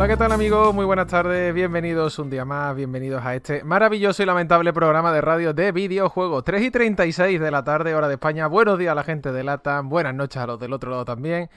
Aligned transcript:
Hola, 0.00 0.08
¿qué 0.08 0.16
tal 0.16 0.32
amigos? 0.32 0.74
Muy 0.74 0.86
buenas 0.86 1.08
tardes, 1.08 1.52
bienvenidos 1.52 2.18
un 2.18 2.30
día 2.30 2.46
más, 2.46 2.74
bienvenidos 2.74 3.22
a 3.22 3.34
este 3.34 3.62
maravilloso 3.64 4.22
y 4.22 4.26
lamentable 4.26 4.72
programa 4.72 5.12
de 5.12 5.20
radio 5.20 5.52
de 5.52 5.72
videojuegos. 5.72 6.42
3 6.42 6.62
y 6.62 6.70
36 6.70 7.38
de 7.38 7.50
la 7.50 7.64
tarde, 7.64 7.94
hora 7.94 8.08
de 8.08 8.14
España. 8.14 8.46
Buenos 8.46 8.78
días 8.78 8.92
a 8.92 8.94
la 8.94 9.04
gente 9.04 9.30
de 9.30 9.44
LATAM, 9.44 9.90
buenas 9.90 10.14
noches 10.14 10.38
a 10.38 10.46
los 10.46 10.58
del 10.58 10.72
otro 10.72 10.90
lado 10.90 11.04
también. 11.04 11.50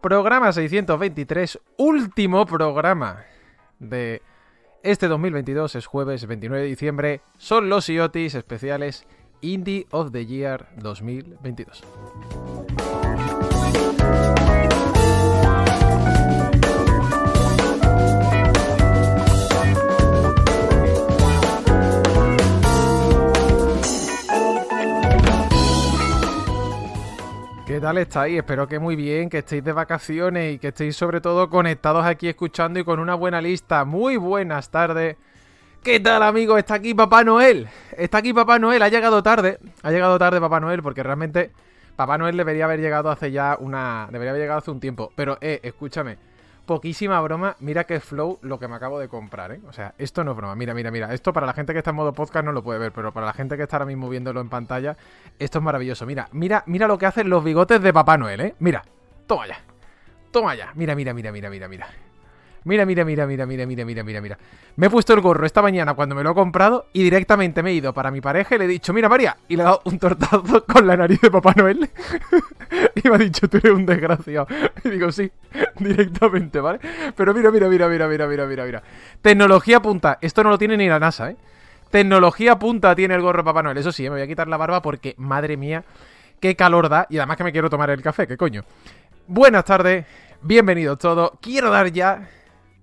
Programa 0.00 0.50
623, 0.50 1.58
último 1.76 2.46
programa 2.46 3.18
de 3.78 4.22
este 4.82 5.06
2022, 5.06 5.74
es 5.74 5.84
jueves 5.84 6.26
29 6.26 6.62
de 6.62 6.68
diciembre. 6.70 7.20
Son 7.36 7.68
los 7.68 7.86
IOTIS 7.90 8.34
especiales 8.34 9.06
Indie 9.42 9.86
of 9.90 10.10
the 10.10 10.24
Year 10.24 10.68
2022. 10.76 11.84
¿Qué 27.80 27.86
tal 27.86 27.96
estáis? 27.96 28.36
Espero 28.36 28.68
que 28.68 28.78
muy 28.78 28.94
bien, 28.94 29.30
que 29.30 29.38
estéis 29.38 29.64
de 29.64 29.72
vacaciones 29.72 30.54
y 30.54 30.58
que 30.58 30.68
estéis 30.68 30.94
sobre 30.94 31.22
todo 31.22 31.48
conectados 31.48 32.04
aquí 32.04 32.28
escuchando 32.28 32.78
y 32.78 32.84
con 32.84 33.00
una 33.00 33.14
buena 33.14 33.40
lista. 33.40 33.86
Muy 33.86 34.18
buenas 34.18 34.68
tardes. 34.68 35.16
¿Qué 35.82 35.98
tal 35.98 36.22
amigos? 36.22 36.58
Está 36.58 36.74
aquí 36.74 36.92
Papá 36.92 37.24
Noel. 37.24 37.68
Está 37.96 38.18
aquí 38.18 38.34
Papá 38.34 38.58
Noel. 38.58 38.82
Ha 38.82 38.90
llegado 38.90 39.22
tarde. 39.22 39.58
Ha 39.82 39.90
llegado 39.90 40.18
tarde 40.18 40.42
Papá 40.42 40.60
Noel 40.60 40.82
porque 40.82 41.02
realmente 41.02 41.52
Papá 41.96 42.18
Noel 42.18 42.36
debería 42.36 42.66
haber 42.66 42.80
llegado 42.80 43.10
hace 43.10 43.32
ya 43.32 43.56
una... 43.58 44.08
Debería 44.12 44.32
haber 44.32 44.42
llegado 44.42 44.58
hace 44.58 44.70
un 44.70 44.80
tiempo. 44.80 45.10
Pero, 45.16 45.38
eh, 45.40 45.60
escúchame. 45.62 46.18
Poquísima 46.70 47.20
broma. 47.20 47.56
Mira 47.58 47.82
qué 47.82 47.98
flow 47.98 48.38
lo 48.42 48.60
que 48.60 48.68
me 48.68 48.76
acabo 48.76 49.00
de 49.00 49.08
comprar, 49.08 49.50
¿eh? 49.50 49.60
O 49.66 49.72
sea, 49.72 49.92
esto 49.98 50.22
no 50.22 50.30
es 50.30 50.36
broma. 50.36 50.54
Mira, 50.54 50.72
mira, 50.72 50.92
mira. 50.92 51.12
Esto 51.12 51.32
para 51.32 51.44
la 51.44 51.52
gente 51.52 51.72
que 51.72 51.78
está 51.78 51.90
en 51.90 51.96
modo 51.96 52.12
podcast 52.12 52.44
no 52.44 52.52
lo 52.52 52.62
puede 52.62 52.78
ver, 52.78 52.92
pero 52.92 53.10
para 53.12 53.26
la 53.26 53.32
gente 53.32 53.56
que 53.56 53.64
está 53.64 53.78
ahora 53.78 53.86
mismo 53.86 54.08
viéndolo 54.08 54.40
en 54.40 54.48
pantalla, 54.48 54.96
esto 55.40 55.58
es 55.58 55.64
maravilloso. 55.64 56.06
Mira, 56.06 56.28
mira, 56.30 56.62
mira 56.66 56.86
lo 56.86 56.96
que 56.96 57.06
hacen 57.06 57.28
los 57.28 57.42
bigotes 57.42 57.82
de 57.82 57.92
Papá 57.92 58.16
Noel, 58.18 58.40
¿eh? 58.40 58.54
Mira. 58.60 58.84
Toma 59.26 59.48
ya. 59.48 59.58
Toma 60.30 60.54
ya. 60.54 60.70
Mira, 60.76 60.94
mira, 60.94 61.12
mira, 61.12 61.32
mira, 61.32 61.50
mira, 61.50 61.66
mira. 61.66 61.88
Mira, 62.64 62.84
mira, 62.84 63.04
mira, 63.04 63.26
mira, 63.26 63.46
mira, 63.46 63.66
mira, 63.66 63.84
mira, 63.84 64.04
mira, 64.04 64.20
mira. 64.20 64.38
Me 64.76 64.88
he 64.88 64.90
puesto 64.90 65.14
el 65.14 65.20
gorro 65.20 65.46
esta 65.46 65.62
mañana 65.62 65.94
cuando 65.94 66.14
me 66.14 66.22
lo 66.22 66.32
he 66.32 66.34
comprado 66.34 66.86
y 66.92 67.02
directamente 67.02 67.62
me 67.62 67.70
he 67.70 67.74
ido 67.74 67.94
para 67.94 68.10
mi 68.10 68.20
pareja 68.20 68.54
y 68.54 68.58
le 68.58 68.64
he 68.66 68.68
dicho, 68.68 68.92
mira 68.92 69.08
María, 69.08 69.36
y 69.48 69.56
le 69.56 69.62
he 69.62 69.64
dado 69.64 69.80
un 69.84 69.98
tortazo 69.98 70.64
con 70.66 70.86
la 70.86 70.96
nariz 70.96 71.20
de 71.22 71.30
Papá 71.30 71.54
Noel. 71.56 71.88
y 73.02 73.08
me 73.08 73.14
ha 73.14 73.18
dicho, 73.18 73.48
tú 73.48 73.56
eres 73.56 73.72
un 73.72 73.86
desgraciado. 73.86 74.46
Y 74.84 74.90
digo, 74.90 75.10
sí, 75.10 75.30
directamente, 75.78 76.60
¿vale? 76.60 76.80
Pero 77.16 77.32
mira, 77.32 77.50
mira, 77.50 77.68
mira, 77.68 77.88
mira, 77.88 78.08
mira, 78.08 78.26
mira, 78.26 78.46
mira, 78.46 78.64
mira. 78.64 78.82
Tecnología 79.22 79.80
punta. 79.80 80.18
Esto 80.20 80.44
no 80.44 80.50
lo 80.50 80.58
tiene 80.58 80.76
ni 80.76 80.88
la 80.88 80.98
NASA, 80.98 81.30
¿eh? 81.30 81.36
Tecnología 81.90 82.58
punta 82.58 82.94
tiene 82.94 83.14
el 83.14 83.22
gorro 83.22 83.38
de 83.38 83.44
Papá 83.44 83.62
Noel. 83.62 83.78
Eso 83.78 83.90
sí, 83.90 84.04
¿eh? 84.04 84.10
me 84.10 84.16
voy 84.16 84.22
a 84.22 84.26
quitar 84.26 84.48
la 84.48 84.58
barba 84.58 84.82
porque, 84.82 85.14
madre 85.16 85.56
mía, 85.56 85.82
qué 86.40 86.54
calor 86.56 86.90
da. 86.90 87.06
Y 87.08 87.16
además 87.16 87.38
que 87.38 87.44
me 87.44 87.52
quiero 87.52 87.70
tomar 87.70 87.90
el 87.90 88.02
café, 88.02 88.26
¿qué 88.26 88.36
coño? 88.36 88.64
Buenas 89.26 89.64
tardes, 89.64 90.04
bienvenidos 90.42 90.98
todos. 90.98 91.32
Quiero 91.40 91.70
dar 91.70 91.90
ya 91.90 92.28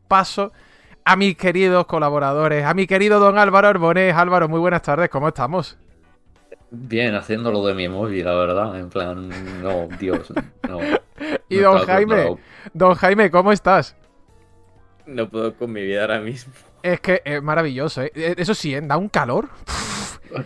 paso 0.07 0.51
a 1.05 1.15
mis 1.15 1.37
queridos 1.37 1.85
colaboradores, 1.85 2.65
a 2.65 2.73
mi 2.73 2.87
querido 2.87 3.19
don 3.19 3.37
Álvaro 3.37 3.67
Arbonés. 3.67 4.13
Álvaro, 4.15 4.49
muy 4.49 4.59
buenas 4.59 4.81
tardes, 4.81 5.09
¿cómo 5.09 5.29
estamos? 5.29 5.77
Bien, 6.69 7.15
haciéndolo 7.15 7.65
de 7.65 7.73
mi 7.73 7.87
móvil, 7.87 8.25
la 8.25 8.33
verdad. 8.33 8.77
En 8.77 8.89
plan, 8.89 9.29
no, 9.61 9.87
Dios, 9.99 10.33
no. 10.67 10.79
Y 11.49 11.57
No 11.57 11.71
don 11.73 11.85
Jaime, 11.85 12.37
don 12.73 12.93
Jaime, 12.93 13.31
¿cómo 13.31 13.51
estás? 13.51 13.95
No 15.05 15.29
puedo 15.29 15.55
con 15.55 15.71
mi 15.71 15.81
vida 15.81 16.01
ahora 16.01 16.19
mismo. 16.19 16.53
Es 16.83 16.99
que 16.99 17.21
es 17.23 17.41
maravilloso, 17.41 18.03
¿eh? 18.03 18.11
Eh, 18.13 18.35
Eso 18.37 18.53
sí, 18.53 18.75
¿eh? 18.75 18.81
da 18.81 18.97
un 18.97 19.09
calor. 19.09 19.49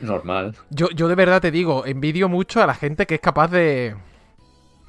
Normal. 0.01 0.55
Yo, 0.69 0.89
yo 0.91 1.07
de 1.07 1.15
verdad 1.15 1.41
te 1.41 1.51
digo, 1.51 1.85
envidio 1.85 2.29
mucho 2.29 2.61
a 2.61 2.67
la 2.67 2.75
gente 2.75 3.07
que 3.07 3.15
es 3.15 3.21
capaz 3.21 3.49
de, 3.49 3.95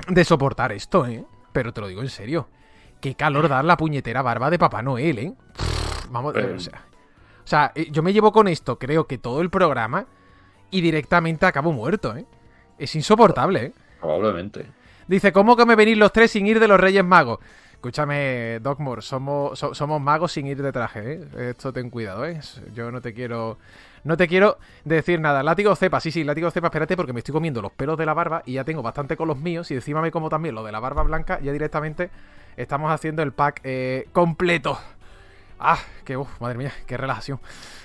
de 0.06 0.24
soportar 0.24 0.70
esto, 0.72 1.06
¿eh? 1.06 1.24
Pero 1.52 1.72
te 1.72 1.80
lo 1.80 1.88
digo 1.88 2.02
en 2.02 2.10
serio. 2.10 2.48
Qué 3.02 3.16
calor 3.16 3.48
dar 3.48 3.64
la 3.64 3.76
puñetera 3.76 4.22
barba 4.22 4.48
de 4.48 4.58
Papá 4.60 4.80
Noel, 4.80 5.18
¿eh? 5.18 5.32
Vamos, 6.10 6.36
eh, 6.36 6.54
o 6.56 6.60
sea, 6.60 6.82
o 7.44 7.46
sea, 7.46 7.72
eh, 7.74 7.88
yo 7.90 8.00
me 8.02 8.12
llevo 8.12 8.30
con 8.32 8.46
esto, 8.46 8.78
creo 8.78 9.06
que 9.08 9.18
todo 9.18 9.40
el 9.42 9.50
programa 9.50 10.06
y 10.70 10.80
directamente 10.80 11.44
acabo 11.44 11.72
muerto, 11.72 12.16
¿eh? 12.16 12.24
Es 12.78 12.94
insoportable, 12.94 13.64
¿eh? 13.64 13.72
Probablemente. 14.00 14.66
Dice, 15.08 15.32
¿cómo 15.32 15.56
que 15.56 15.66
me 15.66 15.74
venís 15.74 15.98
los 15.98 16.12
tres 16.12 16.30
sin 16.30 16.46
ir 16.46 16.60
de 16.60 16.68
los 16.68 16.78
Reyes 16.78 17.04
Magos? 17.04 17.40
Escúchame, 17.72 18.60
Dogmore, 18.60 19.02
somos, 19.02 19.58
so- 19.58 19.74
somos 19.74 20.00
magos 20.00 20.30
sin 20.30 20.46
ir 20.46 20.62
de 20.62 20.70
traje, 20.70 21.14
¿eh? 21.14 21.50
Esto 21.50 21.72
ten 21.72 21.90
cuidado, 21.90 22.24
¿eh? 22.24 22.38
Yo 22.72 22.92
no 22.92 23.00
te 23.00 23.12
quiero... 23.12 23.58
No 24.04 24.16
te 24.16 24.26
quiero 24.26 24.58
decir 24.84 25.20
nada. 25.20 25.42
Látigo 25.44 25.74
cepa, 25.76 26.00
sí, 26.00 26.10
sí, 26.10 26.24
látigo 26.24 26.50
cepa, 26.50 26.68
espérate, 26.68 26.96
porque 26.96 27.12
me 27.12 27.20
estoy 27.20 27.32
comiendo 27.32 27.62
los 27.62 27.70
pelos 27.72 27.96
de 27.98 28.04
la 28.06 28.14
barba 28.14 28.42
y 28.46 28.54
ya 28.54 28.64
tengo 28.64 28.82
bastante 28.82 29.16
con 29.16 29.28
los 29.28 29.38
míos. 29.38 29.70
Y 29.70 29.74
encima 29.74 30.00
me 30.00 30.10
como 30.10 30.28
también 30.28 30.54
lo 30.56 30.64
de 30.64 30.72
la 30.72 30.80
barba 30.80 31.04
blanca, 31.04 31.38
ya 31.40 31.52
directamente 31.52 32.10
estamos 32.56 32.90
haciendo 32.90 33.22
el 33.22 33.32
pack 33.32 33.60
eh, 33.64 34.08
completo. 34.12 34.78
Ah, 35.58 35.78
que, 36.04 36.16
uf, 36.16 36.40
madre 36.40 36.58
mía, 36.58 36.72
qué 36.86 36.96
relajación. 36.96 37.40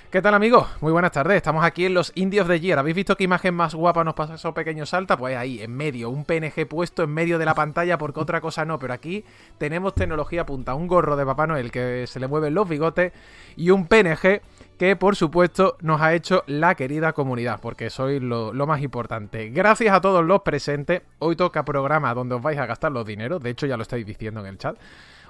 ¿Qué 0.09 0.21
tal, 0.21 0.33
amigos? 0.33 0.67
Muy 0.79 0.93
buenas 0.93 1.11
tardes. 1.11 1.35
Estamos 1.35 1.65
aquí 1.65 1.85
en 1.85 1.93
los 1.93 2.13
Indie 2.15 2.39
of 2.39 2.47
the. 2.47 2.73
¿Habéis 2.73 2.95
visto 2.95 3.17
qué 3.17 3.25
imagen 3.25 3.53
más 3.53 3.75
guapa 3.75 4.05
nos 4.05 4.13
pasa 4.13 4.35
esos 4.35 4.53
pequeños 4.53 4.89
salta? 4.89 5.17
Pues 5.17 5.35
ahí, 5.35 5.61
en 5.61 5.75
medio, 5.75 6.09
un 6.09 6.23
PNG 6.23 6.65
puesto 6.65 7.03
en 7.03 7.09
medio 7.09 7.37
de 7.37 7.43
la 7.43 7.53
pantalla, 7.53 7.97
porque 7.97 8.21
otra 8.21 8.39
cosa 8.39 8.63
no. 8.63 8.79
Pero 8.79 8.93
aquí 8.93 9.25
tenemos 9.57 9.93
tecnología 9.95 10.45
punta, 10.45 10.75
un 10.75 10.87
gorro 10.87 11.17
de 11.17 11.25
Papá 11.25 11.45
Noel 11.45 11.71
que 11.71 12.07
se 12.07 12.21
le 12.21 12.27
mueven 12.27 12.53
los 12.53 12.69
bigotes 12.69 13.11
y 13.57 13.69
un 13.69 13.85
PNG 13.85 14.41
que, 14.77 14.95
por 14.95 15.15
supuesto, 15.15 15.77
nos 15.81 16.01
ha 16.01 16.13
hecho 16.13 16.43
la 16.47 16.75
querida 16.75 17.13
comunidad, 17.13 17.59
porque 17.59 17.89
sois 17.89 18.21
lo, 18.21 18.53
lo 18.53 18.67
más 18.67 18.81
importante. 18.81 19.49
Gracias 19.49 19.93
a 19.93 20.01
todos 20.01 20.23
los 20.23 20.41
presentes. 20.41 21.01
Hoy 21.19 21.35
toca 21.35 21.65
programa 21.65 22.13
donde 22.13 22.35
os 22.35 22.41
vais 22.41 22.59
a 22.59 22.65
gastar 22.65 22.91
los 22.91 23.05
dineros. 23.05 23.41
De 23.41 23.49
hecho, 23.49 23.65
ya 23.65 23.77
lo 23.77 23.83
estáis 23.83 24.05
diciendo 24.05 24.39
en 24.41 24.47
el 24.47 24.57
chat. 24.57 24.77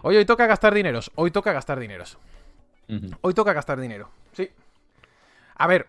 Hoy, 0.03 0.17
hoy 0.17 0.25
toca 0.25 0.45
gastar 0.47 0.73
dineros. 0.73 1.11
Hoy 1.15 1.31
toca 1.31 1.53
gastar 1.53 1.79
dineros. 1.79 2.17
Hoy 3.21 3.33
toca 3.33 3.53
gastar 3.53 3.79
dinero. 3.79 4.09
Sí. 4.33 4.49
A 5.55 5.67
ver, 5.67 5.87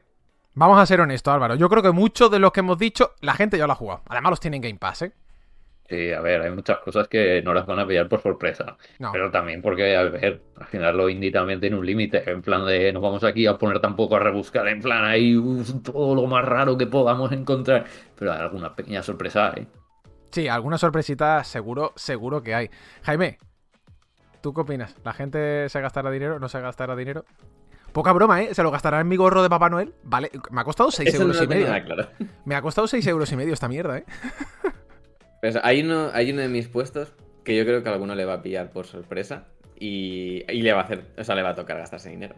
vamos 0.55 0.79
a 0.79 0.87
ser 0.87 1.01
honestos, 1.01 1.33
Álvaro. 1.33 1.55
Yo 1.55 1.69
creo 1.69 1.83
que 1.83 1.93
muchos 1.93 2.31
de 2.31 2.39
los 2.39 2.53
que 2.53 2.61
hemos 2.61 2.79
dicho, 2.79 3.13
la 3.21 3.35
gente 3.35 3.59
ya 3.59 3.67
lo 3.67 3.73
ha 3.73 3.77
jugado. 3.77 4.03
Además, 4.09 4.31
los 4.31 4.41
tienen 4.41 4.61
Game 4.61 4.79
Pass, 4.79 5.03
¿eh? 5.03 5.13
Sí, 5.89 6.13
a 6.13 6.21
ver, 6.21 6.43
hay 6.43 6.51
muchas 6.51 6.79
cosas 6.81 7.09
que 7.09 7.41
no 7.43 7.55
las 7.55 7.65
van 7.65 7.79
a 7.79 7.87
pillar 7.87 8.09
por 8.09 8.21
sorpresa. 8.21 8.77
No. 8.99 9.11
Pero 9.11 9.31
también 9.31 9.63
porque, 9.63 9.97
a 9.97 10.03
ver, 10.03 10.43
al 10.57 10.67
final 10.67 10.97
lo 10.97 11.09
indie 11.09 11.31
también 11.31 11.61
tiene 11.61 11.77
un 11.77 11.87
límite. 11.87 12.31
En 12.31 12.43
plan 12.43 12.67
de, 12.67 12.93
no 12.93 13.01
vamos 13.01 13.25
aquí 13.25 13.47
a 13.47 13.57
poner 13.57 13.81
tampoco 13.81 14.17
a 14.17 14.19
rebuscar, 14.19 14.69
en 14.69 14.83
plan 14.83 15.05
ahí 15.05 15.35
uf, 15.37 15.83
todo 15.83 16.15
lo 16.15 16.27
más 16.27 16.45
raro 16.45 16.77
que 16.77 16.87
podamos 16.87 17.33
encontrar. 17.33 17.87
Pero 18.19 18.33
hay 18.33 18.39
alguna 18.41 18.77
pequeña 18.77 19.03
sorpresa, 19.03 19.55
¿eh? 19.57 19.67
Sí, 20.31 20.47
alguna 20.47 20.77
sorpresita 20.77 21.43
seguro, 21.43 21.95
seguro 21.97 22.43
que 22.43 22.55
hay. 22.55 22.71
Jaime, 23.03 23.39
¿tú 24.43 24.53
qué 24.53 24.61
opinas? 24.61 24.95
¿La 25.05 25.15
gente 25.15 25.71
se 25.71 25.81
gastará 25.81 26.11
dinero? 26.11 26.39
¿No 26.39 26.51
se 26.51 26.61
gastará 26.61 26.95
dinero? 26.97 27.25
Poca 27.93 28.13
broma, 28.13 28.43
¿eh? 28.43 28.55
¿Se 28.55 28.63
lo 28.63 28.71
gastará 28.71 29.01
en 29.01 29.09
mi 29.09 29.17
gorro 29.17 29.43
de 29.43 29.49
Papá 29.49 29.71
Noel? 29.71 29.95
Vale, 30.03 30.31
me 30.51 30.61
ha 30.61 30.65
costado 30.65 30.91
6 30.91 31.09
Eso 31.09 31.19
no 31.21 31.25
euros 31.33 31.43
y 31.43 31.47
medio. 31.47 31.67
nada 31.67 31.83
claro. 31.83 32.09
Me 32.45 32.55
ha 32.55 32.61
costado 32.61 32.87
6 32.87 33.07
euros 33.07 33.33
y 33.33 33.37
medio 33.37 33.55
esta 33.55 33.69
mierda, 33.69 33.97
¿eh? 33.97 34.05
Pues 35.41 35.57
hay 35.63 35.83
uno, 35.83 36.11
hay 36.13 36.31
uno 36.33 36.43
de 36.43 36.49
mis 36.49 36.69
puestos 36.69 37.13
que 37.45 37.57
yo 37.57 37.65
creo 37.65 37.83
que 37.83 37.89
a 37.89 37.93
alguno 37.93 38.15
le 38.15 38.25
va 38.25 38.35
a 38.35 38.43
pillar 38.43 38.71
por 38.71 38.87
sorpresa 38.87 39.47
y, 39.79 40.43
y 40.53 40.63
le 40.63 40.73
va 40.73 40.81
a 40.81 40.85
hacer, 40.85 41.05
o 41.17 41.25
sea, 41.25 41.35
le 41.35 41.43
va 41.43 41.51
a 41.51 41.55
tocar 41.55 41.79
gastarse 41.79 42.11
dinero. 42.11 42.35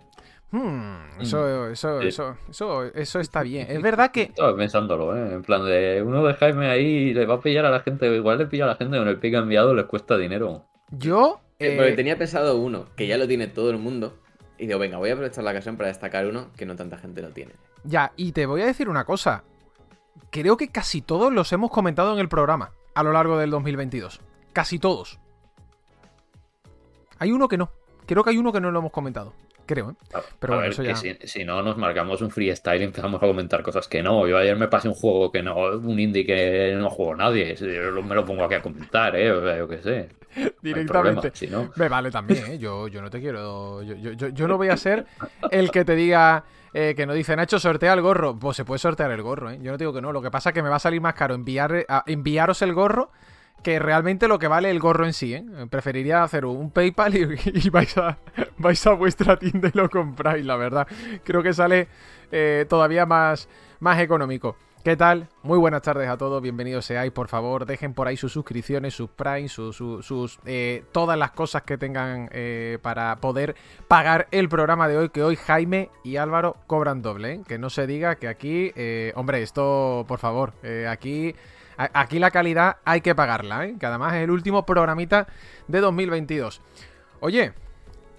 Hmm, 0.52 1.20
eso, 1.20 1.68
eso, 1.68 2.00
Sí. 2.02 2.08
eso, 2.08 2.36
eso, 2.50 2.84
eso 2.84 3.20
está 3.20 3.42
bien. 3.42 3.66
Es 3.70 3.80
verdad 3.82 4.10
que 4.10 4.22
Estaba 4.22 4.56
pensándolo, 4.56 5.16
¿eh? 5.16 5.34
En 5.34 5.42
plan 5.42 5.64
de, 5.64 6.02
uno 6.04 6.24
de 6.26 6.34
Jaime 6.34 6.68
ahí 6.68 7.14
le 7.14 7.24
va 7.26 7.34
a 7.36 7.40
pillar 7.40 7.64
a 7.66 7.70
la 7.70 7.80
gente, 7.80 8.06
igual 8.14 8.38
le 8.38 8.46
pilla 8.46 8.64
a 8.64 8.68
la 8.68 8.74
gente 8.76 8.98
con 8.98 9.08
el 9.08 9.18
pico 9.18 9.38
enviado, 9.38 9.74
les 9.74 9.86
cuesta 9.86 10.16
dinero. 10.16 10.66
yo... 10.90 11.40
Eh, 11.60 11.74
eh, 11.74 11.76
Porque 11.76 11.92
tenía 11.92 12.16
pensado 12.16 12.56
uno 12.56 12.86
que 12.96 13.06
ya 13.06 13.18
lo 13.18 13.28
tiene 13.28 13.46
todo 13.46 13.70
el 13.70 13.76
mundo 13.76 14.18
y 14.58 14.66
digo, 14.66 14.78
venga, 14.78 14.96
voy 14.96 15.10
a 15.10 15.12
aprovechar 15.12 15.44
la 15.44 15.50
ocasión 15.50 15.76
para 15.76 15.88
destacar 15.88 16.26
uno 16.26 16.48
que 16.56 16.64
no 16.64 16.74
tanta 16.74 16.96
gente 16.96 17.20
lo 17.20 17.28
tiene. 17.30 17.52
Ya, 17.84 18.12
y 18.16 18.32
te 18.32 18.46
voy 18.46 18.62
a 18.62 18.66
decir 18.66 18.88
una 18.88 19.04
cosa. 19.04 19.44
creo 20.30 20.56
que 20.56 20.68
casi 20.68 21.02
todos 21.02 21.30
los 21.32 21.52
hemos 21.52 21.70
comentado 21.70 22.14
en 22.14 22.18
el 22.18 22.28
programa 22.30 22.72
a 23.00 23.02
lo 23.02 23.12
largo 23.12 23.38
del 23.38 23.50
2022. 23.50 24.20
Casi 24.52 24.78
todos. 24.78 25.18
Hay 27.18 27.32
uno 27.32 27.48
que 27.48 27.56
no. 27.56 27.70
Creo 28.06 28.22
que 28.22 28.30
hay 28.30 28.36
uno 28.36 28.52
que 28.52 28.60
no 28.60 28.70
lo 28.70 28.80
hemos 28.80 28.92
comentado. 28.92 29.32
Creo, 29.64 29.90
¿eh? 29.90 29.94
Pero 30.38 30.54
a 30.54 30.56
bueno, 30.56 30.60
ver, 30.60 30.70
eso 30.70 30.82
que 30.82 30.88
ya. 30.88 30.96
si, 30.96 31.14
si 31.26 31.44
no 31.44 31.62
nos 31.62 31.76
marcamos 31.76 32.20
un 32.22 32.30
freestyle 32.30 32.82
y 32.82 32.84
empezamos 32.84 33.22
a 33.22 33.26
comentar 33.26 33.62
cosas 33.62 33.88
que 33.88 34.02
no. 34.02 34.26
Yo 34.26 34.36
ayer 34.36 34.56
me 34.56 34.68
pasé 34.68 34.88
un 34.88 34.94
juego 34.94 35.30
que 35.30 35.42
no, 35.42 35.56
un 35.56 35.98
indie 35.98 36.26
que 36.26 36.74
no 36.76 36.90
juego 36.90 37.14
nadie. 37.16 37.54
Yo 37.54 38.02
me 38.02 38.14
lo 38.14 38.24
pongo 38.24 38.44
aquí 38.44 38.54
a 38.54 38.62
comentar, 38.62 39.16
¿eh? 39.16 39.30
O 39.30 39.40
sea, 39.42 39.56
yo 39.56 39.68
qué 39.68 39.78
sé. 39.82 40.08
Directamente. 40.60 40.92
problema, 40.92 41.22
si 41.32 41.46
no. 41.46 41.70
Me 41.76 41.88
vale 41.88 42.10
también, 42.10 42.52
¿eh? 42.52 42.58
Yo, 42.58 42.88
yo 42.88 43.00
no 43.00 43.08
te 43.08 43.20
quiero. 43.20 43.82
Yo, 43.82 43.94
yo, 43.94 44.28
yo 44.28 44.48
no 44.48 44.58
voy 44.58 44.68
a 44.68 44.76
ser 44.76 45.06
el 45.50 45.70
que 45.70 45.84
te 45.84 45.94
diga 45.94 46.44
eh, 46.74 46.94
que 46.96 47.06
no 47.06 47.12
dice 47.14 47.34
Nacho, 47.36 47.58
sortea 47.58 47.92
el 47.92 48.00
gorro. 48.02 48.38
Pues 48.38 48.56
se 48.56 48.64
puede 48.64 48.78
sortear 48.78 49.10
el 49.10 49.22
gorro, 49.22 49.50
¿eh? 49.50 49.58
Yo 49.62 49.72
no 49.72 49.78
digo 49.78 49.92
que 49.92 50.00
no. 50.00 50.12
Lo 50.12 50.22
que 50.22 50.30
pasa 50.30 50.50
es 50.50 50.54
que 50.54 50.62
me 50.62 50.68
va 50.68 50.76
a 50.76 50.80
salir 50.80 51.00
más 51.00 51.14
caro 51.14 51.34
enviar, 51.34 51.84
a- 51.88 52.04
enviaros 52.06 52.62
el 52.62 52.74
gorro 52.74 53.10
que 53.62 53.78
realmente 53.78 54.26
lo 54.26 54.38
que 54.38 54.48
vale 54.48 54.70
el 54.70 54.78
gorro 54.80 55.04
en 55.04 55.12
sí, 55.12 55.34
¿eh? 55.34 55.44
Preferiría 55.68 56.22
hacer 56.22 56.46
un 56.46 56.70
PayPal 56.70 57.14
y, 57.16 57.28
y 57.66 57.68
vais, 57.70 57.96
a, 57.98 58.16
vais 58.56 58.86
a 58.86 58.92
vuestra 58.92 59.36
tienda 59.38 59.70
y 59.72 59.76
lo 59.76 59.90
compráis, 59.90 60.44
la 60.46 60.56
verdad. 60.56 60.86
Creo 61.24 61.42
que 61.42 61.52
sale 61.52 61.88
eh, 62.32 62.64
todavía 62.68 63.04
más, 63.04 63.48
más 63.80 64.00
económico. 64.00 64.56
¿Qué 64.82 64.96
tal? 64.96 65.28
Muy 65.42 65.58
buenas 65.58 65.82
tardes 65.82 66.08
a 66.08 66.16
todos, 66.16 66.40
bienvenidos 66.40 66.86
seáis, 66.86 67.12
por 67.12 67.28
favor, 67.28 67.66
dejen 67.66 67.92
por 67.92 68.08
ahí 68.08 68.16
sus 68.16 68.32
suscripciones, 68.32 68.94
sus 68.94 69.10
Prime, 69.10 69.46
sus, 69.50 69.76
sus, 69.76 70.38
eh, 70.46 70.84
todas 70.90 71.18
las 71.18 71.32
cosas 71.32 71.64
que 71.64 71.76
tengan 71.76 72.30
eh, 72.32 72.78
para 72.80 73.16
poder 73.16 73.56
pagar 73.88 74.26
el 74.30 74.48
programa 74.48 74.88
de 74.88 74.96
hoy, 74.96 75.10
que 75.10 75.22
hoy 75.22 75.36
Jaime 75.36 75.90
y 76.02 76.16
Álvaro 76.16 76.56
cobran 76.66 77.02
doble, 77.02 77.32
¿eh? 77.32 77.40
que 77.46 77.58
no 77.58 77.68
se 77.68 77.86
diga 77.86 78.14
que 78.14 78.26
aquí, 78.26 78.72
eh, 78.74 79.12
hombre, 79.16 79.42
esto, 79.42 80.06
por 80.08 80.18
favor, 80.18 80.54
aquí, 80.88 81.34
aquí 81.76 82.18
la 82.18 82.30
calidad 82.30 82.78
hay 82.86 83.02
que 83.02 83.14
pagarla, 83.14 83.68
que 83.78 83.84
además 83.84 84.14
es 84.14 84.22
el 84.22 84.30
último 84.30 84.64
programita 84.64 85.26
de 85.68 85.80
2022. 85.80 86.62
Oye, 87.20 87.52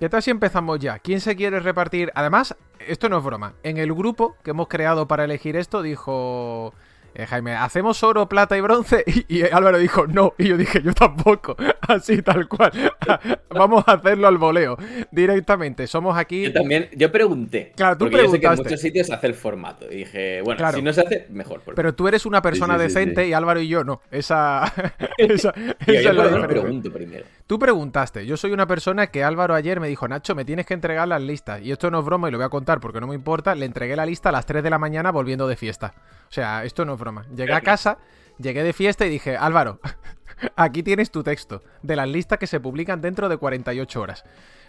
¿Qué 0.02 0.10
tal 0.10 0.24
si 0.24 0.32
empezamos 0.32 0.80
ya? 0.80 0.98
¿Quién 0.98 1.22
se 1.22 1.36
quiere 1.36 1.60
repartir? 1.60 2.12
Además, 2.16 2.56
esto 2.88 3.08
no 3.08 3.20
es 3.20 3.24
broma. 3.24 3.54
En 3.62 3.78
el 3.78 3.94
grupo 3.94 4.36
que 4.44 4.50
hemos 4.50 4.68
creado 4.68 5.08
para 5.08 5.26
elegir 5.26 5.56
esto, 5.56 5.84
dijo 5.84 6.74
eh, 7.14 7.28
Jaime, 7.28 7.54
¿hacemos 7.54 8.02
oro, 8.02 8.28
plata 8.28 8.58
y 8.58 8.62
bronce? 8.62 9.04
Y, 9.28 9.38
y 9.42 9.44
Álvaro 9.44 9.78
dijo, 9.78 10.08
no. 10.08 10.34
Y 10.40 10.48
yo 10.48 10.58
dije, 10.58 10.82
yo 10.82 10.94
tampoco. 10.94 11.56
Así, 11.82 12.24
tal 12.24 12.48
cual. 12.48 12.72
Vamos 13.50 13.84
a 13.86 13.92
hacerlo 13.94 14.28
al 14.28 14.40
voleo. 14.40 14.76
Directamente. 15.12 15.86
Somos 15.86 16.18
aquí. 16.18 16.46
Yo 16.46 16.54
también, 16.54 16.90
yo 16.96 17.12
pregunté. 17.12 17.74
Claro, 17.76 17.96
tú 17.98 18.06
porque 18.06 18.18
yo 18.18 18.24
sé 18.24 18.30
que 18.32 18.36
en 18.38 18.40
preguntaste. 18.42 18.64
muchos 18.64 18.82
sitios 18.82 19.06
se 19.08 19.14
hace 19.14 19.28
el 19.28 19.36
formato. 19.36 19.86
Y 19.92 19.98
dije, 19.98 20.42
bueno, 20.42 20.58
Claro. 20.58 20.78
si 20.78 20.82
no 20.84 20.94
se 20.94 21.02
hace, 21.02 21.28
mejor. 21.30 21.62
porque- 21.62 21.76
Pero 21.76 21.94
tú 21.94 22.08
eres 22.08 22.26
una 22.26 22.42
persona 22.42 22.74
sí, 22.76 22.80
sí, 22.80 22.84
decente 22.88 23.24
sí. 23.26 23.30
y 23.30 23.34
Álvaro 23.34 23.60
y 23.60 23.68
yo 23.68 23.84
no. 23.84 24.02
Esa, 24.10 24.74
esa, 25.18 25.50
esa 25.50 25.86
yo 25.86 25.94
es 25.94 26.06
la 26.06 26.12
diferencia. 26.24 26.48
pregunto 26.48 26.92
primero. 26.92 27.26
Tú 27.52 27.60
preguntaste, 27.60 28.26
yo 28.26 28.38
soy 28.38 28.54
una 28.54 28.66
persona 28.66 29.08
que 29.08 29.26
Álvaro 29.26 29.54
ayer 29.54 29.82
me 29.82 29.90
dijo, 29.90 30.08
Nacho, 30.08 30.36
me 30.36 30.46
tienes 30.46 30.66
que 30.66 30.74
entregar 30.74 31.06
las 31.06 31.22
listas. 31.22 31.62
Y 31.62 31.74
esto 31.74 31.92
no 31.92 32.00
es 32.00 32.06
broma 32.06 32.30
y 32.30 32.32
lo 32.32 32.38
voy 32.38 32.46
a 32.46 32.50
contar 32.50 32.80
porque 32.80 33.02
no 33.02 33.08
me 33.08 33.14
importa. 33.14 33.56
Le 33.56 33.66
entregué 33.66 33.98
la 33.98 34.06
lista 34.06 34.30
a 34.30 34.32
las 34.32 34.46
3 34.46 34.64
de 34.64 34.70
la 34.70 34.78
mañana 34.78 35.12
volviendo 35.12 35.50
de 35.50 35.58
fiesta. 35.58 35.94
O 36.30 36.32
sea, 36.32 36.64
esto 36.64 36.86
no 36.86 36.94
es 36.94 37.00
broma. 37.02 37.26
Llegué 37.36 37.52
a 37.52 37.60
casa, 37.60 37.98
llegué 38.38 38.64
de 38.64 38.72
fiesta 38.72 39.06
y 39.06 39.10
dije, 39.10 39.36
Álvaro, 39.36 39.82
aquí 40.56 40.82
tienes 40.82 41.12
tu 41.12 41.24
texto 41.24 41.62
de 41.82 41.98
las 41.98 42.08
listas 42.08 42.40
que 42.40 42.48
se 42.48 42.62
publican 42.62 43.02
dentro 43.02 43.28
de 43.28 43.36
48 43.36 44.00
horas. 44.00 44.24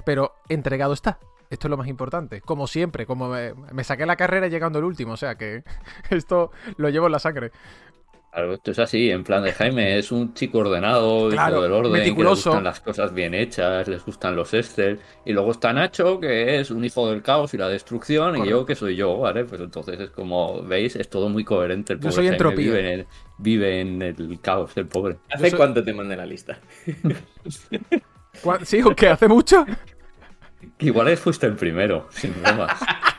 Pero 0.04 0.34
entregado 0.48 0.92
está. 0.92 1.20
Esto 1.50 1.68
es 1.68 1.70
lo 1.70 1.76
más 1.76 1.86
importante. 1.86 2.40
Como 2.40 2.66
siempre, 2.66 3.06
como 3.06 3.28
me, 3.28 3.54
me 3.72 3.84
saqué 3.84 4.06
la 4.06 4.16
carrera 4.16 4.48
llegando 4.48 4.80
el 4.80 4.86
último. 4.86 5.12
O 5.12 5.16
sea 5.16 5.36
que 5.36 5.62
esto 6.10 6.50
lo 6.78 6.88
llevo 6.88 7.06
en 7.06 7.12
la 7.12 7.20
sangre. 7.20 7.52
Claro, 8.32 8.54
esto 8.54 8.70
es 8.70 8.78
así, 8.78 9.10
en 9.10 9.24
plan 9.24 9.42
de 9.44 9.52
Jaime 9.52 9.98
es 9.98 10.10
un 10.10 10.32
chico 10.32 10.60
ordenado, 10.60 11.28
Claro, 11.28 11.56
hijo 11.56 11.62
del 11.64 11.72
orden, 11.72 11.92
que 11.92 11.98
le 11.98 12.04
meticuloso. 12.04 12.48
gustan 12.50 12.64
las 12.64 12.80
cosas 12.80 13.12
bien 13.12 13.34
hechas, 13.34 13.86
les 13.88 14.02
gustan 14.02 14.34
los 14.34 14.54
Excel. 14.54 15.00
Y 15.26 15.34
luego 15.34 15.50
está 15.50 15.74
Nacho, 15.74 16.18
que 16.18 16.58
es 16.58 16.70
un 16.70 16.82
hijo 16.82 17.10
del 17.10 17.20
caos 17.22 17.52
y 17.52 17.58
la 17.58 17.68
destrucción, 17.68 18.42
y 18.42 18.48
yo 18.48 18.64
que 18.64 18.74
soy 18.74 18.96
yo, 18.96 19.18
¿vale? 19.18 19.44
Pues 19.44 19.60
entonces 19.60 20.00
es 20.00 20.08
como, 20.10 20.62
¿veis? 20.62 20.96
Es 20.96 21.10
todo 21.10 21.28
muy 21.28 21.44
coherente. 21.44 21.92
El 21.92 21.98
Yo 21.98 22.04
pobre 22.04 22.14
soy 22.14 22.24
Jaime 22.28 22.36
entropía. 22.36 22.56
Vive 22.72 22.80
en 22.80 22.86
el, 23.00 23.06
vive 23.36 23.80
en 23.82 24.00
el 24.02 24.40
caos, 24.40 24.74
el 24.78 24.86
pobre. 24.86 25.18
¿Hace 25.30 25.50
soy- 25.50 25.58
cuánto 25.58 25.84
te 25.84 25.92
mandé 25.92 26.16
la 26.16 26.24
lista? 26.24 26.58
¿Cuá- 28.42 28.64
¿Sí 28.64 28.80
o 28.82 28.96
qué? 28.96 29.08
¿Hace 29.08 29.28
mucho? 29.28 29.66
Igual 30.78 31.08
es 31.08 31.20
fuiste 31.20 31.46
el 31.46 31.54
primero, 31.54 32.06
sin 32.10 32.32
bromas. 32.42 32.80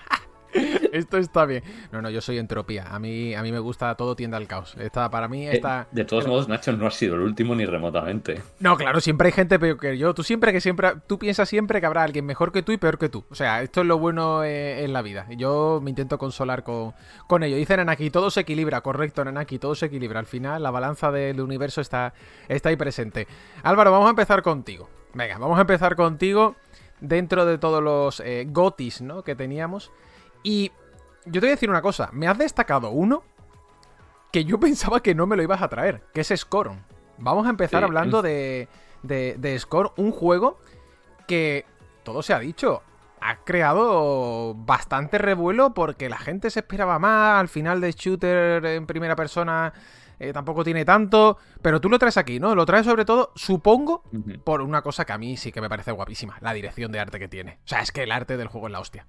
Esto 0.91 1.17
está 1.17 1.45
bien. 1.45 1.63
No, 1.91 2.01
no, 2.01 2.09
yo 2.09 2.21
soy 2.21 2.37
entropía. 2.37 2.87
A 2.93 2.99
mí, 2.99 3.33
a 3.33 3.41
mí 3.41 3.51
me 3.51 3.59
gusta 3.59 3.95
todo 3.95 4.15
tiende 4.15 4.37
al 4.37 4.47
caos. 4.47 4.75
Esta, 4.79 5.09
para 5.09 5.27
mí, 5.27 5.47
Eh, 5.47 5.53
esta. 5.55 5.87
De 5.91 6.05
todos 6.05 6.27
modos, 6.27 6.47
Nacho 6.47 6.71
no 6.73 6.87
ha 6.87 6.91
sido 6.91 7.15
el 7.15 7.21
último 7.21 7.55
ni 7.55 7.65
remotamente. 7.65 8.41
No, 8.59 8.77
claro, 8.77 9.01
siempre 9.01 9.27
hay 9.27 9.31
gente 9.31 9.59
peor 9.59 9.79
que 9.79 9.97
yo. 9.97 10.13
Tú 10.13 10.23
siempre 10.23 10.51
que 10.51 10.61
siempre. 10.61 10.93
Tú 11.07 11.17
piensas 11.17 11.49
siempre 11.49 11.79
que 11.79 11.85
habrá 11.85 12.03
alguien 12.03 12.25
mejor 12.25 12.51
que 12.51 12.61
tú 12.63 12.71
y 12.71 12.77
peor 12.77 12.97
que 12.97 13.09
tú. 13.09 13.25
O 13.29 13.35
sea, 13.35 13.61
esto 13.61 13.81
es 13.81 13.87
lo 13.87 13.97
bueno 13.97 14.43
eh, 14.43 14.83
en 14.83 14.93
la 14.93 15.01
vida. 15.01 15.27
Yo 15.35 15.79
me 15.83 15.89
intento 15.89 16.17
consolar 16.17 16.63
con, 16.63 16.93
con 17.27 17.43
ello. 17.43 17.55
Dice 17.55 17.75
Nanaki, 17.77 18.09
todo 18.09 18.29
se 18.29 18.41
equilibra, 18.41 18.81
correcto, 18.81 19.23
Nanaki, 19.25 19.59
todo 19.59 19.75
se 19.75 19.87
equilibra. 19.87 20.19
Al 20.19 20.25
final, 20.25 20.61
la 20.61 20.71
balanza 20.71 21.11
del 21.11 21.41
universo 21.41 21.81
está, 21.81 22.13
está 22.47 22.69
ahí 22.69 22.75
presente. 22.75 23.27
Álvaro, 23.63 23.91
vamos 23.91 24.07
a 24.07 24.11
empezar 24.11 24.41
contigo. 24.41 24.89
Venga, 25.13 25.37
vamos 25.37 25.57
a 25.57 25.61
empezar 25.61 25.95
contigo 25.95 26.55
dentro 26.99 27.45
de 27.45 27.57
todos 27.57 27.83
los 27.83 28.19
eh, 28.21 28.47
gotis, 28.49 29.01
¿no? 29.01 29.23
Que 29.23 29.35
teníamos. 29.35 29.91
Y 30.43 30.71
yo 31.25 31.33
te 31.33 31.39
voy 31.41 31.47
a 31.49 31.51
decir 31.51 31.69
una 31.69 31.81
cosa. 31.81 32.09
Me 32.11 32.27
has 32.27 32.37
destacado 32.37 32.89
uno 32.91 33.23
que 34.31 34.45
yo 34.45 34.59
pensaba 34.59 35.01
que 35.01 35.15
no 35.15 35.25
me 35.27 35.35
lo 35.35 35.43
ibas 35.43 35.61
a 35.61 35.69
traer, 35.69 36.03
que 36.13 36.21
es 36.21 36.33
Scoron. 36.35 36.83
Vamos 37.17 37.45
a 37.47 37.49
empezar 37.49 37.81
Sí. 37.81 37.85
hablando 37.85 38.21
de, 38.21 38.67
de, 39.03 39.35
de 39.37 39.59
Score, 39.59 39.91
un 39.97 40.11
juego 40.11 40.59
que, 41.27 41.65
todo 42.03 42.21
se 42.21 42.33
ha 42.33 42.39
dicho, 42.39 42.81
ha 43.21 43.37
creado 43.45 44.53
bastante 44.55 45.17
revuelo 45.17 45.73
porque 45.73 46.09
la 46.09 46.17
gente 46.17 46.49
se 46.49 46.59
esperaba 46.59 46.99
más, 46.99 47.39
al 47.39 47.47
final 47.47 47.79
de 47.79 47.91
shooter 47.93 48.65
en 48.65 48.85
primera 48.85 49.15
persona 49.15 49.71
eh, 50.19 50.33
tampoco 50.33 50.63
tiene 50.63 50.83
tanto, 50.83 51.37
pero 51.61 51.79
tú 51.79 51.89
lo 51.89 51.97
traes 51.99 52.17
aquí, 52.17 52.39
¿no? 52.39 52.55
Lo 52.55 52.65
traes 52.65 52.85
sobre 52.85 53.05
todo, 53.05 53.31
supongo, 53.35 54.03
por 54.43 54.61
una 54.61 54.81
cosa 54.81 55.05
que 55.05 55.13
a 55.13 55.17
mí 55.17 55.37
sí 55.37 55.51
que 55.51 55.61
me 55.61 55.69
parece 55.69 55.91
guapísima, 55.91 56.37
la 56.41 56.53
dirección 56.53 56.91
de 56.91 56.99
arte 56.99 57.19
que 57.19 57.27
tiene. 57.29 57.59
O 57.63 57.67
sea, 57.67 57.79
es 57.81 57.91
que 57.91 58.03
el 58.03 58.11
arte 58.11 58.35
del 58.37 58.47
juego 58.47 58.67
es 58.67 58.73
la 58.73 58.79
hostia. 58.79 59.05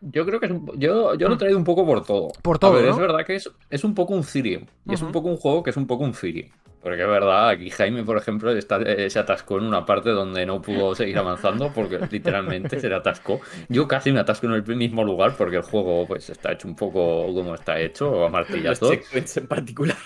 Yo 0.00 0.24
creo 0.24 0.40
que 0.40 0.46
es 0.46 0.52
un, 0.52 0.64
po- 0.64 0.74
yo, 0.76 1.14
yo 1.14 1.28
lo 1.28 1.34
he 1.34 1.38
traído 1.38 1.58
un 1.58 1.64
poco 1.64 1.84
por 1.84 2.04
todo. 2.04 2.28
Por 2.42 2.58
todo, 2.58 2.72
A 2.72 2.76
ver, 2.76 2.86
¿no? 2.86 2.92
es 2.92 2.98
verdad 2.98 3.24
que 3.26 3.34
es, 3.36 3.50
es 3.68 3.84
un 3.84 3.94
poco 3.94 4.14
un 4.14 4.24
Cirium. 4.24 4.64
Y 4.86 4.94
es 4.94 5.02
un 5.02 5.12
poco 5.12 5.28
un 5.28 5.36
juego 5.36 5.62
que 5.62 5.70
es 5.70 5.76
un 5.76 5.86
poco 5.86 6.04
un 6.04 6.14
Cirium. 6.14 6.48
Porque 6.82 7.02
es 7.02 7.08
verdad, 7.08 7.50
aquí 7.50 7.68
Jaime, 7.68 8.02
por 8.04 8.16
ejemplo, 8.16 8.50
está- 8.52 8.80
eh, 8.80 9.10
se 9.10 9.18
atascó 9.18 9.58
en 9.58 9.64
una 9.64 9.84
parte 9.84 10.08
donde 10.10 10.46
no 10.46 10.62
pudo 10.62 10.94
seguir 10.94 11.18
avanzando 11.18 11.70
porque 11.74 11.98
literalmente 12.10 12.80
se 12.80 12.88
le 12.88 12.94
atascó. 12.94 13.40
Yo 13.68 13.86
casi 13.86 14.10
me 14.12 14.20
atasco 14.20 14.46
en 14.46 14.54
el 14.54 14.64
mismo 14.76 15.04
lugar 15.04 15.34
porque 15.36 15.56
el 15.56 15.62
juego 15.62 16.06
pues 16.06 16.30
está 16.30 16.52
hecho 16.52 16.66
un 16.66 16.74
poco 16.76 17.26
como 17.34 17.54
está 17.54 17.78
hecho, 17.78 18.16
a 18.20 18.20
Los 18.22 18.32
martillazos. 18.32 18.90
checkpoints 18.92 19.36
en 19.36 19.46
particular. 19.46 19.98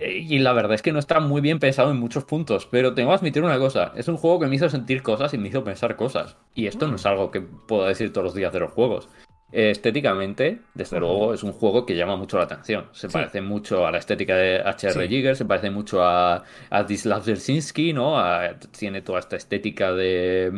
Y 0.00 0.38
la 0.38 0.52
verdad 0.54 0.72
es 0.74 0.82
que 0.82 0.92
no 0.92 0.98
está 0.98 1.20
muy 1.20 1.40
bien 1.42 1.58
pensado 1.58 1.90
en 1.90 1.98
muchos 1.98 2.24
puntos, 2.24 2.66
pero 2.70 2.94
tengo 2.94 3.10
que 3.10 3.16
admitir 3.16 3.42
una 3.42 3.58
cosa, 3.58 3.92
es 3.96 4.08
un 4.08 4.16
juego 4.16 4.40
que 4.40 4.46
me 4.46 4.56
hizo 4.56 4.68
sentir 4.70 5.02
cosas 5.02 5.34
y 5.34 5.38
me 5.38 5.48
hizo 5.48 5.62
pensar 5.62 5.94
cosas. 5.96 6.36
Y 6.54 6.66
esto 6.66 6.88
no 6.88 6.96
es 6.96 7.04
algo 7.04 7.30
que 7.30 7.42
puedo 7.42 7.84
decir 7.84 8.10
todos 8.12 8.24
los 8.24 8.34
días 8.34 8.52
de 8.52 8.60
los 8.60 8.72
juegos. 8.72 9.08
Estéticamente, 9.52 10.60
desde 10.74 11.00
luego, 11.00 11.34
es 11.34 11.42
un 11.42 11.52
juego 11.52 11.84
que 11.84 11.96
llama 11.96 12.16
mucho 12.16 12.38
la 12.38 12.44
atención. 12.44 12.86
Se 12.92 13.08
Sí. 13.08 13.12
parece 13.12 13.40
mucho 13.42 13.86
a 13.86 13.90
la 13.90 13.98
estética 13.98 14.36
de 14.36 14.60
H.R. 14.60 15.02
Sí. 15.02 15.08
Giger, 15.08 15.36
se 15.36 15.44
parece 15.44 15.70
mucho 15.70 16.02
a, 16.02 16.44
a 16.70 16.82
Dislav 16.84 17.24
¿no? 17.94 18.18
A- 18.18 18.54
tiene 18.78 19.02
toda 19.02 19.18
esta 19.18 19.36
estética 19.36 19.92
de, 19.92 20.50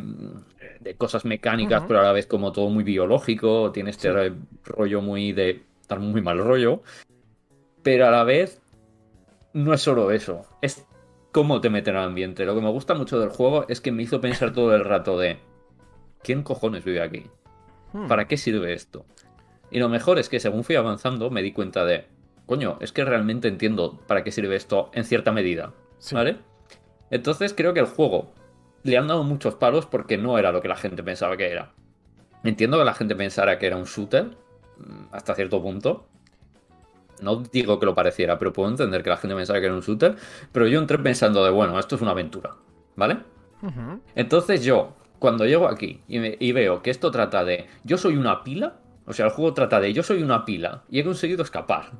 de 0.80 0.94
cosas 0.94 1.24
mecánicas, 1.24 1.82
pero 1.88 2.00
a 2.00 2.04
la 2.04 2.12
vez 2.12 2.26
como 2.26 2.52
todo 2.52 2.68
muy 2.68 2.84
biológico, 2.84 3.72
tiene 3.72 3.90
este 3.90 4.32
rollo 4.64 5.00
muy 5.02 5.32
de 5.32 5.62
estar 5.80 5.98
muy 5.98 6.20
mal 6.20 6.38
rollo. 6.38 6.82
Pero 7.82 8.06
a 8.06 8.10
la 8.12 8.22
vez 8.22 8.61
no 9.52 9.74
es 9.74 9.80
solo 9.80 10.10
eso, 10.10 10.46
es 10.60 10.86
cómo 11.32 11.60
te 11.60 11.70
mete 11.70 11.90
en 11.90 11.96
el 11.96 12.02
ambiente. 12.02 12.44
Lo 12.44 12.54
que 12.54 12.60
me 12.60 12.70
gusta 12.70 12.94
mucho 12.94 13.18
del 13.18 13.30
juego 13.30 13.66
es 13.68 13.80
que 13.80 13.92
me 13.92 14.02
hizo 14.02 14.20
pensar 14.20 14.52
todo 14.52 14.74
el 14.74 14.84
rato 14.84 15.18
de 15.18 15.38
¿quién 16.22 16.42
cojones 16.42 16.84
vive 16.84 17.02
aquí? 17.02 17.26
Hmm. 17.92 18.06
¿Para 18.08 18.26
qué 18.28 18.36
sirve 18.36 18.72
esto? 18.72 19.04
Y 19.70 19.78
lo 19.78 19.88
mejor 19.88 20.18
es 20.18 20.28
que 20.28 20.40
según 20.40 20.64
fui 20.64 20.76
avanzando 20.76 21.30
me 21.30 21.42
di 21.42 21.52
cuenta 21.52 21.84
de, 21.84 22.06
coño, 22.46 22.76
es 22.80 22.92
que 22.92 23.04
realmente 23.04 23.48
entiendo 23.48 23.98
para 24.06 24.22
qué 24.22 24.30
sirve 24.30 24.56
esto 24.56 24.90
en 24.92 25.04
cierta 25.04 25.32
medida, 25.32 25.72
Sí. 25.98 26.14
¿vale? 26.14 26.38
Entonces 27.10 27.54
creo 27.54 27.72
que 27.74 27.80
el 27.80 27.86
juego 27.86 28.32
le 28.82 28.98
han 28.98 29.06
dado 29.06 29.22
muchos 29.22 29.54
palos 29.54 29.86
porque 29.86 30.18
no 30.18 30.38
era 30.38 30.52
lo 30.52 30.60
que 30.60 30.68
la 30.68 30.76
gente 30.76 31.02
pensaba 31.02 31.36
que 31.36 31.50
era. 31.50 31.72
Entiendo 32.44 32.78
que 32.78 32.84
la 32.84 32.94
gente 32.94 33.14
pensara 33.14 33.58
que 33.58 33.66
era 33.66 33.76
un 33.76 33.84
shooter, 33.84 34.36
mm, 34.78 35.04
hasta 35.12 35.34
cierto 35.34 35.62
punto. 35.62 36.06
No 37.22 37.36
digo 37.36 37.78
que 37.78 37.86
lo 37.86 37.94
pareciera, 37.94 38.38
pero 38.38 38.52
puedo 38.52 38.68
entender 38.68 39.02
que 39.02 39.10
la 39.10 39.16
gente 39.16 39.34
pensara 39.36 39.60
que 39.60 39.66
era 39.66 39.74
un 39.74 39.80
shooter. 39.80 40.16
Pero 40.52 40.66
yo 40.66 40.78
entré 40.78 40.98
pensando 40.98 41.44
de, 41.44 41.50
bueno, 41.50 41.78
esto 41.78 41.96
es 41.96 42.02
una 42.02 42.10
aventura, 42.12 42.50
¿vale? 42.96 43.18
Entonces 44.14 44.64
yo, 44.64 44.94
cuando 45.18 45.46
llego 45.46 45.68
aquí 45.68 46.00
y, 46.08 46.18
me- 46.18 46.36
y 46.38 46.52
veo 46.52 46.82
que 46.82 46.90
esto 46.90 47.10
trata 47.10 47.44
de, 47.44 47.66
yo 47.84 47.96
soy 47.96 48.16
una 48.16 48.42
pila, 48.42 48.74
o 49.06 49.12
sea, 49.12 49.26
el 49.26 49.32
juego 49.32 49.54
trata 49.54 49.80
de, 49.80 49.92
yo 49.92 50.02
soy 50.02 50.22
una 50.22 50.44
pila 50.44 50.82
y 50.90 50.98
he 51.00 51.04
conseguido 51.04 51.42
escapar. 51.42 51.92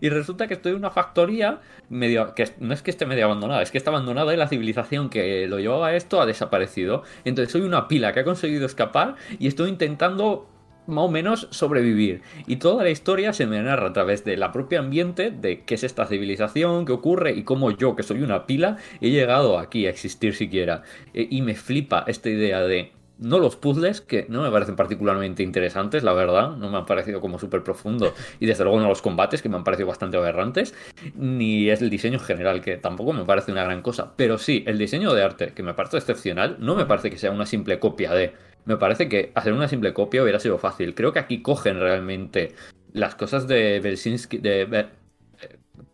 Y 0.00 0.10
resulta 0.10 0.46
que 0.46 0.54
estoy 0.54 0.72
en 0.72 0.78
una 0.78 0.90
factoría 0.90 1.60
medio. 1.88 2.34
que 2.36 2.48
no 2.60 2.72
es 2.72 2.82
que 2.82 2.92
esté 2.92 3.04
medio 3.04 3.24
abandonada, 3.24 3.62
es 3.62 3.72
que 3.72 3.78
está 3.78 3.90
abandonada 3.90 4.32
y 4.32 4.36
la 4.36 4.46
civilización 4.46 5.10
que 5.10 5.48
lo 5.48 5.58
llevaba 5.58 5.88
a 5.88 5.96
esto 5.96 6.20
ha 6.20 6.26
desaparecido. 6.26 7.02
Entonces 7.24 7.50
soy 7.50 7.62
una 7.62 7.88
pila 7.88 8.12
que 8.12 8.20
ha 8.20 8.24
conseguido 8.24 8.64
escapar 8.64 9.16
y 9.40 9.48
estoy 9.48 9.70
intentando 9.70 10.48
más 10.86 11.04
o 11.04 11.08
menos 11.08 11.48
sobrevivir. 11.50 12.22
Y 12.46 12.56
toda 12.56 12.82
la 12.84 12.90
historia 12.90 13.32
se 13.32 13.46
me 13.46 13.62
narra 13.62 13.88
a 13.88 13.92
través 13.92 14.24
de 14.24 14.36
la 14.36 14.52
propia 14.52 14.80
ambiente, 14.80 15.30
de 15.30 15.64
qué 15.64 15.74
es 15.74 15.84
esta 15.84 16.06
civilización, 16.06 16.84
qué 16.84 16.92
ocurre 16.92 17.32
y 17.32 17.44
cómo 17.44 17.70
yo, 17.70 17.96
que 17.96 18.02
soy 18.02 18.22
una 18.22 18.46
pila, 18.46 18.76
he 19.00 19.10
llegado 19.10 19.58
aquí 19.58 19.86
a 19.86 19.90
existir 19.90 20.34
siquiera. 20.34 20.82
E, 21.14 21.28
y 21.30 21.42
me 21.42 21.54
flipa 21.54 22.04
esta 22.06 22.30
idea 22.30 22.60
de 22.62 22.92
no 23.22 23.38
los 23.38 23.56
puzzles, 23.56 24.00
que 24.00 24.26
no 24.28 24.42
me 24.42 24.50
parecen 24.50 24.76
particularmente 24.76 25.42
interesantes, 25.42 26.02
la 26.02 26.12
verdad, 26.12 26.56
no 26.56 26.68
me 26.70 26.78
han 26.78 26.86
parecido 26.86 27.20
como 27.20 27.38
súper 27.38 27.62
profundos, 27.62 28.12
y 28.40 28.46
desde 28.46 28.64
luego 28.64 28.80
no 28.80 28.88
los 28.88 29.00
combates, 29.00 29.42
que 29.42 29.48
me 29.48 29.56
han 29.56 29.64
parecido 29.64 29.88
bastante 29.88 30.16
aberrantes, 30.16 30.74
ni 31.14 31.70
es 31.70 31.80
el 31.82 31.90
diseño 31.90 32.18
general, 32.18 32.60
que 32.60 32.76
tampoco 32.76 33.12
me 33.12 33.24
parece 33.24 33.52
una 33.52 33.64
gran 33.64 33.82
cosa, 33.82 34.12
pero 34.16 34.38
sí, 34.38 34.64
el 34.66 34.78
diseño 34.78 35.14
de 35.14 35.22
arte, 35.22 35.52
que 35.54 35.62
me 35.62 35.74
parece 35.74 35.98
excepcional, 35.98 36.56
no 36.58 36.74
me 36.74 36.86
parece 36.86 37.10
que 37.10 37.18
sea 37.18 37.30
una 37.30 37.46
simple 37.46 37.78
copia 37.78 38.12
de... 38.12 38.34
Me 38.64 38.76
parece 38.76 39.08
que 39.08 39.32
hacer 39.34 39.52
una 39.52 39.68
simple 39.68 39.92
copia 39.92 40.22
hubiera 40.22 40.38
sido 40.38 40.58
fácil. 40.58 40.94
Creo 40.94 41.12
que 41.12 41.18
aquí 41.18 41.42
cogen 41.42 41.80
realmente 41.80 42.54
las 42.92 43.14
cosas 43.14 43.48
de 43.48 43.80
Belsinski, 43.80 44.38
de, 44.38 44.66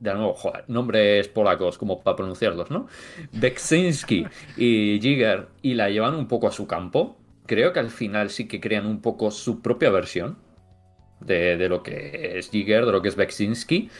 de 0.00 0.14
nuevo, 0.14 0.34
joder, 0.34 0.64
nombres 0.68 1.28
polacos 1.28 1.78
como 1.78 2.02
para 2.02 2.16
pronunciarlos, 2.16 2.70
¿no? 2.70 2.87
Beksinski 3.32 4.26
y 4.56 5.00
Jigger 5.00 5.48
y 5.62 5.75
la 5.75 5.90
llevan 5.90 6.14
un 6.14 6.28
poco 6.28 6.48
a 6.48 6.52
su 6.52 6.66
campo. 6.66 7.16
Creo 7.46 7.72
que 7.72 7.80
al 7.80 7.90
final 7.90 8.30
sí 8.30 8.46
que 8.46 8.60
crean 8.60 8.87
un 8.87 9.00
poco 9.00 9.30
su 9.30 9.62
propia 9.62 9.90
versión 9.90 10.37
de, 11.20 11.56
de 11.56 11.68
lo 11.68 11.82
que 11.82 12.38
es 12.38 12.50
Jigger, 12.50 12.84
de 12.84 12.92
lo 12.92 13.00
que 13.00 13.08
es 13.08 13.16
Beksinski 13.16 13.90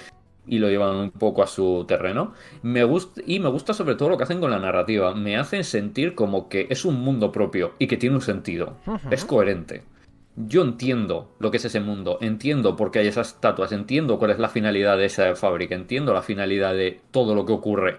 y 0.49 0.59
lo 0.59 0.69
llevan 0.69 0.97
un 0.97 1.11
poco 1.11 1.43
a 1.43 1.47
su 1.47 1.85
terreno. 1.87 2.33
Me 2.62 2.85
gusta, 2.85 3.21
y 3.26 3.38
me 3.40 3.49
gusta 3.49 3.75
sobre 3.75 3.95
todo 3.95 4.09
lo 4.09 4.17
que 4.17 4.25
hacen 4.25 4.40
con 4.40 4.50
la 4.50 4.59
narrativa. 4.59 5.14
Me 5.14 5.37
hacen 5.37 5.64
sentir 5.64 6.14
como 6.14 6.49
que 6.49 6.67
es 6.71 6.85
un 6.85 7.00
mundo 7.00 7.33
propio 7.33 7.75
y 7.78 7.87
que 7.87 7.97
tiene 7.97 8.17
un 8.17 8.23
sentido. 8.23 8.76
Es 9.11 9.25
coherente. 9.25 9.83
Yo 10.37 10.62
entiendo 10.62 11.35
lo 11.40 11.50
que 11.50 11.57
es 11.57 11.64
ese 11.64 11.81
mundo, 11.81 12.19
entiendo 12.21 12.76
por 12.76 12.93
qué 12.93 13.00
hay 13.00 13.09
esas 13.09 13.35
estatuas, 13.35 13.73
entiendo 13.73 14.21
cuál 14.21 14.31
es 14.31 14.38
la 14.38 14.49
finalidad 14.49 14.97
de 14.97 15.07
esa 15.07 15.35
fábrica, 15.35 15.75
entiendo 15.75 16.14
la 16.14 16.23
finalidad 16.23 16.75
de 16.75 17.00
todo 17.11 17.35
lo 17.35 17.45
que 17.45 17.52
ocurre. 17.52 17.99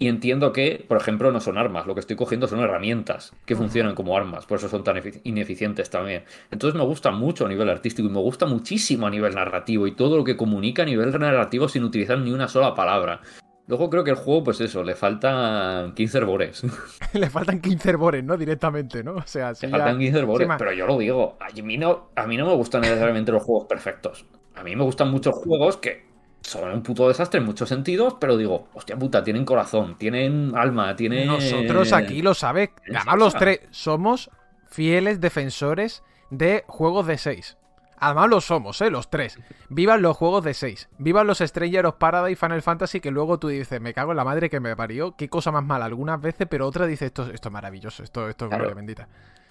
Y 0.00 0.06
entiendo 0.06 0.52
que, 0.52 0.84
por 0.86 0.96
ejemplo, 0.96 1.32
no 1.32 1.40
son 1.40 1.58
armas, 1.58 1.86
lo 1.86 1.94
que 1.94 2.00
estoy 2.00 2.14
cogiendo 2.14 2.46
son 2.46 2.60
herramientas 2.60 3.32
que 3.44 3.56
funcionan 3.56 3.96
como 3.96 4.16
armas, 4.16 4.46
por 4.46 4.58
eso 4.58 4.68
son 4.68 4.84
tan 4.84 5.02
ineficientes 5.24 5.90
también. 5.90 6.22
Entonces 6.52 6.78
me 6.78 6.84
gusta 6.84 7.10
mucho 7.10 7.46
a 7.46 7.48
nivel 7.48 7.68
artístico 7.68 8.08
y 8.08 8.12
me 8.12 8.20
gusta 8.20 8.46
muchísimo 8.46 9.08
a 9.08 9.10
nivel 9.10 9.34
narrativo 9.34 9.88
y 9.88 9.96
todo 9.96 10.16
lo 10.16 10.22
que 10.22 10.36
comunica 10.36 10.82
a 10.82 10.86
nivel 10.86 11.10
narrativo 11.18 11.68
sin 11.68 11.82
utilizar 11.82 12.16
ni 12.18 12.30
una 12.30 12.46
sola 12.46 12.76
palabra. 12.76 13.22
Luego 13.66 13.90
creo 13.90 14.04
que 14.04 14.12
el 14.12 14.16
juego, 14.16 14.44
pues 14.44 14.60
eso, 14.60 14.84
le 14.84 14.94
faltan 14.94 15.92
15 15.94 16.18
herbores. 16.18 16.62
le 17.12 17.28
faltan 17.28 17.60
15 17.60 17.90
herbores, 17.90 18.22
¿no? 18.22 18.36
Directamente, 18.36 19.02
¿no? 19.02 19.16
O 19.16 19.26
sea, 19.26 19.50
Le 19.50 19.68
faltan 19.68 19.98
15 19.98 20.18
herbores, 20.18 20.48
pero 20.56 20.72
yo 20.72 20.86
lo 20.86 20.96
digo, 20.96 21.36
a 21.40 21.50
mí, 21.60 21.76
no, 21.76 22.10
a 22.14 22.26
mí 22.26 22.36
no 22.36 22.46
me 22.46 22.54
gustan 22.54 22.82
necesariamente 22.82 23.32
los 23.32 23.42
juegos 23.42 23.66
perfectos. 23.66 24.26
A 24.54 24.62
mí 24.62 24.74
me 24.74 24.84
gustan 24.84 25.10
muchos 25.10 25.34
juegos 25.34 25.76
que 25.76 26.07
son 26.48 26.72
un 26.72 26.82
puto 26.82 27.08
desastre 27.08 27.40
en 27.40 27.46
muchos 27.46 27.68
sentidos, 27.68 28.16
pero 28.20 28.36
digo, 28.36 28.68
hostia 28.74 28.96
puta, 28.96 29.22
tienen 29.22 29.44
corazón, 29.44 29.96
tienen 29.98 30.52
alma, 30.56 30.96
tienen... 30.96 31.26
Nosotros 31.26 31.92
aquí 31.92 32.22
lo 32.22 32.34
sabes, 32.34 32.70
además 32.86 33.18
los 33.18 33.34
tres 33.34 33.60
somos 33.70 34.30
fieles 34.68 35.20
defensores 35.20 36.02
de 36.30 36.64
juegos 36.66 37.06
de 37.06 37.18
6. 37.18 37.56
Además 38.00 38.28
lo 38.30 38.40
somos, 38.40 38.80
¿eh? 38.80 38.90
Los 38.90 39.10
tres. 39.10 39.38
Vivan 39.68 40.02
los 40.02 40.16
juegos 40.16 40.44
de 40.44 40.54
6. 40.54 40.88
Vivan 40.98 41.26
los 41.26 41.38
Stranger 41.38 41.86
of 41.86 41.96
Paradise 41.96 42.32
y 42.32 42.36
Final 42.36 42.62
Fantasy 42.62 43.00
que 43.00 43.10
luego 43.10 43.38
tú 43.38 43.48
dices, 43.48 43.80
me 43.80 43.92
cago 43.92 44.12
en 44.12 44.16
la 44.16 44.24
madre 44.24 44.48
que 44.48 44.60
me 44.60 44.76
parió. 44.76 45.16
Qué 45.16 45.28
cosa 45.28 45.50
más 45.50 45.64
mala 45.64 45.86
algunas 45.86 46.20
veces, 46.20 46.46
pero 46.48 46.66
otra 46.66 46.86
dice, 46.86 47.06
esto, 47.06 47.28
esto 47.32 47.48
es 47.48 47.52
maravilloso, 47.52 48.04
esto, 48.04 48.28
esto 48.28 48.44
es 48.44 48.50
gloria 48.52 48.74
bendita. 48.74 49.08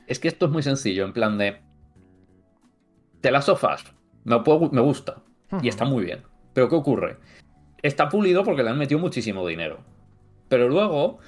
Es 0.08 0.20
que 0.20 0.30
esto 0.30 0.46
es 0.46 0.52
muy 0.52 0.64
sencillo, 0.64 1.04
en 1.04 1.14
plan 1.14 1.38
de... 1.38 1.62
Te 3.20 3.32
las 3.32 3.46
sofas. 3.46 3.84
Me, 4.24 4.42
me 4.72 4.82
gusta. 4.82 5.24
Y 5.62 5.68
está 5.68 5.84
muy 5.84 6.06
bien. 6.06 6.24
Pero 6.58 6.70
¿qué 6.70 6.76
ocurre? 6.76 7.18
Está 7.84 8.10
pulido 8.10 8.44
porque 8.44 8.64
le 8.64 8.72
han 8.72 8.80
metido 8.80 9.00
muchísimo 9.00 9.46
dinero. 9.46 9.78
Pero 10.50 10.68
luego 10.68 11.20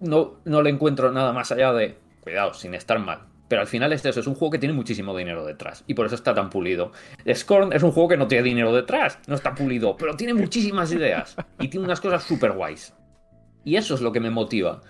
no, 0.00 0.40
no 0.44 0.60
le 0.60 0.70
encuentro 0.70 1.12
nada 1.12 1.32
más 1.32 1.52
allá 1.52 1.72
de, 1.72 1.96
cuidado, 2.20 2.52
sin 2.52 2.74
estar 2.74 2.98
mal. 2.98 3.28
Pero 3.46 3.60
al 3.60 3.68
final 3.68 3.92
es 3.92 4.04
eso, 4.04 4.18
es 4.18 4.26
un 4.26 4.34
juego 4.34 4.50
que 4.50 4.58
tiene 4.58 4.74
muchísimo 4.74 5.16
dinero 5.16 5.46
detrás. 5.46 5.84
Y 5.86 5.94
por 5.94 6.06
eso 6.06 6.16
está 6.16 6.34
tan 6.34 6.50
pulido. 6.50 6.90
Scorn 7.32 7.74
es 7.74 7.84
un 7.84 7.92
juego 7.92 8.08
que 8.08 8.16
no 8.16 8.26
tiene 8.26 8.42
dinero 8.42 8.74
detrás. 8.74 9.20
No 9.28 9.36
está 9.36 9.54
pulido, 9.54 9.96
pero 9.96 10.16
tiene 10.16 10.34
muchísimas 10.34 10.90
ideas. 10.90 11.36
Y 11.60 11.68
tiene 11.68 11.86
unas 11.86 12.00
cosas 12.00 12.24
súper 12.24 12.50
guays. 12.50 12.92
Y 13.62 13.76
eso 13.76 13.94
es 13.94 14.00
lo 14.00 14.10
que 14.10 14.18
me 14.18 14.30
motiva 14.30 14.80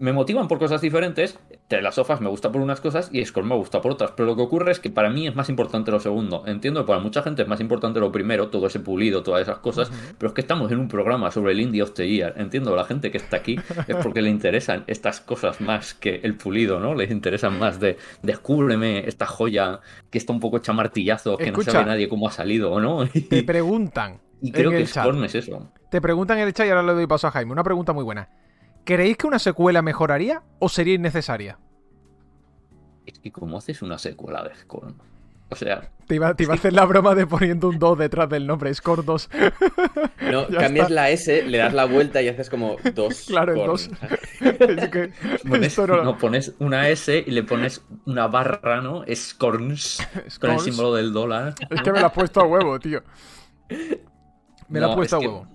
me 0.00 0.12
motivan 0.12 0.48
por 0.48 0.58
cosas 0.58 0.80
diferentes. 0.80 1.38
De 1.68 1.80
las 1.82 1.94
sofas 1.94 2.20
me 2.20 2.28
gusta 2.28 2.50
por 2.50 2.60
unas 2.60 2.80
cosas 2.80 3.10
y 3.12 3.24
Scorn 3.24 3.46
me 3.46 3.54
gusta 3.54 3.80
por 3.80 3.92
otras. 3.92 4.12
Pero 4.16 4.26
lo 4.26 4.34
que 4.34 4.42
ocurre 4.42 4.72
es 4.72 4.80
que 4.80 4.90
para 4.90 5.10
mí 5.10 5.28
es 5.28 5.36
más 5.36 5.48
importante 5.48 5.90
lo 5.90 6.00
segundo. 6.00 6.42
Entiendo 6.46 6.80
que 6.80 6.88
para 6.88 6.98
mucha 6.98 7.22
gente 7.22 7.42
es 7.42 7.48
más 7.48 7.60
importante 7.60 8.00
lo 8.00 8.10
primero, 8.10 8.48
todo 8.48 8.66
ese 8.66 8.80
pulido, 8.80 9.22
todas 9.22 9.42
esas 9.42 9.58
cosas. 9.58 9.92
Pero 10.18 10.28
es 10.28 10.34
que 10.34 10.40
estamos 10.40 10.72
en 10.72 10.80
un 10.80 10.88
programa 10.88 11.30
sobre 11.30 11.52
el 11.52 11.60
Indie 11.60 11.82
of 11.82 11.92
the 11.92 12.08
Year. 12.08 12.34
Entiendo, 12.38 12.74
la 12.74 12.84
gente 12.84 13.10
que 13.10 13.18
está 13.18 13.36
aquí 13.36 13.56
es 13.86 13.96
porque 13.96 14.22
le 14.22 14.30
interesan 14.30 14.84
estas 14.86 15.20
cosas 15.20 15.60
más 15.60 15.94
que 15.94 16.20
el 16.24 16.34
pulido, 16.34 16.80
¿no? 16.80 16.94
Les 16.94 17.10
interesan 17.10 17.58
más 17.58 17.78
de 17.78 17.98
descúbreme 18.22 19.06
esta 19.06 19.26
joya 19.26 19.80
que 20.10 20.18
está 20.18 20.32
un 20.32 20.40
hecha 20.56 20.72
martillazo, 20.72 21.36
que 21.36 21.52
no 21.52 21.62
sabe 21.62 21.84
nadie 21.84 22.08
cómo 22.08 22.26
ha 22.26 22.32
salido, 22.32 22.80
¿no? 22.80 23.06
Te 23.28 23.42
preguntan. 23.44 24.18
Y 24.40 24.50
creo 24.50 24.70
que 24.70 24.86
Scorn 24.86 25.22
es 25.24 25.34
eso. 25.34 25.70
Te 25.90 26.00
preguntan 26.00 26.38
en 26.38 26.46
el 26.46 26.54
chat 26.54 26.66
y 26.66 26.70
ahora 26.70 26.82
le 26.82 26.94
doy 26.94 27.06
paso 27.06 27.26
a 27.26 27.30
Jaime. 27.30 27.52
Una 27.52 27.62
pregunta 27.62 27.92
muy 27.92 28.02
buena. 28.02 28.30
¿Creéis 28.90 29.18
que 29.18 29.28
una 29.28 29.38
secuela 29.38 29.82
mejoraría 29.82 30.42
o 30.58 30.68
sería 30.68 30.94
innecesaria? 30.94 31.60
Es 33.06 33.20
que 33.20 33.30
¿cómo 33.30 33.58
haces 33.58 33.82
una 33.82 33.98
secuela 33.98 34.42
de 34.42 34.52
Scorn? 34.56 34.96
O 35.48 35.54
sea... 35.54 35.92
Te 36.08 36.16
iba, 36.16 36.26
a 36.26 36.54
hacer 36.54 36.72
la 36.72 36.84
broma 36.86 37.14
de 37.14 37.24
poniendo 37.24 37.68
un 37.68 37.78
2 37.78 37.98
detrás 37.98 38.28
del 38.28 38.48
nombre, 38.48 38.74
Scorn 38.74 39.06
2. 39.06 39.30
No, 40.32 40.48
cambias 40.58 40.90
la 40.90 41.08
S, 41.08 41.44
le 41.44 41.58
das 41.58 41.72
la 41.72 41.84
vuelta 41.84 42.20
y 42.20 42.26
haces 42.26 42.50
como 42.50 42.78
2. 42.82 43.26
Claro, 43.28 43.52
el 43.52 43.64
2. 43.64 43.90
no... 46.04 46.18
pones 46.18 46.56
una 46.58 46.88
S 46.88 47.22
y 47.24 47.30
le 47.30 47.44
pones 47.44 47.84
una 48.06 48.26
barra, 48.26 48.80
¿no? 48.80 49.04
Scorns, 49.14 50.04
con 50.40 50.50
el 50.50 50.58
símbolo 50.58 50.96
del 50.96 51.12
dólar. 51.12 51.54
Es 51.70 51.80
que 51.82 51.92
me 51.92 52.00
la 52.00 52.08
has 52.08 52.12
puesto 52.12 52.40
a 52.40 52.44
huevo, 52.44 52.80
tío. 52.80 53.04
Me 54.68 54.80
la 54.80 54.88
has 54.88 54.96
puesto 54.96 55.14
a 55.14 55.18
huevo 55.20 55.46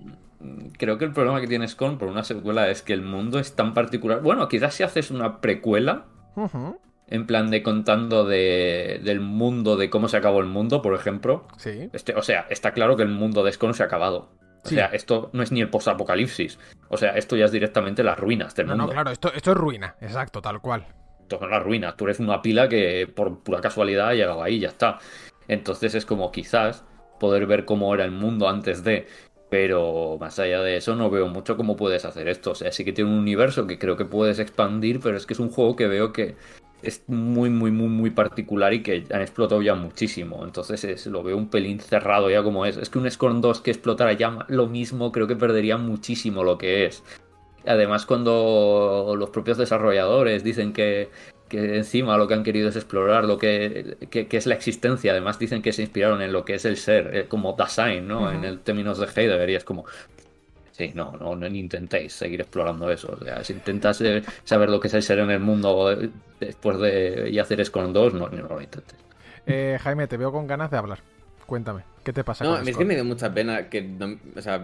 creo 0.78 0.98
que 0.98 1.06
el 1.06 1.12
problema 1.12 1.42
que 1.42 1.48
tienes 1.48 1.76
con 1.76 1.98
por 1.98 2.08
una 2.08 2.24
secuela 2.24 2.70
es 2.70 2.82
que 2.82 2.94
el 2.94 3.02
mundo 3.02 3.40
es 3.40 3.56
tan 3.56 3.74
particular. 3.74 4.22
Bueno, 4.22 4.48
quizás 4.48 4.74
si 4.74 4.84
haces 4.84 5.12
una 5.12 5.42
precuela, 5.42 6.06
en 7.08 7.26
plan 7.26 7.52
de 7.52 7.64
contando 7.64 8.26
de, 8.26 9.00
del 9.04 9.20
mundo, 9.20 9.78
de 9.78 9.90
cómo 9.90 10.08
se 10.08 10.18
acabó 10.18 10.40
el 10.40 10.48
mundo, 10.48 10.82
por 10.82 10.94
ejemplo. 10.94 11.48
Sí. 11.58 11.90
Este, 11.94 12.16
o 12.16 12.22
sea, 12.22 12.48
está 12.50 12.72
claro 12.72 12.96
que 12.96 13.04
el 13.04 13.10
mundo 13.10 13.44
de 13.44 13.52
Scone 13.52 13.74
se 13.74 13.84
ha 13.84 13.88
acabado. 13.88 14.30
O 14.64 14.68
sea, 14.68 14.88
esto 14.88 15.30
no 15.32 15.44
es 15.44 15.52
ni 15.52 15.62
el 15.62 15.70
post-apocalipsis. 15.70 16.58
O 16.90 16.98
sea, 16.98 17.12
esto 17.12 17.36
ya 17.36 17.46
es 17.46 17.52
directamente 17.52 18.04
las 18.04 18.18
ruinas 18.18 18.56
del 18.56 18.68
mundo. 18.68 18.88
No, 18.88 18.92
claro, 18.92 19.12
esto, 19.12 19.32
esto 19.32 19.52
es 19.52 19.58
ruina, 19.58 19.96
exacto, 20.02 20.42
tal 20.42 20.60
cual. 20.60 20.88
Esto 21.22 21.38
son 21.38 21.52
las 21.52 21.64
ruinas. 21.64 21.96
Tú 21.96 22.06
eres 22.06 22.20
una 22.20 22.42
pila 22.42 22.68
que 22.68 23.08
por 23.08 23.44
pura 23.44 23.62
casualidad 23.62 24.08
ha 24.10 24.14
llegado 24.16 24.42
ahí 24.42 24.56
y 24.56 24.60
ya 24.62 24.70
está. 24.70 24.98
Entonces 25.48 25.94
es 25.94 26.06
como 26.06 26.32
quizás 26.32 26.84
poder 27.20 27.46
ver 27.46 27.66
cómo 27.66 27.94
era 27.94 28.06
el 28.06 28.12
mundo 28.12 28.50
antes 28.50 28.84
de 28.84 29.08
pero 29.50 30.18
más 30.20 30.40
allá 30.40 30.62
de 30.62 30.78
eso 30.78 30.96
no 30.96 31.10
veo 31.10 31.28
mucho 31.28 31.58
cómo 31.58 31.76
puedes 31.76 32.06
hacer 32.06 32.28
esto. 32.28 32.52
O 32.52 32.56
sea, 32.56 32.72
sí 32.72 32.84
que 32.84 32.94
tiene 32.94 33.12
un 33.12 33.20
universo 33.20 33.68
que 33.68 33.78
creo 33.78 33.98
que 33.98 34.06
puedes 34.06 34.40
expandir, 34.40 35.00
pero 35.00 35.18
es 35.18 35.26
que 35.26 35.34
es 35.34 35.40
un 35.40 35.50
juego 35.50 35.76
que 35.76 35.88
veo 35.88 36.12
que 36.12 36.36
es 36.82 37.04
muy, 37.08 37.50
muy, 37.50 37.72
muy, 37.72 37.88
muy 37.88 38.10
particular 38.12 38.74
y 38.74 38.84
que 38.84 39.06
han 39.12 39.22
explotado 39.22 39.62
ya 39.62 39.76
muchísimo. 39.76 40.44
Entonces 40.44 40.84
es, 40.84 41.06
lo 41.08 41.24
veo 41.24 41.38
un 41.38 41.50
pelín 41.50 41.80
cerrado 41.80 42.30
ya 42.30 42.44
como 42.44 42.66
es. 42.66 42.78
Es 42.78 42.90
que 42.90 43.00
un 43.00 43.10
Scorn 43.10 43.42
2 43.42 43.62
que 43.62 43.72
explotara 43.72 44.14
ya 44.14 44.46
lo 44.50 44.68
mismo 44.68 45.12
creo 45.12 45.28
que 45.28 45.36
perdería 45.36 45.78
muchísimo 45.78 46.44
lo 46.44 46.58
que 46.58 46.86
es. 46.86 47.04
Además, 47.66 48.06
cuando 48.06 49.16
los 49.18 49.30
propios 49.32 49.58
desarrolladores 49.58 50.44
dicen 50.44 50.72
que 50.72 51.10
que 51.48 51.78
encima 51.78 52.18
lo 52.18 52.28
que 52.28 52.34
han 52.34 52.44
querido 52.44 52.70
es 52.70 52.76
explorar 52.76 53.26
lo 53.26 53.38
que, 53.38 53.98
es 54.12 54.46
la 54.46 54.56
existencia. 54.56 55.12
Además 55.12 55.38
dicen 55.40 55.62
que 55.62 55.74
se 55.74 55.84
inspiraron 55.84 56.22
en 56.22 56.32
lo 56.32 56.44
que 56.46 56.56
es 56.56 56.66
el 56.66 56.78
ser, 56.78 57.16
eh, 57.16 57.26
como 57.28 57.54
Dasein, 57.54 58.08
¿no? 58.08 58.32
En 58.32 58.44
el 58.44 58.60
términos 58.60 58.98
de 59.00 59.08
Heidegger 59.08 59.50
y 59.50 59.56
es 59.56 59.64
como... 59.64 59.86
Sí, 60.72 60.92
no, 60.94 61.14
no, 61.14 61.38
no 61.38 61.48
intentéis 61.48 62.12
seguir 62.12 62.42
explorando 62.42 62.92
eso. 62.92 63.18
O 63.20 63.24
sea, 63.24 63.42
si 63.46 63.54
intentas 63.54 64.02
eh, 64.02 64.24
saber 64.44 64.70
lo 64.70 64.82
que 64.82 64.90
es 64.90 64.94
el 64.94 65.04
ser 65.04 65.20
en 65.20 65.32
el 65.32 65.40
mundo 65.40 65.90
eh, 65.90 66.10
después 66.40 66.78
de 66.80 67.30
y 67.32 67.40
hacer 67.40 67.72
con 67.72 67.94
dos, 67.94 68.14
no, 68.14 68.28
no 68.28 68.48
lo 68.48 68.62
intentes. 68.62 68.98
Jaime, 69.82 70.08
te 70.08 70.18
veo 70.18 70.34
con 70.34 70.48
ganas 70.48 70.72
de 70.72 70.78
hablar. 70.78 71.00
Cuéntame, 71.46 71.84
¿qué 72.04 72.12
te 72.12 72.24
pasa? 72.24 72.44
No, 72.44 72.58
es 72.58 72.76
que 72.76 72.84
me 72.84 72.96
dio 72.96 73.06
mucha 73.06 73.34
pena 73.34 73.70
que 73.70 73.84
no, 73.84 74.18
o 74.36 74.42
sea, 74.42 74.62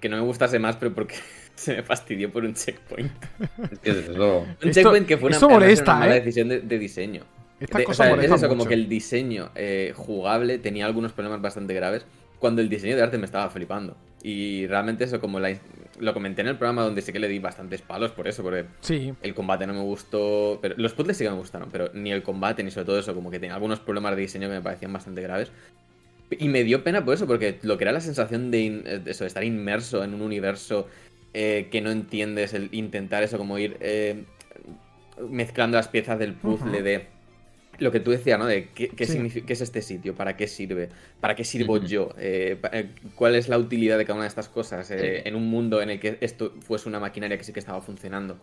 que 0.00 0.08
no 0.08 0.16
me 0.16 0.22
gustase 0.22 0.58
más, 0.58 0.76
pero 0.76 0.92
porque 0.92 1.14
se 1.60 1.76
me 1.76 1.82
fastidió 1.82 2.32
por 2.32 2.44
un 2.44 2.54
checkpoint. 2.54 3.12
Un 4.64 4.70
checkpoint 4.70 5.06
que 5.06 5.18
fue 5.18 5.28
una, 5.28 5.38
mala 5.38 5.66
¿eh? 6.16 6.20
decisión 6.20 6.48
de, 6.48 6.78
diseño. 6.78 7.24
Esta 7.60 7.84
cosa 7.84 8.10
es 8.12 8.30
eso, 8.30 8.48
como 8.48 8.64
que 8.64 8.72
el 8.72 8.88
diseño 8.88 9.50
eh, 9.54 9.92
jugable 9.94 10.58
tenía 10.58 10.86
algunos 10.86 11.12
problemas 11.12 11.42
bastante 11.42 11.74
graves. 11.74 12.06
cuando 12.38 12.62
el 12.62 12.70
diseño 12.70 12.96
de 12.96 13.02
arte 13.02 13.18
me 13.18 13.26
estaba 13.26 13.50
flipando. 13.50 13.94
Y 14.22 14.66
realmente 14.66 15.04
eso, 15.04 15.20
como 15.20 15.38
lo 15.38 16.14
comenté 16.14 16.40
en 16.40 16.48
el 16.48 16.56
programa 16.56 16.82
donde 16.82 17.02
sí 17.02 17.12
que 17.12 17.18
le 17.18 17.28
di 17.28 17.38
bastantes 17.38 17.82
palos 17.82 18.12
por 18.12 18.26
eso, 18.26 18.42
porque 18.42 18.64
sí. 18.80 19.12
el 19.20 19.34
combate 19.34 19.66
no 19.66 19.74
me 19.74 19.82
gustó, 19.82 20.58
pero 20.62 20.74
los 20.78 20.94
puzzles 20.94 21.18
sí 21.18 21.24
que 21.24 21.30
me 21.30 21.36
gustaron, 21.36 21.68
pero 21.70 21.90
ni 21.92 22.10
el 22.10 22.22
combate 22.22 22.62
ni 22.62 22.70
sobre 22.70 22.86
todo 22.86 22.98
eso, 22.98 23.14
como 23.14 23.30
que 23.30 23.38
tenía 23.38 23.54
algunos 23.54 23.80
problemas 23.80 24.16
de 24.16 24.22
diseño 24.22 24.48
que 24.48 24.54
me 24.54 24.62
parecían 24.62 24.92
bastante 24.92 25.20
graves. 25.20 25.52
Y 26.38 26.48
me 26.48 26.62
dio 26.64 26.84
pena 26.84 27.04
por 27.04 27.14
eso, 27.14 27.26
porque 27.26 27.58
lo 27.62 27.76
que 27.76 27.84
era 27.84 27.92
la 27.92 28.00
sensación 28.00 28.50
de, 28.50 29.02
eso, 29.06 29.24
de 29.24 29.28
estar 29.28 29.42
inmerso 29.42 30.04
en 30.04 30.14
un 30.14 30.22
universo 30.22 30.86
eh, 31.32 31.68
que 31.70 31.80
no 31.80 31.92
entiendes, 31.92 32.54
el 32.54 32.68
intentar 32.72 33.22
eso, 33.22 33.38
como 33.38 33.56
ir 33.56 33.76
eh, 33.80 34.24
mezclando 35.28 35.76
las 35.76 35.86
piezas 35.86 36.18
del 36.18 36.34
puzzle 36.34 36.82
de 36.82 37.06
lo 37.78 37.92
que 37.92 38.00
tú 38.00 38.10
decías, 38.10 38.36
¿no? 38.36 38.46
De 38.46 38.70
qué, 38.74 38.88
qué, 38.88 39.04
es 39.04 39.60
este 39.60 39.80
sitio, 39.80 40.16
para 40.16 40.36
qué 40.36 40.48
sirve, 40.48 40.88
para 41.20 41.36
qué 41.36 41.44
sirvo 41.44 41.78
yo, 41.78 42.10
eh, 42.18 42.58
cuál 43.14 43.36
es 43.36 43.48
la 43.48 43.58
utilidad 43.58 43.96
de 43.96 44.04
cada 44.04 44.14
una 44.16 44.24
de 44.24 44.28
estas 44.28 44.48
cosas 44.48 44.90
en 44.90 45.36
un 45.36 45.48
mundo 45.48 45.80
en 45.80 45.90
el 45.90 46.00
que 46.00 46.18
esto 46.20 46.52
fuese 46.60 46.88
una 46.88 46.98
maquinaria 46.98 47.38
que 47.38 47.44
sí 47.44 47.52
que 47.52 47.60
estaba 47.60 47.80
funcionando. 47.80 48.36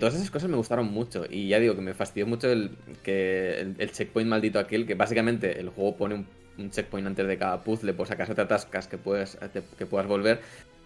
todas 0.00 0.16
esas 0.16 0.32
cosas 0.32 0.50
me 0.50 0.56
gustaron 0.56 0.86
mucho 0.90 1.24
y 1.30 1.46
ya 1.46 1.60
digo 1.60 1.76
que 1.76 1.80
me 1.80 1.94
fastidió 1.94 2.26
mucho 2.26 2.50
el, 2.50 2.72
que 3.04 3.60
el, 3.78 3.92
checkpoint 3.92 4.28
maldito 4.28 4.58
aquel, 4.58 4.84
que 4.84 4.94
básicamente 4.94 5.60
el 5.60 5.68
juego 5.68 5.96
pone 5.96 6.16
un, 6.16 6.26
un, 6.58 6.70
checkpoint 6.70 7.06
antes 7.06 7.26
de 7.26 7.38
cada 7.38 7.62
puzzle 7.62 7.94
por 7.94 8.08
si 8.08 8.14
acaso 8.14 8.34
te 8.34 8.42
atascas 8.42 8.88
que, 8.88 8.98
puedes, 8.98 9.38
que 9.78 9.86
puedas 9.86 10.08
volver, 10.08 10.40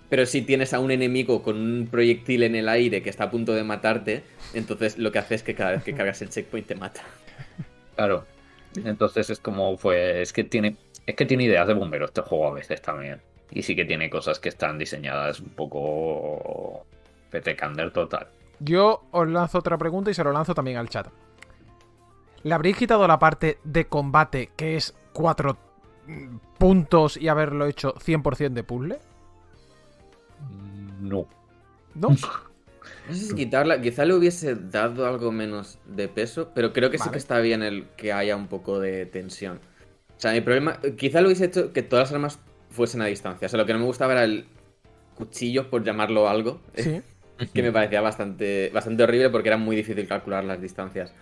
pero 0.08 0.24
si 0.26 0.42
tienes 0.42 0.72
a 0.72 0.80
un 0.80 0.90
enemigo 0.90 1.42
con 1.42 1.56
un 1.56 1.88
proyectil 1.90 2.42
en 2.42 2.54
el 2.54 2.68
aire 2.68 3.02
que 3.02 3.10
está 3.10 3.24
a 3.24 3.30
punto 3.30 3.52
de 3.52 3.64
matarte, 3.64 4.24
entonces 4.54 4.98
lo 4.98 5.12
que 5.12 5.18
hace 5.18 5.34
es 5.34 5.42
que 5.42 5.54
cada 5.54 5.72
vez 5.72 5.84
que 5.84 5.94
cargas 5.94 6.22
el 6.22 6.30
checkpoint 6.30 6.66
te 6.66 6.74
mata. 6.74 7.02
Claro. 7.96 8.24
Entonces 8.84 9.30
es 9.30 9.40
como 9.40 9.76
fue. 9.76 10.22
Es 10.22 10.32
que 10.32 10.44
tiene. 10.44 10.76
Es 11.06 11.14
que 11.14 11.26
tiene 11.26 11.44
ideas 11.44 11.66
de 11.66 11.74
bombero 11.74 12.06
este 12.06 12.20
juego 12.22 12.48
a 12.48 12.54
veces 12.54 12.80
también. 12.80 13.20
Y 13.50 13.62
sí 13.62 13.74
que 13.74 13.84
tiene 13.84 14.10
cosas 14.10 14.38
que 14.38 14.48
están 14.48 14.78
diseñadas 14.78 15.40
un 15.40 15.50
poco. 15.50 16.86
PT 17.30 17.56
total. 17.92 18.28
Yo 18.60 19.04
os 19.10 19.28
lanzo 19.28 19.58
otra 19.58 19.76
pregunta 19.76 20.10
y 20.10 20.14
se 20.14 20.24
lo 20.24 20.32
lanzo 20.32 20.54
también 20.54 20.78
al 20.78 20.88
chat. 20.88 21.08
¿Le 22.42 22.54
habréis 22.54 22.76
quitado 22.76 23.06
la 23.06 23.18
parte 23.18 23.58
de 23.64 23.86
combate 23.86 24.50
que 24.56 24.76
es 24.76 24.94
cuatro 25.12 25.58
puntos 26.56 27.16
y 27.16 27.28
haberlo 27.28 27.66
hecho 27.66 27.94
100% 27.94 28.50
de 28.50 28.64
puzzle? 28.64 28.98
No. 31.00 31.28
¿No? 31.94 32.08
No 33.08 33.14
sé 33.14 33.26
si 33.26 33.34
quitarla, 33.34 33.80
quizá 33.80 34.04
le 34.04 34.14
hubiese 34.14 34.54
dado 34.54 35.06
algo 35.06 35.32
menos 35.32 35.78
de 35.86 36.08
peso, 36.08 36.50
pero 36.54 36.72
creo 36.72 36.90
que 36.90 36.98
sí 36.98 37.08
que 37.10 37.18
está 37.18 37.38
bien 37.38 37.62
el 37.62 37.86
que 37.96 38.12
haya 38.12 38.36
un 38.36 38.48
poco 38.48 38.80
de 38.80 39.06
tensión. 39.06 39.60
O 40.16 40.20
sea, 40.20 40.32
mi 40.32 40.40
problema, 40.42 40.78
quizá 40.96 41.20
lo 41.20 41.28
hubiese 41.28 41.46
hecho 41.46 41.72
que 41.72 41.82
todas 41.82 42.08
las 42.08 42.14
armas 42.14 42.38
fuesen 42.70 43.00
a 43.00 43.06
distancia. 43.06 43.46
O 43.46 43.48
sea, 43.48 43.58
lo 43.58 43.66
que 43.66 43.72
no 43.72 43.78
me 43.78 43.86
gustaba 43.86 44.12
era 44.12 44.24
el 44.24 44.46
cuchillo, 45.14 45.70
por 45.70 45.84
llamarlo 45.84 46.28
algo, 46.28 46.60
sí. 46.74 47.00
que 47.54 47.62
me 47.62 47.72
parecía 47.72 48.00
bastante, 48.00 48.70
bastante 48.74 49.02
horrible 49.02 49.30
porque 49.30 49.48
era 49.48 49.58
muy 49.58 49.76
difícil 49.76 50.06
calcular 50.06 50.44
las 50.44 50.60
distancias. 50.60 51.12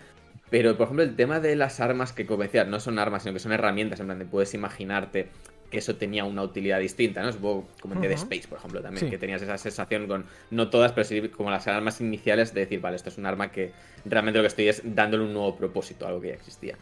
Pero, 0.49 0.77
por 0.77 0.85
ejemplo, 0.85 1.03
el 1.03 1.15
tema 1.15 1.39
de 1.39 1.55
las 1.55 1.79
armas 1.79 2.13
que, 2.13 2.25
como 2.25 2.43
decía, 2.43 2.63
no 2.63 2.79
son 2.79 2.99
armas, 2.99 3.23
sino 3.23 3.33
que 3.33 3.39
son 3.39 3.51
herramientas, 3.51 3.99
en 3.99 4.07
plan, 4.07 4.19
de 4.19 4.25
puedes 4.25 4.53
imaginarte 4.53 5.29
que 5.69 5.79
eso 5.79 5.95
tenía 5.95 6.23
una 6.23 6.43
utilidad 6.43 6.79
distinta, 6.79 7.21
¿no? 7.21 7.31
Supongo 7.31 7.67
como 7.81 7.95
en 7.95 8.01
Dead 8.01 8.13
Space, 8.13 8.47
por 8.47 8.57
ejemplo, 8.57 8.81
también, 8.81 9.09
que 9.09 9.17
tenías 9.17 9.41
esa 9.41 9.57
sensación 9.57 10.07
con, 10.07 10.25
no 10.49 10.69
todas, 10.69 10.93
pero 10.93 11.03
sí 11.03 11.27
como 11.29 11.51
las 11.51 11.67
armas 11.67 11.99
iniciales 11.99 12.53
de 12.53 12.61
decir, 12.61 12.79
vale, 12.79 12.95
esto 12.95 13.09
es 13.09 13.17
un 13.17 13.25
arma 13.25 13.51
que 13.51 13.71
realmente 14.05 14.37
lo 14.37 14.43
que 14.43 14.47
estoy 14.47 14.69
es 14.69 14.81
dándole 14.83 15.25
un 15.25 15.33
nuevo 15.33 15.55
propósito 15.57 16.05
a 16.05 16.09
algo 16.09 16.21
que 16.21 16.29
ya 16.29 16.35
existía. 16.35 16.75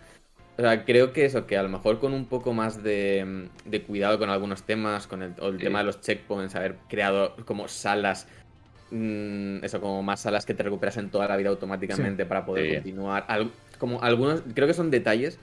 O 0.57 0.61
sea, 0.61 0.85
creo 0.85 1.11
que 1.11 1.25
eso, 1.25 1.47
que 1.47 1.57
a 1.57 1.63
lo 1.63 1.69
mejor 1.69 1.99
con 1.99 2.13
un 2.13 2.27
poco 2.27 2.53
más 2.53 2.81
de, 2.81 3.49
cuidado 3.87 4.17
con 4.19 4.29
algunos 4.29 4.63
temas, 4.63 5.07
con 5.07 5.21
el, 5.21 5.33
el 5.41 5.57
tema 5.57 5.79
de 5.79 5.85
los 5.85 5.99
checkpoints, 5.99 6.55
haber 6.55 6.75
creado 6.87 7.35
como 7.45 7.67
salas, 7.67 8.27
mm, 8.91 9.65
eso, 9.65 9.81
como 9.81 10.01
más 10.01 10.21
salas 10.21 10.45
que 10.45 10.53
te 10.53 10.63
recuperas 10.63 10.95
en 10.97 11.09
toda 11.09 11.27
la 11.27 11.35
vida 11.35 11.49
automáticamente 11.49 12.25
para 12.25 12.45
poder 12.45 12.75
continuar. 12.75 13.25
como 13.79 14.01
algunos, 14.01 14.43
creo 14.53 14.67
que 14.67 14.73
son 14.73 14.91
detalles 14.91 15.39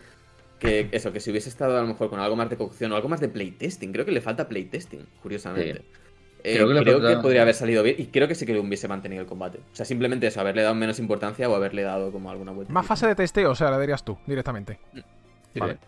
que 0.62 0.88
eso, 0.92 1.12
que 1.12 1.20
si 1.20 1.30
hubiese 1.30 1.48
estado 1.48 1.76
a 1.76 1.82
lo 1.82 1.88
mejor 1.88 2.08
con 2.08 2.20
algo 2.20 2.36
más 2.36 2.48
de 2.48 2.56
cocción 2.56 2.92
o 2.92 2.96
algo 2.96 3.08
más 3.08 3.20
de 3.20 3.28
playtesting, 3.28 3.92
creo 3.92 4.04
que 4.04 4.12
le 4.12 4.20
falta 4.20 4.48
playtesting, 4.48 5.04
curiosamente. 5.20 5.82
Eh, 6.44 6.56
creo, 6.56 7.00
que, 7.02 7.16
podría 7.22 7.42
haber 7.42 7.54
salido 7.54 7.82
bien 7.82 7.96
y 7.98 8.06
creo 8.06 8.26
que 8.26 8.34
sí 8.34 8.46
que 8.46 8.58
hubiese 8.58 8.88
mantenido 8.88 9.22
el 9.22 9.28
combate. 9.28 9.58
O 9.58 9.76
sea, 9.76 9.84
simplemente 9.84 10.26
eso, 10.26 10.40
haberle 10.40 10.62
dado 10.62 10.74
menos 10.74 10.98
importancia 10.98 11.48
o 11.48 11.54
haberle 11.54 11.82
dado 11.82 12.10
como 12.10 12.30
alguna 12.30 12.52
vuelta. 12.52 12.72
Más 12.72 12.86
fase 12.86 13.06
de 13.06 13.14
testeo, 13.14 13.50
o 13.50 13.54
sea, 13.54 13.70
la 13.70 13.80
dirías 13.80 14.04
tú, 14.04 14.18
directamente. 14.26 14.78
Mm. 14.92 15.58
Vale 15.58 15.78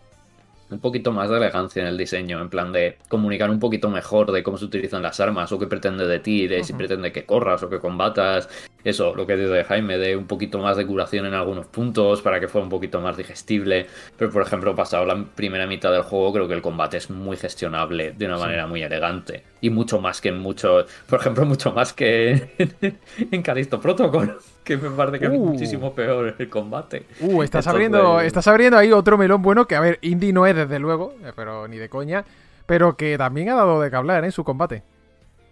un 0.69 0.79
poquito 0.79 1.11
más 1.11 1.29
de 1.29 1.37
elegancia 1.37 1.81
en 1.81 1.87
el 1.87 1.97
diseño, 1.97 2.41
en 2.41 2.49
plan 2.49 2.71
de 2.71 2.97
comunicar 3.07 3.49
un 3.49 3.59
poquito 3.59 3.89
mejor 3.89 4.31
de 4.31 4.43
cómo 4.43 4.57
se 4.57 4.65
utilizan 4.65 5.01
las 5.01 5.19
armas 5.19 5.51
o 5.51 5.59
qué 5.59 5.67
pretende 5.67 6.07
de 6.07 6.19
ti, 6.19 6.47
de 6.47 6.63
si 6.63 6.73
pretende 6.73 7.11
que 7.11 7.25
corras 7.25 7.61
o 7.63 7.69
que 7.69 7.79
combatas. 7.79 8.49
Eso, 8.85 9.13
lo 9.15 9.27
que 9.27 9.35
dice 9.35 9.63
Jaime, 9.65 9.97
de 9.97 10.15
un 10.15 10.27
poquito 10.27 10.59
más 10.59 10.77
de 10.77 10.85
curación 10.85 11.25
en 11.25 11.33
algunos 11.33 11.65
puntos 11.65 12.21
para 12.21 12.39
que 12.39 12.47
fuera 12.47 12.63
un 12.63 12.69
poquito 12.69 13.01
más 13.01 13.17
digestible. 13.17 13.87
Pero, 14.17 14.31
por 14.31 14.43
ejemplo, 14.43 14.73
pasado 14.75 15.05
la 15.05 15.25
primera 15.35 15.67
mitad 15.67 15.91
del 15.91 16.03
juego, 16.03 16.31
creo 16.31 16.47
que 16.47 16.53
el 16.53 16.61
combate 16.61 16.97
es 16.97 17.09
muy 17.09 17.35
gestionable 17.35 18.13
de 18.13 18.25
una 18.27 18.37
manera 18.37 18.67
muy 18.67 18.83
elegante. 18.83 19.43
Y 19.59 19.71
mucho 19.71 19.99
más 19.99 20.21
que 20.21 20.29
en 20.29 20.39
muchos, 20.39 20.85
por 21.07 21.19
ejemplo, 21.19 21.45
mucho 21.45 21.73
más 21.73 21.91
que 21.91 22.53
en, 22.81 22.99
en 23.31 23.41
Calisto 23.41 23.81
Protocol 23.81 24.37
que 24.65 24.77
me 24.77 24.89
parece 24.89 25.19
que 25.19 25.25
es 25.25 25.31
uh. 25.31 25.35
muchísimo 25.45 25.93
peor 25.93 26.35
el 26.37 26.49
combate. 26.49 27.05
Uh, 27.21 27.43
estás 27.43 27.67
abriendo, 27.67 28.19
estás 28.19 28.47
abriendo 28.47 28.77
ahí 28.77 28.91
otro 28.91 29.17
melón 29.17 29.41
bueno 29.41 29.67
que, 29.67 29.75
a 29.75 29.79
ver, 29.79 29.99
Indy 30.01 30.33
no 30.33 30.45
es 30.45 30.55
desde 30.55 30.79
luego, 30.79 31.13
eh, 31.23 31.31
pero 31.35 31.67
ni 31.67 31.77
de 31.77 31.87
coña, 31.87 32.25
pero 32.65 32.97
que 32.97 33.17
también 33.17 33.49
ha 33.49 33.55
dado 33.55 33.79
de 33.79 33.89
que 33.89 33.95
hablar 33.95 34.25
en 34.25 34.31
su 34.31 34.43
combate. 34.43 34.83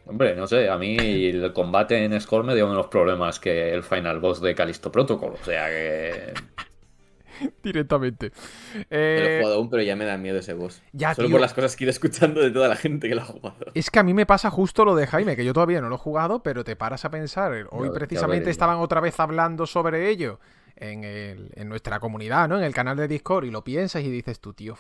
Hombre, 0.05 0.35
no 0.35 0.47
sé, 0.47 0.69
a 0.69 0.77
mí 0.77 0.97
el 0.97 1.53
combate 1.53 2.03
en 2.03 2.19
Score 2.19 2.45
me 2.45 2.55
dio 2.55 2.67
menos 2.67 2.87
problemas 2.87 3.39
que 3.39 3.73
el 3.73 3.83
final 3.83 4.19
boss 4.19 4.41
de 4.41 4.53
Calisto 4.53 4.91
Protocol, 4.91 5.33
o 5.41 5.45
sea 5.45 5.67
que... 5.67 6.33
directamente. 7.63 8.31
Eh... 8.89 9.17
lo 9.19 9.25
he 9.25 9.37
jugado 9.39 9.55
aún, 9.55 9.69
pero 9.69 9.83
ya 9.83 9.95
me 9.95 10.05
da 10.05 10.17
miedo 10.17 10.39
ese 10.39 10.53
boss. 10.53 10.81
Solo 11.15 11.29
por 11.29 11.41
las 11.41 11.53
cosas 11.53 11.75
que 11.75 11.83
he 11.83 11.85
ido 11.85 11.91
escuchando 11.91 12.41
de 12.41 12.51
toda 12.51 12.67
la 12.67 12.75
gente 12.75 13.07
que 13.07 13.15
lo 13.15 13.21
ha 13.21 13.25
jugado. 13.25 13.57
Es 13.73 13.89
que 13.89 13.99
a 13.99 14.03
mí 14.03 14.13
me 14.13 14.25
pasa 14.25 14.49
justo 14.49 14.85
lo 14.85 14.95
de 14.95 15.07
Jaime, 15.07 15.35
que 15.35 15.45
yo 15.45 15.53
todavía 15.53 15.81
no 15.81 15.89
lo 15.89 15.95
he 15.95 15.99
jugado, 15.99 16.43
pero 16.43 16.63
te 16.63 16.75
paras 16.75 17.05
a 17.05 17.11
pensar. 17.11 17.67
Hoy 17.71 17.89
precisamente 17.89 18.49
estaban 18.49 18.77
otra 18.77 19.01
vez 19.01 19.19
hablando 19.19 19.65
sobre 19.65 20.09
ello 20.09 20.39
en, 20.75 21.03
en, 21.03 21.69
nuestra 21.69 21.99
comunidad, 21.99 22.49
¿no? 22.49 22.57
En 22.57 22.63
el 22.63 22.73
canal 22.73 22.97
de 22.97 23.07
Discord, 23.07 23.45
y 23.45 23.51
lo 23.51 23.63
piensas 23.63 24.03
y 24.03 24.09
dices 24.09 24.39
tú, 24.39 24.53
tío. 24.53 24.75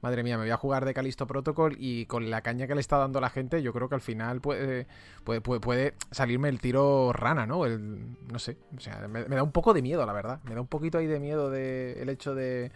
Madre 0.00 0.22
mía, 0.22 0.36
me 0.36 0.44
voy 0.44 0.50
a 0.52 0.56
jugar 0.56 0.84
de 0.84 0.94
Calisto 0.94 1.26
Protocol 1.26 1.76
y 1.76 2.06
con 2.06 2.30
la 2.30 2.40
caña 2.40 2.68
que 2.68 2.74
le 2.74 2.80
está 2.80 2.98
dando 2.98 3.20
la 3.20 3.30
gente, 3.30 3.62
yo 3.62 3.72
creo 3.72 3.88
que 3.88 3.96
al 3.96 4.00
final 4.00 4.40
puede, 4.40 4.86
puede, 5.24 5.40
puede, 5.40 5.94
salirme 6.12 6.48
el 6.48 6.60
tiro 6.60 7.12
rana, 7.12 7.46
¿no? 7.46 7.66
El, 7.66 8.16
no 8.30 8.38
sé, 8.38 8.58
o 8.76 8.80
sea, 8.80 9.08
me, 9.08 9.24
da 9.24 9.42
un 9.42 9.50
poco 9.50 9.74
de 9.74 9.82
miedo, 9.82 10.06
la 10.06 10.12
verdad. 10.12 10.40
Me 10.44 10.54
da 10.54 10.60
un 10.60 10.68
poquito 10.68 10.98
ahí 10.98 11.06
de 11.08 11.18
miedo 11.18 11.50
de, 11.50 12.00
el 12.00 12.08
hecho 12.10 12.36
de, 12.36 12.70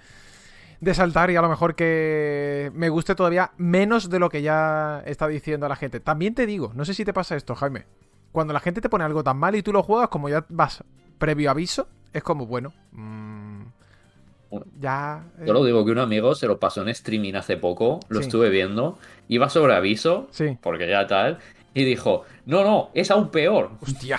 de 0.80 0.94
saltar 0.94 1.30
y 1.30 1.36
a 1.36 1.42
lo 1.42 1.48
mejor 1.48 1.76
que 1.76 2.72
me 2.74 2.88
guste 2.88 3.14
todavía 3.14 3.52
menos 3.56 4.10
de 4.10 4.18
lo 4.18 4.28
que 4.28 4.42
ya 4.42 5.04
está 5.06 5.28
diciendo 5.28 5.68
la 5.68 5.76
gente. 5.76 6.00
También 6.00 6.34
te 6.34 6.44
digo, 6.44 6.72
no 6.74 6.84
sé 6.84 6.92
si 6.92 7.04
te 7.04 7.12
pasa 7.12 7.36
esto, 7.36 7.54
Jaime. 7.54 7.86
Cuando 8.32 8.52
la 8.52 8.60
gente 8.60 8.80
te 8.80 8.88
pone 8.88 9.04
algo 9.04 9.22
tan 9.22 9.36
mal 9.36 9.54
y 9.54 9.62
tú 9.62 9.72
lo 9.72 9.84
juegas, 9.84 10.08
como 10.08 10.28
ya 10.28 10.44
vas 10.48 10.82
previo 11.18 11.52
aviso, 11.52 11.86
es 12.12 12.24
como, 12.24 12.46
bueno, 12.46 12.72
mmm, 12.90 13.41
ya. 14.78 15.24
Yo 15.44 15.52
lo 15.52 15.64
digo 15.64 15.84
que 15.84 15.92
un 15.92 15.98
amigo 15.98 16.34
se 16.34 16.46
lo 16.46 16.58
pasó 16.58 16.82
en 16.82 16.88
streaming 16.88 17.34
hace 17.34 17.56
poco, 17.56 18.00
lo 18.08 18.20
estuve 18.20 18.50
viendo, 18.50 18.98
iba 19.28 19.48
sobre 19.48 19.74
aviso, 19.74 20.28
sí. 20.30 20.58
porque 20.60 20.88
ya 20.88 21.06
tal, 21.06 21.38
y 21.74 21.84
dijo: 21.84 22.24
No, 22.46 22.64
no, 22.64 22.90
es 22.94 23.10
aún 23.10 23.30
peor. 23.30 23.70
Hostia. 23.80 24.18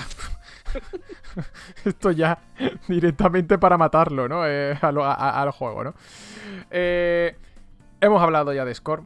Esto 1.86 2.12
ya 2.12 2.40
directamente 2.88 3.58
para 3.58 3.78
matarlo, 3.78 4.28
¿no? 4.28 4.48
Eh, 4.48 4.78
al, 4.82 5.52
juego, 5.52 5.84
¿no? 5.84 5.94
Eh, 6.72 7.36
hemos 8.02 8.22
hablado 8.22 8.54
ya 8.54 8.66
de 8.66 8.74
Score. 8.74 9.04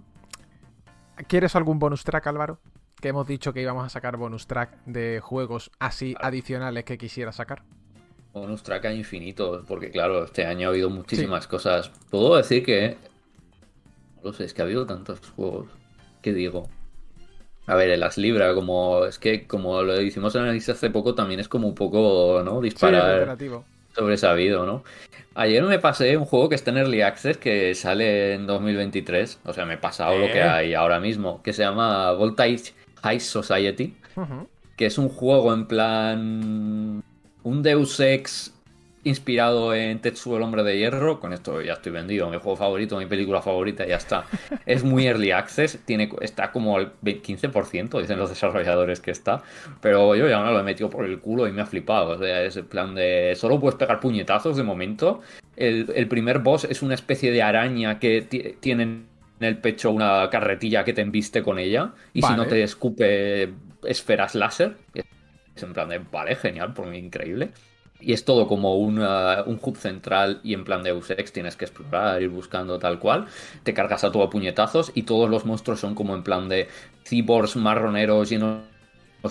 ¿Quieres 1.28 1.56
algún 1.56 1.80
bonus 1.80 2.04
track, 2.04 2.28
Álvaro? 2.28 2.60
Que 3.02 3.10
hemos 3.10 3.28
dicho 3.28 3.54
que 3.54 3.62
íbamos 3.62 3.86
a 3.86 3.90
sacar 3.90 4.18
bonus 4.18 4.48
track 4.48 4.72
de 4.86 5.20
juegos 5.22 5.72
así 5.80 6.16
adicionales 6.20 6.84
que 6.84 6.98
quisiera 6.98 7.32
sacar 7.32 7.64
bonus 8.40 8.64
track 8.64 8.86
a 8.86 8.94
infinito, 8.94 9.64
porque 9.68 9.92
claro, 9.92 10.26
este 10.26 10.46
año 10.46 10.68
ha 10.68 10.72
habido 10.72 10.90
muchísimas 10.90 11.48
cosas. 11.48 11.92
Puedo 12.10 12.36
decir 12.38 12.64
que. 12.64 12.98
No 14.24 14.34
sé, 14.34 14.46
es 14.46 14.54
que 14.54 14.62
ha 14.62 14.66
habido 14.66 14.86
tantos 14.86 15.20
juegos. 15.36 15.68
¿Qué 16.22 16.34
digo? 16.34 16.68
A 17.68 17.76
ver, 17.76 17.90
el 17.90 18.04
As 18.04 18.18
Libra, 18.18 18.54
como. 18.54 19.06
Es 19.06 19.20
que 19.20 19.46
como 19.46 19.82
lo 19.84 20.02
hicimos 20.02 20.36
en 20.36 20.44
análisis 20.44 20.70
hace 20.70 20.90
poco, 20.90 21.16
también 21.16 21.40
es 21.40 21.48
como 21.48 21.68
un 21.68 21.76
poco, 21.76 22.42
¿no? 22.44 22.62
Disparar. 22.62 23.38
sobresabido, 23.96 24.66
¿no? 24.66 24.84
Ayer 25.36 25.64
me 25.64 25.80
pasé 25.80 26.18
un 26.18 26.26
juego 26.26 26.50
que 26.50 26.56
está 26.56 26.72
en 26.72 26.78
Early 26.78 27.02
Access 27.02 27.38
que 27.38 27.76
sale 27.76 28.34
en 28.34 28.48
2023. 28.48 29.42
O 29.46 29.54
sea, 29.54 29.66
me 29.66 29.76
he 29.76 29.78
pasado 29.78 30.18
lo 30.18 30.28
que 30.28 30.40
eh. 30.40 30.44
hay 30.44 30.74
ahora 30.74 31.00
mismo. 31.00 31.42
Que 31.44 31.54
se 31.54 31.64
llama 31.64 32.12
Voltage 32.14 32.74
High 33.04 33.20
Society. 33.20 33.96
Que 34.76 34.86
es 34.86 34.98
un 34.98 35.10
juego 35.10 35.54
en 35.54 35.68
plan 35.68 37.04
un 37.48 37.64
Deus 37.64 38.00
Ex 38.02 38.54
inspirado 39.06 39.74
en 39.74 40.00
Tetsuo 40.00 40.36
el 40.36 40.44
hombre 40.44 40.64
de 40.64 40.78
hierro, 40.78 41.22
con 41.22 41.32
esto 41.32 41.62
ya 41.62 41.74
estoy 41.74 41.94
vendido, 41.94 42.30
mi 42.30 42.36
juego 42.38 42.58
favorito, 42.58 42.98
mi 42.98 43.06
película 43.06 43.42
favorita, 43.42 43.88
ya 43.88 43.96
está. 43.96 44.26
Es 44.66 44.84
muy 44.84 45.08
early 45.08 45.32
access, 45.32 45.80
tiene, 45.86 46.10
está 46.20 46.52
como 46.52 46.76
al 46.76 46.92
15%, 47.02 48.02
dicen 48.02 48.20
los 48.20 48.30
desarrolladores 48.30 49.00
que 49.00 49.12
está, 49.12 49.44
pero 49.80 50.14
yo 50.14 50.28
ya 50.28 50.44
me 50.44 50.52
lo 50.52 50.60
he 50.60 50.64
metido 50.64 50.90
por 50.90 51.06
el 51.06 51.20
culo 51.20 51.48
y 51.48 51.54
me 51.54 51.62
ha 51.62 51.66
flipado. 51.66 52.10
O 52.10 52.18
sea, 52.18 52.44
es 52.44 52.58
el 52.58 52.66
plan 52.66 52.94
de 52.96 53.34
solo 53.38 53.62
puedes 53.62 53.78
pegar 53.78 54.02
puñetazos 54.02 54.58
de 54.58 54.64
momento. 54.64 55.22
El, 55.56 55.90
el 55.96 56.08
primer 56.10 56.40
boss 56.40 56.66
es 56.66 56.82
una 56.82 56.96
especie 56.96 57.32
de 57.32 57.42
araña 57.42 58.00
que 58.00 58.58
tiene 58.60 58.84
en 58.84 59.08
el 59.40 59.58
pecho 59.60 59.92
una 59.92 60.30
carretilla 60.30 60.84
que 60.84 60.92
te 60.92 61.02
embiste 61.02 61.44
con 61.44 61.60
ella 61.60 61.94
y 62.14 62.22
si 62.24 62.34
no 62.34 62.46
te 62.46 62.62
escupe 62.62 63.54
esferas 63.86 64.36
láser. 64.36 64.76
En 65.64 65.74
plan 65.74 65.90
de, 65.90 66.00
vale, 66.00 66.36
genial, 66.36 66.74
por 66.74 66.88
mí 66.88 66.98
increíble. 66.98 67.52
Y 68.00 68.14
es 68.14 68.26
todo 68.26 68.48
como 68.48 68.76
un 68.76 69.00
hub 69.00 69.78
central 69.78 70.40
y 70.44 70.54
en 70.54 70.64
plan 70.64 70.84
de 70.84 70.92
Ex 70.92 71.34
tienes 71.34 71.56
que 71.56 71.66
explorar, 71.66 72.22
ir 72.22 72.30
buscando 72.30 72.78
tal 72.78 73.00
cual. 73.00 73.26
Te 73.64 73.74
cargas 73.74 74.04
a 74.04 74.12
todo 74.12 74.24
a 74.24 74.30
puñetazos 74.30 74.92
y 74.94 75.04
todos 75.04 75.30
los 75.30 75.46
monstruos 75.46 75.80
son 75.80 75.96
como 75.96 76.16
en 76.16 76.24
plan 76.24 76.48
de 76.48 76.68
cyborgs 77.06 77.56
marroneros 77.56 78.30
llenos 78.30 78.62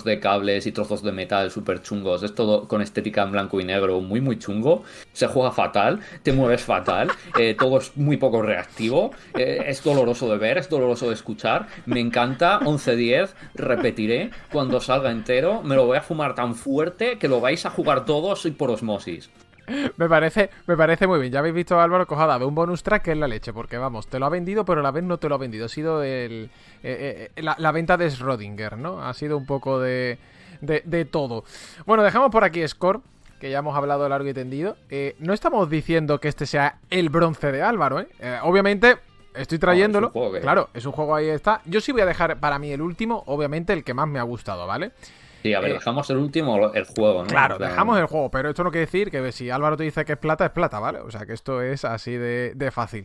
de 0.04 0.20
cables 0.20 0.66
y 0.66 0.72
trozos 0.72 1.02
de 1.02 1.12
metal 1.12 1.50
súper 1.50 1.82
chungos. 1.82 2.22
Es 2.22 2.34
todo 2.34 2.68
con 2.68 2.82
estética 2.82 3.22
en 3.22 3.32
blanco 3.32 3.60
y 3.60 3.64
negro, 3.64 4.00
muy, 4.00 4.20
muy 4.20 4.38
chungo. 4.38 4.82
Se 5.12 5.26
juega 5.26 5.52
fatal, 5.52 6.00
te 6.22 6.32
mueves 6.32 6.62
fatal, 6.62 7.10
eh, 7.38 7.54
todo 7.58 7.78
es 7.78 7.96
muy 7.96 8.16
poco 8.16 8.42
reactivo. 8.42 9.12
Eh, 9.34 9.64
es 9.66 9.82
doloroso 9.82 10.30
de 10.30 10.38
ver, 10.38 10.58
es 10.58 10.68
doloroso 10.68 11.08
de 11.08 11.14
escuchar. 11.14 11.66
Me 11.86 12.00
encanta, 12.00 12.60
11-10, 12.60 13.30
repetiré. 13.54 14.30
Cuando 14.52 14.80
salga 14.80 15.10
entero, 15.10 15.62
me 15.62 15.76
lo 15.76 15.86
voy 15.86 15.98
a 15.98 16.02
fumar 16.02 16.34
tan 16.34 16.54
fuerte 16.54 17.18
que 17.18 17.28
lo 17.28 17.40
vais 17.40 17.66
a 17.66 17.70
jugar 17.70 18.04
todos 18.04 18.46
y 18.46 18.50
por 18.50 18.70
osmosis. 18.70 19.30
me 19.96 20.08
parece, 20.08 20.50
me 20.66 20.76
parece 20.76 21.06
muy 21.06 21.20
bien. 21.20 21.32
Ya 21.32 21.40
habéis 21.40 21.54
visto 21.54 21.78
a 21.78 21.84
Álvaro 21.84 22.06
Cojada 22.06 22.38
de 22.38 22.44
un 22.44 22.54
bonus 22.54 22.82
track 22.82 23.02
que 23.02 23.12
es 23.12 23.18
la 23.18 23.28
leche, 23.28 23.52
porque 23.52 23.78
vamos, 23.78 24.06
te 24.06 24.18
lo 24.18 24.26
ha 24.26 24.28
vendido, 24.28 24.64
pero 24.64 24.80
a 24.80 24.82
la 24.82 24.90
vez 24.90 25.04
no 25.04 25.18
te 25.18 25.28
lo 25.28 25.34
ha 25.34 25.38
vendido. 25.38 25.66
Ha 25.66 25.68
sido 25.68 26.02
el, 26.02 26.50
eh, 26.82 27.30
eh, 27.34 27.42
la, 27.42 27.72
venta 27.72 27.96
de 27.96 28.08
Schrödinger, 28.08 28.76
¿no? 28.76 29.02
Ha 29.02 29.14
sido 29.14 29.36
un 29.36 29.46
poco 29.46 29.80
de, 29.80 30.18
de, 30.60 31.04
todo. 31.04 31.44
Bueno, 31.84 32.02
dejamos 32.02 32.30
por 32.30 32.44
aquí 32.44 32.66
Score, 32.66 33.00
que 33.40 33.50
ya 33.50 33.58
hemos 33.58 33.76
hablado 33.76 34.08
largo 34.08 34.28
y 34.28 34.34
tendido. 34.34 34.76
Eh, 34.90 35.16
no 35.18 35.32
estamos 35.32 35.68
diciendo 35.68 36.20
que 36.20 36.28
este 36.28 36.46
sea 36.46 36.78
el 36.90 37.08
bronce 37.08 37.52
de 37.52 37.62
Álvaro, 37.62 38.00
¿eh? 38.00 38.08
obviamente, 38.42 38.96
estoy 39.34 39.58
trayéndolo. 39.58 40.12
claro, 40.40 40.70
es 40.74 40.86
un 40.86 40.92
juego 40.92 41.14
ahí 41.14 41.28
está. 41.28 41.60
Yo 41.64 41.80
sí 41.80 41.92
voy 41.92 42.02
a 42.02 42.06
dejar 42.06 42.38
para 42.38 42.58
mí 42.58 42.70
el 42.70 42.82
último, 42.82 43.22
obviamente 43.26 43.72
el 43.72 43.84
que 43.84 43.94
más 43.94 44.08
me 44.08 44.18
ha 44.18 44.22
gustado, 44.22 44.66
¿vale? 44.66 44.92
Sí, 45.46 45.54
a 45.54 45.60
ver, 45.60 45.74
dejamos 45.74 46.10
el 46.10 46.16
último, 46.16 46.72
el 46.72 46.84
juego, 46.84 47.22
¿no? 47.22 47.28
Claro, 47.28 47.56
dejamos 47.58 47.98
el 47.98 48.06
juego, 48.06 48.30
pero 48.30 48.50
esto 48.50 48.64
no 48.64 48.70
quiere 48.72 48.86
decir 48.86 49.10
que 49.10 49.30
si 49.30 49.48
Álvaro 49.48 49.76
te 49.76 49.84
dice 49.84 50.04
que 50.04 50.14
es 50.14 50.18
plata, 50.18 50.46
es 50.46 50.50
plata, 50.50 50.80
¿vale? 50.80 50.98
O 50.98 51.10
sea 51.10 51.24
que 51.24 51.34
esto 51.34 51.62
es 51.62 51.84
así 51.84 52.12
de, 52.12 52.52
de 52.56 52.70
fácil. 52.70 53.04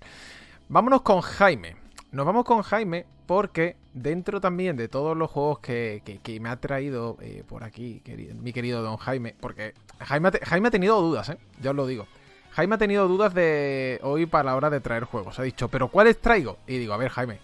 Vámonos 0.68 1.04
con 1.04 1.22
Jaime. 1.22 1.76
Nos 2.12 2.26
vamos 2.26 2.44
con 2.46 2.64
Jaime 2.64 3.06
porque 3.28 3.78
dentro 3.94 4.42
también 4.42 4.76
de 4.76 4.88
todos 4.88 5.16
los 5.16 5.30
juegos 5.30 5.60
que, 5.60 6.02
me 6.42 6.50
ha 6.50 6.56
traído 6.58 7.18
eh, 7.22 7.44
por 7.48 7.64
aquí 7.64 8.02
mi 8.42 8.52
querido 8.54 8.82
don 8.82 8.98
Jaime, 8.98 9.36
porque 9.40 9.74
Jaime, 10.00 10.32
Jaime 10.44 10.68
ha 10.68 10.72
tenido 10.72 11.00
dudas, 11.00 11.30
¿eh? 11.30 11.38
ya 11.62 11.70
os 11.70 11.76
lo 11.76 11.86
digo. 11.86 12.08
Jaime 12.52 12.76
ha 12.76 12.78
tenido 12.78 13.08
dudas 13.08 13.34
de 13.34 14.00
hoy 14.04 14.26
para 14.26 14.46
la 14.46 14.56
hora 14.56 14.70
de 14.70 14.82
traer 14.82 15.06
juegos. 15.06 15.40
Ha 15.40 15.44
dicho, 15.44 15.70
¿pero 15.70 15.88
cuáles 15.88 16.20
traigo? 16.20 16.58
Y 16.68 16.80
digo, 16.80 16.94
a 16.94 16.98
ver, 16.98 17.10
Jaime, 17.10 17.40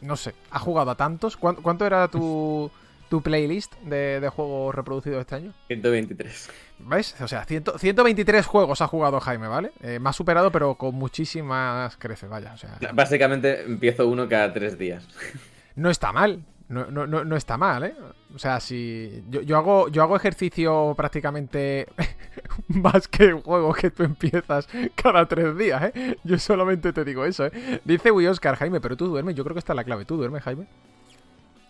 no 0.00 0.16
sé, 0.16 0.34
¿ha 0.50 0.58
jugado 0.58 0.90
a 0.90 0.94
tantos? 0.94 1.36
¿Cuánto, 1.36 1.84
era 1.84 2.08
tu, 2.08 2.70
tu 3.08 3.22
playlist 3.22 3.74
de, 3.82 4.20
de, 4.20 4.28
juegos 4.28 4.74
reproducidos 4.74 5.20
este 5.20 5.34
año? 5.34 5.54
123. 5.68 6.50
¿Ves? 6.80 7.20
O 7.20 7.28
sea, 7.28 7.44
123 7.44 8.46
juegos 8.46 8.80
ha 8.82 8.86
jugado 8.86 9.20
Jaime, 9.20 9.48
¿vale? 9.48 9.72
Eh, 9.82 9.98
me 9.98 10.10
ha 10.10 10.12
superado, 10.12 10.52
pero 10.52 10.76
con 10.76 10.94
muchísimas 10.94 11.96
creces, 11.96 12.28
vaya. 12.28 12.52
O 12.52 12.56
sea, 12.56 12.78
Básicamente 12.92 13.62
empiezo 13.62 14.06
uno 14.08 14.28
cada 14.28 14.52
tres 14.52 14.78
días. 14.78 15.06
No 15.78 15.90
está 15.90 16.10
mal. 16.10 16.42
No, 16.68 16.90
no, 16.90 17.06
no, 17.06 17.36
está 17.36 17.56
mal, 17.56 17.84
¿eh? 17.84 17.94
O 18.34 18.38
sea, 18.38 18.60
si. 18.60 19.24
Yo, 19.30 19.56
hago, 19.56 19.88
yo 19.88 20.02
hago 20.02 20.16
ejercicio 20.16 20.92
prácticamente 20.96 21.86
más 22.68 23.08
que 23.08 23.24
el 23.24 23.40
juego 23.40 23.72
que 23.72 23.90
tú 23.90 24.02
empiezas 24.02 24.68
cada 24.94 25.26
tres 25.26 25.56
días, 25.56 25.82
¿eh? 25.94 26.18
Yo 26.24 26.38
solamente 26.38 26.92
te 26.92 27.06
digo 27.06 27.24
eso, 27.24 27.46
¿eh? 27.46 27.80
Dice 27.84 28.10
Wii 28.10 28.26
Oscar, 28.26 28.56
Jaime, 28.56 28.80
pero 28.82 28.98
tú 28.98 29.06
duermes. 29.06 29.34
Yo 29.34 29.44
creo 29.44 29.54
que 29.54 29.60
está 29.60 29.72
la 29.72 29.84
clave. 29.84 30.04
¿Tú 30.04 30.16
duermes, 30.16 30.42
Jaime? 30.42 30.66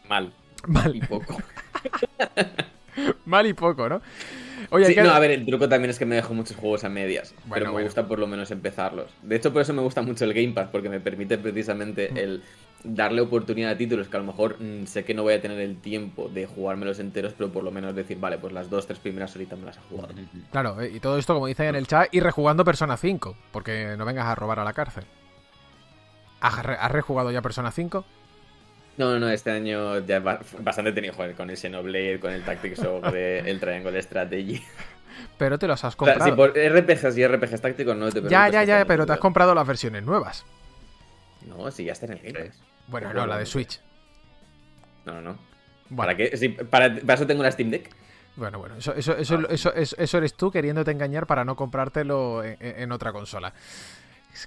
Mal. 0.09 0.33
Mal. 0.66 0.97
Y 0.97 1.01
poco. 1.01 1.37
Mal 3.25 3.47
y 3.47 3.55
poco, 3.55 3.88
¿no? 3.88 4.03
Oye, 4.71 5.03
no, 5.03 5.11
a 5.11 5.18
ver, 5.18 5.31
el 5.31 5.47
truco 5.47 5.68
también 5.68 5.90
es 5.90 5.99
que 5.99 6.05
me 6.05 6.16
dejo 6.16 6.35
muchos 6.35 6.57
juegos 6.57 6.85
a 6.85 6.88
medias, 6.88 7.35
pero 7.53 7.73
me 7.73 7.83
gusta 7.83 8.07
por 8.07 8.18
lo 8.18 8.27
menos 8.27 8.51
empezarlos. 8.51 9.11
De 9.23 9.37
hecho, 9.37 9.53
por 9.53 9.62
eso 9.62 9.73
me 9.73 9.83
gusta 9.83 10.03
mucho 10.03 10.25
el 10.25 10.35
Game 10.35 10.53
Pass, 10.53 10.68
porque 10.71 10.88
me 10.88 11.01
permite 11.01 11.38
precisamente 11.38 12.11
mm. 12.12 12.16
el 12.16 12.42
darle 12.85 13.21
oportunidad 13.23 13.73
a 13.73 13.77
títulos 13.77 14.09
que 14.09 14.16
a 14.16 14.21
lo 14.21 14.27
mejor 14.27 14.61
mm, 14.61 14.87
sé 14.87 15.05
que 15.05 15.14
no 15.14 15.23
voy 15.23 15.35
a 15.35 15.40
tener 15.40 15.59
el 15.59 15.81
tiempo 15.81 16.29
de 16.29 16.47
jugármelos 16.47 16.99
enteros, 16.99 17.33
pero 17.37 17.51
por 17.51 17.64
lo 17.64 17.71
menos 17.71 17.94
decir, 17.94 18.18
vale, 18.18 18.38
pues 18.38 18.53
las 18.53 18.68
dos, 18.71 18.87
tres 18.87 18.99
primeras 18.99 19.35
horitas 19.35 19.59
me 19.59 19.66
las 19.66 19.77
he 19.79 19.81
jugado. 19.88 20.14
Claro, 20.51 20.81
eh, 20.81 20.92
y 20.94 21.01
todo 21.01 21.18
esto, 21.18 21.35
como 21.35 21.47
dice 21.47 21.66
en 21.66 21.75
el 21.75 21.87
chat, 21.87 22.09
y 22.12 22.21
rejugando 22.21 22.64
Persona 22.64 22.97
5, 22.97 23.37
porque 23.53 23.94
no 23.97 24.05
vengas 24.05 24.27
a 24.27 24.35
robar 24.35 24.59
a 24.61 24.64
la 24.64 24.73
cárcel. 24.73 25.05
¿Has, 26.40 26.92
rejugado 26.92 27.33
ya 27.33 27.42
Persona 27.42 27.73
5? 27.73 28.05
No, 28.99 29.17
no, 29.21 29.31
este 29.31 29.53
año 29.53 30.01
ya 30.01 30.19
bastante 30.19 30.93
tenido 30.93 31.15
joder 31.15 31.35
con 31.35 31.49
el 31.49 31.57
Xenoblade, 31.57 32.19
con 32.19 32.33
el 32.33 32.43
Tactics 32.43 32.81
sobre 32.81 33.49
el 33.49 33.61
Triangle 33.61 34.03
Strategy. 34.03 34.61
Pero 35.39 35.57
te 35.57 35.69
los 35.69 35.83
has 35.85 35.95
comprado. 35.95 36.25
sí, 36.25 36.33
por 36.33 36.51
RPGs 36.51 37.17
y 37.17 37.27
RPGs 37.27 37.61
tácticos 37.61 37.97
no 37.97 38.11
te 38.11 38.23
Ya, 38.29 38.49
ya, 38.49 38.65
ya, 38.65 38.85
pero 38.85 39.07
te 39.07 39.13
has 39.13 39.21
comprado 39.21 39.55
las 39.55 39.67
versiones 39.67 40.03
nuevas. 40.03 40.45
No, 41.47 41.71
sí, 41.71 41.85
ya 41.85 41.93
está 41.93 42.07
en 42.07 42.13
el 42.13 42.19
Game 42.21 42.51
Bueno, 42.89 43.13
no, 43.15 43.27
la 43.27 43.39
de 43.39 43.47
Switch. 43.47 43.81
No, 45.07 45.21
no, 45.21 45.23
no. 45.23 45.97
¿Para 45.97 46.17
qué? 46.17 46.59
para, 46.69 46.87
eso 46.87 47.27
tengo 47.27 47.41
una 47.41 47.53
Steam 47.53 47.71
Deck. 47.71 47.91
Bueno, 48.37 48.59
bueno, 48.59 48.77
eso, 48.77 48.95
eso, 48.95 49.17
eso, 49.17 49.49
eso, 49.49 49.73
eso, 49.75 50.19
eres 50.19 50.35
tú 50.35 50.51
queriéndote 50.51 50.91
engañar 50.91 51.27
para 51.27 51.45
no 51.45 51.57
comprártelo 51.57 52.43
en 52.45 52.93
otra 52.93 53.13
consola. 53.13 53.53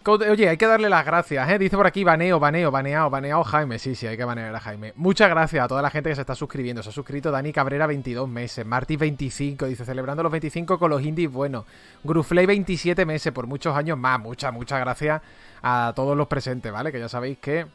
Oye, 0.06 0.48
hay 0.48 0.58
que 0.58 0.68
darle 0.68 0.90
las 0.90 1.06
gracias, 1.06 1.50
¿eh? 1.50 1.60
Dice 1.60 1.76
por 1.76 1.86
aquí 1.86 2.04
baneo, 2.04 2.40
baneo, 2.40 2.72
baneado, 2.72 3.10
baneado 3.10 3.44
Jaime. 3.44 3.78
Sí, 3.78 3.96
sí, 3.96 4.08
hay 4.08 4.16
que 4.16 4.24
banear 4.24 4.56
a 4.56 4.60
Jaime. 4.60 4.94
Muchas 4.96 5.30
gracias 5.30 5.66
a 5.66 5.68
toda 5.68 5.82
la 5.82 5.90
gente 5.90 6.10
que 6.10 6.16
se 6.16 6.22
está 6.22 6.34
suscribiendo. 6.34 6.82
Se 6.82 6.90
ha 6.90 6.92
suscrito 6.92 7.30
Dani 7.30 7.52
Cabrera, 7.52 7.88
22 7.88 8.28
meses. 8.30 8.66
Marty, 8.66 8.96
25. 8.96 9.66
Dice, 9.66 9.84
celebrando 9.84 10.24
los 10.24 10.32
25 10.32 10.80
con 10.80 10.90
los 10.90 11.02
indies, 11.02 11.32
bueno. 11.32 11.66
Grufley, 12.04 12.46
27 12.46 13.06
meses, 13.06 13.34
por 13.34 13.48
muchos 13.48 13.76
años 13.76 13.98
más. 13.98 14.20
Muchas, 14.20 14.54
muchas 14.54 14.80
gracias 14.80 15.22
a 15.62 15.92
todos 15.96 16.16
los 16.16 16.28
presentes, 16.28 16.72
¿vale? 16.72 16.92
Que 16.92 17.00
ya 17.00 17.10
sabéis 17.10 17.38
que 17.40 17.66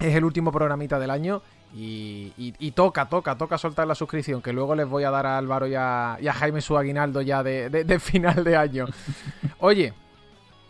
es 0.00 0.14
el 0.14 0.24
último 0.24 0.52
programita 0.52 0.98
del 0.98 1.10
año. 1.10 1.40
Y, 1.74 2.72
toca, 2.74 3.06
toca, 3.06 3.36
toca 3.36 3.58
soltar 3.58 3.86
la 3.86 3.94
suscripción, 3.94 4.42
que 4.42 4.52
luego 4.52 4.74
les 4.74 4.88
voy 4.88 5.04
a 5.04 5.10
dar 5.10 5.26
a 5.26 5.38
Álvaro 5.38 5.66
y 5.66 5.74
a, 5.74 6.18
Jaime 6.34 6.60
su 6.60 6.76
aguinaldo 6.76 7.20
ya 7.22 7.42
de 7.42 8.00
final 8.00 8.44
de 8.44 8.56
año. 8.56 8.86
Oye, 9.60 9.92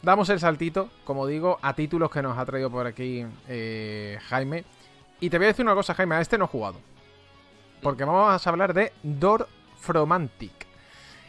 damos 0.02 0.28
el 0.28 0.40
saltito, 0.40 0.88
como 1.04 1.26
digo, 1.26 1.58
a 1.62 1.74
títulos 1.74 2.10
que 2.10 2.22
nos 2.22 2.38
ha 2.38 2.44
traído 2.44 2.70
por 2.70 2.86
aquí 2.86 3.24
eh, 3.48 4.18
Jaime. 4.28 4.64
Y 5.20 5.30
te 5.30 5.38
voy 5.38 5.46
a 5.46 5.48
decir 5.48 5.64
una 5.64 5.74
cosa, 5.74 5.94
Jaime, 5.94 6.16
a 6.16 6.20
este 6.20 6.38
no 6.38 6.44
he 6.44 6.48
jugado. 6.48 6.78
Porque 7.82 8.04
vamos 8.04 8.46
a 8.46 8.50
hablar 8.50 8.74
de 8.74 8.92
Dorfromantic. 9.02 10.66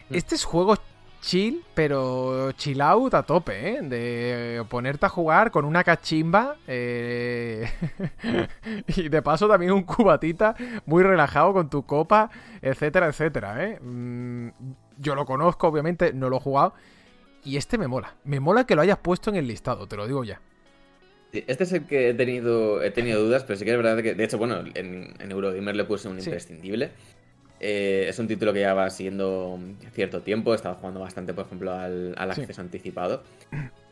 Mm. 0.10 0.16
Este 0.16 0.36
es 0.36 0.44
juego 0.44 0.76
chill, 1.22 1.64
pero 1.74 2.52
chill 2.54 2.82
out 2.82 3.14
a 3.14 3.24
tope, 3.24 3.70
¿eh? 3.70 3.82
De 3.82 4.66
ponerte 4.70 5.06
a 5.06 5.10
jugar 5.10 5.52
con 5.52 5.66
una 5.66 5.84
cachimba 5.84 6.56
eh, 6.68 7.70
y 8.88 9.10
de 9.10 9.22
paso 9.22 9.48
también 9.48 9.72
un 9.72 9.84
cubatita 9.84 10.56
muy 10.86 11.04
relajado 11.04 11.54
con 11.54 11.70
tu 11.70 11.84
copa, 11.86 12.30
etcétera, 12.62 13.08
etcétera, 13.08 13.66
¿eh? 13.66 13.80
Mm, 13.82 14.50
yo 14.98 15.16
lo 15.16 15.26
conozco, 15.26 15.68
obviamente, 15.68 16.14
no 16.14 16.30
lo 16.30 16.38
he 16.38 16.42
jugado. 16.42 16.74
Y 17.44 17.58
este 17.58 17.78
me 17.78 17.88
mola. 17.88 18.16
Me 18.24 18.40
mola 18.40 18.66
que 18.66 18.76
lo 18.76 18.82
hayas 18.82 18.98
puesto 18.98 19.30
en 19.30 19.38
el 19.38 19.48
listado, 19.48 19.88
te 19.88 19.96
lo 19.96 20.08
digo 20.08 20.24
ya. 20.24 20.42
este 21.32 21.64
es 21.64 21.72
el 21.74 21.86
que 21.86 22.10
he 22.10 22.14
tenido, 22.14 22.82
he 22.82 22.92
tenido 22.92 23.24
dudas, 23.24 23.44
pero 23.44 23.58
sí 23.58 23.66
que 23.66 23.72
es 23.72 23.78
verdad 23.78 24.02
que, 24.02 24.16
de 24.16 24.24
hecho, 24.24 24.38
bueno, 24.38 24.64
en, 24.74 25.14
Eurogamer 25.20 25.76
le 25.76 25.86
puse 25.86 26.08
un 26.08 26.18
imprescindible. 26.20 26.92
Eh, 27.62 28.06
es 28.08 28.18
un 28.20 28.28
título 28.28 28.54
que 28.54 28.62
ya 28.62 28.74
va 28.74 28.90
siguiendo 28.90 29.60
cierto 29.92 30.22
tiempo, 30.22 30.54
he 30.54 30.56
estado 30.56 30.76
jugando 30.76 31.02
bastante, 31.02 31.34
por 31.34 31.46
ejemplo, 31.46 31.74
al, 31.74 32.16
acceso 32.18 32.62
anticipado. 32.62 33.24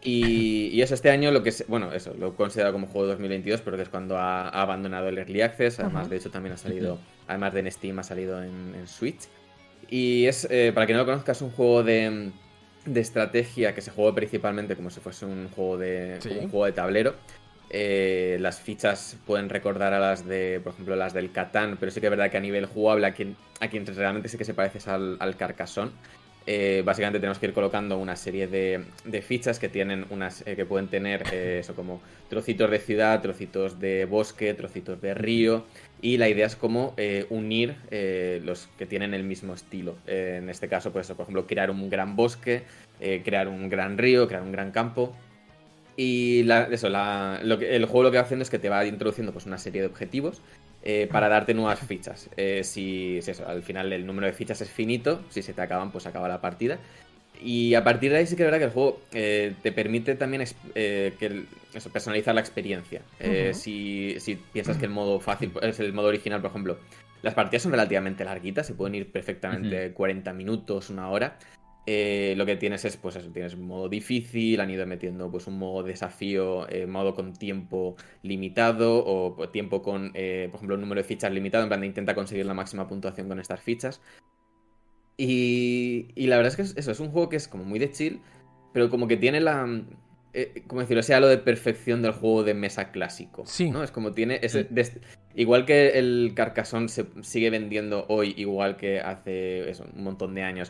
Y, 0.01 0.79
es 0.81 0.91
este 0.91 1.09
año 1.09 1.31
lo 1.31 1.43
que 1.43 1.49
es, 1.49 1.65
bueno, 1.67 1.91
eso, 1.91 2.13
lo 2.17 2.29
he 2.29 2.33
considerado 2.33 2.73
como 2.73 2.87
juego 2.87 3.07
de 3.07 3.13
2022, 3.13 3.61
porque 3.61 3.81
es 3.81 3.89
cuando 3.89 4.17
ha, 4.17 4.47
abandonado 4.47 5.09
el 5.09 5.17
Early 5.17 5.41
Access, 5.41 5.79
además, 5.79 6.09
de 6.09 6.17
hecho, 6.17 6.29
también 6.29 6.53
ha 6.53 6.57
salido, 6.57 6.97
además 7.27 7.53
de 7.53 7.59
en 7.59 7.71
Steam, 7.71 7.99
ha 7.99 8.03
salido 8.03 8.41
en, 8.41 8.87
Switch. 8.87 9.27
Y 9.89 10.25
es, 10.25 10.47
eh, 10.49 10.71
para 10.73 10.85
quien 10.85 10.97
no 10.97 11.03
lo 11.03 11.09
conozca, 11.09 11.33
es 11.33 11.41
un 11.41 11.49
juego 11.49 11.83
de 11.83 12.31
de 12.87 12.99
estrategia 13.01 13.73
que 13.75 13.81
se 13.81 13.91
juega 13.91 14.15
principalmente 14.15 14.75
como 14.75 14.89
si 14.89 14.99
fuese 14.99 15.25
un 15.25 15.49
juego 15.49 15.77
de, 15.77 16.19
un 16.41 16.49
juego 16.49 16.65
de 16.65 16.71
tablero. 16.71 17.15
Eh, 17.69 18.37
las 18.39 18.61
fichas 18.61 19.17
pueden 19.25 19.49
recordar 19.49 19.93
a 19.93 19.99
las 19.99 20.25
de, 20.25 20.61
por 20.63 20.73
ejemplo, 20.73 20.95
las 20.95 21.13
del 21.13 21.31
Catán, 21.31 21.77
pero 21.79 21.91
sí 21.91 21.99
que 21.99 22.07
es 22.07 22.11
verdad 22.11 22.31
que 22.31 22.37
a 22.37 22.41
nivel 22.41 22.65
jugable, 22.65 23.07
a 23.07 23.13
quien, 23.13 23.35
a 23.59 23.67
quien 23.67 23.85
realmente 23.85 24.29
sí 24.29 24.37
que 24.37 24.45
se 24.45 24.53
parece 24.53 24.77
es 24.77 24.87
al, 24.87 25.17
al 25.19 25.35
Carcassonne. 25.35 25.91
Eh, 26.47 26.81
básicamente 26.83 27.19
tenemos 27.19 27.37
que 27.37 27.47
ir 27.47 27.53
colocando 27.53 27.97
una 27.97 28.15
serie 28.15 28.47
de, 28.47 29.21
fichas 29.21 29.59
que 29.59 29.69
tienen 29.69 30.05
unas 30.09 30.43
que 30.43 30.65
pueden 30.65 30.87
tener 30.87 31.33
eso 31.33 31.75
como 31.75 32.01
trocitos 32.29 32.71
de 32.71 32.79
ciudad, 32.79 33.21
trocitos 33.21 33.79
de 33.79 34.05
bosque, 34.05 34.53
trocitos 34.53 35.01
de 35.01 35.13
río 35.13 35.65
y 36.01 36.17
la 36.17 36.29
idea 36.29 36.45
es 36.45 36.55
como 36.55 36.95
unir 37.29 37.75
los 38.43 38.69
que 38.77 38.85
tienen 38.85 39.13
el 39.13 39.23
mismo 39.23 39.53
estilo. 39.53 39.95
en 40.07 40.49
este 40.49 40.67
caso, 40.67 40.91
pues 40.91 41.07
por 41.07 41.21
ejemplo, 41.21 41.45
crear 41.45 41.69
un 41.69 41.89
gran 41.89 42.15
bosque, 42.15 42.63
crear 42.99 43.47
un 43.47 43.69
gran 43.69 43.97
río, 43.97 44.27
crear 44.27 44.43
un 44.43 44.51
gran 44.51 44.71
campo. 44.71 45.13
Y 45.97 46.47
eso, 46.71 46.87
el 46.87 47.85
juego 47.85 48.03
lo 48.03 48.11
que 48.11 48.17
va 48.17 48.23
haciendo 48.23 48.43
es 48.43 48.51
que 48.51 48.59
te 48.59 48.69
va 48.69 48.85
introduciendo 48.85 49.33
pues, 49.33 49.47
una 49.47 49.57
serie 49.57 49.81
de 49.81 49.87
objetivos 49.87 50.41
eh, 50.89 51.05
para 51.11 51.27
darte 51.27 51.53
nuevas 51.53 51.81
fichas. 51.81 52.29
Eh, 52.37 52.63
si, 52.63 53.17
eso, 53.17 53.45
al 53.45 53.61
final 53.61 53.91
el 53.91 54.05
número 54.05 54.25
de 54.25 54.31
fichas 54.31 54.61
es 54.61 54.69
finito, 54.69 55.21
si 55.29 55.41
se 55.41 55.51
te 55.51 55.61
acaban, 55.61 55.91
pues 55.91 56.07
acaba 56.07 56.29
la 56.29 56.39
partida. 56.39 56.79
Y 57.43 57.73
a 57.73 57.83
partir 57.83 58.09
de 58.09 58.19
ahí 58.19 58.25
sí 58.25 58.37
que 58.37 58.43
es 58.43 58.47
verdad 58.47 58.59
que 58.59 58.63
el 58.63 58.71
juego 58.71 59.01
eh, 59.11 59.53
te 59.61 59.73
permite 59.73 60.15
también 60.15 60.45
que 60.73 61.43
eso, 61.73 61.89
personalizar 61.89 62.33
la 62.33 62.39
experiencia. 62.39 63.01
si, 63.51 64.15
si, 64.21 64.35
piensas 64.37 64.77
que 64.77 64.85
el 64.85 64.91
modo 64.91 65.19
fácil 65.19 65.51
es 65.61 65.77
el 65.81 65.91
modo 65.91 66.07
original, 66.07 66.39
por 66.39 66.51
ejemplo, 66.51 66.79
las 67.21 67.33
partidas 67.33 67.63
son 67.63 67.73
relativamente 67.73 68.23
larguitas, 68.23 68.65
se 68.65 68.73
pueden 68.73 68.95
ir 68.95 69.11
perfectamente 69.11 69.91
40 69.91 70.31
minutos, 70.31 70.89
una 70.89 71.09
hora. 71.09 71.37
Eh, 71.89 72.33
lo 72.35 72.45
que 72.45 72.57
tienes 72.57 72.83
es, 72.83 72.97
pues 72.97 73.15
eso, 73.15 73.29
tienes 73.29 73.57
modo 73.57 73.87
difícil, 73.87 74.59
han 74.59 74.69
ido 74.69 74.85
metiendo 74.85 75.31
pues 75.31 75.47
un 75.47 75.57
modo 75.57 75.83
desafío, 75.83 76.69
eh, 76.69 76.85
modo 76.85 77.15
con 77.15 77.31
tiempo 77.31 77.95
limitado 78.23 79.05
o 79.05 79.47
tiempo 79.47 79.81
con, 79.81 80.11
eh, 80.13 80.49
por 80.51 80.57
ejemplo, 80.57 80.75
un 80.75 80.81
número 80.81 80.99
de 80.99 81.07
fichas 81.07 81.31
limitado, 81.31 81.63
en 81.63 81.69
plan 81.69 81.79
de 81.79 81.87
intenta 81.87 82.13
conseguir 82.13 82.45
la 82.45 82.53
máxima 82.53 82.89
puntuación 82.89 83.29
con 83.29 83.39
estas 83.39 83.61
fichas. 83.61 84.01
Y, 85.15 86.07
la 86.17 86.35
verdad 86.35 86.51
es 86.51 86.73
que 86.73 86.79
eso, 86.79 86.91
es 86.91 86.99
un 86.99 87.09
juego 87.09 87.29
que 87.29 87.37
es 87.37 87.47
como 87.47 87.63
muy 87.63 87.79
de 87.79 87.89
chill, 87.89 88.19
pero 88.73 88.89
como 88.89 89.07
que 89.07 89.15
tiene 89.15 89.39
la... 89.39 89.65
como 90.67 90.81
decirlo, 90.81 91.03
sea 91.03 91.21
lo 91.21 91.27
de 91.27 91.37
perfección 91.37 92.01
del 92.01 92.11
juego 92.11 92.43
de 92.43 92.53
mesa 92.53 92.91
clásico. 92.91 93.45
Sí. 93.45 93.71
¿no? 93.71 93.81
Es 93.81 93.91
como 93.91 94.11
tiene. 94.11 94.41
igual 95.35 95.65
que 95.65 95.97
el 95.97 96.33
Carcassonne 96.35 96.89
se 96.89 97.05
sigue 97.21 97.49
vendiendo 97.49 98.05
hoy, 98.09 98.33
igual 98.35 98.75
que 98.75 98.99
hace 98.99 99.71
un 99.95 100.03
montón 100.03 100.35
de 100.35 100.43
años 100.43 100.69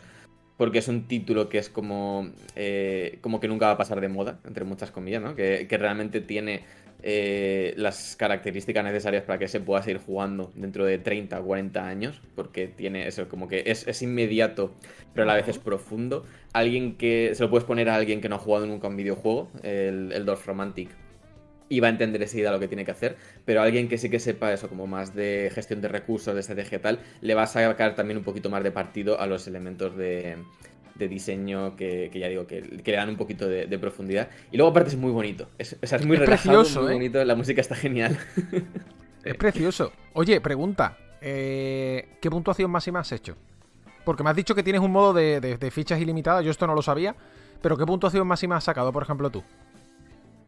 porque 0.58 0.80
es 0.80 0.88
un 0.88 1.06
título 1.06 1.48
que 1.48 1.58
es 1.58 1.70
como, 1.70 2.32
eh, 2.56 3.18
como 3.22 3.40
que 3.40 3.48
nunca 3.48 3.66
va 3.66 3.72
a 3.72 3.78
pasar 3.78 4.00
de 4.00 4.08
moda, 4.08 4.40
entre 4.44 4.64
muchas 4.64 4.90
comillas, 4.90 5.22
¿no? 5.22 5.34
Que, 5.36 5.66
realmente 5.70 6.20
tiene 6.20 6.64
eh, 7.04 7.74
las 7.76 8.16
características 8.16 8.84
necesarias 8.84 9.22
para 9.22 9.38
que 9.38 9.46
se 9.46 9.60
pueda 9.60 9.82
seguir 9.82 10.02
jugando 10.04 10.50
dentro 10.56 10.84
de 10.84 10.98
30 10.98 11.38
o 11.40 11.44
40 11.44 11.86
años, 11.86 12.20
porque 12.34 12.66
tiene 12.66 13.06
eso, 13.06 13.28
como 13.28 13.46
que 13.46 13.62
es, 13.66 14.02
inmediato, 14.02 14.74
pero 15.14 15.22
a 15.22 15.26
la 15.26 15.36
vez 15.36 15.46
es 15.46 15.58
profundo. 15.58 16.26
Alguien 16.52 16.96
que 16.96 17.30
se 17.34 17.44
lo 17.44 17.50
puedes 17.50 17.64
poner 17.64 17.88
a 17.88 17.94
alguien 17.94 18.20
que 18.20 18.28
no 18.28 18.34
ha 18.34 18.40
jugado 18.40 18.66
nunca 18.66 18.88
un 18.88 18.96
videojuego, 18.96 19.48
el, 19.62 20.10
el 20.12 20.26
Dorf 20.26 20.44
Romantic 20.44 20.90
y 21.68 21.80
va 21.80 21.88
a 21.88 21.90
entender 21.90 22.22
enseguida 22.22 22.50
lo 22.50 22.60
que 22.60 22.68
tiene 22.68 22.84
que 22.84 22.90
hacer, 22.90 23.16
pero 23.44 23.60
alguien 23.60 23.88
que 23.88 23.98
sí 23.98 24.08
que 24.10 24.18
sepa 24.18 24.52
eso, 24.52 24.68
como 24.68 24.86
más 24.86 25.14
de 25.14 25.50
gestión 25.54 25.80
de 25.80 25.88
recursos, 25.88 26.34
de 26.34 26.40
estrategia 26.40 26.78
y 26.78 26.80
tal, 26.80 27.00
le 27.20 27.34
va 27.34 27.42
a 27.42 27.46
sacar 27.46 27.94
también 27.94 28.18
un 28.18 28.24
poquito 28.24 28.50
más 28.50 28.62
de 28.62 28.70
partido 28.70 29.20
a 29.20 29.26
los 29.26 29.46
elementos 29.46 29.96
de, 29.96 30.36
diseño 30.98 31.76
que, 31.76 32.10
ya 32.12 32.28
digo, 32.28 32.46
que, 32.46 32.60
le 32.62 32.92
dan 32.92 33.08
un 33.08 33.16
poquito 33.16 33.48
de, 33.48 33.78
profundidad. 33.78 34.28
Y 34.50 34.56
luego 34.56 34.70
aparte 34.70 34.90
es 34.90 34.96
muy 34.96 35.12
bonito, 35.12 35.48
es, 35.58 35.76
o 35.80 35.86
sea, 35.86 35.98
es 35.98 36.06
muy 36.06 36.18
precioso, 36.18 36.82
muy 36.82 36.90
¿eh? 36.90 36.94
bonito, 36.94 37.24
la 37.24 37.34
música 37.34 37.60
está 37.60 37.74
genial. 37.74 38.18
es 39.24 39.34
precioso. 39.34 39.92
Oye, 40.14 40.40
pregunta, 40.40 40.96
eh, 41.20 42.16
¿qué 42.20 42.30
puntuación 42.30 42.70
máxima 42.70 43.00
has 43.00 43.12
hecho? 43.12 43.36
Porque 44.04 44.22
me 44.22 44.30
has 44.30 44.36
dicho 44.36 44.54
que 44.54 44.62
tienes 44.62 44.80
un 44.80 44.90
modo 44.90 45.12
de, 45.12 45.40
de 45.40 45.70
fichas 45.70 46.00
ilimitadas, 46.00 46.42
yo 46.42 46.50
esto 46.50 46.66
no 46.66 46.74
lo 46.74 46.80
sabía, 46.80 47.14
pero 47.60 47.76
¿qué 47.76 47.84
puntuación 47.84 48.26
máxima 48.26 48.56
has 48.56 48.64
sacado, 48.64 48.90
por 48.90 49.02
ejemplo, 49.02 49.28
tú? 49.30 49.44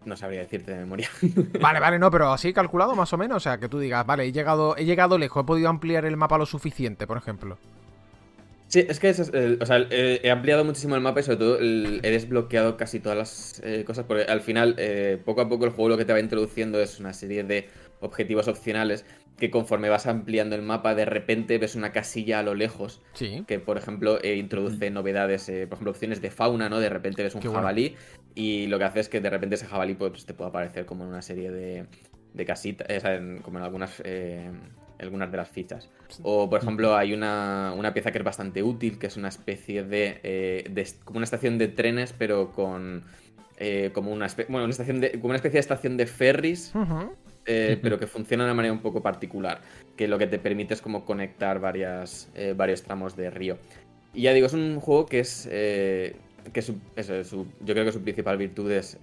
No 0.05 0.17
sabría 0.17 0.41
decirte 0.41 0.73
de 0.73 0.79
memoria. 0.79 1.11
Vale, 1.61 1.79
vale, 1.79 1.99
no, 1.99 2.11
pero 2.11 2.33
así 2.33 2.55
calculado 2.55 2.95
más 2.95 3.13
o 3.13 3.19
menos. 3.19 3.37
O 3.37 3.41
sea, 3.41 3.59
que 3.59 3.69
tú 3.69 3.79
digas, 3.79 4.07
vale, 4.07 4.25
he 4.25 4.33
llegado, 4.33 4.75
he 4.77 4.87
llegado 4.87 5.19
lejos, 5.19 5.43
he 5.43 5.47
podido 5.47 5.69
ampliar 5.69 6.07
el 6.07 6.17
mapa 6.17 6.39
lo 6.39 6.47
suficiente, 6.47 7.07
por 7.07 7.19
ejemplo. 7.19 7.59
Sí, 8.69 8.87
es 8.89 9.01
que 9.01 9.11
o 9.11 9.67
sea, 9.67 9.87
he 9.91 10.31
ampliado 10.31 10.65
muchísimo 10.65 10.95
el 10.95 11.01
mapa 11.01 11.21
y 11.21 11.23
sobre 11.25 11.39
todo 11.39 11.59
he 11.61 12.11
desbloqueado 12.11 12.77
casi 12.77 13.01
todas 13.01 13.19
las 13.19 13.61
eh, 13.65 13.83
cosas 13.85 14.05
porque 14.07 14.23
al 14.23 14.43
final, 14.43 14.77
eh, 14.79 15.21
poco 15.25 15.41
a 15.41 15.49
poco 15.49 15.65
el 15.65 15.73
juego 15.73 15.89
lo 15.89 15.99
que 15.99 16.05
te 16.05 16.13
va 16.13 16.21
introduciendo 16.21 16.81
es 16.81 17.01
una 17.01 17.13
serie 17.13 17.43
de 17.43 17.69
objetivos 18.01 18.49
opcionales 18.49 19.05
que 19.41 19.51
conforme 19.51 19.89
vas 19.89 20.07
ampliando 20.07 20.55
el 20.55 20.63
mapa, 20.63 20.95
de 20.95 21.07
repente 21.07 21.59
ves 21.59 21.75
una 21.75 21.91
casilla 21.91 22.39
a 22.39 22.43
lo 22.45 22.55
lejos. 22.55 23.01
Sí. 23.15 23.43
Que, 23.49 23.59
por 23.59 23.79
ejemplo, 23.79 24.23
eh, 24.23 24.37
introduce 24.37 24.91
novedades, 24.91 25.49
eh, 25.49 25.67
por 25.67 25.77
ejemplo, 25.77 25.91
opciones 25.91 26.21
de 26.21 26.31
fauna, 26.31 26.69
¿no? 26.69 26.79
De 26.79 26.91
repente 26.91 27.23
ves 27.25 27.35
un 27.35 27.41
jabalí 27.41 27.97
y 28.35 28.67
lo 28.67 28.79
que 28.79 28.85
hace 28.85 29.01
es 29.01 29.09
que 29.09 29.21
de 29.21 29.31
repente 29.31 29.57
ese 29.57 29.67
jabalí 29.67 29.95
pues, 29.95 30.27
te 30.27 30.35
puede 30.35 30.51
aparecer 30.51 30.87
como 30.87 31.05
en 31.05 31.11
una 31.11 31.23
serie 31.23 31.51
de, 31.51 31.87
de 32.35 32.45
casitas, 32.45 32.87
eh, 32.89 33.39
como 33.43 33.59
en 33.59 33.65
algunas, 33.65 34.03
algunas 34.99 35.31
de 35.31 35.37
las 35.37 35.49
fichas. 35.49 35.89
O, 36.23 36.51
por 36.51 36.61
ejemplo, 36.61 36.95
hay 36.95 37.15
una, 37.15 37.73
una, 37.75 37.95
pieza 37.95 38.13
que 38.13 38.19
es 38.19 38.25
bastante 38.25 38.63
útil, 38.63 38.99
que 38.99 39.07
es 39.07 39.17
una 39.17 39.29
especie 39.29 39.83
de, 39.83 40.85
como 41.05 41.17
una 41.17 41.25
estación 41.25 41.57
de 41.57 41.69
trenes, 41.69 42.13
pero 42.13 42.53
con... 42.53 43.05
como 43.95 44.13
una, 44.13 44.27
bueno, 44.49 44.65
una 44.65 44.71
estación 44.71 45.01
de, 45.01 45.13
como 45.13 45.29
una 45.29 45.37
especie 45.37 45.57
de 45.57 45.61
estación 45.61 45.97
de 45.97 46.07
ferries, 46.07 46.73
eh, 47.47 47.79
pero 47.83 47.99
que 47.99 48.07
funciona 48.07 48.45
de 48.45 48.51
una 48.51 48.55
manera 48.55 48.73
un 48.73 48.81
poco 48.81 49.03
particular, 49.03 49.61
que 49.97 50.09
lo 50.09 50.19
que 50.19 50.27
te 50.27 50.39
permite 50.39 50.75
es 50.75 50.81
como 50.81 51.05
conectar 51.05 51.61
varias, 51.61 52.31
eh, 52.35 52.55
varios 52.57 52.83
tramos 52.83 53.17
de 53.17 53.31
río. 53.31 53.59
Y 54.13 54.23
ya 54.23 54.33
digo, 54.33 54.47
es 54.47 54.53
un 54.55 54.81
juego 54.81 55.07
que 55.07 55.21
es... 55.21 55.49
Eh, 55.51 56.17
que 56.55 56.63
yo 56.63 56.75
creo 57.67 57.85
que 57.85 57.93
su 57.93 58.03
principal 58.03 58.39
virtud 58.39 58.71
es 58.73 58.99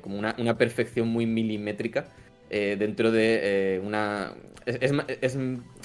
como 0.00 0.18
una, 0.18 0.58
perfección 0.58 1.08
muy 1.08 1.26
milimétrica 1.26 2.06
dentro 2.50 3.12
de 3.12 3.80
una... 3.84 4.34
Es, 4.66 5.38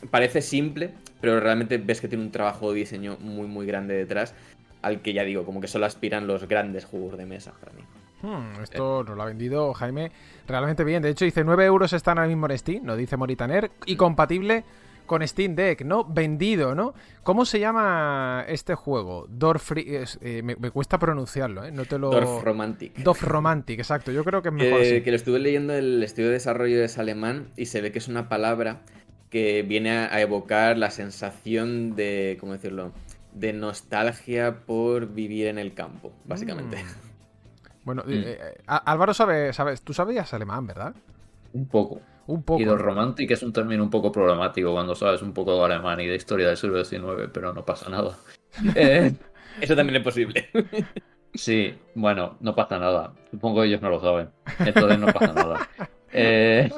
parece 0.10 0.41
simple, 0.41 0.89
pero 1.21 1.39
realmente 1.39 1.77
ves 1.77 2.01
que 2.01 2.07
tiene 2.07 2.23
un 2.23 2.31
trabajo 2.31 2.73
de 2.73 2.79
diseño 2.79 3.17
muy 3.21 3.47
muy 3.47 3.67
grande 3.67 3.93
detrás, 3.93 4.33
al 4.81 5.03
que 5.03 5.13
ya 5.13 5.23
digo, 5.23 5.45
como 5.45 5.62
que 5.62 5.67
solo 5.67 5.86
aspiran 5.86 6.25
los 6.25 6.47
grandes 6.47 6.83
juegos 6.86 7.15
de 7.15 7.27
mesa 7.27 7.53
para 7.60 7.73
mí. 7.73 7.83
Hmm, 8.21 8.62
esto 8.63 9.03
nos 9.03 9.15
lo 9.15 9.23
ha 9.23 9.25
vendido 9.25 9.73
Jaime 9.73 10.12
realmente 10.47 10.84
bien. 10.84 11.03
De 11.03 11.10
hecho, 11.10 11.25
dice 11.25 11.43
9 11.43 11.65
euros 11.65 11.93
están 11.93 12.17
ahora 12.17 12.27
mismo 12.27 12.49
en 12.49 12.58
Steam, 12.58 12.84
nos 12.84 12.97
dice 12.97 13.17
Moritaner, 13.17 13.71
y 13.86 13.95
compatible 13.95 14.63
con 15.08 15.25
Steam 15.27 15.56
Deck, 15.56 15.84
¿no? 15.84 16.03
Vendido, 16.03 16.75
¿no? 16.75 16.93
¿Cómo 17.23 17.45
se 17.45 17.60
llama 17.60 18.45
este 18.47 18.75
juego? 18.75 19.25
Dorf 19.30 19.71
eh, 19.75 20.41
me, 20.43 20.69
cuesta 20.69 20.99
pronunciarlo, 20.99 21.63
¿eh? 21.63 21.71
No 21.71 21.86
te 21.86 21.97
lo... 21.97 22.12
Dorf 22.12 22.43
Romantic. 22.43 22.97
Dorf 22.97 23.23
Romantic, 23.23 23.80
exacto. 23.80 24.12
Yo 24.12 24.23
creo 24.23 24.41
que 24.43 24.49
es 24.49 24.53
mejor 24.53 24.82
Que 24.82 25.10
lo 25.10 25.15
estuve 25.15 25.39
leyendo, 25.39 25.73
el 25.73 26.03
estudio 26.03 26.27
de 26.27 26.34
desarrollo 26.34 26.84
es 26.84 26.99
alemán 26.99 27.47
y 27.56 27.67
se 27.67 27.82
ve 27.82 27.91
que 27.91 27.99
es 27.99 28.08
una 28.08 28.30
palabra 28.30 28.82
que 29.30 29.63
viene 29.63 29.91
a, 29.91 30.21
evocar 30.21 30.77
la 30.77 30.91
sensación 30.91 31.95
de, 31.95 32.38
¿cómo 32.39 32.53
decirlo? 32.53 32.91
De 33.34 33.53
nostalgia 33.53 34.65
por 34.65 35.13
vivir 35.13 35.47
en 35.47 35.58
el 35.58 35.73
campo, 35.73 36.13
básicamente. 36.25 36.77
Mm. 36.77 37.07
Bueno, 37.88 38.04
mm. 38.06 38.12
eh, 38.12 38.38
eh, 38.41 38.58
Álvaro 38.67 39.13
sabe, 39.13 39.54
sabes, 39.54 39.82
tú 39.82 39.93
sabías 39.93 40.34
alemán, 40.34 40.67
¿verdad? 40.67 40.93
Un 41.54 41.69
poco. 41.69 42.02
Un 42.28 42.43
poco. 42.43 42.60
Y 42.62 42.65
lo 42.65 42.78
romántico 42.78 43.34
es 43.34 43.41
un 43.41 43.54
término 43.54 43.82
un 43.82 43.89
poco 43.89 44.12
problemático 44.12 44.73
cuando 44.73 44.93
sabes 44.93 45.21
un 45.21 45.32
poco 45.32 45.56
de 45.56 45.73
alemán 45.73 45.97
y 46.02 46.08
de 46.08 46.17
historia 46.17 46.47
del 46.50 46.58
siglo 46.58 46.84
XIX, 46.84 47.30
pero 47.32 47.54
no 47.54 47.63
pasa 47.63 47.89
nada. 47.89 48.17
Eh, 48.76 49.13
Eso 49.62 49.76
también 49.76 49.97
es 49.97 50.04
posible. 50.04 50.50
sí, 51.34 51.73
bueno, 51.95 52.36
no 52.41 52.54
pasa 52.54 52.78
nada. 52.78 53.13
Supongo 53.32 53.62
que 53.62 53.67
ellos 53.67 53.82
no 53.82 53.89
lo 53.89 54.02
saben. 54.02 54.32
Entonces 54.60 55.00
no 55.00 55.08
pasa 55.08 55.34
nada. 55.34 55.69
Eh, 56.12 56.69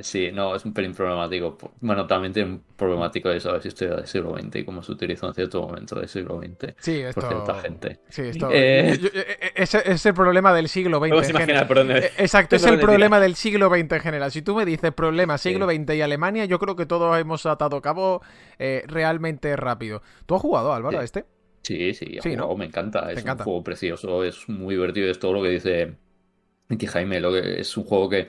Sí, 0.00 0.30
no, 0.32 0.54
es 0.54 0.64
un 0.64 0.72
pelín 0.72 0.94
problemático. 0.94 1.56
Bueno, 1.80 2.06
también 2.06 2.32
tiene 2.32 2.50
un 2.50 2.62
problemático 2.76 3.28
de 3.28 3.40
saber 3.40 3.62
si 3.62 3.68
historia 3.68 3.96
del 3.96 4.06
siglo 4.06 4.36
XX 4.36 4.56
y 4.56 4.64
cómo 4.64 4.82
se 4.82 4.92
utilizó 4.92 5.28
en 5.28 5.34
cierto 5.34 5.62
momento 5.62 5.98
del 5.98 6.08
siglo 6.08 6.40
XX 6.40 6.74
sí, 6.78 7.02
por 7.14 7.28
cierta 7.28 7.54
gente. 7.60 8.00
Sí, 8.08 8.22
esto... 8.22 8.50
Eh, 8.50 8.92
eh, 8.92 9.10
eh, 9.54 9.82
es, 9.86 10.06
el 10.06 10.14
problema 10.14 10.52
del 10.52 10.68
siglo 10.68 10.98
XX. 10.98 11.30
En 11.30 11.36
general. 11.36 11.66
Por 11.66 11.76
dónde... 11.78 12.10
Exacto, 12.18 12.56
es 12.56 12.66
el 12.66 12.78
problema 12.78 13.20
del 13.20 13.36
siglo 13.36 13.68
XX 13.68 13.92
en 13.92 14.00
general. 14.00 14.32
Si 14.32 14.42
tú 14.42 14.54
me 14.54 14.64
dices 14.64 14.92
problema 14.92 15.38
siglo 15.38 15.66
XX 15.66 15.94
y 15.94 16.00
Alemania, 16.02 16.44
yo 16.44 16.58
creo 16.58 16.76
que 16.76 16.86
todos 16.86 17.18
hemos 17.18 17.46
atado 17.46 17.80
cabo 17.80 18.22
realmente 18.58 19.56
rápido. 19.56 20.02
¿Tú 20.26 20.34
has 20.34 20.42
jugado, 20.42 20.72
Álvaro, 20.72 20.98
a 20.98 21.04
este? 21.04 21.24
Sí, 21.62 21.94
sí, 21.94 22.18
sí 22.22 22.36
¿no? 22.36 22.54
me 22.54 22.66
encanta. 22.66 23.10
Es 23.10 23.24
un 23.24 23.38
juego 23.38 23.64
precioso, 23.64 24.24
es 24.24 24.48
muy 24.48 24.74
divertido, 24.74 25.10
es 25.10 25.18
todo 25.18 25.32
lo 25.32 25.42
que 25.42 25.48
dice 25.48 25.94
Jaime, 26.88 27.20
lo 27.20 27.32
que 27.32 27.60
es 27.60 27.76
un 27.76 27.84
juego 27.84 28.08
que 28.10 28.28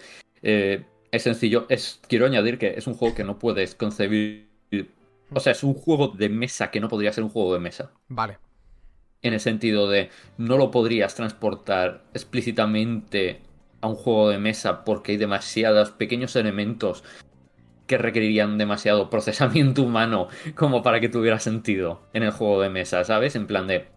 es 1.12 1.24
sencillo. 1.24 1.66
Es, 1.70 2.00
quiero 2.08 2.26
añadir 2.26 2.58
que 2.58 2.76
es 2.78 2.88
un 2.88 2.94
juego 2.94 3.16
que 3.16 3.24
no 3.24 3.40
puedes 3.40 3.76
concebir. 3.76 4.48
O 5.34 5.40
sea, 5.40 5.52
es 5.52 5.64
un 5.64 5.74
juego 5.74 6.10
de 6.10 6.30
mesa 6.30 6.72
que 6.72 6.80
no 6.80 6.88
podría 6.88 7.14
ser 7.14 7.24
un 7.24 7.30
juego 7.30 7.54
de 7.54 7.60
mesa. 7.60 7.92
Vale. 8.08 8.38
En 9.22 9.34
el 9.34 9.40
sentido 9.40 9.90
de 9.90 10.10
no 10.38 10.58
lo 10.58 10.72
podrías 10.72 11.16
transportar 11.16 12.04
explícitamente 12.14 13.42
a 13.82 13.88
un 13.88 13.96
juego 13.96 14.30
de 14.30 14.38
mesa 14.38 14.86
porque 14.86 15.14
hay 15.14 15.18
demasiados 15.18 15.92
pequeños 15.92 16.36
elementos 16.36 17.04
que 17.88 17.98
requerirían 17.98 18.58
demasiado 18.58 19.10
procesamiento 19.10 19.84
humano 19.84 20.28
como 20.56 20.84
para 20.84 21.00
que 21.00 21.10
tuviera 21.10 21.40
sentido 21.40 22.02
en 22.14 22.24
el 22.24 22.32
juego 22.32 22.62
de 22.62 22.70
mesa, 22.70 23.04
¿sabes? 23.04 23.36
En 23.36 23.48
plan 23.48 23.66
de 23.68 23.88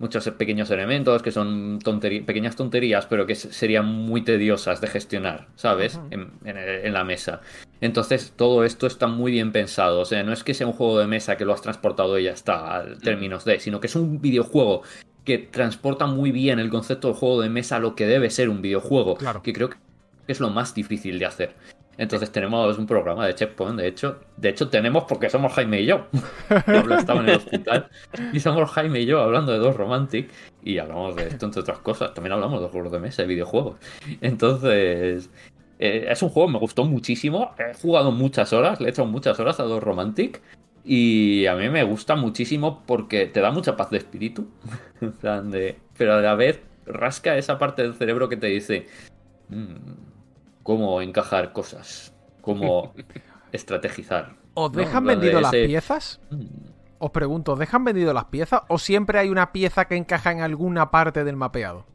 muchos 0.00 0.28
pequeños 0.30 0.70
elementos 0.70 1.22
que 1.22 1.30
son 1.30 1.78
pequeñas 2.26 2.56
tonterías, 2.56 3.06
pero 3.06 3.26
que 3.26 3.34
serían 3.36 3.86
muy 3.86 4.22
tediosas 4.22 4.80
de 4.80 4.88
gestionar, 4.88 5.46
¿sabes? 5.54 6.00
en, 6.10 6.92
la 6.92 7.04
mesa. 7.04 7.42
Entonces, 7.82 8.32
todo 8.34 8.64
esto 8.64 8.86
está 8.86 9.06
muy 9.06 9.30
bien 9.30 9.52
pensado. 9.52 10.00
O 10.00 10.04
sea, 10.04 10.22
no 10.22 10.32
es 10.32 10.42
que 10.42 10.54
sea 10.54 10.66
un 10.66 10.72
juego 10.72 10.98
de 10.98 11.06
mesa 11.06 11.36
que 11.36 11.44
lo 11.44 11.52
has 11.52 11.62
transportado 11.62 12.18
y 12.18 12.24
ya 12.24 12.32
está, 12.32 12.76
al 12.76 12.98
términos 12.98 13.44
de, 13.44 13.60
sino 13.60 13.78
que 13.78 13.86
es 13.86 13.94
un 13.94 14.20
videojuego 14.20 14.82
que 15.24 15.36
transporta 15.38 16.06
muy 16.06 16.32
bien 16.32 16.58
el 16.58 16.70
concepto 16.70 17.08
del 17.08 17.16
juego 17.16 17.42
de 17.42 17.50
mesa 17.50 17.76
a 17.76 17.78
lo 17.78 17.94
que 17.94 18.06
debe 18.06 18.30
ser 18.30 18.48
un 18.48 18.62
videojuego. 18.62 19.16
Claro. 19.16 19.42
Que 19.42 19.52
creo 19.52 19.68
que 19.68 19.76
es 20.26 20.40
lo 20.40 20.48
más 20.48 20.74
difícil 20.74 21.18
de 21.18 21.26
hacer. 21.26 21.54
Entonces 22.00 22.32
tenemos 22.32 22.78
un 22.78 22.86
programa 22.86 23.26
de 23.26 23.34
Checkpoint, 23.34 23.78
de 23.78 23.86
hecho. 23.86 24.20
De 24.38 24.48
hecho 24.48 24.70
tenemos 24.70 25.04
porque 25.04 25.28
somos 25.28 25.52
Jaime 25.52 25.82
y 25.82 25.84
yo. 25.84 26.06
Pablo 26.64 26.96
estaba 26.96 27.20
en 27.20 27.28
el 27.28 27.36
hospital 27.36 27.90
y 28.32 28.40
somos 28.40 28.70
Jaime 28.70 29.00
y 29.00 29.04
yo 29.04 29.20
hablando 29.20 29.52
de 29.52 29.58
dos 29.58 29.76
Romantic 29.76 30.30
y 30.62 30.78
hablamos 30.78 31.14
de 31.14 31.28
esto 31.28 31.44
entre 31.44 31.60
otras 31.60 31.80
cosas. 31.80 32.14
También 32.14 32.32
hablamos 32.32 32.62
de 32.62 32.68
juegos 32.68 32.90
de 32.90 33.00
mesa, 33.00 33.20
de 33.20 33.28
videojuegos. 33.28 33.76
Entonces, 34.22 35.28
eh, 35.78 36.06
es 36.08 36.22
un 36.22 36.30
juego 36.30 36.48
que 36.48 36.54
me 36.54 36.58
gustó 36.58 36.86
muchísimo. 36.86 37.54
He 37.58 37.74
jugado 37.74 38.12
muchas 38.12 38.54
horas, 38.54 38.80
le 38.80 38.86
he 38.86 38.90
hecho 38.92 39.04
muchas 39.04 39.38
horas 39.38 39.60
a 39.60 39.64
dos 39.64 39.82
Romantic. 39.82 40.40
Y 40.82 41.44
a 41.44 41.54
mí 41.54 41.68
me 41.68 41.84
gusta 41.84 42.16
muchísimo 42.16 42.82
porque 42.86 43.26
te 43.26 43.42
da 43.42 43.50
mucha 43.50 43.76
paz 43.76 43.90
de 43.90 43.98
espíritu. 43.98 44.48
pero 45.98 46.14
a 46.14 46.20
la 46.22 46.34
vez 46.34 46.62
rasca 46.86 47.36
esa 47.36 47.58
parte 47.58 47.82
del 47.82 47.92
cerebro 47.92 48.30
que 48.30 48.38
te 48.38 48.46
dice... 48.46 48.86
Mm, 49.50 50.09
cómo 50.62 51.00
encajar 51.02 51.52
cosas, 51.52 52.14
cómo 52.40 52.94
estrategizar. 53.52 54.36
¿Os 54.54 54.72
dejan 54.72 55.04
vendido 55.04 55.40
las 55.40 55.52
piezas? 55.52 56.20
Mm. 56.30 56.46
Os 56.98 57.10
pregunto, 57.10 57.52
¿os 57.52 57.58
dejan 57.58 57.84
vendido 57.84 58.12
las 58.12 58.26
piezas 58.26 58.62
o 58.68 58.78
siempre 58.78 59.18
hay 59.18 59.30
una 59.30 59.52
pieza 59.52 59.86
que 59.86 59.96
encaja 59.96 60.32
en 60.32 60.40
alguna 60.40 60.90
parte 60.90 61.24
del 61.24 61.34
mapeado? 61.36 61.86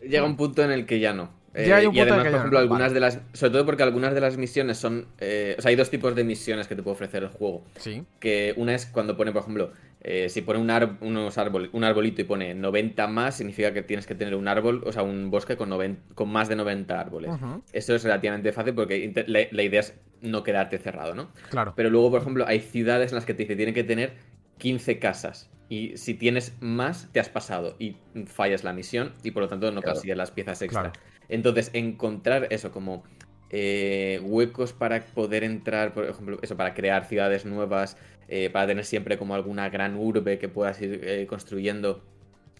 Llega 0.00 0.24
un 0.24 0.36
punto 0.36 0.62
en 0.62 0.70
el 0.70 0.86
que 0.86 1.00
ya 1.00 1.12
no. 1.12 1.30
y 1.52 1.68
además, 1.70 2.06
por 2.06 2.26
ejemplo, 2.26 2.58
algunas 2.60 2.92
de 2.92 3.00
las. 3.00 3.20
Sobre 3.32 3.52
todo 3.52 3.66
porque 3.66 3.82
algunas 3.82 4.14
de 4.14 4.20
las 4.20 4.36
misiones 4.36 4.78
son. 4.78 5.08
Eh, 5.18 5.56
o 5.58 5.62
sea, 5.62 5.70
hay 5.70 5.76
dos 5.76 5.90
tipos 5.90 6.14
de 6.14 6.22
misiones 6.22 6.68
que 6.68 6.76
te 6.76 6.82
puede 6.84 6.94
ofrecer 6.94 7.24
el 7.24 7.30
juego. 7.30 7.64
Sí. 7.76 8.04
Que 8.20 8.54
una 8.56 8.74
es 8.76 8.86
cuando 8.86 9.16
pone, 9.16 9.32
por 9.32 9.42
ejemplo, 9.42 9.72
eh, 10.00 10.28
si 10.28 10.42
pone 10.42 10.60
un, 10.60 10.70
unos 11.00 11.36
un 11.72 11.84
arbolito 11.84 12.20
y 12.20 12.24
pone 12.24 12.54
90 12.54 13.06
más, 13.08 13.36
significa 13.36 13.72
que 13.72 13.82
tienes 13.82 14.06
que 14.06 14.14
tener 14.14 14.34
un 14.36 14.46
árbol, 14.46 14.82
o 14.86 14.92
sea, 14.92 15.02
un 15.02 15.30
bosque 15.30 15.56
con, 15.56 15.70
con 16.14 16.28
más 16.28 16.48
de 16.48 16.56
90 16.56 17.00
árboles. 17.00 17.30
Eso 17.72 17.94
es 17.94 18.04
relativamente 18.04 18.52
fácil 18.52 18.74
porque 18.74 19.12
la, 19.26 19.62
idea 19.62 19.80
es 19.80 19.98
no 20.20 20.42
quedarte 20.44 20.78
cerrado, 20.78 21.14
¿no? 21.14 21.30
Claro. 21.50 21.72
Pero 21.76 21.90
luego, 21.90 22.10
por 22.12 22.20
ejemplo, 22.20 22.46
hay 22.46 22.60
ciudades 22.60 23.10
en 23.10 23.16
las 23.16 23.24
que 23.24 23.34
te 23.34 23.42
dice 23.42 23.56
tienen 23.56 23.74
que 23.74 23.84
tener 23.84 24.14
15 24.58 24.98
casas. 24.98 25.50
Y 25.68 25.96
si 25.96 26.14
tienes 26.14 26.56
más, 26.60 27.10
te 27.12 27.20
has 27.20 27.28
pasado 27.28 27.76
y 27.78 27.96
fallas 28.26 28.64
la 28.64 28.72
misión 28.72 29.12
y 29.22 29.32
por 29.32 29.42
lo 29.42 29.48
tanto 29.48 29.70
no 29.70 29.82
consigues 29.82 30.16
las 30.16 30.30
piezas 30.30 30.62
extra. 30.62 30.92
Entonces, 31.28 31.70
encontrar 31.74 32.46
eso 32.50 32.70
como 32.70 33.04
eh, 33.50 34.20
huecos 34.22 34.72
para 34.72 35.00
poder 35.00 35.42
entrar, 35.44 35.92
por 35.92 36.04
ejemplo, 36.04 36.38
eso, 36.42 36.56
para 36.56 36.74
crear 36.74 37.04
ciudades 37.06 37.44
nuevas, 37.46 37.96
eh, 38.28 38.50
para 38.50 38.66
tener 38.66 38.84
siempre 38.84 39.16
como 39.16 39.34
alguna 39.34 39.70
gran 39.70 39.96
urbe 39.96 40.38
que 40.38 40.48
puedas 40.48 40.80
ir 40.82 41.00
eh, 41.02 41.26
construyendo. 41.26 42.02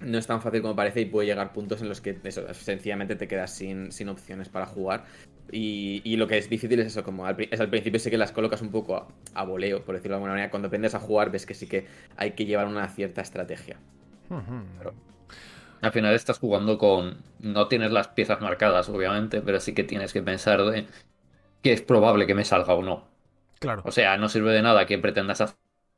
No 0.01 0.17
es 0.17 0.27
tan 0.27 0.41
fácil 0.41 0.63
como 0.63 0.75
parece 0.75 1.03
y 1.03 1.05
puede 1.05 1.27
llegar 1.27 1.53
puntos 1.53 1.83
en 1.83 1.89
los 1.89 2.01
que 2.01 2.17
eso, 2.25 2.43
sencillamente 2.55 3.17
te 3.17 3.29
quedas 3.29 3.53
sin, 3.53 4.09
opciones 4.09 4.49
para 4.49 4.65
jugar. 4.65 5.05
Y, 5.51 6.17
lo 6.17 6.27
que 6.27 6.39
es 6.39 6.49
difícil 6.49 6.79
es 6.81 6.89
eso, 6.89 7.03
como 7.03 7.27
al, 7.27 7.37
es 7.51 7.61
al 7.61 7.69
principio 7.69 7.99
sí 7.99 8.11
que 8.11 8.19
las 8.19 8.33
colocas 8.33 8.63
un 8.63 8.71
poco 8.71 9.09
a, 9.35 9.45
voleo, 9.45 9.85
por 9.85 9.95
decirlo 9.95 10.15
de 10.15 10.17
alguna 10.17 10.33
manera. 10.33 10.51
Cuando 10.51 10.69
aprendes 10.69 10.95
a 10.95 11.01
jugar 11.01 11.31
ves 11.31 11.47
que 11.47 11.55
sí 11.55 11.67
que 11.67 11.87
hay 12.17 12.33
que 12.33 12.47
llevar 12.47 12.67
una 12.67 12.89
cierta 12.89 13.21
estrategia. 13.21 13.79
al 15.81 15.93
final 15.93 16.15
estás 16.15 16.39
jugando 16.39 16.79
con... 16.79 17.19
No 17.41 17.69
tienes 17.69 17.91
las 17.91 18.09
piezas 18.09 18.41
marcadas, 18.41 18.89
obviamente, 18.89 19.43
pero 19.43 19.61
sí 19.61 19.75
que 19.75 19.85
tienes 19.85 20.13
que 20.13 20.23
pensar 20.23 20.65
de 20.65 20.87
que 21.63 21.73
es 21.73 21.83
probable 21.83 22.27
que 22.27 22.35
me 22.35 22.45
salga 22.45 22.75
o 22.75 22.83
no. 22.83 23.18
Claro. 23.59 23.83
O 23.85 23.93
sea, 23.93 24.17
no 24.17 24.29
sirve 24.29 24.53
de 24.53 24.63
nada 24.63 24.87
que 24.87 24.99
pretendas 24.99 25.41
hacer 25.41 25.57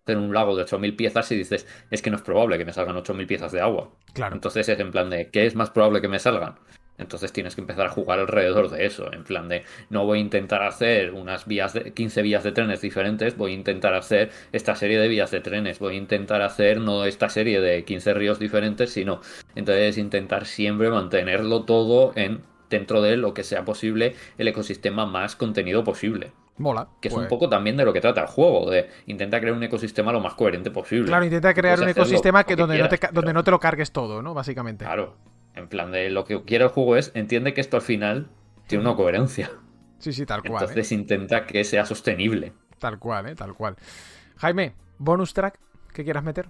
un 0.09 0.33
lago 0.35 0.57
de 0.57 0.65
8.000 0.65 0.97
piezas 0.97 1.31
y 1.31 1.37
dices, 1.37 1.67
es 1.91 2.03
que 2.03 2.11
no 2.11 2.17
es 2.17 2.23
probable 2.23 2.59
que 2.59 2.65
me 2.65 2.73
salgan 2.73 2.97
8.000 2.97 3.27
piezas 3.27 3.53
de 3.53 3.61
agua. 3.61 3.91
Claro. 4.13 4.35
Entonces 4.35 4.69
es 4.69 4.81
en 4.81 4.91
plan 4.91 5.11
de, 5.11 5.31
¿qué 5.31 5.47
es 5.47 5.55
más 5.55 5.71
probable 5.71 6.01
que 6.01 6.09
me 6.09 6.19
salgan? 6.19 6.57
Entonces 7.01 7.33
tienes 7.33 7.55
que 7.55 7.63
empezar 7.63 7.87
a 7.87 7.91
jugar 7.91 8.19
alrededor 8.19 8.71
de 8.71 8.85
eso, 8.85 9.11
en 9.13 9.25
plan 9.25 9.49
de 9.49 9.65
no 9.89 10.05
voy 10.05 10.19
a 10.19 10.21
intentar 10.21 10.63
hacer 10.63 11.13
unas 11.13 11.47
vías 11.47 11.73
de 11.73 11.95
15 11.95 12.21
vías 12.21 12.45
de 12.45 12.53
trenes 12.53 12.83
diferentes, 12.83 13.39
voy 13.39 13.53
a 13.53 13.55
intentar 13.55 13.95
hacer 13.95 14.31
esta 14.53 14.77
serie 14.77 15.01
de 15.01 15.09
vías 15.09 15.31
de 15.31 15.41
trenes, 15.41 15.79
voy 15.79 15.95
a 15.95 15.99
intentar 15.99 16.43
hacer 16.43 16.79
no 16.79 17.07
esta 17.07 17.31
serie 17.31 17.63
de 17.63 17.85
15 17.85 18.13
ríos 18.13 18.39
diferentes, 18.39 18.91
sino 18.93 19.23
entonces 19.55 19.97
intentar 19.97 20.45
siempre 20.45 20.91
mantenerlo 20.91 21.65
todo 21.65 22.13
en 22.17 22.43
dentro 22.69 23.01
de 23.01 23.17
lo 23.17 23.33
que 23.33 23.45
sea 23.45 23.65
posible 23.65 24.15
el 24.37 24.49
ecosistema 24.49 25.07
más 25.07 25.37
contenido 25.37 25.83
posible. 25.85 26.33
Mola. 26.61 26.89
Que 27.01 27.09
es 27.09 27.15
un 27.15 27.21
pues. 27.21 27.29
poco 27.29 27.49
también 27.49 27.77
de 27.79 27.85
lo 27.85 27.93
que 27.93 28.01
trata 28.01 28.21
el 28.21 28.27
juego, 28.27 28.71
de 28.71 28.91
intenta 29.07 29.41
crear 29.41 29.57
un 29.57 29.63
ecosistema 29.63 30.13
lo 30.13 30.21
más 30.21 30.35
coherente 30.35 30.71
posible. 30.71 31.07
Claro, 31.07 31.25
intenta 31.25 31.55
crear 31.55 31.81
un 31.81 31.89
ecosistema 31.89 32.45
que 32.45 32.55
donde, 32.55 32.79
no 32.79 32.89
te, 32.89 32.99
donde 33.13 33.33
no 33.33 33.43
te 33.43 33.51
lo 33.51 33.59
cargues 33.59 33.93
todo, 33.93 34.21
¿no? 34.21 34.35
Básicamente. 34.35 34.85
Claro. 34.85 35.17
En 35.55 35.69
plan 35.69 35.91
de 35.91 36.11
lo 36.11 36.25
que 36.25 36.45
quiere 36.45 36.65
el 36.65 36.71
juego 36.71 36.97
es, 36.97 37.13
entiende 37.15 37.55
que 37.55 37.61
esto 37.61 37.77
al 37.77 37.83
final 37.83 38.29
tiene 38.67 38.85
una 38.85 38.95
coherencia. 38.95 39.51
Sí, 39.99 40.13
sí, 40.13 40.27
tal 40.27 40.43
cual. 40.43 40.63
Entonces 40.63 40.93
¿eh? 40.93 40.95
intenta 40.95 41.47
que 41.47 41.65
sea 41.65 41.87
sostenible. 41.87 42.53
Tal 42.79 42.99
cual, 42.99 43.31
¿eh? 43.31 43.35
Tal 43.35 43.55
cual. 43.55 43.77
Jaime, 44.37 44.75
bonus 44.99 45.33
track 45.33 45.59
que 45.93 46.05
quieras 46.05 46.25
meter. 46.25 46.49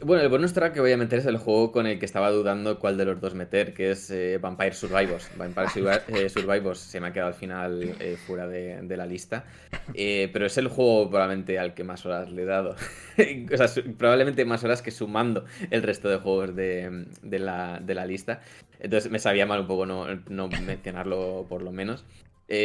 Bueno, 0.00 0.22
el 0.22 0.30
bonus 0.30 0.54
track 0.54 0.72
que 0.72 0.80
voy 0.80 0.92
a 0.92 0.96
meter 0.96 1.18
es 1.18 1.26
el 1.26 1.36
juego 1.36 1.70
con 1.70 1.86
el 1.86 1.98
que 1.98 2.06
estaba 2.06 2.30
dudando 2.30 2.78
cuál 2.78 2.96
de 2.96 3.04
los 3.04 3.20
dos 3.20 3.34
meter, 3.34 3.74
que 3.74 3.90
es 3.90 4.10
eh, 4.10 4.38
Vampire 4.40 4.72
Survivors. 4.72 5.28
Vampire 5.36 5.68
eh, 6.08 6.28
Survivors 6.30 6.78
se 6.78 6.98
me 6.98 7.08
ha 7.08 7.12
quedado 7.12 7.28
al 7.28 7.34
final 7.34 7.94
eh, 8.00 8.16
fuera 8.26 8.48
de, 8.48 8.96
la 8.96 9.04
lista. 9.04 9.44
pero 9.94 10.46
es 10.46 10.56
el 10.56 10.68
juego 10.68 11.10
probablemente 11.10 11.58
al 11.58 11.74
que 11.74 11.84
más 11.84 12.06
horas 12.06 12.30
le 12.30 12.42
he 12.42 12.46
dado. 12.46 12.70
o 13.52 13.56
sea, 13.56 13.84
probablemente 13.98 14.44
más 14.46 14.64
horas 14.64 14.80
que 14.80 14.90
sumando 14.90 15.44
el 15.70 15.82
resto 15.82 16.08
de 16.08 16.16
juegos 16.16 16.56
de, 16.56 17.06
la, 17.22 18.06
lista. 18.06 18.40
Entonces 18.80 19.10
me 19.10 19.18
sabía 19.18 19.44
mal 19.44 19.60
un 19.60 19.66
poco 19.66 19.84
no, 19.84 20.48
mencionarlo 20.48 21.44
por 21.48 21.62
lo 21.62 21.70
menos. 21.70 22.04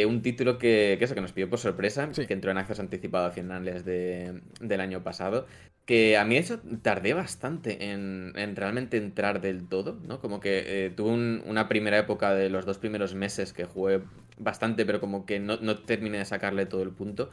Un 0.06 0.22
título 0.22 0.58
que, 0.58 0.98
eso, 1.00 1.14
que 1.14 1.20
nos 1.20 1.32
pidió 1.32 1.48
por 1.48 1.58
sorpresa, 1.58 2.10
que 2.10 2.32
entró 2.32 2.50
en 2.50 2.58
acceso 2.58 2.82
anticipado 2.82 3.26
a 3.26 3.30
finales 3.30 3.84
de, 3.84 4.42
del 4.60 4.80
año 4.80 5.02
pasado, 5.02 5.46
que 5.88 6.18
a 6.18 6.24
mí 6.26 6.36
eso 6.36 6.60
tardé 6.82 7.14
bastante 7.14 7.90
en, 7.90 8.34
realmente 8.54 8.98
entrar 8.98 9.40
del 9.40 9.66
todo, 9.66 9.98
¿no? 10.06 10.20
Como 10.20 10.38
que 10.38 10.86
eh, 10.86 10.90
tuve 10.90 11.12
una 11.12 11.66
primera 11.66 11.96
época 11.96 12.34
de 12.34 12.50
los 12.50 12.66
dos 12.66 12.76
primeros 12.76 13.14
meses 13.14 13.54
que 13.54 13.64
jugué 13.64 14.02
bastante, 14.36 14.84
pero 14.84 15.00
como 15.00 15.24
que 15.24 15.40
no, 15.40 15.78
terminé 15.78 16.18
de 16.18 16.26
sacarle 16.26 16.66
todo 16.66 16.82
el 16.82 16.90
punto. 16.90 17.30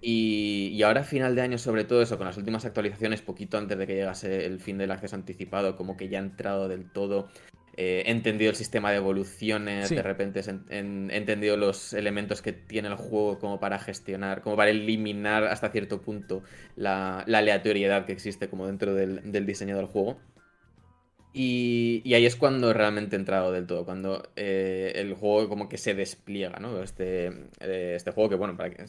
y, 0.00 0.70
y, 0.72 0.82
ahora, 0.84 1.00
a 1.00 1.04
final 1.04 1.34
de 1.34 1.42
año, 1.42 1.58
sobre 1.58 1.82
todo 1.82 2.00
eso, 2.00 2.16
con 2.16 2.28
las 2.28 2.36
últimas 2.36 2.64
actualizaciones, 2.64 3.22
poquito 3.22 3.58
antes 3.58 3.76
de 3.76 3.86
que 3.88 3.96
llegase 3.96 4.46
el 4.46 4.60
fin 4.60 4.78
del 4.78 4.92
acceso 4.92 5.16
anticipado, 5.16 5.74
como 5.74 5.96
que 5.96 6.08
ya 6.08 6.18
he 6.18 6.22
entrado 6.22 6.68
del 6.68 6.88
todo 6.88 7.28
he 7.76 8.10
entendido 8.10 8.50
el 8.50 8.56
sistema 8.56 8.90
de 8.90 8.96
evoluciones, 8.96 9.90
de 9.90 10.02
repente 10.02 10.40
he 10.40 10.78
entendido 10.78 11.56
los 11.56 11.92
elementos 11.92 12.40
que 12.40 12.52
tiene 12.52 12.88
el 12.88 12.94
juego 12.94 13.38
como 13.38 13.60
para 13.60 13.78
gestionar, 13.78 14.40
como 14.40 14.56
para 14.56 14.70
eliminar 14.70 15.44
hasta 15.44 15.68
cierto 15.68 16.00
punto 16.00 16.42
la, 16.74 17.20
aleatoriedad 17.20 18.06
que 18.06 18.12
existe 18.12 18.48
como 18.48 18.66
dentro 18.66 18.94
del, 18.94 19.46
diseño 19.46 19.76
del 19.76 19.86
juego. 19.86 20.18
Y, 21.34 22.14
ahí 22.14 22.24
es 22.24 22.34
cuando 22.34 22.72
realmente 22.72 23.14
he 23.14 23.18
entrado 23.18 23.52
del 23.52 23.66
todo, 23.66 23.84
cuando 23.84 24.30
eh, 24.36 24.92
el 24.94 25.12
juego 25.12 25.50
como 25.50 25.68
que 25.68 25.76
se 25.76 25.94
despliega, 25.94 26.58
¿no? 26.58 26.82
Este, 26.82 27.26
eh, 27.60 27.92
este 27.94 28.10
juego 28.12 28.30
que, 28.30 28.36
bueno, 28.36 28.56
para 28.56 28.70
que, 28.70 28.86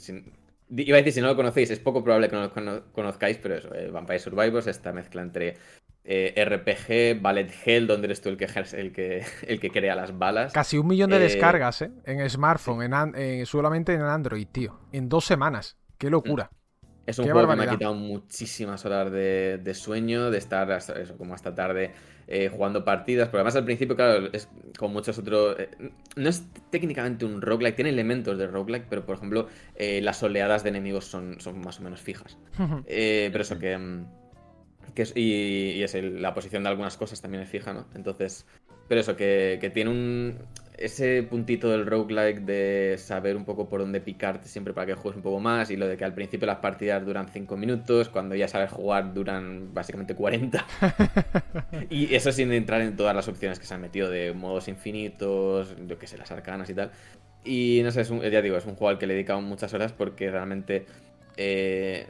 iba 0.69 0.95
a 0.95 1.01
decir 1.01 1.11
si 1.11 1.19
no 1.19 1.27
lo 1.27 1.35
conocéis, 1.35 1.71
es 1.71 1.79
poco 1.79 2.05
probable 2.05 2.29
que 2.29 2.35
no 2.37 2.43
lo 2.43 2.91
conozcáis, 2.93 3.37
pero 3.37 3.55
eso, 3.55 3.75
eh, 3.75 3.89
Vampire 3.91 4.19
Survivors, 4.19 4.67
esta 4.67 4.93
mezcla 4.93 5.21
entre 5.21 5.55
eh, 6.09 6.33
RPG, 6.45 7.21
Ballet 7.21 7.51
Hell, 7.65 7.85
donde 7.85 8.07
eres 8.07 8.21
tú 8.21 8.29
el 8.29 8.37
que, 8.37 8.47
el 8.73 8.93
que, 8.93 9.25
el 9.47 9.59
que 9.59 9.69
crea 9.69 9.93
las 9.93 10.17
balas. 10.17 10.53
Casi 10.53 10.77
un 10.77 10.87
millón 10.87 11.09
de 11.09 11.17
eh, 11.17 11.19
descargas, 11.19 11.81
¿eh? 11.81 11.91
En 12.05 12.27
smartphone, 12.29 13.13
en 13.15 13.45
solamente 13.45 13.93
en 13.93 14.01
Android, 14.01 14.47
tío. 14.49 14.79
En 14.93 15.09
dos 15.09 15.25
semanas. 15.25 15.77
¡Qué 15.97 16.09
locura! 16.09 16.49
Es 17.05 17.19
un 17.19 17.29
juego 17.29 17.49
que 17.49 17.55
me 17.55 17.63
ha 17.63 17.69
quitado 17.69 17.93
muchísimas 17.93 18.85
horas 18.85 19.11
de, 19.11 19.73
sueño, 19.73 20.29
de 20.29 20.37
estar 20.37 20.69
eso, 20.71 21.17
como 21.17 21.33
hasta 21.33 21.55
tarde 21.55 21.91
eh, 22.27 22.49
jugando 22.49 22.85
partidas. 22.85 23.27
Pero 23.29 23.39
además 23.39 23.55
al 23.55 23.65
principio, 23.65 23.95
claro, 23.95 24.29
es 24.31 24.49
como 24.77 24.93
muchos 24.93 25.17
otros. 25.17 25.57
no 26.15 26.29
es 26.29 26.43
técnicamente 26.69 27.25
un 27.25 27.41
roguelike, 27.41 27.75
tiene 27.75 27.89
elementos 27.89 28.37
de 28.37 28.47
roguelike, 28.47 28.85
pero 28.89 29.05
por 29.05 29.15
ejemplo, 29.15 29.47
las 29.77 30.21
oleadas 30.23 30.63
de 30.63 30.69
enemigos 30.69 31.05
son, 31.05 31.39
son 31.39 31.59
más 31.59 31.79
o 31.79 31.83
menos 31.83 31.99
fijas. 32.01 32.37
pero 32.87 33.41
eso 33.41 33.59
que. 33.59 34.05
Mm, 34.95 35.01
y, 35.15 35.83
es 35.83 35.93
la 35.95 36.33
posición 36.33 36.63
de 36.63 36.69
algunas 36.69 36.97
cosas 36.97 37.21
también 37.21 37.43
es 37.43 37.49
fija, 37.49 37.73
¿no? 37.73 37.85
Entonces, 37.95 38.45
pero 38.87 39.01
eso, 39.01 39.15
que, 39.15 39.71
tiene 39.73 39.89
un... 39.89 40.37
ese 40.77 41.23
puntito 41.23 41.69
del 41.69 41.85
roguelike 41.85 42.41
de 42.41 42.95
saber 42.97 43.35
un 43.35 43.45
poco 43.45 43.67
por 43.67 43.81
dónde 43.81 43.99
picarte 43.99 44.47
siempre 44.47 44.73
para 44.73 44.87
que 44.87 44.93
juegues 44.93 45.17
un 45.17 45.23
poco 45.23 45.39
más 45.39 45.69
y 45.71 45.75
lo 45.75 45.87
de 45.87 45.97
que 45.97 46.05
al 46.05 46.13
principio 46.13 46.45
las 46.45 46.57
partidas 46.57 47.05
duran 47.05 47.27
5 47.27 47.57
minutos, 47.57 48.09
cuando 48.09 48.35
ya 48.35 48.47
sabes 48.47 48.71
jugar 48.71 49.13
duran 49.13 49.73
básicamente 49.73 50.15
40. 50.15 50.65
y 51.89 52.13
eso 52.15 52.31
sin 52.31 52.51
entrar 52.53 52.81
en 52.81 52.95
todas 52.95 53.15
las 53.15 53.27
opciones 53.27 53.59
que 53.59 53.65
se 53.65 53.73
han 53.73 53.81
metido 53.81 54.09
de 54.09 54.33
modos 54.33 54.67
infinitos, 54.67 55.75
yo 55.87 55.97
que 55.99 56.07
sé, 56.07 56.17
las 56.17 56.31
arcanas 56.31 56.69
y 56.69 56.73
tal. 56.73 56.91
Y 57.43 57.81
no 57.83 57.91
sé, 57.91 58.01
es 58.01 58.09
un, 58.09 58.21
ya 58.21 58.41
digo, 58.41 58.57
es 58.57 58.65
un 58.65 58.75
juego 58.75 58.89
al 58.89 58.97
que 58.97 59.07
le 59.07 59.13
he 59.13 59.15
dedicado 59.15 59.41
muchas 59.41 59.73
horas 59.73 59.93
porque 59.93 60.31
realmente... 60.31 60.85
Eh, 61.39 62.07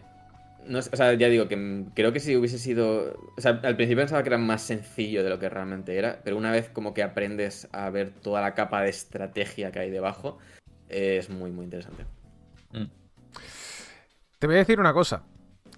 no 0.67 0.79
o 0.79 0.81
sea, 0.81 1.13
ya 1.13 1.29
digo 1.29 1.47
que 1.47 1.85
creo 1.93 2.13
que 2.13 2.19
si 2.19 2.35
hubiese 2.35 2.59
sido. 2.59 3.31
O 3.37 3.41
sea, 3.41 3.59
al 3.63 3.75
principio 3.75 4.03
pensaba 4.03 4.23
que 4.23 4.29
era 4.29 4.37
más 4.37 4.61
sencillo 4.61 5.23
de 5.23 5.29
lo 5.29 5.39
que 5.39 5.49
realmente 5.49 5.97
era, 5.97 6.21
pero 6.23 6.37
una 6.37 6.51
vez 6.51 6.69
como 6.69 6.93
que 6.93 7.03
aprendes 7.03 7.67
a 7.71 7.89
ver 7.89 8.11
toda 8.11 8.41
la 8.41 8.53
capa 8.53 8.81
de 8.81 8.89
estrategia 8.89 9.71
que 9.71 9.79
hay 9.79 9.91
debajo, 9.91 10.37
es 10.89 11.29
muy, 11.29 11.51
muy 11.51 11.65
interesante. 11.65 12.05
Mm. 12.71 12.85
Te 14.39 14.47
voy 14.47 14.55
a 14.55 14.59
decir 14.59 14.79
una 14.79 14.93
cosa. 14.93 15.23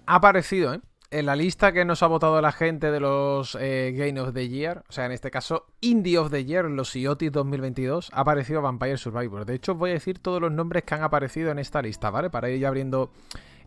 Ha 0.06 0.16
aparecido, 0.16 0.74
¿eh? 0.74 0.80
En 1.12 1.26
la 1.26 1.34
lista 1.34 1.72
que 1.72 1.84
nos 1.84 2.04
ha 2.04 2.06
votado 2.06 2.40
la 2.40 2.52
gente 2.52 2.92
de 2.92 3.00
los 3.00 3.58
eh, 3.60 4.14
of 4.20 4.32
the 4.32 4.48
Year, 4.48 4.84
o 4.88 4.92
sea, 4.92 5.06
en 5.06 5.12
este 5.12 5.32
caso 5.32 5.66
Indie 5.80 6.18
of 6.18 6.30
the 6.30 6.44
Year, 6.44 6.66
los 6.66 6.94
IOTI 6.94 7.30
2022, 7.30 8.10
ha 8.12 8.20
aparecido 8.20 8.62
Vampire 8.62 8.96
Survivor. 8.96 9.44
De 9.44 9.54
hecho, 9.54 9.74
voy 9.74 9.90
a 9.90 9.94
decir 9.94 10.20
todos 10.20 10.40
los 10.40 10.52
nombres 10.52 10.84
que 10.84 10.94
han 10.94 11.02
aparecido 11.02 11.50
en 11.50 11.58
esta 11.58 11.82
lista, 11.82 12.10
¿vale? 12.10 12.30
Para 12.30 12.48
ir 12.48 12.60
ya 12.60 12.68
abriendo 12.68 13.10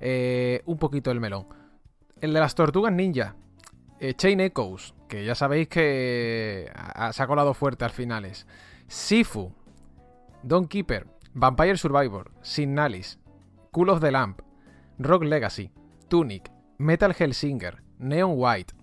eh, 0.05 0.61
un 0.65 0.77
poquito 0.77 1.11
el 1.11 1.21
melón. 1.21 1.47
El 2.19 2.33
de 2.33 2.39
las 2.41 2.55
tortugas 2.55 2.91
ninja. 2.91 3.37
Eh, 4.01 4.13
Chain 4.15 4.41
Echoes, 4.41 4.93
que 5.07 5.23
ya 5.23 5.33
sabéis 5.33 5.69
que 5.69 6.69
se 7.13 7.23
ha 7.23 7.27
colado 7.27 7.53
fuerte 7.53 7.85
al 7.85 7.91
finales. 7.91 8.45
Sifu. 8.87 9.53
Don 10.43 10.67
Keeper. 10.67 11.07
Vampire 11.33 11.77
Survivor. 11.77 12.31
Signalis. 12.41 13.17
Cool 13.71 13.91
of 13.91 14.01
the 14.01 14.11
Lamp. 14.11 14.41
Rock 14.99 15.23
Legacy. 15.23 15.71
Tunic. 16.09 16.51
Metal 16.79 17.15
Hellsinger. 17.17 17.81
Neon 17.97 18.33
White. 18.35 18.73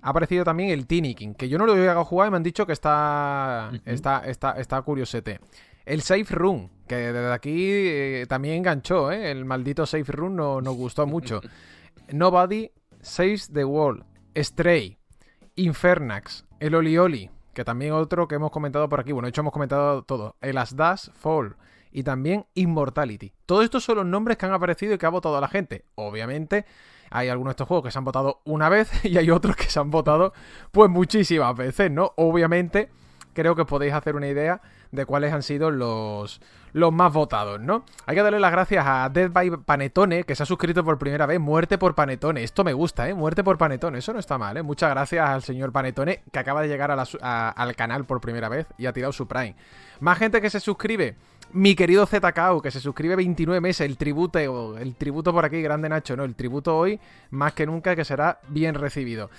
Ha 0.00 0.10
aparecido 0.10 0.44
también 0.44 0.70
el 0.70 0.86
Tiniking, 0.86 1.34
que 1.34 1.48
yo 1.48 1.58
no 1.58 1.66
lo 1.66 1.74
he 1.74 1.78
llegado 1.80 2.00
a 2.00 2.04
jugar 2.04 2.28
y 2.28 2.30
me 2.30 2.36
han 2.36 2.44
dicho 2.44 2.64
que 2.66 2.72
está, 2.72 3.72
está, 3.84 4.20
está, 4.26 4.52
está 4.52 4.80
curiosete. 4.82 5.40
El 5.88 6.02
Safe 6.02 6.26
Room, 6.34 6.68
que 6.86 6.96
desde 6.96 7.32
aquí 7.32 7.70
eh, 7.70 8.26
también 8.28 8.56
enganchó, 8.56 9.10
¿eh? 9.10 9.30
El 9.30 9.46
maldito 9.46 9.86
Safe 9.86 10.12
Room 10.12 10.36
no, 10.36 10.60
nos 10.60 10.76
gustó 10.76 11.06
mucho. 11.06 11.40
Nobody 12.12 12.70
Saves 13.00 13.50
the 13.50 13.64
World. 13.64 14.04
Stray. 14.36 14.98
Infernax. 15.56 16.44
El 16.60 16.74
Olioli, 16.74 17.30
que 17.54 17.64
también 17.64 17.92
otro 17.92 18.28
que 18.28 18.34
hemos 18.34 18.50
comentado 18.50 18.86
por 18.90 19.00
aquí. 19.00 19.12
Bueno, 19.12 19.28
de 19.28 19.30
hecho 19.30 19.40
hemos 19.40 19.54
comentado 19.54 20.02
todo. 20.02 20.36
El 20.42 20.58
Asdas 20.58 21.10
Fall. 21.14 21.56
Y 21.90 22.02
también 22.02 22.44
Immortality. 22.52 23.32
Todos 23.46 23.64
estos 23.64 23.82
son 23.82 23.96
los 23.96 24.06
nombres 24.06 24.36
que 24.36 24.44
han 24.44 24.52
aparecido 24.52 24.92
y 24.92 24.98
que 24.98 25.06
ha 25.06 25.08
votado 25.08 25.40
la 25.40 25.48
gente. 25.48 25.86
Obviamente, 25.94 26.66
hay 27.08 27.30
algunos 27.30 27.52
de 27.52 27.52
estos 27.52 27.66
juegos 27.66 27.86
que 27.86 27.92
se 27.92 27.98
han 27.98 28.04
votado 28.04 28.42
una 28.44 28.68
vez 28.68 28.90
y 29.06 29.16
hay 29.16 29.30
otros 29.30 29.56
que 29.56 29.70
se 29.70 29.80
han 29.80 29.90
votado 29.90 30.34
pues 30.70 30.90
muchísimas 30.90 31.56
veces, 31.56 31.90
¿no? 31.90 32.12
Obviamente, 32.16 32.90
creo 33.38 33.54
que 33.54 33.64
podéis 33.64 33.94
hacer 33.94 34.16
una 34.16 34.26
idea 34.26 34.60
de 34.90 35.06
cuáles 35.06 35.32
han 35.32 35.44
sido 35.44 35.70
los, 35.70 36.40
los 36.72 36.92
más 36.92 37.12
votados, 37.12 37.60
¿no? 37.60 37.84
Hay 38.04 38.16
que 38.16 38.22
darle 38.24 38.40
las 38.40 38.50
gracias 38.50 38.84
a 38.84 39.08
Dead 39.10 39.30
by 39.30 39.58
Panetone, 39.64 40.24
que 40.24 40.34
se 40.34 40.42
ha 40.42 40.46
suscrito 40.46 40.82
por 40.82 40.98
primera 40.98 41.24
vez. 41.24 41.38
Muerte 41.38 41.78
por 41.78 41.94
Panetone. 41.94 42.42
Esto 42.42 42.64
me 42.64 42.72
gusta, 42.72 43.08
¿eh? 43.08 43.14
Muerte 43.14 43.44
por 43.44 43.56
Panetone. 43.56 43.98
Eso 43.98 44.12
no 44.12 44.18
está 44.18 44.38
mal, 44.38 44.56
¿eh? 44.56 44.62
Muchas 44.64 44.90
gracias 44.90 45.28
al 45.28 45.44
señor 45.44 45.70
Panetone, 45.70 46.24
que 46.32 46.38
acaba 46.40 46.62
de 46.62 46.68
llegar 46.68 46.90
al 46.90 47.76
canal 47.76 48.06
por 48.06 48.20
primera 48.20 48.48
vez 48.48 48.66
y 48.76 48.86
ha 48.86 48.92
tirado 48.92 49.12
su 49.12 49.28
Prime. 49.28 49.54
Más 50.00 50.18
gente 50.18 50.40
que 50.40 50.50
se 50.50 50.58
suscribe. 50.58 51.14
Mi 51.52 51.76
querido 51.76 52.06
ZKO, 52.06 52.60
que 52.60 52.72
se 52.72 52.80
suscribe 52.80 53.14
29 53.14 53.60
meses. 53.60 53.88
El 53.88 53.96
tributo, 53.96 54.76
el 54.76 54.96
tributo 54.96 55.32
por 55.32 55.44
aquí, 55.44 55.62
grande 55.62 55.88
Nacho, 55.88 56.16
¿no? 56.16 56.24
El 56.24 56.34
tributo 56.34 56.76
hoy, 56.76 56.98
más 57.30 57.52
que 57.52 57.66
nunca, 57.66 57.94
que 57.94 58.04
será 58.04 58.40
bien 58.48 58.74
recibido. 58.74 59.30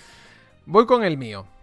Voy 0.66 0.86
con 0.86 1.04
el 1.04 1.18
mío. 1.18 1.59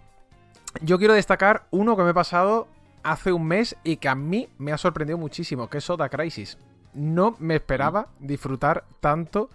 Yo 0.82 0.98
quiero 0.98 1.14
destacar 1.14 1.66
uno 1.70 1.96
que 1.96 2.02
me 2.02 2.10
he 2.10 2.14
pasado 2.14 2.68
hace 3.02 3.32
un 3.32 3.46
mes 3.46 3.76
y 3.84 3.96
que 3.96 4.08
a 4.08 4.14
mí 4.14 4.48
me 4.58 4.72
ha 4.72 4.78
sorprendido 4.78 5.18
muchísimo, 5.18 5.68
que 5.68 5.78
es 5.78 5.84
Soda 5.84 6.08
Crisis. 6.08 6.58
No 6.92 7.36
me 7.38 7.56
esperaba 7.56 8.08
disfrutar 8.18 8.84
tanto 9.00 9.48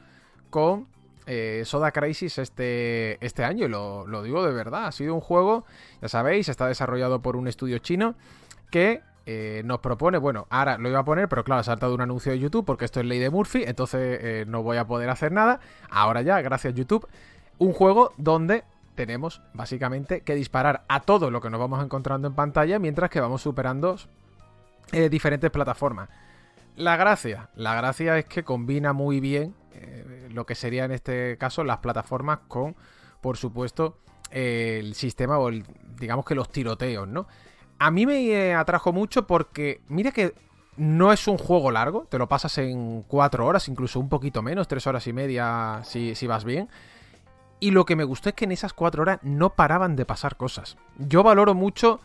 con 0.49 0.87
eh, 1.27 1.63
Soda 1.65 1.91
Crisis 1.91 2.37
este, 2.37 3.23
este 3.25 3.43
año, 3.43 3.65
y 3.65 3.69
lo, 3.69 4.23
digo 4.23 4.45
de 4.45 4.53
verdad. 4.53 4.87
Ha 4.87 4.91
sido 4.91 5.13
un 5.13 5.21
juego, 5.21 5.65
ya 6.01 6.07
sabéis, 6.07 6.49
está 6.49 6.67
desarrollado 6.67 7.21
por 7.21 7.35
un 7.35 7.47
estudio 7.47 7.77
chino 7.79 8.15
que 8.69 9.01
eh, 9.25 9.61
nos 9.65 9.79
propone, 9.79 10.17
bueno, 10.17 10.47
ahora 10.49 10.77
lo 10.77 10.89
iba 10.89 10.99
a 10.99 11.05
poner, 11.05 11.27
pero 11.29 11.43
claro, 11.43 11.61
ha 11.61 11.63
saltado 11.63 11.93
un 11.93 12.01
anuncio 12.01 12.31
de 12.31 12.39
YouTube 12.39 12.65
porque 12.65 12.85
esto 12.85 12.99
es 12.99 13.05
ley 13.05 13.19
de 13.19 13.29
Murphy, 13.29 13.63
entonces 13.65 14.19
eh, 14.21 14.45
no 14.47 14.63
voy 14.63 14.77
a 14.77 14.87
poder 14.87 15.09
hacer 15.09 15.31
nada. 15.31 15.59
Ahora 15.89 16.21
ya, 16.21 16.41
gracias 16.41 16.73
YouTube, 16.73 17.07
un 17.59 17.73
juego 17.73 18.13
donde 18.17 18.63
tenemos 18.95 19.41
básicamente 19.53 20.21
que 20.21 20.35
disparar 20.35 20.83
a 20.87 21.01
todo 21.01 21.31
lo 21.31 21.41
que 21.41 21.49
nos 21.49 21.59
vamos 21.59 21.83
encontrando 21.83 22.27
en 22.27 22.35
pantalla 22.35 22.79
mientras 22.79 23.09
que 23.09 23.19
vamos 23.19 23.41
superando 23.41 23.97
eh, 24.91 25.09
diferentes 25.09 25.49
plataformas. 25.51 26.09
La 26.75 26.95
gracia, 26.95 27.49
la 27.55 27.75
gracia 27.75 28.17
es 28.17 28.25
que 28.25 28.43
combina 28.43 28.93
muy 28.93 29.19
bien 29.19 29.53
eh, 29.73 30.29
lo 30.31 30.45
que 30.45 30.55
sería 30.55 30.85
en 30.85 30.91
este 30.91 31.37
caso 31.37 31.63
las 31.63 31.77
plataformas 31.77 32.39
con, 32.47 32.75
por 33.21 33.37
supuesto, 33.37 33.97
el 34.31 34.95
sistema 34.95 35.37
o 35.37 35.49
el, 35.49 35.65
digamos 35.99 36.25
que 36.25 36.35
los 36.35 36.49
tiroteos, 36.49 37.07
¿no? 37.07 37.27
A 37.79 37.91
mí 37.91 38.05
me 38.05 38.53
atrajo 38.53 38.93
mucho 38.93 39.27
porque, 39.27 39.81
mira 39.87 40.11
que 40.11 40.33
no 40.77 41.11
es 41.11 41.27
un 41.27 41.37
juego 41.37 41.71
largo, 41.71 42.05
te 42.09 42.17
lo 42.17 42.27
pasas 42.27 42.57
en 42.59 43.03
cuatro 43.03 43.45
horas, 43.45 43.67
incluso 43.67 43.99
un 43.99 44.07
poquito 44.07 44.41
menos, 44.41 44.67
tres 44.67 44.87
horas 44.87 45.05
y 45.07 45.13
media 45.13 45.81
si, 45.83 46.15
si 46.15 46.27
vas 46.27 46.45
bien. 46.45 46.69
Y 47.61 47.69
lo 47.69 47.85
que 47.85 47.95
me 47.95 48.03
gustó 48.03 48.29
es 48.29 48.35
que 48.35 48.45
en 48.45 48.51
esas 48.51 48.73
cuatro 48.73 49.03
horas 49.03 49.19
no 49.21 49.51
paraban 49.51 49.95
de 49.95 50.03
pasar 50.03 50.35
cosas. 50.35 50.77
Yo 50.97 51.21
valoro 51.21 51.53
mucho 51.53 51.99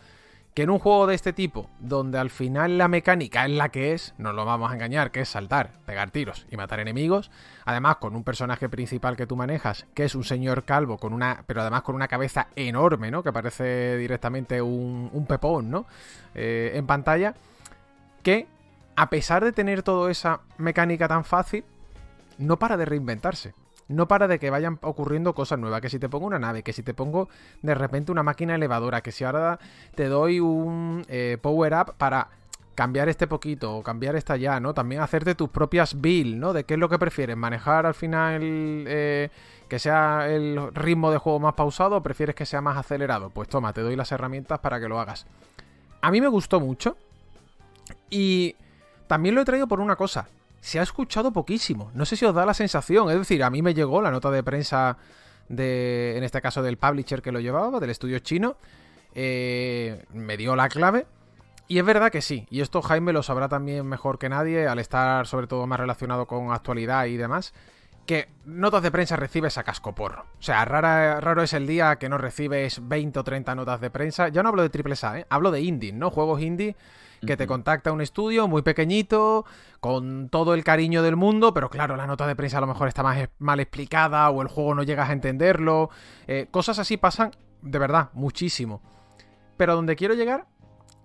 que 0.53 0.61
en 0.61 0.69
un 0.69 0.77
juego 0.77 1.07
de 1.07 1.15
este 1.15 1.33
tipo, 1.33 1.67
donde 1.79 2.19
al 2.19 2.29
final 2.29 2.77
la 2.77 2.87
mecánica 2.87 3.43
es 3.43 3.51
la 3.51 3.69
que 3.69 3.93
es, 3.93 4.13
no 4.19 4.33
lo 4.33 4.45
vamos 4.45 4.69
a 4.69 4.75
engañar, 4.75 5.09
que 5.09 5.21
es 5.21 5.29
saltar, 5.29 5.73
pegar 5.87 6.11
tiros 6.11 6.45
y 6.51 6.57
matar 6.57 6.79
enemigos, 6.79 7.31
además 7.65 7.97
con 7.97 8.15
un 8.15 8.23
personaje 8.23 8.69
principal 8.69 9.17
que 9.17 9.25
tú 9.25 9.35
manejas, 9.35 9.87
que 9.95 10.03
es 10.03 10.13
un 10.13 10.23
señor 10.23 10.63
calvo, 10.63 10.99
con 10.99 11.11
una, 11.11 11.43
pero 11.47 11.61
además 11.61 11.81
con 11.81 11.95
una 11.95 12.07
cabeza 12.07 12.49
enorme, 12.55 13.09
¿no? 13.09 13.23
Que 13.23 13.33
parece 13.33 13.97
directamente 13.97 14.61
un, 14.61 15.25
pepón, 15.27 15.71
¿no? 15.71 15.87
Eh, 16.35 16.73
en 16.75 16.85
pantalla, 16.85 17.33
que 18.21 18.47
a 18.95 19.09
pesar 19.09 19.43
de 19.43 19.53
tener 19.53 19.81
toda 19.81 20.11
esa 20.11 20.41
mecánica 20.59 21.07
tan 21.07 21.23
fácil, 21.23 21.65
no 22.37 22.57
para 22.57 22.77
de 22.77 22.85
reinventarse 22.85 23.53
no 23.87 24.07
para 24.07 24.27
de 24.27 24.39
que 24.39 24.49
vayan 24.49 24.79
ocurriendo 24.81 25.33
cosas 25.33 25.59
nuevas. 25.59 25.81
Que 25.81 25.89
si 25.89 25.99
te 25.99 26.09
pongo 26.09 26.25
una 26.27 26.39
nave, 26.39 26.63
que 26.63 26.73
si 26.73 26.83
te 26.83 26.93
pongo 26.93 27.29
de 27.61 27.75
repente 27.75 28.11
una 28.11 28.23
máquina 28.23 28.55
elevadora, 28.55 29.01
que 29.01 29.11
si 29.11 29.23
ahora 29.23 29.59
te 29.95 30.07
doy 30.07 30.39
un 30.39 31.05
eh, 31.07 31.37
power 31.41 31.73
up 31.73 31.93
para 31.97 32.29
cambiar 32.75 33.09
este 33.09 33.25
poquito 33.25 33.75
o 33.75 33.83
cambiar 33.83 34.15
esta 34.15 34.37
ya, 34.37 34.59
¿no? 34.59 34.73
También 34.73 35.01
hacerte 35.01 35.33
tus 35.33 35.49
propias 35.49 35.99
builds, 35.99 36.37
¿no? 36.37 36.53
De 36.53 36.63
qué 36.63 36.75
es 36.75 36.79
lo 36.79 36.89
que 36.89 36.99
prefieres, 36.99 37.35
manejar 37.35 37.87
al 37.87 37.95
final 37.95 38.39
eh, 38.43 39.29
que 39.67 39.79
sea 39.79 40.29
el 40.29 40.59
ritmo 40.73 41.09
de 41.09 41.17
juego 41.17 41.39
más 41.39 41.55
pausado 41.55 41.97
o 41.97 42.03
prefieres 42.03 42.35
que 42.35 42.45
sea 42.45 42.61
más 42.61 42.77
acelerado. 42.77 43.31
Pues 43.31 43.49
toma, 43.49 43.73
te 43.73 43.81
doy 43.81 43.95
las 43.95 44.11
herramientas 44.11 44.59
para 44.59 44.79
que 44.79 44.87
lo 44.87 44.99
hagas. 44.99 45.25
A 46.01 46.11
mí 46.11 46.21
me 46.21 46.27
gustó 46.27 46.59
mucho 46.59 46.97
y 48.11 48.55
también 49.07 49.33
lo 49.33 49.41
he 49.41 49.45
traído 49.45 49.67
por 49.67 49.79
una 49.79 49.95
cosa 49.95 50.27
se 50.61 50.79
ha 50.79 50.83
escuchado 50.83 51.31
poquísimo. 51.31 51.91
No 51.93 52.05
sé 52.05 52.15
si 52.15 52.25
os 52.25 52.33
da 52.33 52.45
la 52.45 52.53
sensación. 52.53 53.09
Es 53.09 53.17
decir, 53.17 53.43
a 53.43 53.49
mí 53.49 53.61
me 53.61 53.73
llegó 53.73 54.01
la 54.01 54.11
nota 54.11 54.31
de 54.31 54.43
prensa 54.43 54.97
de, 55.49 56.17
en 56.17 56.23
este 56.23 56.41
caso 56.41 56.61
del 56.61 56.77
publisher 56.77 57.21
que 57.21 57.31
lo 57.31 57.39
llevaba, 57.39 57.79
del 57.79 57.89
estudio 57.89 58.19
chino. 58.19 58.57
Eh, 59.13 60.05
me 60.13 60.37
dio 60.37 60.55
la 60.55 60.69
clave. 60.69 61.07
Y 61.67 61.79
es 61.79 61.85
verdad 61.85 62.11
que 62.11 62.21
sí. 62.21 62.47
Y 62.49 62.61
esto 62.61 62.81
Jaime 62.81 63.13
lo 63.13 63.23
sabrá 63.23 63.49
también 63.49 63.85
mejor 63.85 64.19
que 64.19 64.29
nadie, 64.29 64.67
al 64.67 64.79
estar 64.79 65.27
sobre 65.27 65.47
todo 65.47 65.67
más 65.67 65.79
relacionado 65.79 66.25
con 66.25 66.51
actualidad 66.51 67.05
y 67.05 67.17
demás. 67.17 67.53
Que 68.05 68.29
notas 68.45 68.83
de 68.83 68.91
prensa 68.91 69.17
recibes 69.17 69.57
a 69.57 69.63
cascoporro. 69.63 70.25
O 70.39 70.41
sea, 70.41 70.63
rara, 70.63 71.19
raro 71.19 71.43
es 71.43 71.51
el 71.51 71.67
día 71.67 71.97
que 71.97 72.07
no 72.07 72.17
recibes 72.17 72.87
20 72.87 73.19
o 73.19 73.23
30 73.23 73.53
notas 73.55 73.81
de 73.81 73.89
prensa. 73.89 74.29
Ya 74.29 74.43
no 74.43 74.49
hablo 74.49 74.61
de 74.61 74.69
triple 74.69 74.95
A, 75.01 75.19
¿eh? 75.19 75.25
hablo 75.29 75.51
de 75.51 75.59
indie, 75.59 75.91
¿no? 75.91 76.09
Juegos 76.09 76.41
indie 76.41 76.77
que 77.25 77.37
te 77.37 77.47
contacta 77.47 77.91
un 77.91 78.01
estudio 78.01 78.47
muy 78.47 78.61
pequeñito, 78.61 79.45
con 79.79 80.29
todo 80.29 80.53
el 80.53 80.63
cariño 80.63 81.03
del 81.03 81.15
mundo, 81.15 81.53
pero 81.53 81.69
claro, 81.69 81.95
la 81.95 82.07
nota 82.07 82.27
de 82.27 82.35
prensa 82.35 82.57
a 82.57 82.61
lo 82.61 82.67
mejor 82.67 82.87
está 82.87 83.03
más 83.03 83.29
mal 83.39 83.59
explicada 83.59 84.29
o 84.29 84.41
el 84.41 84.47
juego 84.47 84.75
no 84.75 84.83
llegas 84.83 85.09
a 85.09 85.13
entenderlo. 85.13 85.89
Eh, 86.27 86.47
cosas 86.51 86.79
así 86.79 86.97
pasan, 86.97 87.31
de 87.61 87.79
verdad, 87.79 88.09
muchísimo. 88.13 88.81
Pero 89.57 89.75
donde 89.75 89.95
quiero 89.95 90.13
llegar 90.13 90.47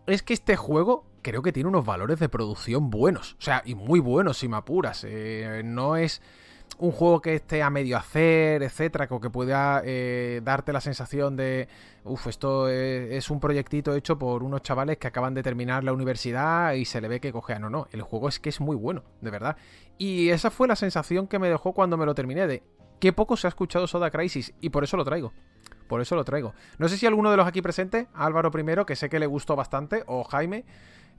es 0.06 0.22
que 0.22 0.34
este 0.34 0.56
juego 0.56 1.06
creo 1.22 1.42
que 1.42 1.52
tiene 1.52 1.68
unos 1.68 1.86
valores 1.86 2.18
de 2.18 2.28
producción 2.28 2.90
buenos, 2.90 3.34
o 3.38 3.42
sea, 3.42 3.62
y 3.64 3.74
muy 3.74 4.00
buenos 4.00 4.38
si 4.38 4.48
me 4.48 4.56
apuras. 4.56 5.04
Eh, 5.08 5.62
no 5.64 5.96
es 5.96 6.20
un 6.78 6.92
juego 6.92 7.20
que 7.20 7.34
esté 7.34 7.62
a 7.62 7.70
medio 7.70 7.96
hacer, 7.96 8.62
etcétera, 8.62 9.06
o 9.10 9.20
que 9.20 9.30
pueda 9.30 9.82
eh, 9.84 10.40
darte 10.42 10.72
la 10.72 10.80
sensación 10.80 11.36
de, 11.36 11.68
uff, 12.04 12.26
esto 12.26 12.68
es, 12.68 13.30
un 13.30 13.40
proyectito 13.40 13.94
hecho 13.94 14.18
por 14.18 14.42
unos 14.42 14.62
chavales 14.62 14.98
que 14.98 15.06
acaban 15.06 15.34
de 15.34 15.42
terminar 15.42 15.84
la 15.84 15.92
universidad 15.92 16.72
y 16.74 16.84
se 16.84 17.00
le 17.00 17.08
ve 17.08 17.20
que 17.20 17.32
cojean. 17.32 17.62
No, 17.62 17.70
no, 17.70 17.88
el 17.92 18.02
juego 18.02 18.28
es 18.28 18.40
que 18.40 18.48
es 18.48 18.60
muy 18.60 18.76
bueno, 18.76 19.04
de 19.20 19.30
verdad. 19.30 19.56
Y 19.98 20.30
esa 20.30 20.50
fue 20.50 20.68
la 20.68 20.76
sensación 20.76 21.28
que 21.28 21.38
me 21.38 21.48
dejó 21.48 21.72
cuando 21.72 21.96
me 21.96 22.06
lo 22.06 22.14
terminé 22.14 22.46
de 22.46 22.62
qué 22.98 23.12
poco 23.12 23.36
se 23.36 23.46
ha 23.46 23.50
escuchado 23.50 23.86
Soda 23.86 24.10
Crisis 24.10 24.54
y 24.60 24.70
por 24.70 24.84
eso 24.84 24.96
lo 24.96 25.04
traigo. 25.04 25.32
Por 25.88 26.00
eso 26.00 26.16
lo 26.16 26.24
traigo. 26.24 26.54
No 26.78 26.88
sé 26.88 26.96
si 26.96 27.06
alguno 27.06 27.30
de 27.30 27.36
los 27.36 27.46
aquí 27.46 27.60
presentes, 27.60 28.06
Álvaro 28.14 28.50
primero, 28.50 28.86
que 28.86 28.96
sé 28.96 29.10
que 29.10 29.18
le 29.18 29.26
gustó 29.26 29.56
bastante, 29.56 30.04
o 30.06 30.24
Jaime, 30.24 30.64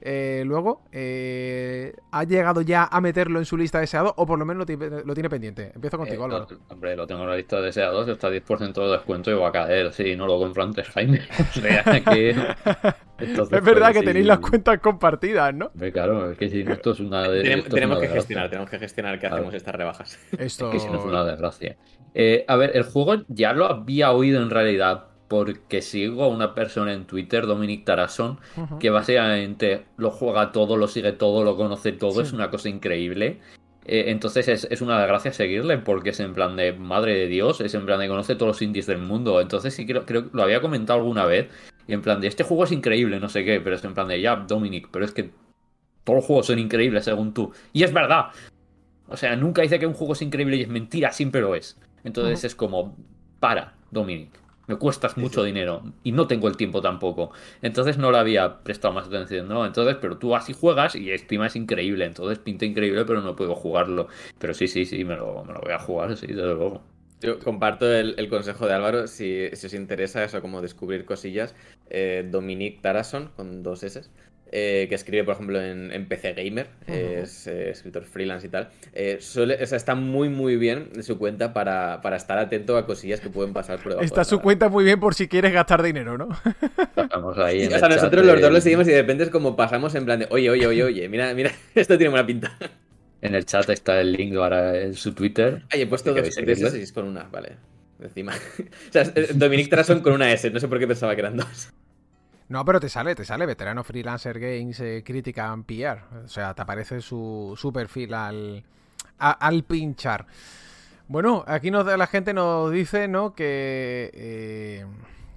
eh, 0.00 0.42
luego 0.44 0.82
eh, 0.92 1.94
ha 2.12 2.24
llegado 2.24 2.60
ya 2.60 2.84
a 2.84 3.00
meterlo 3.00 3.38
en 3.38 3.46
su 3.46 3.56
lista 3.56 3.78
de 3.78 3.82
deseados 3.82 4.12
o 4.16 4.26
por 4.26 4.38
lo 4.38 4.44
menos 4.44 4.66
lo, 4.68 5.14
tiene 5.14 5.30
pendiente. 5.30 5.72
Empiezo 5.74 5.96
contigo, 5.96 6.22
eh, 6.22 6.26
Álvaro. 6.26 6.46
hombre, 6.68 6.94
lo 6.94 7.06
tengo 7.06 7.22
en 7.22 7.30
la 7.30 7.36
lista 7.36 7.56
de 7.56 7.66
deseados, 7.66 8.06
está 8.08 8.28
10% 8.28 8.72
de 8.74 8.90
descuento 8.92 9.30
y 9.30 9.34
va 9.34 9.48
a 9.48 9.52
caer. 9.52 9.92
Si 9.92 10.14
no 10.14 10.26
lo 10.26 10.38
compro 10.38 10.62
antes, 10.62 10.88
Jaime. 10.90 11.20
es 13.18 13.64
verdad 13.64 13.92
que 13.92 14.02
tenéis 14.02 14.26
las 14.26 14.40
cuentas 14.40 14.78
compartidas, 14.80 15.54
¿no? 15.54 15.70
claro, 15.92 16.30
es 16.30 16.38
que 16.38 16.48
si 16.48 16.60
esto 16.60 16.90
es 16.92 17.00
una 17.00 17.28
de, 17.28 17.62
Tenemos, 17.62 17.98
que 17.98 18.08
gestionar, 18.08 18.50
tenemos 18.50 18.68
que 18.68 18.78
gestionar 18.78 19.18
que 19.18 19.26
hacemos 19.26 19.54
estas 19.54 19.74
rebajas. 19.74 20.18
Esto... 20.38 20.66
Es 20.66 20.72
que 20.72 20.80
si 20.80 20.88
no 20.88 20.98
es 20.98 21.04
una 21.04 21.24
desgracia. 21.24 21.76
a 22.48 22.56
ver, 22.56 22.72
el 22.74 22.82
juego 22.82 23.22
ya 23.28 23.52
lo 23.52 23.66
había 23.66 24.12
oído 24.12 24.42
en 24.42 24.50
realidad 24.50 25.13
porque 25.28 25.82
sigo 25.82 26.24
a 26.24 26.28
una 26.28 26.54
persona 26.54 26.92
en 26.92 27.06
Twitter, 27.06 27.46
Dominic 27.46 27.84
Tarasson, 27.84 28.38
que 28.78 28.90
básicamente 28.90 29.86
lo 29.96 30.10
juega 30.10 30.52
todo, 30.52 30.76
lo 30.76 30.88
sigue 30.88 31.12
todo, 31.12 31.44
lo 31.44 31.56
conoce 31.56 31.92
todo, 31.92 32.20
es 32.20 32.32
una 32.32 32.50
cosa 32.50 32.68
increíble. 32.68 33.40
Eh, 33.86 34.04
entonces 34.08 34.48
es, 34.48 34.80
una 34.80 34.98
desgracia 34.98 35.32
seguirle 35.32 35.76
porque 35.76 36.10
es 36.10 36.20
en 36.20 36.32
plan 36.32 36.56
de 36.56 36.72
madre 36.72 37.14
de 37.14 37.26
Dios, 37.26 37.60
es 37.60 37.74
en 37.74 37.84
plan 37.84 38.00
de 38.00 38.08
conoce 38.08 38.34
todos 38.34 38.48
los 38.48 38.62
indies 38.62 38.86
del 38.86 38.98
mundo. 38.98 39.40
Entonces 39.40 39.74
sí 39.74 39.86
creo, 39.86 40.06
creo 40.06 40.30
lo 40.32 40.42
había 40.42 40.60
comentado 40.60 41.00
alguna 41.00 41.24
vez. 41.24 41.48
Y 41.86 41.92
en 41.92 42.02
plan 42.02 42.20
de 42.20 42.28
este 42.28 42.44
juego 42.44 42.64
es 42.64 42.72
increíble, 42.72 43.20
no 43.20 43.28
sé 43.28 43.44
qué, 43.44 43.60
pero 43.60 43.76
es 43.76 43.84
en 43.84 43.94
plan 43.94 44.08
de 44.08 44.20
ya, 44.20 44.36
Dominic, 44.36 44.88
pero 44.90 45.04
es 45.04 45.12
que 45.12 45.30
todos 46.04 46.16
los 46.18 46.24
juegos 46.24 46.46
son 46.46 46.58
increíbles 46.58 47.04
según 47.04 47.34
tú. 47.34 47.52
Y 47.72 47.82
es 47.82 47.92
verdad. 47.92 48.26
O 49.08 49.16
sea, 49.16 49.36
nunca 49.36 49.62
dice 49.62 49.78
que 49.78 49.86
un 49.86 49.92
juego 49.92 50.14
es 50.14 50.22
increíble 50.22 50.56
y 50.56 50.62
es 50.62 50.68
mentira, 50.68 51.12
siempre 51.12 51.42
lo 51.42 51.54
es. 51.54 51.78
Entonces 52.04 52.44
es 52.44 52.54
como, 52.54 52.96
para, 53.38 53.74
Dominic 53.90 54.43
me 54.66 54.76
cuestas 54.76 55.16
mucho 55.16 55.42
dinero 55.44 55.82
y 56.02 56.12
no 56.12 56.26
tengo 56.26 56.48
el 56.48 56.56
tiempo 56.56 56.80
tampoco. 56.80 57.30
Entonces 57.62 57.98
no 57.98 58.10
le 58.10 58.18
había 58.18 58.62
prestado 58.62 58.94
más 58.94 59.06
atención, 59.06 59.48
¿no? 59.48 59.66
Entonces, 59.66 59.96
pero 60.00 60.18
tú 60.18 60.34
así 60.34 60.52
juegas 60.52 60.94
y 60.94 61.10
estima 61.10 61.46
es 61.46 61.56
increíble. 61.56 62.04
Entonces 62.04 62.38
pinta 62.38 62.64
increíble, 62.64 63.04
pero 63.04 63.20
no 63.20 63.36
puedo 63.36 63.54
jugarlo. 63.54 64.08
Pero 64.38 64.54
sí, 64.54 64.68
sí, 64.68 64.84
sí, 64.84 65.04
me 65.04 65.16
lo, 65.16 65.44
me 65.44 65.52
lo 65.52 65.60
voy 65.60 65.72
a 65.72 65.78
jugar, 65.78 66.16
sí, 66.16 66.26
desde 66.26 66.54
luego. 66.54 66.82
Yo 67.20 67.38
comparto 67.38 67.90
el, 67.90 68.28
consejo 68.28 68.66
de 68.66 68.74
Álvaro, 68.74 69.06
si, 69.06 69.46
os 69.46 69.72
interesa 69.72 70.22
eso, 70.24 70.42
como 70.42 70.60
descubrir 70.60 71.06
cosillas. 71.06 71.54
Eh, 71.88 72.28
Dominique 72.30 72.80
Tarason, 72.82 73.30
con 73.34 73.62
dos 73.62 73.82
S, 73.82 74.02
eh, 74.56 74.86
que 74.88 74.94
escribe, 74.94 75.24
por 75.24 75.34
ejemplo, 75.34 75.60
en, 75.60 76.06
PC 76.06 76.32
Gamer, 76.34 76.68
es 76.86 77.48
eh, 77.48 77.70
escritor 77.70 78.04
freelance 78.04 78.46
y 78.46 78.50
tal, 78.50 78.68
eh, 78.92 79.16
suele, 79.18 79.60
está 79.60 79.96
muy, 79.96 80.28
muy 80.28 80.54
bien 80.56 81.02
su 81.02 81.18
cuenta 81.18 81.52
para, 81.52 82.00
estar 82.14 82.38
atento 82.38 82.76
a 82.76 82.86
cosillas 82.86 83.18
que 83.18 83.30
pueden 83.30 83.52
pasar 83.52 83.82
por 83.82 84.00
Está 84.00 84.22
su 84.22 84.38
cuenta 84.38 84.68
muy 84.68 84.84
bien 84.84 85.00
por 85.00 85.14
si 85.14 85.26
quieres 85.26 85.52
gastar 85.52 85.82
dinero, 85.82 86.16
¿no? 86.16 86.28
Estamos 86.96 87.36
ahí. 87.38 87.66
o 87.66 87.78
sea, 87.78 87.88
nosotros 87.88 88.24
los 88.24 88.40
dos 88.40 88.52
le 88.52 88.60
seguimos 88.60 88.86
y 88.86 88.92
de 88.92 89.00
repente 89.00 89.24
es 89.24 89.30
como 89.30 89.56
pasamos 89.56 89.92
en 89.96 90.04
plan 90.04 90.20
de, 90.20 90.28
oye, 90.30 90.48
oye, 90.48 90.68
oye, 90.68 90.84
oye, 90.84 91.08
mira, 91.08 91.34
mira, 91.34 91.50
esto 91.74 91.98
tiene 91.98 92.10
buena 92.10 92.24
pinta. 92.24 92.56
En 93.22 93.34
el 93.34 93.44
chat 93.46 93.68
está 93.70 94.00
el 94.00 94.12
link 94.12 94.36
para 94.36 94.80
en 94.80 94.94
su 94.94 95.14
Twitter. 95.14 95.64
Ay, 95.70 95.82
he 95.82 95.86
puesto 95.88 96.14
dos 96.14 96.28
S 96.28 96.92
con 96.92 97.06
una, 97.06 97.24
vale. 97.24 97.56
Encima. 98.00 98.34
o 98.88 98.92
sea, 98.92 99.02
Dominic 99.34 99.68
Trason 99.68 99.98
con 99.98 100.12
una 100.12 100.32
S, 100.32 100.48
no 100.48 100.60
sé 100.60 100.68
por 100.68 100.78
qué 100.78 100.86
pensaba 100.86 101.16
que 101.16 101.22
eran 101.22 101.38
dos. 101.38 101.72
No, 102.48 102.64
pero 102.64 102.78
te 102.78 102.88
sale, 102.88 103.14
te 103.14 103.24
sale 103.24 103.46
veterano 103.46 103.82
freelancer 103.84 104.38
games 104.38 104.78
eh, 104.80 105.02
crítica 105.04 105.56
PR. 105.66 106.24
O 106.24 106.28
sea, 106.28 106.54
te 106.54 106.62
aparece 106.62 107.00
su, 107.00 107.54
su 107.56 107.72
perfil 107.72 108.14
al, 108.14 108.64
al 109.18 109.64
pinchar. 109.64 110.26
Bueno, 111.08 111.44
aquí 111.46 111.70
nos, 111.70 111.86
la 111.86 112.06
gente 112.06 112.32
nos 112.34 112.70
dice, 112.70 113.08
¿no? 113.08 113.34
Que 113.34 114.10
eh, 114.14 114.86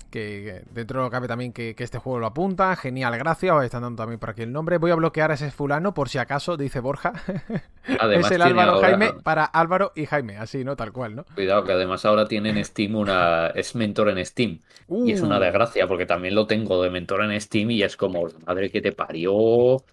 que 0.10 0.64
dentro 0.72 1.00
de 1.00 1.06
lo 1.06 1.12
cabe 1.12 1.28
también 1.28 1.54
que, 1.54 1.76
este 1.78 1.98
juego 1.98 2.20
lo 2.20 2.28
apunta. 2.28 2.76
Genial, 2.76 3.18
gracias. 3.18 3.56
Os 3.56 3.64
están 3.64 3.82
dando 3.82 4.02
también 4.02 4.20
por 4.20 4.32
aquí 4.32 4.42
el 4.42 4.52
nombre. 4.52 4.78
Voy 4.78 4.92
a 4.92 4.96
bloquear 4.96 5.32
a 5.32 5.34
ese 5.36 5.52
fulano 5.52 5.94
por 5.94 6.10
si 6.10 6.18
acaso, 6.18 6.58
dice 6.58 6.80
Borja. 6.80 7.14
es 7.86 8.32
el 8.32 8.42
Álvaro 8.42 8.80
Jaime 8.80 9.14
para 9.24 9.46
Álvaro 9.46 9.92
y 9.96 10.06
Jaime, 10.06 10.38
así, 10.38 10.64
¿no? 10.64 10.76
Tal 10.76 10.92
cual, 10.92 11.16
¿no? 11.16 11.26
Cuidado, 11.36 11.64
que 11.64 11.74
además 11.74 12.06
ahora 12.06 12.26
tienen 12.26 12.64
Steam 12.64 12.96
una. 12.96 13.48
Es 13.48 13.76
mentor 13.76 14.10
en 14.10 14.26
Steam. 14.26 14.60
Y 14.90 15.12
es 15.12 15.22
una 15.22 15.38
uh. 15.38 15.42
desgracia, 15.42 15.88
porque 15.88 16.06
también 16.06 16.36
lo 16.36 16.48
tengo 16.48 16.82
de 16.82 16.90
mentor 16.90 17.24
en 17.24 17.40
Steam 17.40 17.72
y 17.72 17.84
es 17.84 17.98
como, 17.98 18.28
madre 18.46 18.70
que 18.70 18.82
te 18.82 18.92
parió. 18.92 19.84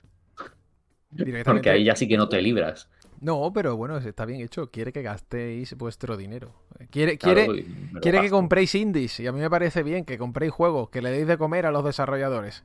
Porque 1.44 1.70
ahí 1.70 1.84
ya 1.84 1.94
sí 1.94 2.08
que 2.08 2.16
no 2.16 2.28
te 2.28 2.40
libras. 2.42 2.88
No, 3.24 3.50
pero 3.54 3.74
bueno, 3.74 3.96
está 3.96 4.26
bien 4.26 4.42
hecho. 4.42 4.70
Quiere 4.70 4.92
que 4.92 5.00
gastéis 5.00 5.74
vuestro 5.78 6.18
dinero. 6.18 6.52
Quiere, 6.90 7.16
quiere, 7.16 7.64
quiere 8.02 8.20
que 8.20 8.28
compréis 8.28 8.74
indies. 8.74 9.18
Y 9.18 9.26
a 9.26 9.32
mí 9.32 9.40
me 9.40 9.48
parece 9.48 9.82
bien 9.82 10.04
que 10.04 10.18
compréis 10.18 10.52
juegos, 10.52 10.90
que 10.90 11.00
le 11.00 11.10
deis 11.10 11.26
de 11.26 11.38
comer 11.38 11.64
a 11.64 11.70
los 11.70 11.82
desarrolladores. 11.86 12.64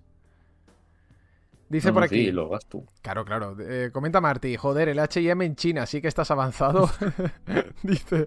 Dice 1.70 1.94
por 1.94 2.04
aquí. 2.04 2.26
Sí, 2.26 2.32
lo 2.32 2.50
gasto. 2.50 2.84
Claro, 3.04 3.24
claro. 3.24 3.56
Eh, 3.60 3.92
comenta 3.94 4.20
Marty, 4.20 4.58
joder, 4.58 4.90
el 4.90 4.98
HM 5.00 5.44
en 5.44 5.56
China, 5.56 5.86
sí 5.86 6.02
que 6.02 6.08
estás 6.08 6.32
avanzado. 6.32 6.90
Dice 7.84 8.26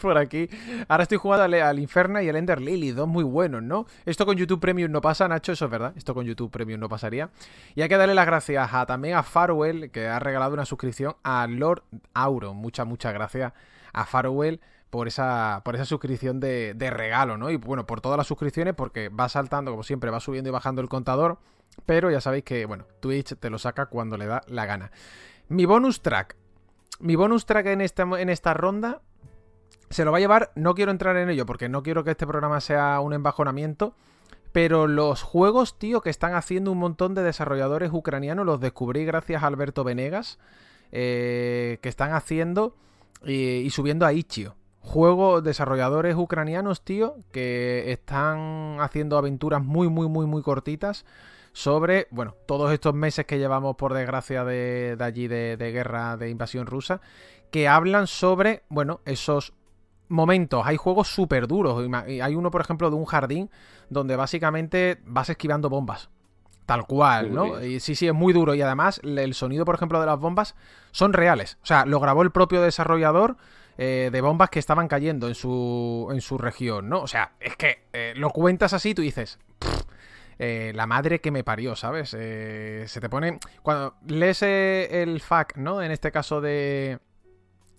por 0.00 0.18
aquí. 0.18 0.50
Ahora 0.86 1.04
estoy 1.04 1.16
jugando 1.16 1.56
al, 1.56 1.78
Inferna 1.78 2.22
y 2.22 2.28
al 2.28 2.36
Ender 2.36 2.60
Lily, 2.60 2.90
dos 2.90 3.08
muy 3.08 3.24
buenos, 3.24 3.62
¿no? 3.62 3.86
Esto 4.04 4.26
con 4.26 4.36
YouTube 4.36 4.60
Premium 4.60 4.92
no 4.92 5.00
pasa, 5.00 5.26
Nacho, 5.26 5.52
eso 5.52 5.64
es 5.64 5.70
verdad. 5.70 5.94
Esto 5.96 6.12
con 6.12 6.26
YouTube 6.26 6.50
Premium 6.50 6.78
no 6.78 6.90
pasaría. 6.90 7.30
Y 7.74 7.80
hay 7.80 7.88
que 7.88 7.96
darle 7.96 8.14
las 8.14 8.26
gracias 8.26 8.68
a, 8.74 8.84
también 8.84 9.14
a 9.14 9.22
Farwell, 9.22 9.90
que 9.90 10.06
ha 10.06 10.18
regalado 10.18 10.52
una 10.52 10.66
suscripción 10.66 11.16
a 11.22 11.46
Lord 11.46 11.82
Auro. 12.12 12.52
Muchas, 12.52 12.86
muchas 12.86 13.14
gracias 13.14 13.54
a 13.94 14.04
Farwell 14.04 14.60
por 14.90 15.08
esa, 15.08 15.62
por 15.64 15.76
esa 15.76 15.86
suscripción 15.86 16.40
de, 16.40 16.74
de 16.74 16.90
regalo, 16.90 17.38
¿no? 17.38 17.50
Y 17.50 17.56
bueno, 17.56 17.86
por 17.86 18.02
todas 18.02 18.18
las 18.18 18.26
suscripciones, 18.26 18.74
porque 18.74 19.08
va 19.08 19.30
saltando, 19.30 19.70
como 19.70 19.82
siempre, 19.82 20.10
va 20.10 20.20
subiendo 20.20 20.50
y 20.50 20.52
bajando 20.52 20.82
el 20.82 20.90
contador. 20.90 21.38
Pero 21.84 22.10
ya 22.10 22.20
sabéis 22.20 22.44
que, 22.44 22.64
bueno, 22.66 22.86
Twitch 23.00 23.36
te 23.36 23.50
lo 23.50 23.58
saca 23.58 23.86
cuando 23.86 24.16
le 24.16 24.26
da 24.26 24.42
la 24.48 24.66
gana. 24.66 24.90
Mi 25.48 25.66
bonus 25.66 26.00
track. 26.02 26.36
Mi 26.98 27.14
bonus 27.14 27.46
track 27.46 27.66
en 27.66 27.80
esta, 27.80 28.02
en 28.02 28.28
esta 28.28 28.54
ronda 28.54 29.02
se 29.90 30.04
lo 30.04 30.10
va 30.10 30.18
a 30.18 30.20
llevar. 30.20 30.50
No 30.54 30.74
quiero 30.74 30.90
entrar 30.90 31.16
en 31.16 31.30
ello 31.30 31.46
porque 31.46 31.68
no 31.68 31.82
quiero 31.82 32.04
que 32.04 32.12
este 32.12 32.26
programa 32.26 32.60
sea 32.60 33.00
un 33.00 33.12
embajonamiento. 33.12 33.94
Pero 34.52 34.86
los 34.86 35.22
juegos, 35.22 35.78
tío, 35.78 36.00
que 36.00 36.08
están 36.08 36.34
haciendo 36.34 36.72
un 36.72 36.78
montón 36.78 37.14
de 37.14 37.22
desarrolladores 37.22 37.90
ucranianos, 37.92 38.46
los 38.46 38.58
descubrí 38.58 39.04
gracias 39.04 39.42
a 39.42 39.46
Alberto 39.48 39.84
Venegas, 39.84 40.38
eh, 40.92 41.78
que 41.82 41.90
están 41.90 42.14
haciendo 42.14 42.74
y, 43.22 43.68
subiendo 43.70 44.06
a 44.06 44.14
Ichio. 44.14 44.56
Juegos 44.80 45.44
desarrolladores 45.44 46.16
ucranianos, 46.16 46.80
tío, 46.82 47.16
que 47.32 47.92
están 47.92 48.78
haciendo 48.80 49.18
aventuras 49.18 49.62
muy, 49.62 49.88
muy, 49.88 50.08
muy, 50.08 50.24
muy 50.26 50.42
cortitas 50.42 51.04
sobre, 51.56 52.06
bueno, 52.10 52.34
todos 52.44 52.70
estos 52.70 52.92
meses 52.92 53.24
que 53.24 53.38
llevamos, 53.38 53.76
por 53.76 53.94
desgracia, 53.94 54.44
de, 54.44 54.94
allí 55.00 55.26
de, 55.26 55.56
guerra, 55.56 56.18
de 56.18 56.28
invasión 56.28 56.66
rusa, 56.66 57.00
que 57.50 57.66
hablan 57.66 58.06
sobre, 58.06 58.64
bueno, 58.68 59.00
esos 59.06 59.54
momentos. 60.08 60.66
Hay 60.66 60.76
juegos 60.76 61.08
súper 61.08 61.46
duros. 61.46 61.82
Hay 62.04 62.34
uno, 62.34 62.50
por 62.50 62.60
ejemplo, 62.60 62.90
de 62.90 62.96
un 62.96 63.06
jardín 63.06 63.50
donde 63.88 64.16
básicamente 64.16 65.00
vas 65.06 65.30
esquivando 65.30 65.70
bombas. 65.70 66.10
Tal 66.66 66.84
cual, 66.86 67.32
¿no? 67.32 67.64
Y 67.64 67.80
sí, 67.80 67.94
sí, 67.94 68.06
es 68.06 68.12
muy 68.12 68.34
duro. 68.34 68.54
Y 68.54 68.60
además, 68.60 69.00
el 69.02 69.32
sonido, 69.32 69.64
por 69.64 69.76
ejemplo, 69.76 69.98
de 69.98 70.04
las 70.04 70.20
bombas 70.20 70.56
son 70.90 71.14
reales. 71.14 71.56
O 71.62 71.66
sea, 71.66 71.86
lo 71.86 72.00
grabó 72.00 72.20
el 72.20 72.32
propio 72.32 72.60
desarrollador 72.60 73.38
eh, 73.78 74.10
de 74.12 74.20
bombas 74.20 74.50
que 74.50 74.58
estaban 74.58 74.88
cayendo 74.88 75.26
en 75.26 75.34
su, 75.34 76.08
en 76.12 76.20
su 76.20 76.36
región, 76.36 76.90
¿no? 76.90 77.00
O 77.00 77.06
sea, 77.06 77.32
es 77.40 77.56
que 77.56 77.86
eh, 77.94 78.12
lo 78.14 78.28
cuentas 78.28 78.74
así, 78.74 78.94
tú 78.94 79.00
dices. 79.00 79.38
Eh, 80.38 80.72
la 80.74 80.86
madre 80.86 81.20
que 81.20 81.30
me 81.30 81.44
parió, 81.44 81.76
¿sabes? 81.76 82.14
Eh, 82.18 82.84
se 82.86 83.00
te 83.00 83.08
pone. 83.08 83.38
Cuando 83.62 83.94
lees 84.06 84.42
eh, 84.42 85.02
el 85.02 85.20
fact, 85.20 85.56
¿no? 85.56 85.82
En 85.82 85.90
este 85.90 86.12
caso 86.12 86.40
de. 86.40 86.98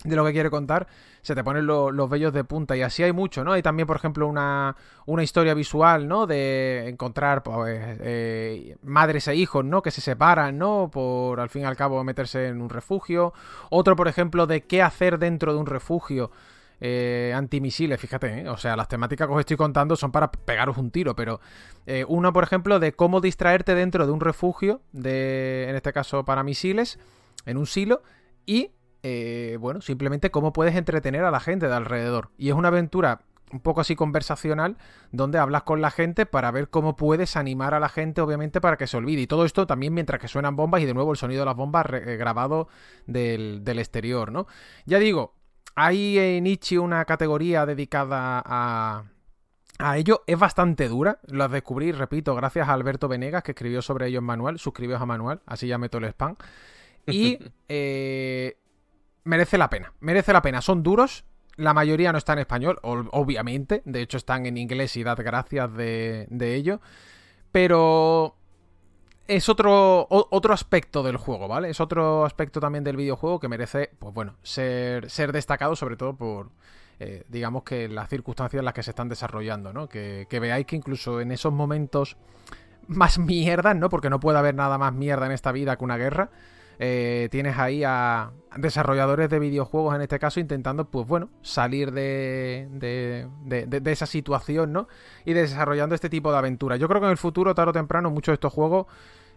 De 0.04 0.14
lo 0.14 0.24
que 0.24 0.30
quiere 0.30 0.48
contar, 0.48 0.86
se 1.22 1.34
te 1.34 1.42
ponen 1.42 1.66
los 1.66 2.08
vellos 2.08 2.32
de 2.32 2.44
punta. 2.44 2.76
Y 2.76 2.82
así 2.82 3.02
hay 3.02 3.10
mucho, 3.10 3.42
¿no? 3.42 3.50
Hay 3.50 3.62
también, 3.62 3.88
por 3.88 3.96
ejemplo, 3.96 4.28
una, 4.28 4.76
una 5.06 5.24
historia 5.24 5.54
visual, 5.54 6.06
¿no? 6.06 6.28
De 6.28 6.88
encontrar 6.88 7.42
pues, 7.42 8.78
madres 8.84 9.26
e 9.26 9.34
hijos, 9.34 9.64
¿no? 9.64 9.82
Que 9.82 9.90
se 9.90 10.00
separan, 10.00 10.56
¿no? 10.56 10.88
Por 10.88 11.40
al 11.40 11.48
fin 11.48 11.62
y 11.62 11.64
al 11.64 11.76
cabo 11.76 12.04
meterse 12.04 12.46
en 12.46 12.62
un 12.62 12.70
refugio. 12.70 13.32
Otro, 13.70 13.96
por 13.96 14.06
ejemplo, 14.06 14.46
de 14.46 14.62
qué 14.62 14.82
hacer 14.82 15.18
dentro 15.18 15.52
de 15.52 15.58
un 15.58 15.66
refugio 15.66 16.30
eh, 16.80 17.32
antimisiles, 17.34 18.00
fíjate, 18.00 18.40
¿eh? 18.40 18.48
o 18.48 18.56
sea, 18.56 18.76
las 18.76 18.88
temáticas 18.88 19.26
que 19.26 19.34
os 19.34 19.40
estoy 19.40 19.56
contando 19.56 19.96
son 19.96 20.12
para 20.12 20.30
pegaros 20.30 20.78
un 20.78 20.90
tiro, 20.90 21.16
pero 21.16 21.40
eh, 21.86 22.04
uno, 22.08 22.32
por 22.32 22.44
ejemplo, 22.44 22.78
de 22.78 22.92
cómo 22.92 23.20
distraerte 23.20 23.74
dentro 23.74 24.06
de 24.06 24.12
un 24.12 24.20
refugio, 24.20 24.80
de, 24.92 25.66
en 25.68 25.76
este 25.76 25.92
caso 25.92 26.24
para 26.24 26.42
misiles, 26.42 26.98
en 27.46 27.56
un 27.56 27.66
silo, 27.66 28.02
y 28.46 28.72
eh, 29.02 29.56
bueno, 29.60 29.80
simplemente 29.80 30.30
cómo 30.30 30.52
puedes 30.52 30.74
entretener 30.74 31.24
a 31.24 31.30
la 31.30 31.40
gente 31.40 31.68
de 31.68 31.74
alrededor. 31.74 32.30
Y 32.36 32.48
es 32.48 32.54
una 32.54 32.68
aventura 32.68 33.20
un 33.52 33.60
poco 33.60 33.80
así 33.80 33.96
conversacional, 33.96 34.76
donde 35.10 35.38
hablas 35.38 35.62
con 35.62 35.80
la 35.80 35.90
gente 35.90 36.26
para 36.26 36.50
ver 36.50 36.68
cómo 36.68 36.96
puedes 36.96 37.36
animar 37.36 37.72
a 37.72 37.80
la 37.80 37.88
gente, 37.88 38.20
obviamente, 38.20 38.60
para 38.60 38.76
que 38.76 38.86
se 38.86 38.96
olvide. 38.96 39.22
Y 39.22 39.26
todo 39.26 39.44
esto 39.44 39.66
también 39.66 39.94
mientras 39.94 40.20
que 40.20 40.28
suenan 40.28 40.56
bombas 40.56 40.82
y 40.82 40.86
de 40.86 40.94
nuevo 40.94 41.12
el 41.12 41.16
sonido 41.16 41.40
de 41.40 41.46
las 41.46 41.56
bombas 41.56 41.86
eh, 41.92 42.16
grabado 42.16 42.68
del, 43.06 43.64
del, 43.64 43.78
exterior, 43.78 44.32
¿no? 44.32 44.46
Ya 44.84 44.98
digo, 44.98 45.34
hay 45.80 46.18
en 46.18 46.46
Ichi 46.46 46.76
una 46.76 47.04
categoría 47.04 47.64
dedicada 47.64 48.42
a, 48.44 49.04
a 49.78 49.96
ello. 49.96 50.24
Es 50.26 50.36
bastante 50.36 50.88
dura, 50.88 51.20
lo 51.28 51.48
descubrí, 51.48 51.92
repito, 51.92 52.34
gracias 52.34 52.68
a 52.68 52.72
Alberto 52.72 53.06
Venegas, 53.06 53.44
que 53.44 53.52
escribió 53.52 53.80
sobre 53.80 54.08
ello 54.08 54.18
en 54.18 54.24
Manual. 54.24 54.58
Suscribíos 54.58 55.00
a 55.00 55.06
Manual, 55.06 55.40
así 55.46 55.68
ya 55.68 55.78
meto 55.78 55.98
el 55.98 56.06
spam. 56.06 56.34
Y 57.06 57.38
eh, 57.68 58.56
merece 59.22 59.56
la 59.56 59.70
pena, 59.70 59.92
merece 60.00 60.32
la 60.32 60.42
pena. 60.42 60.60
Son 60.62 60.82
duros, 60.82 61.24
la 61.54 61.74
mayoría 61.74 62.10
no 62.10 62.18
está 62.18 62.32
en 62.32 62.40
español, 62.40 62.80
obviamente. 62.82 63.82
De 63.84 64.02
hecho, 64.02 64.16
están 64.16 64.46
en 64.46 64.56
inglés 64.56 64.96
y 64.96 65.04
dad 65.04 65.18
gracias 65.22 65.72
de, 65.74 66.26
ello. 66.40 66.80
Pero 67.52 68.34
es 69.28 69.50
otro, 69.50 70.06
otro 70.08 70.54
aspecto 70.54 71.02
del 71.02 71.18
juego, 71.18 71.48
¿vale? 71.48 71.68
Es 71.68 71.80
otro 71.80 72.24
aspecto 72.24 72.60
también 72.60 72.82
del 72.82 72.96
videojuego 72.96 73.38
que 73.38 73.46
merece, 73.46 73.90
pues 73.98 74.14
bueno, 74.14 74.36
ser, 74.42 75.10
ser 75.10 75.32
destacado, 75.32 75.76
sobre 75.76 75.98
todo 75.98 76.16
por, 76.16 76.48
eh, 76.98 77.24
digamos 77.28 77.62
que 77.62 77.88
las 77.88 78.08
circunstancias 78.08 78.58
en 78.60 78.64
las 78.64 78.72
que 78.72 78.82
se 78.82 78.90
están 78.90 79.10
desarrollando, 79.10 79.74
¿no? 79.74 79.86
Que, 79.86 80.26
veáis 80.30 80.66
que 80.66 80.76
incluso 80.76 81.20
en 81.20 81.30
esos 81.30 81.52
momentos 81.52 82.16
más 82.86 83.18
mierdas, 83.18 83.76
¿no? 83.76 83.90
Porque 83.90 84.08
no 84.08 84.18
puede 84.18 84.38
haber 84.38 84.54
nada 84.54 84.78
más 84.78 84.94
mierda 84.94 85.26
en 85.26 85.32
esta 85.32 85.52
vida 85.52 85.76
que 85.76 85.84
una 85.84 85.98
guerra. 85.98 86.30
Eh, 86.80 87.28
tienes 87.32 87.58
ahí 87.58 87.82
a 87.84 88.30
desarrolladores 88.56 89.28
de 89.28 89.40
videojuegos 89.40 89.96
en 89.96 90.00
este 90.00 90.18
caso 90.18 90.40
intentando, 90.40 90.84
pues 90.88 91.06
bueno, 91.06 91.28
salir 91.42 91.90
de, 91.90 92.68
de, 92.70 93.92
esa 93.92 94.06
situación, 94.06 94.72
¿no? 94.72 94.88
Y 95.26 95.34
desarrollando 95.34 95.94
este 95.94 96.08
tipo 96.08 96.32
de 96.32 96.38
aventuras. 96.38 96.78
Yo 96.78 96.88
creo 96.88 97.00
que 97.00 97.06
en 97.08 97.10
el 97.10 97.18
futuro, 97.18 97.54
tarde 97.54 97.70
o 97.70 97.72
temprano, 97.74 98.10
muchos 98.10 98.32
de 98.32 98.34
estos 98.34 98.52
juegos 98.52 98.86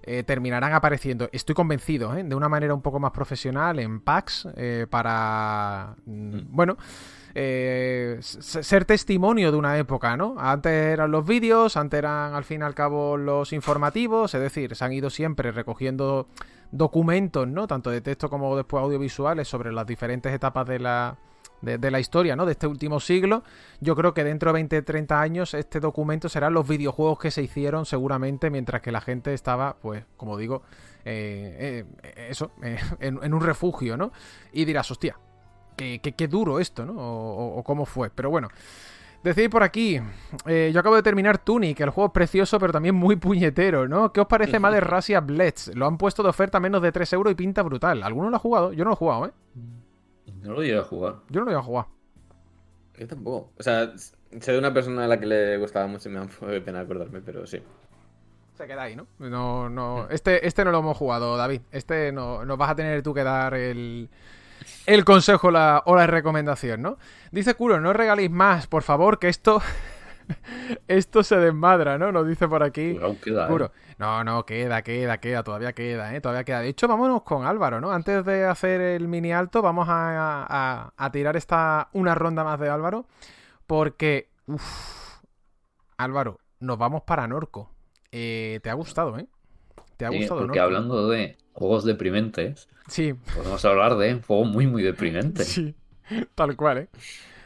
eh, 0.04 0.24
terminarán 0.24 0.74
apareciendo, 0.74 1.30
estoy 1.32 1.56
convencido, 1.56 2.16
¿eh? 2.16 2.24
de 2.24 2.36
una 2.36 2.50
manera 2.50 2.74
un 2.74 2.82
poco 2.82 3.00
más 3.00 3.12
profesional 3.12 3.80
en 3.80 4.02
packs 4.02 4.48
para, 4.90 5.96
mm, 6.06 6.36
mm. 6.36 6.48
bueno, 6.50 6.78
ser 7.34 8.86
testimonio 8.86 9.52
de 9.52 9.58
una 9.58 9.78
época, 9.78 10.18
¿no? 10.18 10.36
Antes 10.38 10.72
eran 10.72 11.12
los 11.12 11.26
vídeos, 11.26 11.78
antes 11.78 12.00
eran 12.00 12.34
al 12.34 12.44
fin 12.44 12.62
y 12.62 12.64
al 12.64 12.76
cabo 12.76 13.18
los 13.18 13.54
informativos, 13.54 14.34
es 14.34 14.42
decir, 14.42 14.76
se 14.76 14.84
han 14.84 14.92
ido 14.94 15.10
siempre 15.10 15.52
recogiendo 15.52 16.28
documentos, 16.72 17.48
¿no? 17.48 17.68
Tanto 17.68 17.90
de 17.90 18.02
texto 18.02 18.30
como 18.30 18.56
después 18.56 18.84
audiovisuales 18.84 19.48
sobre 19.48 19.72
las 19.72 19.88
diferentes 19.88 20.34
etapas 20.34 20.68
de 20.68 20.80
la, 20.80 21.18
de, 21.62 21.92
la 21.92 22.00
historia, 22.00 22.36
¿no? 22.36 22.46
De 22.46 22.54
este 22.54 22.68
último 22.68 23.00
siglo. 23.00 23.44
Yo 23.80 23.96
creo 23.96 24.14
que 24.14 24.24
dentro 24.24 24.50
de 24.50 24.54
20, 24.54 24.82
30 24.82 25.22
años 25.22 25.54
este 25.54 25.80
documento 25.80 26.30
serán 26.30 26.54
los 26.54 26.68
videojuegos 26.68 27.20
que 27.20 27.32
se 27.32 27.44
hicieron 27.44 27.86
seguramente 27.86 28.50
mientras 28.50 28.82
que 28.82 28.92
la 28.92 29.02
gente 29.02 29.34
estaba, 29.34 29.76
pues, 29.82 30.04
como 30.18 30.38
digo, 30.38 30.64
eh, 31.06 31.86
eh, 32.04 32.28
eso, 32.30 32.52
eh, 32.64 32.80
en, 33.00 33.34
un 33.34 33.42
refugio, 33.42 33.98
¿no? 33.98 34.12
Y 34.52 34.66
dirás, 34.66 34.90
hostia, 34.92 35.18
qué, 35.76 36.00
qué, 36.00 36.28
duro 36.28 36.60
esto, 36.60 36.86
¿no? 36.86 36.94
o 36.98 37.64
cómo 37.64 37.86
fue. 37.86 38.10
Pero 38.10 38.30
bueno. 38.30 38.50
Decid 39.24 39.52
por 39.52 39.62
aquí, 39.62 40.02
yo 40.48 40.80
acabo 40.80 40.96
de 40.96 41.04
terminar 41.04 41.38
Tunic, 41.38 41.80
el 41.80 41.92
juego 41.92 42.08
es 42.08 42.12
precioso 42.12 42.58
pero 42.58 42.74
también 42.74 42.96
muy 42.96 43.18
puñetero, 43.18 43.88
¿no? 43.88 44.12
¿Qué 44.12 44.20
os 44.20 44.26
parece 44.26 44.58
más 44.58 44.74
de 44.74 44.80
Rasia 44.80 45.20
Blitz? 45.20 45.68
Lo 45.76 45.86
han 45.86 46.00
puesto 46.00 46.24
de 46.24 46.30
oferta 46.30 46.58
a 46.58 46.60
menos 46.60 46.82
de 46.82 46.92
3 46.92 47.14
euros 47.14 47.32
y 47.32 47.36
pinta 47.36 47.62
brutal. 47.62 48.02
¿Alguno 48.02 48.32
lo 48.32 48.36
ha 48.36 48.40
jugado? 48.40 48.74
Yo 48.74 48.84
no 48.84 48.90
lo 48.90 48.94
he 48.96 48.98
jugado, 48.98 49.28
¿eh? 49.28 49.32
No 50.42 50.54
lo 50.54 50.62
llevo 50.62 50.82
a 50.82 50.86
jugar. 50.86 51.16
Yo 51.30 51.42
no 51.42 51.46
lo 51.46 51.52
llevo 51.52 51.62
a 51.62 51.66
jugar. 51.66 51.86
Yo 52.98 53.08
tampoco. 53.08 53.52
O 53.58 53.64
sea, 53.64 53.94
sé 53.98 54.52
de 54.52 54.58
una 54.58 54.74
persona 54.74 55.06
a 55.06 55.08
la 55.08 55.20
que 55.20 55.26
le 55.26 55.58
gustaba 55.58 55.88
mucho 55.88 56.10
y 56.10 56.12
me 56.12 56.20
da 56.20 56.28
pena 56.64 56.82
acordarme, 56.82 57.22
pero 57.22 57.46
sí. 57.46 57.62
Se 58.58 58.68
queda 58.68 58.84
ahí, 58.84 58.96
¿no? 58.96 59.08
No, 59.20 59.70
no. 59.70 60.08
Este, 60.10 60.46
este 60.46 60.66
no 60.66 60.72
lo 60.72 60.80
hemos 60.80 60.98
jugado, 60.98 61.38
David. 61.38 61.62
Este 61.72 62.12
no, 62.12 62.46
nos 62.46 62.58
vas 62.58 62.72
a 62.72 62.76
tener 62.76 63.02
tú 63.02 63.14
que 63.14 63.24
dar 63.24 63.54
el, 63.54 64.10
el 64.86 65.06
consejo 65.06 65.48
o 65.48 65.52
la 65.96 66.08
recomendación, 66.08 66.82
¿no? 66.82 66.98
Dice 67.32 67.56
Kuro, 67.56 67.80
no 67.80 67.94
regaléis 67.94 68.30
más, 68.32 68.68
por 68.68 68.84
favor, 68.84 69.20
que 69.20 69.30
esto... 69.30 69.62
esto 70.88 71.24
se 71.24 71.38
desmadra, 71.38 71.98
¿no? 71.98 72.12
Nos 72.12 72.28
dice 72.28 72.48
por 72.48 72.64
aquí. 72.64 72.98
queda, 73.24 73.48
¿eh? 73.50 73.70
No, 73.98 74.24
no, 74.24 74.46
queda, 74.46 74.82
queda, 74.82 75.20
queda, 75.20 75.44
todavía 75.44 75.74
queda, 75.74 76.16
¿eh? 76.16 76.22
Todavía 76.22 76.44
queda. 76.44 76.62
De 76.62 76.70
hecho, 76.70 76.88
vámonos 76.88 77.22
con 77.24 77.46
Álvaro, 77.46 77.80
¿no? 77.80 77.92
Antes 77.92 78.26
de 78.26 78.46
hacer 78.46 78.82
el 78.82 79.08
mini 79.08 79.32
alto, 79.32 79.62
vamos 79.62 79.88
a, 79.90 80.92
a, 80.98 81.12
tirar 81.12 81.38
esta 81.38 81.90
una 81.94 82.16
ronda 82.16 82.44
más 82.44 82.60
de 82.60 82.70
Álvaro. 82.70 83.06
Porque, 83.68 84.30
uff, 84.48 85.20
Álvaro, 85.98 86.40
nos 86.60 86.78
vamos 86.78 87.04
para 87.04 87.28
Norco. 87.28 87.72
Eh, 88.12 88.60
¿Te 88.64 88.70
ha 88.70 88.74
gustado, 88.74 89.18
eh? 89.18 89.28
¿Te 89.98 90.06
ha 90.06 90.10
gustado, 90.10 90.42
Porque 90.42 90.60
hablando 90.60 91.08
de 91.08 91.38
juegos 91.54 91.86
deprimentes, 91.86 92.68
sí. 92.88 93.14
podemos 93.36 93.64
hablar 93.66 93.98
de 93.98 94.16
un 94.16 94.22
juego 94.22 94.46
muy, 94.46 94.68
muy 94.68 94.84
deprimente. 94.84 95.44
Sí, 96.12 96.26
tal 96.36 96.58
cual, 96.58 96.78
¿eh? 96.80 96.90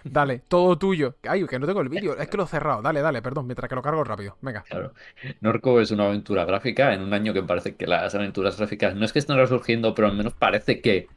Dale, 0.07 0.43
todo 0.47 0.77
tuyo. 0.77 1.15
Ay, 1.27 1.45
que 1.47 1.57
no 1.57 1.65
tengo 1.65 1.81
el 1.81 1.89
vídeo. 1.89 2.15
Es 2.15 2.27
que 2.29 2.37
lo 2.37 2.43
he 2.43 2.47
cerrado. 2.47 2.81
Dale, 2.81 3.01
dale, 3.01 3.23
perdón, 3.23 3.47
mientras 3.47 3.67
que 3.67 3.75
lo 3.75 3.81
cargo 3.81 4.03
rápido. 4.03 4.37
Venga. 4.39 4.61
Claro. 4.61 4.93
Norco 5.41 5.81
es 5.81 5.89
una 5.89 6.05
aventura 6.05 6.45
gráfica 6.45 6.93
en 6.93 7.01
un 7.01 7.13
año 7.13 7.33
que 7.33 7.41
parece 7.41 7.75
que 7.75 7.87
las 7.87 8.13
aventuras 8.13 8.57
gráficas 8.57 8.95
no 8.95 9.03
es 9.03 9.11
que 9.11 9.19
estén 9.19 9.35
resurgiendo, 9.35 9.95
pero 9.95 10.07
al 10.07 10.15
menos 10.15 10.33
parece 10.33 10.79
que 10.79 11.07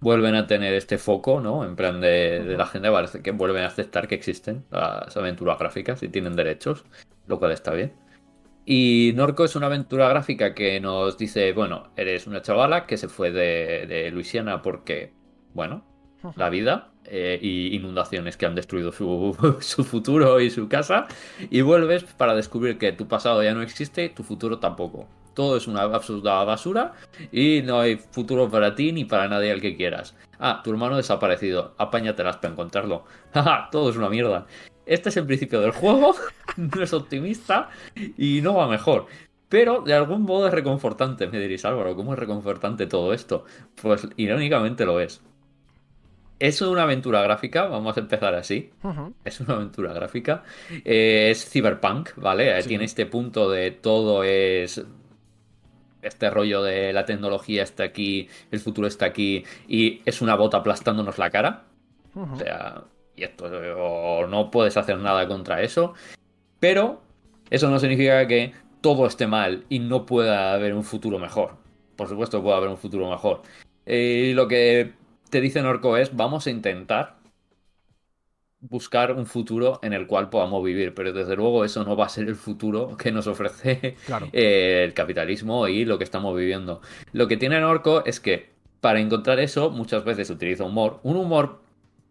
vuelven 0.00 0.34
a 0.34 0.46
tener 0.46 0.74
este 0.74 0.98
foco, 0.98 1.40
¿no? 1.40 1.64
En 1.64 1.74
plan 1.74 2.02
de, 2.02 2.44
de 2.44 2.56
la 2.58 2.66
gente, 2.66 2.90
parece 2.90 3.22
que 3.22 3.30
vuelven 3.30 3.62
a 3.62 3.68
aceptar 3.68 4.06
que 4.08 4.14
existen 4.14 4.66
las 4.70 5.16
aventuras 5.16 5.58
gráficas 5.58 6.02
y 6.02 6.08
tienen 6.10 6.36
derechos, 6.36 6.84
lo 7.26 7.38
cual 7.38 7.52
está 7.52 7.72
bien. 7.72 7.94
Y 8.66 9.12
Norco 9.14 9.44
es 9.44 9.56
una 9.56 9.66
aventura 9.66 10.08
gráfica 10.08 10.54
que 10.54 10.80
nos 10.80 11.16
dice, 11.16 11.52
bueno, 11.52 11.92
eres 11.96 12.26
una 12.26 12.42
chavala 12.42 12.86
que 12.86 12.98
se 12.98 13.08
fue 13.08 13.30
de, 13.30 13.86
de 13.86 14.10
Luisiana 14.10 14.60
porque, 14.60 15.14
bueno, 15.54 15.84
la 16.36 16.48
vida 16.50 16.93
eh, 17.06 17.38
y 17.40 17.74
inundaciones 17.74 18.36
que 18.36 18.46
han 18.46 18.54
destruido 18.54 18.92
su, 19.60 19.84
futuro 19.84 20.40
y 20.40 20.50
su 20.50 20.68
casa, 20.68 21.06
y 21.50 21.60
vuelves 21.60 22.04
para 22.04 22.34
descubrir 22.34 22.78
que 22.78 22.92
tu 22.92 23.06
pasado 23.06 23.42
ya 23.42 23.54
no 23.54 23.62
existe, 23.62 24.08
tu 24.08 24.22
futuro 24.22 24.58
tampoco. 24.58 25.06
Todo 25.34 25.56
es 25.56 25.66
una 25.66 25.82
absoluta 25.82 26.42
basura 26.44 26.92
y 27.32 27.60
no 27.62 27.80
hay 27.80 27.96
futuro 27.96 28.48
para 28.48 28.74
ti 28.74 28.92
ni 28.92 29.04
para 29.04 29.28
nadie 29.28 29.50
al 29.50 29.60
que 29.60 29.76
quieras. 29.76 30.14
Ah, 30.38 30.60
tu 30.62 30.70
hermano 30.70 30.96
desaparecido, 30.96 31.74
apáñatelas 31.76 32.36
para 32.36 32.52
encontrarlo. 32.52 33.04
Jaja, 33.34 33.68
todo 33.70 33.90
es 33.90 33.96
una 33.96 34.08
mierda. 34.08 34.46
Este 34.86 35.08
es 35.08 35.16
el 35.16 35.26
principio 35.26 35.60
del 35.60 35.72
juego, 35.72 36.14
no 36.56 36.82
es 36.82 36.92
optimista 36.92 37.68
y 38.16 38.40
no 38.42 38.54
va 38.54 38.68
mejor. 38.68 39.06
Pero 39.48 39.82
de 39.82 39.94
algún 39.94 40.22
modo 40.22 40.46
es 40.46 40.54
reconfortante, 40.54 41.26
me 41.26 41.38
diréis 41.38 41.64
Álvaro, 41.64 41.94
¿cómo 41.94 42.14
es 42.14 42.18
reconfortante 42.18 42.86
todo 42.86 43.12
esto? 43.12 43.44
Pues 43.80 44.08
irónicamente 44.16 44.84
lo 44.84 45.00
es. 45.00 45.22
Es 46.38 46.60
una 46.60 46.82
aventura 46.82 47.22
gráfica, 47.22 47.66
vamos 47.66 47.96
a 47.96 48.00
empezar 48.00 48.34
así. 48.34 48.70
Es 49.24 49.40
una 49.40 49.54
aventura 49.54 49.92
gráfica. 49.92 50.42
Eh, 50.84 51.28
es 51.30 51.48
cyberpunk, 51.48 52.10
¿vale? 52.16 52.62
Tiene 52.64 52.84
este 52.84 53.06
punto 53.06 53.50
de 53.50 53.70
todo 53.70 54.24
es 54.24 54.84
este 56.02 56.30
rollo 56.30 56.62
de 56.62 56.92
la 56.92 57.06
tecnología 57.06 57.62
está 57.62 57.84
aquí, 57.84 58.28
el 58.50 58.60
futuro 58.60 58.86
está 58.86 59.06
aquí 59.06 59.42
y 59.66 60.02
es 60.04 60.20
una 60.20 60.34
bota 60.36 60.58
aplastándonos 60.58 61.18
la 61.18 61.30
cara. 61.30 61.64
O 62.14 62.36
sea, 62.36 62.84
y 63.16 63.24
esto 63.24 63.46
o 63.76 64.26
no 64.26 64.50
puedes 64.50 64.76
hacer 64.76 64.98
nada 64.98 65.26
contra 65.26 65.62
eso. 65.62 65.94
Pero 66.60 67.02
eso 67.50 67.70
no 67.70 67.78
significa 67.78 68.26
que 68.26 68.52
todo 68.80 69.06
esté 69.06 69.26
mal 69.26 69.64
y 69.68 69.78
no 69.78 70.06
pueda 70.06 70.52
haber 70.52 70.74
un 70.74 70.84
futuro 70.84 71.18
mejor. 71.18 71.56
Por 71.96 72.08
supuesto 72.08 72.42
puede 72.42 72.56
haber 72.56 72.68
un 72.68 72.78
futuro 72.78 73.10
mejor. 73.10 73.42
Y 73.86 74.32
lo 74.34 74.46
que 74.46 74.92
te 75.30 75.40
dice 75.40 75.62
Norco 75.62 75.96
es, 75.96 76.14
vamos 76.14 76.46
a 76.46 76.50
intentar 76.50 77.16
buscar 78.60 79.12
un 79.12 79.26
futuro 79.26 79.78
en 79.82 79.92
el 79.92 80.06
cual 80.06 80.30
podamos 80.30 80.64
vivir, 80.64 80.94
pero 80.94 81.12
desde 81.12 81.36
luego 81.36 81.64
eso 81.64 81.84
no 81.84 81.96
va 81.96 82.06
a 82.06 82.08
ser 82.08 82.28
el 82.28 82.36
futuro 82.36 82.96
que 82.96 83.12
nos 83.12 83.26
ofrece 83.26 83.96
eh, 84.32 84.82
el 84.84 84.94
capitalismo 84.94 85.68
y 85.68 85.84
lo 85.84 85.98
que 85.98 86.04
estamos 86.04 86.34
viviendo. 86.36 86.80
Lo 87.12 87.28
que 87.28 87.36
tiene 87.36 87.60
Norco 87.60 88.04
es 88.06 88.20
que 88.20 88.54
para 88.80 89.00
encontrar 89.00 89.38
eso 89.38 89.70
muchas 89.70 90.04
veces 90.04 90.30
utiliza 90.30 90.64
humor, 90.64 91.00
un 91.02 91.16
humor 91.16 91.64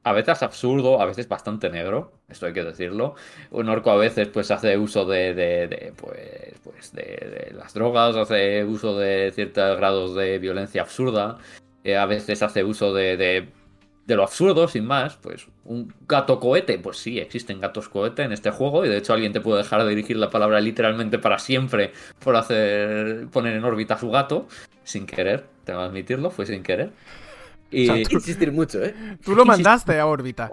a 0.03 0.11
veces 0.11 0.43
absurdo, 0.43 1.01
a 1.01 1.05
veces 1.05 1.27
bastante 1.27 1.69
negro, 1.69 2.11
esto 2.27 2.45
hay 2.45 2.53
que 2.53 2.63
decirlo. 2.63 3.15
Un 3.51 3.69
orco 3.69 3.89
a 3.89 3.95
veces 3.95 4.27
pues 4.27 4.51
hace 4.51 4.77
uso 4.77 5.05
de, 5.05 5.33
de, 5.33 5.93
pues, 5.95 6.59
pues 6.63 6.93
de, 6.93 7.53
las 7.55 7.73
drogas, 7.73 8.15
hace 8.15 8.65
uso 8.65 8.97
de 8.97 9.31
ciertos 9.33 9.77
grados 9.77 10.15
de 10.15 10.39
violencia 10.39 10.81
absurda, 10.81 11.37
eh, 11.83 11.97
a 11.97 12.05
veces 12.05 12.41
hace 12.41 12.63
uso 12.63 12.93
de, 12.93 13.17
de, 13.17 14.15
lo 14.15 14.23
absurdo, 14.23 14.67
sin 14.67 14.85
más. 14.85 15.17
Pues 15.17 15.47
un 15.65 15.93
gato 16.07 16.39
cohete, 16.39 16.79
pues 16.79 16.97
sí, 16.97 17.19
existen 17.19 17.59
gatos 17.59 17.89
cohete 17.89 18.23
en 18.23 18.31
este 18.31 18.51
juego 18.51 18.85
y 18.85 18.89
de 18.89 18.97
hecho 18.97 19.13
alguien 19.13 19.33
te 19.33 19.41
puede 19.41 19.63
dejar 19.63 19.83
de 19.83 19.89
dirigir 19.89 20.17
la 20.17 20.29
palabra 20.29 20.59
literalmente 20.61 21.19
para 21.19 21.39
siempre 21.39 21.91
por 22.19 22.35
hacer 22.35 23.27
poner 23.31 23.55
en 23.55 23.63
órbita 23.63 23.95
a 23.95 23.99
su 23.99 24.09
gato, 24.09 24.47
sin 24.83 25.05
querer, 25.05 25.45
tengo 25.63 25.79
que 25.79 25.85
admitirlo, 25.85 26.31
fue 26.31 26.45
sin 26.45 26.63
querer. 26.63 26.91
Y... 27.71 27.87
Que 27.87 28.15
insistir 28.15 28.51
mucho, 28.51 28.83
¿eh? 28.83 28.93
Tú 29.23 29.35
lo 29.35 29.45
mandaste 29.45 29.99
a 29.99 30.05
órbita. 30.05 30.51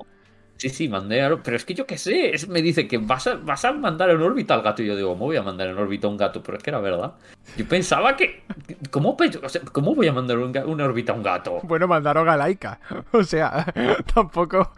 Sí, 0.60 0.68
sí, 0.68 0.88
mandé 0.90 1.22
a... 1.22 1.34
Pero 1.42 1.56
es 1.56 1.64
que 1.64 1.72
yo 1.72 1.86
qué 1.86 1.96
sé, 1.96 2.34
es- 2.34 2.46
me 2.46 2.60
dice 2.60 2.86
que 2.86 2.98
vas 2.98 3.26
a, 3.26 3.36
vas 3.36 3.64
a 3.64 3.72
mandar 3.72 4.10
en 4.10 4.20
órbita 4.20 4.52
al 4.52 4.60
gato. 4.60 4.82
Y 4.82 4.86
yo 4.88 4.94
digo, 4.94 5.08
¿cómo 5.12 5.24
voy 5.24 5.38
a 5.38 5.42
mandar 5.42 5.68
en 5.68 5.78
órbita 5.78 6.06
a 6.06 6.10
un 6.10 6.18
gato? 6.18 6.42
Pero 6.42 6.58
es 6.58 6.62
que 6.62 6.68
era 6.68 6.80
verdad. 6.80 7.12
Yo 7.56 7.66
pensaba 7.66 8.14
que... 8.14 8.42
¿Cómo, 8.90 9.16
pe- 9.16 9.30
o 9.42 9.48
sea, 9.48 9.62
¿cómo 9.72 9.94
voy 9.94 10.08
a 10.08 10.12
mandar 10.12 10.36
un 10.36 10.54
una 10.66 10.84
órbita 10.84 11.12
a 11.12 11.14
un 11.16 11.22
gato? 11.22 11.60
Bueno, 11.62 11.88
mandaron 11.88 12.28
a 12.28 12.36
Laika. 12.36 12.78
O 13.12 13.24
sea, 13.24 13.64
tampoco. 14.14 14.70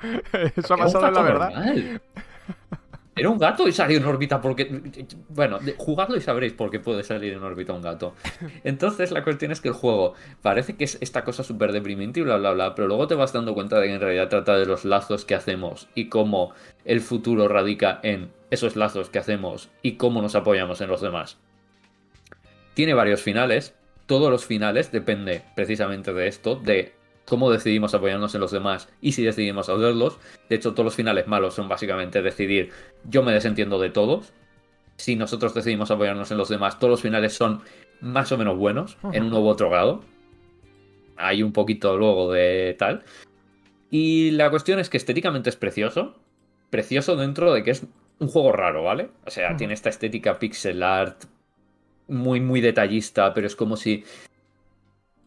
Eso 0.55 0.75
ha 0.75 0.77
pasado 0.77 1.09
en 1.09 1.15
la 1.15 1.23
verdad. 1.23 1.51
normal. 1.51 2.01
Era 3.15 3.29
un 3.29 3.39
gato 3.39 3.69
y 3.69 3.73
salió 3.73 3.99
en 3.99 4.05
órbita 4.05 4.41
porque... 4.41 4.81
Bueno, 5.29 5.59
jugadlo 5.77 6.17
y 6.17 6.23
sabréis 6.23 6.55
por 6.55 6.71
qué 6.71 6.81
puede 6.81 7.03
salir 7.03 7.35
en 7.35 7.43
órbita 7.43 7.75
un 7.75 7.83
gato. 7.83 8.15
Entonces 8.65 9.11
la 9.11 9.23
cuestión 9.23 9.53
es 9.53 9.61
que 9.61 9.69
el 9.69 9.75
juego 9.75 10.15
parece 10.41 10.77
que 10.77 10.85
es 10.85 10.97
esta 11.01 11.23
cosa 11.23 11.45
súper 11.45 11.73
deprimente 11.73 12.21
y 12.21 12.23
bla, 12.23 12.39
bla, 12.39 12.53
bla, 12.53 12.75
pero 12.75 12.89
luego 12.89 13.07
te 13.07 13.15
vas 13.15 13.33
dando 13.35 13.53
cuenta 13.53 13.79
de 13.81 13.89
que 13.89 13.95
en 13.95 14.01
realidad 14.01 14.29
trata 14.29 14.57
de 14.57 14.65
los 14.65 14.87
lazos 14.87 15.27
que 15.27 15.35
hacemos 15.35 15.89
y 15.95 16.09
cómo 16.09 16.55
el 16.87 17.01
futuro 17.01 17.49
radica 17.49 18.01
en 18.03 18.31
esos 18.51 18.77
lazos 18.77 19.11
que 19.11 19.19
hacemos 19.19 19.69
y 19.83 19.93
cómo 19.97 20.23
nos 20.23 20.35
apoyamos 20.35 20.81
en 20.81 20.89
los 20.89 21.03
demás. 21.03 21.39
Tiene 22.75 22.95
varios 22.95 23.21
finales. 23.21 23.75
Todos 24.07 24.31
los 24.31 24.47
finales 24.47 24.91
depende 24.91 25.43
precisamente 25.55 26.13
de 26.13 26.29
esto, 26.29 26.57
de 26.57 26.95
cómo 27.33 27.51
decidimos 27.51 27.95
apoyarnos 27.95 28.35
en 28.35 28.43
los 28.43 28.51
demás 28.51 28.91
y 29.01 29.13
si 29.13 29.25
decidimos 29.25 29.71
odiarlos. 29.71 30.19
De 30.51 30.57
hecho, 30.57 30.73
todos 30.73 30.85
los 30.85 30.95
finales 30.95 31.27
malos 31.27 31.55
son 31.55 31.67
básicamente 31.67 32.21
decidir 32.21 32.69
yo 33.09 33.23
me 33.23 33.33
desentiendo 33.33 33.79
de 33.79 33.89
todos. 33.89 34.35
Si 34.97 35.17
nosotros 35.17 35.55
decidimos 35.55 35.91
apoyarnos 35.91 36.31
en 36.31 36.37
los 36.37 36.51
demás, 36.51 36.79
todos 36.79 36.91
los 36.91 37.01
finales 37.01 37.33
son 37.33 37.63
más 38.03 38.33
o 38.33 38.37
menos 38.37 38.59
buenos, 38.59 38.99
en 39.15 39.23
uno 39.25 39.41
u 39.41 39.47
otro 39.47 39.71
grado. 39.71 40.05
Hay 41.17 41.43
un 41.43 41.55
poquito 41.55 41.97
luego 41.97 42.31
de 42.31 42.77
tal. 42.79 43.03
Y 43.91 44.33
la 44.33 44.51
cuestión 44.51 44.79
es 44.79 44.91
que 44.91 44.99
estéticamente 44.99 45.49
es 45.49 45.57
precioso. 45.57 46.21
Precioso 46.69 47.17
dentro 47.17 47.55
de 47.55 47.63
que 47.63 47.71
es 47.71 47.87
un 48.19 48.29
juego 48.29 48.53
raro, 48.53 48.83
¿vale? 48.83 49.09
O 49.25 49.31
sea, 49.31 49.57
tiene 49.57 49.73
esta 49.73 49.89
estética 49.89 50.39
pixel 50.39 50.83
art 50.83 51.25
muy, 52.09 52.43
muy 52.43 52.61
detallista, 52.61 53.33
pero 53.33 53.47
es 53.47 53.57
como 53.57 53.79
si 53.79 54.05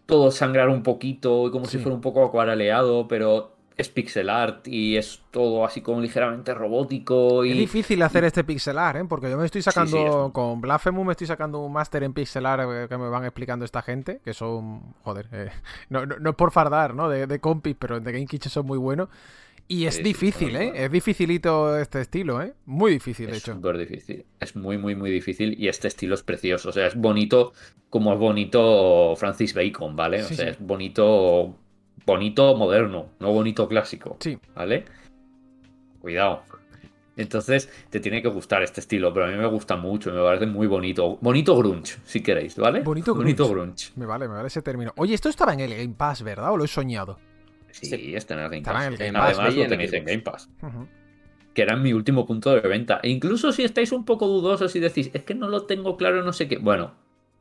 todo 0.05 0.31
sangrara 0.31 0.71
un 0.71 0.83
poquito 0.83 1.47
y 1.47 1.51
como 1.51 1.65
si 1.65 1.77
Sí. 1.77 1.83
fuera 1.83 1.95
un 1.95 2.01
poco 2.01 2.23
acuareleado, 2.23 3.07
pero 3.07 3.51
es 3.77 3.89
pixel 3.89 4.29
art 4.29 4.65
y 4.69 4.95
es 4.95 5.21
todo 5.31 5.65
así 5.65 5.81
como 5.81 5.99
ligeramente 5.99 6.53
robótico 6.53 7.43
y... 7.43 7.51
Es 7.51 7.57
difícil 7.57 8.01
hacer 8.03 8.23
este 8.23 8.43
pixelar, 8.45 8.95
¿eh? 8.95 9.03
Porque 9.03 9.29
yo 9.29 9.37
me 9.37 9.45
estoy 9.45 9.61
sacando, 9.61 9.97
sí, 9.97 10.03
es- 10.03 10.31
con 10.31 10.61
Blasphemous 10.61 11.05
me 11.05 11.11
estoy 11.11 11.27
sacando 11.27 11.59
un 11.59 11.73
máster 11.73 12.03
en 12.03 12.13
pixelar 12.13 12.61
eh, 12.61 12.87
que 12.87 12.97
me 12.97 13.09
van 13.09 13.25
explicando 13.25 13.65
esta 13.65 13.81
gente, 13.81 14.21
que 14.23 14.33
son, 14.33 14.93
joder, 15.03 15.27
eh, 15.33 15.49
no, 15.89 16.05
no, 16.05 16.17
no 16.19 16.29
es 16.29 16.35
por 16.37 16.51
fardar, 16.51 16.93
¿no? 16.95 17.09
De, 17.09 17.27
de 17.27 17.39
compis, 17.41 17.75
pero 17.77 17.99
de 17.99 18.11
Game 18.13 18.27
Kitchen 18.27 18.49
son 18.51 18.65
muy 18.65 18.77
buenos. 18.77 19.09
Y 19.67 19.85
es 19.87 19.95
Sí, 19.95 20.03
difícil, 20.03 20.55
¿eh? 20.55 20.71
Es 20.75 20.91
dificilito 20.91 21.75
este 21.77 22.01
estilo, 22.01 22.41
¿eh? 22.41 22.53
Muy 22.65 22.91
difícil, 22.91 23.25
de 23.27 23.31
Es 23.33 23.37
hecho. 23.39 23.55
súper 23.55 23.77
difícil. 23.79 24.23
Es 24.39 24.55
muy, 24.55 24.77
muy, 24.77 24.95
muy 24.95 25.09
difícil. 25.09 25.55
Y 25.59 25.67
este 25.69 25.87
estilo 25.87 26.13
es 26.13 26.21
precioso. 26.23 26.69
O 26.69 26.71
sea, 26.71 26.85
es 26.85 26.95
bonito 26.95 27.53
como 27.89 28.13
es 28.13 28.19
bonito 28.19 29.15
Francis 29.15 29.53
Bacon, 29.55 29.95
¿vale? 29.95 30.21
O 30.23 30.27
sea, 30.27 30.37
sí. 30.37 30.51
es 30.51 30.59
bonito. 30.59 31.55
Bonito 32.05 32.55
moderno, 32.55 33.09
no 33.19 33.31
bonito 33.33 33.67
clásico. 33.67 34.17
Sí. 34.19 34.37
¿Vale? 34.53 34.85
Cuidado. 35.99 36.43
Entonces, 37.17 37.69
te 37.89 37.99
tiene 37.99 38.21
que 38.21 38.27
gustar 38.27 38.61
este 38.61 38.81
estilo, 38.81 39.11
pero 39.13 39.25
a 39.25 39.29
mí 39.29 39.37
me 39.37 39.47
gusta 39.47 39.75
mucho, 39.77 40.11
me 40.13 40.21
parece 40.21 40.45
muy 40.45 40.67
bonito. 40.67 41.17
Bonito 41.21 41.57
grunge, 41.57 41.95
si 42.05 42.21
queréis, 42.21 42.57
¿vale? 42.57 42.81
Bonito 42.81 43.15
Bonito 43.15 43.45
grunge. 43.49 43.63
grunge. 43.65 43.91
Me 43.95 44.05
vale, 44.05 44.27
me 44.27 44.35
vale 44.35 44.47
ese 44.47 44.61
término. 44.61 44.91
Oye, 44.97 45.15
esto 45.15 45.29
estaba 45.29 45.53
en 45.53 45.61
el 45.61 45.73
Game 45.73 45.95
Pass, 45.97 46.21
¿verdad? 46.21 46.51
¿O 46.51 46.57
lo 46.57 46.65
he 46.65 46.67
soñado? 46.67 47.17
Sí, 47.81 48.15
está 48.15 48.33
en 48.35 48.39
el 48.41 48.49
Game 48.49 48.61
Pass. 48.61 48.85
en 48.85 48.93
el 48.93 48.97
Game 48.97 49.13
Pass, 49.19 49.37
Además, 49.37 49.55
lo 49.55 49.63
en 49.63 49.69
tenéis 49.69 49.93
en. 49.93 50.05
Game 50.05 50.19
Pass. 50.19 50.49
Que 51.53 51.61
era 51.61 51.75
mi 51.75 51.93
último 51.93 52.25
punto 52.25 52.53
de 52.53 52.61
venta. 52.61 52.99
E 53.03 53.09
incluso 53.09 53.51
si 53.51 53.63
estáis 53.63 53.91
un 53.91 54.05
poco 54.05 54.27
dudosos 54.27 54.75
y 54.75 54.79
decís, 54.79 55.09
es 55.13 55.23
que 55.23 55.35
no 55.35 55.47
lo 55.47 55.63
tengo 55.63 55.97
claro, 55.97 56.23
no 56.23 56.33
sé 56.33 56.47
qué. 56.47 56.57
Bueno, 56.57 56.93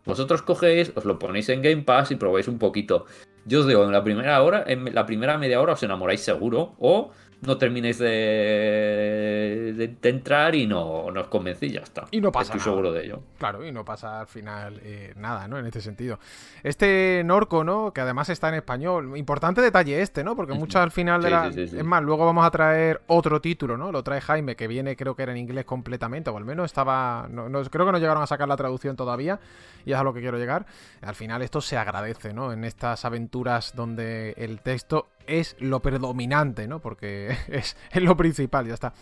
vosotros 0.05 0.43
cogéis, 0.43 0.93
os 0.95 1.05
lo 1.05 1.18
ponéis 1.18 1.49
en 1.49 1.62
Game 1.62 1.82
Pass 1.82 2.11
y 2.11 2.16
probáis 2.16 2.49
un 2.49 2.59
poquito. 2.59 3.07
Yo 3.47 3.61
os 3.61 3.66
digo, 3.66 3.85
en 3.85 3.93
la 3.93 4.03
primera 4.05 4.43
hora, 4.43 4.64
en 4.66 4.95
la 4.95 5.07
primera 5.07 5.39
media 5.39 5.61
hora 5.61 5.74
os 5.74 5.82
enamoráis 5.82 6.20
seguro. 6.20 6.74
O 6.78 7.11
no 7.47 7.57
terminéis 7.59 7.99
de, 7.99 9.72
de- 9.76 9.88
de 10.01 10.09
entrar 10.09 10.55
y 10.55 10.66
no, 10.66 11.11
no 11.11 11.20
os 11.20 11.26
convencí, 11.28 11.70
ya 11.70 11.80
está. 11.80 12.05
Y 12.11 12.20
no 12.20 12.30
pasa 12.32 12.55
Estoy 12.55 12.59
nada. 12.61 12.70
seguro 12.70 12.92
de 12.92 13.05
ello. 13.05 13.20
Claro, 13.38 13.64
y 13.66 13.72
no 13.72 13.84
pasa 13.84 14.20
al 14.20 14.26
final 14.26 14.80
eh, 14.82 15.12
nada, 15.16 15.47
¿no? 15.49 15.59
En 15.59 15.66
este 15.66 15.80
sentido. 15.80 16.18
Este 16.62 17.22
Norco, 17.24 17.64
¿no? 17.64 17.92
Que 17.92 18.01
además 18.01 18.28
está 18.28 18.49
en 18.49 18.55
español. 18.55 19.16
Importante 19.16 19.61
detalle 19.61 20.01
este, 20.03 20.24
¿no? 20.24 20.36
Porque 20.36 20.53
Ujú. 20.53 20.61
muchos 20.61 20.80
al 20.80 20.90
final 20.90 21.22
de 21.22 21.28
Sí, 21.28 21.34
la... 21.34 21.45
sí, 21.47 21.53
sí, 21.55 21.68
sí. 21.68 21.78
Es 21.78 21.84
más, 21.84 22.03
luego 22.03 22.24
vamos 22.26 22.45
a 22.47 22.51
traer 22.51 23.01
otro 23.07 23.40
título, 23.40 23.76
¿no? 23.76 23.92
Lo 23.92 24.03
trae 24.03 24.20
Jaime, 24.20 24.57
que 24.57 24.66
viene 24.68 24.97
creo 24.97 25.14
que 25.14 25.22
era 25.22 25.32
en 25.32 25.38
inglés 25.38 25.64
completamente, 25.64 26.30
o 26.30 26.36
al 26.36 26.45
menos 26.45 26.66
estaba... 26.66 27.26
No, 27.30 27.49
no- 27.49 27.62
creo 27.64 27.86
que 27.86 27.92
no 27.92 27.99
llegaron 27.99 28.22
a 28.22 28.26
sacar 28.26 28.49
la 28.49 28.57
traducción 28.57 28.97
todavía, 28.97 29.40
y 29.84 29.92
es 29.92 29.99
a 29.99 30.03
lo 30.03 30.12
que 30.14 30.20
quiero 30.20 30.38
llegar. 30.38 30.66
Al 31.03 31.14
final 31.14 31.42
esto 31.42 31.61
se 31.61 31.76
agradece, 31.76 32.32
¿no? 32.32 32.53
En 32.53 32.64
estas 32.64 33.05
aventuras 33.05 33.74
donde 33.74 34.34
el 34.36 34.61
texto 34.61 35.09
es 35.26 35.56
lo 35.60 35.80
predominante, 35.80 36.66
¿no? 36.68 36.80
Porque 36.80 37.36
es, 37.48 37.76
es 37.92 38.02
lo 38.02 38.16
principal, 38.16 38.66
ya 38.66 38.74
está. 38.74 38.94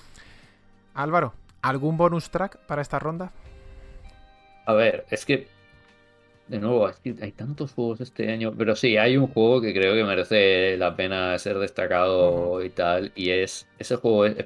Álvaro, 0.94 1.34
¿algún 1.62 1.96
bonus 1.96 2.30
track 2.30 2.58
para 2.66 2.82
esta 2.82 2.98
ronda? 2.98 3.32
A 4.66 4.72
ver, 4.74 5.06
es 5.10 5.24
que. 5.24 5.48
De 6.48 6.58
nuevo, 6.58 6.88
es 6.88 6.96
que 6.98 7.14
hay 7.22 7.32
tantos 7.32 7.72
juegos 7.72 8.00
este 8.00 8.30
año. 8.30 8.52
Pero 8.56 8.76
sí, 8.76 8.96
hay 8.96 9.16
un 9.16 9.28
juego 9.28 9.60
que 9.60 9.72
creo 9.72 9.94
que 9.94 10.04
merece 10.04 10.76
la 10.76 10.94
pena 10.96 11.38
ser 11.38 11.58
destacado 11.58 12.62
y 12.62 12.70
tal. 12.70 13.12
Y 13.14 13.30
es. 13.30 13.66
Ese 13.78 13.96
juego 13.96 14.26
es. 14.26 14.36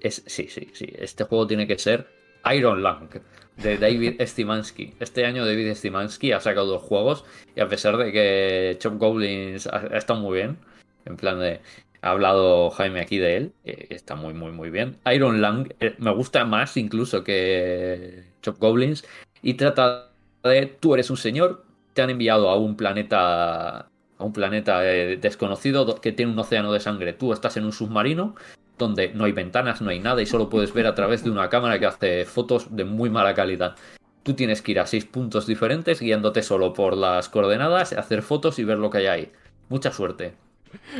es- 0.00 0.24
sí, 0.26 0.48
sí, 0.48 0.70
sí. 0.74 0.92
Este 0.98 1.24
juego 1.24 1.46
tiene 1.46 1.66
que 1.66 1.78
ser 1.78 2.08
Iron 2.54 2.82
Lung. 2.82 3.08
De 3.56 3.76
David 3.78 4.20
Stimansky. 4.26 4.94
Este 4.98 5.24
año 5.26 5.44
David 5.46 5.74
Stimansky 5.74 6.32
ha 6.32 6.40
sacado 6.40 6.66
dos 6.66 6.82
juegos. 6.82 7.24
Y 7.54 7.60
a 7.60 7.68
pesar 7.68 7.96
de 7.96 8.10
que 8.12 8.76
Chop 8.80 8.98
Goblins 8.98 9.66
ha, 9.68 9.76
ha 9.92 9.98
estado 9.98 10.20
muy 10.20 10.38
bien. 10.38 10.58
En 11.04 11.16
plan 11.16 11.38
de. 11.40 11.60
Ha 12.04 12.10
hablado 12.10 12.70
Jaime 12.70 13.00
aquí 13.00 13.18
de 13.18 13.36
él. 13.36 13.52
eh, 13.64 13.86
está 13.90 14.16
muy, 14.16 14.34
muy, 14.34 14.50
muy 14.52 14.70
bien. 14.70 14.98
Iron 15.12 15.40
Lung 15.40 15.68
eh, 15.80 15.94
me 15.98 16.12
gusta 16.12 16.44
más 16.44 16.76
incluso 16.76 17.22
que 17.22 18.24
Chop 18.42 18.58
Goblins. 18.58 19.04
Y 19.42 19.54
trata 19.54 20.10
de 20.42 20.66
tú 20.66 20.94
eres 20.94 21.10
un 21.10 21.16
señor, 21.16 21.64
te 21.94 22.02
han 22.02 22.10
enviado 22.10 22.48
a 22.50 22.56
un 22.56 22.76
planeta 22.76 23.88
a 24.18 24.24
un 24.24 24.32
planeta 24.32 24.84
eh, 24.88 25.16
desconocido 25.16 25.84
do- 25.84 26.00
que 26.00 26.12
tiene 26.12 26.32
un 26.32 26.38
océano 26.38 26.72
de 26.72 26.80
sangre. 26.80 27.12
Tú 27.12 27.32
estás 27.32 27.56
en 27.56 27.64
un 27.64 27.72
submarino 27.72 28.34
donde 28.78 29.12
no 29.14 29.24
hay 29.24 29.32
ventanas, 29.32 29.80
no 29.80 29.90
hay 29.90 30.00
nada 30.00 30.22
y 30.22 30.26
solo 30.26 30.48
puedes 30.48 30.72
ver 30.74 30.86
a 30.86 30.94
través 30.94 31.22
de 31.24 31.30
una 31.30 31.48
cámara 31.48 31.78
que 31.78 31.86
hace 31.86 32.24
fotos 32.24 32.74
de 32.74 32.84
muy 32.84 33.10
mala 33.10 33.34
calidad. 33.34 33.76
Tú 34.24 34.34
tienes 34.34 34.62
que 34.62 34.72
ir 34.72 34.80
a 34.80 34.86
seis 34.86 35.04
puntos 35.04 35.46
diferentes 35.46 36.00
guiándote 36.00 36.42
solo 36.42 36.72
por 36.72 36.96
las 36.96 37.28
coordenadas, 37.28 37.92
hacer 37.92 38.22
fotos 38.22 38.58
y 38.58 38.64
ver 38.64 38.78
lo 38.78 38.90
que 38.90 38.98
hay 38.98 39.06
ahí. 39.06 39.32
Mucha 39.68 39.92
suerte. 39.92 40.34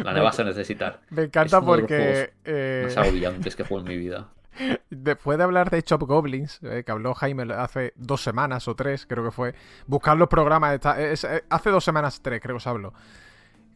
La 0.02 0.20
vas 0.22 0.38
a 0.40 0.44
necesitar. 0.44 1.00
Me 1.10 1.22
encanta 1.24 1.58
Es 1.58 1.62
uno 1.62 1.72
de 1.76 1.78
los 1.82 1.88
porque 1.88 2.32
eh, 2.44 2.82
Más 2.84 2.96
agobiantes 2.96 3.56
que 3.56 3.64
juego 3.64 3.82
en 3.86 3.88
mi 3.88 3.96
vida. 3.96 4.28
después 4.90 5.38
de 5.38 5.44
hablar 5.44 5.70
de 5.70 5.82
Chop 5.82 6.02
Goblins, 6.02 6.60
eh, 6.62 6.82
que 6.84 6.92
habló 6.92 7.14
Jaime 7.14 7.50
hace 7.54 7.92
dos 7.96 8.22
semanas 8.22 8.68
o 8.68 8.76
tres, 8.76 9.06
creo 9.06 9.24
que 9.24 9.30
fue, 9.30 9.54
buscar 9.86 10.16
los 10.16 10.28
programas, 10.28 10.74
esta- 10.74 11.00
es- 11.00 11.24
eh, 11.24 11.44
hace 11.48 11.70
dos 11.70 11.84
semanas, 11.84 12.20
tres, 12.22 12.40
creo 12.42 12.56
que 12.56 12.60
se 12.62 12.68
habló. 12.68 12.92